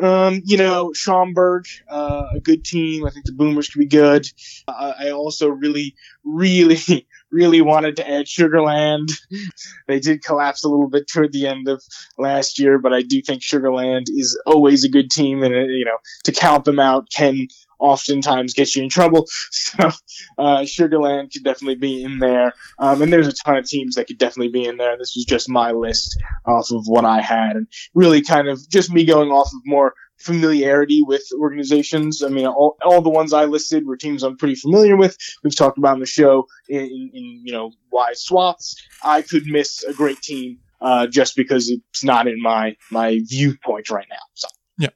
Um, 0.00 0.40
you 0.44 0.56
know, 0.56 0.92
Schaumburg, 0.94 1.66
uh, 1.88 2.28
a 2.34 2.40
good 2.40 2.64
team. 2.64 3.04
I 3.06 3.10
think 3.10 3.26
the 3.26 3.32
Boomers 3.32 3.68
could 3.68 3.78
be 3.78 3.86
good. 3.86 4.26
Uh, 4.66 4.94
I 4.98 5.10
also 5.10 5.48
really, 5.48 5.94
really, 6.24 7.06
really 7.32 7.62
wanted 7.62 7.96
to 7.96 8.08
add 8.08 8.28
Sugar 8.28 8.62
Land. 8.62 9.08
They 9.88 9.98
did 10.00 10.22
collapse 10.22 10.64
a 10.64 10.68
little 10.68 10.88
bit 10.88 11.08
toward 11.08 11.32
the 11.32 11.46
end 11.46 11.68
of 11.68 11.82
last 12.16 12.58
year, 12.58 12.78
but 12.78 12.92
I 12.92 13.02
do 13.02 13.20
think 13.20 13.42
Sugar 13.42 13.72
Land 13.72 14.06
is 14.08 14.40
always 14.46 14.84
a 14.84 14.88
good 14.88 15.10
team, 15.10 15.42
and 15.42 15.54
uh, 15.54 15.58
you 15.58 15.84
know, 15.84 15.98
to 16.24 16.32
count 16.32 16.64
them 16.64 16.78
out 16.78 17.08
can 17.10 17.48
oftentimes 17.82 18.54
get 18.54 18.74
you 18.74 18.84
in 18.84 18.88
trouble. 18.88 19.26
So, 19.72 19.90
uh, 20.36 20.66
Sugar 20.66 20.98
Land 20.98 21.30
could 21.32 21.44
definitely 21.44 21.76
be 21.76 22.02
in 22.02 22.18
there. 22.18 22.52
Um, 22.78 23.00
and 23.00 23.10
there's 23.10 23.26
a 23.26 23.32
ton 23.32 23.56
of 23.56 23.64
teams 23.64 23.94
that 23.94 24.06
could 24.06 24.18
definitely 24.18 24.52
be 24.52 24.66
in 24.66 24.76
there. 24.76 24.98
This 24.98 25.14
was 25.16 25.24
just 25.24 25.48
my 25.48 25.72
list 25.72 26.18
off 26.44 26.70
of 26.70 26.84
what 26.86 27.06
I 27.06 27.22
had, 27.22 27.56
and 27.56 27.66
really 27.94 28.20
kind 28.22 28.48
of 28.48 28.60
just 28.68 28.92
me 28.92 29.06
going 29.06 29.30
off 29.30 29.46
of 29.46 29.60
more 29.64 29.94
familiarity 30.18 31.02
with 31.02 31.24
organizations. 31.38 32.22
I 32.22 32.28
mean, 32.28 32.46
all, 32.46 32.76
all 32.84 33.00
the 33.00 33.10
ones 33.10 33.32
I 33.32 33.44
listed 33.44 33.86
were 33.86 33.96
teams 33.96 34.22
I'm 34.22 34.36
pretty 34.36 34.54
familiar 34.54 34.96
with. 34.96 35.16
We've 35.42 35.56
talked 35.56 35.78
about 35.78 35.94
in 35.94 36.00
the 36.00 36.06
show 36.06 36.46
in, 36.68 36.80
in, 36.80 37.10
in 37.12 37.40
you 37.44 37.52
know 37.52 37.72
wide 37.90 38.16
swaths. 38.16 38.76
I 39.02 39.22
could 39.22 39.46
miss 39.46 39.82
a 39.84 39.92
great 39.92 40.20
team 40.20 40.58
uh, 40.80 41.06
just 41.06 41.36
because 41.36 41.70
it's 41.70 42.04
not 42.04 42.26
in 42.26 42.40
my 42.40 42.76
my 42.90 43.20
viewpoint 43.24 43.90
right 43.90 44.06
now. 44.10 44.24
So 44.34 44.48
yeah. 44.78 44.90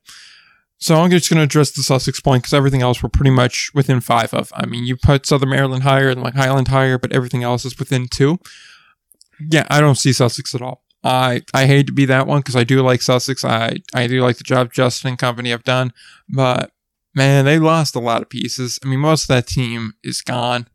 So 0.78 0.97
I'm 0.97 1.10
just 1.10 1.30
going 1.30 1.38
to 1.38 1.44
address 1.44 1.70
the 1.70 1.82
Sussex 1.82 2.20
point 2.20 2.43
because 2.43 2.52
everything 2.52 2.82
else 2.82 3.02
we're 3.02 3.09
pretty 3.09 3.30
much 3.30 3.70
within 3.74 4.01
five 4.01 4.34
of. 4.34 4.52
I 4.55 4.66
mean, 4.66 4.84
you 4.84 4.97
put 4.97 5.24
Southern 5.24 5.48
Maryland 5.48 5.84
higher 5.84 6.10
and 6.10 6.22
like 6.22 6.34
Highland 6.34 6.68
higher, 6.68 6.98
but 6.98 7.12
everything 7.12 7.43
else 7.43 7.64
is 7.64 7.78
within 7.78 8.09
two. 8.09 8.38
Yeah, 9.40 9.66
I 9.70 9.80
don't 9.80 9.97
see 9.97 10.12
Sussex 10.12 10.55
at 10.55 10.62
all. 10.62 10.82
I 11.05 11.43
I 11.55 11.66
hate 11.66 11.86
to 11.86 11.93
be 11.93 12.06
that 12.06 12.27
one 12.27 12.40
because 12.40 12.56
I 12.56 12.64
do 12.64 12.82
like 12.82 13.02
Sussex. 13.02 13.44
I 13.44 13.78
I 13.94 14.06
do 14.06 14.20
like 14.23 14.39
the 14.39 14.44
job 14.44 14.73
Justin 14.73 15.10
and 15.10 15.18
company 15.18 15.51
have 15.51 15.64
done, 15.64 15.93
but 16.28 16.73
man, 17.14 17.44
they 17.44 17.59
lost 17.59 17.94
a 17.94 18.01
lot 18.01 18.23
of 18.23 18.28
pieces. 18.28 18.78
I 18.85 18.89
mean, 18.89 19.01
most 19.01 19.24
of 19.24 19.28
that 19.28 19.47
team 19.47 19.94
is 20.02 20.20
gone. 20.20 20.68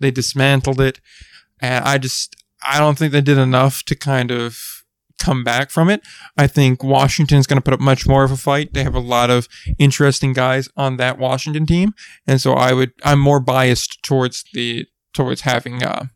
They 0.00 0.10
dismantled 0.10 0.80
it, 0.80 1.00
and 1.60 1.84
I 1.84 1.98
just 1.98 2.36
I 2.62 2.78
don't 2.78 2.98
think 2.98 3.12
they 3.12 3.20
did 3.20 3.38
enough 3.38 3.82
to 3.84 3.94
kind 3.94 4.30
of 4.30 4.84
come 5.18 5.42
back 5.42 5.70
from 5.70 5.90
it. 5.90 6.00
I 6.36 6.46
think 6.46 6.82
Washington's 6.82 7.46
going 7.46 7.58
to 7.58 7.62
put 7.62 7.74
up 7.74 7.80
much 7.80 8.06
more 8.06 8.24
of 8.24 8.30
a 8.30 8.36
fight. 8.36 8.72
They 8.72 8.84
have 8.84 8.94
a 8.94 9.00
lot 9.00 9.30
of 9.30 9.48
interesting 9.78 10.32
guys 10.32 10.68
on 10.76 10.96
that 10.96 11.18
Washington 11.18 11.66
team, 11.66 11.94
and 12.26 12.40
so 12.40 12.52
I 12.54 12.72
would 12.72 12.92
I'm 13.04 13.18
more 13.18 13.40
biased 13.40 14.02
towards 14.02 14.44
the 14.52 14.86
towards 15.12 15.42
having 15.42 15.82
uh, 15.82 16.06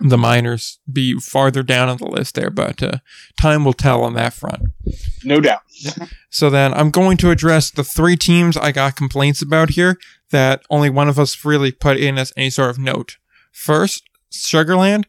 the 0.00 0.18
miners 0.18 0.78
be 0.90 1.18
farther 1.20 1.62
down 1.62 1.88
on 1.88 1.98
the 1.98 2.06
list 2.06 2.34
there, 2.34 2.50
but 2.50 2.82
uh, 2.82 2.98
time 3.40 3.64
will 3.64 3.74
tell 3.74 4.02
on 4.02 4.14
that 4.14 4.32
front. 4.32 4.62
no 5.24 5.40
doubt. 5.40 5.62
So 6.32 6.48
then 6.48 6.72
I'm 6.74 6.92
going 6.92 7.16
to 7.18 7.32
address 7.32 7.72
the 7.72 7.82
three 7.82 8.14
teams 8.16 8.56
I 8.56 8.70
got 8.70 8.94
complaints 8.94 9.42
about 9.42 9.70
here 9.70 9.98
that 10.30 10.62
only 10.70 10.88
one 10.88 11.08
of 11.08 11.18
us 11.18 11.44
really 11.44 11.72
put 11.72 11.96
in 11.96 12.18
as 12.18 12.32
any 12.36 12.50
sort 12.50 12.70
of 12.70 12.78
note. 12.78 13.16
First, 13.50 14.08
Sugar 14.30 14.76
Land. 14.76 15.08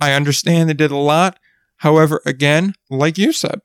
I 0.00 0.14
understand 0.14 0.68
they 0.68 0.74
did 0.74 0.90
a 0.90 0.96
lot. 0.96 1.38
However, 1.76 2.22
again, 2.24 2.74
like 2.88 3.18
you 3.18 3.32
said, 3.32 3.60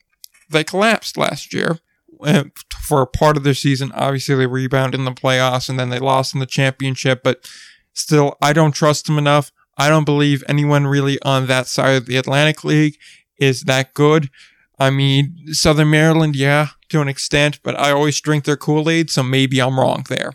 they 0.50 0.66
collapsed 0.66 1.18
last 1.18 1.54
year 1.54 1.80
uh, 2.22 2.46
for 2.82 3.02
a 3.02 3.08
part 3.08 3.38
of 3.38 3.44
their 3.44 3.54
season. 3.54 3.92
Obviously, 3.94 4.36
they 4.36 4.48
rebounded 4.48 5.00
in 5.00 5.06
the 5.06 5.12
playoffs 5.12 5.70
and 5.70 5.80
then 5.80 5.90
they 5.90 6.00
lost 6.00 6.34
in 6.34 6.40
the 6.40 6.46
championship, 6.46 7.24
but 7.24 7.50
still, 7.94 8.36
I 8.42 8.54
don't 8.54 8.74
trust 8.74 9.06
them 9.06 9.18
enough. 9.18 9.52
I 9.78 9.90
don't 9.90 10.06
believe 10.06 10.44
anyone 10.48 10.88
really 10.88 11.22
on 11.22 11.48
that 11.48 11.68
side 11.68 11.96
of 11.96 12.06
the 12.08 12.18
Atlantic 12.18 12.64
League 12.64 12.98
is 13.40 13.64
that 13.64 13.94
good. 13.94 14.30
I 14.80 14.90
mean, 14.90 15.54
Southern 15.54 15.90
Maryland, 15.92 16.36
yeah, 16.36 16.68
to 16.90 17.02
an 17.02 17.08
extent, 17.08 17.60
but 17.64 17.80
I 17.80 17.92
always 17.92 18.20
drink 18.22 18.46
their 18.46 18.58
Kool 18.58 18.90
Aid, 18.90 19.10
so 19.10 19.24
maybe 19.24 19.60
I'm 19.62 19.80
wrong 19.80 20.06
there. 20.10 20.34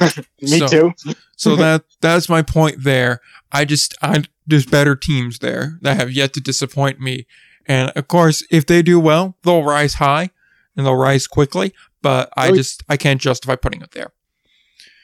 Me 0.40 0.58
So- 0.58 0.68
too. 0.68 0.94
So 1.36 1.56
that 1.64 1.84
that's 2.00 2.28
my 2.28 2.42
point 2.42 2.82
there. 2.84 3.20
I 3.52 3.64
just 3.64 3.94
I 4.02 4.24
there's 4.46 4.66
better 4.66 4.96
teams 4.96 5.38
there 5.38 5.78
that 5.82 5.96
have 5.98 6.10
yet 6.10 6.32
to 6.34 6.40
disappoint 6.40 7.00
me. 7.00 7.26
And 7.66 7.90
of 7.96 8.08
course, 8.08 8.42
if 8.50 8.66
they 8.66 8.82
do 8.82 8.98
well, 8.98 9.36
they'll 9.44 9.62
rise 9.62 9.94
high 9.94 10.30
and 10.76 10.84
they'll 10.86 10.94
rise 10.96 11.26
quickly. 11.26 11.74
But 12.02 12.30
I 12.36 12.52
just 12.52 12.82
I 12.88 12.96
can't 12.96 13.20
justify 13.20 13.56
putting 13.56 13.82
it 13.82 13.90
there. 13.92 14.12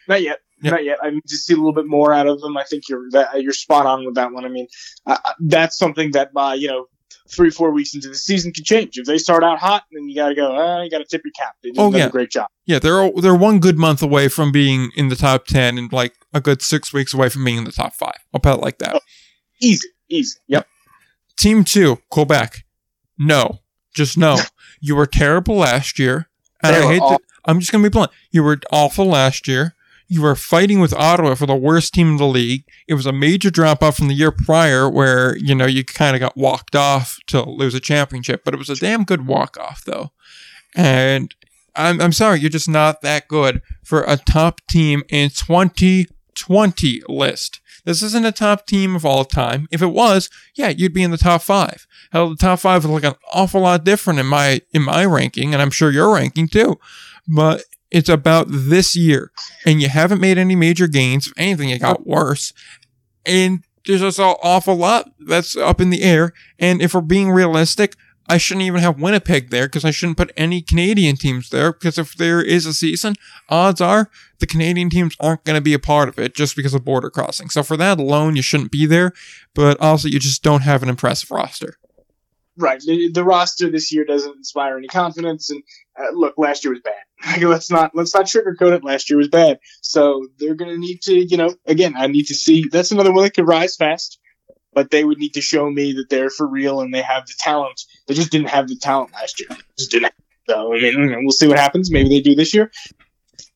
Not 0.09 0.23
yet. 0.23 0.41
Yeah. 0.63 0.71
Not 0.73 0.85
yet. 0.85 0.99
I 1.03 1.11
need 1.11 1.25
to 1.27 1.37
see 1.37 1.53
a 1.53 1.57
little 1.57 1.73
bit 1.75 1.87
more 1.87 2.13
out 2.13 2.27
of 2.27 2.41
them. 2.41 2.57
I 2.57 2.65
think 2.65 2.89
you're 2.89 3.09
that 3.11 3.43
you're 3.43 3.53
spot 3.53 3.87
on 3.87 4.05
with 4.07 4.15
that 4.15 4.33
one. 4.33 4.45
I 4.45 4.49
mean, 4.49 4.67
uh, 5.07 5.19
that's 5.41 5.77
something 5.77 6.13
that 6.13 6.33
by 6.33 6.55
you 6.55 6.69
know 6.69 6.87
three 7.29 7.51
four 7.51 7.71
weeks 7.73 7.95
into 7.95 8.09
the 8.09 8.15
season 8.15 8.53
could 8.53 8.65
change. 8.65 8.97
If 8.97 9.07
they 9.07 9.19
start 9.19 9.43
out 9.43 9.59
hot, 9.59 9.85
then 9.93 10.09
you 10.09 10.15
got 10.15 10.29
to 10.29 10.35
go. 10.35 10.57
Uh, 10.57 10.83
you 10.83 10.91
got 10.91 10.99
to 10.99 11.05
tip 11.05 11.23
your 11.25 11.33
cap. 11.33 11.55
They 11.63 11.71
did 11.71 11.79
Oh, 11.81 11.91
yeah. 11.93 12.07
a 12.07 12.11
great 12.11 12.31
job. 12.31 12.49
Yeah, 12.67 12.79
they're 12.79 13.11
they're 13.17 13.35
one 13.35 13.59
good 13.59 13.77
month 13.79 14.03
away 14.03 14.29
from 14.29 14.53
being 14.53 14.91
in 14.97 15.09
the 15.09 15.17
top 15.17 15.47
ten 15.47 15.77
and 15.77 15.93
like 15.93 16.15
a 16.33 16.41
good 16.41 16.63
six 16.63 16.93
weeks 16.93 17.13
away 17.13 17.29
from 17.29 17.45
being 17.45 17.59
in 17.59 17.65
the 17.65 17.73
top 17.73 17.93
five. 17.95 18.17
I'll 18.33 18.41
put 18.41 18.55
it 18.55 18.61
like 18.63 18.79
that. 18.79 19.03
Easy, 19.61 19.89
easy. 20.09 20.39
Yep. 20.49 20.67
Team 21.37 21.65
two, 21.65 21.99
Quebec. 22.11 22.65
No, 23.19 23.61
just 23.95 24.17
no. 24.17 24.39
you 24.81 24.95
were 24.97 25.07
terrible 25.07 25.57
last 25.57 25.99
year, 25.99 26.29
and 26.63 26.75
They 26.77 26.83
I 26.83 26.93
hate 26.95 26.99
to. 27.01 27.19
I'm 27.45 27.61
just 27.61 27.73
gonna 27.73 27.83
be 27.85 27.89
blunt. 27.91 28.11
You 28.31 28.43
were 28.43 28.59
awful 28.73 29.07
last 29.07 29.47
year. 29.49 29.75
You 30.07 30.23
were 30.23 30.35
fighting 30.35 30.81
with 30.81 30.93
Ottawa 30.93 31.35
for 31.35 31.47
the 31.47 31.57
worst 31.57 31.95
team 31.95 32.11
in 32.11 32.17
the 32.19 32.27
league. 32.27 32.65
It 32.87 32.95
was 32.95 33.07
a 33.07 33.13
major 33.13 33.51
drop 33.51 33.83
off 33.83 33.97
from 33.97 34.09
the 34.09 34.15
year 34.15 34.31
prior, 34.31 34.89
where 34.89 35.37
you 35.37 35.55
know 35.55 35.67
you 35.67 35.85
kind 35.85 36.15
of 36.15 36.21
got 36.21 36.37
walked 36.37 36.77
off 36.77 37.19
to 37.29 37.43
lose 37.43 37.75
a 37.75 37.81
championship, 37.81 38.43
but 38.45 38.55
it 38.55 38.59
was 38.59 38.71
a 38.71 38.77
damn 38.77 39.05
good 39.05 39.27
walk 39.27 39.57
off 39.59 39.83
though. 39.85 40.13
And 40.75 41.35
I'm 41.75 42.01
I'm 42.01 42.13
sorry, 42.13 42.41
you're 42.41 42.51
just 42.51 42.69
not 42.69 43.03
that 43.03 43.29
good 43.29 43.63
for 43.83 44.03
a 44.03 44.17
top 44.17 44.61
team 44.69 45.03
in 45.09 45.31
2020 45.31 47.03
list. 47.09 47.61
This 47.85 48.03
isn't 48.03 48.25
a 48.25 48.33
top 48.33 48.67
team 48.67 48.97
of 48.97 49.05
all 49.05 49.25
time. 49.25 49.69
If 49.71 49.83
it 49.83 49.89
was, 49.89 50.31
yeah, 50.55 50.71
you'd 50.71 50.95
be 50.95 51.03
in 51.03 51.11
the 51.11 51.19
top 51.19 51.43
five. 51.43 51.87
Hell, 52.13 52.31
the 52.31 52.37
top 52.37 52.61
five 52.61 52.85
would 52.85 52.93
look 52.93 53.05
an 53.05 53.15
awful 53.33 53.61
lot 53.61 53.85
different 53.85 54.19
in 54.19 54.27
my 54.27 54.61
in 54.73 54.83
my 54.83 55.05
ranking, 55.05 55.53
and 55.53 55.63
I'm 55.63 55.71
sure 55.71 55.91
your 55.91 56.15
ranking 56.15 56.49
too. 56.49 56.79
But 57.29 57.65
it's 57.95 58.09
about 58.09 58.47
this 58.51 58.97
year, 58.97 59.31
and 59.65 59.81
you 59.81 59.89
haven't 59.89 60.21
made 60.21 60.37
any 60.37 60.57
major 60.57 60.89
gains. 60.89 61.29
If 61.29 61.33
anything, 61.37 61.71
it 61.71 61.79
got 61.79 62.05
worse. 62.05 62.53
And 63.25 63.62
there's 63.87 64.01
just 64.01 64.19
an 64.19 64.35
awful 64.43 64.75
lot 64.75 65.12
that's 65.21 65.57
up 65.57 65.81
in 65.81 65.91
the 65.91 66.03
air. 66.03 66.33
And 66.59 66.83
if 66.83 66.93
we're 66.93 67.03
being 67.03 67.31
realistic, 67.31 67.95
I 68.29 68.37
shouldn't 68.37 68.66
even 68.66 68.81
have 68.81 69.01
Winnipeg 69.01 69.51
there 69.51 69.66
because 69.66 69.85
I 69.85 69.93
shouldn't 69.93 70.16
put 70.16 70.33
any 70.37 70.61
Canadian 70.61 71.15
teams 71.15 71.51
there 71.51 71.73
because 71.73 71.97
if 71.97 72.16
there 72.16 72.43
is 72.43 72.66
a 72.66 72.75
season, 72.75 73.15
odds 73.49 73.81
are 73.81 74.11
the 74.41 74.47
Canadian 74.47 74.91
teams 74.91 75.15
aren't 75.21 75.45
going 75.45 75.57
to 75.57 75.61
be 75.61 75.75
a 75.75 75.79
part 75.79 76.09
of 76.09 76.19
it 76.19 76.35
just 76.35 76.57
because 76.57 76.75
of 76.75 76.85
border 76.85 77.11
crossing. 77.11 77.49
So 77.49 77.62
for 77.62 77.77
that 77.77 78.01
alone, 78.01 78.35
you 78.35 78.43
shouldn't 78.43 78.73
be 78.73 78.87
there. 78.87 79.12
But 79.55 79.81
also, 79.81 80.09
you 80.09 80.19
just 80.19 80.43
don't 80.43 80.62
have 80.62 80.83
an 80.83 80.89
impressive 80.89 81.31
roster. 81.31 81.77
Right. 82.57 82.81
The, 82.81 83.11
the 83.13 83.25
roster 83.25 83.71
this 83.71 83.93
year 83.93 84.05
doesn't 84.05 84.37
inspire 84.37 84.77
any 84.77 84.89
confidence. 84.89 85.51
And 85.51 85.63
uh, 85.99 86.13
look, 86.13 86.35
last 86.37 86.65
year 86.65 86.73
was 86.73 86.83
bad. 86.83 87.41
let's 87.43 87.71
not 87.71 87.93
let's 87.95 88.15
not 88.15 88.27
sugarcoat 88.27 88.73
it. 88.73 88.85
Last 88.85 89.11
year 89.11 89.17
was 89.17 89.29
bad. 89.29 89.59
So 89.81 90.27
they're 90.39 90.55
going 90.55 90.71
to 90.71 90.79
need 90.79 91.03
to, 91.03 91.15
you 91.15 91.37
know, 91.37 91.55
again, 91.67 91.95
I 91.97 92.07
need 92.07 92.27
to 92.27 92.35
see. 92.35 92.69
That's 92.71 92.93
another 92.93 93.13
one 93.13 93.25
that 93.25 93.35
could 93.35 93.47
rise 93.47 93.77
fast. 93.77 94.19
But 94.73 94.91
they 94.91 95.05
would 95.05 95.19
need 95.19 95.35
to 95.35 95.41
show 95.41 95.71
me 95.71 95.93
that 95.93 96.07
they're 96.11 96.31
for 96.31 96.49
real 96.49 96.81
and 96.81 96.93
they 96.93 97.03
have 97.03 97.27
the 97.27 97.35
talent. 97.39 97.81
They 98.09 98.15
just 98.15 98.33
didn't 98.33 98.49
have 98.49 98.67
the 98.67 98.77
talent 98.77 99.13
last 99.13 99.39
year. 99.39 99.57
Just 99.79 99.93
didn't. 99.93 100.13
So 100.49 100.75
I 100.75 100.81
mean, 100.81 101.17
we'll 101.23 101.31
see 101.31 101.47
what 101.47 101.59
happens. 101.59 101.93
Maybe 101.93 102.09
they 102.09 102.21
do 102.21 102.35
this 102.35 102.53
year. 102.53 102.73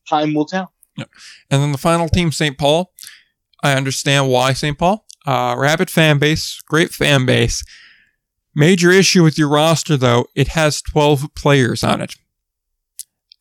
Time 0.09 0.33
will 0.33 0.45
tell. 0.45 0.71
And 0.97 1.61
then 1.61 1.71
the 1.71 1.77
final 1.77 2.07
team, 2.07 2.31
St. 2.31 2.57
Paul. 2.57 2.93
I 3.61 3.73
understand 3.73 4.29
why 4.29 4.53
St. 4.53 4.77
Paul. 4.77 5.05
Uh, 5.25 5.55
rabid 5.57 5.89
fan 5.89 6.17
base, 6.17 6.61
great 6.67 6.91
fan 6.91 7.25
base. 7.25 7.63
Major 8.55 8.91
issue 8.91 9.23
with 9.23 9.37
your 9.37 9.49
roster, 9.49 9.95
though, 9.95 10.25
it 10.35 10.49
has 10.49 10.81
12 10.81 11.33
players 11.35 11.83
on 11.83 12.01
it. 12.01 12.15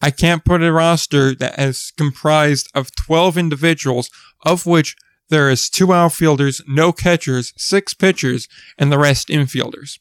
I 0.01 0.11
can't 0.11 0.45
put 0.45 0.63
a 0.63 0.73
roster 0.73 1.35
that 1.35 1.59
is 1.59 1.93
comprised 1.97 2.71
of 2.75 2.95
12 2.95 3.37
individuals, 3.37 4.11
of 4.45 4.67
which 4.67 4.97
there 5.29 5.51
is 5.51 5.69
two 5.69 5.93
outfielders, 5.93 6.63
no 6.67 6.93
catchers, 6.93 7.53
six 7.57 7.95
pitchers, 7.95 8.49
and 8.79 8.93
the 8.93 8.99
rest 8.99 9.29
infielders. 9.29 9.99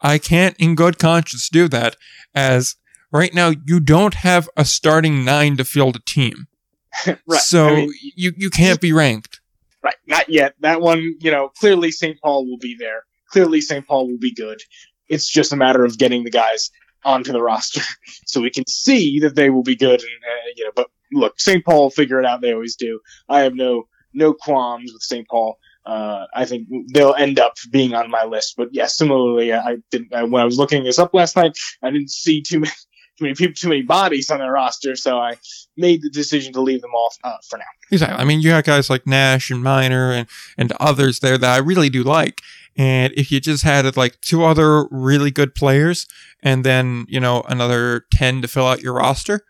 I 0.00 0.18
can't 0.18 0.56
in 0.58 0.74
good 0.74 0.98
conscience 0.98 1.48
do 1.48 1.68
that, 1.68 1.96
as 2.34 2.76
right 3.12 3.32
now 3.34 3.52
you 3.66 3.80
don't 3.80 4.14
have 4.14 4.48
a 4.56 4.64
starting 4.64 5.24
nine 5.24 5.56
to 5.58 5.64
field 5.64 5.96
a 5.96 6.00
team. 6.00 6.46
right. 7.06 7.40
So 7.40 7.68
I 7.68 7.74
mean, 7.76 7.92
you, 8.16 8.32
you 8.36 8.50
can't 8.50 8.80
be 8.80 8.92
ranked. 8.92 9.40
Right. 9.82 9.96
Not 10.06 10.28
yet. 10.28 10.54
That 10.60 10.80
one, 10.80 11.16
you 11.20 11.30
know, 11.30 11.48
clearly 11.48 11.90
St. 11.90 12.20
Paul 12.20 12.46
will 12.46 12.58
be 12.58 12.76
there. 12.78 13.04
Clearly 13.30 13.60
St. 13.60 13.86
Paul 13.86 14.08
will 14.08 14.18
be 14.18 14.34
good. 14.34 14.60
It's 15.08 15.28
just 15.28 15.52
a 15.52 15.56
matter 15.56 15.84
of 15.84 15.98
getting 15.98 16.24
the 16.24 16.30
guys 16.30 16.70
onto 17.04 17.32
the 17.32 17.42
roster 17.42 17.80
so 18.26 18.40
we 18.40 18.50
can 18.50 18.66
see 18.68 19.20
that 19.20 19.34
they 19.34 19.50
will 19.50 19.62
be 19.62 19.76
good. 19.76 20.00
And, 20.00 20.10
uh, 20.10 20.50
you 20.56 20.64
know, 20.64 20.70
but 20.74 20.88
look, 21.12 21.40
St. 21.40 21.64
Paul 21.64 21.84
will 21.84 21.90
figure 21.90 22.20
it 22.20 22.26
out. 22.26 22.40
They 22.40 22.52
always 22.52 22.76
do. 22.76 23.00
I 23.28 23.40
have 23.40 23.54
no, 23.54 23.88
no 24.12 24.32
qualms 24.32 24.92
with 24.92 25.02
St. 25.02 25.26
Paul. 25.28 25.58
Uh, 25.86 26.26
I 26.34 26.44
think 26.44 26.68
they'll 26.92 27.14
end 27.14 27.38
up 27.38 27.54
being 27.70 27.94
on 27.94 28.10
my 28.10 28.24
list. 28.24 28.54
But 28.56 28.68
yeah, 28.72 28.86
similarly, 28.86 29.52
I 29.52 29.78
didn't, 29.90 30.14
I, 30.14 30.24
when 30.24 30.42
I 30.42 30.44
was 30.44 30.58
looking 30.58 30.84
this 30.84 30.98
up 30.98 31.14
last 31.14 31.36
night, 31.36 31.52
I 31.82 31.90
didn't 31.90 32.10
see 32.10 32.42
too 32.42 32.60
many, 32.60 32.72
too 33.18 33.24
many 33.24 33.34
people, 33.34 33.54
too 33.54 33.68
many 33.68 33.82
bodies 33.82 34.30
on 34.30 34.38
their 34.38 34.52
roster. 34.52 34.94
So 34.94 35.18
I 35.18 35.36
made 35.76 36.02
the 36.02 36.10
decision 36.10 36.52
to 36.52 36.60
leave 36.60 36.82
them 36.82 36.92
off 36.92 37.16
uh, 37.24 37.36
for 37.48 37.58
now. 37.58 37.64
Exactly. 37.90 38.18
I 38.18 38.24
mean, 38.24 38.40
you 38.40 38.50
have 38.50 38.64
guys 38.64 38.90
like 38.90 39.06
Nash 39.06 39.50
and 39.50 39.62
Miner 39.62 40.12
and, 40.12 40.28
and 40.58 40.72
others 40.72 41.20
there 41.20 41.38
that 41.38 41.54
I 41.54 41.58
really 41.58 41.88
do 41.88 42.02
like. 42.02 42.42
And 42.76 43.12
if 43.16 43.30
you 43.32 43.40
just 43.40 43.62
had 43.64 43.96
like 43.96 44.20
two 44.20 44.44
other 44.44 44.86
really 44.90 45.30
good 45.30 45.54
players 45.54 46.06
and 46.42 46.64
then, 46.64 47.04
you 47.08 47.20
know, 47.20 47.42
another 47.48 48.06
10 48.12 48.42
to 48.42 48.48
fill 48.48 48.66
out 48.66 48.80
your 48.80 48.94
roster, 48.94 49.42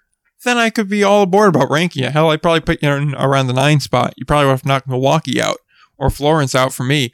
then 0.44 0.56
I 0.58 0.70
could 0.70 0.88
be 0.88 1.04
all 1.04 1.22
aboard 1.22 1.54
about 1.54 1.70
ranking 1.70 2.02
you. 2.02 2.10
Hell, 2.10 2.30
I'd 2.30 2.42
probably 2.42 2.60
put 2.60 2.82
you 2.82 2.90
in 2.90 3.14
around 3.14 3.46
the 3.46 3.52
nine 3.52 3.78
spot. 3.80 4.14
You 4.16 4.24
probably 4.24 4.46
would 4.46 4.52
have 4.52 4.66
knocked 4.66 4.88
Milwaukee 4.88 5.40
out 5.40 5.58
or 5.98 6.10
Florence 6.10 6.54
out 6.54 6.72
for 6.72 6.82
me. 6.82 7.12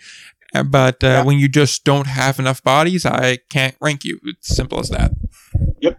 Uh, 0.54 0.62
But 0.62 1.02
uh, 1.02 1.06
Yeah. 1.08 1.22
when 1.24 1.38
you 1.38 1.48
just 1.48 1.84
don't 1.84 2.06
have 2.06 2.38
enough 2.38 2.62
bodies, 2.62 3.04
I 3.04 3.38
can't 3.50 3.74
rank 3.80 4.04
you. 4.04 4.20
It's 4.24 4.54
simple 4.54 4.78
as 4.78 4.88
that. 4.90 5.10
Yep. 5.80 5.98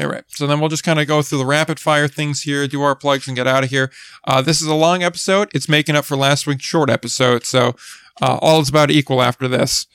All 0.00 0.06
right. 0.08 0.24
So 0.28 0.46
then 0.46 0.58
we'll 0.60 0.70
just 0.70 0.82
kind 0.82 0.98
of 0.98 1.06
go 1.06 1.20
through 1.22 1.38
the 1.38 1.46
rapid 1.46 1.78
fire 1.78 2.08
things 2.08 2.42
here, 2.42 2.66
do 2.66 2.82
our 2.82 2.94
plugs, 2.96 3.26
and 3.28 3.36
get 3.36 3.46
out 3.46 3.64
of 3.64 3.70
here. 3.70 3.92
Uh, 4.26 4.40
this 4.42 4.60
is 4.62 4.66
a 4.66 4.74
long 4.74 5.02
episode. 5.02 5.50
It's 5.54 5.68
making 5.68 5.94
up 5.94 6.04
for 6.06 6.16
last 6.16 6.46
week's 6.46 6.64
short 6.64 6.88
episode. 6.90 7.44
So 7.44 7.76
uh, 8.20 8.38
all 8.40 8.60
is 8.60 8.68
about 8.68 8.90
equal 8.90 9.22
after 9.22 9.48
this. 9.48 9.86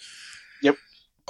Yep. 0.61 0.75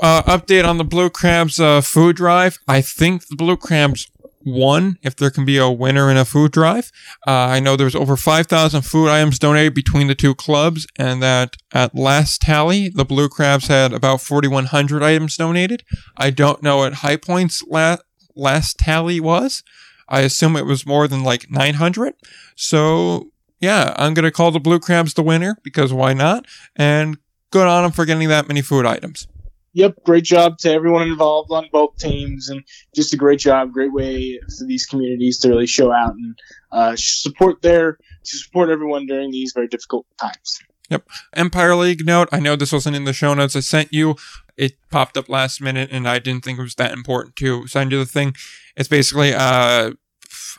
Uh, 0.01 0.23
update 0.23 0.67
on 0.67 0.77
the 0.77 0.83
Blue 0.83 1.09
Crabs 1.09 1.59
uh, 1.59 1.81
food 1.81 2.15
drive. 2.15 2.59
I 2.67 2.81
think 2.81 3.27
the 3.27 3.35
Blue 3.35 3.57
Crabs 3.57 4.09
won, 4.45 4.97
if 5.03 5.15
there 5.15 5.29
can 5.29 5.45
be 5.45 5.57
a 5.57 5.69
winner 5.69 6.09
in 6.09 6.17
a 6.17 6.25
food 6.25 6.51
drive. 6.51 6.91
Uh, 7.27 7.31
I 7.31 7.59
know 7.59 7.75
there's 7.75 7.95
over 7.95 8.17
5,000 8.17 8.81
food 8.81 9.09
items 9.09 9.39
donated 9.39 9.73
between 9.73 10.07
the 10.07 10.15
two 10.15 10.35
clubs, 10.35 10.87
and 10.97 11.21
that 11.21 11.57
at 11.73 11.95
last 11.95 12.41
tally, 12.41 12.89
the 12.89 13.05
Blue 13.05 13.29
Crabs 13.29 13.67
had 13.67 13.93
about 13.93 14.21
4,100 14.21 15.03
items 15.03 15.37
donated. 15.37 15.83
I 16.17 16.29
don't 16.29 16.63
know 16.63 16.77
what 16.77 16.95
High 16.95 17.17
Point's 17.17 17.63
la- 17.63 17.97
last 18.35 18.79
tally 18.79 19.19
was. 19.19 19.63
I 20.07 20.21
assume 20.21 20.55
it 20.55 20.65
was 20.65 20.85
more 20.85 21.07
than 21.07 21.23
like 21.23 21.49
900. 21.49 22.13
So, 22.55 23.30
yeah, 23.61 23.93
I'm 23.97 24.13
going 24.13 24.25
to 24.25 24.31
call 24.31 24.51
the 24.51 24.59
Blue 24.59 24.79
Crabs 24.79 25.13
the 25.13 25.23
winner 25.23 25.57
because 25.63 25.93
why 25.93 26.13
not? 26.13 26.45
And 26.75 27.17
good 27.51 27.67
on 27.67 27.83
them 27.83 27.91
for 27.91 28.05
getting 28.05 28.27
that 28.29 28.47
many 28.47 28.61
food 28.61 28.85
items. 28.85 29.27
Yep, 29.73 30.03
great 30.03 30.25
job 30.25 30.57
to 30.59 30.71
everyone 30.71 31.03
involved 31.03 31.49
on 31.51 31.69
both 31.71 31.95
teams, 31.97 32.49
and 32.49 32.61
just 32.93 33.13
a 33.13 33.17
great 33.17 33.39
job, 33.39 33.71
great 33.71 33.93
way 33.93 34.37
for 34.59 34.65
these 34.65 34.85
communities 34.85 35.37
to 35.39 35.49
really 35.49 35.67
show 35.67 35.93
out 35.93 36.13
and 36.13 36.37
uh, 36.73 36.93
support 36.97 37.61
their 37.61 37.93
to 37.93 38.37
support 38.37 38.69
everyone 38.69 39.05
during 39.05 39.31
these 39.31 39.53
very 39.53 39.67
difficult 39.67 40.05
times. 40.19 40.59
Yep, 40.89 41.07
Empire 41.33 41.75
League 41.75 42.05
note. 42.05 42.27
I 42.33 42.41
know 42.41 42.57
this 42.57 42.73
wasn't 42.73 42.97
in 42.97 43.05
the 43.05 43.13
show 43.13 43.33
notes 43.33 43.55
I 43.55 43.61
sent 43.61 43.93
you. 43.93 44.17
It 44.57 44.73
popped 44.89 45.15
up 45.15 45.29
last 45.29 45.61
minute, 45.61 45.89
and 45.89 46.05
I 46.05 46.19
didn't 46.19 46.43
think 46.43 46.59
it 46.59 46.63
was 46.63 46.75
that 46.75 46.91
important 46.91 47.37
to 47.37 47.65
send 47.67 47.93
you 47.93 47.99
the 47.99 48.05
thing. 48.05 48.35
It's 48.75 48.89
basically, 48.89 49.33
uh, 49.33 49.91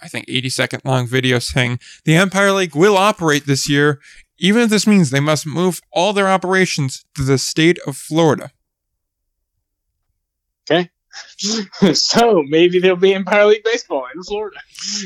I 0.03 0.09
think, 0.09 0.27
80 0.29 0.49
second 0.51 0.83
long 0.85 1.07
video 1.07 1.39
saying 1.39 1.79
the 2.05 2.15
Empire 2.17 2.53
League 2.53 2.75
will 2.75 2.97
operate 2.97 3.47
this 3.47 3.69
year, 3.69 4.01
even 4.39 4.63
if 4.63 4.71
this 4.71 4.87
means 4.87 5.11
they 5.11 5.21
must 5.21 5.47
move 5.47 5.81
all 5.93 6.13
their 6.13 6.29
operations 6.29 7.05
to 7.15 7.23
the 7.23 7.39
state 7.39 7.79
of 7.87 7.97
Florida. 7.97 8.51
Okay. 10.71 10.91
so 11.95 12.43
maybe 12.49 12.79
there'll 12.79 12.97
be 12.97 13.13
Empire 13.15 13.47
League 13.47 13.65
baseball 13.65 14.07
in 14.15 14.23
Florida. 14.23 14.57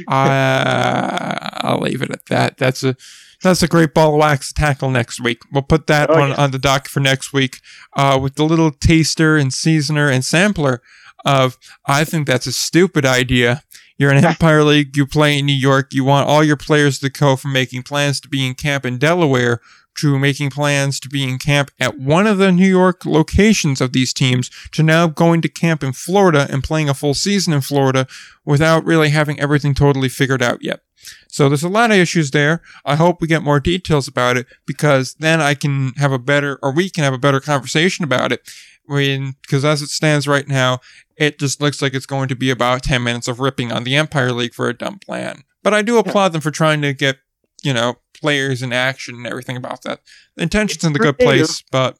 Uh, 0.06 1.36
I'll 1.66 1.80
leave 1.80 2.02
it 2.02 2.10
at 2.10 2.26
that. 2.26 2.56
That's 2.58 2.84
a 2.84 2.96
that's 3.42 3.62
a 3.62 3.68
great 3.68 3.92
ball 3.92 4.14
of 4.14 4.20
wax 4.20 4.48
to 4.48 4.54
tackle 4.54 4.90
next 4.90 5.20
week. 5.20 5.40
We'll 5.52 5.62
put 5.62 5.86
that 5.88 6.08
Oh, 6.10 6.18
one 6.18 6.30
yeah. 6.30 6.36
on 6.36 6.50
the 6.52 6.58
dock 6.58 6.88
for 6.88 7.00
next 7.00 7.32
week 7.32 7.60
uh, 7.96 8.18
with 8.20 8.36
the 8.36 8.44
little 8.44 8.70
taster 8.70 9.36
and 9.36 9.52
seasoner 9.52 10.08
and 10.08 10.24
sampler 10.24 10.80
of 11.24 11.58
I 11.86 12.04
think 12.04 12.26
that's 12.26 12.46
a 12.46 12.52
stupid 12.52 13.04
idea. 13.04 13.62
You're 13.98 14.12
in 14.12 14.24
Empire 14.24 14.62
League, 14.62 14.96
you 14.96 15.06
play 15.06 15.38
in 15.38 15.46
New 15.46 15.54
York, 15.54 15.94
you 15.94 16.04
want 16.04 16.28
all 16.28 16.44
your 16.44 16.56
players 16.56 16.98
to 16.98 17.08
go 17.08 17.36
from 17.36 17.52
making 17.52 17.82
plans 17.82 18.20
to 18.20 18.28
be 18.28 18.46
in 18.46 18.54
camp 18.54 18.84
in 18.84 18.98
Delaware 18.98 19.60
to 19.96 20.18
making 20.18 20.50
plans 20.50 21.00
to 21.00 21.08
be 21.08 21.22
in 21.22 21.38
camp 21.38 21.70
at 21.80 21.98
one 21.98 22.26
of 22.26 22.38
the 22.38 22.52
New 22.52 22.68
York 22.68 23.04
locations 23.04 23.80
of 23.80 23.92
these 23.92 24.12
teams 24.12 24.50
to 24.72 24.82
now 24.82 25.06
going 25.06 25.40
to 25.42 25.48
camp 25.48 25.82
in 25.82 25.92
Florida 25.92 26.46
and 26.50 26.62
playing 26.62 26.88
a 26.88 26.94
full 26.94 27.14
season 27.14 27.52
in 27.52 27.60
Florida 27.60 28.06
without 28.44 28.84
really 28.84 29.08
having 29.08 29.40
everything 29.40 29.74
totally 29.74 30.08
figured 30.08 30.42
out 30.42 30.62
yet. 30.62 30.80
So 31.28 31.48
there's 31.48 31.62
a 31.62 31.68
lot 31.68 31.90
of 31.90 31.98
issues 31.98 32.30
there. 32.30 32.62
I 32.84 32.96
hope 32.96 33.20
we 33.20 33.28
get 33.28 33.42
more 33.42 33.60
details 33.60 34.08
about 34.08 34.36
it 34.36 34.46
because 34.66 35.14
then 35.14 35.40
I 35.40 35.54
can 35.54 35.92
have 35.96 36.12
a 36.12 36.18
better, 36.18 36.58
or 36.62 36.72
we 36.72 36.90
can 36.90 37.04
have 37.04 37.14
a 37.14 37.18
better 37.18 37.40
conversation 37.40 38.04
about 38.04 38.32
it. 38.32 38.48
When, 38.86 39.34
because 39.42 39.64
as 39.64 39.82
it 39.82 39.88
stands 39.88 40.28
right 40.28 40.46
now, 40.46 40.80
it 41.16 41.38
just 41.38 41.60
looks 41.60 41.82
like 41.82 41.94
it's 41.94 42.06
going 42.06 42.28
to 42.28 42.36
be 42.36 42.50
about 42.50 42.82
10 42.82 43.02
minutes 43.02 43.28
of 43.28 43.40
ripping 43.40 43.72
on 43.72 43.84
the 43.84 43.96
Empire 43.96 44.32
League 44.32 44.54
for 44.54 44.68
a 44.68 44.74
dumb 44.76 44.98
plan. 44.98 45.42
But 45.62 45.74
I 45.74 45.82
do 45.82 45.98
applaud 45.98 46.32
them 46.32 46.40
for 46.40 46.50
trying 46.50 46.82
to 46.82 46.92
get, 46.92 47.16
you 47.62 47.72
know, 47.72 47.96
players 48.14 48.62
in 48.62 48.72
action 48.72 49.16
and 49.16 49.26
everything 49.26 49.56
about 49.56 49.82
that. 49.82 50.00
The 50.36 50.42
intention's 50.42 50.84
in 50.84 50.92
the 50.92 50.98
good 50.98 51.18
place, 51.18 51.62
but, 51.72 51.96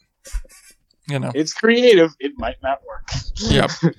you 1.08 1.18
know. 1.18 1.32
It's 1.34 1.52
creative. 1.52 2.14
It 2.20 2.32
might 2.36 2.62
not 2.62 2.80
work. 2.86 3.08
Yep. 3.36 3.70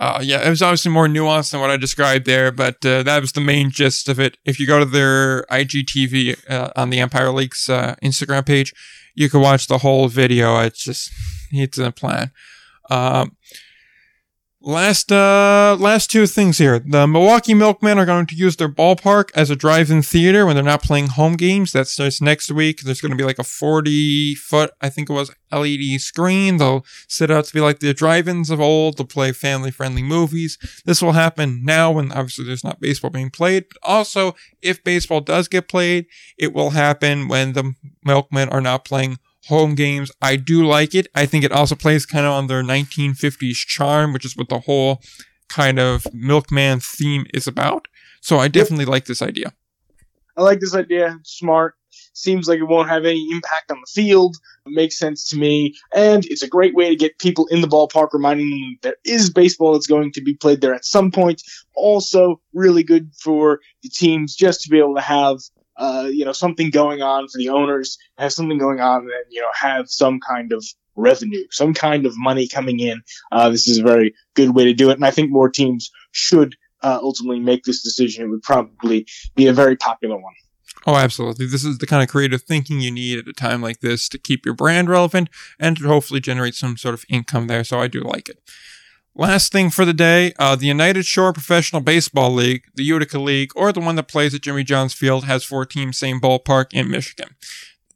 Uh, 0.00 0.18
yeah, 0.22 0.46
it 0.46 0.48
was 0.48 0.62
obviously 0.62 0.90
more 0.90 1.06
nuanced 1.06 1.50
than 1.50 1.60
what 1.60 1.68
I 1.68 1.76
described 1.76 2.24
there, 2.24 2.50
but 2.50 2.76
uh, 2.86 3.02
that 3.02 3.20
was 3.20 3.32
the 3.32 3.40
main 3.42 3.70
gist 3.70 4.08
of 4.08 4.18
it. 4.18 4.38
If 4.46 4.58
you 4.58 4.66
go 4.66 4.78
to 4.78 4.86
their 4.86 5.42
IGTV 5.50 6.50
uh, 6.50 6.70
on 6.74 6.88
the 6.88 7.00
Empire 7.00 7.30
League's 7.30 7.68
uh, 7.68 7.96
Instagram 8.02 8.46
page, 8.46 8.72
you 9.14 9.28
can 9.28 9.42
watch 9.42 9.66
the 9.66 9.76
whole 9.76 10.08
video. 10.08 10.58
It's 10.60 10.82
just, 10.82 11.12
it's 11.50 11.78
a 11.78 11.92
plan. 11.92 12.30
Um, 12.90 13.36
last, 14.60 15.10
uh, 15.10 15.76
last 15.78 16.10
two 16.10 16.26
things 16.26 16.58
here. 16.58 16.78
The 16.78 17.06
Milwaukee 17.06 17.54
Milkmen 17.54 17.98
are 17.98 18.06
going 18.06 18.26
to 18.26 18.34
use 18.34 18.56
their 18.56 18.68
ballpark 18.68 19.30
as 19.34 19.50
a 19.50 19.56
drive-in 19.56 20.02
theater 20.02 20.44
when 20.44 20.54
they're 20.54 20.64
not 20.64 20.82
playing 20.82 21.08
home 21.08 21.36
games. 21.36 21.72
That 21.72 21.88
starts 21.88 22.20
next 22.20 22.50
week. 22.50 22.80
There's 22.80 23.00
going 23.00 23.10
to 23.10 23.16
be 23.16 23.24
like 23.24 23.38
a 23.38 23.44
40 23.44 24.34
foot, 24.34 24.72
I 24.80 24.88
think 24.88 25.08
it 25.08 25.12
was, 25.12 25.30
LED 25.52 26.00
screen. 26.00 26.58
They'll 26.58 26.84
set 27.08 27.30
out 27.30 27.46
to 27.46 27.54
be 27.54 27.60
like 27.60 27.80
the 27.80 27.94
drive-ins 27.94 28.50
of 28.50 28.60
old. 28.60 28.98
They'll 28.98 29.06
play 29.06 29.32
family-friendly 29.32 30.02
movies. 30.02 30.58
This 30.84 31.02
will 31.02 31.12
happen 31.12 31.64
now 31.64 31.92
when 31.92 32.12
obviously 32.12 32.44
there's 32.44 32.64
not 32.64 32.80
baseball 32.80 33.10
being 33.10 33.30
played. 33.30 33.66
But 33.68 33.78
also, 33.82 34.34
if 34.62 34.84
baseball 34.84 35.20
does 35.20 35.48
get 35.48 35.68
played, 35.68 36.06
it 36.38 36.52
will 36.52 36.70
happen 36.70 37.28
when 37.28 37.52
the 37.54 37.74
Milkmen 38.04 38.48
are 38.50 38.60
not 38.60 38.84
playing 38.84 39.18
home 39.46 39.74
games. 39.74 40.10
I 40.20 40.36
do 40.36 40.64
like 40.66 40.94
it. 40.94 41.06
I 41.14 41.26
think 41.26 41.44
it 41.44 41.52
also 41.52 41.74
plays 41.74 42.06
kind 42.06 42.26
of 42.26 42.32
on 42.32 42.46
their 42.46 42.62
1950s 42.62 43.54
charm, 43.66 44.12
which 44.12 44.24
is 44.24 44.36
what 44.36 44.48
the 44.48 44.60
whole 44.60 45.00
kind 45.48 45.78
of 45.78 46.06
milkman 46.12 46.80
theme 46.80 47.26
is 47.34 47.46
about. 47.46 47.88
So 48.20 48.38
I 48.38 48.48
definitely 48.48 48.84
like 48.84 49.06
this 49.06 49.22
idea. 49.22 49.52
I 50.36 50.42
like 50.42 50.60
this 50.60 50.74
idea. 50.74 51.18
Smart. 51.24 51.74
seems 52.12 52.48
like 52.48 52.60
it 52.60 52.64
won't 52.64 52.88
have 52.88 53.04
any 53.04 53.26
impact 53.32 53.70
on 53.70 53.78
the 53.80 53.90
field. 53.90 54.36
It 54.66 54.72
makes 54.72 54.98
sense 54.98 55.28
to 55.30 55.36
me. 55.36 55.74
And 55.94 56.24
it's 56.26 56.42
a 56.42 56.48
great 56.48 56.74
way 56.74 56.88
to 56.88 56.96
get 56.96 57.18
people 57.18 57.46
in 57.48 57.60
the 57.60 57.68
ballpark, 57.68 58.08
reminding 58.12 58.50
them 58.50 58.78
there 58.82 58.96
is 59.04 59.30
baseball 59.30 59.72
that's 59.72 59.86
going 59.86 60.12
to 60.12 60.22
be 60.22 60.34
played 60.34 60.60
there 60.60 60.74
at 60.74 60.84
some 60.84 61.10
point. 61.10 61.42
Also, 61.74 62.40
really 62.52 62.82
good 62.82 63.10
for 63.18 63.60
the 63.82 63.88
teams 63.88 64.36
just 64.36 64.60
to 64.62 64.70
be 64.70 64.78
able 64.78 64.94
to 64.94 65.00
have 65.00 65.40
uh, 65.76 66.08
you 66.10 66.24
know, 66.24 66.32
something 66.32 66.70
going 66.70 67.02
on 67.02 67.28
for 67.28 67.38
the 67.38 67.48
owners, 67.48 67.98
have 68.18 68.32
something 68.32 68.58
going 68.58 68.80
on, 68.80 69.02
and 69.02 69.24
you 69.30 69.40
know, 69.40 69.48
have 69.54 69.88
some 69.88 70.20
kind 70.20 70.52
of 70.52 70.64
revenue, 70.96 71.44
some 71.50 71.74
kind 71.74 72.06
of 72.06 72.12
money 72.16 72.46
coming 72.46 72.80
in. 72.80 73.02
Uh, 73.32 73.48
this 73.48 73.66
is 73.66 73.78
a 73.78 73.82
very 73.82 74.14
good 74.34 74.54
way 74.54 74.64
to 74.64 74.74
do 74.74 74.90
it, 74.90 74.94
and 74.94 75.04
I 75.04 75.10
think 75.10 75.30
more 75.30 75.48
teams 75.48 75.90
should 76.12 76.56
uh, 76.82 76.98
ultimately 77.02 77.40
make 77.40 77.64
this 77.64 77.82
decision. 77.82 78.24
It 78.24 78.28
would 78.28 78.42
probably 78.42 79.06
be 79.34 79.46
a 79.46 79.52
very 79.52 79.76
popular 79.76 80.16
one. 80.16 80.34
Oh, 80.86 80.96
absolutely. 80.96 81.46
This 81.46 81.64
is 81.64 81.78
the 81.78 81.86
kind 81.86 82.02
of 82.02 82.08
creative 82.08 82.42
thinking 82.42 82.80
you 82.80 82.90
need 82.90 83.18
at 83.18 83.28
a 83.28 83.32
time 83.32 83.60
like 83.60 83.80
this 83.80 84.08
to 84.10 84.18
keep 84.18 84.46
your 84.46 84.54
brand 84.54 84.88
relevant 84.88 85.28
and 85.58 85.76
to 85.76 85.86
hopefully 85.86 86.20
generate 86.20 86.54
some 86.54 86.76
sort 86.76 86.94
of 86.94 87.04
income 87.08 87.48
there. 87.48 87.64
So 87.64 87.80
I 87.80 87.86
do 87.86 88.00
like 88.00 88.28
it. 88.28 88.38
Last 89.14 89.50
thing 89.50 89.70
for 89.70 89.84
the 89.84 89.92
day, 89.92 90.32
uh, 90.38 90.54
the 90.54 90.66
United 90.66 91.04
Shore 91.04 91.32
Professional 91.32 91.82
Baseball 91.82 92.32
League, 92.32 92.64
the 92.74 92.84
Utica 92.84 93.18
League, 93.18 93.50
or 93.56 93.72
the 93.72 93.80
one 93.80 93.96
that 93.96 94.08
plays 94.08 94.34
at 94.34 94.42
Jimmy 94.42 94.62
John's 94.62 94.94
Field 94.94 95.24
has 95.24 95.44
four 95.44 95.66
teams, 95.66 95.98
same 95.98 96.20
ballpark 96.20 96.72
in 96.72 96.90
Michigan. 96.90 97.34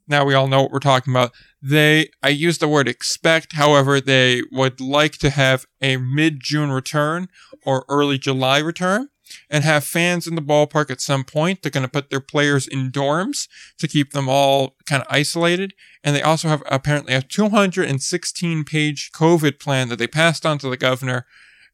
Now 0.07 0.25
we 0.25 0.33
all 0.33 0.47
know 0.47 0.61
what 0.61 0.71
we're 0.71 0.79
talking 0.79 1.13
about. 1.13 1.31
They, 1.61 2.09
I 2.21 2.29
use 2.29 2.57
the 2.57 2.67
word 2.67 2.87
expect, 2.87 3.53
however, 3.53 3.99
they 4.01 4.41
would 4.51 4.79
like 4.79 5.13
to 5.19 5.29
have 5.29 5.65
a 5.81 5.97
mid 5.97 6.41
June 6.41 6.71
return 6.71 7.29
or 7.65 7.85
early 7.89 8.17
July 8.17 8.59
return 8.59 9.09
and 9.49 9.63
have 9.63 9.83
fans 9.83 10.27
in 10.27 10.35
the 10.35 10.41
ballpark 10.41 10.89
at 10.89 11.01
some 11.01 11.23
point. 11.23 11.61
They're 11.61 11.71
going 11.71 11.85
to 11.85 11.91
put 11.91 12.09
their 12.09 12.19
players 12.19 12.67
in 12.67 12.91
dorms 12.91 13.47
to 13.77 13.87
keep 13.87 14.11
them 14.11 14.29
all 14.29 14.75
kind 14.85 15.01
of 15.01 15.07
isolated. 15.09 15.73
And 16.03 16.15
they 16.15 16.21
also 16.21 16.47
have 16.47 16.63
apparently 16.69 17.13
a 17.13 17.21
216 17.21 18.63
page 18.63 19.11
COVID 19.11 19.59
plan 19.59 19.89
that 19.89 19.97
they 19.97 20.07
passed 20.07 20.45
on 20.45 20.57
to 20.59 20.69
the 20.69 20.77
governor. 20.77 21.25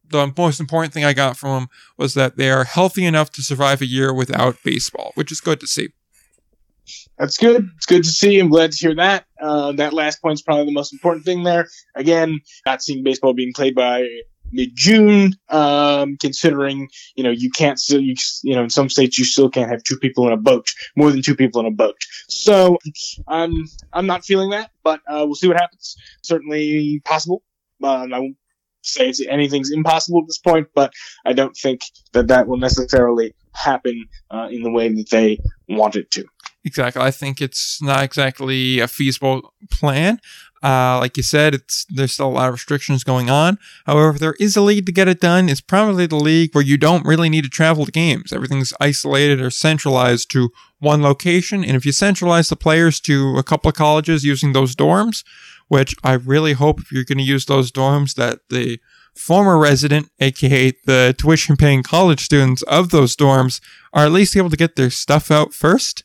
The 0.09 0.33
most 0.37 0.59
important 0.59 0.93
thing 0.93 1.05
I 1.05 1.13
got 1.13 1.37
from 1.37 1.51
them 1.51 1.69
was 1.97 2.13
that 2.15 2.35
they 2.35 2.51
are 2.51 2.65
healthy 2.65 3.05
enough 3.05 3.31
to 3.31 3.41
survive 3.41 3.81
a 3.81 3.85
year 3.85 4.13
without 4.13 4.57
baseball, 4.63 5.11
which 5.15 5.31
is 5.31 5.39
good 5.39 5.59
to 5.61 5.67
see. 5.67 5.89
That's 7.17 7.37
good. 7.37 7.69
It's 7.77 7.85
good 7.85 8.03
to 8.03 8.09
see. 8.09 8.39
I'm 8.39 8.49
glad 8.49 8.71
to 8.71 8.77
hear 8.77 8.95
that. 8.95 9.25
Uh, 9.39 9.71
that 9.73 9.93
last 9.93 10.21
point 10.21 10.33
is 10.33 10.41
probably 10.41 10.65
the 10.65 10.71
most 10.71 10.91
important 10.91 11.23
thing 11.25 11.43
there. 11.43 11.67
Again, 11.95 12.41
not 12.65 12.81
seeing 12.81 13.03
baseball 13.03 13.33
being 13.33 13.53
played 13.53 13.75
by 13.75 14.07
mid 14.51 14.71
June, 14.75 15.33
um, 15.49 16.17
considering, 16.17 16.89
you 17.15 17.23
know, 17.23 17.29
you 17.31 17.49
can't 17.51 17.79
still, 17.79 18.01
you, 18.01 18.15
you 18.43 18.55
know, 18.55 18.63
in 18.63 18.69
some 18.69 18.89
states 18.89 19.17
you 19.17 19.25
still 19.25 19.49
can't 19.49 19.69
have 19.69 19.83
two 19.83 19.97
people 19.97 20.27
in 20.27 20.33
a 20.33 20.37
boat, 20.37 20.67
more 20.95 21.11
than 21.11 21.21
two 21.21 21.35
people 21.35 21.61
in 21.61 21.67
a 21.67 21.71
boat. 21.71 21.97
So, 22.27 22.77
I'm, 23.27 23.53
I'm 23.93 24.07
not 24.07 24.25
feeling 24.25 24.51
that, 24.51 24.71
but, 24.83 24.99
uh, 25.07 25.23
we'll 25.25 25.35
see 25.35 25.47
what 25.47 25.59
happens. 25.59 25.95
Certainly 26.23 27.01
possible. 27.05 27.43
Um, 27.83 28.13
I 28.13 28.19
won't 28.19 28.37
say 28.83 29.13
anything's 29.29 29.71
impossible 29.71 30.21
at 30.21 30.27
this 30.27 30.39
point, 30.39 30.67
but 30.73 30.93
I 31.25 31.33
don't 31.33 31.55
think 31.55 31.81
that 32.13 32.27
that 32.27 32.47
will 32.47 32.57
necessarily 32.57 33.35
happen, 33.53 34.05
uh, 34.29 34.47
in 34.51 34.63
the 34.63 34.71
way 34.71 34.89
that 34.89 35.09
they 35.09 35.39
want 35.67 35.95
it 35.95 36.11
to. 36.11 36.25
Exactly. 36.63 37.01
I 37.01 37.11
think 37.11 37.41
it's 37.41 37.81
not 37.81 38.03
exactly 38.03 38.79
a 38.79 38.87
feasible 38.87 39.53
plan. 39.71 40.19
Uh, 40.63 40.99
like 40.99 41.17
you 41.17 41.23
said, 41.23 41.55
it's 41.55 41.85
there's 41.89 42.13
still 42.13 42.27
a 42.27 42.29
lot 42.29 42.49
of 42.49 42.53
restrictions 42.53 43.03
going 43.03 43.31
on. 43.31 43.57
However, 43.87 44.19
there 44.19 44.35
is 44.39 44.55
a 44.55 44.61
league 44.61 44.85
to 44.85 44.91
get 44.91 45.07
it 45.07 45.19
done, 45.19 45.49
it's 45.49 45.59
probably 45.59 46.05
the 46.05 46.17
league 46.17 46.53
where 46.53 46.63
you 46.63 46.77
don't 46.77 47.05
really 47.05 47.29
need 47.29 47.43
to 47.45 47.49
travel 47.49 47.85
to 47.85 47.91
games. 47.91 48.31
Everything's 48.31 48.73
isolated 48.79 49.41
or 49.41 49.49
centralized 49.49 50.29
to 50.31 50.51
one 50.77 51.01
location. 51.01 51.63
And 51.63 51.75
if 51.75 51.83
you 51.83 51.91
centralize 51.91 52.49
the 52.49 52.55
players 52.55 52.99
to 53.01 53.37
a 53.37 53.43
couple 53.43 53.69
of 53.69 53.75
colleges 53.75 54.23
using 54.23 54.53
those 54.53 54.75
dorms, 54.75 55.23
which 55.67 55.95
I 56.03 56.13
really 56.13 56.53
hope 56.53 56.79
if 56.79 56.91
you're 56.91 57.05
going 57.05 57.17
to 57.17 57.23
use 57.23 57.45
those 57.45 57.71
dorms 57.71 58.13
that 58.15 58.41
the 58.49 58.79
former 59.15 59.57
resident, 59.57 60.11
aka 60.19 60.73
the 60.85 61.15
tuition 61.17 61.57
paying 61.57 61.81
college 61.81 62.23
students 62.23 62.61
of 62.63 62.91
those 62.91 63.15
dorms, 63.15 63.61
are 63.93 64.05
at 64.05 64.11
least 64.11 64.37
able 64.37 64.51
to 64.51 64.57
get 64.57 64.75
their 64.75 64.91
stuff 64.91 65.31
out 65.31 65.55
first. 65.55 66.03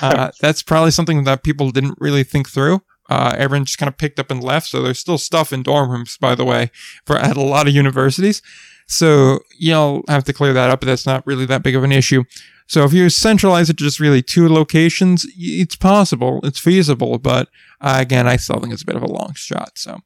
Uh, 0.00 0.30
that's 0.40 0.62
probably 0.62 0.90
something 0.90 1.24
that 1.24 1.42
people 1.42 1.70
didn't 1.70 1.96
really 1.98 2.24
think 2.24 2.48
through. 2.48 2.82
Uh, 3.08 3.34
everyone 3.36 3.64
just 3.64 3.78
kind 3.78 3.88
of 3.88 3.98
picked 3.98 4.18
up 4.18 4.30
and 4.30 4.42
left. 4.42 4.68
So 4.68 4.82
there's 4.82 4.98
still 4.98 5.18
stuff 5.18 5.52
in 5.52 5.62
dorm 5.62 5.90
rooms, 5.90 6.16
by 6.16 6.34
the 6.34 6.44
way, 6.44 6.70
for 7.04 7.16
at 7.16 7.36
a 7.36 7.42
lot 7.42 7.68
of 7.68 7.74
universities. 7.74 8.40
So 8.86 9.40
you'll 9.58 10.02
have 10.08 10.24
to 10.24 10.32
clear 10.32 10.52
that 10.52 10.70
up, 10.70 10.80
but 10.80 10.86
that's 10.86 11.06
not 11.06 11.26
really 11.26 11.46
that 11.46 11.62
big 11.62 11.76
of 11.76 11.84
an 11.84 11.92
issue. 11.92 12.24
So 12.66 12.84
if 12.84 12.92
you 12.92 13.10
centralize 13.10 13.68
it 13.68 13.76
to 13.78 13.84
just 13.84 14.00
really 14.00 14.22
two 14.22 14.48
locations, 14.48 15.26
it's 15.36 15.76
possible, 15.76 16.40
it's 16.42 16.58
feasible, 16.58 17.18
but 17.18 17.48
uh, 17.80 17.98
again, 18.00 18.26
I 18.26 18.36
still 18.36 18.60
think 18.60 18.72
it's 18.72 18.82
a 18.82 18.86
bit 18.86 18.96
of 18.96 19.02
a 19.02 19.12
long 19.12 19.34
shot. 19.34 19.76
So 19.76 20.00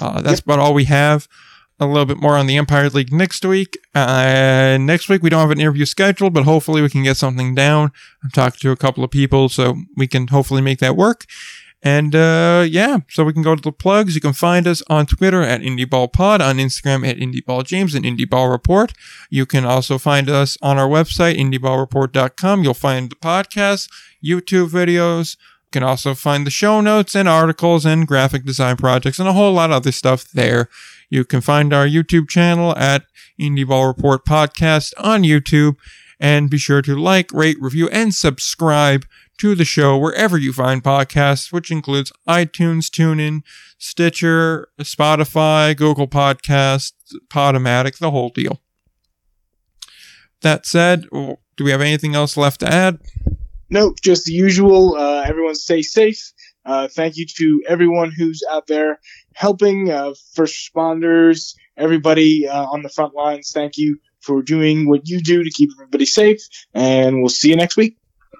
uh, 0.00 0.20
that's 0.20 0.38
yep. 0.38 0.44
about 0.44 0.58
all 0.60 0.74
we 0.74 0.84
have. 0.84 1.26
A 1.82 1.86
little 1.86 2.06
bit 2.06 2.18
more 2.18 2.36
on 2.36 2.46
the 2.46 2.56
Empire 2.56 2.88
League 2.90 3.12
next 3.12 3.44
week. 3.44 3.76
Uh, 3.94 4.78
next 4.80 5.08
week 5.08 5.22
we 5.22 5.30
don't 5.30 5.40
have 5.40 5.50
an 5.50 5.60
interview 5.60 5.84
scheduled, 5.84 6.32
but 6.32 6.44
hopefully 6.44 6.80
we 6.80 6.88
can 6.88 7.02
get 7.02 7.16
something 7.16 7.54
down. 7.54 7.90
I'm 8.22 8.30
talking 8.30 8.58
to 8.60 8.70
a 8.70 8.76
couple 8.76 9.02
of 9.02 9.10
people, 9.10 9.48
so 9.48 9.76
we 9.96 10.06
can 10.06 10.28
hopefully 10.28 10.62
make 10.62 10.78
that 10.78 10.96
work. 10.96 11.26
And 11.82 12.14
uh, 12.14 12.64
yeah, 12.68 12.98
so 13.08 13.24
we 13.24 13.32
can 13.32 13.42
go 13.42 13.56
to 13.56 13.60
the 13.60 13.72
plugs. 13.72 14.14
You 14.14 14.20
can 14.20 14.32
find 14.32 14.68
us 14.68 14.82
on 14.88 15.06
Twitter 15.06 15.42
at 15.42 15.62
IndieBallPod, 15.62 16.40
on 16.40 16.58
Instagram 16.58 17.06
at 17.06 17.16
IndieBallJames 17.16 17.96
and 17.96 18.04
IndieBallReport. 18.04 18.92
You 19.30 19.44
can 19.46 19.64
also 19.64 19.98
find 19.98 20.30
us 20.30 20.56
on 20.62 20.78
our 20.78 20.88
website, 20.88 21.36
IndieBallReport.com. 21.36 22.62
You'll 22.62 22.74
find 22.74 23.10
the 23.10 23.16
podcast, 23.16 23.90
YouTube 24.24 24.68
videos. 24.68 25.36
You 25.36 25.80
can 25.80 25.82
also 25.82 26.14
find 26.14 26.46
the 26.46 26.50
show 26.50 26.80
notes 26.80 27.16
and 27.16 27.28
articles 27.28 27.84
and 27.84 28.06
graphic 28.06 28.44
design 28.44 28.76
projects 28.76 29.18
and 29.18 29.28
a 29.28 29.32
whole 29.32 29.52
lot 29.52 29.70
of 29.70 29.76
other 29.76 29.92
stuff 29.92 30.30
there. 30.30 30.68
You 31.12 31.26
can 31.26 31.42
find 31.42 31.74
our 31.74 31.86
YouTube 31.86 32.26
channel 32.30 32.74
at 32.74 33.04
Indie 33.38 33.68
Ball 33.68 33.86
Report 33.86 34.24
Podcast 34.24 34.94
on 34.96 35.24
YouTube. 35.24 35.76
And 36.18 36.48
be 36.48 36.56
sure 36.56 36.80
to 36.80 36.96
like, 36.96 37.30
rate, 37.34 37.58
review, 37.60 37.90
and 37.90 38.14
subscribe 38.14 39.04
to 39.36 39.54
the 39.54 39.66
show 39.66 39.98
wherever 39.98 40.38
you 40.38 40.54
find 40.54 40.82
podcasts, 40.82 41.52
which 41.52 41.70
includes 41.70 42.12
iTunes, 42.26 42.86
TuneIn, 42.86 43.42
Stitcher, 43.76 44.68
Spotify, 44.80 45.76
Google 45.76 46.08
Podcasts, 46.08 46.94
Podomatic, 47.28 47.98
the 47.98 48.10
whole 48.10 48.30
deal. 48.30 48.62
That 50.40 50.64
said, 50.64 51.04
do 51.12 51.36
we 51.60 51.72
have 51.72 51.82
anything 51.82 52.14
else 52.14 52.38
left 52.38 52.60
to 52.60 52.72
add? 52.72 53.00
Nope, 53.68 54.00
just 54.02 54.24
the 54.24 54.32
usual. 54.32 54.94
Uh, 54.94 55.24
everyone 55.26 55.56
stay 55.56 55.82
safe. 55.82 56.32
Uh, 56.64 56.88
thank 56.88 57.18
you 57.18 57.26
to 57.26 57.62
everyone 57.68 58.12
who's 58.12 58.42
out 58.50 58.66
there 58.66 58.98
helping, 59.34 59.90
uh, 59.90 60.14
first 60.34 60.72
responders, 60.74 61.54
everybody 61.76 62.46
uh, 62.46 62.64
on 62.66 62.82
the 62.82 62.88
front 62.88 63.14
lines. 63.14 63.50
Thank 63.52 63.76
you 63.76 63.98
for 64.20 64.42
doing 64.42 64.88
what 64.88 65.08
you 65.08 65.20
do 65.20 65.42
to 65.42 65.50
keep 65.50 65.70
everybody 65.74 66.06
safe, 66.06 66.40
and 66.74 67.20
we'll 67.20 67.28
see 67.28 67.50
you 67.50 67.56
next 67.56 67.76
week. 67.76 67.96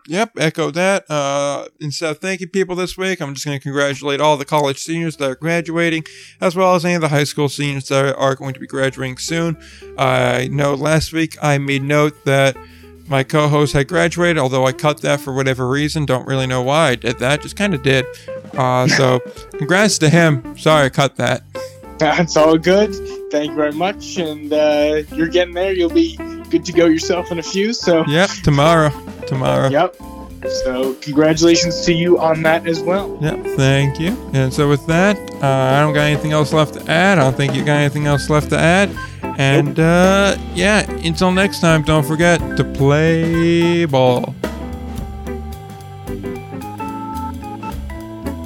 Yep, 0.09 0.33
echo 0.39 0.71
that. 0.73 1.09
Uh, 1.09 1.69
instead 1.81 2.11
of 2.11 2.19
thanking 2.19 2.49
people 2.49 2.75
this 2.75 2.97
week, 2.97 3.21
I'm 3.21 3.35
just 3.35 3.47
going 3.47 3.57
to 3.57 3.63
congratulate 3.63 4.21
all 4.21 4.37
the 4.37 4.45
college 4.45 4.79
seniors 4.79 5.17
that 5.19 5.31
are 5.31 5.37
graduating, 5.37 6.05
as 6.41 6.57
well 6.57 6.75
as 6.75 6.85
any 6.85 6.95
of 6.95 7.03
the 7.03 7.09
high 7.09 7.25
school 7.25 7.49
seniors 7.49 7.89
that 7.89 8.17
are 8.17 8.35
going 8.35 8.55
to 8.55 8.61
be 8.61 8.67
graduating 8.67 9.19
soon. 9.19 9.57
I 9.97 10.49
know 10.49 10.75
last 10.75 11.13
week 11.13 11.37
I 11.41 11.59
made 11.59 11.83
note 11.83 12.25
that 12.25 12.57
my 13.07 13.23
co 13.23 13.47
host 13.47 13.75
had 13.75 13.87
graduated, 13.87 14.39
although 14.39 14.67
I 14.67 14.73
cut 14.73 15.03
that 15.03 15.21
for 15.21 15.33
whatever 15.33 15.69
reason. 15.69 16.05
Don't 16.05 16.27
really 16.27 16.47
know 16.47 16.63
why 16.63 16.91
I 16.91 16.95
did 16.97 17.19
that, 17.21 17.43
just 17.43 17.57
kind 17.57 17.75
of 17.75 17.83
did. 17.83 18.05
Uh, 18.55 18.87
so, 18.89 19.21
congrats 19.53 19.99
to 19.99 20.09
him. 20.09 20.57
Sorry 20.57 20.87
I 20.87 20.89
cut 20.89 21.17
that. 21.17 21.43
That's 21.99 22.37
all 22.37 22.59
good. 22.59 22.95
Thank 23.31 23.51
you 23.51 23.57
very 23.57 23.73
much. 23.73 24.19
And 24.19 24.53
uh, 24.53 25.03
you're 25.15 25.29
getting 25.29 25.55
there. 25.55 25.73
You'll 25.73 25.91
be 25.91 26.17
good 26.51 26.65
to 26.65 26.73
go 26.73 26.87
yourself 26.87 27.31
in 27.31 27.39
a 27.39 27.43
few. 27.43 27.73
So, 27.73 28.05
yep, 28.07 28.29
tomorrow 28.43 28.91
tomorrow. 29.33 29.69
Yep. 29.69 29.97
So 30.65 30.95
congratulations 30.95 31.85
to 31.87 31.93
you 31.93 32.19
on 32.19 32.43
that 32.43 32.67
as 32.67 32.81
well. 32.81 33.17
Yep, 33.21 33.45
thank 33.57 34.01
you. 34.01 34.17
And 34.33 34.53
so 34.53 34.69
with 34.69 34.85
that, 34.87 35.17
uh, 35.35 35.77
I 35.77 35.81
don't 35.81 35.95
got 35.95 36.03
anything 36.03 36.33
else 36.33 36.53
left 36.53 36.75
to 36.75 36.91
add. 36.91 37.19
I 37.19 37.23
don't 37.23 37.37
think 37.37 37.55
you 37.55 37.65
got 37.65 37.77
anything 37.77 38.07
else 38.07 38.29
left 38.29 38.51
to 38.51 38.59
add. 38.59 38.91
And 39.39 39.79
uh, 39.79 40.37
yeah, 40.55 40.91
until 40.91 41.31
next 41.31 41.61
time, 41.61 41.83
don't 41.83 42.05
forget 42.05 42.41
to 42.57 42.65
play 42.65 43.85
ball. 43.85 44.35